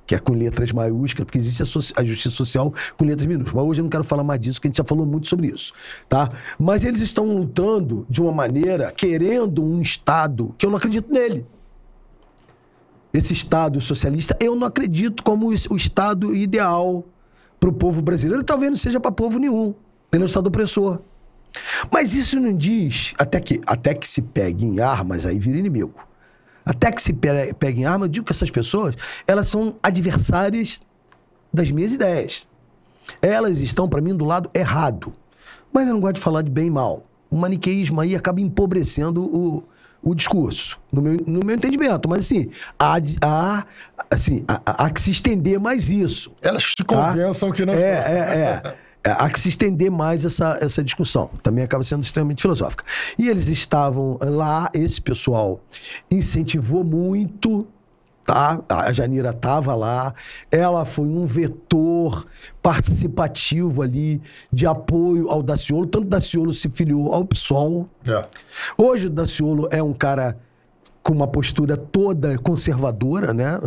que 0.09 0.15
é 0.15 0.17
com 0.17 0.33
letras 0.33 0.71
maiúsculas, 0.71 1.25
porque 1.25 1.38
existe 1.38 1.61
a, 1.61 1.65
so- 1.67 1.93
a 1.95 2.03
justiça 2.03 2.31
social 2.35 2.73
com 2.97 3.05
letras 3.05 3.27
minúsculas. 3.27 3.53
Mas 3.63 3.69
hoje 3.69 3.81
eu 3.81 3.83
não 3.83 3.91
quero 3.91 4.03
falar 4.03 4.23
mais 4.23 4.39
disso, 4.41 4.55
porque 4.59 4.67
a 4.67 4.69
gente 4.69 4.77
já 4.77 4.83
falou 4.83 5.05
muito 5.05 5.27
sobre 5.27 5.49
isso. 5.49 5.71
Tá? 6.09 6.31
Mas 6.57 6.83
eles 6.83 6.99
estão 6.99 7.27
lutando 7.27 8.07
de 8.09 8.19
uma 8.19 8.31
maneira, 8.31 8.91
querendo 8.91 9.63
um 9.63 9.79
Estado 9.79 10.55
que 10.57 10.65
eu 10.65 10.71
não 10.71 10.77
acredito 10.77 11.13
nele 11.13 11.45
esse 13.13 13.33
Estado 13.33 13.79
socialista, 13.81 14.35
eu 14.39 14.55
não 14.55 14.65
acredito 14.65 15.21
como 15.21 15.47
o 15.51 15.53
o 15.69 15.75
Estado 15.75 16.35
ideal 16.35 17.05
para 17.59 17.69
o 17.69 17.73
povo 17.73 18.01
brasileiro. 18.01 18.43
Talvez 18.43 18.71
não 18.71 18.77
seja 18.77 18.99
para 18.99 19.11
povo 19.11 19.38
nenhum. 19.38 19.75
Ele 20.11 20.23
é 20.23 20.25
um 20.25 20.25
Estado 20.25 20.47
opressor. 20.47 21.01
Mas 21.91 22.15
isso 22.15 22.39
não 22.39 22.57
diz, 22.57 23.13
até 23.19 23.39
que, 23.39 23.61
até 23.67 23.93
que 23.93 24.07
se 24.07 24.23
pegue 24.23 24.65
em 24.65 24.79
armas, 24.79 25.27
aí 25.27 25.38
vira 25.38 25.59
inimigo. 25.59 25.93
Até 26.69 26.91
que 26.91 27.01
se 27.01 27.11
pe- 27.14 27.51
pegue 27.57 27.81
em 27.81 27.85
armas, 27.85 28.03
eu 28.06 28.09
digo 28.09 28.25
que 28.27 28.31
essas 28.31 28.51
pessoas, 28.51 28.93
elas 29.25 29.48
são 29.48 29.75
adversárias 29.81 30.80
das 31.51 31.72
minhas 31.72 31.93
ideias. 31.93 32.48
Elas 33.23 33.59
estão, 33.59 33.89
para 33.89 33.99
mim, 34.01 34.15
do 34.15 34.23
lado 34.23 34.51
errado. 34.53 35.11
Mas 35.73 35.88
eu 35.88 35.95
não 35.95 35.99
gosto 35.99 36.15
de 36.17 36.22
falar 36.22 36.43
de 36.43 36.51
bem 36.51 36.67
e 36.67 36.69
mal. 36.69 37.03
O 37.27 37.35
maniqueísmo 37.35 37.99
aí 37.99 38.15
acaba 38.15 38.39
empobrecendo 38.39 39.23
o, 39.23 39.64
o 40.03 40.14
discurso, 40.14 40.80
no 40.91 41.01
meu, 41.01 41.17
no 41.25 41.39
meu 41.43 41.56
entendimento. 41.56 42.07
Mas, 42.07 42.25
assim, 42.25 42.51
há, 42.77 42.98
há, 43.23 43.65
assim, 44.11 44.45
há, 44.48 44.85
há 44.85 44.89
que 44.91 45.01
se 45.01 45.09
estender 45.09 45.59
mais 45.59 45.89
isso. 45.89 46.31
Elas 46.39 46.64
te 46.64 46.83
tá? 46.83 47.07
convençam 47.07 47.51
que 47.51 47.65
não 47.65 47.73
É, 47.73 47.80
é, 47.81 48.61
é. 48.64 48.75
É, 49.03 49.11
Há 49.11 49.30
que 49.30 49.40
se 49.40 49.50
estender 49.50 49.90
mais 49.90 50.26
essa, 50.26 50.58
essa 50.61 50.84
discussão. 50.84 51.30
Também 51.42 51.64
acaba 51.64 51.84
sendo 51.84 52.03
extremamente 52.03 52.42
filosófica. 52.42 52.84
E 53.18 53.30
eles 53.30 53.48
estavam 53.50 54.18
lá, 54.22 54.69
esse 54.74 55.02
pessoal 55.02 55.61
incentivou 56.11 56.84
muito, 56.84 57.68
tá? 58.26 58.61
A 58.68 58.92
Janira 58.92 59.30
estava 59.30 59.74
lá, 59.74 60.14
ela 60.52 60.86
foi 60.86 61.08
um 61.08 61.26
vetor 61.26 62.28
participativo 62.61 63.82
ali 63.82 64.22
de 64.52 64.68
apoio 64.68 65.30
ao 65.30 65.42
Daciolo. 65.42 65.88
Tanto 65.88 66.08
Daciolo 66.08 66.53
se 66.53 66.69
filiou 66.69 67.14
ao 67.14 67.24
PSOL. 67.24 67.90
É. 68.06 68.26
Hoje 68.78 69.08
o 69.08 69.10
Daciolo 69.10 69.69
é 69.72 69.82
um 69.82 69.94
cara 69.94 70.38
com 71.02 71.14
uma 71.14 71.28
postura 71.28 71.78
toda 71.78 72.38
conservadora, 72.38 73.34
né? 73.34 73.58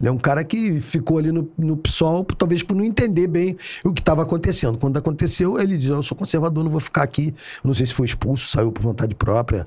Ele 0.00 0.08
é 0.08 0.10
um 0.10 0.18
cara 0.18 0.42
que 0.42 0.80
ficou 0.80 1.18
ali 1.18 1.30
no, 1.30 1.48
no 1.56 1.76
PSOL, 1.76 2.24
talvez 2.24 2.62
por 2.62 2.74
não 2.74 2.84
entender 2.84 3.26
bem 3.26 3.56
o 3.84 3.92
que 3.92 4.00
estava 4.00 4.22
acontecendo. 4.22 4.78
Quando 4.78 4.96
aconteceu, 4.96 5.60
ele 5.60 5.76
diz: 5.76 5.90
Eu 5.90 6.02
sou 6.02 6.16
conservador, 6.16 6.64
não 6.64 6.70
vou 6.70 6.80
ficar 6.80 7.02
aqui. 7.02 7.34
Não 7.62 7.74
sei 7.74 7.86
se 7.86 7.94
foi 7.94 8.06
expulso, 8.06 8.48
saiu 8.48 8.72
por 8.72 8.82
vontade 8.82 9.14
própria. 9.14 9.66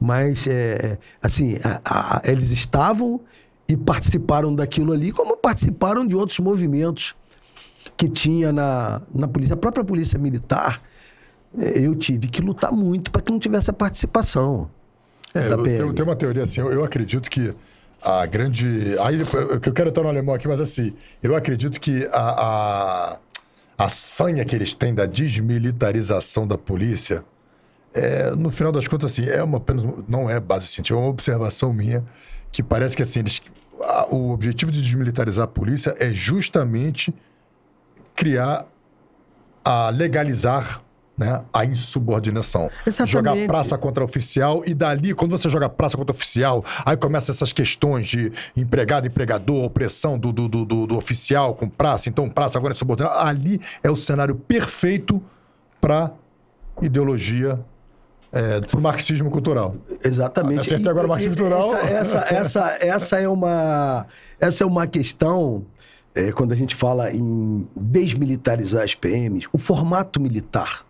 Mas, 0.00 0.46
é, 0.46 0.98
assim, 1.22 1.56
a- 1.64 1.80
a- 1.84 2.22
eles 2.24 2.50
estavam 2.52 3.20
e 3.68 3.76
participaram 3.76 4.54
daquilo 4.54 4.92
ali, 4.92 5.12
como 5.12 5.36
participaram 5.36 6.06
de 6.06 6.16
outros 6.16 6.38
movimentos 6.38 7.14
que 7.96 8.08
tinha 8.08 8.52
na, 8.52 9.02
na 9.14 9.28
polícia. 9.28 9.54
A 9.54 9.56
própria 9.56 9.84
polícia 9.84 10.18
militar, 10.18 10.80
eh, 11.58 11.80
eu 11.80 11.94
tive 11.94 12.28
que 12.28 12.40
lutar 12.40 12.72
muito 12.72 13.10
para 13.10 13.20
que 13.20 13.30
não 13.32 13.38
tivesse 13.38 13.68
a 13.70 13.72
participação. 13.72 14.70
É, 15.34 15.46
eu, 15.46 15.64
eu 15.80 15.92
tenho 15.94 16.08
uma 16.08 16.16
teoria 16.16 16.42
assim, 16.44 16.60
eu, 16.60 16.70
eu 16.72 16.84
acredito 16.84 17.28
que 17.30 17.54
a 18.02 18.24
grande. 18.26 18.96
Aí 19.00 19.20
eu 19.20 19.72
quero 19.72 19.88
estar 19.88 20.02
no 20.02 20.08
alemão 20.08 20.34
aqui, 20.34 20.46
mas 20.48 20.60
assim, 20.60 20.94
eu 21.22 21.34
acredito 21.34 21.80
que 21.80 22.06
a, 22.12 22.20
a, 22.20 23.18
a 23.76 23.88
sanha 23.88 24.44
que 24.44 24.54
eles 24.54 24.72
têm 24.74 24.94
da 24.94 25.04
desmilitarização 25.06 26.46
da 26.46 26.56
polícia, 26.56 27.24
é, 27.92 28.30
no 28.30 28.50
final 28.50 28.70
das 28.72 28.86
contas, 28.86 29.10
assim, 29.12 29.26
é 29.28 29.42
uma 29.42 29.58
apenas. 29.58 29.84
Não 30.08 30.30
é 30.30 30.38
base 30.40 30.66
científica, 30.66 30.98
é 30.98 31.02
uma 31.02 31.10
observação 31.10 31.72
minha, 31.72 32.04
que 32.52 32.62
parece 32.62 32.96
que 32.96 33.02
assim, 33.02 33.20
eles, 33.20 33.42
a- 33.82 34.06
o 34.10 34.30
objetivo 34.30 34.70
de 34.70 34.80
desmilitarizar 34.80 35.44
a 35.44 35.48
polícia 35.48 35.94
é 35.98 36.10
justamente 36.10 37.12
criar 38.14 38.64
a 39.64 39.90
legalizar 39.90 40.82
né, 41.18 41.42
a 41.52 41.64
insubordinação. 41.64 42.70
Exatamente. 42.86 43.10
Jogar 43.12 43.36
praça 43.46 43.76
contra 43.76 44.04
oficial 44.04 44.62
e 44.64 44.72
dali, 44.72 45.12
quando 45.12 45.36
você 45.36 45.50
joga 45.50 45.68
praça 45.68 45.96
contra 45.96 46.14
oficial, 46.14 46.64
aí 46.86 46.96
começa 46.96 47.32
essas 47.32 47.52
questões 47.52 48.06
de 48.06 48.30
empregado, 48.56 49.06
empregador, 49.06 49.64
opressão 49.64 50.16
do, 50.18 50.32
do, 50.32 50.48
do, 50.48 50.64
do- 50.64 50.86
do 50.86 50.96
oficial 50.96 51.54
com 51.54 51.68
praça, 51.68 52.08
então 52.08 52.30
praça 52.30 52.56
agora 52.56 52.72
é 52.72 52.76
subordinado. 52.76 53.18
Ali 53.18 53.60
é 53.82 53.90
o 53.90 53.96
cenário 53.96 54.36
perfeito 54.36 55.20
para 55.80 56.12
ideologia, 56.80 57.58
é, 58.30 58.60
para 58.60 58.78
o 58.78 58.82
marxismo 58.82 59.30
cultural. 59.30 59.74
Exatamente. 60.04 60.60
Acertei 60.60 60.88
agora 60.88 61.06
o 61.06 61.08
marketing 61.08 61.34
cultural. 61.34 61.74
Essa, 61.74 62.18
essa, 62.18 62.34
essa, 62.34 62.76
essa 62.86 63.18
é 63.18 63.28
uma, 63.28 64.06
essa 64.38 64.62
é 64.62 64.66
uma 64.66 64.86
questão, 64.86 65.64
é, 66.14 66.30
quando 66.30 66.52
a 66.52 66.56
gente 66.56 66.76
fala 66.76 67.10
em 67.10 67.66
desmilitarizar 67.74 68.84
as 68.84 68.94
PMs, 68.94 69.48
o 69.52 69.58
formato 69.58 70.20
militar. 70.20 70.86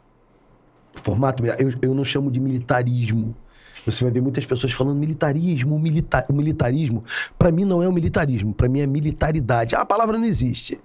Formato, 0.98 1.44
eu, 1.44 1.72
eu 1.82 1.94
não 1.94 2.04
chamo 2.04 2.30
de 2.30 2.40
militarismo. 2.40 3.34
Você 3.84 4.04
vai 4.04 4.12
ver 4.12 4.20
muitas 4.20 4.44
pessoas 4.44 4.72
falando 4.72 4.98
militarismo, 4.98 5.78
milita, 5.78 6.24
o 6.28 6.32
militarismo. 6.32 7.02
Para 7.38 7.50
mim 7.50 7.64
não 7.64 7.82
é 7.82 7.88
o 7.88 7.92
militarismo, 7.92 8.52
para 8.52 8.68
mim 8.68 8.80
é 8.80 8.86
militaridade. 8.86 9.74
Ah, 9.74 9.80
a 9.80 9.84
palavra 9.84 10.18
não 10.18 10.26
existe. 10.26 10.78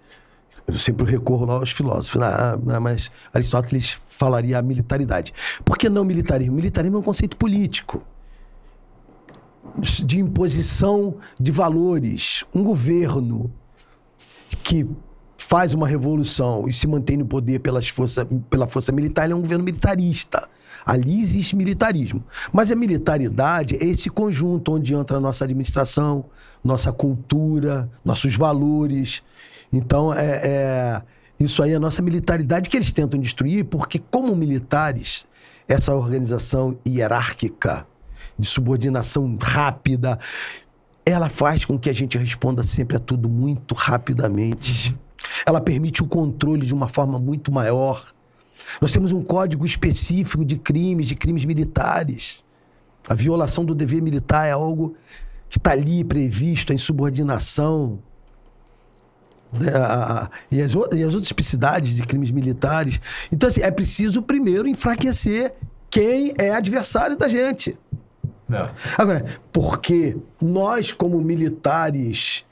Eu 0.65 0.75
sempre 0.75 1.09
recorro 1.09 1.45
lá 1.45 1.55
aos 1.55 1.71
filósofos. 1.71 2.21
Ah, 2.21 2.57
ah, 2.69 2.79
mas 2.79 3.11
Aristóteles 3.33 3.99
falaria 4.07 4.57
a 4.57 4.61
militaridade. 4.61 5.33
Por 5.65 5.77
que 5.77 5.89
não 5.89 6.05
militarismo? 6.05 6.55
Militarismo 6.55 6.97
é 6.97 6.99
um 6.99 7.03
conceito 7.03 7.35
político 7.35 8.01
de 10.05 10.19
imposição 10.19 11.15
de 11.39 11.51
valores. 11.51 12.45
Um 12.53 12.63
governo 12.63 13.51
que 14.63 14.87
faz 15.43 15.73
uma 15.73 15.87
revolução 15.87 16.67
e 16.67 16.73
se 16.73 16.87
mantém 16.87 17.17
no 17.17 17.25
poder 17.25 17.59
pelas 17.59 17.87
força, 17.87 18.25
pela 18.49 18.65
força 18.65 18.91
militar, 18.91 19.25
ele 19.25 19.33
é 19.33 19.35
um 19.35 19.41
governo 19.41 19.63
militarista. 19.63 20.47
Ali 20.85 21.19
existe 21.19 21.55
militarismo. 21.55 22.23
Mas 22.51 22.71
a 22.71 22.75
militaridade 22.75 23.75
é 23.75 23.85
esse 23.85 24.09
conjunto 24.09 24.73
onde 24.73 24.93
entra 24.93 25.17
a 25.17 25.19
nossa 25.19 25.45
administração, 25.45 26.25
nossa 26.63 26.91
cultura, 26.91 27.89
nossos 28.03 28.35
valores. 28.35 29.23
Então, 29.71 30.13
é, 30.13 30.41
é 30.43 31.01
isso 31.39 31.61
aí 31.61 31.71
é 31.71 31.75
a 31.75 31.79
nossa 31.79 32.01
militaridade 32.01 32.69
que 32.69 32.77
eles 32.77 32.91
tentam 32.91 33.19
destruir, 33.19 33.65
porque, 33.65 33.99
como 33.99 34.35
militares, 34.35 35.25
essa 35.67 35.93
organização 35.93 36.77
hierárquica, 36.87 37.85
de 38.37 38.47
subordinação 38.47 39.37
rápida, 39.39 40.17
ela 41.05 41.29
faz 41.29 41.65
com 41.65 41.77
que 41.77 41.89
a 41.89 41.93
gente 41.93 42.17
responda 42.17 42.63
sempre 42.63 42.97
a 42.97 42.99
tudo 42.99 43.27
muito 43.29 43.75
rapidamente. 43.75 44.97
Ela 45.45 45.59
permite 45.61 46.01
o 46.03 46.07
controle 46.07 46.65
de 46.65 46.73
uma 46.73 46.87
forma 46.87 47.17
muito 47.19 47.51
maior. 47.51 48.03
Nós 48.81 48.91
temos 48.91 49.11
um 49.11 49.21
código 49.23 49.65
específico 49.65 50.43
de 50.45 50.57
crimes, 50.57 51.07
de 51.07 51.15
crimes 51.15 51.43
militares. 51.45 52.43
A 53.07 53.13
violação 53.13 53.65
do 53.65 53.75
dever 53.75 54.01
militar 54.01 54.45
é 54.47 54.51
algo 54.51 54.95
que 55.49 55.57
está 55.57 55.71
ali 55.71 56.03
previsto, 56.03 56.71
a 56.71 56.75
insubordinação. 56.75 57.99
né, 59.51 59.71
a- 59.75 60.23
a- 60.23 60.29
e, 60.49 60.59
as, 60.63 60.71
e 60.73 61.03
as 61.03 61.13
outras 61.13 61.27
tipicidades 61.27 61.95
de 61.95 62.01
crimes 62.03 62.31
militares. 62.31 62.99
Então, 63.31 63.47
assim, 63.47 63.61
é 63.61 63.69
preciso 63.69 64.21
primeiro 64.23 64.67
enfraquecer 64.67 65.53
quem 65.91 66.33
é 66.39 66.49
adversário 66.55 67.15
da 67.15 67.27
gente. 67.27 67.77
Não. 68.49 68.67
Agora, 68.97 69.23
porque 69.51 70.17
nós, 70.41 70.91
como 70.91 71.21
militares, 71.21 72.43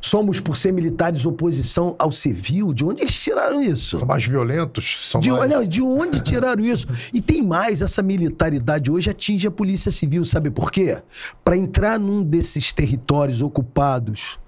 somos, 0.00 0.40
por 0.40 0.56
ser 0.56 0.72
militares, 0.72 1.24
oposição 1.24 1.94
ao 1.98 2.10
civil? 2.10 2.72
De 2.72 2.84
onde 2.84 3.02
eles 3.02 3.14
tiraram 3.14 3.62
isso? 3.62 3.98
São 3.98 4.06
mais 4.06 4.24
violentos, 4.24 5.08
são 5.10 5.20
De, 5.20 5.30
mais... 5.30 5.50
não, 5.50 5.64
de 5.64 5.82
onde 5.82 6.20
tiraram 6.20 6.64
isso? 6.64 6.86
E 7.12 7.20
tem 7.20 7.42
mais, 7.42 7.82
essa 7.82 8.02
militaridade 8.02 8.90
hoje 8.90 9.10
atinge 9.10 9.46
a 9.46 9.50
polícia 9.50 9.90
civil, 9.90 10.24
sabe 10.24 10.50
por 10.50 10.70
quê? 10.70 10.98
Para 11.44 11.56
entrar 11.56 11.98
num 11.98 12.22
desses 12.22 12.72
territórios 12.72 13.42
ocupados 13.42 14.38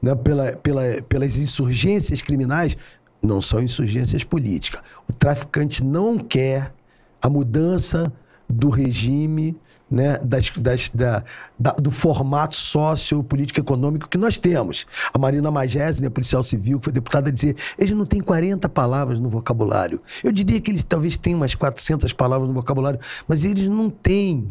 né, 0.00 0.14
pela, 0.14 0.52
pela, 0.56 0.82
pelas 1.08 1.36
insurgências 1.36 2.22
criminais, 2.22 2.76
não 3.22 3.40
são 3.40 3.60
insurgências 3.60 4.22
políticas. 4.22 4.80
O 5.08 5.12
traficante 5.12 5.82
não 5.82 6.18
quer 6.18 6.72
a 7.20 7.28
mudança 7.28 8.12
do 8.48 8.68
regime, 8.68 9.56
né, 9.90 10.18
das, 10.22 10.50
das- 10.50 10.90
da- 10.92 11.22
da- 11.58 11.72
do 11.72 11.90
formato 11.92 12.56
sociopolítico 12.56 13.60
econômico 13.60 14.08
que 14.08 14.18
nós 14.18 14.36
temos. 14.36 14.84
A 15.14 15.18
Marina 15.18 15.50
Magésine, 15.50 16.08
a 16.08 16.10
policial 16.10 16.42
civil, 16.42 16.78
que 16.78 16.84
foi 16.86 16.92
deputada, 16.92 17.30
dizia 17.30 17.54
eles 17.78 17.92
não 17.92 18.04
têm 18.04 18.20
40 18.20 18.68
palavras 18.68 19.20
no 19.20 19.28
vocabulário. 19.28 20.00
Eu 20.24 20.32
diria 20.32 20.60
que 20.60 20.70
eles 20.70 20.82
talvez 20.82 21.16
tenham 21.16 21.38
umas 21.38 21.54
400 21.54 22.12
palavras 22.12 22.48
no 22.48 22.54
vocabulário, 22.54 22.98
mas 23.28 23.44
eles 23.44 23.68
não 23.68 23.88
têm 23.88 24.48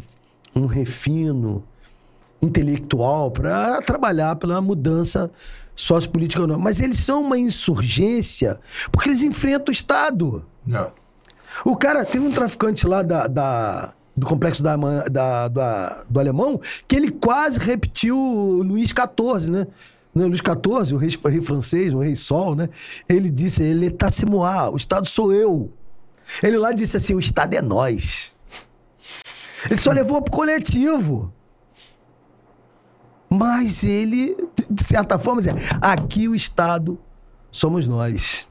um 0.55 0.65
refino 0.67 1.64
intelectual 2.41 3.31
para 3.31 3.81
trabalhar 3.81 4.35
pela 4.35 4.61
mudança 4.61 5.30
sociopolítica. 5.75 6.45
Mas 6.57 6.80
eles 6.80 6.99
são 6.99 7.22
uma 7.23 7.38
insurgência 7.38 8.59
porque 8.91 9.09
eles 9.09 9.23
enfrentam 9.23 9.65
o 9.67 9.72
Estado. 9.72 10.45
Não. 10.65 10.91
O 11.64 11.75
cara, 11.75 12.05
teve 12.05 12.25
um 12.25 12.31
traficante 12.31 12.85
lá 12.88 13.01
da, 13.01 13.27
da- 13.27 13.93
do 14.15 14.25
complexo 14.25 14.63
da, 14.63 14.75
da- 15.09 15.47
da- 15.47 16.03
do 16.09 16.19
Alemão 16.19 16.59
que 16.87 16.95
ele 16.95 17.11
quase 17.11 17.59
repetiu 17.59 18.17
Luís 18.17 18.89
XIV, 18.89 19.51
né? 19.51 19.67
Né, 20.13 20.25
Luís 20.25 20.39
XIV, 20.39 20.95
o 20.95 20.97
rei, 20.97 21.09
o 21.21 21.27
rei 21.27 21.41
francês, 21.41 21.93
o 21.93 21.99
rei 21.99 22.15
Sol, 22.15 22.55
né? 22.55 22.69
Ele 23.09 23.29
disse, 23.29 23.61
ele 23.61 23.91
tá 23.91 24.09
se 24.09 24.25
moar, 24.25 24.71
o 24.71 24.77
Estado 24.77 25.05
sou 25.09 25.33
eu. 25.33 25.69
Ele 26.41 26.57
lá 26.57 26.71
disse 26.71 26.95
assim, 26.95 27.13
o 27.13 27.19
Estado 27.19 27.53
é 27.53 27.61
nós. 27.61 28.33
Ele 29.69 29.79
só 29.79 29.91
levou 29.91 30.21
pro 30.21 30.31
coletivo. 30.31 31.33
Mas 33.29 33.83
ele, 33.83 34.37
de 34.69 34.83
certa 34.83 35.19
forma, 35.19 35.41
dizia, 35.41 35.55
aqui 35.81 36.27
o 36.29 36.35
Estado 36.35 36.97
somos 37.51 37.85
nós. 37.85 38.47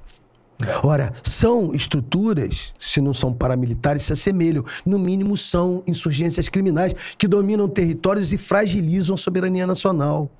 Ora, 0.83 1.12
são 1.23 1.74
estruturas, 1.74 2.73
se 2.78 3.00
não 3.00 3.12
são 3.12 3.33
paramilitares, 3.33 4.02
se 4.02 4.12
assemelham. 4.12 4.65
No 4.84 4.99
mínimo, 4.99 5.36
são 5.36 5.83
insurgências 5.86 6.49
criminais 6.49 6.94
que 7.18 7.26
dominam 7.26 7.68
territórios 7.68 8.33
e 8.33 8.39
fragilizam 8.39 9.15
a 9.15 9.18
soberania 9.18 9.66
nacional. 9.66 10.31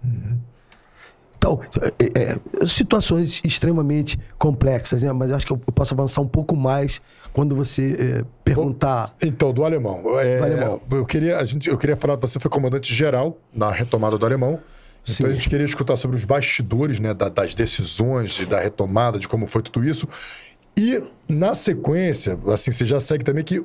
Então, 1.37 1.61
é, 1.99 2.39
é, 2.63 2.67
situações 2.67 3.43
extremamente 3.45 4.19
complexas, 4.39 5.03
né? 5.03 5.13
mas 5.13 5.29
eu 5.29 5.37
acho 5.37 5.47
que 5.47 5.53
eu 5.53 5.59
posso 5.59 5.93
avançar 5.93 6.23
um 6.23 6.27
pouco 6.27 6.57
mais 6.57 7.03
quando 7.35 7.55
você 7.55 7.97
é, 7.99 8.25
perguntar. 8.43 9.15
Então, 9.23 9.53
do 9.53 9.63
alemão. 9.63 10.19
É, 10.19 10.39
Do 10.39 10.45
alemão. 10.45 10.81
Eu, 10.91 11.05
queria, 11.05 11.39
a 11.39 11.45
gente, 11.45 11.69
eu 11.69 11.77
queria 11.77 11.97
falar, 11.97 12.17
você 12.17 12.41
foi 12.41 12.51
comandante 12.51 12.95
geral 12.95 13.37
na 13.53 13.71
retomada 13.71 14.17
do 14.17 14.25
alemão. 14.25 14.59
Então 15.05 15.15
Sim. 15.15 15.27
a 15.27 15.31
gente 15.33 15.49
queria 15.49 15.67
escutar 15.67 15.97
sobre 15.97 16.17
os 16.17 16.25
bastidores 16.25 16.99
né, 16.99 17.13
da- 17.15 17.29
das 17.29 17.55
decisões 17.55 18.41
e 18.41 18.47
da 18.47 18.59
retomada, 18.59 19.19
de 19.19 19.29
como 19.29 19.47
foi 19.47 19.63
tudo 19.63 19.85
isso. 19.87 20.09
E, 20.77 21.03
na 21.29 21.55
sequência, 21.55 22.39
assim, 22.49 22.73
você 22.73 22.87
já 22.87 22.99
segue 22.99 23.23
também 23.23 23.45
que 23.45 23.59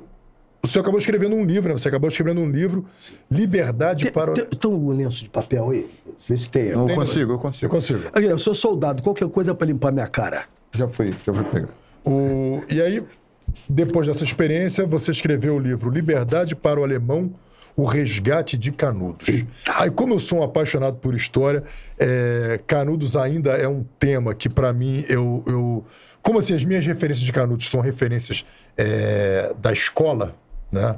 o 0.61 0.67
senhor 0.67 0.81
acabou 0.83 0.99
escrevendo 0.99 1.35
um 1.37 1.45
livro, 1.45 1.69
né? 1.71 1.79
Você 1.79 1.87
acabou 1.87 2.09
escrevendo 2.09 2.41
um 2.41 2.49
livro, 2.51 2.85
Liberdade 3.31 4.03
Tem, 4.05 4.11
para 4.13 4.31
o... 4.31 4.33
tem, 4.33 4.45
tem 4.45 4.69
um 4.71 4.89
lenço 4.91 5.23
de 5.23 5.29
papel 5.29 5.69
aí? 5.69 5.89
Vê 6.27 6.37
se 6.37 6.49
tem. 6.49 6.63
Eu 6.67 6.85
Tem- 6.85 6.95
consigo, 6.95 7.31
eu 7.31 7.35
Eu 7.35 7.39
consigo. 7.39 7.71
consigo. 7.71 8.01
Aqui, 8.13 8.25
Eu 8.25 8.37
sou 8.37 8.53
soldado, 8.53 9.01
qualquer 9.01 9.29
coisa 9.29 9.55
para 9.55 9.65
limpar 9.67 9.91
minha 9.93 10.07
cara. 10.07 10.43
Já 10.75 10.87
foi, 10.87 11.13
já 11.25 11.33
foi 11.33 11.43
pegar. 11.45 11.69
O... 12.05 12.61
E 12.69 12.81
aí, 12.81 13.01
depois 13.67 14.05
dessa 14.07 14.23
experiência, 14.25 14.85
você 14.85 15.11
escreveu 15.11 15.55
o 15.55 15.59
livro 15.59 15.89
Liberdade 15.89 16.55
para 16.55 16.79
o 16.79 16.83
Alemão, 16.83 17.31
o 17.81 17.85
resgate 17.85 18.57
de 18.57 18.71
Canudos. 18.71 19.45
Aí, 19.73 19.89
como 19.89 20.13
eu 20.13 20.19
sou 20.19 20.39
um 20.39 20.43
apaixonado 20.43 20.97
por 20.97 21.15
história, 21.15 21.63
é, 21.97 22.59
Canudos 22.67 23.15
ainda 23.15 23.51
é 23.51 23.67
um 23.67 23.85
tema 23.97 24.35
que, 24.35 24.49
para 24.49 24.73
mim, 24.73 25.05
eu, 25.07 25.43
eu... 25.47 25.85
Como 26.21 26.39
assim, 26.39 26.53
as 26.53 26.65
minhas 26.65 26.85
referências 26.85 27.25
de 27.25 27.31
Canudos 27.31 27.69
são 27.69 27.79
referências 27.79 28.43
é, 28.75 29.53
da 29.61 29.71
escola, 29.71 30.35
né? 30.69 30.97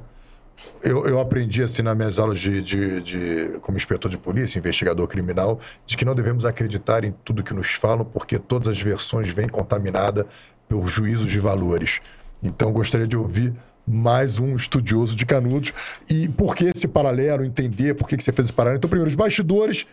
Eu, 0.84 1.06
eu 1.06 1.20
aprendi, 1.20 1.62
assim, 1.62 1.84
nas 1.84 1.96
minhas 1.96 2.18
aulas 2.18 2.40
de, 2.40 2.60
de, 2.64 3.02
de- 3.02 3.60
como 3.62 3.78
inspetor 3.78 4.10
de 4.10 4.18
polícia, 4.18 4.58
investigador 4.58 5.08
criminal, 5.08 5.60
de 5.86 5.96
que 5.96 6.04
não 6.04 6.16
devemos 6.16 6.46
acreditar 6.46 7.04
em 7.04 7.14
tudo 7.24 7.44
que 7.44 7.54
nos 7.54 7.74
falam, 7.74 8.04
porque 8.04 8.40
todas 8.40 8.68
as 8.68 8.82
versões 8.82 9.30
vêm 9.30 9.48
contaminadas 9.48 10.26
por 10.68 10.88
juízos 10.88 11.30
de 11.32 11.40
valores. 11.40 12.02
Então, 12.42 12.72
gostaria 12.72 13.06
de 13.08 13.16
ouvir 13.16 13.54
mais 13.92 14.40
um 14.40 14.56
estudioso 14.56 15.16
de 15.16 15.26
Canudos 15.26 15.74
e 16.10 16.28
por 16.30 16.56
que 16.56 16.66
esse 16.66 16.88
paralelo, 16.88 17.44
entender 17.44 17.94
por 17.94 18.08
que, 18.08 18.18
que 18.18 18.24
você 18.24 18.32
fez 18.32 18.48
esse 18.48 18.54
paralelo. 18.54 18.78
Então, 18.78 18.90
primeiro, 18.90 19.10
os 19.10 19.16
bastidores, 19.16 19.86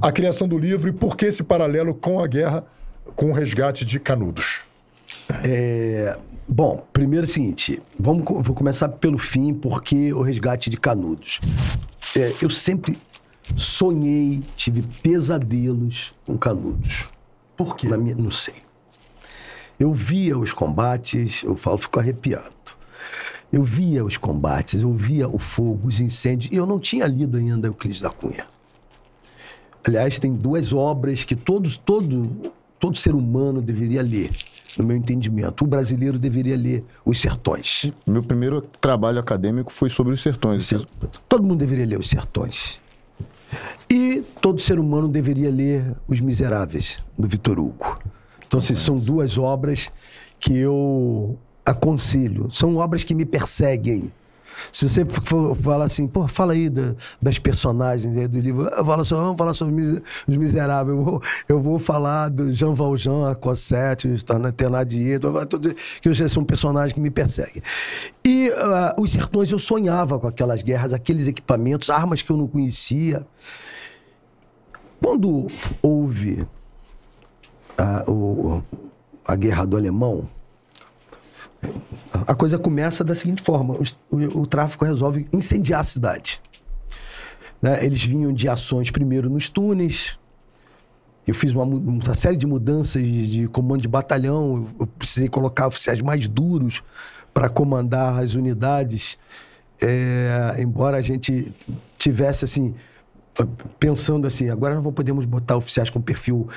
a 0.00 0.12
criação 0.12 0.46
do 0.46 0.58
livro 0.58 0.88
e 0.90 0.92
por 0.92 1.16
que 1.16 1.26
esse 1.26 1.42
paralelo 1.42 1.94
com 1.94 2.20
a 2.20 2.26
guerra, 2.26 2.64
com 3.16 3.30
o 3.30 3.32
resgate 3.32 3.84
de 3.84 3.98
Canudos. 3.98 4.60
É, 5.42 6.16
bom, 6.46 6.86
primeiro 6.92 7.26
é 7.26 7.28
o 7.28 7.32
seguinte, 7.32 7.80
vamos, 7.98 8.24
vou 8.24 8.54
começar 8.54 8.88
pelo 8.88 9.18
fim, 9.18 9.54
porque 9.54 10.12
o 10.12 10.22
resgate 10.22 10.70
de 10.70 10.76
Canudos. 10.76 11.40
É, 12.16 12.32
eu 12.42 12.50
sempre 12.50 12.98
sonhei, 13.56 14.40
tive 14.56 14.82
pesadelos 15.02 16.14
com 16.26 16.36
Canudos. 16.36 17.08
Por 17.56 17.76
quê? 17.76 17.88
Na 17.88 17.96
minha, 17.96 18.14
não 18.14 18.30
sei. 18.30 18.54
Eu 19.78 19.92
via 19.92 20.36
os 20.36 20.52
combates, 20.52 21.42
eu 21.44 21.54
falo, 21.54 21.78
fico 21.78 22.00
arrepiado. 22.00 22.57
Eu 23.52 23.64
via 23.64 24.04
os 24.04 24.16
combates, 24.16 24.82
eu 24.82 24.92
via 24.92 25.28
o 25.28 25.38
fogo, 25.38 25.88
os 25.88 26.00
incêndios, 26.00 26.52
e 26.52 26.56
eu 26.56 26.66
não 26.66 26.78
tinha 26.78 27.06
lido 27.06 27.38
ainda 27.38 27.66
Euclides 27.66 28.00
da 28.00 28.10
Cunha. 28.10 28.46
Aliás, 29.86 30.18
tem 30.18 30.34
duas 30.34 30.72
obras 30.72 31.24
que 31.24 31.34
todos, 31.34 31.76
todo, 31.76 32.52
todo 32.78 32.96
ser 32.96 33.14
humano 33.14 33.62
deveria 33.62 34.02
ler, 34.02 34.30
no 34.76 34.84
meu 34.84 34.96
entendimento. 34.96 35.64
O 35.64 35.66
brasileiro 35.66 36.18
deveria 36.18 36.56
ler 36.56 36.84
Os 37.04 37.20
Sertões. 37.20 37.90
Meu 38.06 38.22
primeiro 38.22 38.60
trabalho 38.80 39.18
acadêmico 39.18 39.72
foi 39.72 39.88
sobre 39.88 40.12
os 40.12 40.20
sertões. 40.20 40.70
Todo 41.26 41.42
mundo 41.42 41.58
deveria 41.58 41.86
ler 41.86 41.98
Os 41.98 42.08
Sertões. 42.08 42.80
E 43.88 44.22
todo 44.42 44.60
ser 44.60 44.78
humano 44.78 45.08
deveria 45.08 45.50
ler 45.50 45.96
Os 46.06 46.20
Miseráveis, 46.20 47.02
do 47.18 47.26
Vitor 47.26 47.58
Hugo. 47.58 47.98
Então, 48.46 48.58
assim, 48.58 48.76
são 48.76 48.98
duas 48.98 49.38
obras 49.38 49.90
que 50.38 50.56
eu 50.56 51.38
aconselho. 51.70 52.48
São 52.50 52.76
obras 52.76 53.04
que 53.04 53.14
me 53.14 53.24
perseguem. 53.24 54.12
Se 54.72 54.88
você 54.88 55.04
for 55.04 55.54
falar 55.54 55.84
assim, 55.84 56.08
pô, 56.08 56.26
fala 56.26 56.52
aí 56.52 56.68
da- 56.68 56.92
das 57.22 57.38
personagens 57.38 58.16
aí 58.16 58.26
do 58.26 58.40
livro, 58.40 58.68
só, 59.04 59.16
vamos 59.20 59.36
falar 59.36 59.54
sobre 59.54 59.72
os 59.72 59.78
Mise- 59.88 60.02
os 60.26 60.36
miseráveis. 60.36 60.98
Eu 60.98 61.04
vou, 61.04 61.22
eu 61.48 61.60
vou 61.60 61.78
falar 61.78 62.28
do 62.28 62.52
Jean 62.52 62.74
Valjean, 62.74 63.30
a 63.30 63.36
Cosette, 63.36 64.08
o 64.08 64.52
Thénardier, 64.52 65.20
todos- 65.20 65.74
que 66.02 66.28
são 66.28 66.42
personagens 66.44 66.92
que 66.92 67.00
me 67.00 67.08
perseguem. 67.10 67.62
E 68.24 68.50
ah, 68.56 68.96
os 68.98 69.12
sertões, 69.12 69.52
eu 69.52 69.60
sonhava 69.60 70.18
com 70.18 70.26
aquelas 70.26 70.60
guerras, 70.60 70.92
aqueles 70.92 71.28
equipamentos, 71.28 71.88
armas 71.88 72.20
que 72.20 72.30
eu 72.32 72.36
não 72.36 72.48
conhecia. 72.48 73.24
Quando 75.00 75.46
houve 75.80 76.44
a, 77.76 78.10
o- 78.10 78.60
a 79.24 79.36
guerra 79.36 79.64
do 79.64 79.76
alemão, 79.76 80.28
a 82.26 82.34
coisa 82.34 82.58
começa 82.58 83.02
da 83.04 83.14
seguinte 83.14 83.42
forma: 83.42 83.74
o, 83.74 84.16
o, 84.16 84.40
o 84.40 84.46
tráfico 84.46 84.84
resolve 84.84 85.26
incendiar 85.32 85.80
a 85.80 85.84
cidade. 85.84 86.40
Né? 87.60 87.84
Eles 87.84 88.04
vinham 88.04 88.32
de 88.32 88.48
ações 88.48 88.90
primeiro 88.90 89.28
nos 89.28 89.48
túneis. 89.48 90.18
Eu 91.26 91.34
fiz 91.34 91.52
uma, 91.52 91.64
uma 91.64 92.14
série 92.14 92.36
de 92.36 92.46
mudanças 92.46 93.02
de, 93.02 93.30
de 93.30 93.48
comando 93.48 93.82
de 93.82 93.88
batalhão. 93.88 94.66
Eu 94.78 94.86
precisei 94.86 95.28
colocar 95.28 95.66
oficiais 95.66 96.00
mais 96.00 96.26
duros 96.26 96.82
para 97.34 97.48
comandar 97.48 98.22
as 98.22 98.34
unidades. 98.34 99.18
É, 99.80 100.56
embora 100.58 100.96
a 100.96 101.02
gente 101.02 101.52
tivesse 101.98 102.44
assim 102.44 102.74
pensando 103.78 104.26
assim, 104.26 104.48
agora 104.50 104.74
não 104.74 104.92
podemos 104.92 105.24
botar 105.24 105.56
oficiais 105.56 105.90
com 105.90 106.00
perfil 106.00 106.48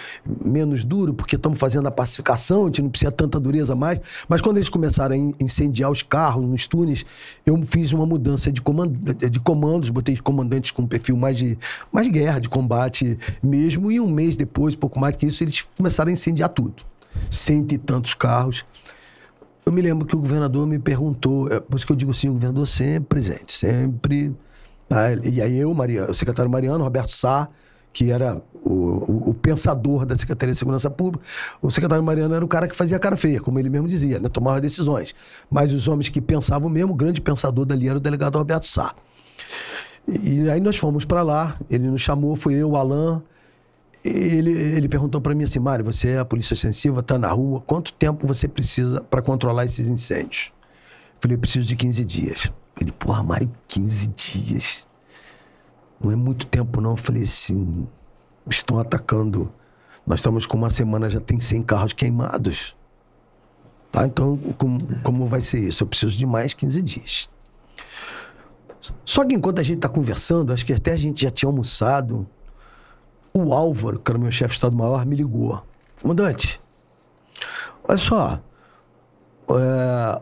menos 0.44 0.84
duro, 0.84 1.14
porque 1.14 1.36
estamos 1.36 1.60
fazendo 1.60 1.88
a 1.88 1.92
pacificação, 1.92 2.64
a 2.64 2.66
gente 2.68 2.82
não 2.82 2.90
precisa 2.90 3.12
tanta 3.12 3.40
dureza 3.40 3.76
mais. 3.76 4.00
Mas 4.28 4.42
quando 4.42 4.58
eles 4.58 4.70
começaram 4.70 5.14
a 5.14 5.18
in- 5.18 5.34
incendiar 5.40 5.92
os 5.92 6.02
carros 6.02 6.46
nos 6.46 6.68
túneis, 6.68 7.06
eu 7.46 7.56
fiz 7.66 7.94
uma 7.94 8.06
mudança 8.06 8.52
de, 8.52 8.62
de 9.30 9.40
comandos, 9.40 9.90
botei 9.90 10.18
comandantes 10.18 10.72
com 10.72 10.88
perfil 10.88 11.16
mais 11.16 11.38
de, 11.38 11.58
mais 11.92 12.08
guerra, 12.08 12.40
de 12.40 12.50
combate 12.50 13.18
mesmo, 13.42 13.92
e 13.92 14.00
um 14.00 14.10
mês 14.10 14.36
depois, 14.36 14.76
pouco 14.76 15.00
mais 15.00 15.16
que 15.16 15.26
isso, 15.26 15.44
eles 15.44 15.68
começaram 15.78 16.10
a 16.10 16.14
incendiar 16.14 16.50
tudo. 16.50 16.84
Cento 17.30 17.74
e 17.74 17.78
tantos 17.78 18.14
carros. 18.14 18.66
Eu 19.66 19.72
me 19.72 19.82
lembro 19.82 20.08
que 20.08 20.16
o 20.16 20.20
governador 20.20 20.66
me 20.66 20.80
perguntou, 20.80 21.48
é 21.48 21.60
por 21.60 21.76
isso 21.78 21.86
que 21.86 21.92
eu 21.92 21.96
digo 21.96 22.12
assim, 22.12 22.30
o 22.30 22.34
governador 22.34 22.68
sempre 22.68 23.02
presente, 23.02 23.54
sempre. 23.54 24.34
Ah, 24.92 25.12
e 25.24 25.42
aí 25.42 25.58
eu, 25.58 25.72
o 25.72 26.14
secretário 26.14 26.52
Mariano, 26.52 26.84
Roberto 26.84 27.12
Sá, 27.12 27.48
que 27.94 28.12
era 28.12 28.42
o, 28.54 28.70
o- 28.72 29.30
o 29.30 29.34
pensador 29.34 30.06
da 30.06 30.16
Secretaria 30.16 30.54
de 30.54 30.60
Segurança 30.60 30.90
Pública, 30.90 31.26
o 31.62 31.72
secretário 31.72 32.04
Mariano 32.04 32.34
era 32.36 32.44
o 32.44 32.48
cara 32.48 32.68
que 32.68 32.76
fazia 32.76 33.00
cara 33.00 33.16
feia, 33.18 33.40
como 33.42 33.58
ele 33.60 33.70
mesmo 33.70 33.88
dizia, 33.88 34.20
né? 34.20 34.30
tomava 34.30 34.60
decisões. 34.62 35.14
Mas 35.50 35.74
os 35.74 35.88
homens 35.88 36.10
que 36.10 36.22
pensavam 36.22 36.70
mesmo, 36.70 36.92
o 36.94 36.96
grande 36.96 37.22
pensador 37.22 37.66
dali 37.66 37.88
era 37.88 37.98
o 37.98 38.02
delegado 38.02 38.38
Roberto 38.38 38.68
Sá. 38.68 38.94
E 40.08 40.50
aí 40.50 40.60
nós 40.60 40.78
fomos 40.78 41.06
para 41.06 41.22
lá, 41.22 41.58
ele 41.70 41.88
nos 41.88 42.02
chamou, 42.02 42.36
foi 42.36 42.56
eu, 42.56 42.72
o 42.72 42.76
Alain, 42.76 43.22
ele, 44.04 44.52
ele 44.52 44.90
perguntou 44.90 45.22
para 45.22 45.36
mim 45.36 45.44
assim, 45.44 45.60
Mário, 45.60 45.86
você 45.86 46.10
é 46.10 46.20
a 46.20 46.26
polícia 46.26 46.54
ostensiva, 46.54 47.04
tá 47.04 47.20
na 47.20 47.30
rua, 47.30 47.62
quanto 47.62 47.94
tempo 47.94 48.26
você 48.28 48.48
precisa 48.48 49.02
para 49.02 49.22
controlar 49.22 49.66
esses 49.66 49.88
incêndios? 49.88 50.52
Falei, 51.20 51.36
eu 51.36 51.40
preciso 51.40 51.68
de 51.68 51.76
15 51.76 52.04
dias. 52.06 52.52
Ele, 52.80 52.92
porra, 52.92 53.22
Mário, 53.24 53.52
15 53.68 54.08
dias? 54.10 54.88
Não 56.00 56.12
é 56.12 56.16
muito 56.16 56.46
tempo 56.48 56.82
não. 56.82 56.92
Eu 56.92 56.98
falei 56.98 57.24
assim, 57.24 57.88
estão 58.50 58.80
atacando. 58.80 59.52
Nós 60.06 60.20
estamos 60.20 60.46
com 60.46 60.58
uma 60.58 60.70
semana, 60.70 61.10
já 61.10 61.20
tem 61.20 61.40
100 61.40 61.64
carros 61.64 61.94
queimados. 61.94 62.76
Tá, 63.92 64.06
então 64.06 64.38
como, 64.58 64.80
como 65.04 65.28
vai 65.28 65.42
ser 65.42 65.60
isso? 65.60 65.84
Eu 65.84 65.88
preciso 65.88 66.18
de 66.18 66.26
mais 66.26 66.54
15 66.54 66.82
dias. 66.82 67.30
Só 69.06 69.26
que 69.26 69.36
enquanto 69.36 69.60
a 69.60 69.64
gente 69.64 69.78
está 69.78 69.90
conversando, 69.90 70.54
acho 70.54 70.66
que 70.66 70.74
até 70.74 70.94
a 70.94 70.96
gente 70.96 71.22
já 71.22 71.30
tinha 71.30 71.50
almoçado, 71.50 72.28
o 73.34 73.54
Álvaro, 73.54 74.00
que 74.00 74.12
era 74.12 74.18
meu 74.18 74.32
chefe 74.32 74.50
de 74.50 74.56
Estado-Maior, 74.56 75.06
me 75.06 75.16
ligou. 75.16 75.62
Comandante, 76.02 76.60
olha 77.84 77.98
só, 77.98 78.40
é, 79.50 80.22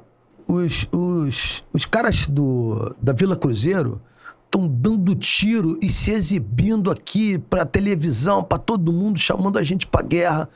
os, 0.49 0.87
os, 0.91 1.63
os 1.71 1.85
caras 1.85 2.25
do, 2.25 2.95
da 2.99 3.13
Vila 3.13 3.35
Cruzeiro 3.35 4.01
estão 4.45 4.67
dando 4.67 5.13
tiro 5.13 5.77
e 5.79 5.91
se 5.91 6.11
exibindo 6.11 6.89
aqui 6.89 7.37
pra 7.37 7.65
televisão, 7.65 8.43
pra 8.43 8.57
todo 8.57 8.91
mundo, 8.91 9.19
chamando 9.19 9.59
a 9.59 9.63
gente 9.63 9.85
pra 9.85 10.01
guerra. 10.01 10.49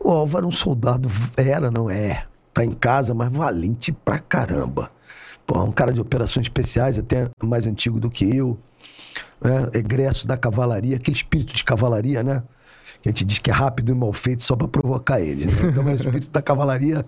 O 0.00 0.10
Álvaro 0.10 0.46
é 0.46 0.48
um 0.48 0.52
soldado, 0.52 1.10
era, 1.36 1.70
não 1.70 1.90
é? 1.90 2.24
Tá 2.54 2.64
em 2.64 2.72
casa, 2.72 3.12
mas 3.12 3.30
valente 3.30 3.92
pra 3.92 4.18
caramba. 4.18 4.90
Pô, 5.46 5.62
um 5.62 5.70
cara 5.70 5.92
de 5.92 6.00
operações 6.00 6.46
especiais, 6.46 6.98
até 6.98 7.28
mais 7.44 7.66
antigo 7.66 8.00
do 8.00 8.08
que 8.08 8.34
eu. 8.34 8.58
Né? 9.38 9.68
Egresso 9.74 10.26
da 10.26 10.38
cavalaria, 10.38 10.96
aquele 10.96 11.16
espírito 11.16 11.54
de 11.54 11.62
cavalaria, 11.62 12.22
né? 12.22 12.42
Que 13.02 13.10
a 13.10 13.12
gente 13.12 13.24
diz 13.24 13.38
que 13.38 13.50
é 13.50 13.52
rápido 13.52 13.92
e 13.92 13.94
mal 13.94 14.14
feito 14.14 14.42
só 14.42 14.56
pra 14.56 14.66
provocar 14.66 15.20
eles. 15.20 15.44
Né? 15.44 15.68
Então, 15.68 15.86
é 15.86 15.92
o 15.92 15.94
espírito 15.94 16.30
da 16.30 16.40
cavalaria 16.40 17.04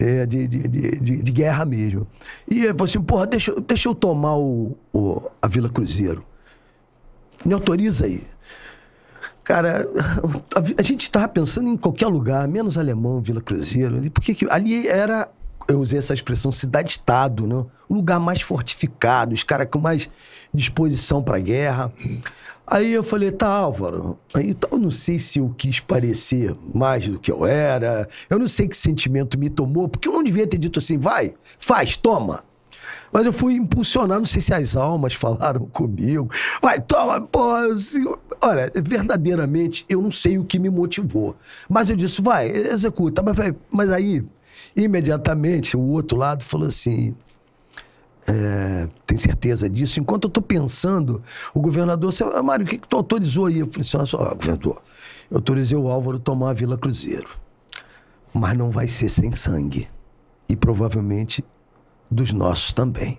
é, 0.00 0.26
de, 0.26 0.48
de, 0.48 0.58
de, 0.68 1.16
de- 1.22 1.32
guerra 1.32 1.64
mesmo. 1.64 2.06
E 2.48 2.60
ele 2.64 2.72
falou 2.72 2.84
assim, 2.84 3.00
porra, 3.02 3.26
deixa, 3.26 3.50
eu- 3.50 3.60
deixa 3.60 3.88
eu 3.88 3.94
tomar 3.94 4.36
o, 4.36 4.76
o- 4.92 5.22
a 5.40 5.46
Vila 5.46 5.68
Cruzeiro. 5.68 6.24
Me 7.44 7.54
autoriza 7.54 8.06
aí. 8.06 8.22
Cara, 9.44 9.86
a, 10.54 10.80
a 10.80 10.82
gente 10.82 11.10
tava 11.10 11.28
pensando 11.28 11.68
em 11.68 11.76
qualquer 11.76 12.06
lugar, 12.06 12.46
menos 12.48 12.78
alemão, 12.78 13.20
Vila 13.20 13.40
Cruzeiro. 13.40 14.00
Porque 14.10 14.34
que, 14.34 14.46
ali 14.50 14.86
era, 14.88 15.28
eu 15.68 15.80
usei 15.80 15.98
essa 15.98 16.14
expressão, 16.14 16.52
cidade-estado, 16.52 17.46
né? 17.46 17.64
O 17.88 17.94
lugar 17.94 18.20
mais 18.20 18.42
fortificado, 18.42 19.34
os 19.34 19.42
caras 19.42 19.68
com 19.70 19.78
mais 19.78 20.08
disposição 20.54 21.22
para 21.22 21.38
guerra. 21.38 21.92
Aí 22.70 22.92
eu 22.92 23.02
falei, 23.02 23.32
tá, 23.32 23.48
Álvaro. 23.48 24.16
Aí 24.32 24.50
então, 24.50 24.70
eu 24.72 24.78
não 24.78 24.92
sei 24.92 25.18
se 25.18 25.40
eu 25.40 25.52
quis 25.58 25.80
parecer 25.80 26.54
mais 26.72 27.08
do 27.08 27.18
que 27.18 27.32
eu 27.32 27.44
era. 27.44 28.08
Eu 28.28 28.38
não 28.38 28.46
sei 28.46 28.68
que 28.68 28.76
sentimento 28.76 29.36
me 29.36 29.50
tomou, 29.50 29.88
porque 29.88 30.06
eu 30.06 30.12
não 30.12 30.22
devia 30.22 30.46
ter 30.46 30.56
dito 30.56 30.78
assim, 30.78 30.96
vai, 30.96 31.34
faz, 31.58 31.96
toma. 31.96 32.44
Mas 33.12 33.26
eu 33.26 33.32
fui 33.32 33.54
impulsionar, 33.54 34.20
não 34.20 34.24
sei 34.24 34.40
se 34.40 34.54
as 34.54 34.76
almas 34.76 35.14
falaram 35.14 35.66
comigo. 35.72 36.30
Vai, 36.62 36.80
toma, 36.80 37.20
porra. 37.20 37.62
Olha, 38.40 38.70
verdadeiramente, 38.80 39.84
eu 39.88 40.00
não 40.00 40.12
sei 40.12 40.38
o 40.38 40.44
que 40.44 40.56
me 40.56 40.70
motivou. 40.70 41.34
Mas 41.68 41.90
eu 41.90 41.96
disse, 41.96 42.22
vai, 42.22 42.48
executa. 42.48 43.20
Mas, 43.20 43.36
mas 43.68 43.90
aí, 43.90 44.24
imediatamente, 44.76 45.76
o 45.76 45.80
outro 45.80 46.16
lado 46.16 46.44
falou 46.44 46.68
assim: 46.68 47.16
é, 48.28 48.88
tem 49.06 49.16
certeza 49.16 49.68
disso? 49.68 50.00
Enquanto 50.00 50.24
eu 50.24 50.28
estou 50.28 50.42
pensando, 50.42 51.22
o 51.54 51.60
governador, 51.60 52.12
você, 52.12 52.24
"Ah, 52.24 52.42
Mário, 52.42 52.64
o 52.64 52.68
que, 52.68 52.78
que 52.78 52.88
tu 52.88 52.96
autorizou 52.96 53.46
aí? 53.46 53.60
Eu 53.60 53.66
falei 53.66 53.80
assim: 53.80 53.96
olha 53.96 54.06
só, 54.06 54.34
governador, 54.34 54.82
eu 55.30 55.38
autorizei 55.38 55.78
o 55.78 55.88
Álvaro 55.88 56.18
tomar 56.18 56.50
a 56.50 56.52
Vila 56.52 56.76
Cruzeiro. 56.76 57.28
Mas 58.32 58.56
não 58.56 58.70
vai 58.70 58.86
ser 58.86 59.08
sem 59.08 59.32
sangue. 59.32 59.88
E 60.48 60.56
provavelmente 60.56 61.44
dos 62.10 62.32
nossos 62.32 62.72
também. 62.72 63.18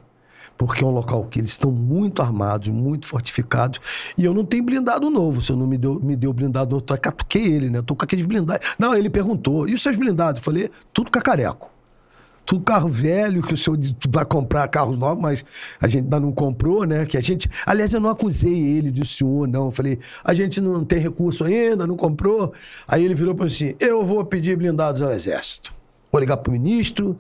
Porque 0.58 0.84
é 0.84 0.88
um 0.88 0.92
local 0.92 1.24
que 1.26 1.40
eles 1.40 1.52
estão 1.52 1.72
muito 1.72 2.22
armados, 2.22 2.70
muito 2.70 3.08
fortificados. 3.08 3.80
E 4.18 4.24
eu 4.24 4.34
não 4.34 4.46
tenho 4.46 4.64
blindado 4.64 5.10
novo. 5.10 5.42
Se 5.42 5.52
eu 5.52 5.56
não 5.58 5.66
me 5.66 5.78
deu, 5.78 6.00
me 6.00 6.16
deu 6.16 6.32
blindado 6.32 6.76
novo, 6.76 6.86
eu 6.88 6.98
catuquei 6.98 7.44
ele, 7.44 7.70
né? 7.70 7.80
Eu 7.80 7.84
tô 7.84 7.96
com 7.96 8.04
aqueles 8.04 8.26
blindados. 8.26 8.76
Não, 8.78 8.94
ele 8.96 9.10
perguntou: 9.10 9.68
e 9.68 9.74
os 9.74 9.82
seus 9.82 9.96
blindados? 9.96 10.40
Eu 10.40 10.46
falei: 10.46 10.70
tudo 10.94 11.10
cacareco. 11.10 11.70
Tudo 12.46 12.64
carro 12.64 12.90
velho, 12.90 13.42
que 13.42 13.54
o 13.54 13.58
senhor 13.58 13.80
vai 14.10 14.26
comprar 14.26 14.68
carros 14.68 14.98
novos, 14.98 15.22
mas 15.22 15.46
a 15.80 15.88
gente 15.88 16.04
ainda 16.04 16.20
não 16.20 16.32
comprou, 16.32 16.86
né? 16.86 17.06
Que 17.06 17.18
a 17.18 17.22
gente. 17.22 17.50
Aliás, 17.66 17.94
eu 17.94 18.00
não 18.00 18.10
acusei 18.10 18.54
ele 18.54 18.92
de 18.92 19.06
senhor, 19.06 19.48
não. 19.48 19.66
Eu 19.66 19.72
falei, 19.72 20.00
a 20.24 20.34
gente 20.34 20.60
não 20.60 20.84
tem 20.84 21.00
recurso 21.00 21.44
ainda, 21.44 21.88
não 21.88 21.96
comprou. 21.96 22.54
Aí 22.88 23.06
ele 23.06 23.14
virou 23.14 23.36
para 23.36 23.46
assim: 23.46 23.76
eu 23.80 24.04
vou 24.04 24.26
pedir 24.26 24.58
blindados 24.58 25.02
ao 25.02 25.12
Exército. 25.12 25.74
Vou 26.12 26.20
ligar 26.20 26.38
pro 26.38 26.52
ministro. 26.52 27.18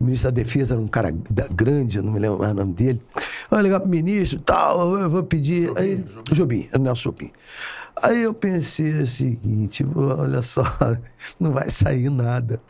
O 0.00 0.04
ministro 0.04 0.30
da 0.30 0.34
Defesa 0.34 0.74
era 0.74 0.82
um 0.82 0.88
cara 0.88 1.14
grande, 1.54 1.98
eu 1.98 2.02
não 2.02 2.12
me 2.12 2.18
lembro 2.18 2.38
mais 2.38 2.50
o 2.50 2.54
nome 2.54 2.72
dele. 2.72 3.00
Vou 3.48 3.60
ligar 3.60 3.78
pro 3.78 3.88
ministro 3.88 4.40
tal, 4.40 4.98
eu 4.98 5.08
vou 5.08 5.22
pedir. 5.22 5.70
Aí, 5.78 6.04
Jobim, 6.32 6.68
é 6.72 6.76
o 6.76 6.80
Nelson 6.80 7.10
Jobim. 7.10 7.30
Aí 8.02 8.22
eu 8.22 8.34
pensei 8.34 8.92
o 8.94 9.06
seguinte: 9.06 9.86
olha 9.94 10.42
só, 10.42 10.64
não 11.38 11.52
vai 11.52 11.70
sair 11.70 12.10
nada 12.10 12.60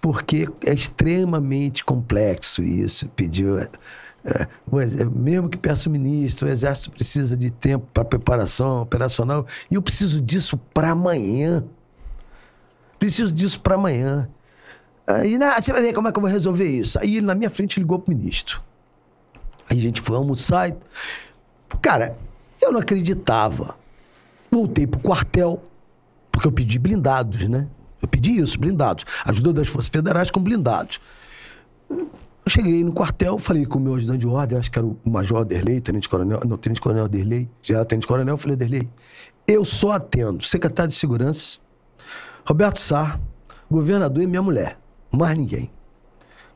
porque 0.00 0.48
é 0.64 0.72
extremamente 0.74 1.84
complexo 1.84 2.62
isso. 2.62 3.08
Pediu. 3.10 3.58
é, 3.58 3.68
é, 4.24 4.48
o 4.70 4.80
é, 4.80 4.86
mesmo 5.04 5.48
que 5.48 5.58
peça 5.58 5.88
o 5.88 5.92
ministro, 5.92 6.48
o 6.48 6.50
Exército 6.50 6.90
precisa 6.90 7.36
de 7.36 7.50
tempo 7.50 7.86
para 7.92 8.04
preparação 8.04 8.82
operacional, 8.82 9.46
e 9.70 9.74
eu 9.74 9.82
preciso 9.82 10.20
disso 10.20 10.56
para 10.72 10.90
amanhã. 10.90 11.64
Preciso 12.98 13.32
disso 13.32 13.60
para 13.60 13.74
amanhã. 13.74 14.28
Aí, 15.06 15.36
"Não, 15.36 15.52
você 15.54 15.72
vai 15.72 15.82
ver 15.82 15.92
como 15.92 16.08
é 16.08 16.12
que 16.12 16.18
eu 16.18 16.22
vou 16.22 16.30
resolver 16.30 16.64
isso. 16.64 16.98
Aí 16.98 17.18
ele 17.18 17.26
na 17.26 17.34
minha 17.34 17.50
frente 17.50 17.78
ligou 17.78 17.98
pro 17.98 18.14
ministro. 18.14 18.62
Aí 19.68 19.78
a 19.78 19.80
gente 19.80 20.00
foi 20.00 20.16
almoçar. 20.16 20.70
e- 20.70 20.76
Cara, 21.82 22.16
eu 22.62 22.72
não 22.72 22.80
acreditava. 22.80 23.76
Voltei 24.50 24.86
pro 24.86 25.00
quartel, 25.00 25.62
porque 26.32 26.46
eu 26.46 26.52
pedi 26.52 26.78
blindados, 26.78 27.48
né? 27.48 27.66
Eu 28.04 28.08
pedi 28.08 28.40
isso, 28.40 28.58
blindados. 28.58 29.04
Ajuda 29.24 29.52
das 29.52 29.68
Forças 29.68 29.90
Federais 29.90 30.30
com 30.30 30.40
blindados. 30.40 31.00
Eu 31.88 32.50
cheguei 32.50 32.84
no 32.84 32.92
quartel, 32.92 33.38
falei 33.38 33.64
com 33.64 33.78
o 33.78 33.80
meu 33.80 33.94
ajudante 33.94 34.18
de 34.18 34.26
ordem, 34.26 34.58
acho 34.58 34.70
que 34.70 34.78
era 34.78 34.86
o 34.86 34.98
Major 35.02 35.46
Derlei, 35.46 35.80
Tenente 35.80 36.06
Coronel, 36.06 36.40
não, 36.46 36.58
Tenente 36.58 36.78
Coronel 36.78 37.08
Derlei, 37.08 37.48
já 37.62 37.76
era 37.76 37.84
Tenente 37.86 38.06
Coronel, 38.06 38.34
eu 38.34 38.38
falei, 38.38 38.54
Derlei, 38.54 38.86
eu 39.48 39.64
só 39.64 39.92
atendo 39.92 40.44
secretário 40.44 40.90
de 40.90 40.94
Segurança, 40.94 41.58
Roberto 42.46 42.78
Sá, 42.78 43.18
governador 43.70 44.22
e 44.22 44.26
minha 44.26 44.42
mulher, 44.42 44.78
mais 45.10 45.38
ninguém. 45.38 45.70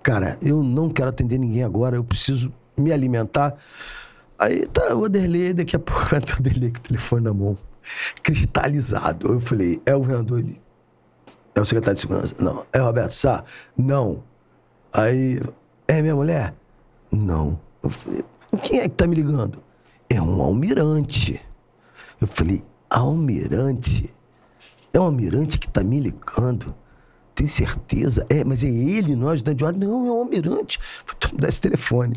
Cara, 0.03 0.37
eu 0.43 0.63
não 0.63 0.91
quero 0.91 1.09
atender 1.09 1.39
ninguém 1.39 1.65
agora, 1.65 1.97
eu 1.97 2.05
preciso 2.05 2.53
me 2.77 2.93
alimentar. 2.93 3.57
Aí 4.39 4.67
tá 4.67 4.95
o 4.95 5.09
Derlei, 5.09 5.55
daqui 5.55 5.75
a 5.75 5.79
pouco 5.79 6.05
tá 6.21 6.37
o 6.39 6.43
Derlei 6.43 6.71
com 6.71 6.79
o 6.79 6.83
telefone 6.83 7.25
na 7.25 7.33
mão, 7.33 7.57
cristalizado. 8.23 9.33
Eu 9.33 9.41
falei, 9.41 9.81
é 9.87 9.95
o 9.95 10.01
governador? 10.01 10.41
Ele, 10.41 10.61
é 11.59 11.63
o 11.63 11.65
secretário 11.65 11.95
de 11.97 12.01
segurança? 12.01 12.35
Não. 12.39 12.65
É 12.73 12.79
Roberto 12.79 13.13
Sá? 13.13 13.45
Não. 13.77 14.23
Aí, 14.93 15.41
é 15.87 16.01
minha 16.01 16.15
mulher? 16.15 16.55
Não. 17.11 17.59
Eu 17.83 17.91
falei, 17.91 18.25
quem 18.63 18.81
é 18.81 18.89
que 18.89 18.95
tá 18.95 19.07
me 19.07 19.17
ligando? 19.17 19.63
É 20.09 20.21
um 20.21 20.41
almirante. 20.41 21.41
Eu 22.21 22.27
falei, 22.27 22.63
almirante? 22.89 24.13
É 24.93 25.01
um 25.01 25.05
almirante 25.05 25.59
que 25.59 25.69
tá 25.69 25.83
me 25.83 26.01
ligando? 26.01 26.75
Tem 27.35 27.47
certeza? 27.47 28.27
É, 28.29 28.45
mas 28.45 28.65
é 28.65 28.69
ele, 28.69 29.15
nós 29.15 29.43
da 29.43 29.53
ordem? 29.65 29.89
Não, 29.89 30.07
é 30.07 30.11
um 30.11 30.21
almirante. 30.21 30.79
Falei, 30.81 31.35
me 31.35 31.41
dá 31.41 31.49
esse 31.49 31.61
telefone. 31.61 32.15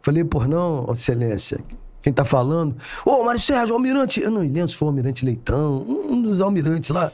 Falei, 0.00 0.24
por 0.24 0.48
não, 0.48 0.90
excelência, 0.92 1.58
quem 2.02 2.12
tá 2.12 2.24
falando? 2.24 2.76
Ô, 3.04 3.24
Mário 3.24 3.40
Sérgio, 3.40 3.74
almirante. 3.74 4.20
Eu 4.20 4.30
não 4.30 4.40
lembro 4.42 4.68
se 4.68 4.76
foi 4.76 4.86
o 4.86 4.90
almirante 4.90 5.24
Leitão, 5.24 5.82
um 5.82 6.20
dos 6.20 6.40
almirantes 6.40 6.90
lá. 6.90 7.10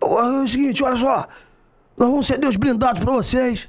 Pô, 0.00 0.18
é 0.18 0.42
o 0.42 0.48
seguinte, 0.48 0.82
olha 0.82 0.96
só. 0.96 1.28
Nós 1.96 2.08
vamos 2.08 2.26
ceder 2.26 2.48
os 2.48 2.56
blindados 2.56 3.04
pra 3.04 3.12
vocês. 3.12 3.68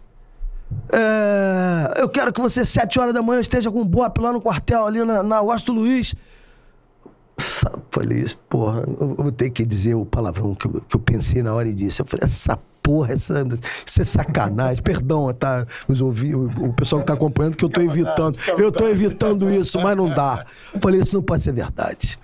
É, 0.94 2.02
eu 2.02 2.08
quero 2.08 2.32
que 2.32 2.40
você, 2.40 2.64
sete 2.64 2.98
horas 2.98 3.14
da 3.14 3.22
manhã, 3.22 3.42
esteja 3.42 3.70
com 3.70 3.82
o 3.82 3.86
Bop 3.86 4.20
lá 4.22 4.32
no 4.32 4.40
quartel, 4.40 4.88
ali 4.88 5.04
na, 5.04 5.22
na 5.22 5.38
Augusto 5.38 5.74
Luiz. 5.74 6.16
Falei 7.92 8.20
isso, 8.20 8.38
porra, 8.50 8.84
eu 8.88 9.16
vou 9.16 9.32
ter 9.32 9.50
que 9.50 9.66
dizer 9.66 9.96
o 9.96 10.06
palavrão 10.06 10.56
que 10.56 10.66
eu, 10.66 10.82
que 10.88 10.96
eu 10.96 11.00
pensei 11.00 11.44
na 11.44 11.54
hora 11.54 11.68
e 11.68 11.74
disse. 11.74 12.02
Eu 12.02 12.06
falei, 12.06 12.24
essa 12.24 12.58
porra, 12.82 13.14
essa, 13.14 13.44
isso 13.86 14.02
é 14.02 14.04
sacanagem. 14.04 14.82
Perdão, 14.82 15.34
tá? 15.34 15.66
Os 15.88 16.02
ouvi, 16.02 16.34
o, 16.34 16.46
o 16.46 16.74
pessoal 16.74 17.02
que 17.02 17.08
tá 17.08 17.14
acompanhando 17.14 17.58
que 17.58 17.66
eu 17.66 17.70
tô 17.70 17.82
evitando. 17.82 18.38
Eu 18.58 18.72
tô 18.72 18.88
evitando 18.88 19.52
isso, 19.52 19.80
mas 19.80 19.98
não 19.98 20.10
dá. 20.10 20.46
Falei, 20.80 21.02
isso 21.02 21.16
não 21.16 21.24
pode 21.24 21.44
ser 21.44 21.52
verdade. 21.52 22.18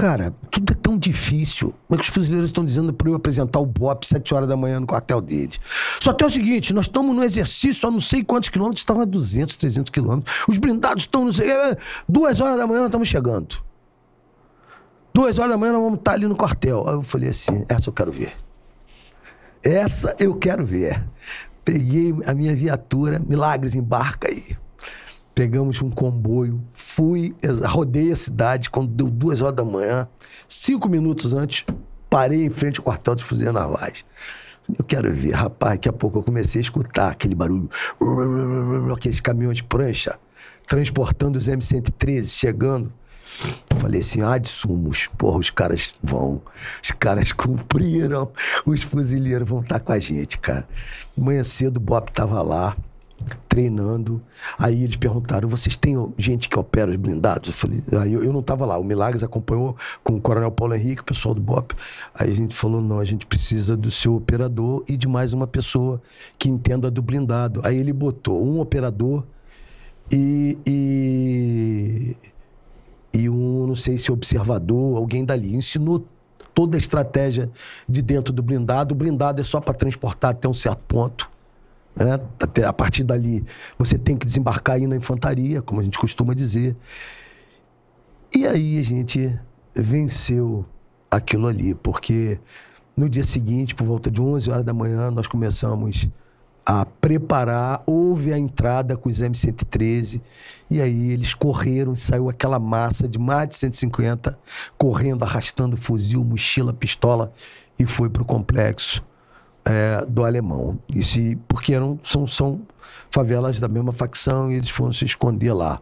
Cara, 0.00 0.34
tudo 0.50 0.72
é 0.72 0.76
tão 0.76 0.96
difícil. 0.96 1.74
Como 1.86 2.00
é 2.00 2.02
que 2.02 2.08
os 2.08 2.14
fuzileiros 2.14 2.48
estão 2.48 2.64
dizendo 2.64 2.90
para 2.90 3.10
eu 3.10 3.14
apresentar 3.14 3.60
o 3.60 3.66
BOP 3.66 4.04
sete 4.04 4.32
horas 4.32 4.48
da 4.48 4.56
manhã 4.56 4.80
no 4.80 4.86
quartel 4.86 5.20
deles? 5.20 5.60
Só 6.00 6.10
tem 6.14 6.26
o 6.26 6.30
seguinte, 6.30 6.72
nós 6.72 6.86
estamos 6.86 7.14
no 7.14 7.22
exercício 7.22 7.86
a 7.86 7.90
não 7.92 8.00
sei 8.00 8.24
quantos 8.24 8.48
quilômetros, 8.48 8.80
estavam 8.80 9.02
a 9.02 9.04
200, 9.04 9.56
300 9.56 9.90
quilômetros. 9.90 10.34
Os 10.48 10.56
blindados 10.56 11.02
estão, 11.02 11.26
não 11.26 11.32
sei... 11.34 11.50
É, 11.50 11.76
duas 12.08 12.40
horas 12.40 12.56
da 12.56 12.66
manhã 12.66 12.78
nós 12.78 12.88
estamos 12.88 13.08
chegando. 13.08 13.62
Duas 15.12 15.38
horas 15.38 15.50
da 15.50 15.58
manhã 15.58 15.74
nós 15.74 15.82
vamos 15.82 15.98
estar 15.98 16.12
ali 16.12 16.26
no 16.26 16.34
quartel. 16.34 16.88
Aí 16.88 16.94
eu 16.94 17.02
falei 17.02 17.28
assim, 17.28 17.66
essa 17.68 17.90
eu 17.90 17.92
quero 17.92 18.10
ver. 18.10 18.32
Essa 19.62 20.16
eu 20.18 20.34
quero 20.34 20.64
ver. 20.64 21.04
Peguei 21.62 22.14
a 22.26 22.32
minha 22.32 22.56
viatura, 22.56 23.18
Milagres, 23.18 23.74
embarca 23.74 24.28
aí. 24.28 24.56
Pegamos 25.34 25.80
um 25.80 25.90
comboio, 25.90 26.60
fui, 26.72 27.34
rodei 27.64 28.12
a 28.12 28.16
cidade 28.16 28.68
quando 28.68 28.88
deu 28.88 29.08
duas 29.08 29.40
horas 29.40 29.54
da 29.54 29.64
manhã. 29.64 30.08
Cinco 30.48 30.88
minutos 30.88 31.32
antes, 31.32 31.64
parei 32.10 32.44
em 32.44 32.50
frente 32.50 32.78
ao 32.78 32.84
quartel 32.84 33.14
de 33.14 33.24
fuzileiros 33.24 33.60
navais. 33.60 34.04
Eu 34.78 34.84
quero 34.84 35.12
ver, 35.12 35.32
rapaz, 35.32 35.72
daqui 35.72 35.88
a 35.88 35.92
pouco 35.92 36.18
eu 36.18 36.22
comecei 36.22 36.60
a 36.60 36.62
escutar 36.62 37.10
aquele 37.10 37.34
barulho, 37.34 37.68
aqueles 38.94 39.20
caminhões 39.20 39.58
de 39.58 39.64
prancha, 39.64 40.18
transportando 40.66 41.38
os 41.38 41.48
M113, 41.48 42.28
chegando. 42.28 42.92
Falei 43.80 44.00
assim, 44.00 44.22
ah, 44.22 44.36
de 44.36 44.48
sumos. 44.48 45.08
Porra, 45.16 45.38
os 45.38 45.50
caras 45.50 45.94
vão. 46.02 46.42
Os 46.82 46.90
caras 46.90 47.32
cumpriram. 47.32 48.30
Os 48.66 48.82
fuzileiros 48.82 49.48
vão 49.48 49.60
estar 49.60 49.80
com 49.80 49.92
a 49.92 49.98
gente, 49.98 50.38
cara. 50.38 50.68
Manhã 51.16 51.42
cedo 51.42 51.78
o 51.78 51.80
Bob 51.80 52.10
tava 52.12 52.42
lá 52.42 52.76
treinando. 53.48 54.22
Aí 54.58 54.84
eles 54.84 54.96
perguntaram: 54.96 55.48
vocês 55.48 55.76
têm 55.76 55.96
gente 56.16 56.48
que 56.48 56.58
opera 56.58 56.90
os 56.90 56.96
blindados? 56.96 57.48
Eu 57.48 57.54
falei: 57.54 57.82
aí 58.00 58.12
eu, 58.12 58.24
eu 58.24 58.32
não 58.32 58.40
estava 58.40 58.64
lá. 58.64 58.78
O 58.78 58.84
Milagres 58.84 59.22
acompanhou 59.22 59.76
com 60.02 60.14
o 60.14 60.20
Coronel 60.20 60.50
Paulo 60.50 60.74
Henrique, 60.74 61.02
o 61.02 61.04
pessoal 61.04 61.34
do 61.34 61.40
BOP. 61.40 61.74
Aí 62.14 62.30
a 62.30 62.34
gente 62.34 62.54
falou: 62.54 62.80
não, 62.80 62.98
a 62.98 63.04
gente 63.04 63.26
precisa 63.26 63.76
do 63.76 63.90
seu 63.90 64.14
operador 64.14 64.84
e 64.88 64.96
de 64.96 65.08
mais 65.08 65.32
uma 65.32 65.46
pessoa 65.46 66.00
que 66.38 66.48
entenda 66.48 66.90
do 66.90 67.02
blindado. 67.02 67.60
Aí 67.64 67.76
ele 67.76 67.92
botou 67.92 68.42
um 68.42 68.60
operador 68.60 69.24
e, 70.12 70.58
e, 70.66 72.16
e 73.12 73.28
um, 73.28 73.66
não 73.66 73.76
sei 73.76 73.98
se 73.98 74.10
observador, 74.10 74.96
alguém 74.96 75.24
dali. 75.24 75.54
Ensinou 75.54 76.06
toda 76.54 76.76
a 76.76 76.78
estratégia 76.78 77.50
de 77.88 78.02
dentro 78.02 78.32
do 78.32 78.42
blindado. 78.42 78.94
O 78.94 78.96
blindado 78.96 79.40
é 79.40 79.44
só 79.44 79.60
para 79.60 79.74
transportar 79.74 80.32
até 80.32 80.48
um 80.48 80.54
certo 80.54 80.82
ponto 80.88 81.29
né? 82.04 82.20
Até 82.40 82.64
a 82.64 82.72
partir 82.72 83.04
dali, 83.04 83.44
você 83.78 83.98
tem 83.98 84.16
que 84.16 84.26
desembarcar 84.26 84.76
aí 84.76 84.86
na 84.86 84.96
infantaria, 84.96 85.60
como 85.60 85.80
a 85.80 85.84
gente 85.84 85.98
costuma 85.98 86.34
dizer. 86.34 86.76
E 88.34 88.46
aí 88.46 88.78
a 88.78 88.82
gente 88.82 89.38
venceu 89.74 90.64
aquilo 91.10 91.46
ali, 91.46 91.74
porque 91.74 92.38
no 92.96 93.08
dia 93.08 93.24
seguinte, 93.24 93.74
por 93.74 93.86
volta 93.86 94.10
de 94.10 94.20
11 94.20 94.50
horas 94.50 94.64
da 94.64 94.72
manhã, 94.72 95.10
nós 95.10 95.26
começamos 95.26 96.08
a 96.64 96.86
preparar, 96.86 97.82
houve 97.86 98.32
a 98.32 98.38
entrada 98.38 98.96
com 98.96 99.08
os 99.08 99.20
M113, 99.20 100.20
e 100.70 100.80
aí 100.80 101.10
eles 101.10 101.34
correram, 101.34 101.96
saiu 101.96 102.28
aquela 102.28 102.58
massa 102.58 103.08
de 103.08 103.18
mais 103.18 103.48
de 103.48 103.56
150, 103.56 104.38
correndo, 104.78 105.24
arrastando 105.24 105.76
fuzil, 105.76 106.22
mochila, 106.22 106.72
pistola, 106.72 107.32
e 107.78 107.86
foi 107.86 108.08
para 108.08 108.22
o 108.22 108.26
complexo 108.26 109.02
é, 109.64 110.04
do 110.06 110.24
alemão. 110.24 110.78
E 110.88 111.02
se, 111.02 111.36
porque 111.48 111.74
eram, 111.74 111.98
são, 112.02 112.26
são 112.26 112.60
favelas 113.10 113.60
da 113.60 113.68
mesma 113.68 113.92
facção 113.92 114.50
e 114.50 114.54
eles 114.54 114.70
foram 114.70 114.92
se 114.92 115.04
esconder 115.04 115.52
lá. 115.52 115.80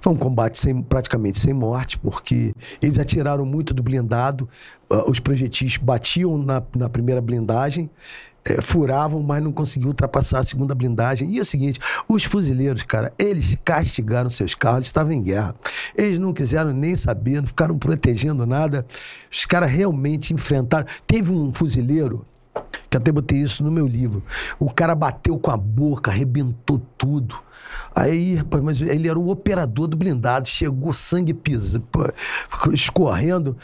Foi 0.00 0.12
um 0.12 0.16
combate 0.16 0.58
sem, 0.58 0.80
praticamente 0.80 1.40
sem 1.40 1.52
morte, 1.52 1.98
porque 1.98 2.54
eles 2.80 2.98
atiraram 2.98 3.44
muito 3.44 3.74
do 3.74 3.82
blindado, 3.82 4.48
uh, 4.88 5.10
os 5.10 5.18
projetis 5.18 5.76
batiam 5.76 6.38
na, 6.38 6.62
na 6.76 6.88
primeira 6.88 7.20
blindagem, 7.20 7.90
é, 8.44 8.60
furavam, 8.60 9.22
mas 9.22 9.42
não 9.42 9.52
conseguiam 9.52 9.88
ultrapassar 9.88 10.38
a 10.38 10.42
segunda 10.42 10.74
blindagem. 10.74 11.30
E 11.30 11.38
é 11.38 11.42
o 11.42 11.44
seguinte: 11.44 11.78
os 12.08 12.24
fuzileiros, 12.24 12.82
cara, 12.82 13.12
eles 13.18 13.56
castigaram 13.64 14.30
seus 14.30 14.54
carros, 14.54 14.78
eles 14.78 14.88
estavam 14.88 15.12
em 15.12 15.22
guerra. 15.22 15.54
Eles 15.94 16.18
não 16.18 16.32
quiseram 16.32 16.72
nem 16.72 16.94
saber, 16.96 17.40
não 17.40 17.46
ficaram 17.46 17.76
protegendo 17.78 18.46
nada. 18.46 18.86
Os 19.30 19.44
caras 19.44 19.70
realmente 19.70 20.32
enfrentaram. 20.32 20.86
Teve 21.06 21.30
um 21.32 21.52
fuzileiro 21.52 22.24
que 22.88 22.96
até 22.96 23.12
botei 23.12 23.38
isso 23.38 23.62
no 23.62 23.70
meu 23.70 23.86
livro. 23.86 24.22
O 24.58 24.70
cara 24.70 24.94
bateu 24.94 25.38
com 25.38 25.50
a 25.50 25.56
boca, 25.56 26.10
arrebentou 26.10 26.80
tudo. 26.98 27.38
Aí, 27.94 28.34
rapaz, 28.34 28.62
mas 28.62 28.82
ele 28.82 29.08
era 29.08 29.18
o 29.18 29.30
operador 29.30 29.86
do 29.86 29.96
blindado, 29.96 30.48
chegou 30.48 30.92
sangue 30.92 31.32
pisa, 31.32 31.82
escorrendo. 32.72 33.56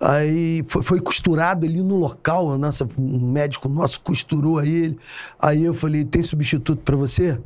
Aí 0.00 0.64
foi, 0.66 0.82
foi, 0.82 1.00
costurado 1.00 1.64
ali 1.64 1.80
no 1.80 1.96
local, 1.96 2.58
nossa, 2.58 2.88
um 2.98 3.30
médico 3.30 3.68
nosso 3.68 4.00
costurou 4.00 4.58
aí 4.58 4.74
ele. 4.74 4.98
Aí 5.40 5.62
eu 5.64 5.72
falei: 5.72 6.04
tem 6.04 6.24
substituto 6.24 6.82
para 6.82 6.96
você? 6.96 7.38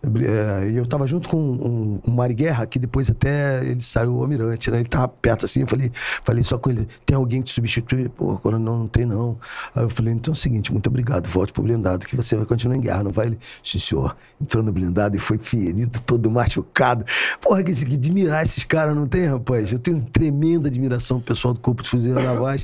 É, 0.00 0.70
eu 0.72 0.84
estava 0.84 1.08
junto 1.08 1.28
com 1.28 1.36
um, 1.36 2.00
um 2.06 2.12
Mari 2.12 2.32
Guerra, 2.32 2.66
que 2.66 2.78
depois 2.78 3.10
até 3.10 3.64
ele 3.64 3.80
saiu 3.80 4.20
almirante, 4.20 4.70
né? 4.70 4.78
Ele 4.78 4.88
tava 4.88 5.08
perto 5.08 5.44
assim, 5.44 5.62
eu 5.62 5.66
falei, 5.66 5.90
falei 6.22 6.44
só 6.44 6.56
com 6.56 6.70
ele, 6.70 6.86
tem 7.04 7.16
alguém 7.16 7.42
que 7.42 7.48
te 7.48 7.54
substitui? 7.54 8.08
Pô, 8.08 8.30
agora 8.30 8.60
não, 8.60 8.78
não 8.78 8.86
tem 8.86 9.04
não. 9.04 9.36
Aí 9.74 9.82
eu 9.82 9.90
falei, 9.90 10.14
então 10.14 10.30
é 10.30 10.36
o 10.36 10.38
seguinte, 10.38 10.72
muito 10.72 10.86
obrigado, 10.86 11.26
volte 11.26 11.52
pro 11.52 11.64
blindado, 11.64 12.06
que 12.06 12.14
você 12.14 12.36
vai 12.36 12.46
continuar 12.46 12.76
em 12.76 12.80
guerra, 12.80 13.02
não 13.02 13.10
vai? 13.10 13.26
Ele, 13.26 13.38
sim 13.62 13.78
senhor, 13.80 14.16
entrou 14.40 14.62
no 14.62 14.70
blindado 14.70 15.16
e 15.16 15.18
foi 15.18 15.36
ferido, 15.36 16.00
todo 16.02 16.30
machucado. 16.30 17.04
Porra, 17.40 17.64
que, 17.64 17.72
que 17.72 17.94
admirar 17.94 18.44
esses 18.44 18.62
caras, 18.62 18.94
não 18.94 19.08
tem, 19.08 19.26
rapaz? 19.26 19.72
Eu 19.72 19.80
tenho 19.80 20.00
tremenda 20.04 20.68
admiração 20.68 21.18
pro 21.18 21.34
pessoal 21.34 21.52
do 21.52 21.60
Corpo 21.60 21.82
de 21.82 21.88
Fuzileiros 21.88 22.22
Navais. 22.22 22.62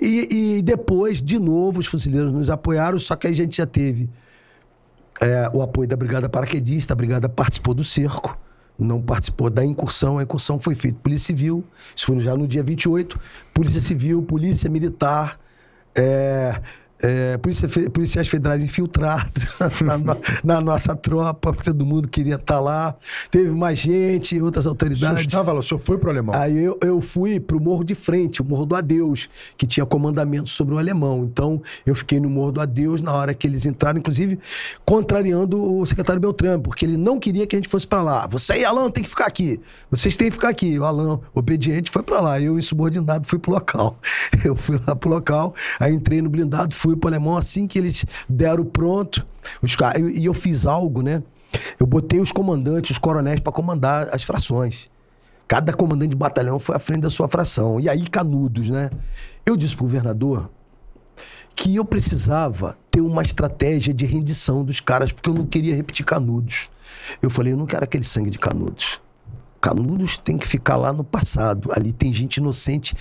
E, 0.00 0.56
e 0.56 0.62
depois, 0.62 1.20
de 1.20 1.38
novo, 1.38 1.80
os 1.80 1.86
fuzileiros 1.86 2.32
nos 2.32 2.48
apoiaram, 2.48 2.98
só 2.98 3.14
que 3.14 3.26
a 3.26 3.32
gente 3.32 3.58
já 3.58 3.66
teve 3.66 4.08
é, 5.20 5.50
o 5.52 5.62
apoio 5.62 5.88
da 5.88 5.96
Brigada 5.96 6.28
Paraquedista, 6.28 6.94
a 6.94 6.96
Brigada 6.96 7.28
participou 7.28 7.74
do 7.74 7.84
cerco, 7.84 8.38
não 8.78 9.00
participou 9.00 9.50
da 9.50 9.64
incursão, 9.64 10.18
a 10.18 10.22
incursão 10.22 10.58
foi 10.58 10.74
feita 10.74 10.98
Polícia 11.02 11.26
Civil, 11.26 11.64
isso 11.94 12.06
foi 12.06 12.20
já 12.20 12.36
no 12.36 12.46
dia 12.46 12.62
28, 12.62 13.18
Polícia 13.52 13.80
Civil, 13.80 14.22
Polícia 14.22 14.68
Militar, 14.68 15.38
é, 15.94 16.60
é, 17.02 17.36
polícia, 17.36 17.68
policiais 17.90 18.28
federais 18.28 18.62
infiltrados 18.62 19.48
na, 19.82 20.16
na, 20.44 20.60
nossa 20.60 20.94
tropa, 20.94 21.52
porque 21.52 21.64
todo 21.64 21.84
mundo 21.84 22.08
queria 22.08 22.36
estar 22.36 22.54
tá 22.54 22.60
lá. 22.60 22.94
Teve 23.30 23.50
mais 23.50 23.78
gente, 23.78 24.40
outras 24.40 24.66
autoridades. 24.66 25.02
O 25.02 25.16
senhor 25.16 25.26
estava 25.26 25.52
lá, 25.52 25.60
o 25.60 25.62
senhor 25.62 25.80
foi 25.80 25.98
para 25.98 26.06
o 26.06 26.10
alemão? 26.10 26.34
Aí 26.34 26.56
eu, 26.56 26.78
eu 26.82 27.00
fui 27.00 27.40
para 27.40 27.56
o 27.56 27.60
Morro 27.60 27.82
de 27.82 27.94
Frente, 27.94 28.40
o 28.40 28.44
Morro 28.44 28.64
do 28.64 28.76
Adeus, 28.76 29.28
que 29.56 29.66
tinha 29.66 29.84
comandamento 29.84 30.48
sobre 30.48 30.74
o 30.74 30.78
alemão. 30.78 31.24
Então 31.24 31.60
eu 31.84 31.94
fiquei 31.94 32.20
no 32.20 32.30
Morro 32.30 32.52
do 32.52 32.60
Adeus 32.60 33.02
na 33.02 33.12
hora 33.12 33.34
que 33.34 33.46
eles 33.46 33.66
entraram, 33.66 33.98
inclusive 33.98 34.38
contrariando 34.84 35.78
o 35.78 35.84
secretário 35.84 36.20
Beltrame, 36.20 36.62
porque 36.62 36.86
ele 36.86 36.96
não 36.96 37.18
queria 37.18 37.46
que 37.46 37.56
a 37.56 37.58
gente 37.58 37.68
fosse 37.68 37.86
para 37.86 38.02
lá. 38.02 38.26
Você 38.28 38.54
e 38.58 38.64
Alan 38.64 38.90
tem 38.90 39.02
que 39.02 39.10
ficar 39.10 39.26
aqui. 39.26 39.60
Vocês 39.90 40.16
têm 40.16 40.28
que 40.28 40.34
ficar 40.34 40.50
aqui. 40.50 40.78
O 40.78 40.84
Alan, 40.84 41.20
obediente, 41.34 41.90
foi 41.90 42.02
para 42.02 42.20
lá. 42.20 42.40
Eu, 42.40 42.58
insubordinado, 42.58 43.26
fui 43.26 43.38
para 43.38 43.50
o 43.50 43.54
local. 43.54 43.96
Eu 44.44 44.56
fui 44.56 44.80
lá 44.86 44.94
para 44.94 45.08
o 45.08 45.12
local, 45.12 45.54
aí 45.78 45.92
entrei 45.92 46.20
no 46.20 46.28
blindado, 46.28 46.74
fui 46.74 46.91
pro 46.96 47.08
alemão 47.08 47.36
assim 47.36 47.66
que 47.66 47.78
eles 47.78 48.04
deram 48.28 48.64
pronto. 48.64 49.26
Os, 49.60 49.76
e 50.14 50.24
eu 50.24 50.34
fiz 50.34 50.66
algo, 50.66 51.02
né? 51.02 51.22
Eu 51.78 51.86
botei 51.86 52.20
os 52.20 52.32
comandantes, 52.32 52.92
os 52.92 52.98
coronéis 52.98 53.40
para 53.40 53.52
comandar 53.52 54.08
as 54.12 54.22
frações. 54.22 54.90
Cada 55.46 55.72
comandante 55.72 56.10
de 56.10 56.16
batalhão 56.16 56.58
foi 56.58 56.76
à 56.76 56.78
frente 56.78 57.02
da 57.02 57.10
sua 57.10 57.28
fração. 57.28 57.78
E 57.78 57.88
aí, 57.88 58.08
canudos, 58.08 58.70
né? 58.70 58.90
Eu 59.44 59.56
disse 59.56 59.76
pro 59.76 59.84
governador 59.84 60.50
que 61.54 61.76
eu 61.76 61.84
precisava 61.84 62.78
ter 62.90 63.00
uma 63.00 63.22
estratégia 63.22 63.92
de 63.92 64.06
rendição 64.06 64.64
dos 64.64 64.80
caras, 64.80 65.12
porque 65.12 65.28
eu 65.28 65.34
não 65.34 65.44
queria 65.44 65.74
repetir 65.74 66.04
Canudos. 66.04 66.70
Eu 67.20 67.30
falei, 67.30 67.52
eu 67.52 67.56
não 67.56 67.66
quero 67.66 67.84
aquele 67.84 68.04
sangue 68.04 68.30
de 68.30 68.38
Canudos. 68.38 69.00
Canudos 69.60 70.18
tem 70.18 70.36
que 70.36 70.46
ficar 70.46 70.76
lá 70.76 70.92
no 70.92 71.04
passado. 71.04 71.70
Ali 71.72 71.92
tem 71.92 72.12
gente 72.12 72.38
inocente, 72.38 72.96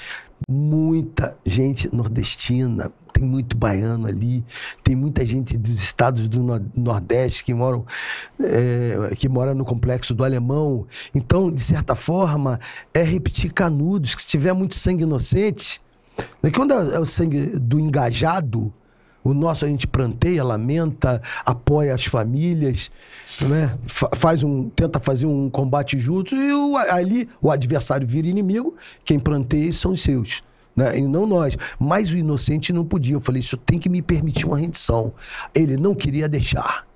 muita 0.49 1.37
gente 1.45 1.93
nordestina, 1.93 2.91
tem 3.13 3.23
muito 3.23 3.55
baiano 3.55 4.07
ali, 4.07 4.43
tem 4.83 4.95
muita 4.95 5.25
gente 5.25 5.57
dos 5.57 5.81
estados 5.81 6.27
do 6.27 6.41
Nordeste 6.75 7.45
que 7.45 7.53
moram 7.53 7.85
é, 8.39 9.13
que 9.15 9.29
mora 9.29 9.53
no 9.53 9.63
complexo 9.63 10.13
do 10.13 10.23
Alemão. 10.23 10.87
Então, 11.13 11.51
de 11.51 11.61
certa 11.61 11.95
forma, 11.95 12.59
é 12.93 13.03
repetir 13.03 13.53
Canudos, 13.53 14.15
que 14.15 14.21
se 14.21 14.27
tiver 14.27 14.53
muito 14.53 14.75
sangue 14.75 15.03
inocente, 15.03 15.81
né, 16.41 16.49
quando 16.51 16.73
é 16.73 16.99
o 16.99 17.05
sangue 17.05 17.47
do 17.47 17.79
engajado, 17.79 18.73
o 19.23 19.33
nosso 19.33 19.65
a 19.65 19.67
gente 19.67 19.87
planteia, 19.87 20.43
lamenta, 20.43 21.21
apoia 21.45 21.93
as 21.93 22.05
famílias, 22.05 22.91
né? 23.41 23.77
faz 23.87 24.43
um, 24.43 24.69
tenta 24.69 24.99
fazer 24.99 25.25
um 25.25 25.49
combate 25.49 25.99
junto 25.99 26.35
e 26.35 26.51
o, 26.51 26.75
ali 26.77 27.29
o 27.41 27.51
adversário 27.51 28.07
vira 28.07 28.27
inimigo, 28.27 28.75
quem 29.05 29.19
planteia 29.19 29.71
são 29.71 29.91
os 29.91 30.01
seus. 30.01 30.43
Né? 30.75 30.99
E 30.99 31.01
não 31.01 31.27
nós. 31.27 31.57
Mas 31.77 32.11
o 32.11 32.15
inocente 32.15 32.71
não 32.71 32.85
podia. 32.85 33.15
Eu 33.15 33.19
falei, 33.19 33.41
isso 33.41 33.57
tem 33.57 33.77
que 33.77 33.89
me 33.89 34.01
permitir 34.01 34.45
uma 34.45 34.57
rendição. 34.57 35.13
Ele 35.53 35.75
não 35.75 35.93
queria 35.93 36.29
deixar. 36.29 36.87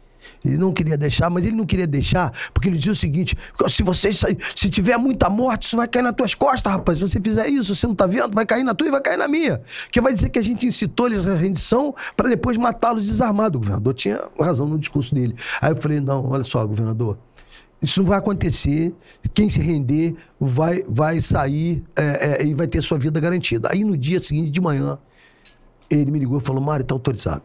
Ele 0.46 0.58
não 0.58 0.72
queria 0.72 0.98
deixar, 0.98 1.30
mas 1.30 1.46
ele 1.46 1.56
não 1.56 1.66
queria 1.66 1.88
deixar 1.88 2.32
porque 2.54 2.70
ele 2.70 2.78
dizia 2.78 2.92
o 2.92 2.96
seguinte: 2.96 3.38
se 3.68 3.84
você 3.84 4.10
se 4.14 4.70
tiver 4.70 4.98
muita 4.98 5.30
morte, 5.30 5.68
isso 5.68 5.78
vai 5.78 5.88
cair 5.88 6.04
nas 6.04 6.16
tuas 6.16 6.36
costas, 6.36 6.72
rapaz. 6.72 6.98
Se 6.98 7.08
você 7.08 7.22
fizer 7.22 7.48
isso, 7.48 7.76
você 7.76 7.88
não 7.88 7.96
tá 7.96 8.06
vendo, 8.06 8.34
vai 8.34 8.46
cair 8.46 8.64
na 8.64 8.74
tua 8.74 8.88
e 8.88 8.92
vai 8.92 9.02
cair 9.02 9.18
na 9.18 9.28
minha. 9.28 9.62
Que 9.92 10.02
vai 10.02 10.14
dizer 10.14 10.30
que 10.30 10.40
a 10.40 10.42
gente 10.42 10.68
incitou 10.68 11.08
eles 11.08 11.26
a 11.26 11.36
rendição 11.36 11.94
para 12.16 12.30
depois 12.30 12.58
matá-los 12.58 13.06
desarmados. 13.06 13.58
O 13.58 13.60
governador 13.60 13.94
tinha 13.94 14.22
razão 14.40 14.68
no 14.68 14.78
discurso 14.78 15.14
dele. 15.14 15.36
Aí 15.62 15.72
eu 15.72 15.76
falei: 15.76 16.00
não, 16.00 16.30
olha 16.30 16.44
só, 16.44 16.66
governador. 16.66 17.18
Isso 17.82 18.00
não 18.00 18.08
vai 18.08 18.18
acontecer. 18.18 18.96
Quem 19.34 19.50
se 19.50 19.60
render 19.60 20.16
vai, 20.40 20.84
vai 20.88 21.22
sair 21.22 21.84
é, 21.96 22.42
é, 22.42 22.46
e 22.46 22.54
vai 22.54 22.68
ter 22.68 22.82
sua 22.82 22.98
vida 22.98 23.20
garantida. 23.20 23.70
Aí 23.72 23.84
no 23.84 23.98
dia 23.98 24.20
seguinte 24.20 24.50
de 24.50 24.62
manhã, 24.62 24.98
ele 25.90 26.10
me 26.10 26.20
ligou 26.20 26.40
e 26.40 26.42
falou: 26.42 26.62
Mário, 26.62 26.84
está 26.84 26.96
autorizado. 26.96 27.44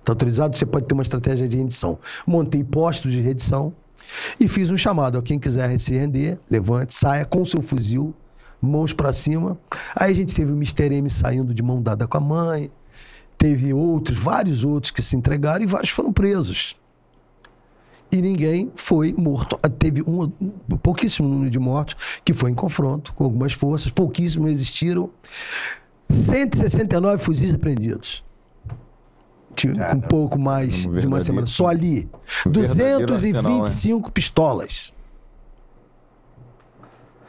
Está 0.00 0.12
autorizado, 0.12 0.56
você 0.56 0.66
pode 0.66 0.86
ter 0.86 0.94
uma 0.94 1.02
estratégia 1.02 1.46
de 1.46 1.56
rendição. 1.56 1.98
Montei 2.26 2.64
postos 2.64 3.12
de 3.12 3.20
rendição 3.20 3.72
e 4.38 4.48
fiz 4.48 4.70
um 4.70 4.76
chamado 4.76 5.18
a 5.18 5.22
quem 5.22 5.38
quiser 5.38 5.78
se 5.78 5.94
render, 5.94 6.38
levante, 6.50 6.94
saia 6.94 7.24
com 7.24 7.44
seu 7.44 7.60
fuzil, 7.60 8.14
mãos 8.60 8.92
para 8.92 9.12
cima. 9.12 9.58
Aí 9.94 10.10
a 10.10 10.14
gente 10.14 10.34
teve 10.34 10.52
o 10.52 10.56
Mister 10.56 10.90
M 10.90 11.08
saindo 11.08 11.54
de 11.54 11.62
mão 11.62 11.82
dada 11.82 12.06
com 12.06 12.16
a 12.16 12.20
mãe, 12.20 12.70
teve 13.36 13.72
outros, 13.72 14.18
vários 14.18 14.64
outros 14.64 14.90
que 14.90 15.02
se 15.02 15.16
entregaram 15.16 15.62
e 15.62 15.66
vários 15.66 15.90
foram 15.90 16.12
presos. 16.12 16.76
E 18.10 18.20
ninguém 18.20 18.72
foi 18.74 19.12
morto. 19.16 19.56
Teve 19.78 20.02
um, 20.02 20.32
um 20.40 20.76
pouquíssimo 20.76 21.28
número 21.28 21.50
de 21.50 21.58
mortos 21.60 21.94
que 22.24 22.32
foi 22.34 22.50
em 22.50 22.54
confronto 22.54 23.12
com 23.12 23.22
algumas 23.22 23.52
forças, 23.52 23.92
pouquíssimos 23.92 24.50
existiram. 24.50 25.10
169 26.08 27.22
fuzis 27.22 27.54
apreendidos 27.54 28.24
um 29.68 30.00
pouco 30.00 30.38
mais 30.38 30.74
de 30.74 31.06
uma 31.06 31.20
semana. 31.20 31.46
Só 31.46 31.66
ali. 31.66 32.08
225 32.46 33.62
arsenal, 33.62 33.98
né? 34.00 34.10
pistolas. 34.12 34.92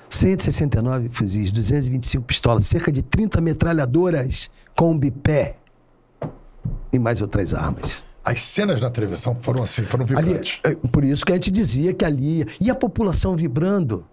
169 0.10 1.10
fuzis, 1.10 1.52
225 1.52 2.26
pistolas, 2.26 2.68
cerca 2.68 2.92
de 2.92 3.02
30 3.02 3.40
metralhadoras 3.40 4.52
com 4.76 4.98
bipé 4.98 5.56
e 6.92 7.00
mais 7.00 7.22
outras 7.22 7.54
armas. 7.54 8.06
As 8.24 8.42
cenas 8.42 8.82
na 8.82 8.90
televisão 8.90 9.34
foram 9.34 9.64
assim, 9.64 9.84
foram 9.84 10.06
vibrantes. 10.06 10.60
Ali, 10.64 10.78
é, 10.84 10.88
por 10.90 11.04
isso 11.04 11.26
que 11.26 11.32
a 11.32 11.36
gente 11.36 11.50
dizia 11.50 11.94
que 11.94 12.06
ali. 12.06 12.46
E 12.60 12.70
a 12.70 12.76
população 12.76 13.36
vibrando. 13.36 14.06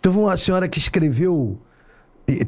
Teve 0.00 0.18
uma 0.18 0.36
senhora 0.36 0.68
que 0.68 0.78
escreveu. 0.78 1.58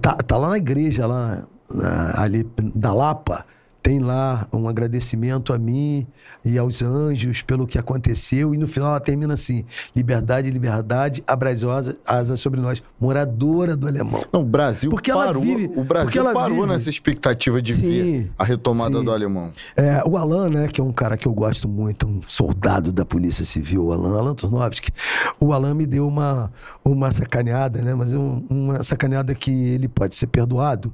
Tá, 0.00 0.14
tá 0.14 0.36
lá 0.36 0.50
na 0.50 0.58
igreja, 0.58 1.06
lá 1.06 1.44
na, 1.68 2.22
ali 2.22 2.46
da 2.74 2.92
Lapa 2.92 3.44
tem 3.82 4.00
lá 4.00 4.46
um 4.52 4.68
agradecimento 4.68 5.52
a 5.52 5.58
mim 5.58 6.06
e 6.44 6.58
aos 6.58 6.82
anjos 6.82 7.42
pelo 7.42 7.66
que 7.66 7.78
aconteceu. 7.78 8.54
E 8.54 8.58
no 8.58 8.66
final 8.66 8.90
ela 8.90 9.00
termina 9.00 9.34
assim: 9.34 9.64
liberdade, 9.94 10.50
liberdade, 10.50 11.22
abraçosa 11.26 11.96
asas 12.06 12.40
sobre 12.40 12.60
nós. 12.60 12.82
Moradora 13.00 13.76
do 13.76 13.86
alemão. 13.86 14.24
Não, 14.32 14.42
o 14.42 14.44
Brasil 14.44 14.90
porque 14.90 15.12
parou. 15.12 15.30
Ela 15.30 15.40
vive, 15.40 15.70
o 15.74 15.84
Brasil 15.84 16.24
parou 16.32 16.62
vive. 16.62 16.68
nessa 16.68 16.90
expectativa 16.90 17.62
de 17.62 17.72
sim, 17.72 17.88
ver 17.88 18.32
a 18.38 18.44
retomada 18.44 18.98
sim. 18.98 19.04
do 19.04 19.10
alemão. 19.10 19.52
É, 19.76 20.02
o 20.04 20.16
Alan, 20.16 20.50
né, 20.50 20.68
que 20.68 20.80
é 20.80 20.84
um 20.84 20.92
cara 20.92 21.16
que 21.16 21.26
eu 21.26 21.32
gosto 21.32 21.68
muito, 21.68 22.06
um 22.06 22.20
soldado 22.26 22.92
da 22.92 23.04
Polícia 23.04 23.44
Civil, 23.44 23.86
o 23.86 23.92
Alan, 23.92 24.18
Alan 24.18 24.34
Turnovski. 24.34 24.90
O 25.38 25.52
Alan 25.52 25.74
me 25.74 25.86
deu 25.86 26.06
uma, 26.06 26.52
uma 26.84 27.10
sacaneada, 27.12 27.80
né? 27.80 27.94
Mas 27.94 28.12
um, 28.12 28.44
uma 28.50 28.82
sacaneada 28.82 29.34
que 29.34 29.50
ele 29.50 29.88
pode 29.88 30.16
ser 30.16 30.26
perdoado, 30.26 30.92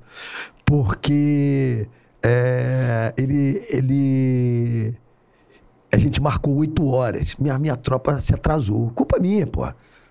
porque 0.65 1.89
é, 2.25 3.13
ele, 3.19 3.61
ele. 3.71 4.97
A 5.93 5.99
gente 5.99 6.23
marcou 6.23 6.57
oito 6.57 6.87
horas. 6.87 7.35
Minha, 7.39 7.59
minha 7.59 7.77
tropa 7.77 8.19
se 8.19 8.35
atrasou. 8.35 8.91
Culpa 8.95 9.19
minha, 9.21 9.47
pô. 9.47 9.61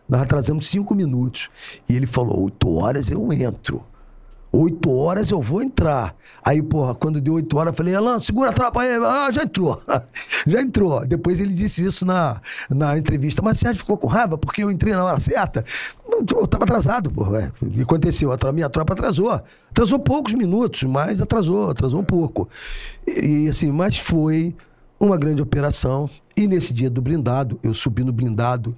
Nós 0.08 0.22
atrasamos 0.22 0.68
cinco 0.68 0.94
minutos. 0.94 1.50
E 1.90 1.96
ele 1.96 2.06
falou: 2.06 2.44
oito 2.44 2.76
horas 2.76 3.10
eu 3.10 3.34
entro. 3.34 3.84
Oito 4.56 4.96
horas 4.96 5.32
eu 5.32 5.42
vou 5.42 5.64
entrar. 5.64 6.16
Aí, 6.46 6.62
porra, 6.62 6.94
quando 6.94 7.20
deu 7.20 7.34
oito 7.34 7.58
horas, 7.58 7.74
eu 7.74 7.76
falei, 7.76 7.96
Alan, 7.96 8.20
segura 8.20 8.52
a 8.52 8.54
tropa 8.54 8.84
aí. 8.84 8.94
Ah, 9.04 9.32
já 9.32 9.42
entrou. 9.42 9.82
já 10.46 10.62
entrou. 10.62 11.04
Depois 11.08 11.42
ele 11.42 11.56
disse 11.56 11.84
isso 11.84 12.06
na, 12.06 12.40
na 12.70 12.96
entrevista. 12.96 13.42
Mas 13.42 13.58
você 13.58 13.74
ficou 13.74 13.98
com 13.98 14.06
raiva 14.06 14.38
porque 14.38 14.64
eu 14.64 14.70
entrei 14.70 14.94
na 14.94 15.06
hora 15.06 15.20
certa? 15.20 15.66
Eu 16.08 16.46
tava 16.46 16.66
atrasado, 16.66 17.10
porra. 17.10 17.52
O 17.60 17.66
que 17.66 17.82
aconteceu? 17.82 18.32
A 18.32 18.52
minha 18.52 18.70
tropa 18.70 18.94
atrasou. 18.94 19.42
Atrasou 19.72 19.98
poucos 19.98 20.36
minutos, 20.36 20.84
mas 20.84 21.20
atrasou, 21.20 21.72
atrasou 21.72 22.02
um 22.02 22.06
pouco. 22.06 22.48
E, 23.08 23.48
assim, 23.48 23.72
mas 23.72 23.98
foi 23.98 24.56
uma 25.00 25.18
grande 25.18 25.42
operação. 25.42 26.08
E 26.38 26.48
nesse 26.48 26.72
dia 26.72 26.92
do 26.92 27.02
blindado, 27.02 27.60
eu 27.64 27.74
subi 27.74 28.04
no 28.04 28.14
blindado 28.14 28.78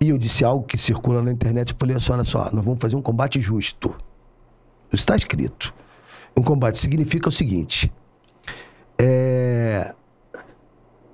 e 0.00 0.08
eu 0.08 0.16
disse 0.16 0.42
algo 0.42 0.64
que 0.64 0.78
circula 0.78 1.20
na 1.20 1.30
internet. 1.30 1.72
Eu 1.72 1.78
falei 1.78 1.96
assim: 1.96 2.12
olha 2.12 2.24
só, 2.24 2.48
nós 2.50 2.64
vamos 2.64 2.80
fazer 2.80 2.96
um 2.96 3.02
combate 3.02 3.38
justo. 3.38 3.94
Está 4.92 5.16
escrito. 5.16 5.74
Um 6.36 6.42
combate 6.42 6.78
significa 6.78 7.28
o 7.28 7.32
seguinte: 7.32 7.92
é, 9.00 9.94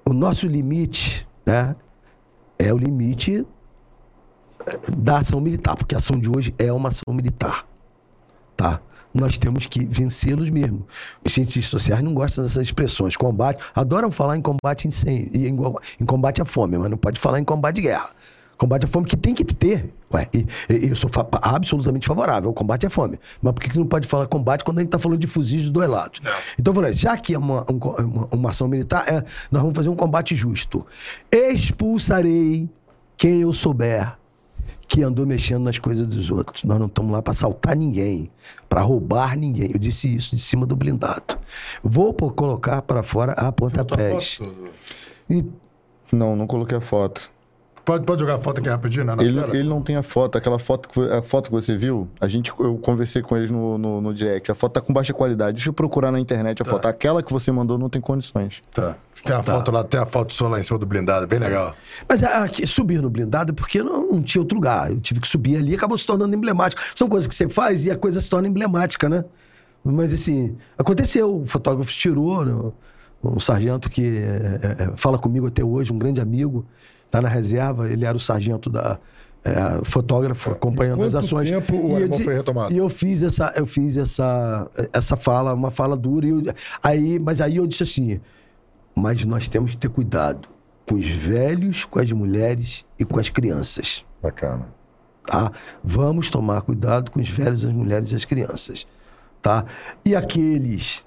o 0.05 0.13
nosso 0.13 0.47
limite 0.47 1.27
né, 1.45 1.75
é 2.59 2.73
o 2.73 2.77
limite 2.77 3.47
da 4.97 5.19
ação 5.19 5.41
militar, 5.41 5.77
porque 5.77 5.95
a 5.95 5.99
ação 5.99 6.19
de 6.19 6.31
hoje 6.31 6.55
é 6.59 6.73
uma 6.73 6.89
ação 6.89 7.13
militar. 7.13 7.67
Tá? 8.57 8.81
Nós 9.13 9.37
temos 9.37 9.67
que 9.67 9.85
vencê-los 9.85 10.51
mesmo. 10.51 10.87
Os 11.25 11.33
cientistas 11.33 11.67
sociais 11.67 12.03
não 12.03 12.15
gostam 12.15 12.43
dessas 12.43 12.63
expressões. 12.63 13.17
Combate, 13.17 13.63
adoram 13.75 14.11
falar 14.11 14.37
em 14.37 14.43
combate 14.43 14.89
em, 15.07 15.47
em, 15.47 15.57
em 16.01 16.05
combate 16.05 16.43
à 16.43 16.45
fome, 16.45 16.77
mas 16.79 16.91
não 16.91 16.99
pode 16.99 17.21
falar 17.21 17.39
em 17.39 17.45
combate 17.45 17.77
de 17.77 17.83
guerra. 17.83 18.11
Combate 18.57 18.85
à 18.85 18.89
fome 18.89 19.07
que 19.07 19.17
tem 19.17 19.35
que 19.35 19.45
ter. 19.45 19.93
Ué, 20.13 20.29
e, 20.33 20.47
e 20.71 20.89
eu 20.89 20.97
sou 20.97 21.11
fa 21.11 21.27
absolutamente 21.43 22.07
favorável 22.07 22.51
ao 22.51 22.55
combate 22.55 22.87
à 22.87 22.91
fome. 22.91 23.19
Mas 23.43 23.53
por 23.53 23.61
que, 23.61 23.71
que 23.71 23.79
não 23.79 23.87
pode 23.87 24.07
falar 24.07 24.27
combate 24.27 24.65
quando 24.65 24.79
a 24.79 24.81
gente 24.81 24.89
está 24.89 24.99
falando 24.99 25.19
de 25.19 25.27
fuzis 25.27 25.63
de 25.63 25.71
dois 25.71 25.89
lados? 25.89 26.21
Não. 26.23 26.33
Então 26.59 26.73
eu 26.73 26.75
falei, 26.77 26.93
já 26.93 27.17
que 27.17 27.35
é 27.35 27.39
uma, 27.39 27.65
uma, 27.65 28.29
uma 28.33 28.51
ação 28.51 28.69
militar, 28.69 29.05
é, 29.09 29.25
nós 29.51 29.63
vamos 29.63 29.75
fazer 29.75 29.89
um 29.89 29.97
combate 29.97 30.35
justo. 30.35 30.87
Expulsarei 31.31 32.69
quem 33.17 33.41
eu 33.41 33.53
souber 33.53 34.17
que 34.87 35.03
andou 35.03 35.27
mexendo 35.27 35.65
nas 35.65 35.79
coisas 35.79 36.07
dos 36.07 36.31
outros. 36.31 36.65
Nós 36.65 36.79
não 36.79 36.87
estamos 36.87 37.13
lá 37.13 37.23
para 37.23 37.33
assaltar 37.33 37.77
ninguém, 37.77 38.31
para 38.69 38.81
roubar 38.83 39.37
ninguém. 39.37 39.71
Eu 39.73 39.79
disse 39.79 40.15
isso 40.15 40.37
de 40.37 40.43
cima 40.43 40.67
do 40.67 40.77
blindado. 40.77 41.39
Vou 41.83 42.13
colocar 42.15 42.83
para 42.83 43.03
fora 43.03 43.33
a 43.33 43.51
pontapés. 43.51 44.39
Não, 46.13 46.37
não 46.37 46.47
coloquei 46.47 46.79
a 46.79 46.81
foto. 46.81 47.34
Pode, 47.85 48.07
pode 48.07 48.21
jogar 48.21 48.37
a 48.37 48.39
foto 48.39 48.61
aqui 48.61 48.69
rapidinho, 48.69 49.05
né? 49.05 49.15
Ele, 49.19 49.39
ele, 49.59 49.69
não 49.69 49.83
tem 49.83 49.97
a 49.97 50.03
foto. 50.03 50.39
Aquela 50.39 50.59
foto 50.59 50.89
que, 50.89 51.01
a 51.01 51.21
foto 51.21 51.47
que 51.47 51.53
você 51.53 51.77
viu, 51.77 52.09
a 52.19 52.27
gente, 52.27 52.51
eu 52.59 52.79
conversei 52.79 53.21
com 53.21 53.37
eles 53.37 53.51
no, 53.51 53.77
no, 53.77 54.01
no 54.01 54.15
direct. 54.15 54.51
A 54.51 54.55
foto 54.55 54.73
tá 54.73 54.81
com 54.81 54.91
baixa 54.93 55.13
qualidade. 55.13 55.57
Deixa 55.57 55.69
eu 55.69 55.73
procurar 55.75 56.11
na 56.11 56.19
internet 56.19 56.63
a 56.63 56.65
tá. 56.65 56.71
foto. 56.71 56.87
Aquela 56.87 57.23
que 57.23 57.31
você 57.31 57.53
mandou 57.53 57.77
não 57.77 57.91
tem 57.91 58.01
condições. 58.01 58.63
Tá. 58.73 58.97
Tem 59.23 59.37
a 59.37 59.43
tá. 59.43 59.53
foto 59.53 59.71
lá, 59.71 59.85
tem 59.85 60.01
a 60.01 60.07
foto 60.07 60.33
só 60.33 60.49
lá 60.49 60.59
em 60.59 60.63
cima 60.63 60.79
do 60.79 60.87
blindado, 60.87 61.27
bem 61.27 61.39
legal. 61.39 61.77
Mas 62.09 62.23
aqui, 62.23 62.67
subir 62.67 63.03
no 63.03 63.11
blindado 63.11 63.53
é 63.53 63.55
porque 63.55 63.83
não, 63.83 64.13
não 64.13 64.23
tinha 64.23 64.41
outro 64.41 64.57
lugar. 64.57 64.91
Eu 64.91 64.99
tive 65.01 65.21
que 65.21 65.29
subir 65.29 65.57
ali 65.57 65.73
e 65.73 65.75
acabou 65.75 65.99
se 65.99 66.07
tornando 66.07 66.35
emblemático. 66.35 66.81
São 66.95 67.07
coisas 67.07 67.29
que 67.29 67.35
você 67.35 67.51
faz 67.51 67.85
e 67.85 67.91
a 67.91 67.97
coisa 67.97 68.19
se 68.19 68.31
torna 68.31 68.49
emblemática, 68.49 69.11
né? 69.11 69.27
Mas 69.85 70.11
assim, 70.11 70.57
aconteceu. 70.79 71.41
O 71.43 71.45
fotógrafo 71.45 71.93
tirou, 71.93 72.45
né? 72.47 72.73
um 73.23 73.41
sargento 73.41 73.89
que 73.89 74.03
é, 74.03 74.61
é, 74.83 74.83
é, 74.85 74.97
fala 74.97 75.19
comigo 75.19 75.47
até 75.47 75.65
hoje, 75.65 75.93
um 75.93 75.99
grande 75.99 76.21
amigo, 76.21 76.67
está 77.15 77.23
na 77.23 77.29
reserva, 77.29 77.89
ele 77.89 78.05
era 78.05 78.17
o 78.17 78.21
sargento 78.21 78.69
da, 78.69 78.99
é, 79.45 79.85
fotógrafo 79.85 80.51
acompanhando 80.51 81.03
as 81.05 81.15
ações. 81.15 81.49
tempo 81.49 81.77
o 81.77 81.99
E 81.99 82.03
eu 82.03 82.13
foi 82.13 82.35
retomado? 82.35 82.73
E 82.73 82.77
eu 82.77 82.89
fiz 82.91 83.23
essa, 83.23 83.53
eu 83.57 83.67
fiz 83.67 83.97
essa, 83.97 84.69
essa 84.93 85.17
fala, 85.17 85.55
uma 85.55 85.71
fala 85.71 85.97
dura. 85.97 86.27
E 86.27 86.31
eu- 86.31 86.43
aí, 86.83 87.19
mas 87.19 87.41
aí 87.41 87.57
eu 87.57 87.67
disse 87.67 87.85
assim: 87.85 88.21
mas 88.97 89.25
nós 89.25 89.47
temos 89.47 89.73
que 89.73 89.77
ter 89.77 89.89
cuidado 89.91 90.49
com 90.89 90.97
os 90.97 91.07
velhos, 91.07 91.85
com 91.85 92.01
as 92.01 92.11
mulheres 92.11 92.85
e 92.99 93.05
com 93.05 93.21
as 93.21 93.29
crianças. 93.29 94.05
Bacana. 94.23 94.67
Tá? 95.27 95.53
Vamos 95.83 96.31
tomar 96.31 96.63
cuidado 96.63 97.11
com 97.11 97.21
os 97.21 97.29
velhos, 97.29 97.65
as 97.65 97.73
mulheres 97.73 98.13
e 98.13 98.17
as 98.17 98.25
crianças. 98.25 98.87
Tá? 99.41 99.65
E 100.05 100.17
aqueles 100.17 101.05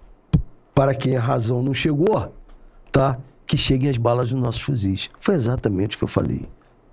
para 0.74 0.94
quem 0.94 1.18
a 1.18 1.19
razão 1.22 1.61
não 1.64 1.74
chegou, 1.74 2.34
tá? 2.92 3.18
Que 3.48 3.58
cheguem 3.58 3.90
as 3.90 3.98
balas 3.98 4.30
dos 4.30 4.40
nossos 4.40 4.61
fuzis. 4.61 5.09
Foi 5.19 5.34
exatamente 5.34 5.95
o 5.95 5.98
que 5.98 6.03
eu 6.03 6.08
falei. 6.08 6.48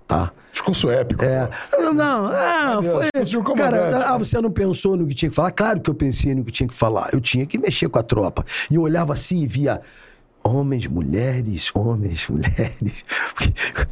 Tá? 0.07 0.31
Discurso 0.51 0.89
épico. 0.89 1.25
É, 1.25 1.49
não, 1.93 2.27
ah, 2.27 2.79
Deus, 2.79 3.31
foi. 3.31 3.39
um 3.39 3.43
comandante, 3.43 3.91
Cara, 3.91 4.09
ah, 4.09 4.17
você 4.17 4.39
não 4.39 4.51
pensou 4.51 4.95
no 4.95 5.05
que 5.07 5.15
tinha 5.15 5.29
que 5.29 5.35
falar? 5.35 5.51
Claro 5.51 5.81
que 5.81 5.89
eu 5.89 5.95
pensei 5.95 6.33
no 6.33 6.43
que 6.43 6.51
tinha 6.51 6.67
que 6.67 6.73
falar. 6.73 7.09
Eu 7.11 7.19
tinha 7.19 7.45
que 7.45 7.57
mexer 7.57 7.89
com 7.89 7.99
a 7.99 8.03
tropa. 8.03 8.45
E 8.69 8.75
eu 8.75 8.81
olhava 8.81 9.13
assim 9.13 9.41
e 9.41 9.47
via 9.47 9.81
homens, 10.43 10.85
mulheres, 10.85 11.71
homens, 11.73 12.27
mulheres, 12.29 13.03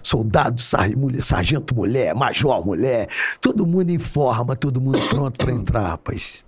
soldado, 0.03 0.61
sargento, 0.61 1.75
mulher, 1.75 2.13
major, 2.13 2.63
mulher, 2.63 3.09
todo 3.41 3.65
mundo 3.65 3.89
em 3.89 3.97
forma, 3.97 4.55
todo 4.55 4.79
mundo 4.79 4.99
pronto 5.09 5.43
para 5.43 5.51
entrar, 5.51 5.87
rapaz. 5.89 6.45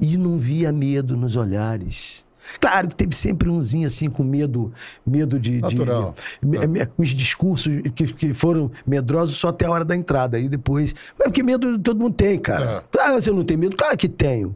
E 0.00 0.16
não 0.16 0.38
via 0.38 0.72
medo 0.72 1.16
nos 1.16 1.36
olhares. 1.36 2.24
Claro 2.60 2.88
que 2.88 2.96
teve 2.96 3.14
sempre 3.14 3.48
umzinho 3.48 3.86
assim 3.86 4.08
com 4.08 4.22
medo, 4.24 4.72
medo 5.06 5.38
de, 5.38 5.56
de- 5.56 5.60
Natural. 5.62 6.14
me- 6.42 6.66
me- 6.66 6.88
os 6.96 7.08
discursos 7.10 7.80
que, 7.94 8.12
que 8.12 8.34
foram 8.34 8.70
medrosos 8.86 9.36
só 9.36 9.48
até 9.48 9.66
a 9.66 9.70
hora 9.70 9.84
da 9.84 9.94
entrada. 9.96 10.36
Aí 10.36 10.48
depois. 10.48 10.94
É 11.20 11.24
porque 11.24 11.42
medo 11.42 11.78
todo 11.78 11.98
mundo 12.00 12.14
tem, 12.14 12.38
cara. 12.38 12.84
Ah, 12.98 13.12
você 13.12 13.30
não 13.30 13.44
tem 13.44 13.56
medo? 13.56 13.76
Claro 13.76 13.96
que 13.96 14.08
tenho. 14.08 14.54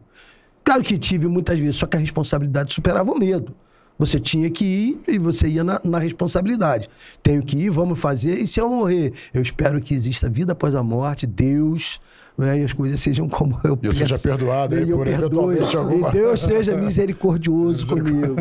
Claro 0.63 0.81
que 0.81 0.97
tive 0.97 1.27
muitas 1.27 1.59
vezes, 1.59 1.75
só 1.75 1.85
que 1.85 1.97
a 1.97 1.99
responsabilidade 1.99 2.73
superava 2.73 3.11
o 3.11 3.17
medo. 3.19 3.53
Você 3.99 4.19
tinha 4.19 4.49
que 4.49 4.65
ir 4.65 5.01
e 5.07 5.17
você 5.19 5.47
ia 5.47 5.63
na, 5.63 5.79
na 5.83 5.99
responsabilidade. 5.99 6.89
Tenho 7.21 7.43
que 7.43 7.55
ir, 7.57 7.69
vamos 7.69 7.99
fazer. 7.99 8.39
E 8.39 8.47
se 8.47 8.59
eu 8.59 8.67
morrer? 8.69 9.13
Eu 9.33 9.41
espero 9.41 9.79
que 9.79 9.93
exista 9.93 10.27
vida 10.27 10.53
após 10.53 10.73
a 10.75 10.81
morte, 10.81 11.27
Deus, 11.27 11.99
né, 12.37 12.59
e 12.59 12.63
as 12.63 12.73
coisas 12.73 12.99
sejam 12.99 13.29
como 13.29 13.59
eu 13.63 13.77
E 13.81 13.85
eu 13.85 13.91
seja 13.95 14.15
penso. 14.15 14.27
perdoado 14.29 14.75
aí 14.75 14.83
E 14.85 14.89
eu 14.89 14.97
por 14.97 15.05
perdoe. 15.07 15.59
alguma- 15.75 16.09
E 16.09 16.11
Deus 16.11 16.41
seja 16.41 16.75
misericordioso 16.77 17.85
comigo. 17.87 18.35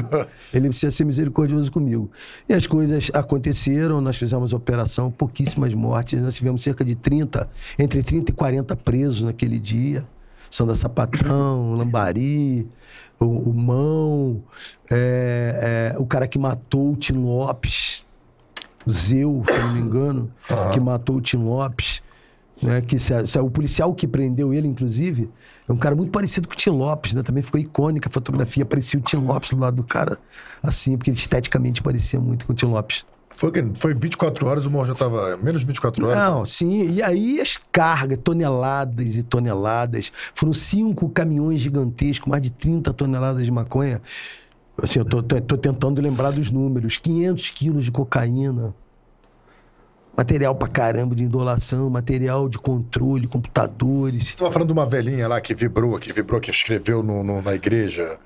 Ele 0.52 0.68
precisa 0.68 0.90
ser 0.90 1.04
misericordioso 1.04 1.70
comigo. 1.70 2.10
E 2.48 2.54
as 2.54 2.66
coisas 2.66 3.10
aconteceram, 3.12 4.00
nós 4.00 4.16
fizemos 4.16 4.52
operação, 4.52 5.10
pouquíssimas 5.10 5.74
mortes. 5.74 6.20
Nós 6.22 6.34
tivemos 6.34 6.62
cerca 6.62 6.84
de 6.84 6.94
30, 6.94 7.48
entre 7.78 8.02
30 8.02 8.30
e 8.30 8.34
40 8.34 8.74
presos 8.76 9.24
naquele 9.24 9.58
dia. 9.58 10.04
Sandra 10.50 10.74
Sapatão, 10.74 11.74
Lambari, 11.74 12.66
o, 13.18 13.24
o 13.24 13.54
Mão, 13.54 14.42
é, 14.90 15.92
é, 15.94 15.98
o 15.98 16.04
cara 16.04 16.26
que 16.28 16.38
matou 16.38 16.92
o 16.92 16.96
Tim 16.96 17.14
Lopes, 17.14 18.04
o 18.86 18.92
Zeu, 18.92 19.42
se 19.46 19.52
eu 19.54 19.62
não 19.66 19.72
me 19.74 19.80
engano, 19.80 20.30
que 20.72 20.78
matou 20.80 21.16
o 21.16 21.20
Tim 21.22 21.38
Lopes. 21.38 22.02
Né, 22.62 22.80
que 22.80 22.98
se, 22.98 23.26
se- 23.26 23.38
o 23.38 23.50
policial 23.50 23.92
que 23.94 24.06
prendeu 24.06 24.54
ele, 24.54 24.68
inclusive, 24.68 25.28
é 25.68 25.72
um 25.72 25.76
cara 25.76 25.96
muito 25.96 26.10
parecido 26.12 26.46
com 26.46 26.54
o 26.54 26.56
Tim 26.56 26.70
Lopes, 26.70 27.12
né? 27.14 27.22
Também 27.22 27.42
ficou 27.42 27.58
icônica 27.60 28.08
a 28.08 28.12
fotografia, 28.12 28.64
parecia 28.64 29.00
o 29.00 29.02
Tim 29.02 29.16
Lopes 29.16 29.50
do 29.52 29.58
lado 29.58 29.76
do 29.76 29.82
cara, 29.84 30.16
assim, 30.62 30.96
porque 30.96 31.10
ele 31.10 31.18
esteticamente 31.18 31.82
parecia 31.82 32.20
muito 32.20 32.46
com 32.46 32.52
o 32.52 32.56
Tim 32.56 32.66
Lopes. 32.66 33.04
Foi, 33.34 33.50
foi 33.74 33.94
24 33.94 34.46
horas, 34.46 34.66
o 34.66 34.70
morro 34.70 34.86
já 34.86 34.94
tava 34.94 35.36
menos 35.38 35.62
de 35.62 35.66
24 35.66 36.06
horas. 36.06 36.16
Não, 36.18 36.44
sim. 36.46 36.92
E 36.92 37.02
aí 37.02 37.40
as 37.40 37.58
cargas, 37.72 38.18
toneladas 38.22 39.16
e 39.16 39.22
toneladas. 39.22 40.12
Foram 40.34 40.52
cinco 40.52 41.08
caminhões 41.08 41.60
gigantescos, 41.60 42.28
mais 42.28 42.42
de 42.42 42.50
30 42.52 42.92
toneladas 42.92 43.44
de 43.44 43.50
maconha. 43.50 44.00
Assim, 44.80 44.98
eu 44.98 45.04
tô, 45.04 45.22
tô- 45.22 45.40
tô 45.40 45.56
tentando 45.56 46.00
lembrar 46.02 46.30
dos 46.30 46.50
números. 46.50 46.98
500 46.98 47.50
quilos 47.50 47.84
de 47.84 47.90
cocaína. 47.90 48.74
Material 50.16 50.54
pra 50.54 50.68
caramba 50.68 51.14
de 51.14 51.24
indolação, 51.24 51.88
material 51.88 52.48
de 52.48 52.58
controle, 52.58 53.26
computadores. 53.26 54.28
Você 54.28 54.36
tava 54.36 54.52
falando 54.52 54.68
de 54.68 54.72
uma 54.74 54.84
velhinha 54.84 55.26
lá 55.26 55.40
que 55.40 55.54
vibrou, 55.54 55.98
que 55.98 56.12
vibrou, 56.12 56.38
que 56.40 56.50
escreveu 56.50 57.02
no- 57.02 57.24
no- 57.24 57.40
na 57.40 57.54
igreja 57.54 58.18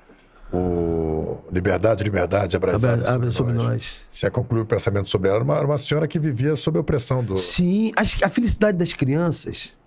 o 0.51 1.37
Liberdade, 1.51 2.03
Liberdade, 2.03 2.55
abraçada 2.55 3.09
abre 3.11 3.31
sobre 3.31 3.53
nós. 3.53 4.05
Você 4.09 4.29
concluiu 4.29 4.63
o 4.63 4.65
pensamento 4.65 5.09
sobre 5.09 5.27
ela. 5.29 5.37
Era 5.37 5.43
uma, 5.43 5.61
uma 5.61 5.77
senhora 5.77 6.07
que 6.07 6.19
vivia 6.19 6.55
sob 6.55 6.77
a 6.77 6.81
opressão 6.81 7.23
do... 7.23 7.37
Sim, 7.37 7.91
que 8.17 8.23
a 8.23 8.29
felicidade 8.29 8.77
das 8.77 8.93
crianças. 8.93 9.77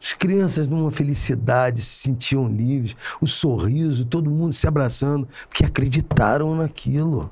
As 0.00 0.12
crianças 0.12 0.68
numa 0.68 0.90
felicidade, 0.90 1.80
se 1.80 2.02
sentiam 2.02 2.46
livres, 2.46 2.94
o 3.20 3.26
sorriso, 3.26 4.04
todo 4.04 4.30
mundo 4.30 4.52
se 4.52 4.66
abraçando, 4.68 5.26
porque 5.48 5.64
acreditaram 5.64 6.54
naquilo. 6.54 7.30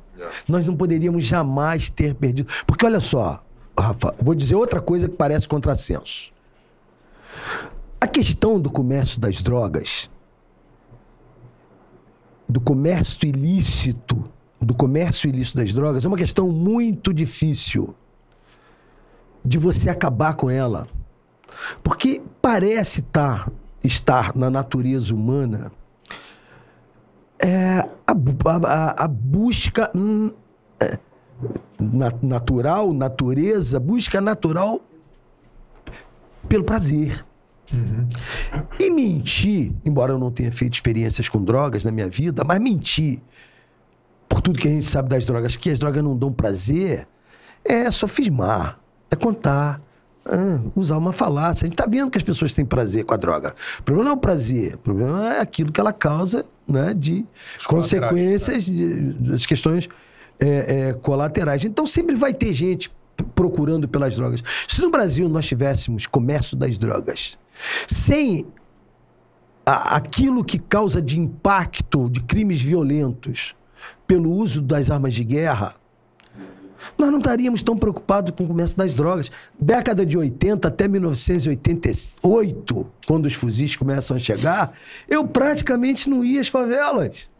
Nós 0.48 0.64
não 0.64 0.74
poderíamos 0.74 1.24
jamais 1.24 1.90
ter 1.90 2.14
perdido. 2.14 2.48
Porque 2.66 2.86
olha 2.86 3.00
só, 3.00 3.43
Rafa, 3.78 4.14
vou 4.20 4.34
dizer 4.34 4.54
outra 4.54 4.80
coisa 4.80 5.08
que 5.08 5.16
parece 5.16 5.48
contrassenso. 5.48 6.32
A 8.00 8.06
questão 8.06 8.60
do 8.60 8.70
comércio 8.70 9.20
das 9.20 9.40
drogas, 9.42 10.08
do 12.48 12.60
comércio 12.60 13.26
ilícito, 13.26 14.24
do 14.60 14.74
comércio 14.74 15.28
ilícito 15.28 15.58
das 15.58 15.72
drogas, 15.72 16.04
é 16.04 16.08
uma 16.08 16.16
questão 16.16 16.48
muito 16.48 17.12
difícil 17.12 17.94
de 19.44 19.58
você 19.58 19.90
acabar 19.90 20.34
com 20.34 20.48
ela. 20.48 20.86
Porque 21.82 22.22
parece 22.40 23.02
tá, 23.02 23.50
estar 23.82 24.34
na 24.36 24.50
natureza 24.50 25.14
humana 25.14 25.70
é, 27.38 27.78
a, 28.06 28.12
a- 28.66 29.04
a- 29.04 29.08
busca 29.08 29.90
hum, 29.94 30.32
é, 30.80 30.98
natural, 32.22 32.92
natureza, 32.92 33.78
busca 33.80 34.20
natural 34.20 34.80
pelo 36.48 36.64
prazer. 36.64 37.24
E 38.78 38.90
mentir, 38.90 39.72
embora 39.84 40.12
eu 40.12 40.18
não 40.18 40.30
tenha 40.30 40.52
feito 40.52 40.74
experiências 40.74 41.28
com 41.28 41.42
drogas 41.42 41.82
na 41.82 41.90
minha 41.90 42.08
vida, 42.08 42.44
mas 42.44 42.60
mentir, 42.60 43.20
por 44.28 44.40
tudo 44.40 44.58
que 44.58 44.68
a 44.68 44.70
gente 44.70 44.86
sabe 44.86 45.08
das 45.08 45.24
drogas, 45.24 45.56
que 45.56 45.70
as 45.70 45.78
drogas 45.78 46.02
não 46.04 46.16
dão 46.16 46.32
prazer, 46.32 47.08
é 47.64 47.90
sofismar, 47.90 48.78
é 49.10 49.16
contar, 49.16 49.80
ah, 50.26 50.60
usar 50.76 50.98
uma 50.98 51.12
falácia. 51.12 51.64
A 51.64 51.66
gente 51.68 51.76
tá 51.76 51.86
vendo 51.88 52.10
que 52.10 52.18
as 52.18 52.24
pessoas 52.24 52.52
têm 52.52 52.64
prazer 52.64 53.04
com 53.04 53.14
a 53.14 53.16
droga. 53.16 53.54
O 53.80 53.82
problema 53.82 54.04
não 54.10 54.12
é 54.12 54.18
o 54.18 54.20
prazer, 54.20 54.74
o 54.74 54.78
problema 54.78 55.34
é 55.34 55.40
aquilo 55.40 55.72
que 55.72 55.80
ela 55.80 55.92
causa 55.92 56.44
né, 56.68 56.94
de 56.94 57.24
consequências 57.66 58.64
de- 58.66 59.12
das 59.14 59.46
questões 59.46 59.88
é, 60.38 60.88
é, 60.88 60.92
colaterais. 60.94 61.64
Então 61.64 61.86
sempre 61.86 62.14
vai 62.16 62.34
ter 62.34 62.52
gente 62.52 62.90
procurando 63.34 63.86
pelas 63.88 64.14
drogas. 64.16 64.42
Se 64.68 64.80
no 64.82 64.90
Brasil 64.90 65.28
nós 65.28 65.46
tivéssemos 65.46 66.06
comércio 66.06 66.56
das 66.56 66.76
drogas 66.78 67.38
sem 67.86 68.46
a- 69.64 69.94
aquilo 69.96 70.44
que 70.44 70.58
causa 70.58 71.00
de 71.00 71.18
impacto 71.20 72.10
de 72.10 72.20
crimes 72.20 72.60
violentos 72.60 73.54
pelo 74.06 74.30
uso 74.32 74.60
das 74.60 74.90
armas 74.90 75.14
de 75.14 75.22
guerra, 75.24 75.74
nós 76.98 77.10
não 77.10 77.16
estaríamos 77.18 77.62
tão 77.62 77.78
preocupados 77.78 78.34
com 78.36 78.44
o 78.44 78.48
comércio 78.48 78.76
das 78.76 78.92
drogas. 78.92 79.30
Década 79.58 80.04
de 80.04 80.18
80 80.18 80.68
até 80.68 80.86
1988, 80.86 82.86
quando 83.06 83.24
os 83.26 83.32
fuzis 83.34 83.74
começam 83.76 84.16
a 84.16 84.20
chegar, 84.20 84.72
eu 85.08 85.26
praticamente 85.26 86.10
não 86.10 86.24
ia 86.24 86.40
às 86.40 86.48
favelas. 86.48 87.30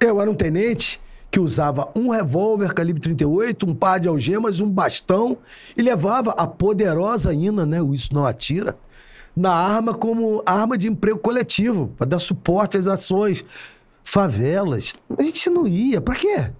Eu 0.00 0.20
era 0.20 0.30
um 0.30 0.34
tenente 0.34 1.00
que 1.34 1.40
usava 1.40 1.90
um 1.96 2.10
revólver 2.10 2.72
calibre 2.72 3.02
38, 3.02 3.68
um 3.68 3.74
par 3.74 3.98
de 3.98 4.06
algemas, 4.06 4.60
um 4.60 4.70
bastão 4.70 5.36
e 5.76 5.82
levava 5.82 6.30
a 6.30 6.46
poderosa 6.46 7.34
INA, 7.34 7.66
né? 7.66 7.82
O 7.82 7.92
Isso 7.92 8.14
Não 8.14 8.24
Atira, 8.24 8.76
na 9.34 9.52
arma 9.52 9.92
como 9.94 10.44
arma 10.46 10.78
de 10.78 10.86
emprego 10.86 11.18
coletivo, 11.18 11.92
para 11.96 12.06
dar 12.06 12.20
suporte 12.20 12.78
às 12.78 12.86
ações. 12.86 13.44
Favelas, 14.04 14.94
a 15.18 15.24
gente 15.24 15.50
não 15.50 15.66
ia. 15.66 16.00
Para 16.00 16.14
quê? 16.14 16.52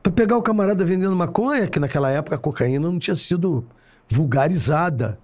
Para 0.00 0.12
pegar 0.12 0.36
o 0.36 0.42
camarada 0.42 0.84
vendendo 0.84 1.16
maconha, 1.16 1.66
que 1.66 1.80
naquela 1.80 2.08
época 2.08 2.36
a 2.36 2.38
cocaína 2.38 2.88
não 2.88 3.00
tinha 3.00 3.16
sido 3.16 3.66
vulgarizada. 4.08 5.18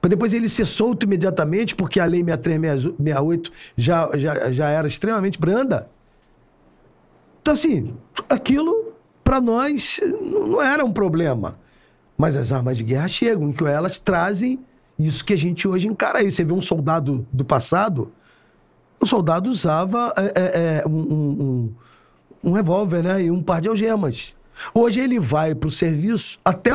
Para 0.00 0.08
depois 0.08 0.32
ele 0.32 0.48
ser 0.48 0.64
solto 0.64 1.04
imediatamente, 1.04 1.74
porque 1.74 2.00
a 2.00 2.06
lei 2.06 2.24
6368 2.24 3.52
já, 3.76 4.08
já, 4.14 4.50
já 4.50 4.70
era 4.70 4.88
extremamente 4.88 5.38
branda. 5.38 5.90
Então, 7.50 7.54
assim, 7.54 7.94
aquilo 8.28 8.92
para 9.24 9.40
nós 9.40 9.98
não 10.20 10.62
era 10.62 10.84
um 10.84 10.92
problema. 10.92 11.58
Mas 12.16 12.36
as 12.36 12.52
armas 12.52 12.78
de 12.78 12.84
guerra 12.84 13.08
chegam, 13.08 13.50
que 13.50 13.64
elas 13.64 13.98
trazem 13.98 14.60
isso 14.96 15.24
que 15.24 15.32
a 15.32 15.36
gente 15.36 15.66
hoje 15.66 15.88
encara 15.88 16.18
aí. 16.18 16.30
Você 16.30 16.44
vê 16.44 16.52
um 16.52 16.60
soldado 16.60 17.26
do 17.32 17.44
passado, 17.44 18.12
o 19.00 19.06
soldado 19.06 19.50
usava 19.50 20.12
é, 20.16 20.22
é, 20.26 20.82
é, 20.84 20.84
um, 20.86 20.92
um, 20.92 21.42
um- 21.42 21.74
um 22.42 22.52
revólver 22.52 23.02
né? 23.02 23.22
e 23.24 23.30
um 23.30 23.42
par 23.42 23.60
de 23.60 23.68
algemas. 23.68 24.36
Hoje 24.72 25.00
ele 25.00 25.18
vai 25.18 25.52
para 25.54 25.68
o 25.68 25.70
serviço, 25.72 26.38
até 26.44 26.70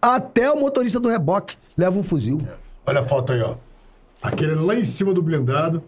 Até 0.00 0.50
o 0.52 0.60
motorista 0.60 1.00
do 1.00 1.08
reboque 1.08 1.56
leva 1.76 1.98
um 1.98 2.02
fuzil. 2.04 2.38
Olha 2.86 3.00
a 3.00 3.04
foto 3.04 3.32
aí, 3.32 3.40
ó. 3.42 3.54
Aquele 4.22 4.54
lá 4.54 4.74
em 4.76 4.84
cima 4.84 5.12
do 5.14 5.22
blindado 5.22 5.82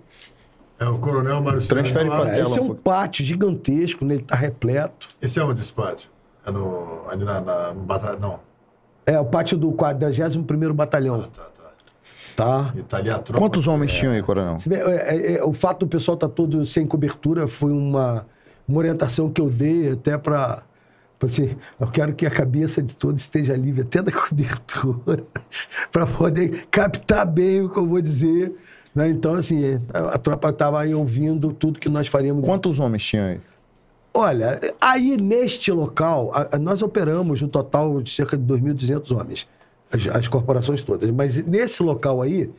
é 0.80 0.88
o 0.88 0.98
Coronel 0.98 1.42
Mário 1.42 1.60
Transfere 1.64 2.08
Ah, 2.08 2.24
tela. 2.24 2.38
Esse 2.40 2.58
é 2.58 2.62
um 2.62 2.74
pátio 2.74 3.22
gigantesco, 3.24 4.02
né? 4.04 4.14
ele 4.14 4.22
tá 4.22 4.34
repleto. 4.34 5.10
Esse 5.20 5.38
é 5.38 5.44
onde 5.44 5.60
esse 5.60 5.72
pátio? 5.72 6.08
É 6.44 6.50
no. 6.50 7.02
Ali 7.10 7.22
na. 7.22 7.38
na 7.40 7.74
no 7.74 7.82
batalhão. 7.82 8.18
Não. 8.18 8.40
É 9.04 9.20
o 9.20 9.24
pátio 9.26 9.58
do 9.58 9.72
41º 9.72 10.72
Batalhão, 10.72 11.22
Tá, 11.22 11.42
tá. 11.42 11.70
tá? 12.36 12.72
E 12.76 12.82
tá 12.82 12.96
ali 12.96 13.10
a 13.10 13.18
tropa. 13.18 13.38
Quantos 13.38 13.66
homens 13.68 13.92
tinham 13.92 14.12
aí, 14.12 14.22
coronel? 14.22 14.56
É, 14.70 15.16
é, 15.16 15.32
é, 15.34 15.44
o 15.44 15.52
fato 15.52 15.80
do 15.80 15.88
pessoal 15.88 16.14
estar 16.14 16.28
todo 16.28 16.64
sem 16.64 16.86
cobertura 16.86 17.46
foi 17.46 17.72
uma, 17.72 18.26
uma 18.66 18.78
orientação 18.78 19.28
que 19.30 19.40
eu 19.40 19.50
dei 19.50 19.92
até 19.92 20.16
para 20.16 20.62
assim, 21.22 21.56
eu 21.78 21.86
quero 21.88 22.14
que 22.14 22.24
a 22.24 22.30
cabeça 22.30 22.82
de 22.82 22.96
todos 22.96 23.20
esteja 23.20 23.54
livre 23.54 23.82
até 23.82 24.00
da 24.00 24.12
cobertura 24.12 25.24
para 25.92 26.06
poder 26.06 26.66
captar 26.70 27.26
bem 27.26 27.60
o 27.62 27.68
que 27.68 27.78
eu 27.78 27.86
vou 27.86 28.00
dizer. 28.00 28.54
Né? 28.94 29.08
Então, 29.08 29.34
assim, 29.34 29.80
a, 29.92 30.14
a 30.14 30.18
tropa 30.18 30.50
estava 30.50 30.80
aí 30.80 30.94
ouvindo 30.94 31.52
tudo 31.52 31.78
que 31.78 31.88
nós 31.88 32.08
faríamos. 32.08 32.44
Quantos 32.44 32.78
homens 32.78 33.04
tinham 33.04 33.26
aí? 33.26 33.40
Olha, 34.12 34.58
aí 34.80 35.16
neste 35.16 35.70
local, 35.70 36.32
a- 36.34 36.48
a- 36.56 36.58
nós 36.58 36.82
operamos 36.82 37.42
um 37.42 37.48
total 37.48 38.00
de 38.02 38.10
cerca 38.10 38.36
de 38.36 38.42
2.200 38.44 39.10
homens, 39.16 39.48
as, 39.92 40.06
as 40.08 40.26
corporações 40.28 40.82
todas. 40.82 41.08
Mas 41.10 41.36
nesse 41.46 41.82
local 41.82 42.20
aí, 42.20 42.50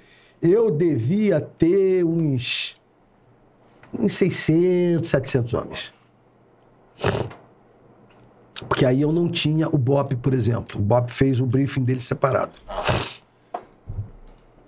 eu 0.42 0.72
devia 0.72 1.42
ter 1.42 2.06
uns, 2.06 2.78
uns 4.00 4.14
600, 4.14 5.10
700 5.10 5.54
homens. 5.54 5.94
Porque 8.70 8.86
aí 8.86 9.02
eu 9.02 9.12
não 9.12 9.28
tinha 9.28 9.68
o 9.68 9.78
BOP, 9.78 10.16
por 10.16 10.34
exemplo. 10.34 10.80
O 10.80 10.84
BOP 10.84 11.10
fez 11.10 11.40
o 11.40 11.46
briefing 11.46 11.84
dele 11.84 12.00
separado. 12.00 12.52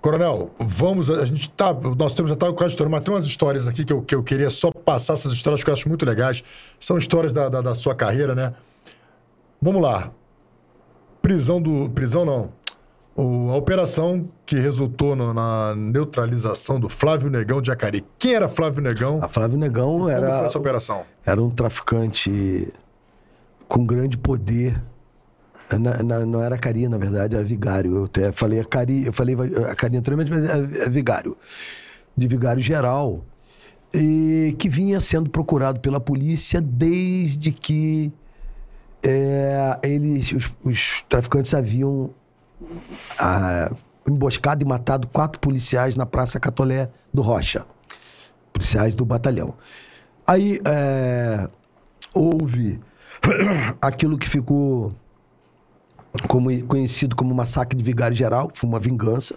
Coronel, 0.03 0.51
vamos. 0.59 1.09
A 1.09 1.25
gente 1.25 1.49
tá. 1.51 1.73
Nós 1.73 2.13
temos 2.13 2.29
já 2.29 2.35
tá 2.35 2.51
quase 2.51 2.73
história, 2.73 2.91
mas 2.91 3.05
tem 3.05 3.13
umas 3.13 3.23
histórias 3.25 3.69
aqui 3.69 3.85
que 3.85 3.93
eu, 3.93 4.01
que 4.01 4.13
eu 4.13 4.21
queria 4.21 4.49
só 4.49 4.69
passar 4.69 5.13
essas 5.13 5.31
histórias 5.31 5.63
que 5.63 5.69
eu 5.69 5.73
acho 5.73 5.87
muito 5.87 6.05
legais. 6.05 6.43
São 6.77 6.97
histórias 6.97 7.31
da, 7.31 7.47
da, 7.47 7.61
da 7.61 7.73
sua 7.73 7.95
carreira, 7.95 8.35
né? 8.35 8.53
Vamos 9.61 9.81
lá. 9.81 10.11
Prisão 11.21 11.61
do. 11.61 11.89
Prisão 11.91 12.25
não. 12.25 12.49
O- 13.15 13.49
a 13.51 13.55
operação 13.55 14.27
que 14.45 14.57
resultou 14.59 15.15
no- 15.15 15.33
na 15.33 15.73
neutralização 15.73 16.77
do 16.81 16.89
Flávio 16.89 17.29
Negão 17.29 17.61
de 17.61 17.71
Acari. 17.71 18.03
Quem 18.19 18.33
era 18.33 18.49
Flávio 18.49 18.81
Negão? 18.83 19.19
A 19.21 19.29
Flávio 19.29 19.57
Negão 19.57 19.91
Como 19.93 20.03
foi 20.05 20.13
era, 20.13 20.39
essa 20.45 20.59
operação? 20.59 21.03
era 21.25 21.41
um 21.41 21.49
traficante 21.49 22.73
com 23.69 23.85
grande 23.85 24.17
poder. 24.17 24.83
Não 25.77 26.41
era 26.41 26.57
Cari, 26.57 26.87
na 26.87 26.97
verdade, 26.97 27.35
era 27.35 27.43
vigário. 27.43 27.95
Eu 27.95 28.03
até 28.05 28.31
falei 28.31 28.59
a 28.59 28.65
Cari, 28.65 29.05
eu 29.05 29.13
falei 29.13 29.35
a 29.69 29.75
Cari 29.75 29.97
anteriormente, 29.97 30.31
mas 30.31 30.43
é, 30.43 30.85
é 30.85 30.89
vigário. 30.89 31.37
De 32.15 32.27
vigário 32.27 32.61
geral. 32.61 33.23
E 33.93 34.55
que 34.57 34.67
vinha 34.67 34.99
sendo 34.99 35.29
procurado 35.29 35.79
pela 35.79 35.99
polícia 35.99 36.59
desde 36.59 37.51
que 37.51 38.11
é, 39.03 39.77
eles, 39.83 40.31
os, 40.31 40.53
os 40.63 41.03
traficantes 41.07 41.53
haviam 41.53 42.09
ah, 43.19 43.71
emboscado 44.07 44.63
e 44.63 44.67
matado 44.67 45.07
quatro 45.07 45.39
policiais 45.39 45.95
na 45.95 46.05
Praça 46.05 46.39
Catolé 46.39 46.89
do 47.13 47.21
Rocha. 47.21 47.65
Policiais 48.51 48.95
do 48.95 49.05
batalhão. 49.05 49.55
Aí 50.25 50.59
é, 50.65 51.49
houve 52.13 52.79
aquilo 53.81 54.17
que 54.17 54.29
ficou 54.29 54.93
como, 56.27 56.49
conhecido 56.65 57.15
como 57.15 57.33
massacre 57.33 57.77
de 57.77 57.83
vigário 57.83 58.15
geral, 58.15 58.49
foi 58.53 58.69
uma 58.69 58.79
vingança 58.79 59.35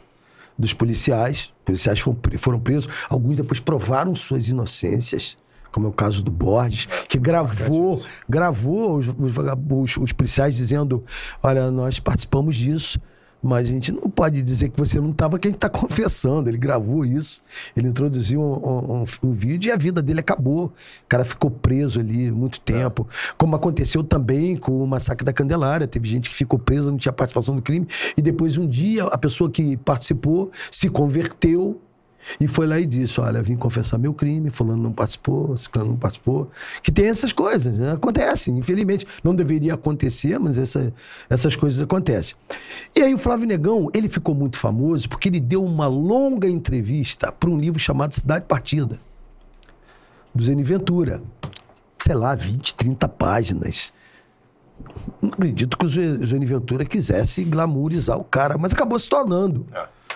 dos 0.59 0.73
policiais. 0.73 1.53
Os 1.59 1.65
policiais 1.65 2.01
foram, 2.01 2.19
foram 2.39 2.61
presos, 2.61 2.89
alguns 3.09 3.37
depois 3.37 3.61
provaram 3.61 4.15
suas 4.15 4.49
inocências, 4.49 5.37
como 5.73 5.87
é 5.87 5.91
o 5.91 5.93
caso 5.93 6.23
do 6.23 6.31
Borges, 6.31 6.87
que 7.09 7.19
gravou, 7.19 8.03
gravou 8.29 8.97
os, 8.97 9.07
os, 9.09 9.37
os- 9.71 9.97
os 9.99 10.13
policiais 10.13 10.55
dizendo: 10.57 11.05
Olha, 11.43 11.71
nós 11.71 11.99
participamos 12.01 12.57
disso. 12.57 12.99
Mas 13.47 13.69
a 13.69 13.71
gente 13.71 13.93
não 13.93 14.11
pode 14.11 14.43
dizer 14.43 14.69
que 14.71 14.79
você 14.79 15.01
não 15.01 15.11
estava, 15.11 15.39
que 15.39 15.49
a 15.49 15.51
gente 15.51 15.57
está 15.59 15.69
confessando. 15.71 16.49
Ele 16.51 16.59
gravou 16.59 17.05
isso, 17.05 17.43
ele 17.77 17.89
introduziu 17.89 18.41
um, 18.41 19.01
um- 19.01 19.05
um- 19.25 19.33
vídeo 19.33 19.69
e 19.69 19.73
a 19.73 19.77
vida 19.77 20.03
dele 20.03 20.21
acabou. 20.21 20.67
O 20.67 20.73
cara 21.09 21.25
ficou 21.25 21.51
preso 21.51 22.01
ali 22.01 22.31
muito 22.31 22.59
tempo. 22.61 23.07
Como 23.37 23.55
aconteceu 23.57 24.03
também 24.03 24.57
com 24.57 24.83
o 24.83 24.87
massacre 24.87 25.25
da 25.25 25.33
Candelária. 25.33 25.87
Teve 25.87 26.09
gente 26.09 26.29
que 26.31 26.35
ficou 26.35 26.59
presa, 26.59 26.91
não 26.91 26.99
tinha 26.99 27.13
participação 27.13 27.55
no 27.55 27.63
crime. 27.63 27.87
E 28.17 28.23
depois, 28.23 28.57
um 28.57 28.67
dia, 28.67 29.05
a 29.05 29.19
pessoa 29.19 29.51
que 29.51 29.77
participou 29.79 30.51
se 30.71 30.89
converteu 30.89 31.81
e 32.41 32.47
foi 32.49 32.67
lá 32.67 32.79
e 32.81 32.87
disse: 32.87 33.21
Olha, 33.21 33.43
vim 33.43 33.57
confessar 33.57 33.99
meu 33.99 34.13
crime, 34.15 34.51
fulano 34.51 34.83
não 34.83 34.93
participou, 34.93 35.57
ciclano 35.57 35.91
não 35.91 35.97
participou. 35.97 36.51
Que 36.83 36.91
tem 36.91 37.07
essas 37.07 37.33
coisas, 37.33 37.79
né? 37.79 37.93
acontecem, 37.93 38.57
infelizmente. 38.59 39.07
Não 39.23 39.35
deveria 39.35 39.75
acontecer, 39.75 40.39
mas 40.39 40.59
essa- 40.59 40.93
essas 41.31 41.55
coisas 41.57 41.81
acontecem. 41.81 42.35
E 42.97 43.01
aí 43.03 43.15
o 43.15 43.19
Flávio 43.19 43.47
Negão, 43.47 43.91
ele 43.95 44.09
ficou 44.09 44.35
muito 44.35 44.59
famoso 44.59 45.09
porque 45.09 45.29
ele 45.29 45.41
deu 45.41 45.65
uma 45.65 45.87
longa 45.87 46.49
entrevista 46.49 47.31
para 47.33 47.49
um 47.51 47.59
livro 47.59 47.79
chamado 47.79 48.15
Cidade 48.15 48.45
Partida, 48.47 48.99
do 50.35 50.43
Zeni 50.43 50.63
Ventura. 50.63 51.23
Sei 51.99 52.15
lá, 52.15 52.35
20, 52.35 52.75
30 52.75 53.09
páginas. 53.09 53.93
Não 55.23 55.31
acredito 55.31 55.77
que 55.79 55.87
o 55.87 55.89
Zé 55.89 56.17
Ventura 56.41 56.85
quisesse 56.85 57.43
glamourizar 57.45 58.19
o 58.19 58.25
cara, 58.25 58.59
mas 58.59 58.73
acabou 58.73 58.99
se 58.99 59.09
tornando. 59.09 59.67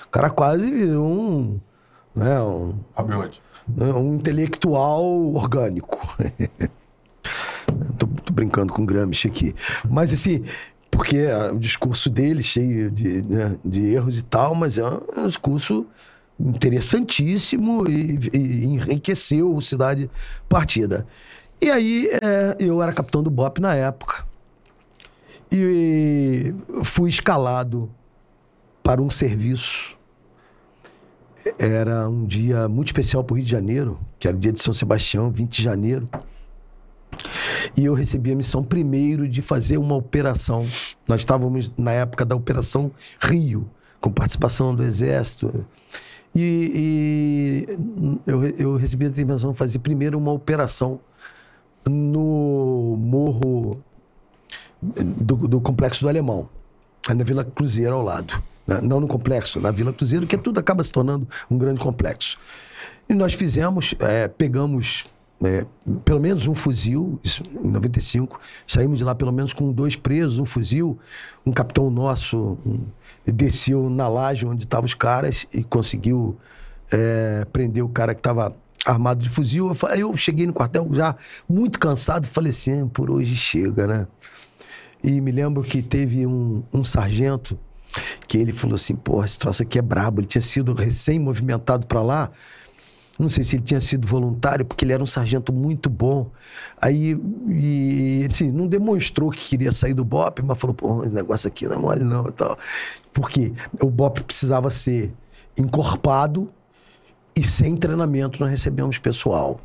O 0.06 0.10
cara 0.10 0.28
quase 0.28 0.70
virou 0.70 1.06
um, 1.08 1.60
né, 2.14 2.40
um, 2.40 2.74
Abiode. 2.94 3.42
né, 3.68 3.92
um 3.92 4.14
intelectual 4.14 5.04
orgânico. 5.34 6.06
tô, 7.98 8.06
tô 8.06 8.32
brincando 8.32 8.72
com 8.72 8.84
Gramsci 8.84 9.28
aqui. 9.28 9.54
Mas 9.88 10.12
assim, 10.12 10.44
porque 10.90 11.18
ah, 11.18 11.52
o 11.52 11.58
discurso 11.58 12.10
dele 12.10 12.42
cheio 12.42 12.90
de, 12.90 13.22
né, 13.22 13.56
de 13.64 13.90
erros 13.90 14.18
e 14.18 14.22
tal, 14.22 14.54
mas 14.54 14.78
é 14.78 14.84
um, 14.84 15.00
é 15.16 15.20
um 15.20 15.26
discurso 15.26 15.86
interessantíssimo 16.38 17.88
e, 17.88 18.18
e 18.32 18.66
enriqueceu 18.66 19.54
o 19.54 19.60
Cidade 19.60 20.10
Partida. 20.48 21.06
E 21.60 21.70
aí 21.70 22.08
é, 22.22 22.56
eu 22.58 22.82
era 22.82 22.92
capitão 22.92 23.22
do 23.22 23.30
BOP 23.30 23.60
na 23.60 23.74
época. 23.74 24.26
E 25.52 26.54
fui 26.84 27.10
escalado 27.10 27.90
para 28.82 29.02
um 29.02 29.10
serviço 29.10 29.98
era 31.58 32.08
um 32.08 32.24
dia 32.24 32.68
muito 32.68 32.88
especial 32.88 33.24
para 33.24 33.34
o 33.34 33.36
Rio 33.36 33.44
de 33.44 33.50
Janeiro, 33.50 33.98
que 34.18 34.28
era 34.28 34.36
o 34.36 34.40
dia 34.40 34.52
de 34.52 34.60
São 34.60 34.72
Sebastião, 34.72 35.30
20 35.30 35.50
de 35.50 35.62
janeiro. 35.62 36.08
E 37.76 37.84
eu 37.84 37.94
recebi 37.94 38.32
a 38.32 38.36
missão 38.36 38.62
primeiro 38.62 39.28
de 39.28 39.42
fazer 39.42 39.78
uma 39.78 39.94
operação. 39.94 40.66
Nós 41.06 41.20
estávamos 41.20 41.72
na 41.76 41.92
época 41.92 42.24
da 42.24 42.34
Operação 42.34 42.90
Rio, 43.20 43.68
com 44.00 44.10
participação 44.10 44.74
do 44.74 44.82
Exército. 44.82 45.64
E, 46.34 47.66
e 47.68 47.78
eu, 48.26 48.44
eu 48.46 48.76
recebi 48.76 49.06
a 49.06 49.08
determinação 49.08 49.52
de 49.52 49.58
fazer 49.58 49.78
primeiro 49.80 50.16
uma 50.16 50.32
operação 50.32 51.00
no 51.88 52.96
morro 52.98 53.82
do, 54.80 55.36
do 55.48 55.60
Complexo 55.60 56.02
do 56.02 56.08
Alemão, 56.08 56.48
na 57.08 57.24
Vila 57.24 57.44
Cruzeiro 57.44 57.94
ao 57.94 58.02
lado. 58.02 58.40
Né? 58.70 58.80
Não 58.80 59.00
no 59.00 59.08
complexo, 59.08 59.60
na 59.60 59.72
Vila 59.72 59.92
Cruzeiro, 59.92 60.26
que 60.26 60.38
tudo 60.38 60.60
acaba 60.60 60.84
se 60.84 60.92
tornando 60.92 61.26
um 61.50 61.58
grande 61.58 61.80
complexo. 61.80 62.38
E 63.08 63.14
nós 63.14 63.34
fizemos, 63.34 63.94
é, 63.98 64.28
pegamos 64.28 65.06
é, 65.42 65.66
pelo 66.04 66.20
menos 66.20 66.46
um 66.46 66.54
fuzil, 66.54 67.18
isso 67.24 67.42
em 67.64 67.68
95, 67.68 68.38
saímos 68.66 68.98
de 68.98 69.04
lá 69.04 69.14
pelo 69.14 69.32
menos 69.32 69.52
com 69.52 69.72
dois 69.72 69.96
presos, 69.96 70.38
um 70.38 70.44
fuzil, 70.44 70.98
um 71.44 71.50
capitão 71.50 71.90
nosso 71.90 72.56
um, 72.64 72.80
desceu 73.26 73.90
na 73.90 74.06
laje 74.06 74.46
onde 74.46 74.64
estavam 74.64 74.84
os 74.84 74.94
caras 74.94 75.46
e 75.52 75.64
conseguiu 75.64 76.36
é, 76.92 77.44
prender 77.52 77.82
o 77.82 77.88
cara 77.88 78.14
que 78.14 78.20
estava 78.20 78.54
armado 78.86 79.22
de 79.22 79.28
fuzil. 79.28 79.72
Eu, 79.96 80.16
cheguei 80.16 80.46
no 80.46 80.52
quartel 80.52 80.88
já 80.92 81.16
muito 81.48 81.78
cansado 81.78 82.26
falei 82.26 82.50
assim, 82.50 82.86
por 82.86 83.10
hoje 83.10 83.34
chega, 83.34 83.86
né? 83.86 84.06
E 85.02 85.20
me 85.20 85.32
lembro 85.32 85.62
que 85.62 85.82
teve 85.82 86.26
um, 86.26 86.62
um 86.72 86.84
sargento 86.84 87.58
que 88.26 88.38
ele 88.38 88.52
falou 88.52 88.74
assim: 88.74 88.94
porra, 88.94 89.24
esse 89.24 89.38
troço 89.38 89.62
aqui 89.62 89.78
é 89.78 89.82
brabo. 89.82 90.20
Ele 90.20 90.26
tinha 90.26 90.42
sido 90.42 90.74
recém-movimentado 90.74 91.86
para 91.86 92.02
lá. 92.02 92.30
Não 93.18 93.28
sei 93.28 93.44
se 93.44 93.56
ele 93.56 93.62
tinha 93.62 93.80
sido 93.80 94.06
voluntário, 94.06 94.64
porque 94.64 94.84
ele 94.84 94.94
era 94.94 95.02
um 95.02 95.06
sargento 95.06 95.52
muito 95.52 95.90
bom. 95.90 96.30
Aí, 96.80 97.20
e, 97.48 98.26
assim, 98.30 98.50
não 98.50 98.66
demonstrou 98.66 99.30
que 99.30 99.40
queria 99.40 99.70
sair 99.72 99.92
do 99.92 100.04
BOP, 100.04 100.42
mas 100.42 100.58
falou: 100.58 100.74
pô, 100.74 101.04
esse 101.04 101.14
negócio 101.14 101.48
aqui 101.48 101.66
não 101.66 101.74
é 101.74 101.78
mole 101.78 102.04
não 102.04 102.26
e 102.28 102.32
tal. 102.32 102.58
Porque 103.12 103.52
o 103.80 103.90
BOP 103.90 104.22
precisava 104.22 104.70
ser 104.70 105.12
encorpado 105.58 106.50
e 107.36 107.44
sem 107.46 107.76
treinamento 107.76 108.40
nós 108.40 108.50
recebemos 108.50 108.98
pessoal. 108.98 109.60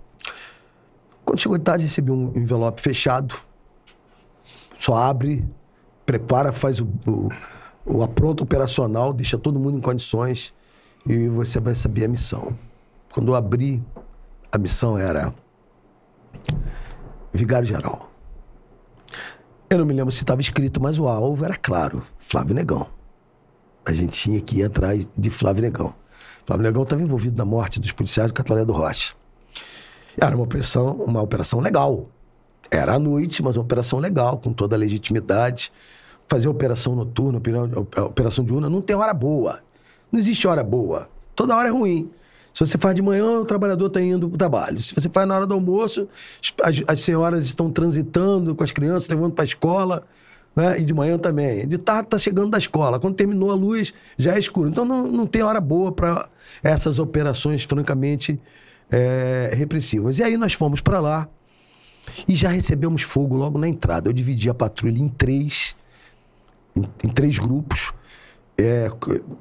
Quando 1.23 1.39
chegou 1.39 1.57
de 1.57 1.63
tarde, 1.63 1.85
recebi 1.85 2.11
um 2.11 2.33
envelope 2.35 2.81
fechado. 2.81 3.35
Só 4.77 4.95
abre 4.95 5.43
prepara, 6.05 6.51
faz 6.51 6.79
o, 6.79 6.87
o, 7.07 7.29
o 7.85 8.01
apronto 8.01 8.43
operacional, 8.43 9.14
deixa 9.14 9.38
todo 9.38 9.59
mundo 9.59 9.77
em 9.77 9.81
condições 9.81 10.53
e 11.05 11.27
você 11.27 11.59
vai 11.59 11.75
saber 11.75 12.05
a 12.05 12.07
missão. 12.07 12.57
Quando 13.14 13.31
eu 13.31 13.35
abri, 13.35 13.81
a 14.51 14.57
missão 14.57 14.97
era 14.97 15.33
Vigário 17.31 17.67
Geral. 17.67 18.09
Eu 19.69 19.80
não 19.80 19.85
me 19.85 19.93
lembro 19.93 20.11
se 20.11 20.19
estava 20.19 20.41
escrito, 20.41 20.81
mas 20.81 20.97
o 20.97 21.07
alvo 21.07 21.45
era 21.45 21.55
claro: 21.55 22.01
Flávio 22.17 22.55
Negão. 22.55 22.88
A 23.85 23.93
gente 23.93 24.19
tinha 24.19 24.41
que 24.41 24.59
ir 24.59 24.64
atrás 24.64 25.07
de 25.15 25.30
Flávio 25.30 25.61
Negão. 25.61 25.93
Flávio 26.45 26.64
Negão 26.64 26.83
estava 26.83 27.01
envolvido 27.01 27.38
na 27.38 27.45
morte 27.45 27.80
dos 27.80 27.91
policiais 27.91 28.31
do 28.31 28.33
Catalé 28.33 28.65
do 28.65 28.73
Rocha. 28.73 29.15
Era 30.19 30.35
uma 30.35 30.43
operação, 30.43 30.93
uma 30.93 31.22
operação 31.22 31.59
legal. 31.59 32.09
Era 32.72 32.95
à 32.95 32.99
noite, 32.99 33.43
mas 33.43 33.55
uma 33.55 33.64
operação 33.64 33.99
legal, 33.99 34.38
com 34.38 34.53
toda 34.53 34.75
a 34.75 34.80
legitimidade. 34.80 35.72
Fazer 36.27 36.47
operação 36.47 36.95
noturna, 36.95 37.41
operação 38.07 38.43
diurna, 38.43 38.69
não 38.69 38.81
tem 38.81 38.95
hora 38.95 39.13
boa. 39.13 39.59
Não 40.11 40.19
existe 40.19 40.47
hora 40.47 40.63
boa. 40.63 41.09
Toda 41.35 41.55
hora 41.55 41.67
é 41.67 41.71
ruim. 41.71 42.09
Se 42.53 42.65
você 42.65 42.77
faz 42.77 42.95
de 42.95 43.01
manhã, 43.01 43.39
o 43.39 43.45
trabalhador 43.45 43.87
está 43.87 44.01
indo 44.01 44.29
para 44.29 44.35
o 44.35 44.37
trabalho. 44.37 44.81
Se 44.81 44.95
você 44.95 45.09
faz 45.09 45.27
na 45.27 45.35
hora 45.35 45.45
do 45.45 45.53
almoço, 45.53 46.07
as, 46.63 46.81
as 46.87 47.01
senhoras 47.01 47.43
estão 47.43 47.69
transitando 47.69 48.55
com 48.55 48.63
as 48.63 48.71
crianças, 48.71 49.09
levando 49.09 49.33
para 49.33 49.43
a 49.43 49.45
escola. 49.45 50.07
Né? 50.55 50.79
E 50.79 50.83
de 50.83 50.93
manhã 50.93 51.17
também. 51.17 51.67
De 51.67 51.77
tarde 51.77 52.07
está 52.07 52.17
chegando 52.17 52.51
da 52.51 52.57
escola. 52.57 52.97
Quando 52.97 53.15
terminou 53.15 53.51
a 53.51 53.55
luz, 53.55 53.93
já 54.17 54.35
é 54.35 54.39
escuro. 54.39 54.69
Então 54.69 54.85
não, 54.85 55.05
não 55.05 55.27
tem 55.27 55.43
hora 55.43 55.59
boa 55.59 55.91
para 55.91 56.29
essas 56.63 56.97
operações, 56.97 57.65
francamente, 57.65 58.39
é, 58.89 59.51
repressivas. 59.53 60.19
E 60.19 60.23
aí 60.23 60.37
nós 60.37 60.53
fomos 60.53 60.79
para 60.79 61.01
lá 61.01 61.27
e 62.25 62.35
já 62.35 62.49
recebemos 62.49 63.01
fogo 63.01 63.35
logo 63.35 63.59
na 63.59 63.67
entrada. 63.67 64.09
Eu 64.09 64.13
dividi 64.13 64.49
a 64.49 64.53
patrulha 64.53 64.99
em 64.99 65.09
três, 65.09 65.75
em, 66.75 66.83
em 67.03 67.09
três 67.09 67.37
grupos. 67.37 67.93
É, 68.57 68.87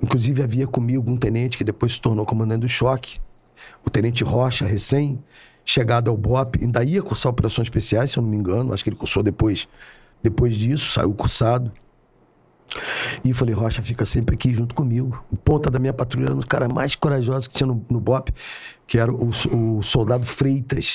inclusive 0.02 0.42
havia 0.42 0.66
comigo 0.66 1.08
um 1.10 1.16
tenente 1.16 1.56
que 1.56 1.62
depois 1.62 1.94
se 1.94 2.00
tornou 2.00 2.26
comandante 2.26 2.62
do 2.62 2.68
choque, 2.68 3.20
o 3.84 3.90
tenente 3.90 4.24
Rocha, 4.24 4.66
recém 4.66 5.22
chegado 5.64 6.10
ao 6.10 6.16
BOP, 6.16 6.58
ainda 6.60 6.82
ia 6.84 7.00
cursar 7.00 7.30
operações 7.30 7.66
especiais, 7.66 8.10
se 8.10 8.18
eu 8.18 8.22
não 8.22 8.28
me 8.28 8.36
engano, 8.36 8.72
acho 8.72 8.84
que 8.84 8.90
ele 8.90 8.96
cursou 8.96 9.22
depois, 9.22 9.68
depois 10.22 10.54
disso, 10.54 10.92
saiu 10.92 11.12
cursado. 11.14 11.72
E 13.24 13.32
falei, 13.32 13.54
Rocha, 13.54 13.82
fica 13.82 14.04
sempre 14.04 14.34
aqui 14.34 14.52
junto 14.52 14.74
comigo. 14.74 15.24
O 15.30 15.36
ponta 15.36 15.70
da 15.70 15.78
minha 15.78 15.92
patrulha 15.92 16.26
era 16.26 16.34
um 16.34 16.38
dos 16.38 16.46
caras 16.46 16.68
mais 16.72 16.94
corajosos 16.94 17.46
que 17.46 17.54
tinha 17.54 17.66
no, 17.66 17.84
no 17.88 18.00
BOP, 18.00 18.30
que 18.86 18.98
era 18.98 19.12
o, 19.12 19.30
o 19.52 19.82
soldado 19.82 20.26
Freitas. 20.26 20.94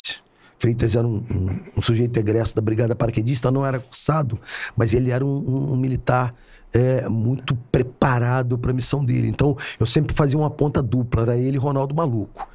Freitas 0.59 0.95
era 0.95 1.07
um, 1.07 1.23
um, 1.31 1.59
um, 1.77 1.81
sujeito 1.81 2.17
egresso 2.17 2.55
da 2.55 2.61
Brigada 2.61 2.95
Paraquedista, 2.95 3.49
não 3.49 3.65
era 3.65 3.79
cursado, 3.79 4.37
mas 4.75 4.93
ele 4.93 5.09
era 5.09 5.25
um, 5.25 5.71
um 5.73 5.77
militar 5.77 6.35
é, 6.73 7.07
muito 7.07 7.55
preparado 7.71 8.57
para 8.57 8.71
a 8.71 8.73
missão 8.73 9.03
dele. 9.03 9.27
Então, 9.27 9.57
eu 9.79 9.85
sempre 9.85 10.13
fazia 10.13 10.37
uma 10.37 10.49
ponta 10.49 10.81
dupla, 10.81 11.21
era 11.21 11.37
ele 11.37 11.55
e 11.55 11.59
Ronaldo 11.59 11.95
Maluco. 11.95 12.47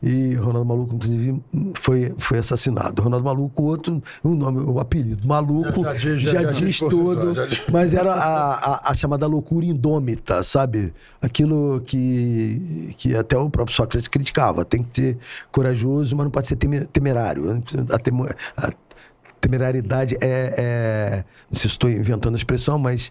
E 0.00 0.34
Ronaldo 0.34 0.64
Maluco, 0.64 0.94
inclusive, 0.94 1.42
foi, 1.74 2.14
foi 2.18 2.38
assassinado. 2.38 3.02
Ronaldo 3.02 3.24
Maluco, 3.24 3.62
outro, 3.64 4.00
o 4.22 4.34
nome, 4.34 4.60
o 4.60 4.78
apelido, 4.78 5.26
Maluco, 5.26 5.82
já, 5.82 5.94
já, 5.94 6.16
já, 6.16 6.42
já 6.42 6.50
diz 6.52 6.78
tudo, 6.78 7.34
mas 7.72 7.94
era 7.94 8.12
a, 8.12 8.54
a, 8.54 8.90
a, 8.92 8.94
chamada 8.94 9.26
loucura 9.26 9.66
indômita, 9.66 10.42
sabe? 10.44 10.94
Aquilo 11.20 11.82
que, 11.84 12.94
que 12.96 13.16
até 13.16 13.36
o 13.36 13.50
próprio 13.50 13.74
Sócrates 13.74 14.06
criticava. 14.06 14.64
Tem 14.64 14.84
que 14.84 14.96
ser 14.96 15.18
corajoso, 15.50 16.14
mas 16.14 16.24
não 16.24 16.30
pode 16.30 16.46
ser 16.46 16.56
temerário. 16.56 17.62
A, 17.90 17.98
tem, 17.98 18.14
a 18.56 18.70
temerariedade 19.40 20.16
é, 20.20 20.54
é. 20.56 21.24
Não 21.50 21.58
sei 21.58 21.68
se 21.68 21.74
estou 21.74 21.90
inventando 21.90 22.34
a 22.34 22.38
expressão, 22.38 22.78
mas 22.78 23.10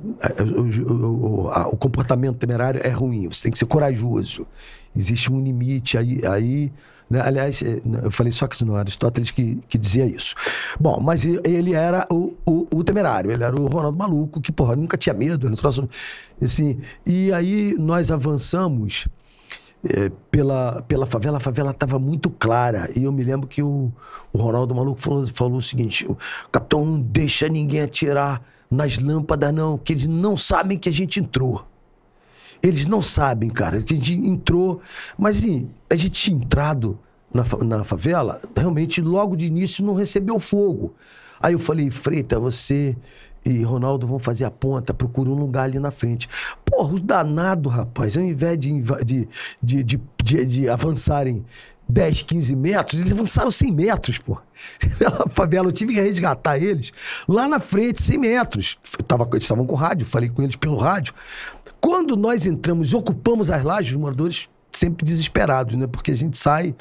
o, 0.00 0.92
o, 0.92 1.72
o, 1.72 1.76
comportamento 1.76 2.36
temerário 2.36 2.80
é 2.82 2.90
ruim, 2.90 3.28
você 3.28 3.44
tem 3.44 3.52
que 3.52 3.58
ser 3.58 3.66
corajoso. 3.66 4.46
Existe 4.96 5.32
um 5.32 5.42
limite 5.42 5.98
aí. 5.98 6.20
aí 6.26 6.72
né? 7.10 7.20
Aliás, 7.24 7.60
é, 7.62 7.80
eu 8.04 8.10
falei 8.10 8.32
só 8.32 8.46
que 8.46 8.64
não 8.64 8.74
era 8.74 8.82
Aristóteles 8.82 9.32
que, 9.32 9.58
que 9.68 9.76
dizia 9.76 10.06
isso. 10.06 10.34
Bom, 10.78 11.00
mas 11.00 11.24
ele 11.24 11.74
era 11.74 12.06
o, 12.08 12.34
o, 12.46 12.84
temerário, 12.84 13.32
ele 13.32 13.42
era 13.42 13.54
o 13.54 13.66
Ronaldo 13.66 13.98
Maluco, 13.98 14.40
que, 14.40 14.52
porra, 14.52 14.76
nunca 14.76 14.96
tinha 14.96 15.12
medo. 15.12 15.50
Né? 15.50 15.56
Assim, 16.40 16.78
e 17.04 17.32
aí 17.32 17.74
nós 17.76 18.12
avançamos. 18.12 19.08
É, 19.82 20.12
pela, 20.30 20.82
pela 20.82 21.06
favela, 21.06 21.38
a 21.38 21.40
favela 21.40 21.70
estava 21.70 21.98
muito 21.98 22.28
clara. 22.28 22.90
E 22.94 23.04
eu 23.04 23.12
me 23.12 23.24
lembro 23.24 23.48
que 23.48 23.62
o, 23.62 23.90
o 24.30 24.36
Ronaldo 24.36 24.74
Maluco 24.74 25.00
falou, 25.00 25.26
falou 25.28 25.56
o 25.56 25.62
seguinte: 25.62 26.06
capitão 26.52 26.84
não 26.84 27.00
deixa 27.00 27.48
ninguém 27.48 27.80
atirar 27.80 28.42
nas 28.70 28.98
lâmpadas, 28.98 29.52
não, 29.52 29.76
que 29.76 29.92
eles 29.92 30.06
não 30.06 30.36
sabem 30.36 30.78
que 30.78 30.88
a 30.88 30.92
gente 30.92 31.18
entrou. 31.18 31.66
Eles 32.62 32.86
não 32.86 33.00
sabem, 33.00 33.50
cara, 33.50 33.82
que 33.82 33.94
a 33.94 33.96
gente 33.96 34.14
entrou. 34.14 34.80
Mas 35.18 35.38
assim, 35.38 35.70
a 35.88 35.96
gente 35.96 36.10
tinha 36.10 36.36
entrado 36.36 36.98
na, 37.32 37.44
na 37.64 37.84
favela, 37.84 38.40
realmente 38.56 39.00
logo 39.00 39.36
de 39.36 39.46
início 39.46 39.84
não 39.84 39.94
recebeu 39.94 40.38
fogo. 40.38 40.94
Aí 41.42 41.54
eu 41.54 41.58
falei, 41.58 41.90
Freita, 41.90 42.38
você 42.38 42.96
e 43.44 43.62
Ronaldo 43.62 44.06
vão 44.06 44.18
fazer 44.18 44.44
a 44.44 44.50
ponta, 44.50 44.92
procura 44.92 45.30
um 45.30 45.34
lugar 45.34 45.64
ali 45.64 45.78
na 45.78 45.90
frente. 45.90 46.28
Porra, 46.64 46.92
os 46.92 47.00
danados, 47.00 47.72
rapaz, 47.72 48.16
ao 48.16 48.22
invés 48.22 48.58
de, 48.58 48.82
de, 49.62 49.82
de, 49.82 50.44
de 50.44 50.68
avançarem 50.68 51.44
10, 51.90 52.22
15 52.22 52.56
metros, 52.56 53.00
eles 53.00 53.12
avançaram 53.12 53.50
100 53.50 53.72
metros, 53.72 54.18
pô. 54.18 54.38
Favela, 55.30 55.68
eu 55.68 55.72
tive 55.72 55.94
que 55.94 56.00
resgatar 56.00 56.58
eles 56.58 56.92
lá 57.28 57.48
na 57.48 57.58
frente, 57.58 58.02
100 58.02 58.18
metros. 58.18 58.78
Eu 58.98 59.04
tava, 59.04 59.28
eles 59.32 59.44
estavam 59.44 59.66
com 59.66 59.74
rádio, 59.74 60.06
falei 60.06 60.28
com 60.28 60.42
eles 60.42 60.56
pelo 60.56 60.76
rádio. 60.76 61.14
Quando 61.80 62.16
nós 62.16 62.46
entramos 62.46 62.92
e 62.92 62.96
ocupamos 62.96 63.50
as 63.50 63.64
lajes, 63.64 63.92
os 63.92 63.98
moradores 63.98 64.48
sempre 64.72 65.04
desesperados, 65.04 65.74
né? 65.74 65.86
Porque 65.86 66.10
a 66.10 66.16
gente 66.16 66.38
sai, 66.38 66.74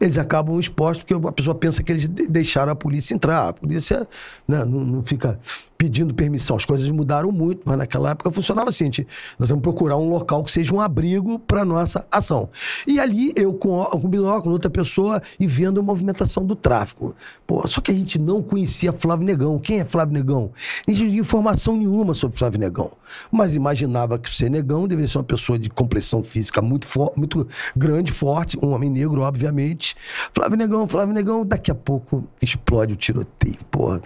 eles 0.00 0.18
acabam 0.18 0.58
expostos, 0.58 1.04
porque 1.04 1.26
a 1.26 1.32
pessoa 1.32 1.54
pensa 1.54 1.82
que 1.82 1.90
eles 1.90 2.06
deixaram 2.06 2.72
a 2.72 2.76
polícia 2.76 3.14
entrar. 3.14 3.48
A 3.48 3.52
polícia 3.52 4.06
né, 4.46 4.64
não, 4.64 4.80
não 4.80 5.02
fica 5.02 5.38
pedindo 5.78 6.12
permissão. 6.12 6.56
As 6.56 6.64
coisas 6.64 6.90
mudaram 6.90 7.30
muito, 7.30 7.62
mas 7.64 7.78
naquela 7.78 8.10
época 8.10 8.30
funcionava 8.32 8.68
assim: 8.70 8.86
gente, 8.86 9.06
nós 9.38 9.48
temos 9.48 9.60
que 9.60 9.62
procurar 9.62 9.96
um 9.96 10.10
local 10.10 10.42
que 10.42 10.50
seja 10.50 10.74
um 10.74 10.80
abrigo 10.80 11.38
para 11.38 11.64
nossa 11.64 12.04
ação. 12.10 12.50
E 12.86 12.98
ali 12.98 13.32
eu 13.36 13.54
com, 13.54 13.84
com 13.84 14.08
binóculo, 14.08 14.54
outra 14.54 14.68
pessoa, 14.68 15.22
e 15.38 15.46
vendo 15.46 15.78
a 15.80 15.82
movimentação 15.82 16.44
do 16.44 16.56
tráfico. 16.56 17.14
Pô, 17.46 17.66
só 17.66 17.80
que 17.80 17.92
a 17.92 17.94
gente 17.94 18.18
não 18.18 18.42
conhecia 18.42 18.92
Flávio 18.92 19.24
Negão. 19.24 19.58
Quem 19.58 19.80
é 19.80 19.84
Flávio 19.84 20.14
Negão? 20.14 20.50
A 20.86 20.90
gente 20.90 21.02
não 21.02 21.10
tinha 21.10 21.20
informação 21.20 21.76
nenhuma 21.76 22.12
sobre 22.12 22.36
Flávio 22.36 22.58
Negão. 22.58 22.90
Mas 23.30 23.54
imaginava 23.54 24.18
que 24.18 24.34
ser 24.34 24.50
Negão 24.50 24.88
deveria 24.88 25.08
ser 25.08 25.18
uma 25.18 25.24
pessoa 25.24 25.58
de 25.58 25.70
complexão 25.70 26.22
física 26.24 26.60
muito, 26.60 26.88
muito 27.16 27.46
grande, 27.76 28.10
forte, 28.10 28.58
um 28.62 28.70
homem 28.70 28.90
negro, 28.90 29.22
obviamente. 29.22 29.87
Flávio 30.32 30.56
Negão, 30.56 30.88
Flávio 30.88 31.14
Negão, 31.14 31.44
daqui 31.44 31.70
a 31.70 31.74
pouco 31.74 32.24
explode 32.40 32.94
o 32.94 32.96
tiroteio, 32.96 33.58
porra. 33.70 34.00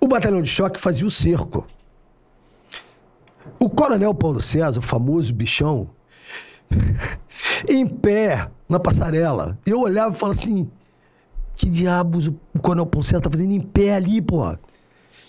O 0.00 0.06
batalhão 0.06 0.42
de 0.42 0.48
choque 0.48 0.78
fazia 0.78 1.06
o 1.06 1.10
cerco. 1.10 1.66
O 3.58 3.68
coronel 3.68 4.14
Paulo 4.14 4.40
César, 4.40 4.78
o 4.78 4.82
famoso 4.82 5.32
bichão, 5.32 5.88
em 7.68 7.86
pé 7.86 8.48
na 8.68 8.80
passarela. 8.80 9.58
Eu 9.66 9.80
olhava 9.80 10.14
e 10.14 10.18
falava 10.18 10.38
assim: 10.38 10.70
que 11.54 11.68
diabos 11.68 12.28
o 12.28 12.58
coronel 12.60 12.86
Paulo 12.86 13.04
César 13.04 13.20
tá 13.20 13.30
fazendo 13.30 13.52
em 13.52 13.60
pé 13.60 13.94
ali, 13.94 14.20
porra? 14.20 14.58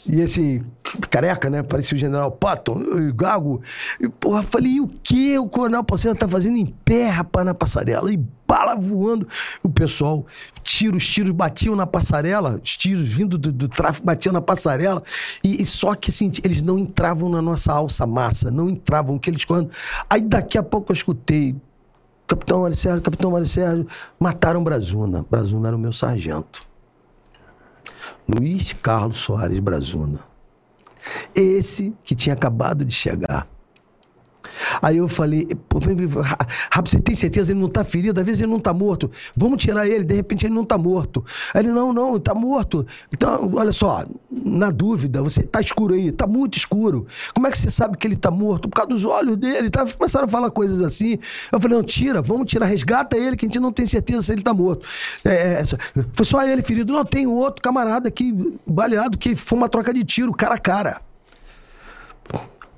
E 0.08 0.22
esse 0.22 0.64
careca, 1.10 1.50
né? 1.50 1.64
Parecia 1.64 1.96
o 1.96 2.00
general 2.00 2.32
Patton, 2.32 2.74
o 2.74 3.14
Gago. 3.14 3.62
E, 4.00 4.08
porra, 4.08 4.44
falei, 4.44 4.74
e 4.74 4.82
o 4.82 4.88
que 4.88 5.38
o 5.38 5.48
Coronel 5.48 5.84
Pocena 5.84 6.16
tá 6.16 6.28
fazendo 6.28 6.58
em 6.58 6.66
pé, 6.66 7.08
rapaz, 7.08 7.46
na 7.46 7.54
passarela? 7.54 8.12
E 8.12 8.18
bala 8.48 8.76
voando. 8.76 9.28
O 9.64 9.70
pessoal, 9.70 10.26
tiros, 10.64 11.04
os 11.04 11.10
tiros 11.10 11.32
batiam 11.32 11.76
na 11.76 11.86
passarela, 11.86 12.60
os 12.64 12.78
tiros 12.78 13.08
vindo 13.08 13.38
do, 13.38 13.52
do 13.52 13.68
tráfico 13.68 14.06
batiam 14.06 14.34
na 14.34 14.42
passarela. 14.42 15.04
E, 15.44 15.62
e, 15.62 15.66
só 15.66 15.96
que, 15.96 16.10
assim, 16.10 16.32
eles 16.44 16.62
não 16.62 16.78
entravam 16.78 17.30
na 17.30 17.42
nossa 17.42 17.74
alça 17.74 18.06
massa, 18.06 18.50
não 18.50 18.70
entravam, 18.70 19.18
que 19.18 19.30
eles 19.30 19.46
correndo. 19.46 19.72
Aí 20.10 20.22
daqui 20.22 20.58
a 20.58 20.64
pouco 20.64 20.92
eu 20.92 20.96
escutei. 20.96 21.56
Capitão 22.28 22.62
Mário 22.62 22.76
Sérgio, 22.76 23.02
Capitão 23.04 23.32
Mário 23.32 23.46
Sérgio, 23.46 23.88
mataram 24.20 24.64
Brazuna. 24.64 25.24
Brazuna 25.30 25.68
era 25.68 25.78
o 25.78 25.80
meu 25.80 25.94
sargento. 25.94 26.68
Luiz 28.28 28.74
Carlos 28.74 29.18
Soares 29.18 29.60
Brazuna. 29.60 30.20
Esse 31.34 31.94
que 32.04 32.16
tinha 32.16 32.34
acabado 32.34 32.86
de 32.86 32.94
chegar. 32.94 33.48
Aí 34.82 34.98
eu 34.98 35.08
falei, 35.08 35.48
Rapo, 36.72 36.90
você 36.90 37.00
tem 37.00 37.16
certeza 37.16 37.52
ele 37.52 37.60
não 37.60 37.68
está 37.68 37.84
ferido? 37.84 38.20
Às 38.20 38.26
vezes 38.26 38.42
ele 38.42 38.52
não 38.52 38.58
está 38.58 38.74
morto. 38.74 39.10
Vamos 39.36 39.62
tirar 39.62 39.88
ele, 39.88 40.04
de 40.04 40.14
repente 40.14 40.46
ele 40.46 40.54
não 40.54 40.64
está 40.64 40.78
morto. 40.78 41.24
Aí 41.54 41.64
ele, 41.64 41.72
não, 41.72 41.94
não, 41.94 42.18
está 42.18 42.34
morto. 42.34 42.86
Então, 43.12 43.52
olha 43.56 43.72
só, 43.72 44.04
na 44.30 44.70
dúvida, 44.72 45.22
você 45.22 45.42
está 45.42 45.62
escuro 45.62 45.94
aí, 45.94 46.10
está 46.10 46.28
muito 46.28 46.58
escuro. 46.58 47.06
Como 47.34 47.48
é 47.48 47.52
que 47.52 47.58
você 47.58 47.70
sabe 47.70 47.98
que 47.98 48.08
ele 48.08 48.16
está 48.16 48.32
morto? 48.32 48.68
Por 48.68 48.76
causa 48.76 48.90
dos 48.90 49.06
olhos 49.06 49.38
dele. 49.38 49.70
Tá, 49.70 49.86
começaram 49.86 50.26
a 50.26 50.30
falar 50.30 50.52
coisas 50.52 50.82
assim. 50.82 51.18
Eu 51.52 51.60
falei, 51.60 51.78
não, 51.78 51.84
tira, 51.84 52.22
vamos 52.22 52.46
tirar, 52.48 52.66
resgata 52.66 53.18
ele, 53.18 53.36
que 53.36 53.46
a 53.46 53.50
gente 53.50 53.60
não 53.60 53.72
tem 53.72 53.86
certeza 53.86 54.22
se 54.24 54.32
ele 54.32 54.42
está 54.42 54.54
morto. 54.54 54.88
É, 55.24 55.62
é, 55.62 55.64
foi 56.14 56.26
só 56.26 56.44
ele 56.44 56.62
ferido. 56.62 56.94
Não, 56.94 57.06
tem 57.06 57.28
outro 57.28 57.62
camarada 57.62 58.08
aqui, 58.08 58.34
baleado, 58.66 59.18
que 59.18 59.36
foi 59.36 59.58
uma 59.58 59.70
troca 59.70 59.94
de 59.94 60.04
tiro, 60.04 60.32
cara 60.32 60.56
a 60.56 60.60
cara. 60.60 61.02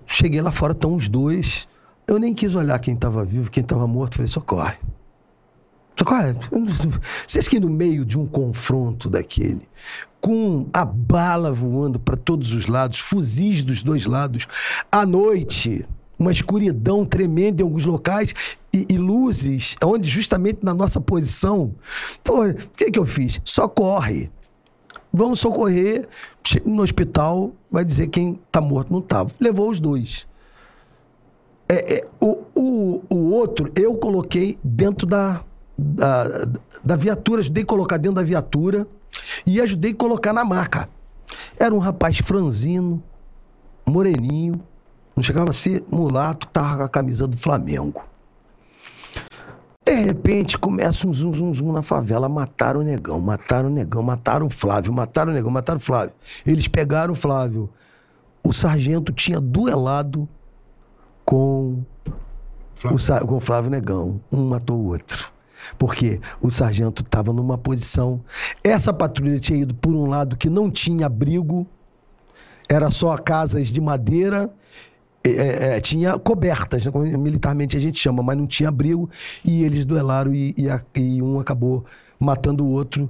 Cheguei 0.06 0.42
lá 0.42 0.52
fora, 0.52 0.72
estão 0.72 0.96
os 0.96 1.08
dois. 1.08 1.68
Eu 2.08 2.18
nem 2.18 2.34
quis 2.34 2.56
olhar 2.56 2.80
quem 2.80 2.94
estava 2.94 3.26
vivo, 3.26 3.52
quem 3.52 3.62
estava 3.62 3.86
morto. 3.86 4.16
Falei, 4.16 4.30
socorre. 4.30 4.78
Socorre. 6.00 6.36
Vocês 7.28 7.50
que 7.50 7.60
no 7.60 7.70
meio 7.70 8.06
de 8.06 8.18
um 8.18 8.26
confronto 8.26 9.10
daquele, 9.10 9.68
com 10.22 10.70
a 10.72 10.86
bala 10.86 11.52
voando 11.52 12.00
para 12.00 12.16
todos 12.16 12.54
os 12.54 12.68
lados, 12.68 13.00
fuzis 13.00 13.62
dos 13.62 13.84
dois 13.84 14.06
lados, 14.06 14.48
à 14.90 15.06
noite, 15.06 15.86
uma 16.18 16.32
escuridão 16.32 17.06
tremenda 17.06 17.62
em 17.62 17.66
alguns 17.66 17.84
locais 17.84 18.34
e, 18.74 18.88
e 18.90 18.98
luzes, 18.98 19.76
onde 19.84 20.08
justamente 20.08 20.64
na 20.64 20.74
nossa 20.74 21.02
posição. 21.02 21.76
O 22.26 22.54
que, 22.74 22.90
que 22.90 23.00
eu 23.00 23.06
fiz? 23.06 23.42
Socorre. 23.44 24.32
Vamos 25.12 25.42
socorrer. 25.42 26.08
No 26.64 26.84
hospital, 26.84 27.52
vai 27.70 27.84
dizer 27.84 28.08
quem 28.08 28.40
está 28.48 28.62
morto 28.62 28.94
não 28.94 29.00
estava. 29.00 29.30
Levou 29.42 29.70
os 29.70 29.82
dois. 29.82 30.26
É, 31.70 31.98
é, 31.98 32.08
o, 32.22 32.44
o, 32.56 33.04
o 33.10 33.32
outro, 33.32 33.72
eu 33.76 33.96
coloquei 33.96 34.58
dentro 34.64 35.06
da, 35.06 35.42
da, 35.78 36.48
da 36.84 36.96
viatura, 36.96 37.42
ajudei 37.42 37.64
a 37.64 37.66
colocar 37.66 37.98
dentro 37.98 38.16
da 38.16 38.24
viatura 38.24 38.88
e 39.46 39.60
ajudei 39.60 39.92
a 39.92 39.96
colocar 39.96 40.32
na 40.32 40.46
maca. 40.46 40.90
Era 41.60 41.74
um 41.76 41.80
rapaz 41.80 42.20
franzino, 42.20 43.04
moreninho, 43.86 44.62
não 45.16 45.22
chegava 45.24 45.50
a 45.50 45.54
ser 45.54 45.84
mulato, 45.92 46.48
tava 46.48 46.78
com 46.78 46.84
a 46.84 46.90
camisa 46.90 47.28
do 47.28 47.36
Flamengo. 47.36 48.02
De 49.84 49.94
repente 49.94 50.58
começa 50.58 51.08
um 51.08 51.14
zum, 51.14 51.34
zum, 51.34 51.54
zum 51.54 51.72
na 51.72 51.82
favela. 51.82 52.28
Mataram 52.28 52.82
o 52.82 52.84
negão, 52.84 53.20
mataram 53.20 53.70
o 53.70 53.72
negão, 53.72 54.04
mataram 54.04 54.46
o 54.48 54.50
Flávio, 54.50 54.92
mataram 54.92 55.32
o 55.32 55.34
negão, 55.34 55.50
mataram 55.50 55.78
o 55.78 55.82
Flávio. 55.82 56.14
Eles 56.46 56.68
pegaram 56.68 57.14
o 57.14 57.16
Flávio. 57.16 57.70
O 58.44 58.54
sargento 58.54 59.12
tinha 59.12 59.40
duelado 59.40 60.28
com 61.28 61.84
o, 62.94 62.98
sa- 62.98 63.20
com 63.20 63.36
o 63.36 63.40
Flávio 63.42 63.70
Negão. 63.70 64.22
Um 64.32 64.46
matou 64.48 64.78
o 64.80 64.86
outro. 64.88 65.30
Porque 65.78 66.22
o 66.42 66.50
sargento 66.50 67.04
estava 67.04 67.34
numa 67.34 67.58
posição. 67.58 68.22
Essa 68.64 68.94
patrulha 68.94 69.38
tinha 69.38 69.60
ido 69.60 69.76
por 69.76 69.94
um 69.94 70.06
lado 70.06 70.38
que 70.38 70.50
não 70.50 70.72
tinha 70.72 71.06
abrigo, 71.08 71.68
era 72.70 72.90
só 72.90 73.18
casas 73.18 73.68
de 73.68 73.82
madeira. 73.82 74.50
é, 75.26 75.76
é, 75.78 75.82
tinha 75.82 76.18
cobertas, 76.18 76.86
né, 76.86 76.92
como 76.92 77.04
militarmente 77.18 77.76
a 77.76 77.80
gente 77.80 78.00
chama, 78.00 78.24
mas 78.24 78.38
não 78.38 78.48
tinha 78.48 78.70
abrigo. 78.70 79.10
E 79.44 79.64
eles 79.64 79.84
duelaram 79.84 80.34
e, 80.34 80.56
e 80.58 80.68
e 81.02 81.22
um 81.22 81.40
acabou 81.40 81.84
matando 82.18 82.64
o 82.66 82.70
outro. 82.70 83.10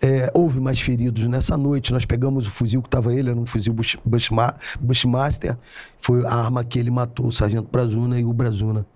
É, 0.00 0.30
houve 0.32 0.60
mais 0.60 0.80
feridos 0.80 1.26
nessa 1.26 1.56
noite. 1.56 1.92
Nós 1.92 2.04
pegamos 2.04 2.46
o 2.46 2.50
fuzil 2.50 2.80
que 2.80 2.88
estava 2.88 3.12
ele, 3.12 3.30
era 3.30 3.38
um 3.38 3.44
fuzil 3.46 3.72
Bush, 3.72 3.96
Bushma- 4.04 4.54
Bushmaster. 4.80 5.56
Foi 5.96 6.24
a 6.24 6.34
arma 6.34 6.62
que 6.64 6.78
ele 6.78 6.90
matou 6.90 7.26
o 7.26 7.32
sargento 7.32 7.68
Brazuna 7.70 8.18
e 8.20 8.24
o 8.24 8.32
Brazuna 8.32 8.86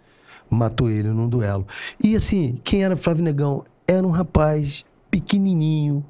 matou 0.48 0.90
ele 0.90 1.08
num 1.08 1.28
duelo. 1.28 1.66
E 2.02 2.14
assim, 2.14 2.58
quem 2.62 2.84
era 2.84 2.94
Flávio 2.94 3.24
Negão? 3.24 3.64
Era 3.86 4.06
um 4.06 4.10
rapaz 4.10 4.84
pequenininho, 5.10 6.04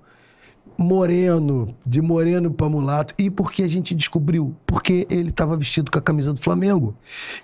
moreno, 0.78 1.74
de 1.84 2.00
moreno 2.00 2.50
para 2.50 2.68
mulato. 2.68 3.14
E 3.18 3.30
por 3.30 3.50
que 3.52 3.62
a 3.62 3.68
gente 3.68 3.94
descobriu? 3.94 4.54
Porque 4.66 5.06
ele 5.10 5.30
estava 5.30 5.56
vestido 5.56 5.90
com 5.90 5.98
a 5.98 6.02
camisa 6.02 6.32
do 6.32 6.40
Flamengo. 6.40 6.94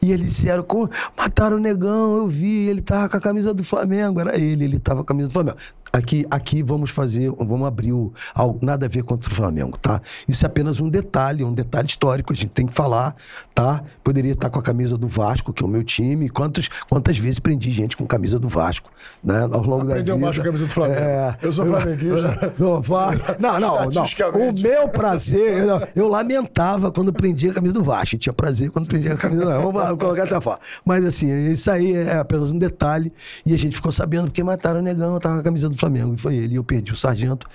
E 0.01 0.13
eles 0.13 0.29
disseram, 0.33 0.63
"Como? 0.63 0.89
mataram 1.17 1.57
o 1.57 1.61
negão, 1.61 2.17
eu 2.19 2.27
vi, 2.27 2.67
ele 2.69 2.81
estava 2.81 3.09
com 3.09 3.17
a 3.17 3.21
camisa 3.21 3.53
do 3.55 3.65
Flamengo. 3.65 4.21
Era 4.21 4.37
ele, 4.39 4.65
ele 4.65 4.77
estava 4.77 4.99
com 5.01 5.03
a 5.03 5.07
camisa 5.07 5.29
do 5.29 5.33
Flamengo. 5.33 5.57
Aqui, 5.91 6.27
aqui 6.31 6.63
vamos 6.63 6.91
fazer, 6.91 7.31
vamos 7.31 7.67
abrir 7.67 7.93
o, 7.93 8.13
algo, 8.35 8.59
nada 8.63 8.85
a 8.85 8.89
ver 8.89 9.03
contra 9.03 9.33
o 9.33 9.35
Flamengo, 9.35 9.79
tá? 9.79 10.03
Isso 10.29 10.45
é 10.45 10.47
apenas 10.47 10.81
um 10.81 10.89
detalhe, 10.89 11.43
um 11.43 11.53
detalhe 11.55 11.89
histórico, 11.89 12.31
a 12.31 12.37
gente 12.37 12.51
tem 12.51 12.67
que 12.67 12.75
falar, 12.75 13.17
tá? 13.55 13.83
Poderia 14.05 14.33
estar 14.33 14.51
com 14.51 14.59
a 14.59 14.63
camisa 14.63 14.99
do 14.99 15.09
Vasco, 15.09 15.51
que 15.51 15.63
é 15.63 15.67
o 15.67 15.69
meu 15.69 15.83
time. 15.83 16.29
Quantas, 16.29 16.69
quantas 16.91 17.17
vezes 17.17 17.39
prendi 17.39 17.71
gente 17.73 17.97
com 17.97 18.07
camisa 18.07 18.39
do 18.39 18.49
Vasco, 18.49 18.91
né? 19.25 19.49
Ao 19.51 19.63
longo 19.63 19.87
da 19.87 19.93
Aprendeu 19.95 20.17
vida. 20.17 20.27
mais 20.27 20.37
com 20.37 20.43
a 20.43 20.45
camisa 20.45 20.67
do 20.67 20.73
Flamengo. 20.73 21.01
Eu 21.41 21.53
sou 21.53 21.67
flamenguista. 21.67 22.55
Não, 22.59 22.83
Vasco. 22.83 23.18
Não, 23.39 23.61
não, 23.61 23.91
não. 23.91 24.05
O 24.35 24.61
meu 24.61 24.89
prazer, 24.89 25.65
eu, 25.65 25.89
eu 25.95 26.09
lamentava 26.09 26.91
quando 26.91 27.13
prendia 27.13 27.51
a 27.51 27.55
camisa 27.55 27.75
do 27.75 27.83
Vasco. 27.83 28.17
Tinha 28.17 28.33
prazer 28.33 28.71
quando 28.71 28.87
prendia 28.87 29.13
a 29.13 29.17
camisa 29.17 29.43
do 29.43 29.49
Vasco. 29.49 29.73
Vamos 29.73 29.99
colocar 30.01 30.23
essa 30.23 30.41
forma. 30.41 30.61
Mas 30.85 31.05
assim, 31.05 31.51
isso 31.51 31.71
aí 31.71 31.95
é 31.95 32.19
apenas 32.19 32.51
um 32.51 32.59
detalhe. 32.59 33.13
E 33.45 33.55
a 33.55 33.57
gente 33.57 33.77
ficou 33.77 33.93
sabendo 33.93 34.25
porque 34.25 34.43
mataram 34.43 34.81
o 34.81 34.83
negão, 34.83 35.15
eu 35.15 35.21
tava 35.21 35.37
com 35.37 35.41
a 35.41 35.45
camisa 35.45 35.69
do 35.69 35.77
Flamengo. 35.77 36.15
E 36.15 36.19
foi 36.19 36.37
ele. 36.37 36.55
E 36.55 36.57
eu 36.57 36.65
perdi 36.65 36.93
o 36.93 36.97
sargento, 36.97 37.47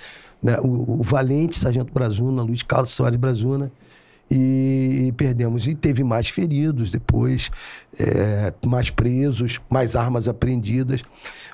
né? 0.42 0.56
o, 0.60 1.00
o 1.00 1.02
valente 1.02 1.58
sargento 1.58 1.92
Brazuna, 1.92 2.42
Luiz 2.42 2.62
Carlos 2.62 2.90
Soares 2.90 3.18
Brazuna. 3.18 3.70
E, 4.30 5.12
perdemos. 5.16 5.66
E 5.66 5.74
teve 5.74 6.02
mais 6.02 6.28
feridos 6.28 6.90
depois, 6.90 7.50
é, 7.98 8.52
mais 8.66 8.90
presos, 8.90 9.60
mais 9.68 9.94
armas 9.96 10.28
apreendidas. 10.28 11.02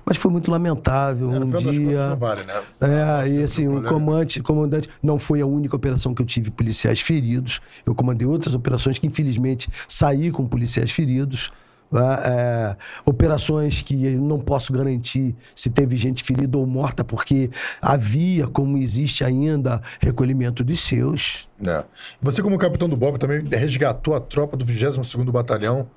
Mas 0.05 0.17
foi 0.17 0.31
muito 0.31 0.51
lamentável. 0.51 1.33
É, 1.35 1.39
um 1.39 1.51
dia. 1.51 2.11
não 2.11 2.17
vale, 2.17 2.43
né? 2.45 2.63
É, 2.81 3.29
e 3.29 3.43
assim, 3.43 3.69
o 3.69 3.83
comandante, 3.83 4.41
comandante 4.41 4.89
não 5.03 5.19
foi 5.19 5.41
a 5.41 5.47
única 5.47 5.77
operação 5.77 6.15
que 6.15 6.23
eu 6.23 6.27
tive 6.27 6.51
policiais 6.51 7.01
feridos. 7.01 7.61
Eu 7.85 7.95
comandei 7.95 8.27
outras 8.27 8.55
operações 8.55 8.99
que, 8.99 9.07
infelizmente, 9.07 9.69
saí 9.89 10.31
com 10.31 10.47
policiais 10.47 10.91
feridos. 10.91 11.53
Né? 11.91 12.19
É, 12.25 12.77
operações 13.05 13.83
que 13.83 14.07
eu 14.07 14.21
não 14.21 14.39
posso 14.39 14.73
garantir 14.73 15.35
se 15.55 15.69
teve 15.69 15.97
gente 15.97 16.23
ferida 16.23 16.57
ou 16.57 16.67
morta, 16.67 17.03
porque 17.03 17.51
havia, 17.83 18.47
como 18.47 18.79
existe 18.79 19.25
ainda, 19.25 19.83
recolhimento 20.01 20.63
de 20.63 20.77
seus. 20.77 21.49
É. 21.67 21.85
Você, 22.23 22.43
como 22.43 22.57
capitão 22.59 22.89
do 22.89 22.97
Bob, 22.97 23.19
também 23.19 23.43
resgatou 23.45 24.15
a 24.15 24.21
tropa 24.21 24.57
do 24.57 24.65
22º 24.65 25.31
Batalhão 25.31 25.89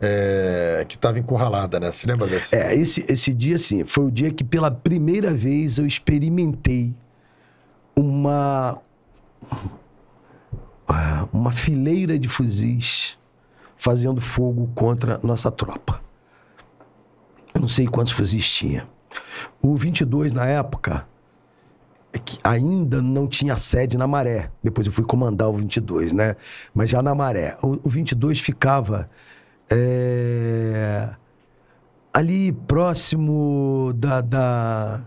é, 0.00 0.84
que 0.88 0.96
estava 0.96 1.18
encurralada, 1.18 1.78
né? 1.78 1.90
Você 1.90 2.06
lembra 2.06 2.26
desse? 2.26 2.54
É, 2.56 2.74
esse, 2.74 3.04
esse 3.08 3.32
dia, 3.32 3.58
sim, 3.58 3.84
foi 3.84 4.04
o 4.04 4.10
dia 4.10 4.30
que 4.30 4.44
pela 4.44 4.70
primeira 4.70 5.32
vez 5.32 5.78
eu 5.78 5.86
experimentei 5.86 6.94
uma. 7.96 8.78
uma 11.32 11.52
fileira 11.52 12.18
de 12.18 12.28
fuzis 12.28 13.18
fazendo 13.84 14.18
fogo 14.18 14.70
contra 14.74 15.20
nossa 15.22 15.50
tropa. 15.50 16.00
Eu 17.52 17.60
não 17.60 17.68
sei 17.68 17.86
quantos 17.86 18.14
fuzis 18.14 18.48
tinha. 18.50 18.88
O 19.60 19.76
22, 19.76 20.32
na 20.32 20.46
época, 20.46 21.06
é 22.10 22.18
ainda 22.42 23.02
não 23.02 23.28
tinha 23.28 23.58
sede 23.58 23.98
na 23.98 24.06
Maré. 24.06 24.50
Depois 24.62 24.86
eu 24.86 24.92
fui 24.92 25.04
comandar 25.04 25.50
o 25.50 25.52
22, 25.52 26.14
né? 26.14 26.34
Mas 26.72 26.88
já 26.88 27.02
na 27.02 27.14
Maré. 27.14 27.58
O, 27.62 27.78
o 27.86 27.90
22 27.90 28.40
ficava 28.40 29.10
é, 29.70 31.10
ali 32.10 32.52
próximo 32.52 33.92
da. 33.94 34.22
da 34.22 35.00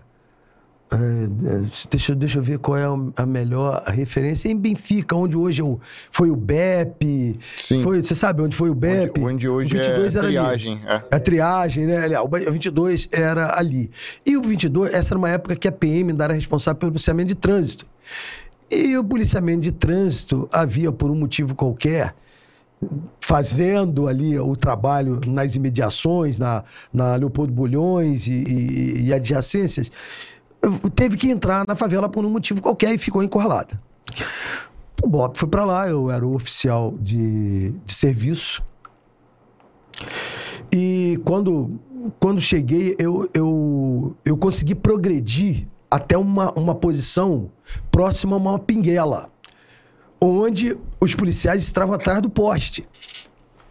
deixa, 1.90 2.12
eu- 2.12 2.16
deixa 2.16 2.38
eu 2.38 2.42
ver 2.42 2.58
qual 2.58 2.76
é 2.76 2.84
a 3.16 3.26
melhor 3.26 3.82
referência. 3.86 4.48
Em 4.48 4.56
Benfica, 4.56 5.14
onde 5.14 5.36
hoje 5.36 5.60
é 5.60 5.64
o- 5.64 5.78
foi 6.10 6.30
o 6.30 6.36
BEP. 6.36 7.38
Sim. 7.56 7.82
Foi, 7.82 8.02
você 8.02 8.14
sabe 8.14 8.42
onde 8.42 8.56
foi 8.56 8.70
o 8.70 8.74
BEP? 8.74 9.20
Onde, 9.20 9.34
onde 9.34 9.48
hoje 9.48 9.76
o 9.76 9.78
22 9.78 10.16
é 10.16 10.18
ali. 10.18 10.28
triagem. 10.28 10.80
É. 10.86 11.02
A 11.10 11.18
triagem, 11.20 11.86
né? 11.86 12.20
O 12.20 12.28
22 12.52 13.08
era 13.12 13.58
ali. 13.58 13.90
E 14.24 14.36
o 14.36 14.42
22, 14.42 14.94
essa 14.94 15.14
era 15.14 15.18
uma 15.18 15.28
época 15.30 15.54
que 15.56 15.68
a 15.68 15.72
PM 15.72 16.10
ainda 16.10 16.24
era 16.24 16.34
responsável 16.34 16.78
pelo 16.78 16.92
policiamento 16.92 17.28
de 17.28 17.34
trânsito. 17.34 17.86
E 18.70 18.96
o 18.96 19.04
policiamento 19.04 19.60
de 19.62 19.72
trânsito 19.72 20.48
havia, 20.52 20.92
por 20.92 21.10
um 21.10 21.14
motivo 21.14 21.54
qualquer, 21.54 22.14
fazendo 23.20 24.06
ali 24.06 24.38
o 24.38 24.54
trabalho 24.54 25.20
nas 25.26 25.54
imediações, 25.56 26.38
na, 26.38 26.62
na 26.92 27.16
Leopoldo 27.16 27.52
Bulhões 27.52 28.26
e, 28.28 28.32
e, 28.32 29.04
e 29.06 29.12
adjacências, 29.12 29.90
teve 30.94 31.16
que 31.16 31.30
entrar 31.30 31.64
na 31.66 31.74
favela 31.74 32.08
por 32.08 32.24
um 32.24 32.30
motivo 32.30 32.60
qualquer 32.60 32.94
e 32.94 32.98
ficou 32.98 33.22
encurralada. 33.22 33.80
O 35.02 35.08
Bob 35.08 35.36
foi 35.36 35.48
para 35.48 35.64
lá, 35.64 35.88
eu 35.88 36.10
era 36.10 36.26
o 36.26 36.34
oficial 36.34 36.94
de, 37.00 37.70
de 37.84 37.94
serviço. 37.94 38.62
E 40.72 41.20
quando, 41.24 41.78
quando 42.18 42.40
cheguei, 42.40 42.94
eu, 42.98 43.28
eu, 43.32 44.16
eu 44.24 44.36
consegui 44.36 44.74
progredir 44.74 45.66
até 45.90 46.16
uma, 46.18 46.52
uma 46.52 46.74
posição 46.74 47.50
próxima 47.90 48.36
a 48.36 48.38
uma 48.38 48.58
pinguela, 48.58 49.30
onde 50.20 50.76
os 51.00 51.14
policiais 51.14 51.62
estavam 51.62 51.94
atrás 51.94 52.20
do 52.20 52.28
poste. 52.28 52.86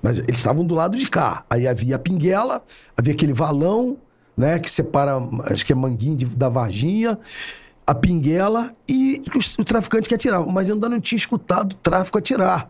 Mas 0.01 0.17
eles 0.19 0.37
estavam 0.37 0.65
do 0.65 0.73
lado 0.73 0.97
de 0.97 1.09
cá. 1.09 1.43
Aí 1.49 1.67
havia 1.67 1.95
a 1.95 1.99
pinguela, 1.99 2.63
havia 2.95 3.13
aquele 3.13 3.33
valão, 3.33 3.97
né, 4.37 4.59
que 4.59 4.69
separa, 4.69 5.13
acho 5.51 5.65
que 5.65 5.73
é 5.73 5.75
manguinho 5.75 6.15
de- 6.15 6.25
da 6.27 6.47
Varginha, 6.47 7.17
a 7.85 7.95
pinguela 7.95 8.71
e 8.87 9.23
os- 9.35 9.57
o 9.57 9.63
traficante 9.63 10.07
que 10.07 10.13
atirava. 10.15 10.45
Mas 10.45 10.69
eu 10.69 10.75
ainda 10.75 10.87
não 10.87 10.99
tinha 11.01 11.17
escutado 11.17 11.71
o 11.73 11.75
tráfico 11.75 12.17
atirar 12.17 12.69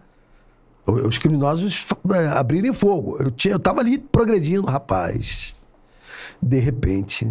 o- 0.86 1.08
os 1.08 1.18
criminosos 1.18 1.86
é, 2.14 2.28
abrirem 2.30 2.72
fogo. 2.74 3.18
Eu, 3.20 3.30
tinha, 3.32 3.54
eu 3.56 3.60
tava 3.60 3.82
ali 3.82 3.98
progredindo, 3.98 4.66
rapaz. 4.68 5.56
De 6.42 6.60
repente, 6.60 7.28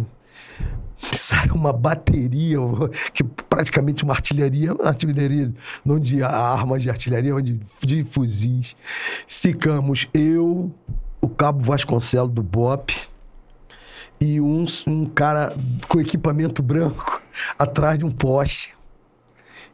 sai 1.13 1.47
uma 1.49 1.71
bateria, 1.73 2.57
que 3.13 3.23
praticamente 3.23 4.03
uma 4.03 4.13
artilharia, 4.13 4.73
uma 4.73 4.89
artilharia, 4.89 5.51
não 5.85 5.97
de 5.97 6.21
armas 6.21 6.83
de 6.83 6.89
artilharia, 6.89 7.33
mas 7.33 7.43
de, 7.43 7.59
de 7.81 8.03
fuzis. 8.03 8.75
Ficamos 9.27 10.07
eu, 10.13 10.71
o 11.21 11.27
Cabo 11.29 11.63
Vasconcelos 11.63 12.31
do 12.31 12.43
BOP 12.43 12.91
e 14.19 14.41
um, 14.41 14.65
um 14.85 15.05
cara 15.05 15.55
com 15.87 15.99
equipamento 15.99 16.61
branco 16.61 17.21
atrás 17.57 17.97
de 17.97 18.05
um 18.05 18.11
poste. 18.11 18.75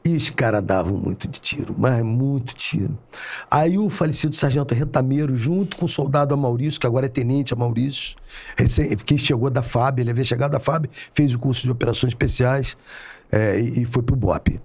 E 0.05 0.17
os 0.17 0.29
caras 0.29 0.61
davam 0.61 0.97
muito 0.97 1.29
de 1.29 1.39
tiro, 1.39 1.73
mas 1.77 2.03
muito 2.03 2.53
tiro. 2.53 2.97
Aí 3.49 3.77
o 3.77 3.89
falecido 3.89 4.35
sargento 4.35 4.75
Retameiro, 4.75 5.33
junto 5.37 5.77
com 5.77 5.85
o 5.85 5.87
soldado 5.87 6.33
Amaurício, 6.33 6.77
que 6.77 6.85
agora 6.85 7.05
é 7.05 7.09
tenente 7.09 7.53
Amaurício, 7.53 8.17
que 9.05 9.17
chegou 9.17 9.49
da 9.49 9.61
FAB, 9.61 9.99
ele 9.99 10.11
havia 10.11 10.25
chegado 10.25 10.51
da 10.51 10.59
FAB, 10.59 10.89
fez 11.13 11.33
o 11.33 11.39
curso 11.39 11.63
de 11.63 11.71
operações 11.71 12.11
especiais 12.11 12.75
é, 13.31 13.57
e, 13.61 13.83
e, 13.83 13.85
foi 13.85 14.03
pro 14.03 14.13
BOP. 14.13 14.59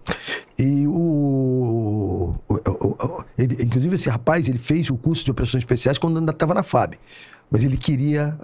E 0.59 0.87
o, 0.89 2.35
o, 2.49 2.55
o 2.55 3.25
ele, 3.39 3.63
inclusive 3.63 3.95
esse 3.95 4.11
rapaz, 4.11 4.49
ele 4.49 4.59
fez 4.59 4.91
o 4.91 4.97
curso 4.97 5.25
de 5.25 5.31
operações 5.31 5.63
especiais 5.63 5.99
quando 5.99 6.19
ainda 6.19 6.33
estava 6.33 6.53
na 6.53 6.65
FAB. 6.65 6.97
Mas 7.49 7.63
ele 7.63 7.77
queria 7.77 8.37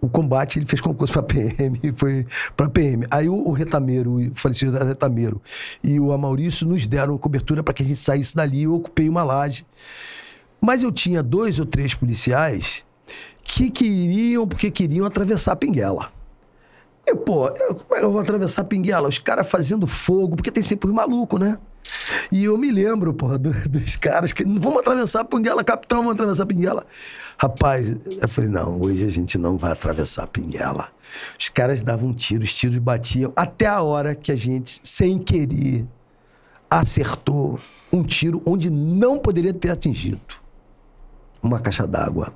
o 0.00 0.08
combate, 0.08 0.58
ele 0.58 0.66
fez 0.66 0.80
concurso 0.80 1.12
para 1.12 1.22
PM 1.24 1.80
foi 1.96 2.26
para 2.56 2.68
PM. 2.68 3.06
Aí 3.10 3.28
o, 3.28 3.34
o 3.34 3.52
Retameiro, 3.52 4.16
o 4.16 4.34
falecido 4.34 4.76
Retameiro 4.78 5.40
e 5.82 5.98
o 5.98 6.12
Amaurício 6.12 6.66
nos 6.66 6.86
deram 6.86 7.18
cobertura 7.18 7.62
para 7.62 7.74
que 7.74 7.82
a 7.82 7.86
gente 7.86 7.98
saísse 8.00 8.34
dali. 8.34 8.62
Eu 8.62 8.74
ocupei 8.74 9.08
uma 9.08 9.24
laje. 9.24 9.66
Mas 10.60 10.82
eu 10.82 10.90
tinha 10.90 11.22
dois 11.22 11.58
ou 11.58 11.66
três 11.66 11.94
policiais 11.94 12.84
que 13.42 13.70
queriam, 13.70 14.46
porque 14.46 14.70
queriam 14.70 15.06
atravessar 15.06 15.52
a 15.52 15.56
Pinguela. 15.56 16.12
E, 17.06 17.14
pô, 17.14 17.48
eu, 17.48 17.74
como 17.74 17.94
é 17.94 17.98
que 17.98 18.04
eu 18.04 18.12
vou 18.12 18.20
atravessar 18.20 18.62
a 18.62 18.64
Pinguela? 18.64 19.08
Os 19.08 19.18
caras 19.18 19.48
fazendo 19.48 19.86
fogo, 19.86 20.36
porque 20.36 20.50
tem 20.50 20.62
sempre 20.62 20.88
os 20.88 20.94
malucos, 20.94 21.40
né? 21.40 21.58
E 22.30 22.44
eu 22.44 22.56
me 22.58 22.70
lembro, 22.70 23.12
porra, 23.14 23.38
do, 23.38 23.50
dos 23.68 23.96
caras 23.96 24.32
que 24.32 24.44
vamos 24.44 24.78
atravessar 24.78 25.20
a 25.20 25.24
Pinguela, 25.24 25.64
capitão, 25.64 25.98
vamos 25.98 26.14
atravessar 26.14 26.42
a 26.42 26.46
Pinguela. 26.46 26.86
Rapaz, 27.38 27.96
eu 28.20 28.28
falei, 28.28 28.50
não, 28.50 28.80
hoje 28.80 29.04
a 29.04 29.10
gente 29.10 29.38
não 29.38 29.56
vai 29.56 29.72
atravessar 29.72 30.24
a 30.24 30.26
Pinguela. 30.26 30.88
Os 31.38 31.48
caras 31.48 31.82
davam 31.82 32.12
tiros, 32.12 32.48
os 32.48 32.54
tiros 32.54 32.78
batiam, 32.78 33.32
até 33.34 33.66
a 33.66 33.80
hora 33.80 34.14
que 34.14 34.32
a 34.32 34.36
gente, 34.36 34.80
sem 34.84 35.18
querer, 35.18 35.86
acertou 36.70 37.58
um 37.92 38.02
tiro 38.02 38.42
onde 38.44 38.70
não 38.70 39.18
poderia 39.18 39.54
ter 39.54 39.70
atingido. 39.70 40.20
Uma 41.42 41.60
caixa 41.60 41.86
d'água. 41.86 42.32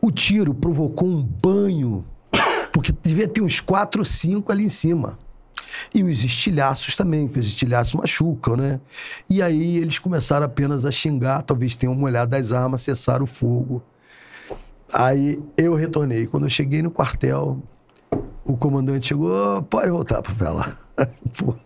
O 0.00 0.10
tiro 0.10 0.52
provocou 0.52 1.06
um 1.06 1.22
banho, 1.22 2.04
porque 2.72 2.92
devia 3.02 3.28
ter 3.28 3.40
uns 3.40 3.60
quatro 3.60 4.00
ou 4.00 4.04
cinco 4.04 4.50
ali 4.50 4.64
em 4.64 4.68
cima. 4.68 5.18
E 5.94 6.02
os 6.02 6.22
estilhaços 6.24 6.96
também, 6.96 7.28
que 7.28 7.38
os 7.38 7.46
estilhaços 7.46 7.94
machucam, 7.94 8.56
né? 8.56 8.80
E 9.28 9.42
aí 9.42 9.76
eles 9.78 9.98
começaram 9.98 10.46
apenas 10.46 10.84
a 10.84 10.90
xingar, 10.90 11.42
talvez 11.42 11.76
tenham 11.76 11.94
uma 11.94 12.04
olhada 12.04 12.36
das 12.36 12.52
armas, 12.52 12.82
cessaram 12.82 13.24
o 13.24 13.26
fogo. 13.26 13.82
Aí 14.92 15.40
eu 15.56 15.74
retornei. 15.74 16.26
Quando 16.26 16.44
eu 16.44 16.50
cheguei 16.50 16.82
no 16.82 16.90
quartel, 16.90 17.62
o 18.44 18.56
comandante 18.56 19.08
chegou, 19.08 19.62
pode 19.62 19.90
voltar 19.90 20.20
para 20.20 20.32
vela. 20.32 20.78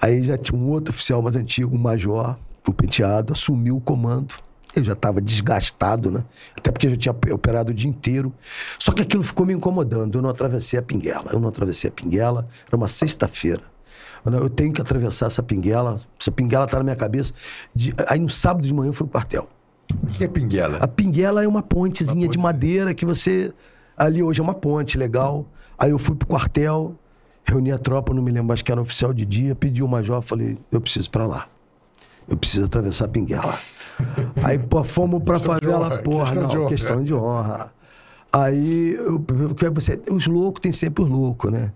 aí 0.00 0.22
já 0.22 0.36
tinha 0.36 0.58
um 0.58 0.70
outro 0.70 0.92
oficial 0.92 1.22
mais 1.22 1.36
antigo, 1.36 1.74
um 1.74 1.78
major, 1.78 2.36
o 2.66 2.72
penteado, 2.72 3.32
assumiu 3.32 3.76
o 3.76 3.80
comando. 3.80 4.34
Eu 4.74 4.82
já 4.82 4.94
estava 4.94 5.20
desgastado, 5.20 6.10
né? 6.10 6.24
Até 6.56 6.70
porque 6.70 6.86
eu 6.86 6.90
já 6.90 6.96
tinha 6.96 7.14
operado 7.32 7.70
o 7.70 7.74
dia 7.74 7.88
inteiro. 7.88 8.32
Só 8.78 8.92
que 8.92 9.02
aquilo 9.02 9.22
ficou 9.22 9.46
me 9.46 9.52
incomodando. 9.52 10.18
Eu 10.18 10.22
não 10.22 10.30
atravessei 10.30 10.78
a 10.78 10.82
Pinguela. 10.82 11.30
Eu 11.32 11.40
não 11.40 11.48
atravessei 11.48 11.88
a 11.88 11.92
Pinguela. 11.92 12.48
Era 12.66 12.76
uma 12.76 12.88
sexta-feira. 12.88 13.62
Eu 14.24 14.48
tenho 14.48 14.72
que 14.72 14.80
atravessar 14.80 15.26
essa 15.26 15.42
Pinguela. 15.42 15.96
Essa 16.18 16.32
Pinguela 16.32 16.64
está 16.64 16.78
na 16.78 16.84
minha 16.84 16.96
cabeça. 16.96 17.32
De... 17.74 17.94
Aí 18.08 18.18
no 18.18 18.30
sábado 18.30 18.66
de 18.66 18.72
manhã 18.72 18.88
eu 18.88 18.94
fui 18.94 19.06
pro 19.06 19.12
quartel. 19.12 19.48
O 20.02 20.06
que 20.06 20.24
é 20.24 20.28
Pinguela? 20.28 20.78
A 20.78 20.88
Pinguela 20.88 21.44
é 21.44 21.46
uma 21.46 21.62
pontezinha 21.62 22.14
uma 22.14 22.26
ponte. 22.26 22.32
de 22.32 22.38
madeira 22.38 22.94
que 22.94 23.04
você. 23.04 23.52
Ali 23.96 24.22
hoje 24.22 24.40
é 24.40 24.42
uma 24.42 24.54
ponte 24.54 24.96
legal. 24.98 25.46
Aí 25.78 25.90
eu 25.90 25.98
fui 25.98 26.14
pro 26.14 26.26
quartel, 26.26 26.94
reuni 27.44 27.70
a 27.70 27.78
tropa, 27.78 28.14
não 28.14 28.22
me 28.22 28.30
lembro, 28.30 28.52
acho 28.52 28.64
que 28.64 28.72
era 28.72 28.80
oficial 28.80 29.12
de 29.12 29.24
dia, 29.24 29.54
pedi 29.54 29.82
o 29.82 29.88
major, 29.88 30.22
falei, 30.22 30.56
eu 30.70 30.80
preciso 30.80 31.10
para 31.10 31.26
lá. 31.26 31.48
Eu 32.28 32.36
preciso 32.36 32.64
atravessar 32.66 33.06
a 33.06 33.08
Pinguela. 33.08 33.58
Aí, 34.42 34.58
pô, 34.58 34.82
fomos 34.82 35.22
pra 35.22 35.36
questão 35.36 35.54
favela, 35.54 35.98
porra, 35.98 36.32
questão 36.32 36.42
não, 36.42 36.62
de 36.62 36.68
questão 36.68 37.04
de 37.04 37.14
honra. 37.14 37.72
Aí, 38.32 38.94
eu, 38.94 39.24
você, 39.72 40.00
os 40.10 40.26
loucos 40.26 40.60
tem 40.60 40.72
sempre 40.72 41.04
os 41.04 41.08
loucos, 41.08 41.52
né? 41.52 41.70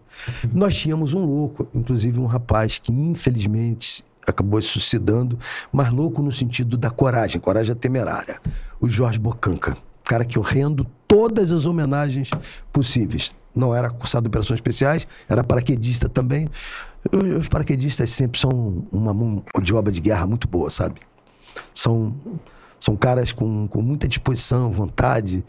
Nós 0.53 0.77
tínhamos 0.77 1.13
um 1.13 1.25
louco, 1.25 1.69
inclusive 1.73 2.19
um 2.19 2.27
rapaz 2.27 2.79
que 2.79 2.91
infelizmente 2.91 4.05
acabou 4.27 4.61
se 4.61 4.69
suicidando, 4.69 5.39
mas 5.73 5.93
louco 5.93 6.21
no 6.21 6.33
sentido 6.33 6.77
da 6.77 6.91
coragem, 6.91 7.41
coragem 7.41 7.75
temerária. 7.77 8.41
O 8.81 8.89
Jorge 8.89 9.19
Bocanca, 9.19 9.77
cara 10.05 10.25
que 10.25 10.37
eu 10.37 10.43
rendo 10.43 10.85
todas 11.07 11.53
as 11.53 11.65
homenagens 11.65 12.31
possíveis. 12.73 13.33
Não 13.55 13.75
era 13.75 13.91
cursado 13.91 14.25
de 14.25 14.29
operações 14.29 14.59
especiais, 14.59 15.07
era 15.29 15.43
paraquedista 15.43 16.09
também. 16.09 16.49
Os 17.39 17.49
paraquedistas 17.49 18.11
sempre 18.11 18.39
são 18.39 18.87
uma 18.93 19.13
mão 19.13 19.43
de 19.63 19.75
obra 19.75 19.93
de 19.93 20.01
guerra 20.01 20.27
muito 20.27 20.47
boa, 20.47 20.71
sabe? 20.71 21.01
São, 21.75 22.15
são 22.79 22.97
caras 22.97 23.33
com, 23.33 23.67
com 23.69 23.83
muita 23.83 24.07
disposição, 24.07 24.71
vontade 24.71 25.45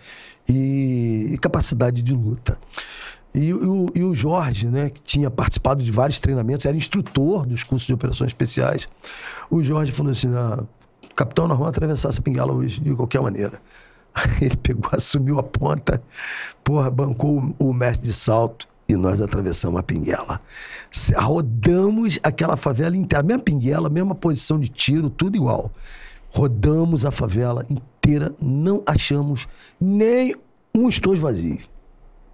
e, 0.48 1.30
e 1.32 1.38
capacidade 1.38 2.02
de 2.02 2.14
luta. 2.14 2.58
E, 3.34 3.46
e, 3.46 3.54
o, 3.54 3.86
e, 3.94 4.04
o, 4.04 4.16
Jorge, 4.16 4.68
né, 4.68 4.90
que 4.90 5.02
tinha 5.02 5.30
participado 5.30 5.84
de 5.84 5.92
vários 5.92 6.20
treinamentos, 6.20 6.66
era 6.66 6.76
instrutor 6.76 7.46
dos 7.46 7.64
cursos 7.64 7.86
de 7.86 7.94
operações 7.94 8.30
especiais. 8.30 8.88
O 9.52 9.62
Jorge 9.62 9.92
falou 9.92 10.12
assim: 10.12 10.34
ah, 10.34 10.64
capitão, 11.16 11.48
nós 11.48 11.58
vamos 11.58 11.70
atravessar 11.70 12.10
essa 12.10 12.22
pingala 12.22 12.54
hoje 12.54 12.82
de 12.82 12.96
qualquer 12.96 13.22
maneira. 13.22 13.62
Ele 14.42 14.56
pegou, 14.56 14.90
assumiu 14.94 15.40
a 15.40 15.44
ponta, 15.44 16.02
porra, 16.64 16.90
bancou 16.90 17.56
o, 17.58 17.74
mestre 17.74 18.08
de 18.08 18.14
salto 18.14 18.68
e 18.88 18.96
nós 18.96 19.22
atravessamos 19.22 19.80
a 19.80 19.84
Pinguela. 19.84 20.42
Rodamos 21.16 22.20
aquela 22.24 22.58
favela 22.58 22.98
inteira, 22.98 23.24
mesma 23.24 23.44
Pinguela, 23.44 23.90
mesma 23.90 24.16
posição 24.16 24.60
de 24.60 24.68
tiro, 24.68 25.10
tudo 25.10 25.36
igual. 25.36 25.72
Rodamos 26.30 27.06
a 27.06 27.12
favela 27.12 27.66
inteira, 27.70 28.34
não 28.42 28.84
achamos 28.86 29.48
nem 29.80 30.36
um 30.76 30.88
estojo 30.90 31.22
vazio. 31.22 31.60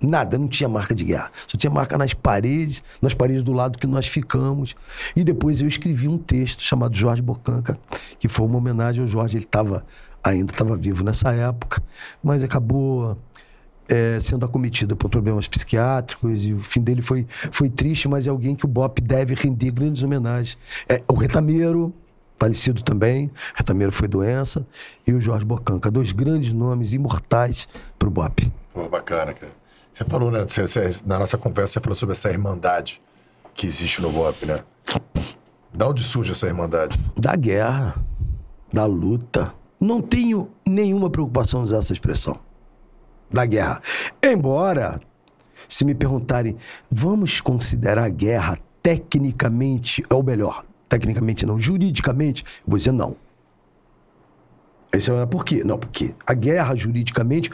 Nada, 0.01 0.37
não 0.37 0.47
tinha 0.47 0.67
marca 0.67 0.93
de 0.93 1.03
guerra. 1.03 1.31
Só 1.47 1.57
tinha 1.57 1.71
marca 1.71 1.97
nas 1.97 2.13
paredes, 2.13 2.83
nas 3.01 3.13
paredes 3.13 3.43
do 3.43 3.53
lado 3.53 3.79
que 3.79 3.87
nós 3.87 4.07
ficamos. 4.07 4.75
E 5.15 5.23
depois 5.23 5.61
eu 5.61 5.67
escrevi 5.67 6.07
um 6.07 6.17
texto 6.17 6.61
chamado 6.61 6.95
Jorge 6.95 7.21
Bocanca, 7.21 7.77
que 8.19 8.27
foi 8.27 8.45
uma 8.45 8.57
homenagem 8.57 9.01
ao 9.01 9.07
Jorge. 9.07 9.37
Ele 9.37 9.45
estava 9.45 9.85
ainda 10.25 10.51
estava 10.51 10.75
vivo 10.75 11.03
nessa 11.03 11.31
época, 11.31 11.81
mas 12.23 12.43
acabou 12.43 13.17
é, 13.87 14.19
sendo 14.19 14.45
acometido 14.45 14.95
por 14.95 15.09
problemas 15.09 15.47
psiquiátricos 15.47 16.45
e 16.45 16.53
o 16.53 16.59
fim 16.59 16.81
dele 16.81 17.01
foi, 17.01 17.27
foi 17.51 17.69
triste, 17.69 18.07
mas 18.07 18.25
é 18.25 18.29
alguém 18.29 18.55
que 18.55 18.65
o 18.65 18.67
BOP 18.67 18.99
deve 19.01 19.35
render 19.35 19.71
grandes 19.71 20.01
homenagens. 20.01 20.57
É, 20.89 21.03
o 21.07 21.13
Retameiro, 21.13 21.93
falecido 22.37 22.81
também, 22.81 23.31
Retameiro 23.53 23.91
foi 23.91 24.07
doença, 24.07 24.65
e 25.05 25.13
o 25.13 25.21
Jorge 25.21 25.45
Bocanca, 25.45 25.91
dois 25.91 26.11
grandes 26.11 26.51
nomes 26.53 26.93
imortais 26.93 27.69
para 27.99 28.07
o 28.07 28.11
BOP. 28.11 28.51
Pô, 28.73 28.89
bacana, 28.89 29.33
cara. 29.33 29.53
Você 29.93 30.03
falou, 30.03 30.31
né? 30.31 30.43
Você, 30.45 30.67
você, 30.67 30.95
na 31.05 31.19
nossa 31.19 31.37
conversa, 31.37 31.73
você 31.73 31.79
falou 31.79 31.95
sobre 31.95 32.13
essa 32.13 32.29
irmandade 32.29 33.01
que 33.53 33.65
existe 33.65 34.01
no 34.01 34.11
BOP, 34.11 34.45
né? 34.45 34.61
Da 35.73 35.87
onde 35.87 36.03
surge 36.03 36.31
essa 36.31 36.47
irmandade? 36.47 36.99
Da 37.15 37.35
guerra, 37.35 37.95
da 38.73 38.85
luta. 38.85 39.53
Não 39.79 40.01
tenho 40.01 40.49
nenhuma 40.67 41.09
preocupação 41.09 41.61
em 41.61 41.63
usar 41.65 41.77
essa 41.77 41.93
expressão 41.93 42.39
da 43.29 43.45
guerra. 43.45 43.81
Embora, 44.23 44.99
se 45.67 45.83
me 45.83 45.93
perguntarem, 45.93 46.55
vamos 46.89 47.41
considerar 47.41 48.03
a 48.03 48.09
guerra 48.09 48.57
tecnicamente, 48.81 50.03
ou 50.09 50.23
melhor, 50.23 50.63
tecnicamente 50.87 51.45
não, 51.45 51.59
juridicamente, 51.59 52.43
eu 52.43 52.63
vou 52.67 52.77
dizer 52.77 52.91
não. 52.91 53.15
Esse 54.93 55.11
é 55.11 55.25
por 55.25 55.43
quê? 55.43 55.63
Não, 55.63 55.77
porque 55.77 56.15
a 56.25 56.33
guerra, 56.33 56.75
juridicamente, 56.75 57.51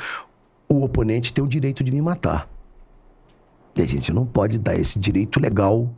o 0.69 0.83
oponente 0.83 1.33
tem 1.33 1.43
o 1.43 1.47
direito 1.47 1.83
de 1.83 1.91
me 1.91 2.01
matar. 2.01 2.47
E 3.75 3.81
a 3.81 3.85
gente 3.85 4.13
não 4.13 4.25
pode 4.25 4.59
dar 4.59 4.75
esse 4.75 4.99
direito 4.99 5.39
legal 5.39 5.89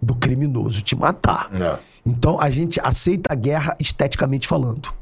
do 0.00 0.14
criminoso 0.14 0.82
te 0.82 0.96
matar. 0.96 1.50
Não. 1.52 1.78
Então 2.04 2.40
a 2.40 2.50
gente 2.50 2.80
aceita 2.82 3.32
a 3.32 3.36
guerra 3.36 3.76
esteticamente 3.78 4.48
falando. 4.48 4.92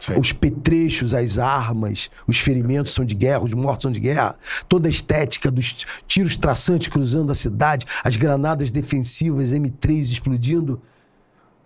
Sim. 0.00 0.14
Os 0.18 0.32
petrechos, 0.32 1.12
as 1.12 1.38
armas, 1.38 2.10
os 2.26 2.38
ferimentos 2.38 2.92
são 2.92 3.04
de 3.04 3.14
guerra, 3.14 3.44
os 3.44 3.52
mortos 3.52 3.82
são 3.82 3.92
de 3.92 4.00
guerra. 4.00 4.34
Toda 4.66 4.88
a 4.88 4.90
estética 4.90 5.50
dos 5.50 5.86
tiros 6.06 6.36
traçantes 6.36 6.88
cruzando 6.88 7.30
a 7.30 7.34
cidade, 7.34 7.84
as 8.02 8.16
granadas 8.16 8.72
defensivas 8.72 9.52
M3 9.52 10.00
explodindo, 10.00 10.80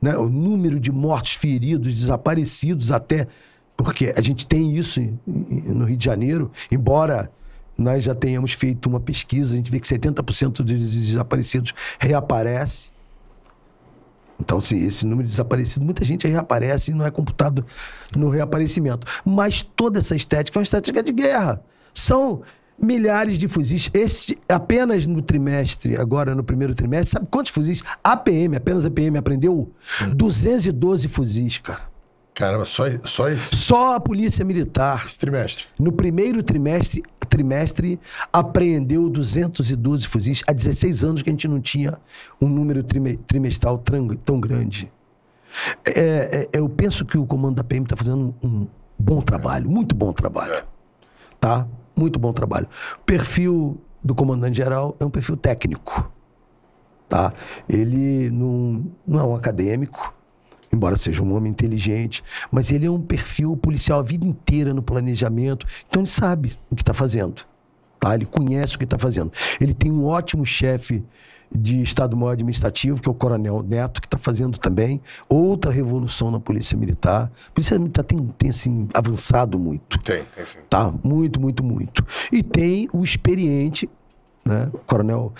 né? 0.02 0.16
o 0.16 0.28
número 0.28 0.80
de 0.80 0.90
mortos, 0.90 1.32
feridos, 1.32 1.94
desaparecidos 1.94 2.90
até. 2.90 3.28
Porque 3.76 4.12
a 4.16 4.20
gente 4.20 4.46
tem 4.46 4.76
isso 4.76 5.00
no 5.28 5.84
Rio 5.84 5.96
de 5.96 6.04
Janeiro, 6.04 6.50
embora 6.70 7.30
nós 7.76 8.04
já 8.04 8.14
tenhamos 8.14 8.52
feito 8.52 8.86
uma 8.88 9.00
pesquisa, 9.00 9.54
a 9.54 9.56
gente 9.56 9.70
vê 9.70 9.80
que 9.80 9.86
70% 9.86 10.62
dos 10.62 11.06
desaparecidos 11.06 11.72
reaparece. 11.98 12.93
Então, 14.40 14.58
assim, 14.58 14.84
esse 14.84 15.06
número 15.06 15.26
de 15.26 15.32
desaparecidos, 15.32 15.84
muita 15.84 16.04
gente 16.04 16.26
reaparece 16.26 16.90
e 16.90 16.94
não 16.94 17.06
é 17.06 17.10
computado 17.10 17.64
no 18.16 18.28
reaparecimento. 18.28 19.06
Mas 19.24 19.62
toda 19.62 19.98
essa 19.98 20.16
estética 20.16 20.58
é 20.58 20.60
uma 20.60 20.64
estética 20.64 21.02
de 21.02 21.12
guerra. 21.12 21.62
São 21.92 22.42
milhares 22.80 23.38
de 23.38 23.46
fuzis. 23.46 23.88
Esse, 23.94 24.36
apenas 24.48 25.06
no 25.06 25.22
trimestre, 25.22 25.96
agora 25.96 26.34
no 26.34 26.42
primeiro 26.42 26.74
trimestre, 26.74 27.10
sabe 27.12 27.28
quantos 27.30 27.52
fuzis? 27.52 27.82
A 28.02 28.16
PM, 28.16 28.56
apenas 28.56 28.84
a 28.84 28.90
PM 28.90 29.16
aprendeu 29.16 29.70
212 30.14 31.08
fuzis, 31.08 31.58
cara. 31.58 31.94
Caramba, 32.34 32.64
só, 32.64 32.82
só 33.04 33.28
esse, 33.28 33.54
Só 33.54 33.94
a 33.94 34.00
Polícia 34.00 34.44
Militar, 34.44 35.04
esse 35.06 35.16
trimestre. 35.16 35.66
no 35.78 35.92
primeiro 35.92 36.42
trimestre, 36.42 37.00
trimestre, 37.34 37.98
apreendeu 38.32 39.10
212 39.10 40.06
fuzis. 40.06 40.44
Há 40.46 40.52
16 40.52 41.02
anos 41.02 41.22
que 41.22 41.28
a 41.30 41.32
gente 41.32 41.48
não 41.48 41.60
tinha 41.60 41.98
um 42.40 42.48
número 42.48 42.82
trime- 42.84 43.16
trimestral 43.26 43.82
tão 44.24 44.38
grande. 44.38 44.90
É, 45.84 45.90
é, 45.92 46.48
eu 46.52 46.68
penso 46.68 47.04
que 47.04 47.18
o 47.18 47.26
comando 47.26 47.56
da 47.56 47.64
PM 47.64 47.84
está 47.84 47.96
fazendo 47.96 48.32
um 48.42 48.66
bom 48.96 49.20
trabalho, 49.20 49.68
muito 49.68 49.94
bom 49.96 50.12
trabalho. 50.12 50.64
Tá? 51.40 51.66
Muito 51.96 52.18
bom 52.20 52.32
trabalho. 52.32 52.68
O 53.00 53.04
perfil 53.04 53.80
do 54.02 54.14
comandante-geral 54.14 54.96
é 55.00 55.04
um 55.04 55.10
perfil 55.10 55.36
técnico. 55.36 56.10
Tá? 57.08 57.32
Ele 57.68 58.30
não, 58.30 58.84
não 59.06 59.18
é 59.20 59.24
um 59.24 59.34
acadêmico, 59.34 60.14
embora 60.74 60.98
seja 60.98 61.22
um 61.22 61.34
homem 61.34 61.50
inteligente, 61.50 62.22
mas 62.50 62.70
ele 62.70 62.86
é 62.86 62.90
um 62.90 63.00
perfil 63.00 63.56
policial 63.56 64.00
a 64.00 64.02
vida 64.02 64.26
inteira 64.26 64.74
no 64.74 64.82
planejamento, 64.82 65.66
então 65.88 66.02
ele 66.02 66.10
sabe 66.10 66.58
o 66.70 66.74
que 66.74 66.82
está 66.82 66.92
fazendo. 66.92 67.42
Tá? 67.98 68.14
Ele 68.14 68.26
conhece 68.26 68.76
o 68.76 68.78
que 68.78 68.84
está 68.84 68.98
fazendo. 68.98 69.32
Ele 69.60 69.72
tem 69.72 69.90
um 69.90 70.04
ótimo 70.04 70.44
chefe 70.44 71.02
de 71.54 71.82
Estado-Maior 71.82 72.32
Administrativo, 72.32 73.00
que 73.00 73.08
é 73.08 73.12
o 73.12 73.14
Coronel 73.14 73.62
Neto, 73.62 74.00
que 74.00 74.06
está 74.06 74.18
fazendo 74.18 74.58
também 74.58 75.00
outra 75.28 75.70
revolução 75.70 76.30
na 76.30 76.40
Polícia 76.40 76.76
Militar. 76.76 77.30
A 77.48 77.50
Polícia 77.52 77.78
Militar 77.78 78.02
tem, 78.02 78.18
tem 78.36 78.50
assim, 78.50 78.88
avançado 78.92 79.58
muito 79.58 79.98
Tem, 80.00 80.24
tem 80.34 80.44
sim. 80.44 80.58
tá? 80.68 80.92
Muito, 81.02 81.40
muito, 81.40 81.62
muito. 81.62 82.04
E 82.32 82.42
tem 82.42 82.88
o 82.92 83.04
experiente, 83.04 83.88
né? 84.44 84.68
O 84.72 84.78
Coronel 84.78 85.32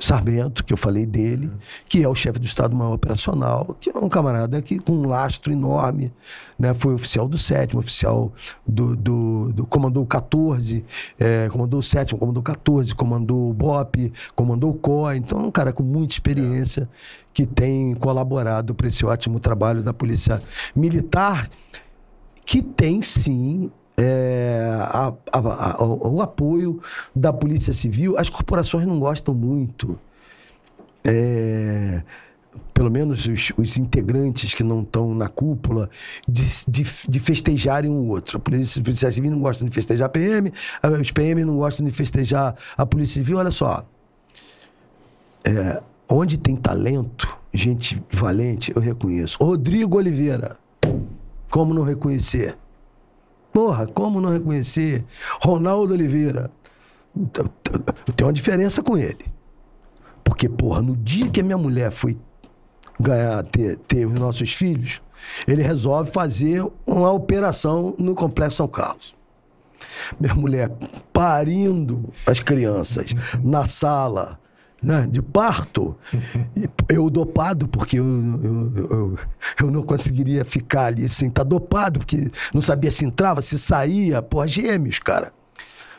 Sarmento, 0.00 0.64
que 0.64 0.72
eu 0.72 0.76
falei 0.76 1.04
dele, 1.04 1.50
que 1.88 2.02
é 2.02 2.08
o 2.08 2.14
chefe 2.14 2.38
do 2.38 2.46
Estado-Maior 2.46 2.94
Operacional, 2.94 3.76
que 3.78 3.90
é 3.90 3.98
um 3.98 4.08
camarada 4.08 4.60
que 4.62 4.78
com 4.78 4.92
um 4.92 5.06
lastro 5.06 5.52
enorme, 5.52 6.12
né? 6.58 6.72
Foi 6.74 6.94
oficial 6.94 7.28
do 7.28 7.36
sétimo, 7.36 7.80
oficial 7.80 8.32
do, 8.66 8.96
do, 8.96 9.52
do 9.52 9.66
comandou 9.66 10.02
o 10.02 10.06
14, 10.06 10.84
é, 11.18 11.48
comandou 11.48 11.80
o 11.80 11.82
sétimo, 11.82 12.18
comandou 12.18 12.40
o 12.40 12.44
14, 12.44 12.94
comandou 12.94 13.50
o 13.50 13.54
BOP, 13.54 14.12
comandou 14.34 14.70
o 14.70 14.74
COI, 14.74 15.18
então 15.18 15.40
é 15.40 15.42
um 15.42 15.50
cara 15.50 15.72
com 15.72 15.82
muita 15.82 16.14
experiência 16.14 16.88
que 17.32 17.46
tem 17.46 17.94
colaborado 17.94 18.74
para 18.74 18.88
esse 18.88 19.04
ótimo 19.04 19.38
trabalho 19.38 19.82
da 19.82 19.92
Polícia 19.92 20.42
Militar 20.74 21.48
que 22.44 22.62
tem 22.62 23.00
sim 23.00 23.70
é, 24.00 24.66
a- 24.80 25.12
a- 25.32 25.72
a- 25.78 25.84
o, 25.84 26.22
apoio 26.22 26.80
da 27.14 27.32
Polícia 27.32 27.72
Civil. 27.72 28.16
As 28.18 28.30
corporações 28.30 28.86
não 28.86 28.98
gostam 28.98 29.34
muito. 29.34 29.98
É, 31.04 32.02
pelo 32.74 32.90
menos 32.90 33.26
os, 33.26 33.52
os 33.56 33.76
integrantes 33.76 34.54
que 34.54 34.64
não 34.64 34.82
estão 34.82 35.14
na 35.14 35.28
cúpula, 35.28 35.88
de, 36.26 36.42
de, 36.66 36.84
de 37.08 37.18
festejarem 37.20 37.90
um 37.90 38.08
outro. 38.08 38.38
A 38.38 38.40
Polícia, 38.40 38.80
a 38.80 38.84
Polícia 38.84 39.10
Civil 39.10 39.30
não 39.30 39.40
gosta 39.40 39.64
de 39.64 39.70
festejar 39.70 40.06
a 40.06 40.08
PM, 40.08 40.52
a- 40.82 40.88
os 40.88 41.10
PM 41.12 41.44
não 41.44 41.56
gostam 41.58 41.84
de 41.86 41.92
festejar 41.92 42.54
a 42.76 42.86
Polícia 42.86 43.14
Civil. 43.20 43.38
Olha 43.38 43.50
só, 43.50 43.84
é, 45.44 45.80
onde 46.10 46.38
tem 46.38 46.56
talento, 46.56 47.28
gente 47.52 48.02
valente, 48.12 48.72
eu 48.74 48.80
reconheço. 48.80 49.36
Rodrigo 49.42 49.96
Oliveira, 49.98 50.56
como 51.50 51.72
não 51.74 51.82
reconhecer? 51.82 52.56
Porra, 53.52 53.86
como 53.86 54.20
não 54.20 54.32
reconhecer? 54.32 55.04
Ronaldo 55.42 55.92
Oliveira. 55.92 56.50
Tem 58.16 58.26
uma 58.26 58.32
diferença 58.32 58.82
com 58.82 58.96
ele. 58.96 59.24
Porque, 60.22 60.48
porra, 60.48 60.80
no 60.80 60.96
dia 60.96 61.28
que 61.28 61.40
a 61.40 61.42
minha 61.42 61.58
mulher 61.58 61.90
foi 61.90 62.16
ganhar, 62.98 63.44
ter, 63.46 63.76
ter 63.78 64.06
os 64.06 64.18
nossos 64.18 64.52
filhos, 64.52 65.02
ele 65.46 65.62
resolve 65.62 66.10
fazer 66.10 66.64
uma 66.86 67.10
operação 67.10 67.94
no 67.98 68.14
Complexo 68.14 68.58
São 68.58 68.68
Carlos. 68.68 69.14
Minha 70.18 70.34
mulher 70.34 70.70
parindo 71.12 72.10
as 72.26 72.40
crianças 72.40 73.12
na 73.42 73.64
sala 73.64 74.38
né, 74.82 75.06
de 75.10 75.20
parto, 75.20 75.96
e 76.56 76.68
eu 76.88 77.10
dopado, 77.10 77.68
porque 77.68 77.98
eu, 77.98 78.04
eu, 78.04 78.72
eu, 78.76 79.18
eu 79.60 79.70
não 79.70 79.82
conseguiria 79.82 80.44
ficar 80.44 80.86
ali 80.86 81.08
sem 81.08 81.28
estar 81.28 81.44
dopado, 81.44 82.00
porque 82.00 82.30
não 82.54 82.60
sabia 82.60 82.90
se 82.90 83.04
entrava, 83.04 83.42
se 83.42 83.58
saía, 83.58 84.22
porra, 84.22 84.46
gêmeos, 84.46 84.98
cara. 84.98 85.32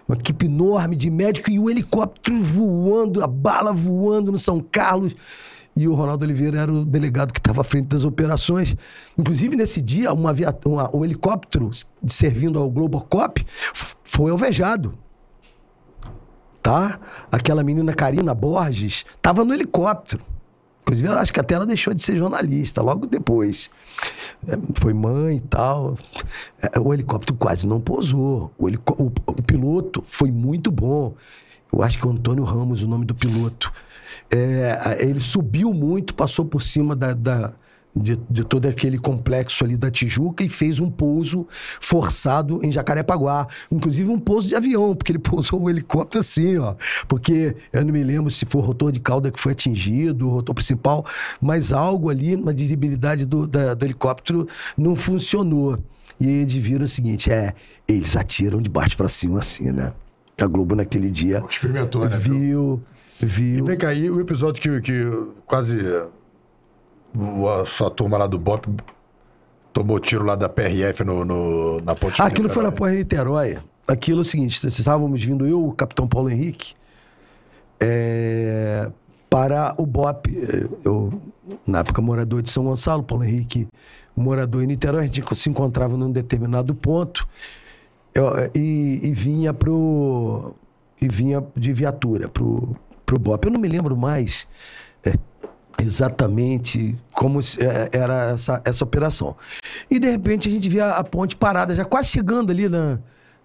Uma 0.08 0.18
equipe 0.18 0.48
enorme 0.48 0.95
de 0.95 1.10
médico 1.10 1.50
e 1.50 1.60
o 1.60 1.69
helicóptero 1.69 2.42
voando, 2.42 3.24
a 3.24 3.27
bala 3.27 3.72
voando 3.72 4.32
no 4.32 4.40
São 4.40 4.60
Carlos. 4.60 5.16
E 5.74 5.88
o 5.88 5.93
Ronaldo 5.93 6.26
Oliveira 6.26 6.60
era 6.60 6.74
o 6.74 6.84
delegado 6.84 7.32
que 7.32 7.40
estava 7.40 7.61
à 7.61 7.64
frente 7.64 7.88
das 7.88 8.03
operações. 8.03 8.76
Inclusive, 9.18 9.56
nesse 9.56 9.82
dia, 9.82 10.11
uma 10.11 10.34
uma, 10.66 10.93
um 10.93 11.06
helicóptero 11.06 11.69
servindo 12.08 12.60
ao 12.60 12.69
Globocop 12.69 13.45
foi 14.03 14.32
alvejado. 14.32 14.93
Tá? 16.62 17.00
Aquela 17.32 17.64
menina 17.64 17.94
Karina 17.94 18.34
Borges 18.36 19.04
estava 19.16 19.44
no 19.44 19.54
helicóptero. 19.54 20.24
Inclusive, 20.84 21.08
eu 21.08 21.18
acho 21.18 21.32
que 21.34 21.40
até 21.40 21.56
ela 21.56 21.66
deixou 21.66 21.94
de 21.94 22.02
ser 22.04 22.16
jornalista 22.18 22.82
logo 22.82 23.06
depois. 23.08 23.70
É, 24.48 24.58
Foi 24.80 24.94
mãe 24.94 25.38
e 25.38 25.42
tal. 25.42 25.96
É, 26.62 26.80
O 26.80 26.94
helicóptero 26.94 27.38
quase 27.38 27.66
não 27.68 27.80
pousou. 27.80 28.52
O, 28.58 28.68
o- 28.68 29.12
o 29.28 29.42
piloto 29.44 30.04
foi 30.06 30.30
muito 30.32 30.72
bom. 30.72 31.14
Eu 31.72 31.82
acho 31.82 31.98
que 31.98 32.06
é 32.06 32.10
o 32.10 32.12
Antônio 32.14 32.44
Ramos, 32.44 32.84
o 32.84 32.88
nome 32.88 33.06
do 33.06 33.16
piloto. 33.16 33.72
É, 34.30 34.98
ele 35.00 35.20
subiu 35.20 35.74
muito, 35.74 36.14
passou 36.14 36.46
por 36.46 36.62
cima 36.62 36.96
da, 36.96 37.14
da- 37.14 37.54
de, 37.95 38.18
de 38.30 38.44
todo 38.44 38.66
aquele 38.68 38.98
complexo 38.98 39.64
ali 39.64 39.76
da 39.76 39.92
Tijuca 39.92 40.44
e 40.44 40.50
fez 40.50 40.80
um 40.80 40.90
pouso 40.90 41.48
forçado 41.80 42.60
em 42.64 42.72
Jacarepaguá. 42.72 43.48
Inclusive 43.72 44.10
um 44.10 44.20
pouso 44.20 44.48
de 44.48 44.56
avião, 44.56 44.95
porque 44.95 45.11
ele 45.11 45.20
pousou 45.20 45.61
o 45.64 45.70
helicóptero 45.70 46.20
assim, 46.22 46.58
ó. 46.58 46.76
Porque 47.08 47.56
eu 47.74 47.84
não 47.84 47.92
me 47.92 48.03
lembro 48.03 48.32
se 48.32 48.45
foi 48.45 48.61
o 48.61 48.64
rotor 48.64 48.92
de 48.92 49.00
cauda 49.00 49.32
que 49.32 49.40
foi 49.40 49.52
atingido, 49.52 50.28
o 50.28 50.32
rotor 50.32 50.56
principal, 50.56 51.06
mas 51.42 51.72
algo 51.74 52.10
ali 52.10 52.36
na 52.36 52.52
dirigibilidade 52.52 53.26
do, 53.26 53.45
da- 53.48 53.74
do 53.74 53.86
helicóptero 53.86 54.48
não 54.78 54.95
funcionou. 54.95 55.78
E 56.20 56.28
aí 56.28 56.34
eles 56.42 56.53
viram 56.53 56.86
o 56.86 56.88
seguinte: 56.88 57.32
é, 57.32 57.53
eles 57.88 58.16
atiram 58.16 58.61
de 58.61 58.70
baixo 58.70 58.95
para 58.95 59.10
cima 59.10 59.40
assim, 59.40 59.72
né? 59.72 59.92
A 60.42 60.48
Globo 60.48 60.76
naquele 60.76 61.10
dia 61.11 61.44
Experimentou, 61.48 62.08
né? 62.08 62.18
viu, 62.18 62.82
viu. 63.20 63.66
Vem 63.66 63.78
cá, 63.78 63.90
aí 63.90 64.10
o 64.10 64.20
episódio 64.20 64.60
que, 64.61 64.82
que 64.82 65.08
quase 65.45 65.78
a 67.62 67.66
sua 67.66 67.90
turma 67.90 68.18
lá 68.18 68.28
do 68.28 68.38
BOP 68.40 68.68
tomou 69.74 70.00
tiro 70.00 70.26
lá 70.26 70.36
da 70.36 70.48
PRF 70.50 71.04
no, 71.04 71.24
no- 71.26 71.82
na 71.82 71.96
ponte. 71.96 72.22
Aquilo 72.22 72.50
foi 72.50 72.64
na. 72.64 72.72
Porra 72.72 72.92
Niterói. 72.92 73.58
Aquilo 73.88 74.20
é 74.20 74.22
o 74.22 74.24
seguinte: 74.26 74.66
estávamos 74.68 75.24
vindo 75.24 75.46
eu, 75.46 75.66
o 75.66 75.72
capitão 75.74 76.08
Paulo 76.08 76.30
Henrique, 76.30 76.74
é, 77.80 78.90
para 79.30 79.74
o 79.78 79.86
BOP. 79.86 80.28
Eu, 80.84 81.22
na 81.66 81.80
época, 81.80 82.02
morador 82.02 82.42
de 82.42 82.50
São 82.50 82.64
Gonçalo, 82.64 83.04
Paulo 83.04 83.24
Henrique, 83.24 83.68
morador 84.16 84.64
em 84.64 84.68
Niterói, 84.68 85.02
a 85.04 85.08
gente 85.08 85.36
se 85.36 85.50
encontrava 85.50 85.98
num 85.98 86.12
determinado 86.12 86.74
ponto 86.76 87.28
eu- 88.14 88.34
e, 88.56 89.00
e 89.04 89.12
vinha 89.14 89.54
pro. 89.54 90.54
E 91.02 91.08
vinha 91.08 91.44
de 91.58 91.74
viatura 91.74 92.30
pro, 92.30 92.76
pro 93.06 93.18
BOP. 93.18 93.46
Eu 93.46 93.52
não 93.52 93.60
me 93.60 93.68
lembro 93.68 93.98
mais 93.98 94.48
exatamente 95.80 96.95
como 97.14 97.41
se- 97.41 97.61
é, 97.61 97.90
era 97.91 98.32
essa, 98.32 98.61
essa 98.66 98.83
operação. 98.83 99.35
E 99.90 100.00
de 100.00 100.09
repente 100.09 100.50
a 100.50 100.51
gente 100.51 100.67
via 100.69 100.91
a 100.91 101.03
ponte 101.03 101.35
parada, 101.35 101.75
já 101.75 101.85
quase 101.85 102.09
chegando 102.09 102.51
ali 102.51 102.67
na, 102.69 103.00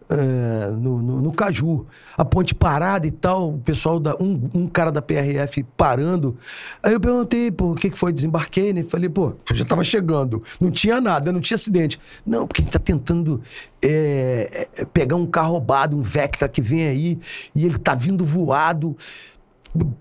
é, 0.09 0.71
no, 0.71 1.03
no, 1.03 1.21
no 1.23 1.33
Caju. 1.33 1.87
A 2.17 2.25
ponte 2.25 2.55
parada 2.55 3.07
e 3.07 3.11
tal, 3.11 3.55
o 3.55 3.59
pessoal 3.59 3.99
da. 4.01 4.15
Um, 4.17 4.49
um 4.55 4.67
cara 4.67 4.91
da 4.93 5.03
PRF 5.03 5.63
parando. 5.77 6.37
Aí 6.83 6.93
eu 6.93 7.01
perguntei 7.01 7.51
por 7.51 7.77
que, 7.79 7.91
que 7.91 7.99
foi, 7.99 8.13
desembarquei, 8.13 8.73
né? 8.73 8.83
Falei, 8.83 9.09
pô, 9.09 9.35
eu 9.51 9.57
já 9.57 9.65
tava 9.65 9.83
chegando. 9.85 10.43
Não 10.61 10.71
tinha 10.71 11.01
nada, 11.01 11.33
não 11.33 11.41
tinha 11.41 11.57
acidente. 11.57 11.99
Não, 12.25 12.47
porque 12.47 12.63
a 12.63 12.65
gente 12.65 12.73
tá 12.73 12.79
tentando 12.79 13.43
é, 13.83 14.69
é, 14.79 14.85
pegar 14.85 15.17
um 15.17 15.27
carro 15.27 15.53
roubado, 15.53 15.97
um 15.97 16.01
Vectra 16.03 16.49
que 16.49 16.63
vem 16.63 16.87
aí, 16.89 17.19
e 17.55 17.65
ele 17.67 17.79
tá 17.79 17.95
vindo 17.95 18.25
voado 18.25 18.97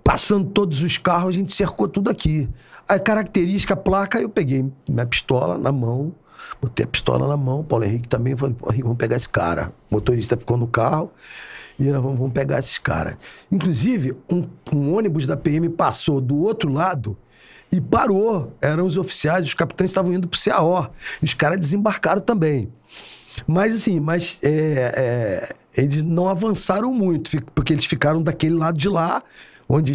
passando 0.04 0.50
todos 0.50 0.82
os 0.82 0.98
carros, 0.98 1.30
a 1.30 1.38
gente 1.38 1.54
cercou 1.54 1.88
tudo 1.88 2.10
aqui. 2.10 2.50
A 2.88 3.00
característica, 3.00 3.74
a 3.74 3.78
placa, 3.78 4.20
eu 4.20 4.30
peguei 4.30 4.66
minha 4.88 5.06
pistola 5.06 5.58
na 5.58 5.72
mão, 5.72 6.14
botei 6.62 6.86
a 6.86 6.88
pistola 6.88 7.28
na 7.28 7.38
mão, 7.38 7.64
Paulo 7.64 7.86
Henrique 7.86 8.08
também, 8.08 8.36
falei, 8.36 8.56
Paulo 8.56 8.72
Henrique, 8.72 8.84
vamos 8.84 8.98
pegar 8.98 9.16
esse 9.16 9.30
cara. 9.30 9.74
O 9.90 9.96
motorista 9.96 10.38
ficou 10.38 10.58
no 10.58 10.68
carro 10.68 11.12
e 11.80 11.84
nós 11.84 12.02
vamos, 12.02 12.18
vamos 12.18 12.34
pegar 12.34 12.60
esses 12.60 12.78
caras. 12.78 13.18
Inclusive, 13.52 14.16
um, 14.32 14.48
um 14.74 14.96
ônibus 14.96 15.28
da 15.28 15.36
PM 15.36 15.70
passou 15.70 16.22
do 16.22 16.38
outro 16.38 16.72
lado 16.72 17.18
e 17.72 17.82
parou. 17.82 18.54
Eram 18.62 18.86
os 18.86 18.98
oficiais, 18.98 19.46
os 19.46 19.54
capitães 19.54 19.92
estavam 19.92 20.14
indo 20.14 20.28
pro 20.28 20.40
CAO. 20.40 20.90
Os 21.22 21.34
caras 21.34 21.60
desembarcaram 21.60 22.22
também. 22.22 22.72
Mas 23.46 23.76
assim, 23.76 24.00
mas 24.00 24.40
é, 24.42 25.50
é, 25.76 25.82
eles 25.82 26.02
não 26.02 26.30
avançaram 26.30 26.94
muito, 26.94 27.44
porque 27.54 27.74
eles 27.74 27.86
ficaram 27.86 28.22
daquele 28.22 28.56
lado 28.56 28.78
de 28.78 28.88
lá, 28.88 29.22
onde, 29.68 29.94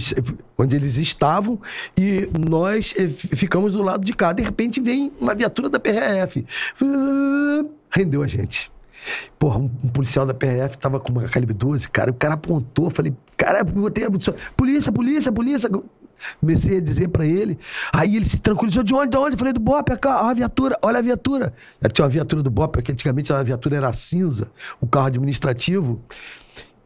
onde 0.59 0.77
eles 0.77 0.97
estavam, 0.97 1.61
e 1.97 2.29
nós 2.39 2.95
eh, 2.99 3.07
fi- 3.07 3.37
ficamos 3.37 3.73
do 3.73 3.83
lado 3.83 4.05
de 4.05 4.13
cá. 4.13 4.33
De 4.33 4.43
repente 4.43 4.81
vem 4.81 5.13
uma 5.21 5.35
viatura 5.35 5.69
da 5.69 5.79
PRF. 5.81 6.45
Ah, 6.83 7.65
Rendeu 7.91 8.23
a 8.23 8.27
gente. 8.27 8.71
Porra, 9.39 9.59
um, 9.59 9.71
um 9.85 9.89
policial 9.89 10.27
da 10.27 10.35
PRF 10.35 10.77
tava 10.77 11.01
com 11.01 11.11
uma 11.13 11.23
calibre 11.25 11.55
12, 11.55 11.89
cara. 11.89 12.11
O 12.11 12.15
cara 12.15 12.35
apontou, 12.35 12.91
falei, 12.91 13.15
cara, 13.37 13.65
botei 13.65 14.05
a 14.05 14.11
polícia, 14.57 14.93
polícia, 14.93 15.33
polícia. 15.33 15.71
Comecei 16.39 16.77
a 16.77 16.81
dizer 16.83 17.09
pra 17.09 17.25
ele. 17.25 17.59
Aí 17.95 18.15
ele 18.15 18.27
se 18.27 18.39
tranquilizou. 18.41 18.83
De 18.83 18.93
onde? 18.95 19.11
De 19.11 19.17
onde? 19.17 19.37
Falei, 19.39 19.55
do 19.55 19.61
BOP, 19.61 19.89
cá, 19.99 20.23
ó, 20.23 20.29
a 20.29 20.35
viatura, 20.35 20.77
olha 20.83 20.99
a 20.99 21.03
viatura. 21.03 21.55
Aí 21.83 21.89
Tinha 21.91 22.05
uma 22.05 22.11
viatura 22.11 22.43
do 22.43 22.51
BOP, 22.51 22.83
que 22.83 22.93
antigamente 22.93 23.33
a 23.33 23.43
viatura 23.43 23.77
era 23.79 23.91
cinza, 23.95 24.49
o 24.79 24.87
carro 24.87 25.07
administrativo. 25.07 25.99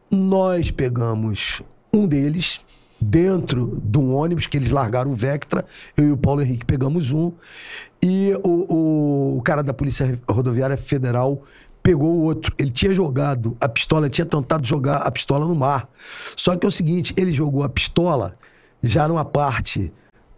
Nós 0.09 0.71
pegamos 0.71 1.61
um 1.93 2.07
deles 2.07 2.61
dentro 3.05 3.81
de 3.83 3.97
um 3.97 4.13
ônibus 4.13 4.47
que 4.47 4.57
eles 4.57 4.71
largaram 4.71 5.11
o 5.11 5.15
Vectra. 5.15 5.65
Eu 5.95 6.09
e 6.09 6.11
o 6.11 6.17
Paulo 6.17 6.41
Henrique 6.41 6.65
pegamos 6.65 7.11
um. 7.11 7.31
E 8.03 8.33
o, 8.43 8.73
o, 8.73 9.37
o 9.37 9.41
cara 9.41 9.61
da 9.61 9.73
Polícia 9.73 10.19
Rodoviária 10.29 10.77
Federal 10.77 11.43
pegou 11.83 12.15
o 12.15 12.23
outro. 12.23 12.53
Ele 12.57 12.71
tinha 12.71 12.93
jogado 12.93 13.55
a 13.61 13.69
pistola, 13.69 14.09
tinha 14.09 14.25
tentado 14.25 14.65
jogar 14.65 14.97
a 14.97 15.11
pistola 15.11 15.45
no 15.45 15.55
mar. 15.55 15.87
Só 16.35 16.55
que 16.55 16.65
é 16.65 16.69
o 16.69 16.71
seguinte, 16.71 17.13
ele 17.15 17.31
jogou 17.31 17.63
a 17.63 17.69
pistola 17.69 18.35
já 18.81 19.07
numa 19.07 19.25
parte 19.25 19.93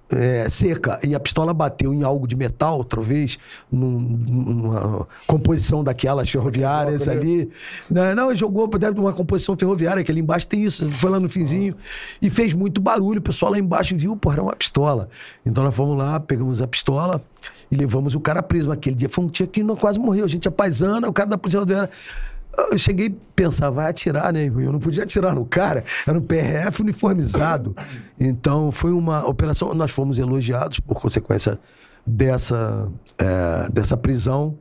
é, 0.10 0.48
seca 0.50 1.00
e 1.04 1.14
a 1.14 1.20
pistola 1.20 1.54
bateu 1.54 1.94
em 1.94 2.04
algo 2.04 2.28
de 2.28 2.36
metal, 2.36 2.84
talvez, 2.84 3.38
num- 3.72 4.00
numa 4.00 5.08
composição 5.26 5.84
daquelas 5.84 6.30
ferroviárias 6.30 7.08
ali. 7.08 7.50
Não, 7.90 8.16
não, 8.16 8.36
jogou 8.36 8.68
por 8.68 8.80
dentro 8.80 8.96
de 8.96 9.02
uma 9.02 9.14
composição 9.14 9.58
ferroviária, 9.58 10.04
que 10.04 10.12
ali 10.12 10.22
embaixo 10.22 10.48
tem 10.48 10.64
isso, 10.64 10.90
foi 10.92 11.10
lá 11.10 11.20
no 11.20 11.28
finzinho, 11.28 11.76
e 12.22 12.30
fez 12.30 12.54
muito 12.54 12.80
barulho. 12.80 13.20
O 13.20 13.22
pessoal 13.22 13.52
lá 13.52 13.60
embaixo 13.60 13.96
viu, 13.98 14.16
porra, 14.16 14.36
era 14.36 14.44
uma 14.44 14.56
pistola. 14.56 15.10
Então 15.46 15.64
nós 15.64 15.76
fomos 15.76 15.98
lá, 15.98 16.20
pegamos 16.20 16.62
a 16.62 16.68
pistola 16.68 17.22
e 17.70 17.76
levamos 17.76 18.16
o 18.16 18.20
cara 18.20 18.42
preso. 18.42 18.72
Aquele 18.72 18.96
dia 18.96 19.10
foi 19.10 19.26
um 19.26 19.28
dia 19.28 19.48
que 19.48 19.64
quase 19.76 20.00
morreu. 20.00 20.26
A 20.26 20.28
gente 20.28 20.48
é 20.48 20.52
paisana, 20.52 21.08
o 21.10 21.14
cara 21.14 21.30
da 21.30 21.38
polícia 21.38 21.60
rodoviária. 21.60 21.90
Eu 22.58 22.78
cheguei 22.78 23.08
a 23.08 23.12
pensar, 23.36 23.70
vai 23.70 23.90
atirar, 23.90 24.34
né? 24.34 24.46
Eu 24.46 24.72
não 24.72 24.80
podia 24.80 25.04
atirar 25.04 25.36
no 25.36 25.46
cara, 25.46 25.84
era 26.08 26.18
um 26.18 26.22
PRF 26.22 26.82
uniformizado. 26.82 27.76
Então 28.20 28.72
foi 28.72 28.92
uma 28.92 29.26
operação. 29.28 29.74
Nós 29.74 29.92
fomos 29.92 30.18
elogiados 30.18 30.80
por 30.80 31.00
consequência 31.00 31.60
dessa, 32.06 32.88
é, 33.18 33.70
dessa 33.70 33.96
prisão. 33.96 34.58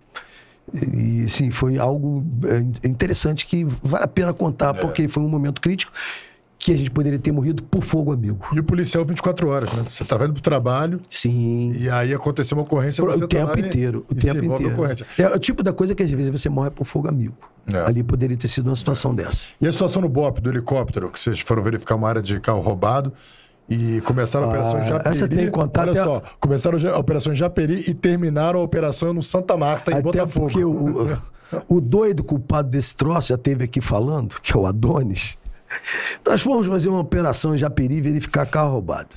E 0.74 1.26
sim, 1.28 1.50
foi 1.50 1.78
algo 1.78 2.24
é, 2.44 2.86
interessante 2.86 3.46
que 3.46 3.64
vale 3.64 4.04
a 4.04 4.08
pena 4.08 4.34
contar, 4.34 4.74
porque 4.74 5.06
foi 5.06 5.22
um 5.22 5.28
momento 5.28 5.60
crítico 5.60 5.92
que 6.66 6.72
a 6.72 6.76
gente 6.76 6.90
poderia 6.90 7.16
ter 7.16 7.30
morrido 7.30 7.62
por 7.62 7.80
fogo 7.80 8.10
amigo. 8.10 8.44
E 8.52 8.58
o 8.58 8.64
policial 8.64 9.04
24 9.04 9.48
horas, 9.48 9.72
né? 9.72 9.84
Você 9.88 10.04
tá 10.04 10.16
vendo 10.16 10.32
pro 10.32 10.42
trabalho 10.42 11.00
Sim. 11.08 11.72
e 11.78 11.88
aí 11.88 12.12
aconteceu 12.12 12.56
uma 12.58 12.64
ocorrência, 12.64 13.04
Pro- 13.04 13.12
você 13.12 13.22
o 13.22 13.28
tá 13.28 13.36
tempo 13.36 13.56
e- 13.56 13.60
inteiro. 13.62 14.04
O 14.10 14.12
e 14.12 14.16
tempo 14.16 14.44
inteiro. 14.44 14.76
É 15.16 15.28
o 15.28 15.38
tipo 15.38 15.62
da 15.62 15.72
coisa 15.72 15.94
que 15.94 16.02
às 16.02 16.10
vezes 16.10 16.28
você 16.28 16.48
morre 16.48 16.70
por 16.70 16.84
fogo 16.84 17.06
amigo. 17.08 17.36
É. 17.72 17.78
Ali 17.86 18.02
poderia 18.02 18.36
ter 18.36 18.48
sido 18.48 18.66
uma 18.68 18.74
situação 18.74 19.14
dessa. 19.14 19.46
E 19.60 19.66
a 19.68 19.70
situação 19.70 20.02
no 20.02 20.08
BOP, 20.08 20.40
do 20.40 20.50
helicóptero, 20.50 21.08
que 21.08 21.20
vocês 21.20 21.38
foram 21.38 21.62
verificar 21.62 21.94
uma 21.94 22.08
área 22.08 22.20
de 22.20 22.40
carro 22.40 22.60
roubado 22.60 23.12
e 23.68 24.00
começaram 24.00 24.46
a 24.46 24.48
operação 24.48 24.80
Ah, 24.80 24.84
Japeri. 24.84 25.08
essa 25.16 25.28
tem 25.28 25.48
contar 25.50 25.88
Olha 25.88 26.02
só, 26.02 26.22
começaram 26.40 26.78
a 26.92 26.98
operação 26.98 27.32
Japeri 27.32 27.84
e 27.88 27.94
terminaram 27.94 28.58
a 28.58 28.62
operação 28.64 29.14
no 29.14 29.22
Santa 29.22 29.56
Marta, 29.56 29.92
em 29.92 29.94
Até 29.94 30.02
Botafogo. 30.02 30.46
porque 30.46 30.64
o, 30.64 31.12
o, 31.68 31.76
o 31.76 31.80
doido 31.80 32.24
culpado 32.24 32.68
desse 32.70 32.96
troço 32.96 33.28
já 33.28 33.38
teve 33.38 33.64
aqui 33.64 33.80
falando, 33.80 34.34
que 34.42 34.52
é 34.52 34.56
o 34.58 34.66
Adonis. 34.66 35.38
Nós 36.24 36.40
fomos 36.40 36.66
fazer 36.66 36.88
uma 36.88 37.00
operação 37.00 37.54
em 37.54 37.58
Japeri 37.58 37.96
e 37.96 38.00
verificar 38.00 38.46
carro 38.46 38.72
roubado. 38.72 39.10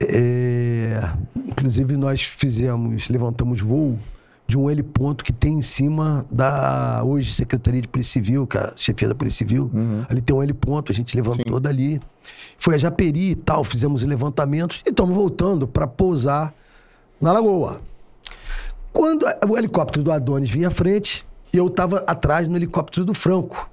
É, 0.00 1.00
inclusive, 1.46 1.96
nós 1.96 2.22
fizemos, 2.22 3.08
levantamos 3.08 3.60
voo 3.60 3.98
de 4.46 4.58
um 4.58 4.70
heliponto 4.70 5.24
que 5.24 5.32
tem 5.32 5.58
em 5.58 5.62
cima 5.62 6.26
da 6.30 7.02
hoje 7.04 7.32
Secretaria 7.32 7.80
de 7.80 7.88
Polícia 7.88 8.14
Civil, 8.14 8.46
que 8.46 8.58
é 8.58 8.60
a 8.60 8.72
chefia 8.76 9.08
da 9.08 9.14
Polícia 9.14 9.38
Civil. 9.38 9.70
Ali 10.10 10.20
tem 10.20 10.34
um 10.34 10.42
heliponto, 10.42 10.92
a 10.92 10.94
gente 10.94 11.16
levantou 11.16 11.58
dali. 11.58 12.00
Foi 12.58 12.74
a 12.74 12.78
Japeri 12.78 13.30
e 13.30 13.34
tal, 13.34 13.64
fizemos 13.64 14.02
os 14.02 14.08
levantamentos 14.08 14.82
e 14.84 14.90
estamos 14.90 15.14
voltando 15.14 15.66
para 15.66 15.86
pousar 15.86 16.52
na 17.20 17.32
Lagoa. 17.32 17.80
Quando 18.92 19.24
o 19.48 19.56
helicóptero 19.56 20.04
do 20.04 20.12
Adonis 20.12 20.50
vinha 20.50 20.68
à 20.68 20.70
frente, 20.70 21.26
eu 21.52 21.68
estava 21.68 22.04
atrás 22.06 22.46
no 22.46 22.56
helicóptero 22.56 23.06
do 23.06 23.14
Franco. 23.14 23.70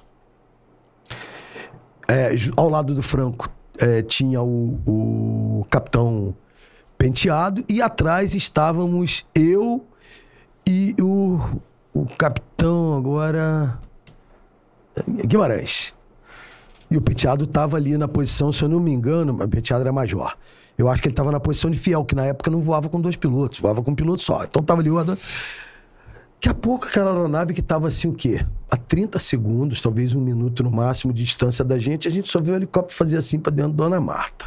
É, 2.10 2.32
ao 2.58 2.68
lado 2.68 2.96
do 2.96 3.04
Franco 3.04 3.48
é, 3.80 4.02
tinha 4.02 4.42
o, 4.42 4.80
o 4.86 5.66
capitão 5.70 6.36
Penteado 6.98 7.64
e 7.70 7.82
atrás 7.82 8.34
estávamos 8.34 9.26
eu 9.34 9.86
e 10.68 10.96
o, 11.00 11.40
o 11.94 12.06
capitão 12.18 12.98
agora 12.98 13.80
Guimarães. 15.08 15.94
E 16.92 16.98
o 16.98 17.02
Penteado 17.02 17.46
estava 17.46 17.78
ali 17.78 17.96
na 17.96 18.08
posição, 18.08 18.52
se 18.52 18.64
eu 18.64 18.68
não 18.68 18.80
me 18.80 18.92
engano, 18.92 19.42
o 19.42 19.48
Penteado 19.48 19.82
era 19.82 19.94
major. 19.94 20.36
Eu 20.78 20.90
acho 20.90 21.02
que 21.02 21.08
ele 21.08 21.14
estava 21.14 21.32
na 21.32 21.40
posição 21.40 21.70
de 21.70 21.78
fiel, 21.78 22.04
que 22.04 22.16
na 22.16 22.26
época 22.26 22.50
não 22.50 22.60
voava 22.60 22.90
com 22.90 23.00
dois 23.00 23.16
pilotos, 23.16 23.60
voava 23.60 23.84
com 23.84 23.92
um 23.92 23.96
piloto 23.96 24.24
só. 24.24 24.44
Então 24.44 24.62
estava 24.62 24.82
ali 24.82 24.90
o. 24.90 24.98
Daqui 26.40 26.48
a 26.48 26.54
pouco 26.54 26.86
aquela 26.86 27.12
aeronave 27.12 27.54
que 27.54 27.60
estava 27.60 27.90
assim 27.90 28.08
o 28.08 28.14
quê? 28.14 28.46
A 28.72 28.78
30 28.78 29.20
segundos, 29.20 29.82
talvez 29.82 30.16
um 30.16 30.22
minuto 30.22 30.64
no 30.64 30.72
máximo 30.72 31.12
de 31.12 31.22
distância 31.22 31.66
da 31.66 31.78
gente, 31.78 32.08
a 32.08 32.12
gente 32.12 32.30
só 32.30 32.40
viu 32.40 32.54
o 32.54 32.58
helicóptero 32.58 32.98
fazer 32.98 33.18
assim 33.18 33.38
para 33.38 33.52
dentro 33.52 33.74
da 33.74 33.84
Dona 33.84 34.00
Marta. 34.00 34.46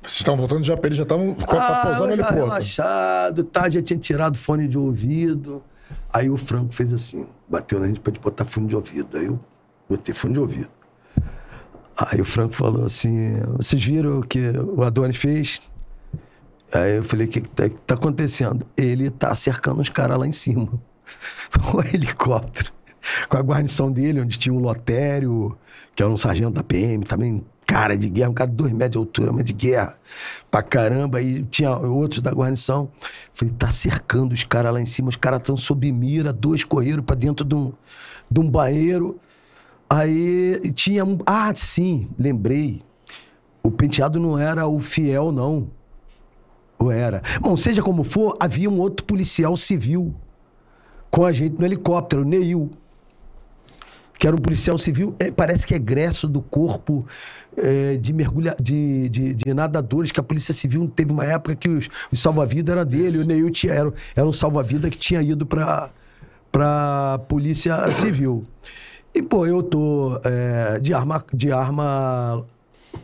Vocês 0.00 0.18
estavam 0.18 0.38
voltando 0.38 0.60
de 0.60 0.68
Japeri, 0.68 0.94
já 0.94 1.02
estavam 1.02 1.34
pra 1.34 1.82
pousar 1.82 1.98
no 1.98 2.06
já 2.06 2.12
heliporto. 2.12 2.34
relaxado, 2.36 3.42
tá, 3.42 3.68
já 3.68 3.82
tinha 3.82 3.98
tirado 3.98 4.36
o 4.36 4.38
fone 4.38 4.68
de 4.68 4.78
ouvido. 4.78 5.60
Aí 6.12 6.30
o 6.30 6.36
Franco 6.36 6.72
fez 6.72 6.94
assim, 6.94 7.26
bateu 7.48 7.80
na 7.80 7.88
gente 7.88 7.98
pra 7.98 8.12
gente 8.12 8.22
botar 8.22 8.44
fone 8.44 8.68
de 8.68 8.76
ouvido. 8.76 9.18
Aí 9.18 9.26
eu 9.26 9.40
botei 9.88 10.14
fone 10.14 10.34
de 10.34 10.38
ouvido. 10.38 10.70
Aí 11.98 12.20
o 12.20 12.24
Franco 12.24 12.54
falou 12.54 12.86
assim: 12.86 13.40
vocês 13.56 13.82
viram 13.82 14.20
o 14.20 14.22
que 14.22 14.38
o 14.76 14.84
Adonis 14.84 15.16
fez? 15.16 15.60
Aí 16.72 16.98
eu 16.98 17.04
falei: 17.04 17.26
o 17.26 17.30
que, 17.30 17.40
que 17.40 17.48
tá, 17.48 17.68
que 17.68 17.80
tá 17.80 17.94
acontecendo? 17.96 18.64
Ele 18.76 19.10
tá 19.10 19.34
cercando 19.34 19.80
os 19.80 19.88
caras 19.88 20.16
lá 20.16 20.26
em 20.26 20.32
cima. 20.32 20.68
O 21.74 21.80
helicóptero. 21.94 22.72
Com 23.28 23.36
a 23.36 23.40
guarnição 23.40 23.90
dele, 23.90 24.20
onde 24.20 24.38
tinha 24.38 24.52
um 24.52 24.60
Lotério, 24.60 25.56
que 25.94 26.02
era 26.02 26.12
um 26.12 26.16
sargento 26.16 26.52
da 26.52 26.62
PM, 26.62 27.04
também 27.04 27.44
cara 27.66 27.96
de 27.96 28.08
guerra, 28.08 28.30
um 28.30 28.34
cara 28.34 28.50
de 28.50 28.56
dois 28.56 28.72
metros 28.72 28.90
de 28.92 28.98
altura, 28.98 29.32
mas 29.32 29.44
de 29.44 29.52
guerra 29.52 29.96
pra 30.50 30.62
caramba. 30.62 31.18
Aí 31.18 31.42
tinha 31.44 31.74
outros 31.76 32.20
da 32.20 32.30
guarnição. 32.30 32.90
Falei, 33.32 33.54
tá 33.54 33.70
cercando 33.70 34.32
os 34.32 34.44
caras 34.44 34.72
lá 34.72 34.80
em 34.80 34.86
cima, 34.86 35.08
os 35.08 35.16
caras 35.16 35.40
estão 35.40 35.56
sob 35.56 35.90
mira, 35.90 36.32
dois 36.32 36.64
correram 36.64 37.02
pra 37.02 37.16
dentro 37.16 37.44
de 37.44 37.54
um, 37.54 37.72
de 38.30 38.40
um 38.40 38.48
banheiro. 38.48 39.18
Aí 39.88 40.72
tinha 40.74 41.04
um. 41.04 41.18
Ah, 41.26 41.52
sim, 41.54 42.08
lembrei. 42.18 42.82
O 43.62 43.70
penteado 43.70 44.18
não 44.18 44.38
era 44.38 44.66
o 44.66 44.78
fiel, 44.78 45.32
não. 45.32 45.70
Ou 46.78 46.90
era? 46.90 47.22
Bom, 47.40 47.56
seja 47.56 47.80
como 47.80 48.02
for, 48.02 48.36
havia 48.40 48.68
um 48.68 48.80
outro 48.80 49.06
policial 49.06 49.56
civil 49.56 50.14
com 51.12 51.24
a 51.26 51.30
gente 51.32 51.56
no 51.58 51.64
helicóptero, 51.64 52.22
o 52.22 52.24
Neil. 52.24 52.70
Que 54.18 54.26
era 54.26 54.36
um 54.36 54.38
policial 54.38 54.78
civil, 54.78 55.14
é, 55.18 55.30
parece 55.32 55.66
que 55.66 55.74
é 55.74 55.76
egresso 55.76 56.28
do 56.28 56.40
corpo 56.40 57.04
é, 57.56 57.96
de 57.96 58.12
mergulha 58.12 58.54
de, 58.60 59.08
de, 59.08 59.34
de 59.34 59.52
nadadores, 59.54 60.12
que 60.12 60.20
a 60.20 60.22
Polícia 60.22 60.54
Civil 60.54 60.88
teve 60.94 61.10
uma 61.12 61.24
época 61.24 61.56
que 61.56 61.68
os, 61.68 61.88
os 62.10 62.20
salva-vida 62.20 62.70
era 62.70 62.84
dele, 62.84 63.18
o 63.18 63.24
Neil 63.24 63.50
tinha, 63.50 63.72
era, 63.74 63.92
era 64.14 64.26
um 64.26 64.32
salva-vida 64.32 64.88
que 64.88 64.96
tinha 64.96 65.20
ido 65.20 65.44
para 65.44 65.90
para 66.52 67.18
Polícia 67.28 67.92
Civil. 67.94 68.44
E, 69.14 69.22
pô, 69.22 69.46
eu 69.46 69.62
tô 69.62 70.20
é, 70.24 70.78
de, 70.78 70.92
arma, 70.94 71.24
de 71.32 71.50
arma 71.50 72.44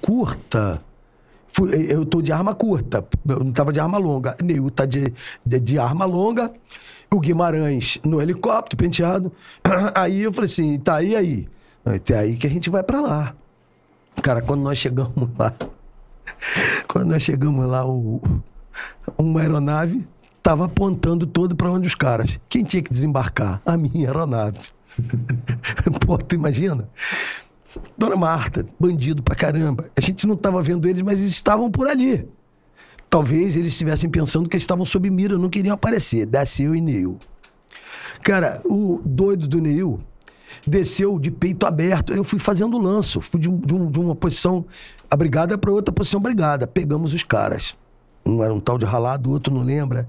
curta. 0.01 0.81
Fui- 1.49 1.87
eu 1.91 2.05
tô 2.05 2.21
de 2.21 2.31
arma 2.31 2.55
curta, 2.55 3.05
eu 3.27 3.43
não 3.43 3.51
tava 3.53 3.73
de 3.73 3.81
arma 3.81 3.97
longa. 3.99 4.37
Neil 4.45 4.71
tá 4.71 4.85
de, 4.85 5.13
de, 5.45 5.59
de 5.61 5.79
arma 5.79 6.05
longa. 6.05 6.53
O 7.11 7.21
Guimarães 7.21 7.99
no 8.05 8.21
helicóptero, 8.21 8.77
penteado. 8.77 9.33
Aí 9.95 10.23
eu 10.23 10.33
falei 10.33 10.47
assim, 10.47 10.79
tá, 10.79 11.03
e 11.03 11.17
aí? 11.17 11.49
Até 11.85 12.19
aí 12.19 12.37
que 12.37 12.47
a 12.47 12.51
gente 12.51 12.69
vai 12.69 12.83
pra 12.83 13.01
lá. 13.01 13.35
Cara, 14.23 14.43
quando 14.43 14.61
nós 14.61 14.77
chegamos 14.77 15.29
lá, 15.39 15.55
quando 16.87 17.09
nós 17.09 17.23
chegamos 17.23 17.67
lá, 17.67 17.87
o, 17.87 18.21
uma 19.17 19.41
aeronave 19.41 20.07
tava 20.43 20.67
apontando 20.67 21.27
todo 21.27 21.57
pra 21.57 21.71
onde 21.71 21.87
os 21.87 21.95
caras. 21.95 22.39
Quem 22.49 22.65
tinha 22.65 22.83
que 22.83 22.91
desembarcar? 22.91 23.63
A 23.65 23.77
minha 23.77 24.09
aeronave. 24.09 24.59
Pô, 26.05 26.19
tu 26.19 26.35
imagina? 26.35 26.89
Dona 27.97 28.17
Marta, 28.17 28.67
bandido 28.79 29.23
pra 29.23 29.35
caramba. 29.35 29.91
A 29.97 30.01
gente 30.01 30.27
não 30.27 30.35
estava 30.35 30.61
vendo 30.63 30.89
eles, 30.89 31.03
mas 31.03 31.21
eles 31.21 31.31
estavam 31.31 31.71
por 31.71 31.89
ali. 31.89 32.29
Talvez 33.11 33.57
eles 33.57 33.73
estivessem 33.73 34.11
pensando 34.11 34.49
que 34.49 34.55
eles 34.57 34.63
estavam 34.65 34.85
sob 34.85 35.09
mira, 35.09 35.39
não 35.39 35.49
queriam 35.49 35.75
aparecer. 35.75 36.27
Desce 36.27 36.63
eu 36.65 36.75
e 36.75 36.81
Neil. 36.81 37.19
Cara, 38.23 38.61
o 38.67 39.01
doido 39.05 39.47
do 39.49 39.61
Neil 39.61 39.99
desceu 40.67 41.19
de 41.19 41.31
peito 41.31 41.65
aberto. 41.67 42.13
Eu 42.13 42.23
fui 42.25 42.39
fazendo 42.39 42.77
lanço, 42.79 43.21
fui 43.21 43.41
de, 43.41 43.49
de 43.49 43.75
um- 43.75 43.91
de 43.91 43.99
uma 43.99 44.15
posição 44.15 44.65
abrigada 45.11 45.57
para 45.57 45.71
outra 45.71 45.93
posição 45.93 46.21
brigada. 46.21 46.67
Pegamos 46.67 47.15
os 47.15 47.23
caras. 47.23 47.77
Um 48.27 48.43
era 48.43 48.53
um 48.53 48.61
tal 48.61 48.77
de 48.77 48.85
ralado, 48.85 49.31
o 49.31 49.33
outro 49.33 49.55
não 49.55 49.63
lembra. 49.63 50.07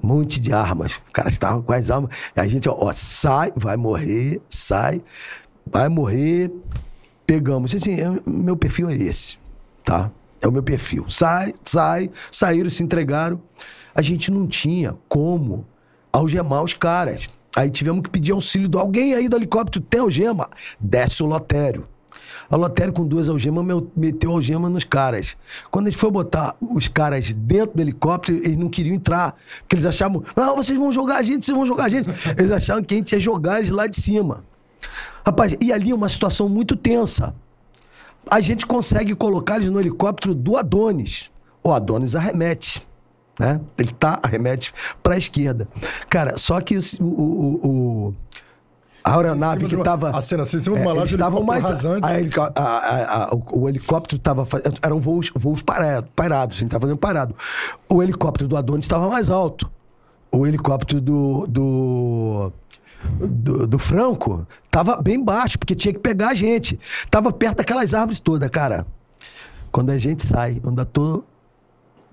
Um 0.00 0.06
monte 0.06 0.38
de 0.38 0.52
armas. 0.52 0.92
Os 1.06 1.12
caras 1.12 1.32
estavam 1.32 1.60
com 1.62 1.72
as 1.72 1.90
armas. 1.90 2.10
E 2.36 2.40
a 2.40 2.46
gente, 2.46 2.68
ó, 2.68 2.76
ó, 2.78 2.92
sai, 2.94 3.52
vai 3.56 3.76
morrer, 3.76 4.40
sai, 4.48 5.02
vai 5.66 5.88
morrer. 5.88 6.52
Pegamos. 7.26 7.74
Assim, 7.74 7.98
é- 8.00 8.20
meu 8.24 8.56
perfil 8.56 8.88
é 8.90 8.94
esse, 8.94 9.38
tá? 9.84 10.08
É 10.40 10.48
o 10.48 10.52
meu 10.52 10.62
perfil. 10.62 11.08
Sai, 11.08 11.54
sai, 11.64 12.10
saíram, 12.30 12.70
se 12.70 12.82
entregaram. 12.82 13.40
A 13.94 14.02
gente 14.02 14.30
não 14.30 14.46
tinha 14.46 14.96
como 15.08 15.66
algemar 16.12 16.62
os 16.62 16.74
caras. 16.74 17.28
Aí 17.56 17.70
tivemos 17.70 18.02
que 18.02 18.10
pedir 18.10 18.32
auxílio 18.32 18.68
de 18.68 18.78
alguém 18.78 19.14
aí 19.14 19.28
do 19.28 19.36
helicóptero. 19.36 19.84
Tem 19.84 20.00
algema? 20.00 20.48
Desce 20.78 21.22
o 21.22 21.26
lotério. 21.26 21.86
A 22.50 22.56
lotério 22.56 22.92
com 22.92 23.06
duas 23.06 23.28
algemas 23.28 23.82
meteu 23.94 24.30
algema 24.30 24.70
nos 24.70 24.84
caras. 24.84 25.36
Quando 25.70 25.88
a 25.88 25.90
gente 25.90 25.98
foi 25.98 26.10
botar 26.10 26.56
os 26.60 26.88
caras 26.88 27.32
dentro 27.32 27.76
do 27.76 27.82
helicóptero, 27.82 28.38
eles 28.38 28.56
não 28.56 28.68
queriam 28.68 28.94
entrar. 28.94 29.36
Porque 29.60 29.76
eles 29.76 29.84
achavam, 29.84 30.22
não, 30.34 30.56
vocês 30.56 30.78
vão 30.78 30.90
jogar 30.90 31.16
a 31.16 31.22
gente, 31.22 31.44
vocês 31.44 31.56
vão 31.56 31.66
jogar 31.66 31.84
a 31.84 31.88
gente. 31.88 32.08
Eles 32.36 32.50
achavam 32.50 32.82
que 32.82 32.94
a 32.94 32.96
gente 32.96 33.12
ia 33.12 33.20
jogar 33.20 33.58
eles 33.58 33.70
lá 33.70 33.86
de 33.86 34.00
cima. 34.00 34.44
Rapaz, 35.26 35.56
e 35.60 35.72
ali 35.72 35.90
é 35.90 35.94
uma 35.94 36.08
situação 36.08 36.48
muito 36.48 36.74
tensa. 36.74 37.34
A 38.30 38.40
gente 38.40 38.66
consegue 38.66 39.14
colocar 39.14 39.56
eles 39.56 39.70
no 39.70 39.80
helicóptero 39.80 40.34
do 40.34 40.56
Adonis. 40.56 41.30
O 41.62 41.72
Adonis 41.72 42.14
arremete. 42.14 42.86
Né? 43.38 43.60
Ele 43.78 43.92
tá, 43.92 44.18
arremete 44.22 44.72
para 45.02 45.14
a 45.14 45.18
esquerda. 45.18 45.68
Cara, 46.10 46.36
só 46.36 46.60
que 46.60 46.76
o, 46.76 47.04
o, 47.04 47.68
o- 48.08 48.14
a 49.04 49.16
aeronave 49.16 49.66
que 49.66 49.74
estava. 49.74 50.10
a 50.10 50.20
cena, 50.20 50.42
assim, 50.42 50.56
em 50.56 50.60
cima 50.60 50.76
de 50.76 50.82
uma 50.82 50.90
eles 50.90 51.00
laje, 51.00 51.14
estavam 51.14 51.42
mais. 51.42 51.64
o, 53.32 53.60
o 53.60 53.68
helicóptero 53.68 54.18
estava. 54.18 54.46
Eram 54.82 55.00
voos, 55.00 55.30
voos 55.34 55.62
parado, 55.62 56.08
parados, 56.14 56.56
a 56.56 56.60
gente 56.60 56.68
estava 56.68 56.82
fazendo 56.82 56.98
parado. 56.98 57.34
O 57.88 58.02
helicóptero 58.02 58.48
do 58.48 58.56
Adonis 58.56 58.84
estava 58.84 59.08
mais 59.08 59.30
alto. 59.30 59.70
O 60.30 60.46
helicóptero 60.46 61.00
do. 61.00 61.46
do 61.46 62.52
do, 63.20 63.66
do 63.66 63.78
Franco 63.78 64.46
tava 64.70 65.00
bem 65.00 65.22
baixo, 65.22 65.58
porque 65.58 65.74
tinha 65.74 65.92
que 65.92 66.00
pegar 66.00 66.28
a 66.28 66.34
gente. 66.34 66.78
Tava 67.10 67.32
perto 67.32 67.58
daquelas 67.58 67.94
árvores 67.94 68.20
todas, 68.20 68.48
cara. 68.50 68.86
Quando 69.70 69.90
a 69.90 69.98
gente 69.98 70.24
sai, 70.24 70.60
eu 70.62 70.70
ainda 70.70 70.84
tô 70.84 71.22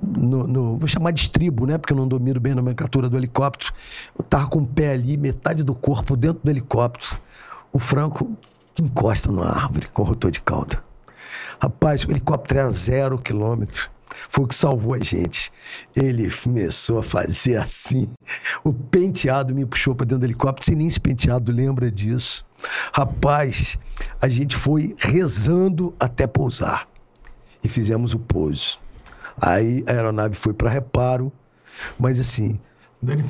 no, 0.02 0.46
no- 0.46 0.78
vou 0.78 0.88
chamar 0.88 1.12
de 1.12 1.22
estribo, 1.22 1.66
né? 1.66 1.78
Porque 1.78 1.94
eu 1.94 1.98
não 1.98 2.08
domino 2.08 2.40
bem 2.40 2.52
a 2.52 2.56
nomenclatura 2.56 3.08
do 3.10 3.18
helicóptero. 3.18 3.74
Eu 4.18 4.24
tava 4.26 4.48
com 4.48 4.60
o 4.60 4.66
pé 4.68 4.92
ali, 4.92 5.16
metade 5.18 5.64
do 5.64 5.74
corpo 5.74 6.16
dentro 6.18 6.42
do 6.44 6.50
helicóptero. 6.50 7.18
O 7.72 7.80
Franco 7.80 8.36
encosta 8.80 9.32
numa 9.32 9.48
árvore 9.48 9.88
com 9.88 10.04
rotor 10.04 10.32
de 10.32 10.42
cauda. 10.42 10.84
Rapaz, 11.62 12.04
o 12.04 12.12
helicóptero 12.12 12.60
era 12.60 12.72
zero 12.72 13.18
quilômetro. 13.18 13.90
Foi 14.30 14.46
o 14.46 14.48
que 14.48 14.56
salvou 14.56 14.94
a 14.94 15.00
gente. 15.00 15.52
Ele 15.96 16.30
começou 16.32 17.00
a 17.00 17.04
fazer 17.04 17.58
assim. 17.58 18.08
O 18.64 18.74
penteado 18.74 19.54
me 19.54 19.66
puxou 19.66 19.94
para 19.96 20.06
dentro 20.06 20.20
do 20.20 20.26
helicóptero. 20.26 20.66
Sem 20.66 20.76
nem 20.76 20.88
esse 20.88 21.00
penteado 21.00 21.52
lembra 21.52 21.92
disso. 21.92 22.46
Rapaz, 22.94 23.78
a 24.22 24.28
gente 24.28 24.56
foi 24.56 24.96
rezando 24.98 25.94
até 26.00 26.26
pousar. 26.28 26.88
E 27.64 27.68
fizemos 27.68 28.14
o 28.14 28.20
pouso. 28.20 28.80
Aí 29.40 29.84
a 29.88 29.92
aeronave 29.92 30.36
foi 30.36 30.54
para 30.54 30.70
reparo. 30.70 31.32
Mas 32.00 32.20
assim, 32.20 32.58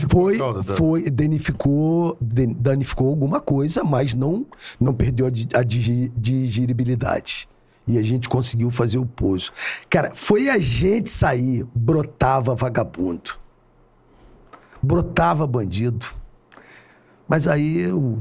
foi, 0.07 0.35
a 0.35 0.37
cauda 0.39 0.61
da- 0.61 0.75
foi 0.75 1.09
danificou, 1.09 2.15
dan- 2.21 2.53
danificou 2.57 3.09
alguma 3.09 3.39
coisa, 3.41 3.83
mas 3.83 4.13
não, 4.13 4.45
não 4.79 4.93
perdeu 4.93 5.25
a, 5.25 5.59
a 5.59 5.63
digeribilidade. 5.63 7.47
E 7.87 7.97
a 7.97 8.01
gente 8.01 8.27
conseguiu 8.27 8.71
fazer 8.71 8.97
o 8.97 9.05
pouso. 9.05 9.51
Cara, 9.89 10.11
foi 10.15 10.49
a 10.49 10.57
gente 10.57 11.09
sair, 11.09 11.65
brotava 11.75 12.55
vagabundo. 12.55 13.31
Brotava 14.81 15.45
bandido. 15.47 16.05
Mas 17.27 17.47
aí 17.47 17.91
o, 17.91 18.19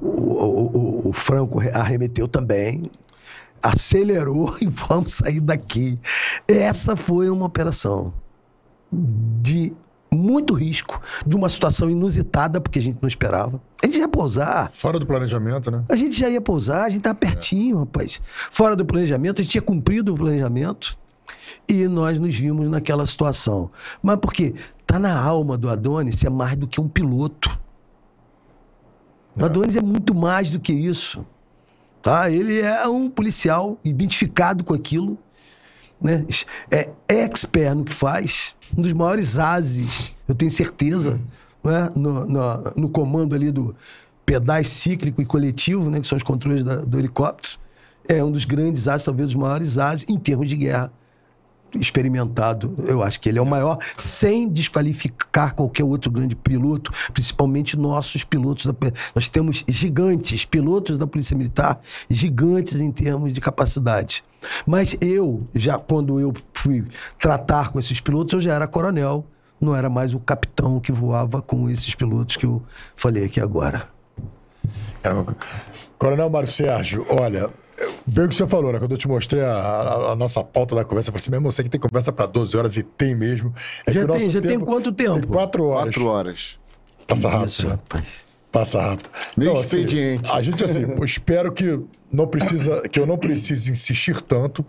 o, 0.00 0.08
o- 0.08 1.08
o- 1.08 1.12
Franco 1.12 1.60
arremeteu 1.72 2.26
também, 2.26 2.90
acelerou 3.62 4.56
e 4.62 4.66
vamos 4.66 5.14
sair 5.14 5.40
daqui. 5.40 5.98
Essa 6.48 6.96
foi 6.96 7.28
uma 7.30 7.46
operação 7.46 8.12
de 8.92 9.72
muito 10.14 10.54
risco, 10.54 11.00
de 11.26 11.36
uma 11.36 11.48
situação 11.48 11.88
inusitada, 11.88 12.60
porque 12.60 12.78
a 12.78 12.82
gente 12.82 12.98
não 13.00 13.08
esperava. 13.08 13.60
A 13.82 13.86
gente 13.86 13.98
ia 13.98 14.08
pousar. 14.08 14.70
Fora 14.72 14.98
do 14.98 15.06
planejamento, 15.06 15.70
né? 15.70 15.84
A 15.88 15.96
gente 15.96 16.18
já 16.18 16.28
ia 16.28 16.40
pousar, 16.40 16.84
a 16.84 16.88
gente 16.88 16.98
estava 16.98 17.14
pertinho, 17.14 17.78
rapaz. 17.78 18.20
Fora 18.50 18.74
do 18.74 18.84
planejamento, 18.84 19.40
a 19.40 19.42
gente 19.42 19.52
tinha 19.52 19.62
cumprido 19.62 20.12
o 20.12 20.16
planejamento 20.16 20.98
e 21.68 21.86
nós 21.86 22.18
nos 22.18 22.34
vimos 22.34 22.68
naquela 22.68 23.06
situação. 23.06 23.70
Mas 24.02 24.16
por 24.18 24.32
quê? 24.32 24.54
Tá 24.86 24.98
na 24.98 25.18
alma 25.18 25.56
do 25.56 25.68
Adonis 25.68 26.16
ser 26.16 26.30
mais 26.30 26.56
do 26.56 26.66
que 26.66 26.80
um 26.80 26.88
piloto. 26.88 27.58
O 29.36 29.44
Adonis 29.44 29.76
é 29.76 29.82
muito 29.82 30.14
mais 30.14 30.50
do 30.50 30.58
que 30.58 30.72
isso. 30.72 31.24
Tá? 32.02 32.30
Ele 32.30 32.60
é 32.60 32.86
um 32.88 33.08
policial 33.08 33.78
identificado 33.84 34.64
com 34.64 34.74
aquilo, 34.74 35.18
né? 36.00 36.24
É 36.70 36.88
expert 37.08 37.74
no 37.76 37.84
que 37.84 37.92
faz, 37.92 38.54
um 38.76 38.82
dos 38.82 38.92
maiores 38.92 39.38
ases, 39.38 40.16
eu 40.28 40.34
tenho 40.34 40.50
certeza, 40.50 41.20
né? 41.62 41.90
no, 41.94 42.26
no, 42.26 42.72
no 42.76 42.88
comando 42.88 43.34
ali 43.34 43.50
do 43.50 43.74
pedais 44.24 44.68
cíclico 44.68 45.20
e 45.20 45.24
coletivo, 45.24 45.90
né? 45.90 46.00
que 46.00 46.06
são 46.06 46.16
os 46.16 46.22
controles 46.22 46.62
da- 46.64 46.76
do 46.76 46.98
helicóptero. 46.98 47.58
É 48.08 48.22
um 48.24 48.30
dos 48.32 48.44
grandes 48.44 48.88
ases, 48.88 49.04
talvez 49.04 49.30
os 49.30 49.34
maiores 49.34 49.78
ases 49.78 50.06
em 50.08 50.18
termos 50.18 50.48
de 50.48 50.56
guerra 50.56 50.92
experimentado. 51.78 52.74
Eu 52.86 53.02
acho 53.02 53.20
que 53.20 53.28
ele 53.28 53.38
é 53.38 53.42
o 53.42 53.46
maior, 53.46 53.78
sem 53.96 54.48
desqualificar 54.48 55.54
qualquer 55.54 55.84
outro 55.84 56.10
grande 56.10 56.34
piloto, 56.34 56.92
principalmente 57.12 57.76
nossos 57.76 58.24
pilotos. 58.24 58.66
Da, 58.66 58.74
nós 59.14 59.28
temos 59.28 59.64
gigantes, 59.68 60.44
pilotos 60.44 60.96
da 60.96 61.06
Polícia 61.06 61.36
Militar, 61.36 61.80
gigantes 62.08 62.80
em 62.80 62.90
termos 62.90 63.32
de 63.32 63.40
capacidade. 63.40 64.24
Mas 64.66 64.96
eu, 65.00 65.46
já 65.54 65.78
quando 65.78 66.18
eu 66.18 66.32
fui 66.52 66.84
tratar 67.18 67.70
com 67.70 67.78
esses 67.78 68.00
pilotos, 68.00 68.32
eu 68.34 68.40
já 68.40 68.54
era 68.54 68.66
coronel, 68.66 69.24
não 69.60 69.76
era 69.76 69.90
mais 69.90 70.14
o 70.14 70.18
capitão 70.18 70.80
que 70.80 70.90
voava 70.90 71.42
com 71.42 71.68
esses 71.68 71.94
pilotos 71.94 72.36
que 72.36 72.46
eu 72.46 72.62
falei 72.96 73.24
aqui 73.24 73.40
agora. 73.40 73.88
Coronel 75.98 76.30
Mário 76.30 76.48
Sérgio, 76.48 77.06
olha, 77.10 77.50
bem 78.06 78.24
o 78.24 78.28
que 78.28 78.34
você 78.34 78.46
falou, 78.46 78.72
né? 78.72 78.78
Quando 78.78 78.92
eu 78.92 78.98
te 78.98 79.08
mostrei 79.08 79.42
a, 79.42 79.52
a- 79.54 80.12
a 80.12 80.16
nossa 80.16 80.42
pauta 80.44 80.74
da 80.74 80.84
conversa, 80.84 81.08
eu 81.08 81.12
falei 81.12 81.22
assim, 81.22 81.30
meu 81.30 81.38
irmão, 81.38 81.50
você 81.52 81.62
que 81.62 81.68
tem 81.68 81.80
conversa 81.80 82.12
para 82.12 82.26
12 82.26 82.56
horas 82.56 82.76
e 82.76 82.82
tem 82.82 83.14
mesmo. 83.14 83.52
É 83.86 83.92
Já 83.92 84.00
que 84.04 84.10
o 84.10 84.14
tem- 84.16 84.30
já 84.30 84.40
tem 84.40 84.60
quanto 84.60 84.92
tempo? 84.92 85.20
Tem 85.20 85.28
quatro 85.28 85.64
horas. 85.66 85.94
Quatro 85.94 86.06
horas. 86.06 86.58
Passa 87.06 87.28
rápido, 87.28 87.48
Isso, 87.48 87.64
né? 87.66 87.70
rapaz. 87.72 88.24
Passa 88.52 88.80
rápido. 88.82 89.10
Meio 89.36 89.52
Não, 89.54 89.60
assim, 89.60 89.78
expediente. 89.78 90.30
a 90.30 90.42
gente, 90.42 90.64
assim, 90.64 90.84
espero 91.04 91.52
que, 91.52 91.80
não 92.12 92.26
precisa, 92.26 92.82
que 92.82 92.98
eu 92.98 93.06
não 93.06 93.16
precise 93.16 93.70
insistir 93.70 94.20
tanto 94.20 94.64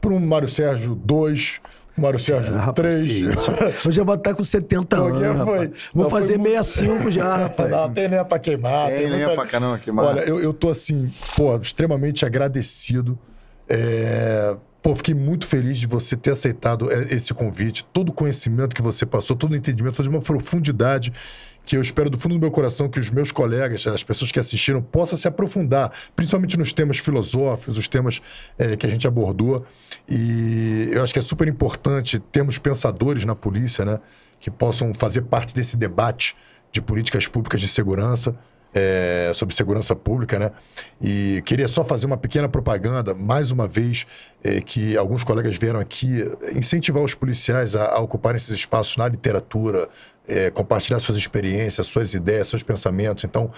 para 0.00 0.12
um 0.12 0.20
Mário 0.20 0.48
Sérgio 0.48 0.94
2, 0.94 1.60
um 1.60 1.73
Mário 1.96 2.18
Sérgio 2.18 2.54
Rapaz, 2.54 2.74
3. 2.74 3.06
que 3.06 3.12
isso. 3.32 3.50
Eu 3.86 3.92
já 3.92 4.02
vou 4.02 4.14
estar 4.16 4.34
com 4.34 4.42
70 4.42 4.96
Não, 4.96 5.06
anos. 5.06 5.44
foi? 5.44 5.66
Vou 5.94 6.02
Não, 6.04 6.10
foi 6.10 6.20
fazer 6.22 6.36
muito- 6.38 6.64
65 6.64 7.10
já, 7.10 7.36
rapaz. 7.48 7.70
Não, 7.70 7.92
tem 7.92 8.08
lenha 8.08 8.24
pra 8.24 8.38
queimar. 8.38 8.88
Tem 8.88 9.06
lenha 9.06 9.26
muita- 9.28 9.34
pra 9.42 9.46
caramba 9.46 9.78
queimar. 9.78 10.04
Olha, 10.06 10.20
eu, 10.22 10.40
eu 10.40 10.52
tô 10.52 10.70
assim, 10.70 11.12
pô, 11.36 11.56
extremamente 11.56 12.24
agradecido. 12.26 13.18
É, 13.68 14.54
Pô, 14.82 14.94
fiquei 14.94 15.14
muito 15.14 15.46
feliz 15.46 15.78
de 15.78 15.86
você 15.86 16.14
ter 16.14 16.30
aceitado 16.32 16.92
é, 16.92 17.04
esse 17.14 17.32
convite. 17.32 17.86
Todo 17.90 18.10
o 18.10 18.12
conhecimento 18.12 18.76
que 18.76 18.82
você 18.82 19.06
passou, 19.06 19.34
todo 19.34 19.52
o 19.52 19.56
entendimento 19.56 19.96
foi 19.96 20.02
de 20.02 20.10
uma 20.10 20.20
profundidade 20.20 21.10
que 21.64 21.76
eu 21.76 21.82
espero 21.82 22.10
do 22.10 22.18
fundo 22.18 22.34
do 22.34 22.40
meu 22.40 22.50
coração 22.50 22.88
que 22.88 23.00
os 23.00 23.10
meus 23.10 23.32
colegas, 23.32 23.86
as 23.86 24.04
pessoas 24.04 24.30
que 24.30 24.38
assistiram, 24.38 24.82
possam 24.82 25.18
se 25.18 25.26
aprofundar, 25.26 25.90
principalmente 26.14 26.58
nos 26.58 26.72
temas 26.72 26.98
filosóficos, 26.98 27.78
os 27.78 27.88
temas 27.88 28.20
é, 28.58 28.76
que 28.76 28.86
a 28.86 28.90
gente 28.90 29.06
abordou. 29.06 29.64
E 30.08 30.88
eu 30.92 31.02
acho 31.02 31.12
que 31.12 31.18
é 31.18 31.22
super 31.22 31.48
importante 31.48 32.18
termos 32.18 32.58
pensadores 32.58 33.24
na 33.24 33.34
polícia, 33.34 33.84
né? 33.84 34.00
Que 34.38 34.50
possam 34.50 34.92
fazer 34.94 35.22
parte 35.22 35.54
desse 35.54 35.76
debate 35.76 36.36
de 36.70 36.82
políticas 36.82 37.26
públicas 37.26 37.60
de 37.60 37.68
segurança. 37.68 38.36
é, 38.74 39.30
sobre 39.34 39.54
segurança 39.54 39.94
pública, 39.94 40.38
né? 40.38 40.50
E 41.00 41.40
queria 41.46 41.68
só 41.68 41.84
fazer 41.84 42.06
uma 42.06 42.16
pequena 42.16 42.48
propaganda, 42.48 43.14
mais 43.14 43.52
uma 43.52 43.68
vez, 43.68 44.04
é, 44.42 44.60
que 44.60 44.96
alguns 44.96 45.22
colegas 45.22 45.56
vieram 45.56 45.78
aqui 45.78 46.24
incentivar 46.54 47.02
os 47.02 47.14
policiais 47.14 47.76
a, 47.76 47.86
a 47.86 48.00
ocuparem 48.00 48.36
esses 48.36 48.50
espaços 48.50 48.96
na 48.96 49.06
literatura, 49.06 49.88
é, 50.26 50.50
compartilhar 50.50 51.00
suas 51.00 51.18
experiências, 51.18 51.86
suas 51.86 52.14
ideias, 52.14 52.48
seus 52.48 52.62
pensamentos. 52.62 53.24
Então, 53.24 53.50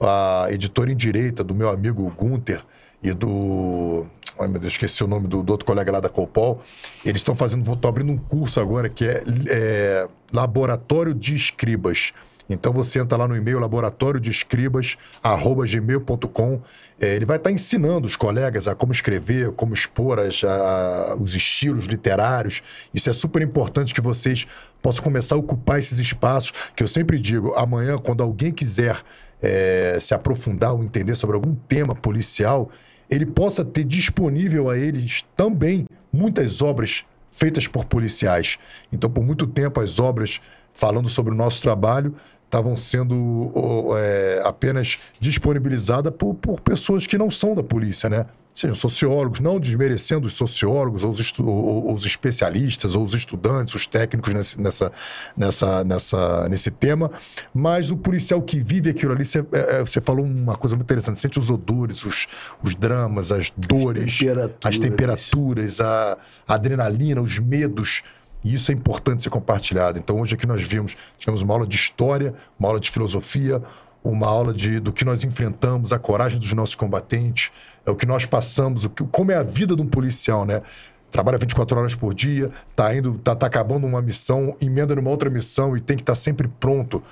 a 0.00 0.46
editora 0.50 0.90
em 0.92 0.96
direita 0.96 1.42
do 1.42 1.54
meu 1.54 1.68
amigo 1.68 2.08
Gunter 2.16 2.62
e 3.02 3.12
do. 3.12 4.06
Ai, 4.38 4.48
meu 4.48 4.60
Deus, 4.60 4.72
esqueci 4.72 5.02
o 5.04 5.06
nome 5.06 5.26
do, 5.26 5.42
do 5.42 5.50
outro 5.50 5.66
colega 5.66 5.92
lá 5.92 6.00
da 6.00 6.08
Copol. 6.08 6.62
Eles 7.04 7.20
estão 7.20 7.34
fazendo, 7.34 7.70
estão 7.70 7.88
abrindo 7.88 8.12
um 8.12 8.16
curso 8.16 8.60
agora 8.60 8.88
que 8.88 9.06
é, 9.06 9.22
é 9.48 10.08
Laboratório 10.32 11.12
de 11.14 11.34
Escribas. 11.34 12.12
Então 12.52 12.72
você 12.72 13.00
entra 13.00 13.18
lá 13.18 13.26
no 13.26 13.36
e-mail 13.36 13.58
laboratório 13.58 14.20
de 14.20 14.30
escribas@gmail.com. 14.30 16.60
É, 17.00 17.14
ele 17.14 17.26
vai 17.26 17.36
estar 17.36 17.50
ensinando 17.50 18.06
os 18.06 18.16
colegas 18.16 18.68
a 18.68 18.74
como 18.74 18.92
escrever, 18.92 19.52
como 19.52 19.74
expor 19.74 20.18
as, 20.18 20.42
a, 20.44 21.16
os 21.18 21.34
estilos 21.34 21.86
literários. 21.86 22.62
Isso 22.92 23.08
é 23.10 23.12
super 23.12 23.42
importante 23.42 23.94
que 23.94 24.00
vocês 24.00 24.46
possam 24.80 25.04
começar 25.04 25.34
a 25.34 25.38
ocupar 25.38 25.78
esses 25.78 25.98
espaços. 25.98 26.52
Que 26.76 26.82
eu 26.82 26.88
sempre 26.88 27.18
digo, 27.18 27.52
amanhã 27.54 27.98
quando 27.98 28.22
alguém 28.22 28.52
quiser 28.52 29.02
é, 29.42 29.98
se 30.00 30.14
aprofundar 30.14 30.72
ou 30.72 30.84
entender 30.84 31.14
sobre 31.14 31.36
algum 31.36 31.54
tema 31.54 31.94
policial, 31.94 32.70
ele 33.10 33.26
possa 33.26 33.64
ter 33.64 33.84
disponível 33.84 34.70
a 34.70 34.78
eles 34.78 35.24
também 35.36 35.86
muitas 36.12 36.62
obras 36.62 37.04
feitas 37.30 37.66
por 37.66 37.84
policiais. 37.84 38.58
Então, 38.92 39.10
por 39.10 39.24
muito 39.24 39.46
tempo, 39.46 39.80
as 39.80 39.98
obras 39.98 40.40
falando 40.72 41.08
sobre 41.08 41.32
o 41.32 41.36
nosso 41.36 41.60
trabalho 41.60 42.14
estavam 42.52 42.76
sendo 42.76 43.50
é, 43.96 44.42
apenas 44.44 44.98
disponibilizadas 45.18 46.12
por, 46.14 46.34
por, 46.34 46.60
pessoas 46.60 47.06
que 47.06 47.16
não 47.16 47.30
são 47.30 47.54
da 47.54 47.62
polícia, 47.62 48.10
né? 48.10 48.26
Sejam 48.54 48.74
sociólogos, 48.74 49.40
não 49.40 49.58
desmerecendo 49.58 50.26
os 50.26 50.34
sociólogos, 50.34 51.02
ou 51.02 51.10
os, 51.10 51.38
ou 51.38 51.94
os 51.94 52.04
especialistas, 52.04 52.94
ou 52.94 53.02
os 53.02 53.14
estudantes, 53.14 53.74
os 53.74 53.86
técnicos 53.86 54.34
nesse, 54.34 54.60
nessa, 54.60 54.92
nessa, 55.34 55.82
nessa, 55.82 56.48
nesse 56.50 56.70
tema, 56.70 57.10
mas 57.54 57.90
o 57.90 57.96
policial 57.96 58.42
que 58.42 58.60
vive 58.60 58.90
aquilo 58.90 59.12
ali, 59.12 59.24
você, 59.24 59.38
é, 59.52 59.78
é 59.78 59.80
você 59.80 60.02
falou 60.02 60.26
uma 60.26 60.54
coisa 60.54 60.76
muito 60.76 60.84
interessante, 60.84 61.18
sente 61.18 61.38
os 61.38 61.48
odores, 61.48 62.04
os, 62.04 62.26
os 62.62 62.74
dramas, 62.74 63.32
as 63.32 63.50
dores, 63.56 64.12
as 64.12 64.18
temperaturas, 64.18 64.58
as 64.62 64.78
temperaturas 64.78 65.80
a, 65.80 66.18
a 66.46 66.54
adrenalina, 66.54 67.22
os 67.22 67.38
medos 67.38 68.02
e 68.44 68.54
isso 68.54 68.70
é 68.70 68.74
importante 68.74 69.22
ser 69.22 69.30
compartilhado. 69.30 69.98
Então, 69.98 70.20
hoje 70.20 70.34
aqui 70.34 70.46
nós 70.46 70.62
vimos, 70.62 70.96
tivemos 71.18 71.42
uma 71.42 71.54
aula 71.54 71.66
de 71.66 71.76
história, 71.76 72.34
uma 72.58 72.68
aula 72.68 72.80
de 72.80 72.90
filosofia, 72.90 73.62
uma 74.04 74.26
aula 74.26 74.52
de, 74.52 74.80
do 74.80 74.92
que 74.92 75.04
nós 75.04 75.22
enfrentamos, 75.22 75.92
a 75.92 75.98
coragem 75.98 76.38
dos 76.38 76.52
nossos 76.52 76.74
combatentes, 76.74 77.52
é 77.86 77.90
o 77.90 77.94
que 77.94 78.06
nós 78.06 78.26
passamos, 78.26 78.84
o 78.84 78.90
que, 78.90 79.04
como 79.04 79.30
é 79.30 79.36
a 79.36 79.42
vida 79.42 79.76
de 79.76 79.82
um 79.82 79.86
policial, 79.86 80.44
né? 80.44 80.62
Trabalha 81.10 81.36
24 81.36 81.78
horas 81.78 81.94
por 81.94 82.14
dia, 82.14 82.50
tá 82.74 82.94
indo, 82.94 83.18
tá, 83.18 83.34
tá 83.34 83.46
acabando 83.46 83.86
uma 83.86 84.00
missão, 84.00 84.56
emenda 84.60 84.94
numa 84.96 85.10
outra 85.10 85.28
missão 85.28 85.76
e 85.76 85.80
tem 85.80 85.96
que 85.96 86.02
estar 86.02 86.14
tá 86.14 86.16
sempre 86.16 86.48
pronto 86.48 87.02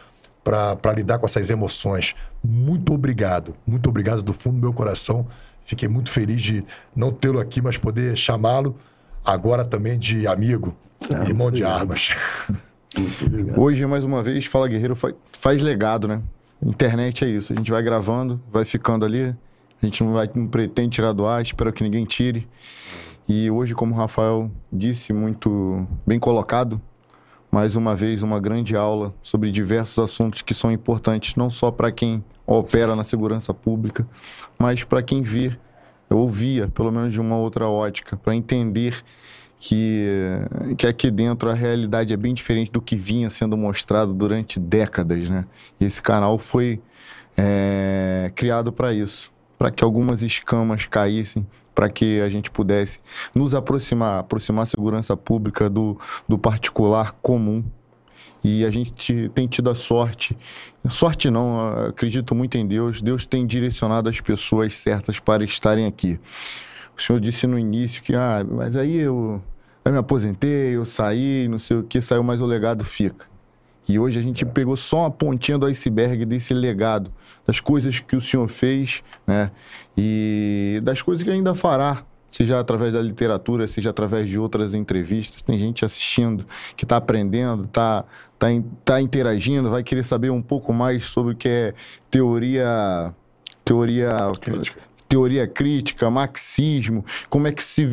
para 0.43 0.93
lidar 0.95 1.19
com 1.19 1.27
essas 1.27 1.51
emoções. 1.51 2.15
Muito 2.43 2.95
obrigado, 2.95 3.55
muito 3.67 3.91
obrigado 3.91 4.23
do 4.23 4.33
fundo 4.33 4.57
do 4.57 4.61
meu 4.61 4.73
coração. 4.73 5.27
Fiquei 5.63 5.87
muito 5.87 6.11
feliz 6.11 6.43
de 6.43 6.65
não 6.97 7.13
tê-lo 7.13 7.39
aqui, 7.39 7.61
mas 7.61 7.77
poder 7.77 8.17
chamá-lo 8.17 8.77
agora 9.25 9.65
também 9.65 9.99
de 9.99 10.27
amigo, 10.27 10.75
ah, 11.15 11.25
irmão 11.25 11.51
de 11.51 11.65
armas. 11.65 12.15
Hoje, 13.57 13.87
mais 13.87 14.05
uma 14.05 14.23
vez, 14.23 14.47
Fala 14.47 14.69
Guerreiro 14.69 14.97
faz, 14.97 15.63
legado, 15.63 16.09
né? 16.09 16.21
Internet 16.63 17.25
é 17.25 17.29
isso. 17.29 17.53
A 17.53 17.57
gente 17.57 17.71
vai 17.71 17.83
gravando, 17.83 18.41
vai 18.51 18.65
ficando 18.65 19.05
ali. 19.05 19.35
A 19.83 19.87
gente 19.87 20.03
não, 20.05 20.13
vai, 20.13 20.29
não 20.35 20.47
pretende 20.47 20.91
tirar 20.91 21.13
do 21.13 21.27
ar, 21.27 21.41
espero 21.43 21.73
que 21.73 21.83
ninguém 21.83 22.05
tire. 22.05 22.47
E 23.29 23.51
hoje, 23.51 23.75
como 23.75 23.95
o 23.95 23.97
Rafael 23.97 24.51
disse, 24.73 25.13
muito 25.13 25.87
bem 26.07 26.19
colocado, 26.19 26.81
mais 27.51 27.77
uma 27.77 27.97
vez, 27.97 28.23
uma 28.23 28.39
grande 28.39 28.77
aula 28.77 29.15
sobre 29.23 29.51
diversos 29.51 29.99
assuntos 29.99 30.43
que 30.43 30.53
são 30.53 30.71
importantes 30.71 31.37
não 31.37 31.49
só 31.49 31.71
para 31.71 31.91
quem 31.91 32.23
opera 32.47 32.95
na 32.95 33.05
segurança 33.05 33.55
pública, 33.55 34.07
mas 34.59 34.85
para 34.85 35.03
quem 35.03 35.23
vê 35.23 35.57
eu 36.11 36.19
ouvia, 36.19 36.67
pelo 36.69 36.91
menos 36.91 37.13
de 37.13 37.21
uma 37.21 37.37
outra 37.37 37.69
ótica, 37.69 38.17
para 38.17 38.35
entender 38.35 39.03
que, 39.57 40.07
que 40.77 40.87
aqui 40.87 41.11
dentro 41.11 41.49
a 41.49 41.55
realidade 41.55 42.13
é 42.13 42.17
bem 42.17 42.35
diferente 42.35 42.73
do 42.73 42.81
que 42.81 42.97
vinha 42.97 43.31
sendo 43.31 43.57
mostrado 43.57 44.13
durante 44.13 44.59
décadas, 44.59 45.29
né? 45.29 45.45
E 45.79 45.85
esse 45.85 46.03
canal 46.03 46.39
foi 46.39 46.81
é, 47.37 48.33
criado 48.35 48.73
para 48.73 48.93
isso, 48.93 49.31
para 49.57 49.71
que 49.71 49.85
algumas 49.85 50.23
escamas 50.23 50.87
caíssem, 50.87 51.47
para 51.75 51.89
que 51.89 52.21
a 52.21 52.29
gente 52.29 52.51
pudesse 52.51 53.01
nos 53.35 53.55
aproximar, 53.55 54.19
aproximar 54.19 54.65
a 54.65 54.67
segurança 54.67 55.17
pública 55.17 55.71
do, 55.71 55.99
do 56.29 56.39
particular 56.39 57.13
comum, 57.23 57.63
e 58.43 58.65
a 58.65 58.71
gente 58.71 59.31
tem 59.35 59.47
tido 59.47 59.69
a 59.69 59.75
sorte, 59.75 60.37
sorte 60.89 61.31
não, 61.31 61.89
acredito 61.89 62.35
muito 62.35 62.57
em 62.57 62.67
Deus, 62.67 63.03
Deus 63.03 63.27
tem 63.27 63.47
direcionado 63.47 64.09
as 64.09 64.21
pessoas 64.21 64.77
certas 64.77 65.19
para 65.19 65.45
estarem 65.45 65.87
aqui. 65.87 66.19
O 66.97 67.01
senhor 67.03 67.21
disse 67.21 67.47
no 67.47 67.59
início 67.59 68.03
que, 68.03 68.15
ah, 68.15 68.45
mas 68.49 68.77
aí 68.77 68.97
eu, 68.97 69.43
eu 69.85 69.93
me 69.93 69.99
aposentei, 69.99 70.77
eu 70.77 70.85
saí, 70.85 71.49
não 71.49 71.59
sei 71.59 71.79
o 71.79 71.83
que, 71.83 72.01
saiu, 72.01 72.23
mas 72.23 72.41
o 72.41 72.47
legado 72.47 72.85
fica. 72.85 73.27
E 73.89 73.99
hoje 73.99 74.19
a 74.19 74.23
gente 74.23 74.45
pegou 74.47 74.77
só 74.77 75.01
uma 75.01 75.11
pontinha 75.11 75.59
do 75.59 75.67
iceberg 75.67 76.25
desse 76.25 76.55
legado, 76.55 77.13
das 77.47 77.59
coisas 77.59 77.99
que 77.99 78.15
o 78.15 78.21
senhor 78.21 78.49
fez, 78.49 79.03
né? 79.27 79.51
E 79.97 80.81
das 80.85 81.03
coisas 81.03 81.25
que 81.25 81.31
ainda 81.31 81.55
fará 81.55 82.05
seja 82.31 82.61
através 82.61 82.93
da 82.93 83.03
literatura, 83.03 83.67
seja 83.67 83.91
através 83.91 84.29
de 84.29 84.39
outras 84.39 84.75
entrevistas. 84.75 85.43
Tem 85.43 85.59
gente 85.59 85.85
assistindo 85.85 86.47
que 86.77 86.85
está 86.85 86.97
aprendendo, 86.97 87.65
está 87.65 88.05
tá, 88.39 88.47
tá 88.85 89.01
interagindo, 89.01 89.71
vai 89.71 89.83
querer 89.83 90.05
saber 90.05 90.31
um 90.31 90.43
pouco 90.43 90.73
mais 90.73 91.05
sobre 91.05 91.35
o 91.35 91.37
que 91.37 91.49
é 91.49 91.75
teoria 92.11 93.15
teoria 93.65 94.11
crítica 94.41 94.90
teoria 95.11 95.45
crítica, 95.45 96.09
marxismo, 96.09 97.05
como 97.29 97.49
é 97.49 97.53
que 97.53 97.61
se, 97.65 97.85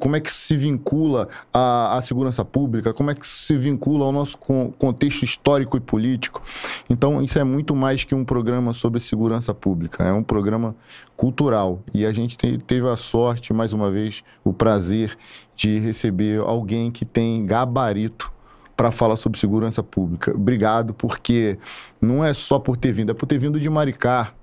como 0.00 0.16
é 0.16 0.20
que 0.20 0.30
se 0.30 0.56
vincula 0.56 1.28
à, 1.52 1.96
à 1.96 2.02
segurança 2.02 2.44
pública, 2.44 2.92
como 2.92 3.12
é 3.12 3.14
que 3.14 3.24
se 3.24 3.56
vincula 3.56 4.04
ao 4.04 4.10
nosso 4.10 4.36
contexto 4.36 5.22
histórico 5.24 5.76
e 5.76 5.80
político. 5.80 6.42
Então, 6.90 7.22
isso 7.22 7.38
é 7.38 7.44
muito 7.44 7.76
mais 7.76 8.02
que 8.02 8.12
um 8.12 8.24
programa 8.24 8.74
sobre 8.74 8.98
segurança 8.98 9.54
pública, 9.54 10.02
é 10.02 10.12
um 10.12 10.24
programa 10.24 10.74
cultural. 11.16 11.80
E 11.94 12.04
a 12.04 12.12
gente 12.12 12.36
te, 12.36 12.58
teve 12.58 12.88
a 12.88 12.96
sorte, 12.96 13.52
mais 13.52 13.72
uma 13.72 13.88
vez, 13.88 14.24
o 14.42 14.52
prazer 14.52 15.16
de 15.54 15.78
receber 15.78 16.40
alguém 16.40 16.90
que 16.90 17.04
tem 17.04 17.46
gabarito 17.46 18.32
para 18.76 18.90
falar 18.90 19.16
sobre 19.16 19.38
segurança 19.38 19.80
pública. 19.80 20.32
Obrigado, 20.34 20.92
porque 20.92 21.56
não 22.00 22.24
é 22.24 22.34
só 22.34 22.58
por 22.58 22.76
ter 22.76 22.90
vindo, 22.90 23.10
é 23.10 23.14
por 23.14 23.26
ter 23.26 23.38
vindo 23.38 23.60
de 23.60 23.70
Maricá, 23.70 24.34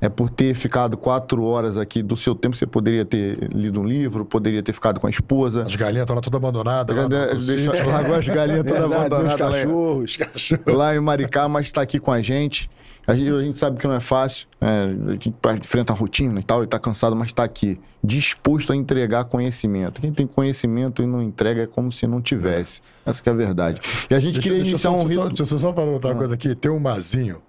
é 0.00 0.08
por 0.08 0.30
ter 0.30 0.54
ficado 0.54 0.96
quatro 0.96 1.42
horas 1.44 1.76
aqui 1.76 2.02
do 2.02 2.16
seu 2.16 2.34
tempo, 2.34 2.56
você 2.56 2.66
poderia 2.66 3.04
ter 3.04 3.48
lido 3.52 3.80
um 3.80 3.84
livro, 3.84 4.24
poderia 4.24 4.62
ter 4.62 4.72
ficado 4.72 5.00
com 5.00 5.06
a 5.06 5.10
esposa. 5.10 5.62
As 5.62 5.74
galinhas 5.74 6.02
estão 6.02 6.14
lá 6.14 6.22
todas 6.22 6.36
abandonadas. 6.36 6.96
Lá 6.96 7.08
Deixa, 7.08 7.84
largou 7.84 8.14
as 8.14 8.28
galinhas 8.28 8.64
todas 8.64 8.82
abandonadas. 8.82 9.32
Os 9.32 9.34
cachorros, 9.34 10.18
lá, 10.18 10.26
cachorros. 10.26 10.76
lá 10.76 10.94
em 10.94 11.00
Maricá, 11.00 11.48
mas 11.48 11.66
está 11.66 11.82
aqui 11.82 11.98
com 11.98 12.12
a 12.12 12.22
gente. 12.22 12.70
A 13.08 13.16
gente, 13.16 13.30
a 13.30 13.40
gente, 13.40 13.58
sabe 13.58 13.78
que 13.78 13.86
não 13.86 13.94
é 13.94 14.00
fácil, 14.00 14.46
é, 14.60 14.94
a 15.08 15.12
gente 15.12 15.34
enfrenta 15.62 15.94
a 15.94 15.96
rotina 15.96 16.38
e 16.40 16.42
tal, 16.42 16.60
e 16.60 16.64
está 16.64 16.78
cansado, 16.78 17.16
mas 17.16 17.30
está 17.30 17.42
aqui, 17.42 17.80
disposto 18.04 18.70
a 18.70 18.76
entregar 18.76 19.24
conhecimento. 19.24 19.98
Quem 19.98 20.12
tem 20.12 20.26
conhecimento 20.26 21.02
e 21.02 21.06
não 21.06 21.22
entrega 21.22 21.62
é 21.62 21.66
como 21.66 21.90
se 21.90 22.06
não 22.06 22.20
tivesse. 22.20 22.82
Essa 23.06 23.22
é 23.24 23.30
a 23.30 23.32
verdade. 23.32 23.80
E 24.10 24.14
a 24.14 24.20
gente 24.20 24.34
deixa, 24.34 24.42
queria 24.42 24.58
deixa 24.58 24.70
iniciar 24.72 24.90
só, 24.90 24.98
um 24.98 25.06
rito... 25.06 25.28
Deixa 25.28 25.54
eu 25.54 25.58
só 25.58 25.72
falar 25.72 25.90
outra 25.90 26.12
ah. 26.12 26.14
coisa 26.14 26.34
aqui. 26.34 26.54
Tem 26.54 26.70
um 26.70 26.78
Mazinho 26.78 27.40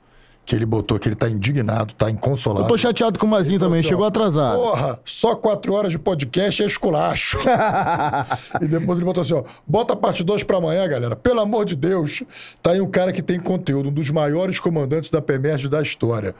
que 0.49 0.55
ele 0.55 0.65
botou 0.65 0.97
que 0.97 1.07
ele 1.07 1.15
tá 1.15 1.29
indignado, 1.29 1.93
tá 1.93 2.09
inconsolável. 2.09 2.65
Eu 2.65 2.69
tô 2.69 2.75
chateado 2.75 3.19
com 3.19 3.27
o 3.27 3.29
Mazinho 3.29 3.59
também, 3.59 3.83
chegou 3.83 4.03
atrasado. 4.03 4.57
Porra, 4.57 4.99
só 5.05 5.35
quatro 5.35 5.75
horas 5.75 5.91
de 5.91 5.99
podcast 5.99 6.63
é 6.63 6.65
esculacho. 6.65 7.37
e 8.59 8.65
depois 8.65 8.97
ele 8.97 9.05
botou 9.05 9.21
assim, 9.21 9.35
ó, 9.35 9.43
bota 9.67 9.93
a 9.93 9.95
parte 9.95 10.23
2 10.23 10.41
pra 10.41 10.57
amanhã, 10.57 10.87
galera. 10.87 11.15
Pelo 11.15 11.39
amor 11.39 11.65
de 11.65 11.75
Deus. 11.75 12.23
Tá 12.63 12.71
aí 12.71 12.81
um 12.81 12.89
cara 12.89 13.13
que 13.13 13.21
tem 13.21 13.39
conteúdo, 13.39 13.89
um 13.89 13.91
dos 13.91 14.09
maiores 14.09 14.59
comandantes 14.59 15.11
da 15.11 15.21
PEMERG 15.21 15.69
da 15.69 15.83
história. 15.83 16.33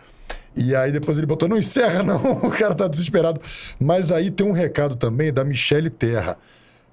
E 0.56 0.76
aí 0.76 0.92
depois 0.92 1.20
ele 1.20 1.28
botou, 1.28 1.48
não 1.48 1.60
encerra 1.60 2.02
não, 2.02 2.18
o 2.42 2.50
cara 2.50 2.74
tá 2.74 2.88
desesperado. 2.88 3.40
Mas 3.80 4.12
aí 4.12 4.32
tem 4.32 4.44
um 4.44 4.54
recado 4.54 4.96
também 4.96 5.32
da 5.32 5.44
Michele 5.46 5.92
Terra. 5.92 6.36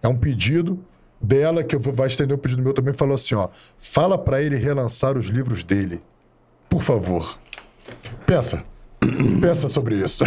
É 0.03 0.09
um 0.09 0.19
pedido 0.19 0.79
dela, 1.19 1.65
que 1.65 1.75
eu 1.75 1.81
vou, 1.81 1.95
vai 1.95 2.09
estender 2.09 2.37
o 2.37 2.39
pedido 2.39 2.61
meu 2.61 2.75
também, 2.75 2.93
falou 2.93 3.15
assim, 3.15 3.35
ó, 3.35 3.49
fala 3.79 4.19
para 4.19 4.43
ele 4.43 4.57
relançar 4.57 5.17
os 5.17 5.29
livros 5.29 5.65
dele. 5.65 6.03
Por 6.77 6.83
favor, 6.83 7.39
pensa. 8.27 8.63
Pensa 9.41 9.67
sobre 9.67 9.95
isso. 9.95 10.25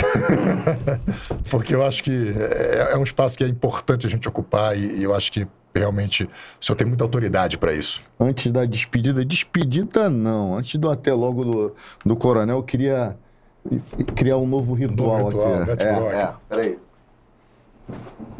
Porque 1.51 1.75
eu 1.75 1.85
acho 1.85 2.03
que 2.03 2.33
é, 2.35 2.93
é, 2.93 2.97
um 2.97 3.03
espaço 3.03 3.37
que 3.37 3.43
é 3.43 3.47
importante 3.47 4.07
a 4.07 4.09
gente 4.09 4.27
ocupar 4.27 4.75
e, 4.75 4.97
e 4.97 5.03
eu 5.03 5.13
acho 5.13 5.31
que 5.31 5.47
realmente 5.75 6.23
o 6.23 6.65
senhor 6.65 6.75
tem 6.75 6.87
muita 6.87 7.03
autoridade 7.03 7.55
para 7.55 7.71
isso. 7.71 8.03
Antes 8.19 8.51
da 8.51 8.65
despedida, 8.65 9.23
despedida 9.23 10.09
não. 10.09 10.57
Antes 10.57 10.75
do 10.77 10.89
até 10.89 11.13
logo 11.13 11.45
do, 11.45 11.75
do 12.03 12.15
coronel, 12.15 12.57
eu 12.57 12.63
queria 12.63 13.15
criar 14.15 14.37
um 14.37 14.47
novo 14.47 14.73
ritual, 14.73 15.29
novo 15.29 15.37
ritual 15.37 16.07
aqui. 16.07 16.15
É, 16.15 16.19
é, 16.19 16.33
peraí. 16.49 16.79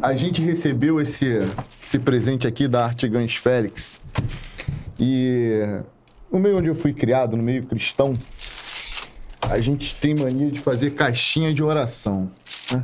A 0.02 0.16
gente 0.16 0.42
recebeu 0.42 1.00
esse, 1.00 1.38
esse 1.80 2.00
presente 2.00 2.44
aqui 2.44 2.66
da 2.66 2.86
Artigans 2.86 3.36
Félix. 3.36 4.00
E 4.98 5.80
no 6.32 6.38
meio 6.38 6.58
onde 6.58 6.68
eu 6.68 6.74
fui 6.74 6.92
criado, 6.92 7.36
no 7.36 7.42
meio 7.42 7.64
cristão, 7.64 8.14
a 9.48 9.58
gente 9.58 9.94
tem 9.96 10.14
mania 10.14 10.50
de 10.50 10.60
fazer 10.60 10.90
caixinha 10.90 11.52
de 11.52 11.62
oração. 11.62 12.30
Né? 12.72 12.82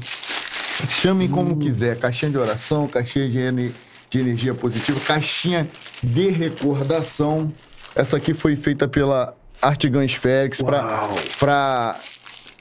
Chamem 0.89 1.29
como 1.29 1.55
hum. 1.55 1.59
quiser, 1.59 1.99
caixinha 1.99 2.31
de 2.31 2.39
oração, 2.39 2.89
caixinha 2.89 3.29
de, 3.29 3.73
de 4.11 4.21
energia 4.21 4.55
positiva, 4.55 4.99
caixinha 5.01 5.69
de 6.03 6.29
recordação. 6.29 7.53
Essa 7.95 8.17
aqui 8.17 8.35
foi 8.35 8.57
feita 8.57 8.89
pela 8.89 9.35
Artigans 9.63 10.13
Félix 10.13 10.61
para 10.61 11.99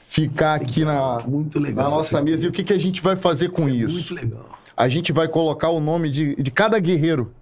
ficar 0.00 0.54
aqui 0.54 0.84
na, 0.84 1.18
legal, 1.56 1.84
na 1.84 1.90
nossa 1.90 2.22
mesa. 2.22 2.46
E 2.46 2.48
o 2.48 2.52
que, 2.52 2.64
que 2.64 2.72
a 2.72 2.78
gente 2.78 3.02
vai 3.02 3.16
fazer 3.16 3.50
com 3.50 3.68
isso? 3.68 3.98
isso? 3.98 4.14
Muito 4.14 4.24
legal. 4.24 4.58
A 4.76 4.88
gente 4.88 5.12
vai 5.12 5.26
colocar 5.26 5.70
o 5.70 5.80
nome 5.80 6.10
de, 6.10 6.34
de 6.36 6.50
cada 6.50 6.78
guerreiro 6.78 7.32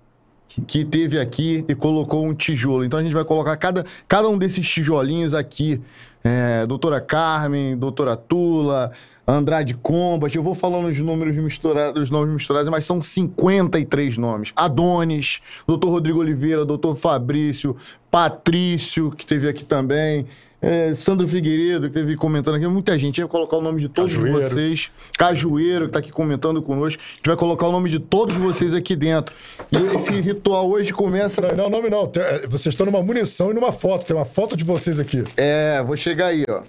que 0.63 0.85
teve 0.85 1.19
aqui 1.19 1.65
e 1.69 1.75
colocou 1.75 2.25
um 2.25 2.35
tijolo. 2.35 2.85
Então 2.85 2.99
a 2.99 3.03
gente 3.03 3.15
vai 3.15 3.25
colocar 3.25 3.57
cada, 3.57 3.85
cada 4.07 4.29
um 4.29 4.39
desses 4.39 4.69
tijolinhos 4.69 5.35
aqui. 5.35 5.81
É, 6.23 6.65
doutora 6.67 7.03
Carmen, 7.03 7.77
doutora 7.77 8.17
Tula, 8.17 8.93
Andrade 9.27 9.75
Combat. 9.75 10.35
Eu 10.35 10.43
vou 10.43 10.55
falando 10.55 10.87
os 10.87 10.99
números 10.99 11.37
misturados, 11.37 12.03
os 12.03 12.11
nomes 12.11 12.35
misturados, 12.35 12.71
mas 12.71 12.85
são 12.85 13.03
53 13.03 14.17
nomes. 14.17 14.53
Adonis, 14.57 15.41
doutor 15.67 15.91
Rodrigo 15.91 16.21
Oliveira, 16.21 16.65
doutor 16.65 16.97
Fabrício, 16.97 17.77
Patrício, 18.11 19.11
que 19.11 19.27
teve 19.27 19.49
aqui 19.49 19.65
também. 19.65 20.27
É, 20.67 20.95
Sandro 20.95 21.29
Figueiredo, 21.29 21.89
que 21.89 21.93
teve 21.93 22.17
comentando 22.17 22.55
aqui, 22.55 22.67
muita 22.67 22.99
gente. 22.99 23.21
vai 23.21 23.29
colocar 23.29 23.59
o 23.59 23.61
nome 23.61 23.83
de 23.83 23.89
todos 23.91 24.15
Cajueiro. 24.15 24.41
vocês. 24.41 24.91
Cajueiro, 25.19 25.85
que 25.85 25.91
está 25.91 25.99
aqui 25.99 26.11
comentando 26.11 26.63
conosco. 26.63 27.03
A 27.03 27.17
gente 27.17 27.27
vai 27.27 27.37
colocar 27.37 27.69
o 27.69 27.73
nome 27.73 27.91
de 27.91 27.99
todos 27.99 28.35
vocês 28.35 28.73
aqui 28.73 28.97
dentro. 28.97 29.35
E 29.71 29.77
esse 29.77 30.23
ritual 30.23 30.71
hoje 30.71 30.91
começa. 30.91 31.43
Não, 31.43 31.65
não, 31.65 31.69
nome 31.69 31.91
não. 31.91 32.11
É, 32.17 32.47
vocês 32.47 32.73
estão 32.73 32.87
numa 32.87 33.03
munição 33.03 33.51
e 33.51 33.55
numa 33.55 33.73
foto. 33.73 34.07
Tem 34.07 34.17
uma 34.17 34.25
foto 34.25 34.57
de 34.57 34.65
vocês 34.65 34.99
aqui. 34.99 35.23
É, 35.37 35.83
vou 35.83 35.99
chegar 35.99 36.29
aí, 36.29 36.47
ó. 36.49 36.63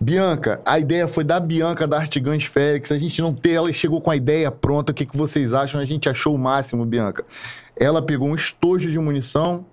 Bianca, 0.00 0.60
a 0.66 0.80
ideia 0.80 1.06
foi 1.06 1.22
da 1.22 1.38
Bianca 1.38 1.86
da 1.86 1.96
Artigans 1.96 2.42
Félix. 2.42 2.90
A 2.90 2.98
gente 2.98 3.22
não 3.22 3.32
tem, 3.32 3.54
ela 3.54 3.72
chegou 3.72 4.00
com 4.00 4.10
a 4.10 4.16
ideia 4.16 4.50
pronta. 4.50 4.90
O 4.90 4.94
que, 4.94 5.06
que 5.06 5.16
vocês 5.16 5.52
acham? 5.52 5.80
A 5.80 5.84
gente 5.84 6.08
achou 6.08 6.34
o 6.34 6.38
máximo, 6.38 6.84
Bianca. 6.84 7.24
Ela 7.78 8.02
pegou 8.02 8.26
um 8.26 8.34
estojo 8.34 8.90
de 8.90 8.98
munição 8.98 9.64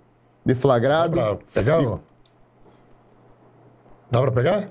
deflagrado. 0.46 1.18
E... 1.18 2.12
Dá 4.14 4.22
pra 4.22 4.32
pegar? 4.32 4.69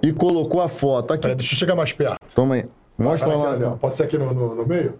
E 0.00 0.14
colocou 0.14 0.62
a 0.62 0.66
foto. 0.66 1.12
Aqui. 1.12 1.34
Deixa 1.34 1.52
eu 1.52 1.58
chegar 1.58 1.76
mais 1.76 1.92
perto. 1.92 2.16
Toma 2.34 2.54
aí. 2.54 2.64
Mostra 2.96 3.36
lá. 3.36 3.52
Ali, 3.52 3.64
Pode 3.78 3.92
ser 3.92 4.04
aqui 4.04 4.16
no, 4.16 4.32
no, 4.32 4.54
no 4.54 4.66
meio? 4.66 4.94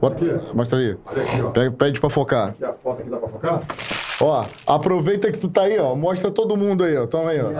Bota 0.00 0.14
aqui. 0.14 0.54
Mostra 0.54 0.78
aí. 0.78 0.96
Olha 1.04 1.22
aqui, 1.24 1.42
ó. 1.42 1.50
Pede, 1.50 1.70
pede 1.72 2.00
pra 2.00 2.08
focar. 2.08 2.50
Aqui 2.50 2.64
a 2.64 2.72
foto 2.72 3.00
aqui 3.00 3.10
dá 3.10 3.16
pra 3.16 3.28
focar? 3.28 3.60
Ó, 4.20 4.44
aproveita 4.68 5.32
que 5.32 5.38
tu 5.38 5.48
tá 5.48 5.62
aí, 5.62 5.80
ó. 5.80 5.96
Mostra 5.96 6.30
todo 6.30 6.56
mundo 6.56 6.84
aí, 6.84 6.96
ó. 6.96 7.08
Toma 7.08 7.30
aí, 7.30 7.40
ó. 7.40 7.50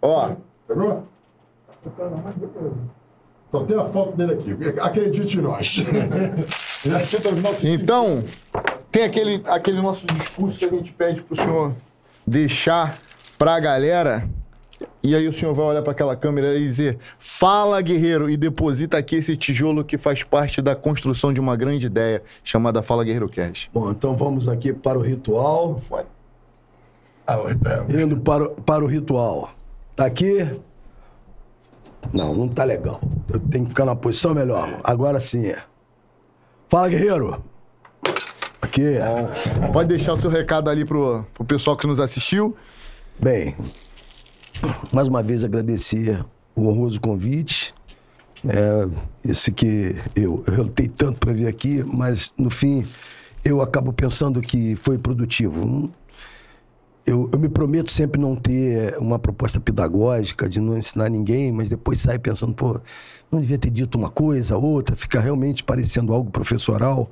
Ó. 0.00 0.30
Pegou? 0.68 1.02
Só 3.50 3.64
tem 3.64 3.76
a 3.76 3.84
foto 3.86 4.16
dele 4.16 4.34
aqui. 4.34 4.80
Acredite 4.80 5.38
em 5.38 5.42
nós. 5.42 5.76
então, 7.64 8.22
tem 8.92 9.02
aquele, 9.02 9.42
aquele 9.44 9.82
nosso 9.82 10.06
discurso 10.06 10.56
que 10.56 10.66
a 10.66 10.70
gente 10.70 10.92
pede 10.92 11.20
pro 11.22 11.34
senhor 11.34 11.72
deixar 12.24 12.96
pra 13.36 13.58
galera. 13.58 14.28
E 15.02 15.14
aí 15.14 15.26
o 15.26 15.32
senhor 15.32 15.52
vai 15.54 15.66
olhar 15.66 15.82
para 15.82 15.92
aquela 15.92 16.16
câmera 16.16 16.54
e 16.56 16.60
dizer: 16.60 16.98
"Fala, 17.18 17.80
guerreiro", 17.80 18.30
e 18.30 18.36
deposita 18.36 18.98
aqui 18.98 19.16
esse 19.16 19.36
tijolo 19.36 19.84
que 19.84 19.98
faz 19.98 20.22
parte 20.22 20.62
da 20.62 20.74
construção 20.76 21.32
de 21.32 21.40
uma 21.40 21.56
grande 21.56 21.86
ideia 21.86 22.22
chamada 22.44 22.82
Fala 22.82 23.04
Guerreiro 23.04 23.28
Cast. 23.28 23.70
Bom, 23.72 23.90
então 23.90 24.16
vamos 24.16 24.48
aqui 24.48 24.72
para 24.72 24.98
o 24.98 25.02
ritual. 25.02 25.80
Ah, 27.26 27.36
Indo 27.88 28.16
para, 28.18 28.48
para 28.48 28.84
o 28.84 28.86
ritual. 28.86 29.50
Tá 29.94 30.06
aqui. 30.06 30.46
Não, 32.12 32.34
não 32.34 32.48
tá 32.48 32.64
legal. 32.64 33.00
Eu 33.32 33.38
tenho 33.38 33.64
que 33.64 33.70
ficar 33.70 33.84
na 33.84 33.94
posição 33.94 34.34
melhor. 34.34 34.80
Agora 34.82 35.20
sim. 35.20 35.46
É. 35.46 35.62
Fala, 36.68 36.88
guerreiro. 36.88 37.42
Aqui. 38.60 38.82
Pode 39.72 39.88
deixar 39.88 40.14
o 40.14 40.16
seu 40.16 40.30
recado 40.30 40.70
ali 40.70 40.84
pro, 40.84 41.24
pro 41.34 41.44
pessoal 41.44 41.76
que 41.76 41.86
nos 41.86 42.00
assistiu. 42.00 42.56
Bem, 43.20 43.54
mais 44.92 45.08
uma 45.08 45.22
vez 45.22 45.44
agradecer 45.44 46.24
o 46.54 46.68
honroso 46.68 47.00
convite. 47.00 47.74
É, 48.44 48.88
esse 49.28 49.52
que 49.52 49.94
eu, 50.16 50.42
eu 50.46 50.64
lutei 50.64 50.88
tanto 50.88 51.18
para 51.18 51.32
vir 51.32 51.46
aqui, 51.46 51.82
mas 51.84 52.32
no 52.36 52.50
fim 52.50 52.84
eu 53.44 53.60
acabo 53.62 53.92
pensando 53.92 54.40
que 54.40 54.74
foi 54.76 54.98
produtivo 54.98 55.90
eu, 57.04 57.28
eu, 57.32 57.38
me 57.38 57.48
prometo 57.48 57.90
sempre 57.90 58.20
não 58.20 58.36
ter 58.36 58.96
uma 58.98 59.18
proposta 59.18 59.58
pedagógica 59.58 60.48
de 60.48 60.60
não 60.60 60.78
ensinar 60.78 61.08
ninguém, 61.08 61.50
mas 61.50 61.68
depois 61.68 62.00
sai 62.00 62.18
pensando, 62.18 62.54
pô, 62.54 62.80
não 63.30 63.40
devia 63.40 63.58
ter 63.58 63.70
dito 63.70 63.98
uma 63.98 64.08
coisa, 64.08 64.56
outra, 64.56 64.94
fica 64.94 65.20
realmente 65.20 65.64
parecendo 65.64 66.12
algo 66.12 66.30
professoral. 66.30 67.10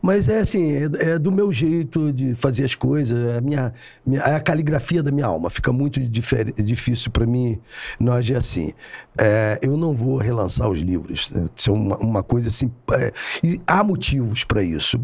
Mas 0.00 0.28
é 0.28 0.40
assim, 0.40 0.72
é, 0.72 1.12
é, 1.12 1.18
do 1.18 1.30
meu 1.32 1.50
jeito 1.52 2.12
de 2.12 2.34
fazer 2.34 2.64
as 2.64 2.74
coisas, 2.74 3.34
é 3.34 3.38
a, 3.38 3.40
minha, 3.40 3.72
minha, 4.04 4.20
é 4.20 4.34
a 4.34 4.40
caligrafia 4.40 5.02
da 5.02 5.10
minha 5.10 5.26
alma. 5.26 5.50
Fica 5.50 5.72
muito 5.72 6.00
difícil 6.00 7.10
para 7.10 7.26
mim 7.26 7.58
não 7.98 8.12
agir 8.12 8.36
assim. 8.36 8.72
É, 9.18 9.58
eu 9.62 9.76
não 9.76 9.94
vou 9.94 10.16
relançar 10.16 10.68
os 10.68 10.80
livros. 10.80 11.30
Né? 11.30 11.46
Isso 11.56 11.70
é 11.70 11.72
uma, 11.72 11.96
uma 11.98 12.22
coisa 12.22 12.48
assim. 12.48 12.70
É, 12.92 13.12
e 13.42 13.60
há 13.66 13.82
motivos 13.82 14.44
para 14.44 14.62
isso. 14.62 15.00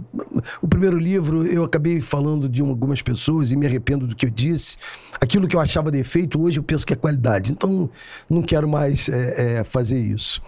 O 0.61 0.69
primeiro 0.69 0.99
livro, 0.99 1.47
eu 1.47 1.65
acabei 1.65 2.01
falando 2.01 2.49
de 2.49 2.63
algumas 2.63 3.03
pessoas 3.03 3.53
e 3.53 3.57
me 3.57 3.67
arrependo 3.67 4.07
do 4.07 4.15
que 4.15 4.27
eu 4.27 4.31
disse. 4.31 4.77
Aquilo 5.21 5.47
que 5.47 5.57
eu 5.57 5.61
achava 5.61 5.91
defeito, 5.91 6.41
hoje 6.41 6.59
eu 6.59 6.63
penso 6.63 6.87
que 6.87 6.93
é 6.93 6.97
qualidade. 6.97 7.53
Então, 7.53 7.89
não 8.29 8.43
quero 8.43 8.69
mais 8.69 9.09
é, 9.09 9.63
fazer 9.65 9.99
isso. 9.99 10.43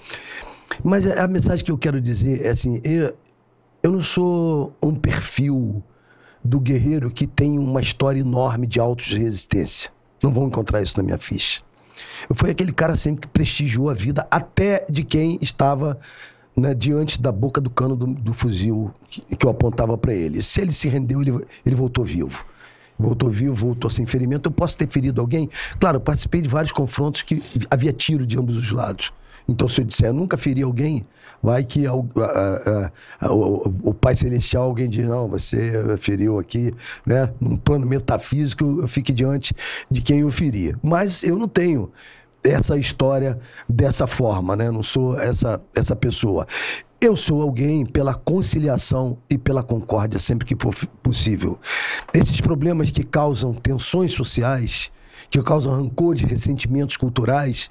Mas 0.83 1.07
a 1.07 1.29
mensagem 1.29 1.65
que 1.65 1.71
eu 1.71 1.79
quero 1.79 2.01
dizer 2.01 2.45
é 2.45 2.51
assim: 2.51 2.81
eu, 2.83 3.15
eu 3.85 3.93
não 3.93 4.01
sou 4.01 4.75
um 4.83 4.95
perfil 4.95 5.83
do 6.43 6.59
guerreiro 6.59 7.11
que 7.11 7.27
tem 7.27 7.59
uma 7.59 7.83
história 7.83 8.19
enorme 8.19 8.67
de 8.67 8.81
autos 8.81 9.05
de 9.05 9.19
resistência. 9.19 9.91
Não 10.23 10.33
vão 10.33 10.47
encontrar 10.47 10.81
isso 10.81 10.97
na 10.97 11.03
minha 11.03 11.19
ficha. 11.19 11.61
Eu 12.27 12.35
fui 12.35 12.51
aquele 12.51 12.73
cara 12.73 12.97
sempre 12.97 13.21
que 13.21 13.29
prestigiou 13.29 13.91
a 13.91 13.95
vida 13.95 14.27
até 14.31 14.87
de 14.89 15.05
quem 15.05 15.39
estava 15.43 15.99
né, 16.57 16.73
diante 16.73 17.21
da 17.21 17.31
boca 17.31 17.61
do 17.61 17.69
cano 17.69 17.95
do, 17.95 18.07
do 18.07 18.33
fuzil 18.33 18.91
que, 19.07 19.21
que, 19.37 19.45
eu 19.45 19.51
apontava 19.51 19.99
para 19.99 20.15
ele. 20.15 20.43
Se 20.43 20.63
ele 20.63 20.73
se 20.73 20.89
rendeu, 20.89 21.21
ele, 21.21 21.45
ele 21.65 21.75
voltou 21.75 22.07
vivo. 22.07 22.47
Voltou 22.99 23.29
vivo, 23.29 23.55
voltou 23.55 23.91
sem 23.91 24.07
ferimento. 24.07 24.49
Eu 24.49 24.53
posso 24.53 24.79
ter 24.79 24.89
ferido 24.89 25.21
alguém? 25.21 25.51
Claro, 25.79 26.01
participei 26.01 26.41
de 26.41 26.49
vários 26.49 26.73
confrontos 26.73 27.21
que 27.21 27.43
havia 27.71 27.93
tiro 27.93 28.27
de 28.27 28.39
ambos 28.39 28.57
os 28.57 28.71
lados. 28.73 29.13
Então, 29.49 29.69
se 29.69 29.81
eu 29.81 29.85
disser, 29.85 30.09
eu 30.09 30.15
nunca 30.15 30.37
feri 30.37 30.63
alguém, 30.63 31.05
vai 31.43 31.65
que 31.65 31.87
a, 31.87 31.93
a, 31.93 32.91
a, 33.21 33.33
o, 33.33 33.75
o, 33.83 33.95
Pai 33.95 34.17
Celestial, 34.17 34.65
alguém 34.65 34.89
diz, 34.89 35.07
não, 35.07 35.29
você 35.29 35.97
feriu 35.99 36.39
aqui, 36.39 36.73
né? 37.05 37.31
Num 37.39 37.57
plano 37.57 37.87
metafísico, 37.87 38.81
eu 38.81 38.89
fique 38.89 39.13
diante 39.13 39.55
de 39.91 40.01
quem 40.01 40.21
eu 40.21 40.31
feri. 40.31 40.75
Mas 40.83 41.23
eu 41.23 41.37
não 41.39 41.47
tenho 41.47 41.93
essa 42.43 42.77
história 42.77 43.39
dessa 43.69 44.07
forma, 44.07 44.57
né? 44.57 44.71
Não 44.71 44.83
sou 44.83 45.19
essa, 45.19 45.61
essa 45.75 45.95
pessoa. 45.95 46.47
Eu 47.01 47.17
sou 47.17 47.43
alguém 47.43 47.85
pela 47.85 48.15
conciliação 48.15 49.19
e 49.29 49.37
pela 49.37 49.63
concórdia 49.63 50.19
sempre 50.19 50.47
que 50.47 50.57
possível. 51.03 51.59
Esses 52.15 52.41
problemas 52.41 52.91
que 52.91 53.03
causam 53.03 53.53
tensões 53.53 54.13
sociais, 54.13 54.91
que 55.39 55.43
causam 55.43 55.75
rancores, 55.75 56.23
ressentimentos 56.23 56.97
culturais. 56.97 57.69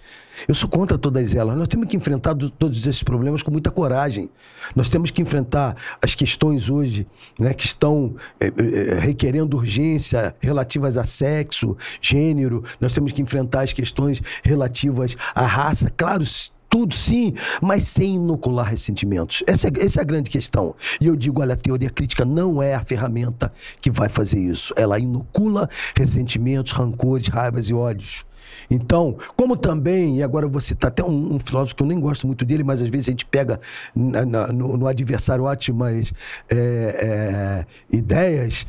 Eu 0.48 0.54
sou 0.54 0.68
contra 0.68 0.98
todas 0.98 1.34
elas. 1.34 1.56
Nós 1.56 1.68
temos 1.68 1.88
que 1.88 1.96
enfrentar 1.96 2.36
todos 2.36 2.86
esses 2.86 3.04
problemas 3.04 3.42
com 3.42 3.52
muita 3.52 3.72
coragem. 3.72 4.30
Nós 4.76 4.90
temos 4.90 5.12
que 5.12 5.22
enfrentar 5.22 5.78
as 6.02 6.14
questões 6.14 6.70
hoje 6.70 7.08
né, 7.40 7.54
que 7.54 7.66
estão 7.66 8.16
é, 8.40 8.48
é, 8.48 9.00
requerendo 9.00 9.56
urgência 9.56 10.36
relativas 10.42 10.98
a 10.98 11.06
sexo, 11.06 11.78
gênero. 12.02 12.64
Nós 12.82 12.94
temos 12.94 13.14
que 13.14 13.22
enfrentar 13.22 13.62
as 13.62 13.72
questões 13.72 14.22
relativas 14.44 15.16
à 15.34 15.46
raça. 15.46 15.90
Claro, 15.96 16.26
tudo 16.74 16.96
sim, 16.96 17.36
mas 17.62 17.84
sem 17.84 18.16
inocular 18.16 18.66
ressentimentos. 18.68 19.44
Essa 19.46 19.68
é, 19.68 19.72
essa 19.86 20.00
é 20.00 20.02
a 20.02 20.04
grande 20.04 20.28
questão. 20.32 20.74
E 21.00 21.06
eu 21.06 21.16
digo, 21.16 21.40
olha, 21.40 21.54
a 21.54 21.56
teoria 21.56 21.88
crítica 21.92 22.26
não 22.26 22.64
é 22.64 22.74
a 22.74 22.82
ferramenta 22.84 23.54
que 23.80 23.92
vai 23.92 24.10
fazer 24.10 24.40
isso. 24.40 24.74
Ela 24.76 24.98
inocula 24.98 25.70
ressentimentos, 25.96 26.72
rancores, 26.72 27.28
raivas 27.28 27.70
e 27.70 27.76
ódios. 27.76 28.26
Então, 28.72 29.16
como 29.36 29.56
também, 29.56 30.18
e 30.18 30.24
agora 30.24 30.48
vou 30.48 30.60
citar 30.60 30.88
até 30.88 31.04
um, 31.04 31.36
um 31.36 31.40
filósofo 31.40 31.76
que 31.76 31.84
eu 31.84 31.88
nem 31.88 32.00
gosto 32.00 32.26
muito 32.26 32.44
dele, 32.44 32.64
mas 32.64 32.82
às 32.82 32.90
vezes 32.90 33.08
a 33.08 33.12
gente 33.12 33.26
pega 33.28 33.60
na- 33.96 34.26
na- 34.26 34.48
no, 34.48 34.76
no 34.76 34.88
adversário 34.88 35.44
ótimas 35.44 36.12
é, 36.50 36.56
é, 36.58 37.96
ideias. 37.96 38.66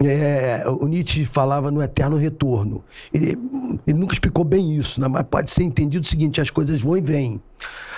É, 0.00 0.62
o 0.68 0.86
Nietzsche 0.86 1.24
falava 1.24 1.70
no 1.72 1.82
eterno 1.82 2.16
retorno. 2.16 2.84
Ele, 3.12 3.36
ele 3.86 3.98
nunca 3.98 4.12
explicou 4.14 4.44
bem 4.44 4.76
isso, 4.76 5.00
né? 5.00 5.08
mas 5.08 5.24
pode 5.24 5.50
ser 5.50 5.64
entendido 5.64 6.04
o 6.04 6.08
seguinte: 6.08 6.40
as 6.40 6.50
coisas 6.50 6.80
vão 6.80 6.96
e 6.96 7.00
vêm. 7.00 7.40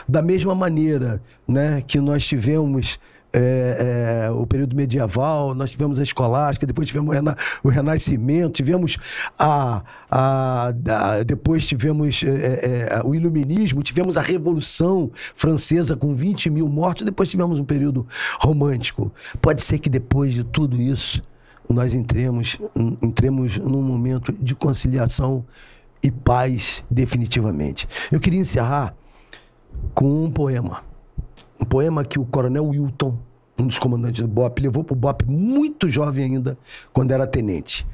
Da 0.08 0.22
mesma 0.22 0.54
maneira 0.54 1.20
né, 1.46 1.82
que 1.86 2.00
nós 2.00 2.26
tivemos 2.26 2.98
é, 3.32 4.24
é, 4.26 4.30
o 4.30 4.46
período 4.46 4.74
medieval, 4.74 5.54
nós 5.54 5.70
tivemos 5.70 6.00
a 6.00 6.02
escolástica, 6.02 6.66
depois 6.66 6.88
tivemos 6.88 7.10
o, 7.10 7.12
rena- 7.12 7.36
o 7.62 7.68
renascimento, 7.68 8.54
tivemos 8.54 8.96
a, 9.38 9.82
a- 10.10 10.72
a- 10.88 11.22
depois 11.22 11.66
tivemos 11.66 12.22
é, 12.24 12.28
é, 12.28 12.88
é, 12.96 13.02
o 13.04 13.14
iluminismo, 13.14 13.82
tivemos 13.82 14.16
a 14.16 14.22
revolução 14.22 15.10
francesa 15.34 15.94
com 15.96 16.14
20 16.14 16.48
mil 16.50 16.66
mortos, 16.68 17.04
depois 17.04 17.28
tivemos 17.30 17.60
um 17.60 17.64
período 17.64 18.06
romântico. 18.40 19.12
Pode 19.40 19.60
ser 19.62 19.78
que 19.78 19.90
depois 19.90 20.32
de 20.32 20.42
tudo 20.42 20.80
isso 20.80 21.22
nós 21.72 21.94
entremos, 21.94 22.58
entremos 23.00 23.58
num 23.58 23.82
momento 23.82 24.32
de 24.32 24.54
conciliação 24.54 25.44
e 26.02 26.10
paz 26.10 26.84
definitivamente. 26.90 27.88
Eu 28.10 28.18
queria 28.18 28.40
encerrar 28.40 28.94
com 29.94 30.24
um 30.24 30.30
poema. 30.30 30.82
Um 31.60 31.64
poema 31.64 32.04
que 32.04 32.18
o 32.18 32.24
coronel 32.24 32.66
Wilton, 32.66 33.16
um 33.58 33.66
dos 33.66 33.78
comandantes 33.78 34.22
do 34.22 34.28
BOP, 34.28 34.60
levou 34.60 34.82
para 34.82 34.94
o 34.94 34.96
BOP 34.96 35.22
muito 35.26 35.88
jovem 35.88 36.24
ainda, 36.24 36.58
quando 36.92 37.12
era 37.12 37.26
tenente. 37.26 37.86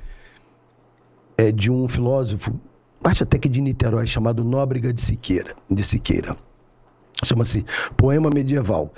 É 1.36 1.52
de 1.52 1.70
um 1.70 1.86
filósofo, 1.88 2.58
acho 3.04 3.24
até 3.24 3.38
que 3.38 3.48
de 3.48 3.60
Niterói, 3.60 4.06
chamado 4.06 4.44
Nóbrega 4.44 4.92
de 4.92 5.00
Siqueira. 5.00 5.54
De 5.70 5.82
Siqueira. 5.82 6.36
Chama-se 7.24 7.64
Poema 7.96 8.30
Medieval. 8.30 8.92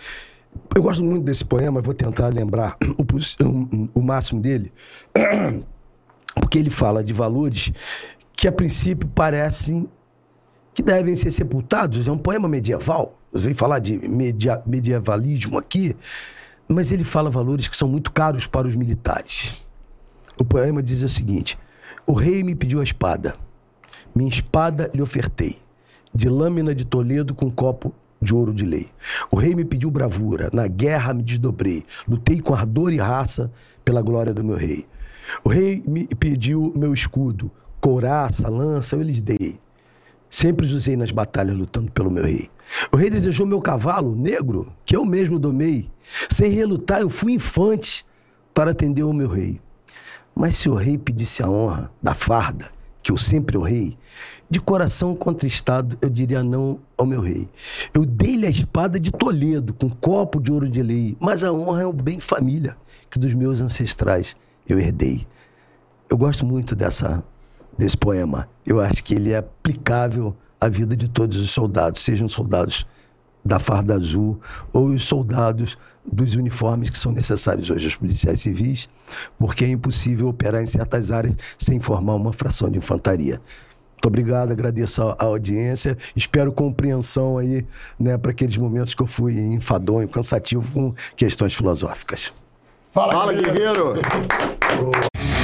Eu 0.74 0.82
gosto 0.82 1.02
muito 1.04 1.24
desse 1.24 1.44
poema, 1.44 1.80
vou 1.80 1.94
tentar 1.94 2.28
lembrar 2.28 2.76
o, 2.96 3.02
o- 3.44 3.88
o 3.94 4.02
máximo 4.02 4.40
dele, 4.40 4.72
porque 6.34 6.58
ele 6.58 6.70
fala 6.70 7.02
de 7.02 7.12
valores 7.12 7.72
que 8.34 8.46
a 8.46 8.52
princípio 8.52 9.08
parecem 9.08 9.88
que 10.74 10.82
devem 10.82 11.16
ser 11.16 11.30
sepultados. 11.32 12.06
É 12.06 12.12
um 12.12 12.18
poema 12.18 12.48
medieval. 12.48 13.18
Você 13.32 13.46
vem 13.46 13.54
falar 13.54 13.78
de 13.80 13.98
media- 14.08 14.62
medievalismo 14.64 15.58
aqui, 15.58 15.96
mas 16.68 16.92
ele 16.92 17.04
fala 17.04 17.28
valores 17.28 17.66
que 17.68 17.76
são 17.76 17.88
muito 17.88 18.12
caros 18.12 18.46
para 18.46 18.66
os 18.68 18.74
militares. 18.74 19.66
O 20.38 20.44
poema 20.44 20.82
diz 20.82 21.02
o 21.02 21.08
seguinte: 21.08 21.58
O 22.06 22.12
rei 22.12 22.42
me 22.44 22.54
pediu 22.54 22.80
a 22.80 22.84
espada, 22.84 23.34
minha 24.14 24.28
espada 24.30 24.90
lhe 24.94 25.02
ofertei, 25.02 25.56
de 26.14 26.28
lâmina 26.28 26.74
de 26.74 26.84
Toledo 26.84 27.34
com 27.34 27.50
copo 27.50 27.92
de 28.20 28.34
ouro 28.34 28.52
de 28.52 28.64
lei. 28.64 28.88
O 29.30 29.36
rei 29.36 29.54
me 29.54 29.64
pediu 29.64 29.90
bravura, 29.90 30.50
na 30.52 30.66
guerra 30.66 31.14
me 31.14 31.22
desdobrei, 31.22 31.84
lutei 32.06 32.40
com 32.40 32.54
ardor 32.54 32.92
e 32.92 32.98
raça 32.98 33.50
pela 33.84 34.02
glória 34.02 34.34
do 34.34 34.44
meu 34.44 34.56
rei. 34.56 34.86
O 35.44 35.48
rei 35.48 35.82
me 35.86 36.06
pediu 36.06 36.72
meu 36.76 36.92
escudo, 36.92 37.50
couraça, 37.80 38.48
lança, 38.48 38.96
eu 38.96 39.02
lhes 39.02 39.20
dei. 39.20 39.60
Sempre 40.30 40.66
os 40.66 40.72
usei 40.72 40.96
nas 40.96 41.10
batalhas 41.10 41.56
lutando 41.56 41.90
pelo 41.90 42.10
meu 42.10 42.24
rei. 42.24 42.50
O 42.92 42.96
rei 42.96 43.08
desejou 43.08 43.46
meu 43.46 43.60
cavalo 43.60 44.14
negro, 44.14 44.72
que 44.84 44.94
eu 44.94 45.04
mesmo 45.04 45.38
domei. 45.38 45.90
Sem 46.28 46.50
relutar, 46.50 47.00
eu 47.00 47.08
fui 47.08 47.32
infante 47.32 48.04
para 48.52 48.72
atender 48.72 49.04
o 49.04 49.12
meu 49.12 49.28
rei. 49.28 49.60
Mas 50.34 50.56
se 50.56 50.68
o 50.68 50.74
rei 50.74 50.98
pedisse 50.98 51.42
a 51.42 51.48
honra 51.48 51.90
da 52.02 52.14
farda, 52.14 52.70
que 53.02 53.10
eu 53.10 53.16
sempre 53.16 53.56
honrei, 53.56 53.96
de 54.50 54.60
coração 54.60 55.14
contristado, 55.14 55.98
eu 56.00 56.08
diria 56.08 56.42
não 56.42 56.80
ao 56.96 57.04
meu 57.04 57.20
rei. 57.20 57.48
Eu 57.92 58.04
dei-lhe 58.04 58.46
a 58.46 58.50
espada 58.50 58.98
de 58.98 59.10
Toledo, 59.10 59.74
com 59.74 59.90
copo 59.90 60.40
de 60.40 60.50
ouro 60.50 60.68
de 60.68 60.82
lei, 60.82 61.16
mas 61.20 61.44
a 61.44 61.52
honra 61.52 61.82
é 61.82 61.86
o 61.86 61.92
bem 61.92 62.18
família 62.18 62.76
que 63.10 63.18
dos 63.18 63.34
meus 63.34 63.60
ancestrais 63.60 64.34
eu 64.66 64.78
herdei. 64.78 65.26
Eu 66.08 66.16
gosto 66.16 66.46
muito 66.46 66.74
dessa, 66.74 67.22
desse 67.76 67.96
poema. 67.96 68.48
Eu 68.64 68.80
acho 68.80 69.04
que 69.04 69.14
ele 69.14 69.32
é 69.32 69.38
aplicável 69.38 70.34
à 70.60 70.68
vida 70.68 70.96
de 70.96 71.08
todos 71.08 71.38
os 71.40 71.50
soldados, 71.50 72.02
sejam 72.02 72.28
soldados 72.28 72.86
da 73.44 73.58
farda 73.58 73.94
azul 73.94 74.40
ou 74.72 74.86
os 74.86 75.04
soldados 75.04 75.78
dos 76.04 76.34
uniformes 76.34 76.90
que 76.90 76.98
são 76.98 77.12
necessários 77.12 77.70
hoje 77.70 77.86
aos 77.86 77.96
policiais 77.96 78.40
civis, 78.40 78.88
porque 79.38 79.64
é 79.64 79.68
impossível 79.68 80.28
operar 80.28 80.62
em 80.62 80.66
certas 80.66 81.10
áreas 81.10 81.34
sem 81.58 81.78
formar 81.78 82.14
uma 82.14 82.32
fração 82.32 82.70
de 82.70 82.78
infantaria. 82.78 83.40
Muito 83.98 84.06
obrigado, 84.06 84.52
agradeço 84.52 85.02
a, 85.02 85.24
audiência, 85.24 85.98
espero 86.14 86.52
compreensão 86.52 87.36
aí, 87.36 87.66
né, 87.98 88.16
para 88.16 88.30
aqueles 88.30 88.56
momentos 88.56 88.94
que 88.94 89.02
eu 89.02 89.08
fui 89.08 89.36
enfadonho, 89.36 90.06
cansativo 90.06 90.64
com 90.72 90.94
questões 91.16 91.52
filosóficas. 91.52 92.32
Fala, 92.92 93.32
guerreiro! 93.32 93.94
Boa. 94.78 95.37